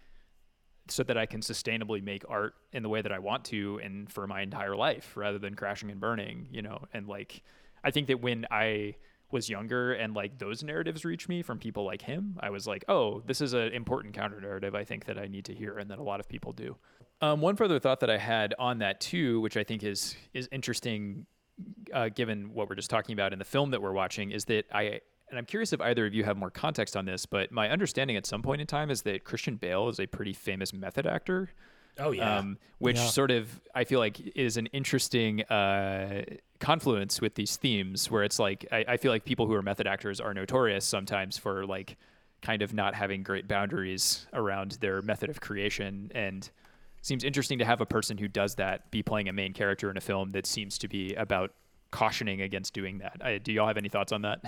so 0.87 1.03
that 1.03 1.17
I 1.17 1.25
can 1.25 1.41
sustainably 1.41 2.03
make 2.03 2.23
art 2.29 2.53
in 2.71 2.83
the 2.83 2.89
way 2.89 3.01
that 3.01 3.11
I 3.11 3.19
want 3.19 3.45
to 3.45 3.79
and 3.83 4.11
for 4.11 4.27
my 4.27 4.41
entire 4.41 4.75
life 4.75 5.13
rather 5.15 5.39
than 5.39 5.55
crashing 5.55 5.89
and 5.89 5.99
burning, 5.99 6.47
you 6.51 6.61
know? 6.61 6.83
And 6.93 7.07
like, 7.07 7.41
I 7.83 7.91
think 7.91 8.07
that 8.07 8.21
when 8.21 8.45
I 8.51 8.95
was 9.31 9.49
younger 9.49 9.93
and 9.93 10.13
like 10.13 10.37
those 10.37 10.63
narratives 10.63 11.03
reached 11.03 11.27
me 11.27 11.41
from 11.41 11.57
people 11.57 11.83
like 11.83 12.03
him, 12.03 12.37
I 12.39 12.51
was 12.51 12.67
like, 12.67 12.85
oh, 12.87 13.21
this 13.25 13.41
is 13.41 13.53
an 13.53 13.73
important 13.73 14.13
counter 14.13 14.39
narrative 14.39 14.75
I 14.75 14.83
think 14.83 15.05
that 15.05 15.17
I 15.17 15.25
need 15.25 15.45
to 15.45 15.53
hear 15.53 15.79
and 15.79 15.89
that 15.89 15.97
a 15.97 16.03
lot 16.03 16.19
of 16.19 16.29
people 16.29 16.51
do. 16.51 16.77
Um, 17.25 17.41
one 17.41 17.55
further 17.55 17.79
thought 17.79 17.99
that 18.01 18.09
I 18.09 18.17
had 18.17 18.53
on 18.59 18.79
that 18.79 18.99
too, 19.01 19.41
which 19.41 19.57
I 19.57 19.63
think 19.63 19.83
is 19.83 20.15
is 20.33 20.47
interesting, 20.51 21.25
uh, 21.93 22.09
given 22.09 22.53
what 22.53 22.69
we're 22.69 22.75
just 22.75 22.89
talking 22.89 23.13
about 23.13 23.33
in 23.33 23.39
the 23.39 23.45
film 23.45 23.71
that 23.71 23.81
we're 23.81 23.93
watching, 23.93 24.31
is 24.31 24.45
that 24.45 24.65
I 24.71 25.01
and 25.29 25.39
I'm 25.39 25.45
curious 25.45 25.73
if 25.73 25.81
either 25.81 26.05
of 26.05 26.13
you 26.13 26.23
have 26.23 26.37
more 26.37 26.51
context 26.51 26.95
on 26.95 27.05
this, 27.05 27.25
but 27.25 27.51
my 27.51 27.69
understanding 27.69 28.15
at 28.15 28.25
some 28.27 28.43
point 28.43 28.61
in 28.61 28.67
time 28.67 28.91
is 28.91 29.01
that 29.03 29.23
Christian 29.23 29.55
Bale 29.55 29.89
is 29.89 29.99
a 29.99 30.05
pretty 30.05 30.33
famous 30.33 30.71
method 30.71 31.07
actor. 31.07 31.49
Oh 31.97 32.11
yeah. 32.11 32.37
Um, 32.39 32.57
which 32.79 32.97
Yeah. 32.97 33.07
sort 33.07 33.31
of 33.31 33.61
I 33.73 33.85
feel 33.85 33.99
like 33.99 34.19
is 34.35 34.57
an 34.57 34.67
interesting 34.67 35.43
uh, 35.45 36.23
confluence 36.59 37.21
with 37.21 37.35
these 37.35 37.55
themes, 37.55 38.11
where 38.11 38.23
it's 38.23 38.37
like 38.37 38.67
I, 38.71 38.85
I 38.87 38.97
feel 38.97 39.11
like 39.11 39.25
people 39.25 39.47
who 39.47 39.53
are 39.53 39.61
method 39.61 39.87
actors 39.87 40.19
are 40.19 40.33
notorious 40.33 40.85
sometimes 40.85 41.37
for 41.37 41.65
like 41.65 41.97
kind 42.41 42.61
of 42.61 42.73
not 42.73 42.93
having 42.93 43.23
great 43.23 43.47
boundaries 43.47 44.27
around 44.33 44.71
their 44.81 45.01
method 45.01 45.29
of 45.29 45.41
creation, 45.41 46.11
and 46.13 46.51
seems 47.05 47.23
interesting 47.23 47.59
to 47.59 47.65
have 47.65 47.81
a 47.81 47.85
person 47.85 48.17
who 48.17 48.27
does 48.27 48.55
that 48.55 48.89
be 48.89 49.03
playing 49.03 49.29
a 49.29 49.33
main 49.33 49.53
character 49.53 49.91
in 49.91 49.97
a 49.97 50.01
film 50.01 50.31
that 50.31 50.47
seems 50.47 50.79
to 50.79 50.87
be 50.87 51.13
about 51.13 51.51
cautioning 51.91 52.41
against 52.41 52.73
doing 52.73 52.97
that. 52.97 53.17
I, 53.23 53.37
do 53.37 53.51
y'all 53.53 53.67
have 53.67 53.77
any 53.77 53.89
thoughts 53.89 54.11
on 54.11 54.23
that? 54.23 54.43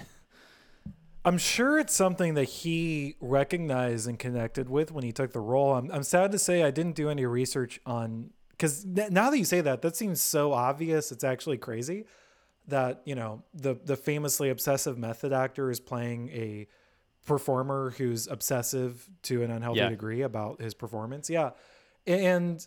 I'm 1.23 1.37
sure 1.37 1.77
it's 1.77 1.93
something 1.93 2.33
that 2.33 2.45
he 2.45 3.15
recognized 3.19 4.07
and 4.07 4.17
connected 4.17 4.69
with 4.69 4.91
when 4.91 5.03
he 5.03 5.11
took 5.11 5.33
the 5.33 5.39
role. 5.39 5.75
I'm, 5.75 5.91
I'm 5.91 6.01
sad 6.03 6.31
to 6.31 6.39
say 6.39 6.63
I 6.63 6.71
didn't 6.71 6.95
do 6.95 7.09
any 7.09 7.25
research 7.25 7.79
on 7.85 8.31
because 8.51 8.83
now 8.85 9.29
that 9.29 9.37
you 9.37 9.45
say 9.45 9.61
that, 9.61 9.83
that 9.83 9.95
seems 9.95 10.19
so 10.19 10.51
obvious. 10.51 11.11
It's 11.11 11.23
actually 11.23 11.57
crazy 11.59 12.05
that 12.67 13.01
you 13.05 13.13
know 13.13 13.43
the 13.53 13.75
the 13.85 13.95
famously 13.95 14.49
obsessive 14.49 14.97
method 14.97 15.31
actor 15.31 15.69
is 15.69 15.79
playing 15.79 16.29
a 16.29 16.67
performer 17.25 17.93
who's 17.97 18.25
obsessive 18.27 19.07
to 19.23 19.43
an 19.43 19.51
unhealthy 19.51 19.79
Yeah. 19.81 19.89
degree 19.89 20.21
about 20.21 20.59
his 20.61 20.73
performance. 20.73 21.29
Yeah, 21.29 21.51
and 22.07 22.65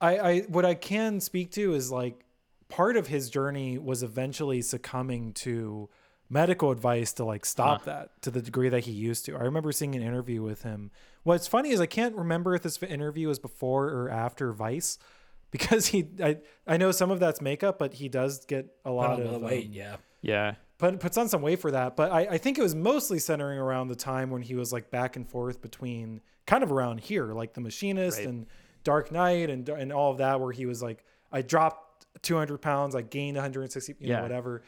I, 0.00 0.18
I 0.18 0.40
what 0.40 0.64
I 0.64 0.74
can 0.74 1.20
speak 1.20 1.52
to 1.52 1.74
is 1.74 1.90
like 1.90 2.24
part 2.68 2.96
of 2.96 3.08
his 3.08 3.30
journey 3.30 3.78
was 3.78 4.02
eventually 4.02 4.62
succumbing 4.62 5.32
to 5.34 5.88
medical 6.28 6.70
advice 6.70 7.12
to 7.14 7.24
like 7.24 7.44
stop 7.44 7.84
that 7.84 8.22
to 8.22 8.30
the 8.30 8.40
degree 8.40 8.68
that 8.68 8.84
he 8.84 8.92
used 8.92 9.24
to. 9.26 9.36
I 9.36 9.40
remember 9.40 9.72
seeing 9.72 9.94
an 9.94 10.02
interview 10.02 10.42
with 10.42 10.62
him. 10.62 10.90
What's 11.24 11.48
funny 11.48 11.70
is 11.70 11.80
I 11.80 11.86
can't 11.86 12.16
remember 12.16 12.54
if 12.54 12.62
this 12.62 12.82
interview 12.82 13.28
was 13.28 13.38
before 13.38 13.88
or 13.88 14.08
after 14.08 14.52
Vice 14.52 14.98
because 15.50 15.88
he 15.88 16.06
I 16.22 16.38
I 16.66 16.76
know 16.76 16.92
some 16.92 17.10
of 17.10 17.20
that's 17.20 17.40
makeup, 17.40 17.78
but 17.78 17.94
he 17.94 18.08
does 18.08 18.44
get 18.46 18.66
a 18.84 18.90
lot 18.90 19.20
of 19.20 19.28
the 19.28 19.36
um, 19.36 19.42
weight, 19.42 19.70
yeah. 19.70 19.96
Yeah, 20.22 20.54
put, 20.76 21.00
puts 21.00 21.16
on 21.16 21.28
some 21.30 21.40
weight 21.40 21.60
for 21.60 21.70
that. 21.70 21.96
But 21.96 22.12
I, 22.12 22.20
I 22.32 22.38
think 22.38 22.58
it 22.58 22.62
was 22.62 22.74
mostly 22.74 23.18
centering 23.18 23.58
around 23.58 23.88
the 23.88 23.96
time 23.96 24.30
when 24.30 24.42
he 24.42 24.54
was 24.54 24.70
like 24.70 24.90
back 24.90 25.16
and 25.16 25.26
forth 25.26 25.62
between 25.62 26.20
kind 26.46 26.62
of 26.62 26.70
around 26.70 27.00
here, 27.00 27.32
like 27.32 27.54
The 27.54 27.62
Machinist 27.62 28.18
Right. 28.18 28.28
and 28.28 28.46
Dark 28.84 29.12
Knight 29.12 29.50
and 29.50 29.68
and 29.68 29.92
all 29.92 30.10
of 30.10 30.18
that, 30.18 30.40
where 30.40 30.52
he 30.52 30.66
was 30.66 30.82
like, 30.82 31.04
I 31.32 31.42
dropped 31.42 32.06
200 32.22 32.58
pounds, 32.58 32.94
I 32.94 33.02
gained 33.02 33.36
160, 33.36 33.96
you 33.98 34.12
know, 34.12 34.22
whatever. 34.22 34.62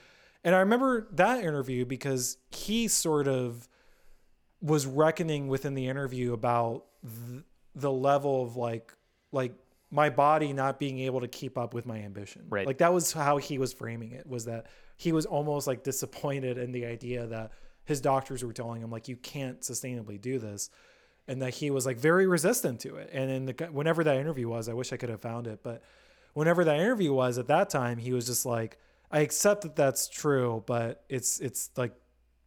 And 0.45 0.55
I 0.55 0.61
remember 0.61 1.09
that 1.13 1.45
interview 1.45 1.85
because 1.85 2.37
he 2.51 2.89
sort 2.89 3.29
of 3.29 3.69
was 4.61 4.87
reckoning 4.87 5.49
within 5.49 5.75
the 5.75 5.89
interview 5.89 6.33
about 6.33 6.85
th- 7.03 7.43
the 7.75 7.91
level 7.91 8.43
of 8.43 8.57
like 8.57 8.95
like 9.33 9.55
my 9.91 10.09
body 10.09 10.53
not 10.53 10.79
being 10.79 11.01
able 11.01 11.21
to 11.21 11.29
keep 11.29 11.59
up 11.59 11.75
with 11.75 11.85
my 11.85 11.99
ambition. 11.99 12.47
Right. 12.49 12.67
Like 12.67 12.79
that 12.79 12.93
was 12.93 13.13
how 13.13 13.37
he 13.37 13.59
was 13.59 13.73
framing 13.73 14.13
it 14.13 14.27
was 14.27 14.47
that 14.47 14.67
he 14.97 15.13
was 15.13 15.27
almost 15.27 15.67
like 15.67 15.83
disappointed 15.83 16.59
in 16.59 16.73
the 16.73 16.87
idea 16.87 17.27
that 17.27 17.53
his 17.85 18.01
doctors 18.01 18.45
were 18.45 18.53
telling 18.53 18.81
him 18.81 18.91
like 18.91 19.09
you 19.09 19.17
can't 19.17 19.61
sustainably 19.61 20.21
do 20.21 20.39
this 20.39 20.71
and 21.29 21.41
that 21.43 21.55
he 21.55 21.71
was 21.71 21.87
like 21.87 21.99
very 21.99 22.27
resistant 22.27 22.81
to 22.81 22.97
it. 22.97 23.11
And 23.13 23.31
in 23.31 23.47
the 23.47 23.69
whenever 23.73 24.03
that 24.05 24.17
interview 24.17 24.49
was, 24.49 24.69
I 24.69 24.73
wish 24.73 24.93
I 24.93 24.97
could 24.97 25.09
have 25.09 25.21
found 25.21 25.47
it, 25.47 25.61
but 25.63 25.83
whenever 26.35 26.65
that 26.65 26.77
interview 26.81 27.13
was 27.13 27.39
at 27.39 27.47
that 27.49 27.71
time, 27.71 27.99
he 27.99 28.13
was 28.13 28.27
just 28.27 28.45
like 28.47 28.79
I 29.11 29.21
accept 29.21 29.63
that 29.63 29.77
that's 29.77 30.09
true, 30.09 30.63
but 30.67 31.05
it's 31.09 31.39
it's 31.41 31.71
like 31.77 31.93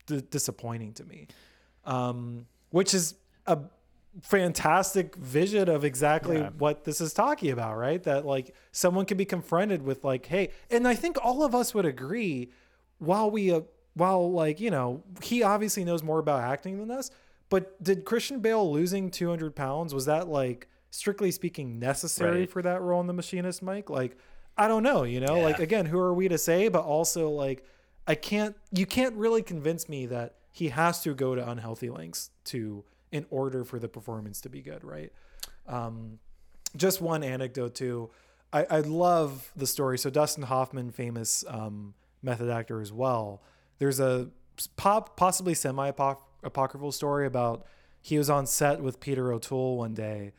d- 0.08 0.24
disappointing 0.30 0.94
to 0.94 1.04
me 1.06 1.28
um, 1.86 2.48
which 2.72 2.94
is 2.95 3.14
a 3.45 3.60
fantastic 4.24 5.16
vision 5.16 5.70
of 5.70 5.84
exactly 5.86 6.38
Yeah. 6.38 6.50
what 6.58 6.84
this 6.84 7.00
is 7.02 7.14
talking 7.14 7.52
about, 7.52 7.78
right? 7.78 8.02
That 8.04 8.26
like 8.26 8.56
someone 8.72 9.06
can 9.06 9.18
be 9.18 9.26
confronted 9.26 9.84
with 9.84 10.04
like, 10.04 10.26
hey, 10.26 10.50
and 10.72 10.88
I 10.88 10.95
think 10.95 11.18
all 11.24 11.44
of 11.44 11.54
us 11.54 11.74
would 11.74 11.86
agree, 11.86 12.52
while 12.98 13.30
we, 13.30 13.52
uh, 13.52 13.62
while 13.94 14.32
like 14.32 14.60
you 14.60 14.72
know, 14.72 15.04
he 15.22 15.44
obviously 15.44 15.84
knows 15.84 16.02
more 16.04 16.20
about 16.20 16.42
acting 16.42 16.80
than 16.80 16.92
us, 16.92 17.12
but 17.49 17.82
did 17.83 18.06
Christian 18.06 18.40
Bale 18.40 18.72
losing 18.72 19.11
200 19.11 19.56
pounds 19.56 19.93
was 19.93 20.06
that 20.06 20.27
like 20.27 20.67
strictly 20.91 21.32
speaking 21.32 21.80
necessary 21.80 22.40
Right. 22.41 22.49
for 22.51 22.61
that 22.61 22.82
role 22.82 23.01
in 23.01 23.07
The 23.07 23.14
Machinist, 23.14 23.61
Mike? 23.61 23.90
Like, 23.90 24.17
I 24.57 24.67
don't 24.67 24.83
know, 24.83 25.03
you 25.03 25.19
know, 25.19 25.38
Yeah. 25.38 25.43
like 25.43 25.59
again, 25.59 25.85
who 25.88 25.99
are 25.99 26.14
we 26.14 26.27
to 26.27 26.38
say? 26.38 26.67
But 26.69 26.83
also 26.85 27.30
like, 27.30 27.64
I 28.07 28.15
can't, 28.15 28.56
you 28.72 28.85
can't 28.85 29.15
really 29.15 29.41
convince 29.41 29.90
me 29.90 30.06
that 30.07 30.35
he 30.51 30.69
has 30.69 31.01
to 31.03 31.14
go 31.14 31.35
to 31.35 31.49
unhealthy 31.49 31.90
lengths 31.90 32.30
to 32.45 32.83
in 33.11 33.25
order 33.30 33.64
for 33.64 33.80
the 33.80 33.88
performance 33.90 34.41
to 34.41 34.49
be 34.49 34.61
good, 34.61 34.83
right? 34.83 35.11
Um, 35.67 36.19
just 36.75 37.01
one 37.01 37.24
anecdote 37.24 37.75
too. 37.75 38.09
I, 38.53 38.65
I 38.69 38.80
love 38.80 39.51
the 39.56 39.67
story. 39.67 39.98
So 39.98 40.09
Dustin 40.09 40.43
Hoffman, 40.43 40.91
famous 40.91 41.43
um, 41.48 41.93
method 42.22 42.49
actor 42.49 42.80
as 42.82 42.91
well. 42.93 43.41
There's 43.80 43.99
a 43.99 44.30
pop, 44.77 45.17
possibly 45.17 45.53
semi 45.53 45.91
apocryphal 46.45 46.91
story 46.91 47.25
about 47.25 47.65
he 48.01 48.17
was 48.17 48.30
on 48.30 48.45
set 48.45 48.82
with 48.82 48.99
Peter 48.99 49.33
O'Toole 49.33 49.77
one 49.77 49.93
day, 49.93 50.33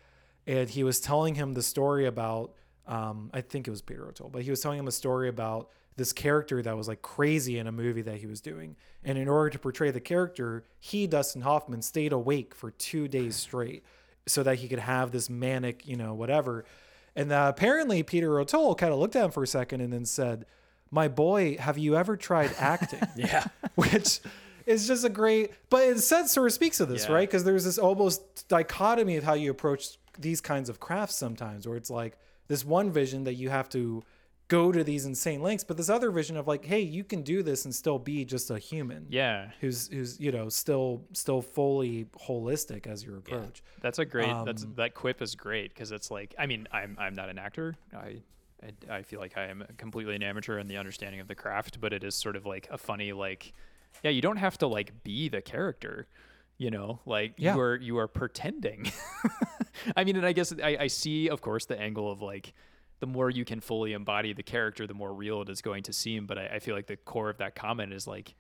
and 0.46 0.70
he 0.70 0.84
was 0.84 1.00
telling 1.00 1.34
him 1.34 1.54
the 1.54 1.62
story 1.62 2.06
about 2.06 2.52
um, 2.86 3.30
I 3.34 3.40
think 3.40 3.66
it 3.66 3.70
was 3.70 3.82
Peter 3.82 4.06
O'Toole, 4.06 4.30
but 4.30 4.42
he 4.42 4.50
was 4.50 4.60
telling 4.60 4.78
him 4.78 4.86
a 4.86 4.92
story 4.92 5.28
about 5.28 5.70
this 5.96 6.12
character 6.12 6.62
that 6.62 6.76
was 6.76 6.88
like 6.88 7.02
crazy 7.02 7.58
in 7.58 7.66
a 7.66 7.72
movie 7.72 8.02
that 8.02 8.18
he 8.18 8.26
was 8.26 8.40
doing. 8.40 8.76
And 9.02 9.18
in 9.18 9.28
order 9.28 9.50
to 9.50 9.58
portray 9.58 9.90
the 9.90 10.00
character, 10.00 10.64
he, 10.78 11.06
Dustin 11.06 11.42
Hoffman, 11.42 11.82
stayed 11.82 12.12
awake 12.12 12.54
for 12.54 12.70
two 12.70 13.08
days 13.08 13.34
straight 13.36 13.84
so 14.26 14.42
that 14.42 14.56
he 14.56 14.68
could 14.68 14.78
have 14.78 15.10
this 15.10 15.30
manic, 15.30 15.86
you 15.86 15.96
know, 15.96 16.14
whatever. 16.14 16.64
And 17.14 17.32
uh, 17.32 17.50
apparently, 17.54 18.02
Peter 18.02 18.38
O'Toole 18.38 18.74
kind 18.74 18.92
of 18.92 18.98
looked 18.98 19.16
at 19.16 19.24
him 19.24 19.30
for 19.30 19.42
a 19.42 19.46
second 19.46 19.80
and 19.80 19.92
then 19.92 20.04
said, 20.04 20.44
My 20.90 21.08
boy, 21.08 21.56
have 21.56 21.78
you 21.78 21.96
ever 21.96 22.16
tried 22.16 22.54
acting? 22.58 23.00
Yeah. 23.16 23.46
which 23.74 24.20
is 24.66 24.86
just 24.86 25.04
a 25.04 25.08
great 25.08 25.52
but 25.70 25.82
it 25.84 25.98
said 26.00 26.26
sort 26.26 26.46
of 26.48 26.52
speaks 26.52 26.80
of 26.80 26.88
this 26.88 27.06
Yeah. 27.08 27.14
right 27.14 27.28
because 27.28 27.44
there's 27.44 27.64
this 27.64 27.78
almost 27.78 28.48
dichotomy 28.48 29.16
of 29.16 29.24
how 29.24 29.34
you 29.34 29.50
approach 29.50 29.96
these 30.18 30.40
kinds 30.40 30.68
of 30.68 30.80
crafts 30.80 31.14
sometimes 31.14 31.66
where 31.66 31.76
it's 31.76 31.90
like 31.90 32.18
this 32.48 32.64
one 32.64 32.90
vision 32.90 33.24
that 33.24 33.34
you 33.34 33.50
have 33.50 33.68
to 33.70 34.02
go 34.48 34.70
to 34.70 34.84
these 34.84 35.04
insane 35.06 35.42
lengths 35.42 35.64
but 35.64 35.76
this 35.76 35.88
other 35.88 36.10
vision 36.12 36.36
of 36.36 36.46
like 36.46 36.64
hey 36.64 36.80
you 36.80 37.02
can 37.02 37.22
do 37.22 37.42
this 37.42 37.64
and 37.64 37.74
still 37.74 37.98
be 37.98 38.24
just 38.24 38.48
a 38.50 38.58
human 38.58 39.04
yeah. 39.10 39.50
who's 39.60 39.88
who's 39.88 40.20
you 40.20 40.30
know 40.30 40.48
still 40.48 41.02
still 41.12 41.42
fully 41.42 42.06
holistic 42.28 42.86
as 42.86 43.04
your 43.04 43.16
approach 43.18 43.62
That's 43.80 43.98
a 43.98 44.04
great. 44.04 44.32
that's 44.44 44.62
Um, 44.62 44.74
that 44.76 44.94
quip 44.94 45.20
is 45.20 45.34
great 45.34 45.74
because 45.74 45.90
it's 45.92 46.10
like 46.12 46.34
I 46.38 46.46
mean 46.46 46.68
I'm 46.72 46.96
I'm 46.98 47.14
not 47.14 47.28
an 47.28 47.38
actor. 47.38 47.74
I, 47.92 48.22
I 48.62 48.96
I 48.98 49.02
feel 49.02 49.18
like 49.20 49.36
I 49.36 49.46
am 49.46 49.64
completely 49.78 50.14
an 50.14 50.22
amateur 50.22 50.58
in 50.58 50.66
the 50.68 50.76
understanding 50.76 51.20
of 51.20 51.26
the 51.28 51.34
craft, 51.34 51.80
but 51.80 51.92
it 51.92 52.04
is 52.04 52.14
sort 52.14 52.36
of 52.36 52.46
like 52.46 52.68
a 52.70 52.78
funny 52.78 53.12
like, 53.12 53.52
yeah, 54.02 54.10
you 54.10 54.20
don't 54.22 54.36
have 54.36 54.58
to 54.58 54.66
like 54.66 55.02
be 55.04 55.28
the 55.28 55.40
character, 55.42 56.06
you 56.58 56.70
know, 56.70 57.00
like 57.06 57.34
Yeah. 57.36 57.54
you 57.54 57.60
are 57.60 57.76
you 57.76 57.98
are 57.98 58.08
pretending. 58.08 58.90
I 59.96 60.04
mean, 60.04 60.16
and 60.16 60.24
I 60.26 60.32
guess 60.32 60.52
I, 60.62 60.76
I 60.80 60.86
see, 60.86 61.28
of 61.28 61.40
course, 61.40 61.66
the 61.66 61.78
angle 61.78 62.10
of 62.10 62.22
like 62.22 62.52
the 63.00 63.06
more 63.06 63.28
you 63.28 63.44
can 63.44 63.60
fully 63.60 63.92
embody 63.92 64.32
the 64.32 64.42
character, 64.42 64.86
the 64.86 64.94
more 64.94 65.12
real 65.12 65.42
it 65.42 65.50
is 65.50 65.60
going 65.60 65.82
to 65.84 65.92
seem. 65.92 66.26
But 66.26 66.38
I, 66.38 66.46
I 66.54 66.58
feel 66.60 66.74
like 66.74 66.86
the 66.86 66.96
core 66.96 67.28
of 67.28 67.38
that 67.38 67.54
comment 67.54 67.92
is 67.92 68.06
like, 68.06 68.34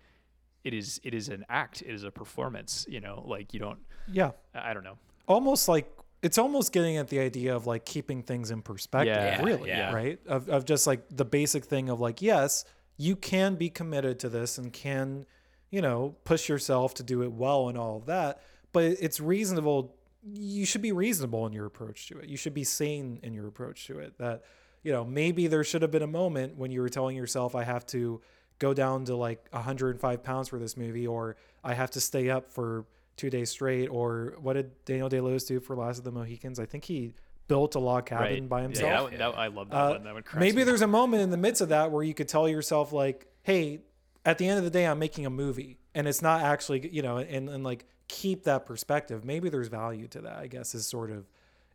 it 0.64 0.72
is 0.72 1.00
it 1.04 1.14
is 1.14 1.28
an 1.28 1.44
act, 1.48 1.82
it 1.82 1.92
is 1.94 2.04
a 2.04 2.10
performance. 2.10 2.86
You 2.88 3.00
know, 3.00 3.22
like 3.26 3.52
you 3.54 3.60
don't. 3.60 3.78
Yeah. 4.10 4.30
I 4.54 4.70
I 4.70 4.74
don't 4.74 4.84
know. 4.84 4.98
almost 5.28 5.68
like 5.68 5.90
it's 6.22 6.38
almost 6.38 6.72
getting 6.72 6.96
at 6.96 7.08
the 7.08 7.20
idea 7.20 7.54
of 7.54 7.66
like 7.66 7.84
keeping 7.84 8.22
things 8.22 8.50
in 8.50 8.62
perspective 8.62 9.14
Yeah, 9.14 9.42
really 9.42 9.68
yeah. 9.68 9.92
right 9.92 10.18
of, 10.26 10.48
of 10.48 10.64
just 10.64 10.86
like 10.86 11.02
the 11.10 11.26
basic 11.26 11.64
thing 11.66 11.88
of 11.90 12.00
like 12.00 12.22
yes 12.22 12.64
you 12.96 13.14
can 13.14 13.54
be 13.56 13.68
committed 13.68 14.18
to 14.20 14.28
this 14.30 14.56
and 14.56 14.72
can 14.72 15.26
you 15.70 15.80
know 15.82 16.14
push 16.24 16.48
yourself 16.48 16.94
to 16.94 17.02
do 17.02 17.22
it 17.22 17.32
well 17.32 17.68
and 17.68 17.76
all 17.78 17.96
of 17.96 18.06
that 18.06 18.40
but 18.72 18.84
it's 18.84 19.20
reasonable 19.20 19.94
you 20.22 20.64
should 20.66 20.82
be 20.82 20.92
reasonable 20.92 21.46
in 21.46 21.52
your 21.52 21.66
approach 21.66 22.08
to 22.08 22.18
it 22.18 22.28
you 22.28 22.36
should 22.36 22.54
be 22.54 22.64
sane 22.64 23.18
in 23.22 23.32
your 23.32 23.46
approach 23.46 23.86
to 23.86 23.98
it 23.98 24.16
that 24.18 24.42
you 24.82 24.92
know 24.92 25.04
maybe 25.04 25.46
there 25.46 25.64
should 25.64 25.82
have 25.82 25.90
been 25.90 26.02
a 26.02 26.06
moment 26.06 26.56
when 26.56 26.70
you 26.70 26.80
were 26.80 26.88
telling 26.88 27.16
yourself 27.16 27.54
i 27.54 27.64
have 27.64 27.84
to 27.86 28.20
go 28.58 28.72
down 28.72 29.04
to 29.04 29.14
like 29.14 29.46
105 29.50 30.22
pounds 30.22 30.48
for 30.48 30.58
this 30.58 30.76
movie 30.76 31.06
or 31.06 31.36
i 31.64 31.74
have 31.74 31.90
to 31.90 32.00
stay 32.00 32.30
up 32.30 32.50
for 32.50 32.84
two 33.16 33.30
days 33.30 33.50
straight 33.50 33.86
or 33.88 34.34
what 34.40 34.54
did 34.54 34.70
daniel 34.84 35.08
day-lewis 35.08 35.44
do 35.44 35.58
for 35.60 35.76
last 35.76 35.98
of 35.98 36.04
the 36.04 36.12
mohicans 36.12 36.58
i 36.60 36.66
think 36.66 36.84
he 36.84 37.12
built 37.48 37.74
a 37.76 37.78
log 37.78 38.06
cabin 38.06 38.24
Right. 38.24 38.48
by 38.48 38.58
Yeah, 38.58 38.62
himself 38.64 39.10
that, 39.10 39.18
that, 39.18 39.38
I 39.38 39.46
love 39.46 39.70
that 39.70 39.76
uh, 39.76 39.90
one. 39.90 40.04
That 40.04 40.14
one 40.14 40.24
maybe 40.36 40.64
there's 40.64 40.82
a 40.82 40.86
moment 40.88 41.22
in 41.22 41.30
the 41.30 41.36
midst 41.36 41.60
of 41.62 41.68
that 41.68 41.92
where 41.92 42.02
you 42.02 42.12
could 42.14 42.28
tell 42.28 42.48
yourself 42.48 42.92
like 42.92 43.26
hey 43.42 43.80
at 44.26 44.36
the 44.36 44.46
end 44.46 44.58
of 44.58 44.64
the 44.64 44.70
day 44.70 44.86
i'm 44.86 44.98
making 44.98 45.24
a 45.24 45.30
movie 45.30 45.78
and 45.94 46.06
it's 46.06 46.20
not 46.20 46.42
actually 46.42 46.86
you 46.92 47.00
know 47.00 47.16
and, 47.16 47.48
and 47.48 47.64
like 47.64 47.86
keep 48.08 48.44
that 48.44 48.66
perspective 48.66 49.24
maybe 49.24 49.48
there's 49.48 49.68
value 49.68 50.06
to 50.06 50.20
that 50.20 50.36
i 50.36 50.46
guess 50.46 50.74
is 50.74 50.86
sort 50.86 51.10
of 51.10 51.26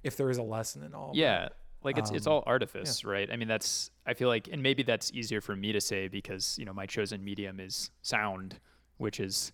if 0.03 0.17
there 0.17 0.29
is 0.29 0.37
a 0.37 0.43
lesson 0.43 0.83
in 0.83 0.93
all 0.93 1.13
that. 1.13 1.17
Yeah, 1.17 1.49
like 1.83 1.97
it's 1.97 2.11
it's 2.11 2.27
Um, 2.27 2.33
all 2.33 2.43
artifice, 2.47 3.03
right? 3.03 3.29
I 3.31 3.35
mean, 3.35 3.47
that's 3.47 3.91
I 4.05 4.13
feel 4.13 4.27
like, 4.29 4.49
and 4.51 4.61
maybe 4.63 4.83
that's 4.83 5.11
easier 5.13 5.41
for 5.41 5.55
me 5.55 5.71
to 5.71 5.81
say 5.81 6.07
because 6.07 6.57
you 6.57 6.65
know 6.65 6.73
my 6.73 6.85
chosen 6.85 7.23
medium 7.23 7.59
is 7.59 7.91
sound, 8.01 8.59
which 8.97 9.19
is, 9.19 9.51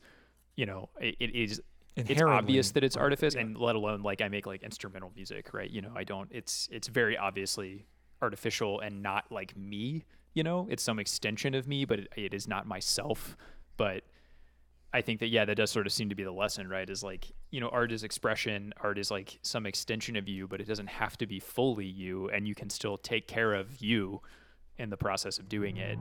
you 0.55 0.65
know, 0.65 0.89
it, 0.99 1.15
it 1.19 1.35
is. 1.35 1.61
It's 1.97 2.21
obvious 2.21 2.71
that 2.71 2.83
it's 2.83 2.95
artifice, 2.95 3.35
and 3.35 3.57
let 3.57 3.75
alone 3.75 4.03
like 4.03 4.21
I 4.21 4.29
make 4.29 4.45
like 4.45 4.61
instrumental 4.63 5.11
music, 5.15 5.53
right? 5.53 5.69
You 5.69 5.81
know, 5.81 5.91
I 5.95 6.03
don't. 6.03 6.29
It's 6.31 6.69
it's 6.71 6.87
very 6.87 7.17
obviously 7.17 7.87
artificial 8.21 8.79
and 8.79 9.01
not 9.01 9.25
like 9.31 9.57
me. 9.57 10.05
You 10.37 10.43
know, 10.43 10.67
it's 10.69 10.83
some 10.83 10.99
extension 10.99 11.55
of 11.55 11.67
me, 11.67 11.83
but 11.83 11.97
it, 11.97 12.13
it 12.15 12.31
is 12.31 12.47
not 12.47 12.67
myself. 12.67 13.35
But 13.75 14.03
I 14.93 15.01
think 15.01 15.19
that 15.21 15.29
yeah, 15.29 15.45
that 15.45 15.55
does 15.55 15.71
sort 15.71 15.87
of 15.87 15.93
seem 15.93 16.09
to 16.09 16.15
be 16.15 16.23
the 16.23 16.31
lesson, 16.31 16.69
right? 16.69 16.87
Is 16.87 17.01
like 17.01 17.31
you 17.49 17.59
know, 17.59 17.69
art 17.69 17.91
is 17.91 18.03
expression, 18.03 18.71
art 18.79 18.99
is 18.99 19.09
like 19.09 19.39
some 19.41 19.65
extension 19.65 20.15
of 20.15 20.29
you, 20.29 20.47
but 20.47 20.61
it 20.61 20.67
doesn't 20.67 20.89
have 20.89 21.17
to 21.17 21.25
be 21.25 21.39
fully 21.39 21.87
you, 21.87 22.29
and 22.29 22.47
you 22.47 22.53
can 22.53 22.69
still 22.69 22.99
take 22.99 23.27
care 23.27 23.55
of 23.55 23.81
you 23.81 24.21
in 24.77 24.91
the 24.91 24.95
process 24.95 25.39
of 25.39 25.49
doing 25.49 25.77
it. 25.77 25.97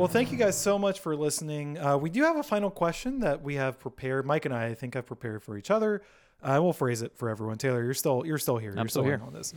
Well, 0.00 0.08
thank 0.08 0.32
you 0.32 0.38
guys 0.38 0.58
so 0.58 0.78
much 0.78 0.98
for 0.98 1.14
listening. 1.14 1.76
Uh, 1.78 1.98
we 1.98 2.08
do 2.08 2.22
have 2.22 2.36
a 2.36 2.42
final 2.42 2.70
question 2.70 3.20
that 3.20 3.42
we 3.42 3.56
have 3.56 3.78
prepared. 3.78 4.24
Mike 4.24 4.46
and 4.46 4.54
I, 4.54 4.68
I 4.68 4.74
think, 4.74 4.94
have 4.94 5.04
prepared 5.04 5.42
for 5.42 5.58
each 5.58 5.70
other. 5.70 6.00
I 6.42 6.58
will 6.58 6.72
phrase 6.72 7.02
it 7.02 7.14
for 7.18 7.28
everyone. 7.28 7.58
Taylor, 7.58 7.84
you're 7.84 7.92
still 7.92 8.22
you're 8.24 8.38
still 8.38 8.56
here. 8.56 8.70
I'm 8.70 8.78
you're 8.78 8.88
still 8.88 9.04
here. 9.04 9.20
on 9.22 9.34
this. 9.34 9.52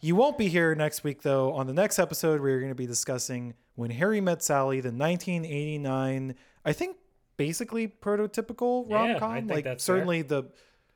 You 0.00 0.16
won't 0.16 0.36
be 0.36 0.48
here 0.48 0.74
next 0.74 1.04
week 1.04 1.22
though. 1.22 1.52
On 1.52 1.68
the 1.68 1.72
next 1.72 2.00
episode, 2.00 2.40
we're 2.40 2.58
going 2.58 2.72
to 2.72 2.74
be 2.74 2.88
discussing 2.88 3.54
When 3.76 3.92
Harry 3.92 4.20
Met 4.20 4.42
Sally, 4.42 4.80
the 4.80 4.88
1989, 4.88 6.34
I 6.64 6.72
think, 6.72 6.96
basically 7.36 7.86
prototypical 7.86 8.90
rom 8.90 9.16
com. 9.20 9.34
think 9.36 9.50
Like 9.52 9.62
that's 9.62 9.86
fair. 9.86 9.94
certainly 9.94 10.22
the 10.22 10.50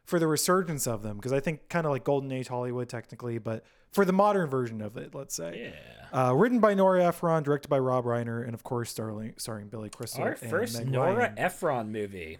for 0.06 0.18
the 0.18 0.26
resurgence 0.26 0.88
of 0.88 1.04
them, 1.04 1.18
because 1.18 1.32
I 1.32 1.38
think 1.38 1.68
kind 1.68 1.86
of 1.86 1.92
like 1.92 2.02
Golden 2.02 2.32
Age 2.32 2.48
Hollywood 2.48 2.88
technically, 2.88 3.38
but 3.38 3.64
for 3.92 4.04
the 4.04 4.12
modern 4.12 4.48
version 4.48 4.80
of 4.80 4.96
it, 4.96 5.14
let's 5.14 5.34
say. 5.34 5.72
Yeah. 6.12 6.28
Uh, 6.28 6.32
written 6.34 6.60
by 6.60 6.74
Nora 6.74 7.04
Ephron, 7.06 7.42
directed 7.42 7.68
by 7.68 7.78
Rob 7.78 8.04
Reiner, 8.04 8.44
and 8.44 8.54
of 8.54 8.62
course 8.62 8.90
starring 8.90 9.34
starring 9.36 9.68
Billy 9.68 9.88
Crystal. 9.90 10.22
Our 10.22 10.36
and 10.40 10.50
first 10.50 10.78
Meg 10.78 10.90
Nora 10.90 11.14
Ryan. 11.14 11.38
Ephron 11.38 11.92
movie. 11.92 12.38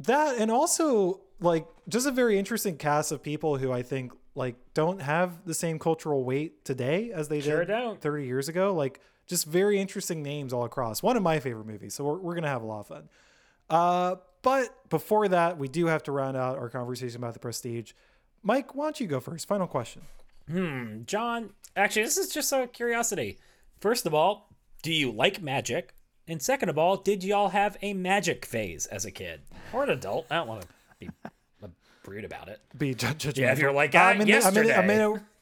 That 0.00 0.38
and 0.38 0.50
also 0.50 1.20
like 1.40 1.64
just 1.88 2.06
a 2.06 2.10
very 2.10 2.36
interesting 2.38 2.76
cast 2.76 3.12
of 3.12 3.22
people 3.22 3.58
who 3.58 3.70
I 3.70 3.82
think 3.82 4.12
like 4.34 4.56
don't 4.74 5.00
have 5.00 5.44
the 5.44 5.54
same 5.54 5.78
cultural 5.78 6.24
weight 6.24 6.64
today 6.64 7.12
as 7.12 7.28
they 7.28 7.40
Sure 7.40 7.60
did 7.60 7.68
don't. 7.68 8.00
30 8.00 8.26
years 8.26 8.48
ago. 8.48 8.74
Like 8.74 9.00
just 9.28 9.46
very 9.46 9.78
interesting 9.78 10.22
names 10.22 10.52
all 10.52 10.64
across. 10.64 11.00
One 11.00 11.16
of 11.16 11.22
my 11.22 11.38
favorite 11.38 11.66
movies. 11.66 11.94
So 11.94 12.04
we're, 12.04 12.18
we're 12.18 12.34
gonna 12.34 12.48
have 12.48 12.62
a 12.62 12.66
lot 12.66 12.80
of 12.80 12.86
fun. 12.88 13.08
Uh, 13.70 14.16
but 14.42 14.88
before 14.88 15.28
that, 15.28 15.58
we 15.58 15.68
do 15.68 15.86
have 15.86 16.02
to 16.04 16.12
round 16.12 16.36
out 16.36 16.58
our 16.58 16.68
conversation 16.70 17.16
about 17.18 17.34
the 17.34 17.40
prestige. 17.40 17.92
Mike, 18.42 18.74
why 18.74 18.86
don't 18.86 18.98
you 19.00 19.06
go 19.06 19.20
first? 19.20 19.46
Final 19.46 19.66
question. 19.66 20.02
Hmm, 20.50 21.02
John, 21.04 21.50
actually, 21.76 22.02
this 22.04 22.16
is 22.18 22.28
just 22.32 22.52
a 22.52 22.66
curiosity. 22.66 23.38
First 23.80 24.06
of 24.06 24.14
all, 24.14 24.50
do 24.82 24.92
you 24.92 25.10
like 25.12 25.42
magic? 25.42 25.94
And 26.26 26.42
second 26.42 26.68
of 26.68 26.76
all, 26.78 26.96
did 26.96 27.24
y'all 27.24 27.48
have 27.50 27.76
a 27.82 27.94
magic 27.94 28.44
phase 28.44 28.86
as 28.86 29.04
a 29.04 29.10
kid 29.10 29.40
or 29.72 29.84
an 29.84 29.90
adult? 29.90 30.26
I 30.30 30.36
don't 30.36 30.48
want 30.48 30.62
to 30.62 30.68
be 31.00 31.08
a 31.62 31.68
brute 32.02 32.24
about 32.24 32.48
it. 32.48 32.60
Be 32.76 32.94
ju- 32.94 33.06
judgmental. 33.08 33.36
Yeah, 33.36 33.52
if 33.52 33.58
you're 33.58 33.72
like, 33.72 33.94
I'm 33.94 34.18
"Ah, 34.18 34.22
in 34.22 34.28
it- 34.28 34.44
I'm 34.44 34.56
in 34.56 34.66
it- 34.66 34.76
I'm 34.78 34.90
in 34.90 34.90
yesterday." 34.90 35.14
it- 35.14 35.22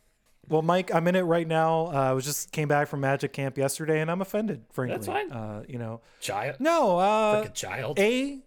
Well, 0.48 0.62
Mike, 0.62 0.94
I'm 0.94 1.08
in 1.08 1.16
it 1.16 1.22
right 1.22 1.46
now. 1.46 1.86
Uh, 1.88 1.90
I 1.90 2.12
was 2.12 2.24
just 2.24 2.52
came 2.52 2.68
back 2.68 2.86
from 2.86 3.00
Magic 3.00 3.32
Camp 3.32 3.58
yesterday, 3.58 4.00
and 4.00 4.08
I'm 4.08 4.20
offended. 4.20 4.62
Frankly, 4.70 4.94
That's 4.94 5.06
fine. 5.08 5.32
Uh, 5.32 5.64
you 5.68 5.76
know, 5.76 6.02
Child, 6.20 6.60
no. 6.60 7.00
Uh, 7.00 7.38
like 7.40 7.48
a 7.48 7.52
child. 7.52 7.98
a, 7.98 8.38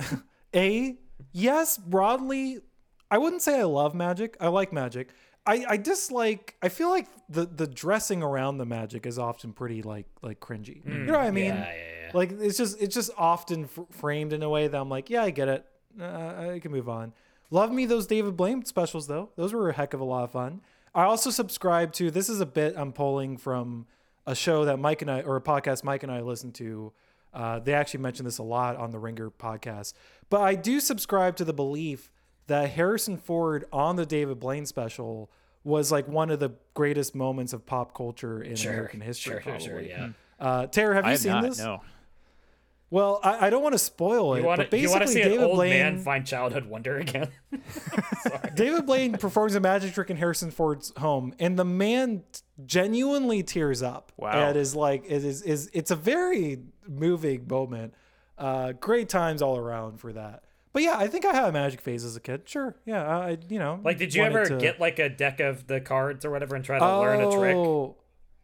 a, 0.56 0.96
yes, 1.32 1.78
broadly, 1.78 2.58
I 3.12 3.18
wouldn't 3.18 3.42
say 3.42 3.60
I 3.60 3.62
love 3.62 3.94
magic. 3.94 4.36
I 4.40 4.48
like 4.48 4.72
magic. 4.72 5.10
I, 5.46 5.64
I 5.68 5.76
dislike. 5.76 6.56
I 6.62 6.68
feel 6.68 6.90
like 6.90 7.06
the 7.28 7.46
the 7.46 7.66
dressing 7.66 8.22
around 8.22 8.58
the 8.58 8.66
magic 8.66 9.06
is 9.06 9.18
often 9.18 9.52
pretty 9.52 9.82
like 9.82 10.06
like 10.22 10.40
cringy. 10.40 10.84
you 10.84 11.04
know 11.04 11.12
what 11.12 11.22
I 11.22 11.30
mean? 11.30 11.52
Mm, 11.52 11.58
yeah, 11.58 11.72
yeah, 11.72 12.06
yeah. 12.06 12.10
Like 12.14 12.32
it's 12.40 12.56
just 12.58 12.80
it's 12.80 12.94
just 12.94 13.10
often 13.16 13.64
f- 13.64 13.86
framed 13.90 14.32
in 14.32 14.42
a 14.42 14.48
way 14.48 14.68
that 14.68 14.80
I'm 14.80 14.88
like, 14.88 15.08
yeah, 15.10 15.22
I 15.22 15.30
get 15.30 15.48
it. 15.48 15.66
Uh, 16.00 16.52
I 16.54 16.60
can 16.60 16.72
move 16.72 16.88
on. 16.88 17.12
Love 17.50 17.70
me 17.70 17.86
those 17.86 18.06
David 18.06 18.36
Blaine 18.36 18.64
specials 18.64 19.06
though. 19.06 19.30
Those 19.36 19.52
were 19.52 19.68
a 19.68 19.72
heck 19.72 19.94
of 19.94 20.00
a 20.00 20.04
lot 20.04 20.24
of 20.24 20.32
fun. 20.32 20.60
I 20.94 21.04
also 21.04 21.30
subscribe 21.30 21.92
to. 21.94 22.10
This 22.10 22.28
is 22.28 22.40
a 22.40 22.46
bit 22.46 22.74
I'm 22.76 22.92
pulling 22.92 23.36
from 23.36 23.86
a 24.26 24.34
show 24.34 24.64
that 24.64 24.78
Mike 24.78 25.02
and 25.02 25.10
I 25.10 25.20
or 25.22 25.36
a 25.36 25.40
podcast 25.40 25.84
Mike 25.84 26.02
and 26.02 26.10
I 26.10 26.20
listen 26.20 26.52
to. 26.52 26.92
Uh, 27.32 27.58
they 27.58 27.74
actually 27.74 28.00
mention 28.00 28.24
this 28.24 28.38
a 28.38 28.42
lot 28.42 28.76
on 28.76 28.90
the 28.90 28.98
Ringer 28.98 29.30
podcast. 29.30 29.92
But 30.30 30.40
I 30.40 30.54
do 30.54 30.80
subscribe 30.80 31.36
to 31.36 31.44
the 31.44 31.52
belief 31.52 32.10
that 32.46 32.70
Harrison 32.70 33.16
Ford 33.16 33.64
on 33.72 33.96
the 33.96 34.06
David 34.06 34.38
Blaine 34.40 34.66
special 34.66 35.30
was 35.64 35.90
like 35.90 36.06
one 36.06 36.30
of 36.30 36.38
the 36.38 36.50
greatest 36.74 37.14
moments 37.14 37.52
of 37.52 37.66
pop 37.66 37.92
culture 37.94 38.40
in 38.42 38.54
Sure, 38.56 38.72
American 38.72 39.00
history. 39.00 39.32
sure, 39.34 39.42
sure, 39.42 39.60
sure, 39.60 39.70
probably. 39.74 39.88
yeah. 39.88 40.08
Uh, 40.38 40.66
Tara, 40.66 40.94
have 40.94 41.04
you 41.04 41.08
I 41.08 41.10
have 41.12 41.20
seen 41.20 41.32
not. 41.32 41.42
this? 41.42 41.58
No. 41.58 41.80
Well, 42.88 43.18
I, 43.24 43.46
I 43.48 43.50
don't 43.50 43.64
want 43.64 43.72
to 43.72 43.80
spoil 43.80 44.34
it, 44.34 44.40
You 44.40 44.46
want 44.46 44.58
but 44.58 44.70
to 44.70 44.78
you 44.78 44.88
want 44.88 45.00
basically 45.02 45.22
to 45.22 45.24
see 45.24 45.28
David 45.28 45.38
an 45.44 45.50
old 45.50 45.56
Blaine 45.56 45.70
man 45.70 45.98
find 46.04 46.24
childhood 46.24 46.66
wonder 46.66 46.96
again? 46.98 47.28
David 48.54 48.86
Blaine 48.86 49.14
performs 49.14 49.54
a 49.56 49.60
magic 49.60 49.92
trick 49.92 50.08
in 50.10 50.16
Harrison 50.16 50.52
Ford's 50.52 50.92
home, 50.98 51.34
and 51.40 51.58
the 51.58 51.64
man 51.64 52.22
genuinely 52.64 53.42
tears 53.42 53.82
up. 53.82 54.12
Wow. 54.16 54.30
and 54.50 54.56
is 54.56 54.76
like 54.76 55.04
it 55.06 55.24
is 55.24 55.42
is 55.42 55.68
it's 55.72 55.90
a 55.90 55.96
very 55.96 56.60
moving 56.88 57.46
moment. 57.48 57.94
Uh, 58.38 58.72
great 58.72 59.08
times 59.08 59.42
all 59.42 59.56
around 59.56 59.98
for 59.98 60.12
that. 60.12 60.44
But 60.76 60.82
yeah, 60.82 60.98
I 60.98 61.06
think 61.06 61.24
I 61.24 61.32
had 61.32 61.48
a 61.48 61.52
magic 61.52 61.80
phase 61.80 62.04
as 62.04 62.16
a 62.16 62.20
kid. 62.20 62.42
Sure, 62.44 62.74
yeah, 62.84 63.02
I 63.08 63.38
you 63.48 63.58
know 63.58 63.80
Like, 63.82 63.96
did 63.96 64.14
you 64.14 64.22
ever 64.22 64.44
to- 64.44 64.58
get 64.58 64.78
like 64.78 64.98
a 64.98 65.08
deck 65.08 65.40
of 65.40 65.66
the 65.68 65.80
cards 65.80 66.22
or 66.26 66.30
whatever 66.30 66.54
and 66.54 66.62
try 66.62 66.78
to 66.78 66.98
learn 67.00 67.20
a 67.22 67.30
trick? 67.30 67.56
Oh, 67.56 67.96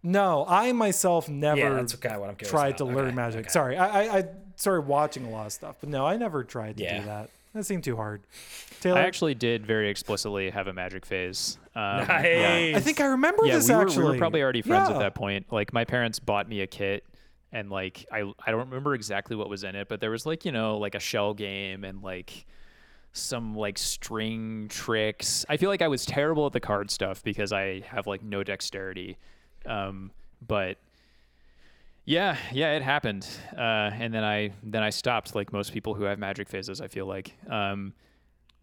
No, 0.02 0.46
I 0.48 0.72
myself 0.72 1.28
never 1.28 1.60
Yeah, 1.60 1.68
that's 1.74 1.94
kind 1.96 2.14
of 2.14 2.22
what 2.22 2.30
I'm 2.30 2.36
tried 2.36 2.68
about. 2.68 2.78
to 2.78 2.84
learn 2.86 3.14
magic. 3.14 3.40
okay. 3.40 3.48
Sorry, 3.50 3.76
I, 3.76 3.86
I 4.04 4.18
I 4.20 4.24
started 4.56 4.86
watching 4.86 5.26
a 5.26 5.28
lot 5.30 5.44
of 5.44 5.52
stuff, 5.52 5.76
but 5.80 5.90
no, 5.90 6.06
I 6.06 6.16
never 6.16 6.42
tried 6.42 6.78
to 6.78 6.84
Yeah. 6.84 7.00
do 7.00 7.04
that. 7.04 7.28
That 7.52 7.64
seemed 7.66 7.84
too 7.84 7.96
hard. 7.96 8.22
Taylor, 8.80 8.96
I 8.98 9.02
actually 9.02 9.34
did 9.34 9.66
very 9.66 9.90
explicitly 9.90 10.48
have 10.48 10.68
a 10.68 10.72
magic 10.72 11.04
phase. 11.04 11.58
Um, 11.76 12.06
Nice. 12.08 12.24
yeah. 12.24 12.72
I 12.78 12.80
think 12.80 12.98
I 13.02 13.04
remember 13.08 13.44
yeah, 13.44 13.56
this 13.56 13.68
we 13.68 13.74
were, 13.74 13.82
actually. 13.82 14.04
we 14.04 14.10
were 14.12 14.16
probably 14.16 14.42
already 14.42 14.62
friends 14.62 14.88
Yeah. 14.88 14.94
at 14.96 15.00
that 15.00 15.14
point. 15.14 15.52
Like 15.52 15.74
my 15.74 15.84
parents 15.84 16.18
bought 16.18 16.48
me 16.48 16.62
a 16.62 16.66
kit 16.66 17.04
and 17.52 17.70
like 17.70 18.06
I 18.10 18.20
I 18.44 18.50
don't 18.50 18.60
remember 18.68 18.94
exactly 18.94 19.36
what 19.36 19.48
was 19.48 19.64
in 19.64 19.74
it, 19.76 19.88
but 19.88 20.00
there 20.00 20.10
was 20.10 20.24
like, 20.26 20.44
you 20.44 20.52
know, 20.52 20.78
like 20.78 20.94
a 20.94 21.00
shell 21.00 21.34
game 21.34 21.84
and 21.84 22.02
like 22.02 22.46
some 23.12 23.54
like 23.54 23.76
string 23.78 24.68
tricks. 24.68 25.44
I 25.48 25.56
feel 25.58 25.68
like 25.68 25.82
I 25.82 25.88
was 25.88 26.06
terrible 26.06 26.46
at 26.46 26.52
the 26.52 26.60
card 26.60 26.90
stuff 26.90 27.22
because 27.22 27.52
I 27.52 27.80
have 27.86 28.06
like 28.06 28.22
no 28.22 28.42
dexterity. 28.42 29.18
Um 29.66 30.10
but 30.46 30.78
yeah, 32.04 32.36
yeah, 32.52 32.74
it 32.74 32.82
happened. 32.82 33.28
Uh 33.56 33.90
and 33.92 34.12
then 34.12 34.24
I 34.24 34.52
then 34.62 34.82
I 34.82 34.90
stopped 34.90 35.34
like 35.34 35.52
most 35.52 35.72
people 35.72 35.94
who 35.94 36.04
have 36.04 36.18
magic 36.18 36.48
phases, 36.48 36.80
I 36.80 36.88
feel 36.88 37.06
like. 37.06 37.34
Um 37.50 37.92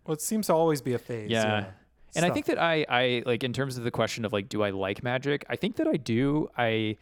Well, 0.06 0.14
it 0.14 0.22
seems 0.22 0.48
to 0.48 0.53
always 0.53 0.82
be 0.82 0.93
a 0.93 1.00
phase. 1.00 1.30
yeah. 1.30 1.43
Yeah. 1.59 1.66
And 2.16 2.26
I 2.26 2.32
think 2.32 2.48
that 2.48 2.59
I, 2.59 2.85
I 2.90 3.22
like 3.27 3.43
in 3.43 3.53
terms 3.53 3.77
of 3.77 3.84
the 3.84 3.92
question 3.92 4.26
of 4.26 4.34
like, 4.34 4.50
do 4.50 4.64
I 4.64 4.72
like 4.72 5.03
magic? 5.03 5.45
I 5.48 5.56
think 5.56 5.76
that 5.76 5.88
I 5.88 5.95
do. 5.95 6.50
I, 6.58 6.98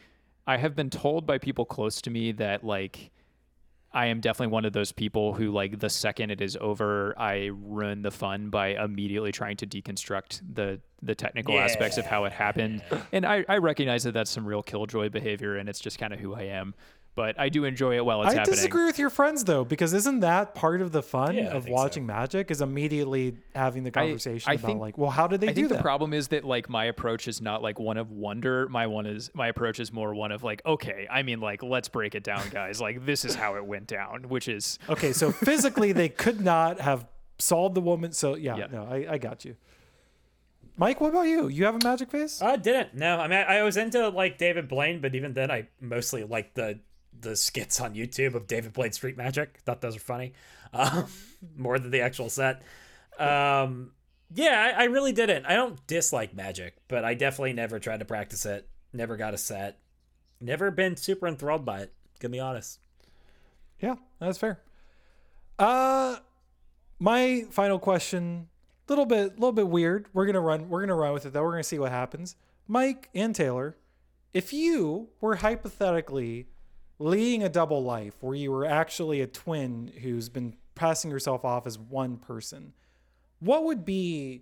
I 0.47 0.57
have 0.57 0.75
been 0.75 0.89
told 0.89 1.27
by 1.27 1.37
people 1.37 1.65
close 1.65 2.01
to 2.03 2.09
me 2.09 2.31
that 2.31 2.63
like, 2.63 3.11
I 3.91 4.07
am 4.07 4.21
definitely 4.21 4.53
one 4.53 4.65
of 4.65 4.73
those 4.73 4.91
people 4.91 5.33
who 5.33 5.51
like 5.51 5.79
the 5.79 5.89
second 5.89 6.29
it 6.29 6.41
is 6.41 6.57
over, 6.59 7.13
I 7.17 7.51
ruin 7.53 8.01
the 8.01 8.11
fun 8.11 8.49
by 8.49 8.69
immediately 8.69 9.31
trying 9.31 9.57
to 9.57 9.67
deconstruct 9.67 10.41
the 10.53 10.79
the 11.01 11.15
technical 11.15 11.59
aspects 11.59 11.97
of 11.97 12.05
how 12.05 12.25
it 12.25 12.31
happened. 12.31 12.81
And 13.11 13.25
I, 13.25 13.45
I 13.47 13.57
recognize 13.57 14.03
that 14.03 14.13
that's 14.13 14.31
some 14.31 14.45
real 14.45 14.63
killjoy 14.63 15.09
behavior, 15.09 15.57
and 15.57 15.69
it's 15.69 15.79
just 15.79 15.99
kind 15.99 16.13
of 16.13 16.19
who 16.19 16.33
I 16.33 16.43
am. 16.43 16.73
But 17.17 17.39
I 17.39 17.49
do 17.49 17.65
enjoy 17.65 17.95
it 17.97 18.05
while 18.05 18.21
it's 18.21 18.27
happening. 18.27 18.37
I 18.37 18.41
happening. 18.41 18.55
disagree 18.55 18.85
with 18.85 18.99
your 18.99 19.09
friends 19.09 19.43
though, 19.43 19.65
because 19.65 19.91
isn't 19.93 20.19
that 20.19 20.53
part 20.53 20.81
of 20.81 20.91
the 20.91 21.01
fun 21.01 21.35
Yeah, 21.35 21.45
I 21.45 21.45
of 21.47 21.63
think 21.63 21.75
so. 21.75 21.81
watching 21.83 22.05
magic? 22.05 22.51
Is 22.51 22.61
immediately 22.61 23.35
having 23.55 23.83
the 23.83 23.89
conversation 23.89 24.49
I 24.49 24.53
about 24.53 24.65
think- 24.67 24.79
like, 24.79 24.97
well, 24.99 25.09
how 25.09 25.25
did 25.25 25.41
they 25.41 25.47
do 25.47 25.49
that? 25.49 25.51
I 25.51 25.55
do 25.55 25.61
think 25.61 25.69
that? 25.71 25.77
the 25.77 25.81
problem 25.81 26.13
is 26.13 26.27
that 26.27 26.43
like 26.45 26.69
my 26.69 26.85
approach 26.85 27.27
is 27.27 27.41
not 27.41 27.63
like 27.63 27.79
one 27.79 27.97
of 27.97 28.11
wonder. 28.11 28.69
My 28.69 28.85
one 28.85 29.07
is 29.07 29.31
my 29.33 29.47
approach 29.47 29.79
is 29.79 29.91
more 29.91 30.13
one 30.13 30.31
of 30.31 30.43
like, 30.43 30.61
okay, 30.63 31.07
I 31.09 31.23
mean 31.23 31.39
like 31.39 31.63
let's 31.63 31.89
break 31.89 32.13
it 32.13 32.23
down, 32.23 32.47
guys. 32.51 32.79
Like 32.79 33.03
this 33.03 33.25
is 33.25 33.33
how 33.33 33.55
it 33.55 33.65
went 33.65 33.87
down, 33.87 34.29
which 34.29 34.47
is 34.47 34.77
Okay, 34.89 35.11
so 35.11 35.31
physically 35.31 35.91
they 35.93 36.09
could 36.09 36.39
not 36.39 36.79
have 36.79 37.07
solved 37.39 37.73
the 37.75 37.81
woman. 37.81 38.11
So 38.13 38.35
yeah, 38.35 38.57
Yeah. 38.57 38.67
no, 38.71 38.83
I, 38.83 39.13
I 39.13 39.17
got 39.17 39.43
you. 39.43 39.55
Mike, 40.79 41.01
what 41.01 41.09
about 41.09 41.23
you? 41.23 41.47
You 41.47 41.65
have 41.65 41.73
a 41.73 41.79
magic 41.83 42.11
face? 42.11 42.39
I 42.43 42.55
didn't. 42.57 42.93
No, 42.93 43.17
I 43.19 43.27
mean 43.27 43.39
I, 43.39 43.57
I 43.57 43.63
was 43.63 43.75
into 43.77 44.07
like 44.09 44.37
David 44.37 44.67
Blaine, 44.67 45.01
but 45.01 45.15
even 45.15 45.33
then 45.33 45.49
I 45.49 45.67
mostly 45.81 46.23
liked 46.23 46.53
the 46.53 46.79
the 47.21 47.35
skits 47.35 47.79
on 47.79 47.95
YouTube 47.95 48.35
of 48.35 48.47
David 48.47 48.73
Blaine 48.73 48.91
Street 48.91 49.17
Magic. 49.17 49.59
Thought 49.65 49.81
those 49.81 49.95
were 49.95 49.99
funny, 49.99 50.33
um, 50.73 51.05
more 51.55 51.79
than 51.79 51.91
the 51.91 52.01
actual 52.01 52.29
set. 52.29 52.61
Um, 53.19 53.91
yeah, 54.33 54.73
I, 54.75 54.81
I 54.81 54.85
really 54.85 55.13
didn't. 55.13 55.45
I 55.45 55.55
don't 55.55 55.85
dislike 55.87 56.35
magic, 56.35 56.75
but 56.87 57.05
I 57.05 57.13
definitely 57.13 57.53
never 57.53 57.79
tried 57.79 57.99
to 57.99 58.05
practice 58.05 58.45
it. 58.45 58.67
Never 58.93 59.17
got 59.17 59.33
a 59.33 59.37
set. 59.37 59.79
Never 60.39 60.69
been 60.71 60.97
super 60.97 61.27
enthralled 61.27 61.65
by 61.65 61.79
it. 61.81 61.93
Gonna 62.19 62.31
be 62.31 62.39
honest. 62.39 62.79
Yeah, 63.79 63.95
that's 64.19 64.37
fair. 64.37 64.59
Uh 65.59 66.17
my 66.99 67.45
final 67.51 67.79
question, 67.79 68.49
little 68.87 69.05
bit 69.05 69.39
little 69.39 69.51
bit 69.51 69.67
weird. 69.67 70.07
We're 70.13 70.25
gonna 70.25 70.41
run 70.41 70.69
we're 70.69 70.81
gonna 70.81 70.95
run 70.95 71.13
with 71.13 71.25
it 71.25 71.33
though. 71.33 71.43
We're 71.43 71.51
gonna 71.51 71.63
see 71.63 71.79
what 71.79 71.91
happens. 71.91 72.35
Mike 72.67 73.09
and 73.15 73.33
Taylor, 73.33 73.77
if 74.33 74.51
you 74.51 75.09
were 75.21 75.37
hypothetically 75.37 76.47
leading 76.99 77.43
a 77.43 77.49
double 77.49 77.83
life 77.83 78.15
where 78.21 78.35
you 78.35 78.51
were 78.51 78.65
actually 78.65 79.21
a 79.21 79.27
twin 79.27 79.91
who's 80.01 80.29
been 80.29 80.55
passing 80.75 81.11
yourself 81.11 81.45
off 81.45 81.67
as 81.67 81.77
one 81.77 82.17
person, 82.17 82.73
what 83.39 83.63
would 83.63 83.85
be 83.85 84.41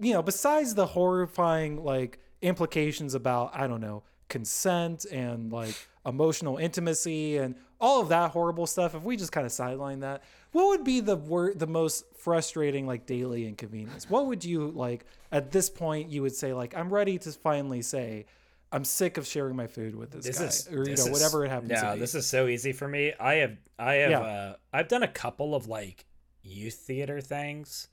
you 0.00 0.12
know, 0.12 0.22
besides 0.22 0.74
the 0.74 0.86
horrifying 0.86 1.84
like 1.84 2.18
implications 2.42 3.14
about 3.14 3.50
I 3.54 3.66
don't 3.66 3.80
know 3.80 4.02
consent 4.28 5.06
and 5.06 5.50
like 5.52 5.74
emotional 6.04 6.58
intimacy 6.58 7.38
and 7.38 7.54
all 7.80 8.00
of 8.02 8.08
that 8.08 8.32
horrible 8.32 8.66
stuff, 8.66 8.94
if 8.94 9.02
we 9.02 9.16
just 9.16 9.32
kind 9.32 9.46
of 9.46 9.52
sideline 9.52 10.00
that, 10.00 10.22
what 10.52 10.66
would 10.68 10.84
be 10.84 11.00
the 11.00 11.16
wor- 11.16 11.54
the 11.54 11.66
most 11.66 12.04
frustrating 12.16 12.86
like 12.86 13.06
daily 13.06 13.46
inconvenience? 13.46 14.10
What 14.10 14.26
would 14.26 14.44
you 14.44 14.68
like 14.70 15.06
at 15.30 15.52
this 15.52 15.70
point? 15.70 16.10
You 16.10 16.22
would 16.22 16.34
say 16.34 16.52
like 16.52 16.76
I'm 16.76 16.92
ready 16.92 17.18
to 17.18 17.32
finally 17.32 17.82
say 17.82 18.26
I'm 18.70 18.84
sick 18.84 19.16
of 19.16 19.26
sharing 19.26 19.56
my 19.56 19.66
food 19.66 19.94
with 19.96 20.10
this, 20.10 20.26
This 20.26 20.38
guy 20.38 20.44
is 20.44 20.68
or 20.68 20.84
you 20.88 20.96
know 20.96 21.04
is- 21.04 21.10
whatever 21.10 21.44
it 21.44 21.48
happens 21.50 21.70
No, 21.70 21.80
to 21.80 21.92
be. 21.94 22.00
this 22.00 22.14
is 22.14 22.26
so 22.26 22.46
easy 22.46 22.72
for 22.72 22.86
me. 22.88 23.12
I 23.18 23.34
have 23.36 23.56
I 23.78 23.94
have 23.94 24.10
Yeah. 24.10 24.20
uh, 24.20 24.56
I've 24.72 24.88
done 24.88 25.02
a 25.02 25.08
couple 25.08 25.54
of 25.54 25.68
like 25.68 26.04
youth 26.42 26.74
theater 26.74 27.20
things, 27.20 27.88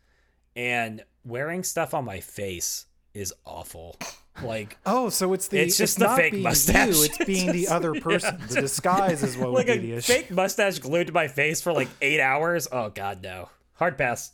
and 0.56 1.04
wearing 1.24 1.64
stuff 1.64 1.94
on 1.94 2.06
my 2.06 2.20
face 2.20 2.86
is 3.14 3.34
awful. 3.46 3.96
Like 4.44 4.78
Oh, 4.86 5.08
so 5.10 5.32
it's 5.34 5.48
the 5.48 5.60
It's 5.60 5.78
just 5.78 5.98
the 6.00 6.06
not 6.06 6.18
fake 6.18 6.34
mustache. 6.34 6.96
You, 6.96 7.04
it's 7.06 7.24
being 7.26 7.52
the 7.54 7.68
other 7.70 7.94
person. 8.02 8.38
The 8.50 8.62
disguise 8.62 9.24
is 9.24 9.38
what 9.38 9.52
like 9.54 9.68
would 9.68 9.82
be 9.82 9.92
a 9.92 9.94
the 9.94 9.98
issue. 10.00 10.14
fake 10.14 10.32
mustache 10.32 10.80
glued 10.80 11.08
to 11.08 11.14
my 11.14 11.30
face 11.30 11.62
for 11.62 11.72
like 11.72 11.88
eight 12.02 12.20
hours. 12.20 12.68
Oh 12.72 12.90
god, 12.90 13.24
no. 13.24 13.50
Hard 13.76 13.98
pass. 13.98 14.32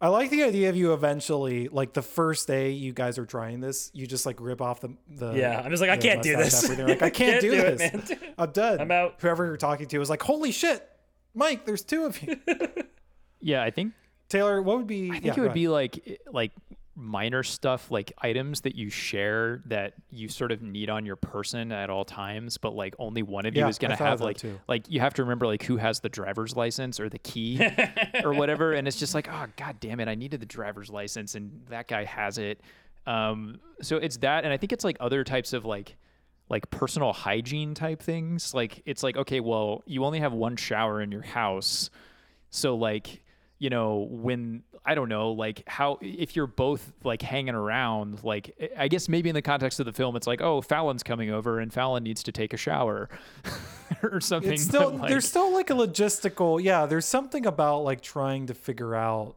I 0.00 0.08
like 0.08 0.30
the 0.30 0.44
idea 0.44 0.68
of 0.68 0.76
you 0.76 0.92
eventually, 0.92 1.66
like 1.68 1.92
the 1.92 2.02
first 2.02 2.46
day 2.46 2.70
you 2.70 2.92
guys 2.92 3.18
are 3.18 3.26
trying 3.26 3.60
this, 3.60 3.90
you 3.94 4.06
just 4.06 4.26
like 4.26 4.40
rip 4.40 4.62
off 4.62 4.80
the 4.80 4.94
the. 5.08 5.32
Yeah, 5.32 5.60
I'm 5.60 5.70
just 5.70 5.80
like, 5.80 5.90
I 5.90 5.96
can't 5.96 6.22
do 6.22 6.36
this. 6.36 6.68
like, 6.68 7.02
I 7.02 7.10
can't, 7.10 7.40
do, 7.40 7.52
it, 7.52 7.78
this. 7.78 7.92
man. 8.10 8.18
I'm 8.38 8.52
done. 8.52 8.80
I'm 8.80 8.90
out. 8.92 9.16
Whoever 9.18 9.46
you're 9.46 9.56
talking 9.56 9.88
to 9.88 10.00
is 10.00 10.08
like, 10.08 10.22
holy 10.22 10.52
shit, 10.52 10.88
Mike, 11.34 11.66
there's 11.66 11.82
two 11.82 12.04
of 12.04 12.22
you. 12.22 12.38
yeah. 13.40 13.62
I 13.62 13.70
think 13.70 13.92
Taylor, 14.28 14.62
what 14.62 14.76
would 14.76 14.86
be? 14.86 15.10
I 15.10 15.18
think 15.18 15.36
it 15.36 15.40
would 15.40 15.54
be 15.54 15.66
like 15.66 16.20
like 16.30 16.52
minor 17.00 17.44
stuff 17.44 17.90
like 17.92 18.12
items 18.18 18.62
that 18.62 18.74
you 18.74 18.90
share 18.90 19.62
that 19.66 19.94
you 20.10 20.28
sort 20.28 20.50
of 20.50 20.60
need 20.62 20.90
on 20.90 21.06
your 21.06 21.14
person 21.14 21.70
at 21.70 21.90
all 21.90 22.04
times 22.04 22.58
but 22.58 22.74
like 22.74 22.92
only 22.98 23.22
one 23.22 23.46
of 23.46 23.54
you 23.54 23.62
Yeah, 23.62 23.68
is 23.68 23.78
going 23.78 23.96
to 23.96 24.02
have 24.02 24.20
like 24.20 24.38
too. 24.38 24.58
like 24.66 24.90
you 24.90 24.98
have 24.98 25.14
to 25.14 25.22
remember 25.22 25.46
like 25.46 25.62
who 25.62 25.76
has 25.76 26.00
the 26.00 26.08
driver's 26.08 26.56
license 26.56 26.98
or 26.98 27.08
the 27.08 27.20
key 27.20 27.64
or 28.24 28.32
whatever 28.32 28.72
and 28.72 28.88
it's 28.88 28.96
just 28.98 29.14
like 29.14 29.28
oh 29.30 29.46
god 29.56 29.76
damn 29.78 30.00
it 30.00 30.08
I 30.08 30.16
needed 30.16 30.40
the 30.40 30.46
driver's 30.46 30.90
license 30.90 31.36
and 31.36 31.62
that 31.68 31.86
guy 31.86 32.02
has 32.04 32.36
it 32.38 32.60
um 33.06 33.60
so 33.80 33.96
it's 33.98 34.16
that 34.18 34.42
and 34.42 34.52
I 34.52 34.56
think 34.56 34.72
it's 34.72 34.82
like 34.84 34.96
other 34.98 35.22
types 35.22 35.52
of 35.52 35.64
like 35.64 35.96
like 36.50 36.68
personal 36.70 37.12
hygiene 37.12 37.74
type 37.74 38.02
things 38.02 38.52
like 38.54 38.82
it's 38.86 39.04
like 39.04 39.16
okay 39.16 39.38
well 39.38 39.82
you 39.86 40.04
only 40.04 40.18
have 40.18 40.32
one 40.32 40.56
shower 40.56 41.00
in 41.00 41.12
your 41.12 41.22
house 41.22 41.90
so 42.50 42.74
like, 42.76 43.22
you 43.58 43.70
know, 43.70 44.06
when 44.10 44.62
I 44.84 44.94
don't 44.94 45.08
know, 45.08 45.32
like 45.32 45.64
how 45.66 45.98
if 46.00 46.36
you're 46.36 46.46
both 46.46 46.92
like 47.04 47.22
hanging 47.22 47.54
around, 47.54 48.22
like 48.22 48.72
I 48.76 48.88
guess 48.88 49.08
maybe 49.08 49.28
in 49.28 49.34
the 49.34 49.42
context 49.42 49.80
of 49.80 49.86
the 49.86 49.92
film, 49.92 50.16
it's 50.16 50.26
like, 50.26 50.40
oh, 50.40 50.60
Fallon's 50.60 51.02
coming 51.02 51.30
over 51.30 51.58
and 51.58 51.72
Fallon 51.72 52.04
needs 52.04 52.22
to 52.24 52.32
take 52.32 52.52
a 52.52 52.56
shower 52.56 53.08
or 54.02 54.20
something. 54.20 54.52
It's 54.52 54.62
still 54.62 54.90
like, 54.90 55.10
there's 55.10 55.26
still 55.28 55.52
like 55.52 55.70
a 55.70 55.74
logistical. 55.74 56.62
Yeah, 56.62 56.86
there's 56.86 57.06
something 57.06 57.46
about 57.46 57.80
like 57.80 58.00
trying 58.00 58.46
to 58.46 58.54
figure 58.54 58.94
out 58.94 59.34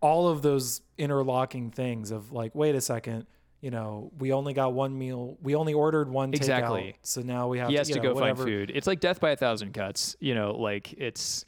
all 0.00 0.28
of 0.28 0.42
those 0.42 0.80
interlocking 0.96 1.70
things 1.70 2.10
of 2.10 2.32
like, 2.32 2.54
wait 2.54 2.74
a 2.74 2.80
second. 2.80 3.26
You 3.60 3.70
know, 3.70 4.10
we 4.18 4.32
only 4.32 4.54
got 4.54 4.72
one 4.72 4.96
meal. 4.98 5.36
We 5.42 5.54
only 5.54 5.74
ordered 5.74 6.08
one 6.08 6.32
Exactly. 6.32 6.80
takeout, 6.80 6.94
so 7.02 7.20
now 7.20 7.48
we 7.48 7.58
have 7.58 7.68
he 7.68 7.74
to, 7.74 7.78
has 7.80 7.88
to 7.88 7.96
know, 7.96 8.02
go 8.02 8.14
whatever. 8.14 8.44
find 8.44 8.48
food. 8.48 8.72
It's 8.74 8.86
like 8.86 9.00
death 9.00 9.20
by 9.20 9.32
a 9.32 9.36
thousand 9.36 9.74
cuts. 9.74 10.16
You 10.18 10.34
know, 10.34 10.52
like 10.52 10.94
it's 10.94 11.44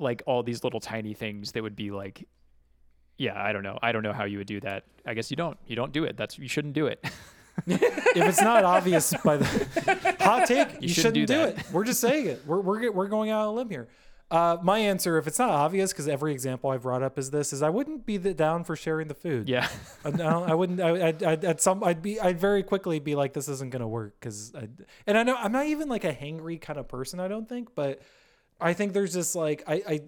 like 0.00 0.22
all 0.26 0.42
these 0.42 0.64
little 0.64 0.80
tiny 0.80 1.14
things 1.14 1.52
that 1.52 1.62
would 1.62 1.76
be 1.76 1.90
like, 1.90 2.26
yeah, 3.16 3.42
I 3.42 3.52
don't 3.52 3.62
know. 3.62 3.78
I 3.82 3.92
don't 3.92 4.02
know 4.02 4.12
how 4.12 4.24
you 4.24 4.38
would 4.38 4.46
do 4.46 4.60
that. 4.60 4.84
I 5.04 5.14
guess 5.14 5.30
you 5.30 5.36
don't. 5.36 5.58
You 5.66 5.76
don't 5.76 5.92
do 5.92 6.04
it. 6.04 6.16
That's 6.16 6.38
you 6.38 6.48
shouldn't 6.48 6.74
do 6.74 6.86
it. 6.86 7.04
if 7.66 7.82
it's 8.16 8.40
not 8.40 8.64
obvious 8.64 9.12
by 9.24 9.36
the 9.38 10.16
hot 10.20 10.46
take, 10.46 10.80
you, 10.80 10.88
shouldn't, 10.88 11.16
shouldn't 11.16 11.26
do 11.26 11.26
do, 11.26 11.40
it. 11.40 11.58
We're 11.72 11.84
just 11.84 12.00
saying 12.00 12.26
it. 12.26 12.42
We're 12.46 12.60
we're 12.60 12.92
we're 12.92 13.08
going 13.08 13.30
out 13.30 13.42
on 13.42 13.48
a 13.48 13.52
limb 13.52 13.70
here. 13.70 13.88
Uh, 14.30 14.58
my 14.62 14.78
answer, 14.78 15.16
if 15.16 15.26
it's 15.26 15.38
not 15.38 15.48
obvious, 15.48 15.90
because 15.90 16.06
every 16.06 16.32
example 16.32 16.68
I've 16.68 16.82
brought 16.82 17.02
up 17.02 17.18
is 17.18 17.30
this, 17.30 17.54
is 17.54 17.62
I 17.62 17.70
wouldn't 17.70 18.04
be 18.04 18.18
the, 18.18 18.34
down 18.34 18.62
for 18.62 18.76
sharing 18.76 19.08
the 19.08 19.14
food. 19.14 19.48
yeah. 19.48 19.66
I, 20.04 20.10
I 20.10 20.54
wouldn't. 20.54 20.80
I, 20.80 21.08
I'd, 21.08 21.22
I'd, 21.22 21.44
at 21.46 21.62
some, 21.62 21.82
I'd 21.82 22.02
be, 22.02 22.20
I'd 22.20 22.38
very 22.38 22.62
quickly 22.62 23.00
be 23.00 23.14
like, 23.14 23.32
this 23.32 23.48
isn't 23.48 23.70
gonna 23.70 23.88
work, 23.88 24.16
because, 24.20 24.52
and 25.06 25.16
I 25.18 25.22
know 25.22 25.34
I'm 25.34 25.52
not 25.52 25.66
even 25.66 25.88
like 25.88 26.04
a 26.04 26.12
hangry 26.12 26.60
kind 26.60 26.78
of 26.78 26.88
person. 26.88 27.20
I 27.20 27.28
don't 27.28 27.48
think, 27.48 27.74
but 27.74 28.02
I 28.60 28.72
think 28.72 28.92
there's 28.92 29.12
just 29.12 29.34
like 29.36 29.62
I, 29.66 29.74
I, 29.88 30.00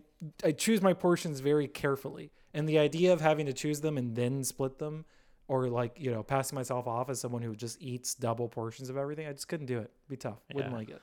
I 0.45 0.53
choose 0.53 0.83
my 0.83 0.93
portions 0.93 1.41
very 1.41 1.69
carefully, 1.69 2.33
and 2.55 2.69
the 2.69 2.79
idea 2.79 3.13
of 3.13 3.21
having 3.21 3.47
to 3.47 3.53
choose 3.53 3.81
them 3.81 3.97
and 3.99 4.15
then 4.17 4.43
split 4.45 4.79
them, 4.79 5.05
or 5.49 5.69
like 5.69 5.97
you 6.01 6.11
know, 6.11 6.23
passing 6.23 6.57
myself 6.57 6.87
off 6.87 7.09
as 7.11 7.21
someone 7.21 7.43
who 7.43 7.55
just 7.55 7.81
eats 7.81 8.15
double 8.15 8.49
portions 8.49 8.91
of 8.91 8.97
everything, 8.97 9.27
I 9.27 9.33
just 9.33 9.49
couldn't 9.49 9.67
do 9.67 9.79
it. 9.79 9.91
It'd 10.07 10.09
be 10.09 10.17
tough. 10.17 10.39
Wouldn't 10.53 10.73
Yeah. 10.73 10.79
like 10.79 10.91
it. 10.91 11.03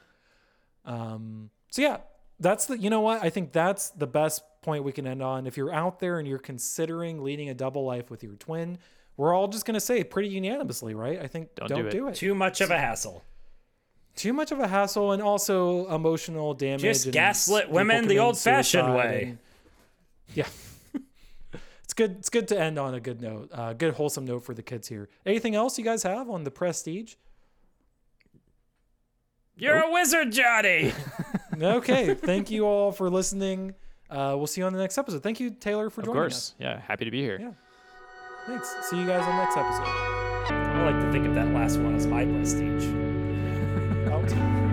Um. 0.86 1.50
So 1.72 1.82
yeah, 1.82 1.98
that's 2.40 2.66
the. 2.66 2.78
You 2.78 2.90
know 2.90 3.02
what? 3.02 3.24
I 3.24 3.30
think 3.30 3.52
that's 3.52 3.90
the 3.92 4.08
best 4.08 4.44
point 4.62 4.84
we 4.84 4.92
can 4.92 5.08
end 5.08 5.22
on. 5.24 5.48
If 5.48 5.58
you're 5.58 5.74
out 5.74 6.00
there 6.00 6.20
and 6.20 6.28
you're 6.28 6.40
considering 6.40 7.24
leading 7.24 7.50
a 7.50 7.54
double 7.54 7.86
life 7.86 8.10
with 8.10 8.24
your 8.24 8.36
twin, 8.36 8.78
we're 9.16 9.34
all 9.34 9.48
just 9.48 9.66
gonna 9.66 9.80
say 9.80 10.04
pretty 10.04 10.30
unanimously, 10.30 10.94
right? 10.94 11.20
I 11.20 11.28
think 11.28 11.56
don't, 11.56 11.70
Don't 11.70 11.82
do 11.84 11.88
it. 11.88 11.92
do 11.92 12.08
it. 12.10 12.16
Too 12.16 12.36
much 12.36 12.62
of 12.62 12.72
a 12.72 12.78
hassle. 12.78 13.24
Too 14.18 14.34
much 14.34 14.52
of 14.52 14.60
a 14.60 14.68
hassle 14.68 15.14
and 15.14 15.22
also 15.22 15.88
emotional 15.88 16.54
damage. 16.54 16.82
Just 16.82 17.06
and 17.06 17.14
gaslit 17.14 17.70
women 17.70 18.08
the 18.08 18.20
old-fashioned 18.20 18.94
way. 18.94 19.24
and- 19.30 19.38
yeah. 20.34 20.48
it's 21.84 21.94
good. 21.94 22.18
It's 22.18 22.30
good 22.30 22.50
to 22.50 22.60
end 22.60 22.78
on 22.78 22.94
a 22.94 23.00
good 23.00 23.22
note. 23.22 23.50
Uh, 23.54 23.72
good 23.74 23.94
wholesome 23.94 24.26
note 24.26 24.44
for 24.44 24.54
the 24.54 24.62
kids 24.64 24.88
here. 24.90 25.08
Anything 25.26 25.56
else 25.56 25.78
you 25.78 25.86
guys 25.86 26.04
have 26.04 26.30
on 26.30 26.44
the 26.44 26.52
prestige? 26.52 27.14
You're 29.56 29.80
a 29.80 29.92
wizard, 29.92 30.32
Johnny. 30.34 30.92
Okay. 31.62 32.14
Thank 32.14 32.52
you 32.52 32.66
all 32.68 32.92
for 32.92 33.10
listening. 33.10 33.74
Uh, 34.12 34.36
we'll 34.38 34.46
see 34.46 34.62
you 34.62 34.68
on 34.68 34.74
the 34.74 34.80
next 34.80 34.98
episode. 35.00 35.24
Thank 35.24 35.40
you, 35.40 35.50
Taylor, 35.50 35.90
for 35.90 36.02
Of 36.02 36.06
joining 36.06 36.22
course. 36.22 36.54
Yeah. 36.60 36.80
Happy 36.82 37.06
to 37.06 37.10
be 37.10 37.22
here. 37.24 37.40
Yeah. 37.42 37.52
Thanks. 38.46 38.76
See 38.90 38.98
you 39.00 39.08
guys 39.08 39.24
on 39.24 39.36
the 39.38 39.44
next 39.44 39.58
episode. 39.58 39.88
I 39.88 40.92
like 40.92 41.04
to 41.04 41.12
think 41.12 41.26
of 41.26 41.34
that 41.34 41.48
last 41.48 41.78
one 41.80 41.96
as 41.96 42.06
my 42.06 42.26
prestige. 42.26 43.07
Out. 44.34 44.67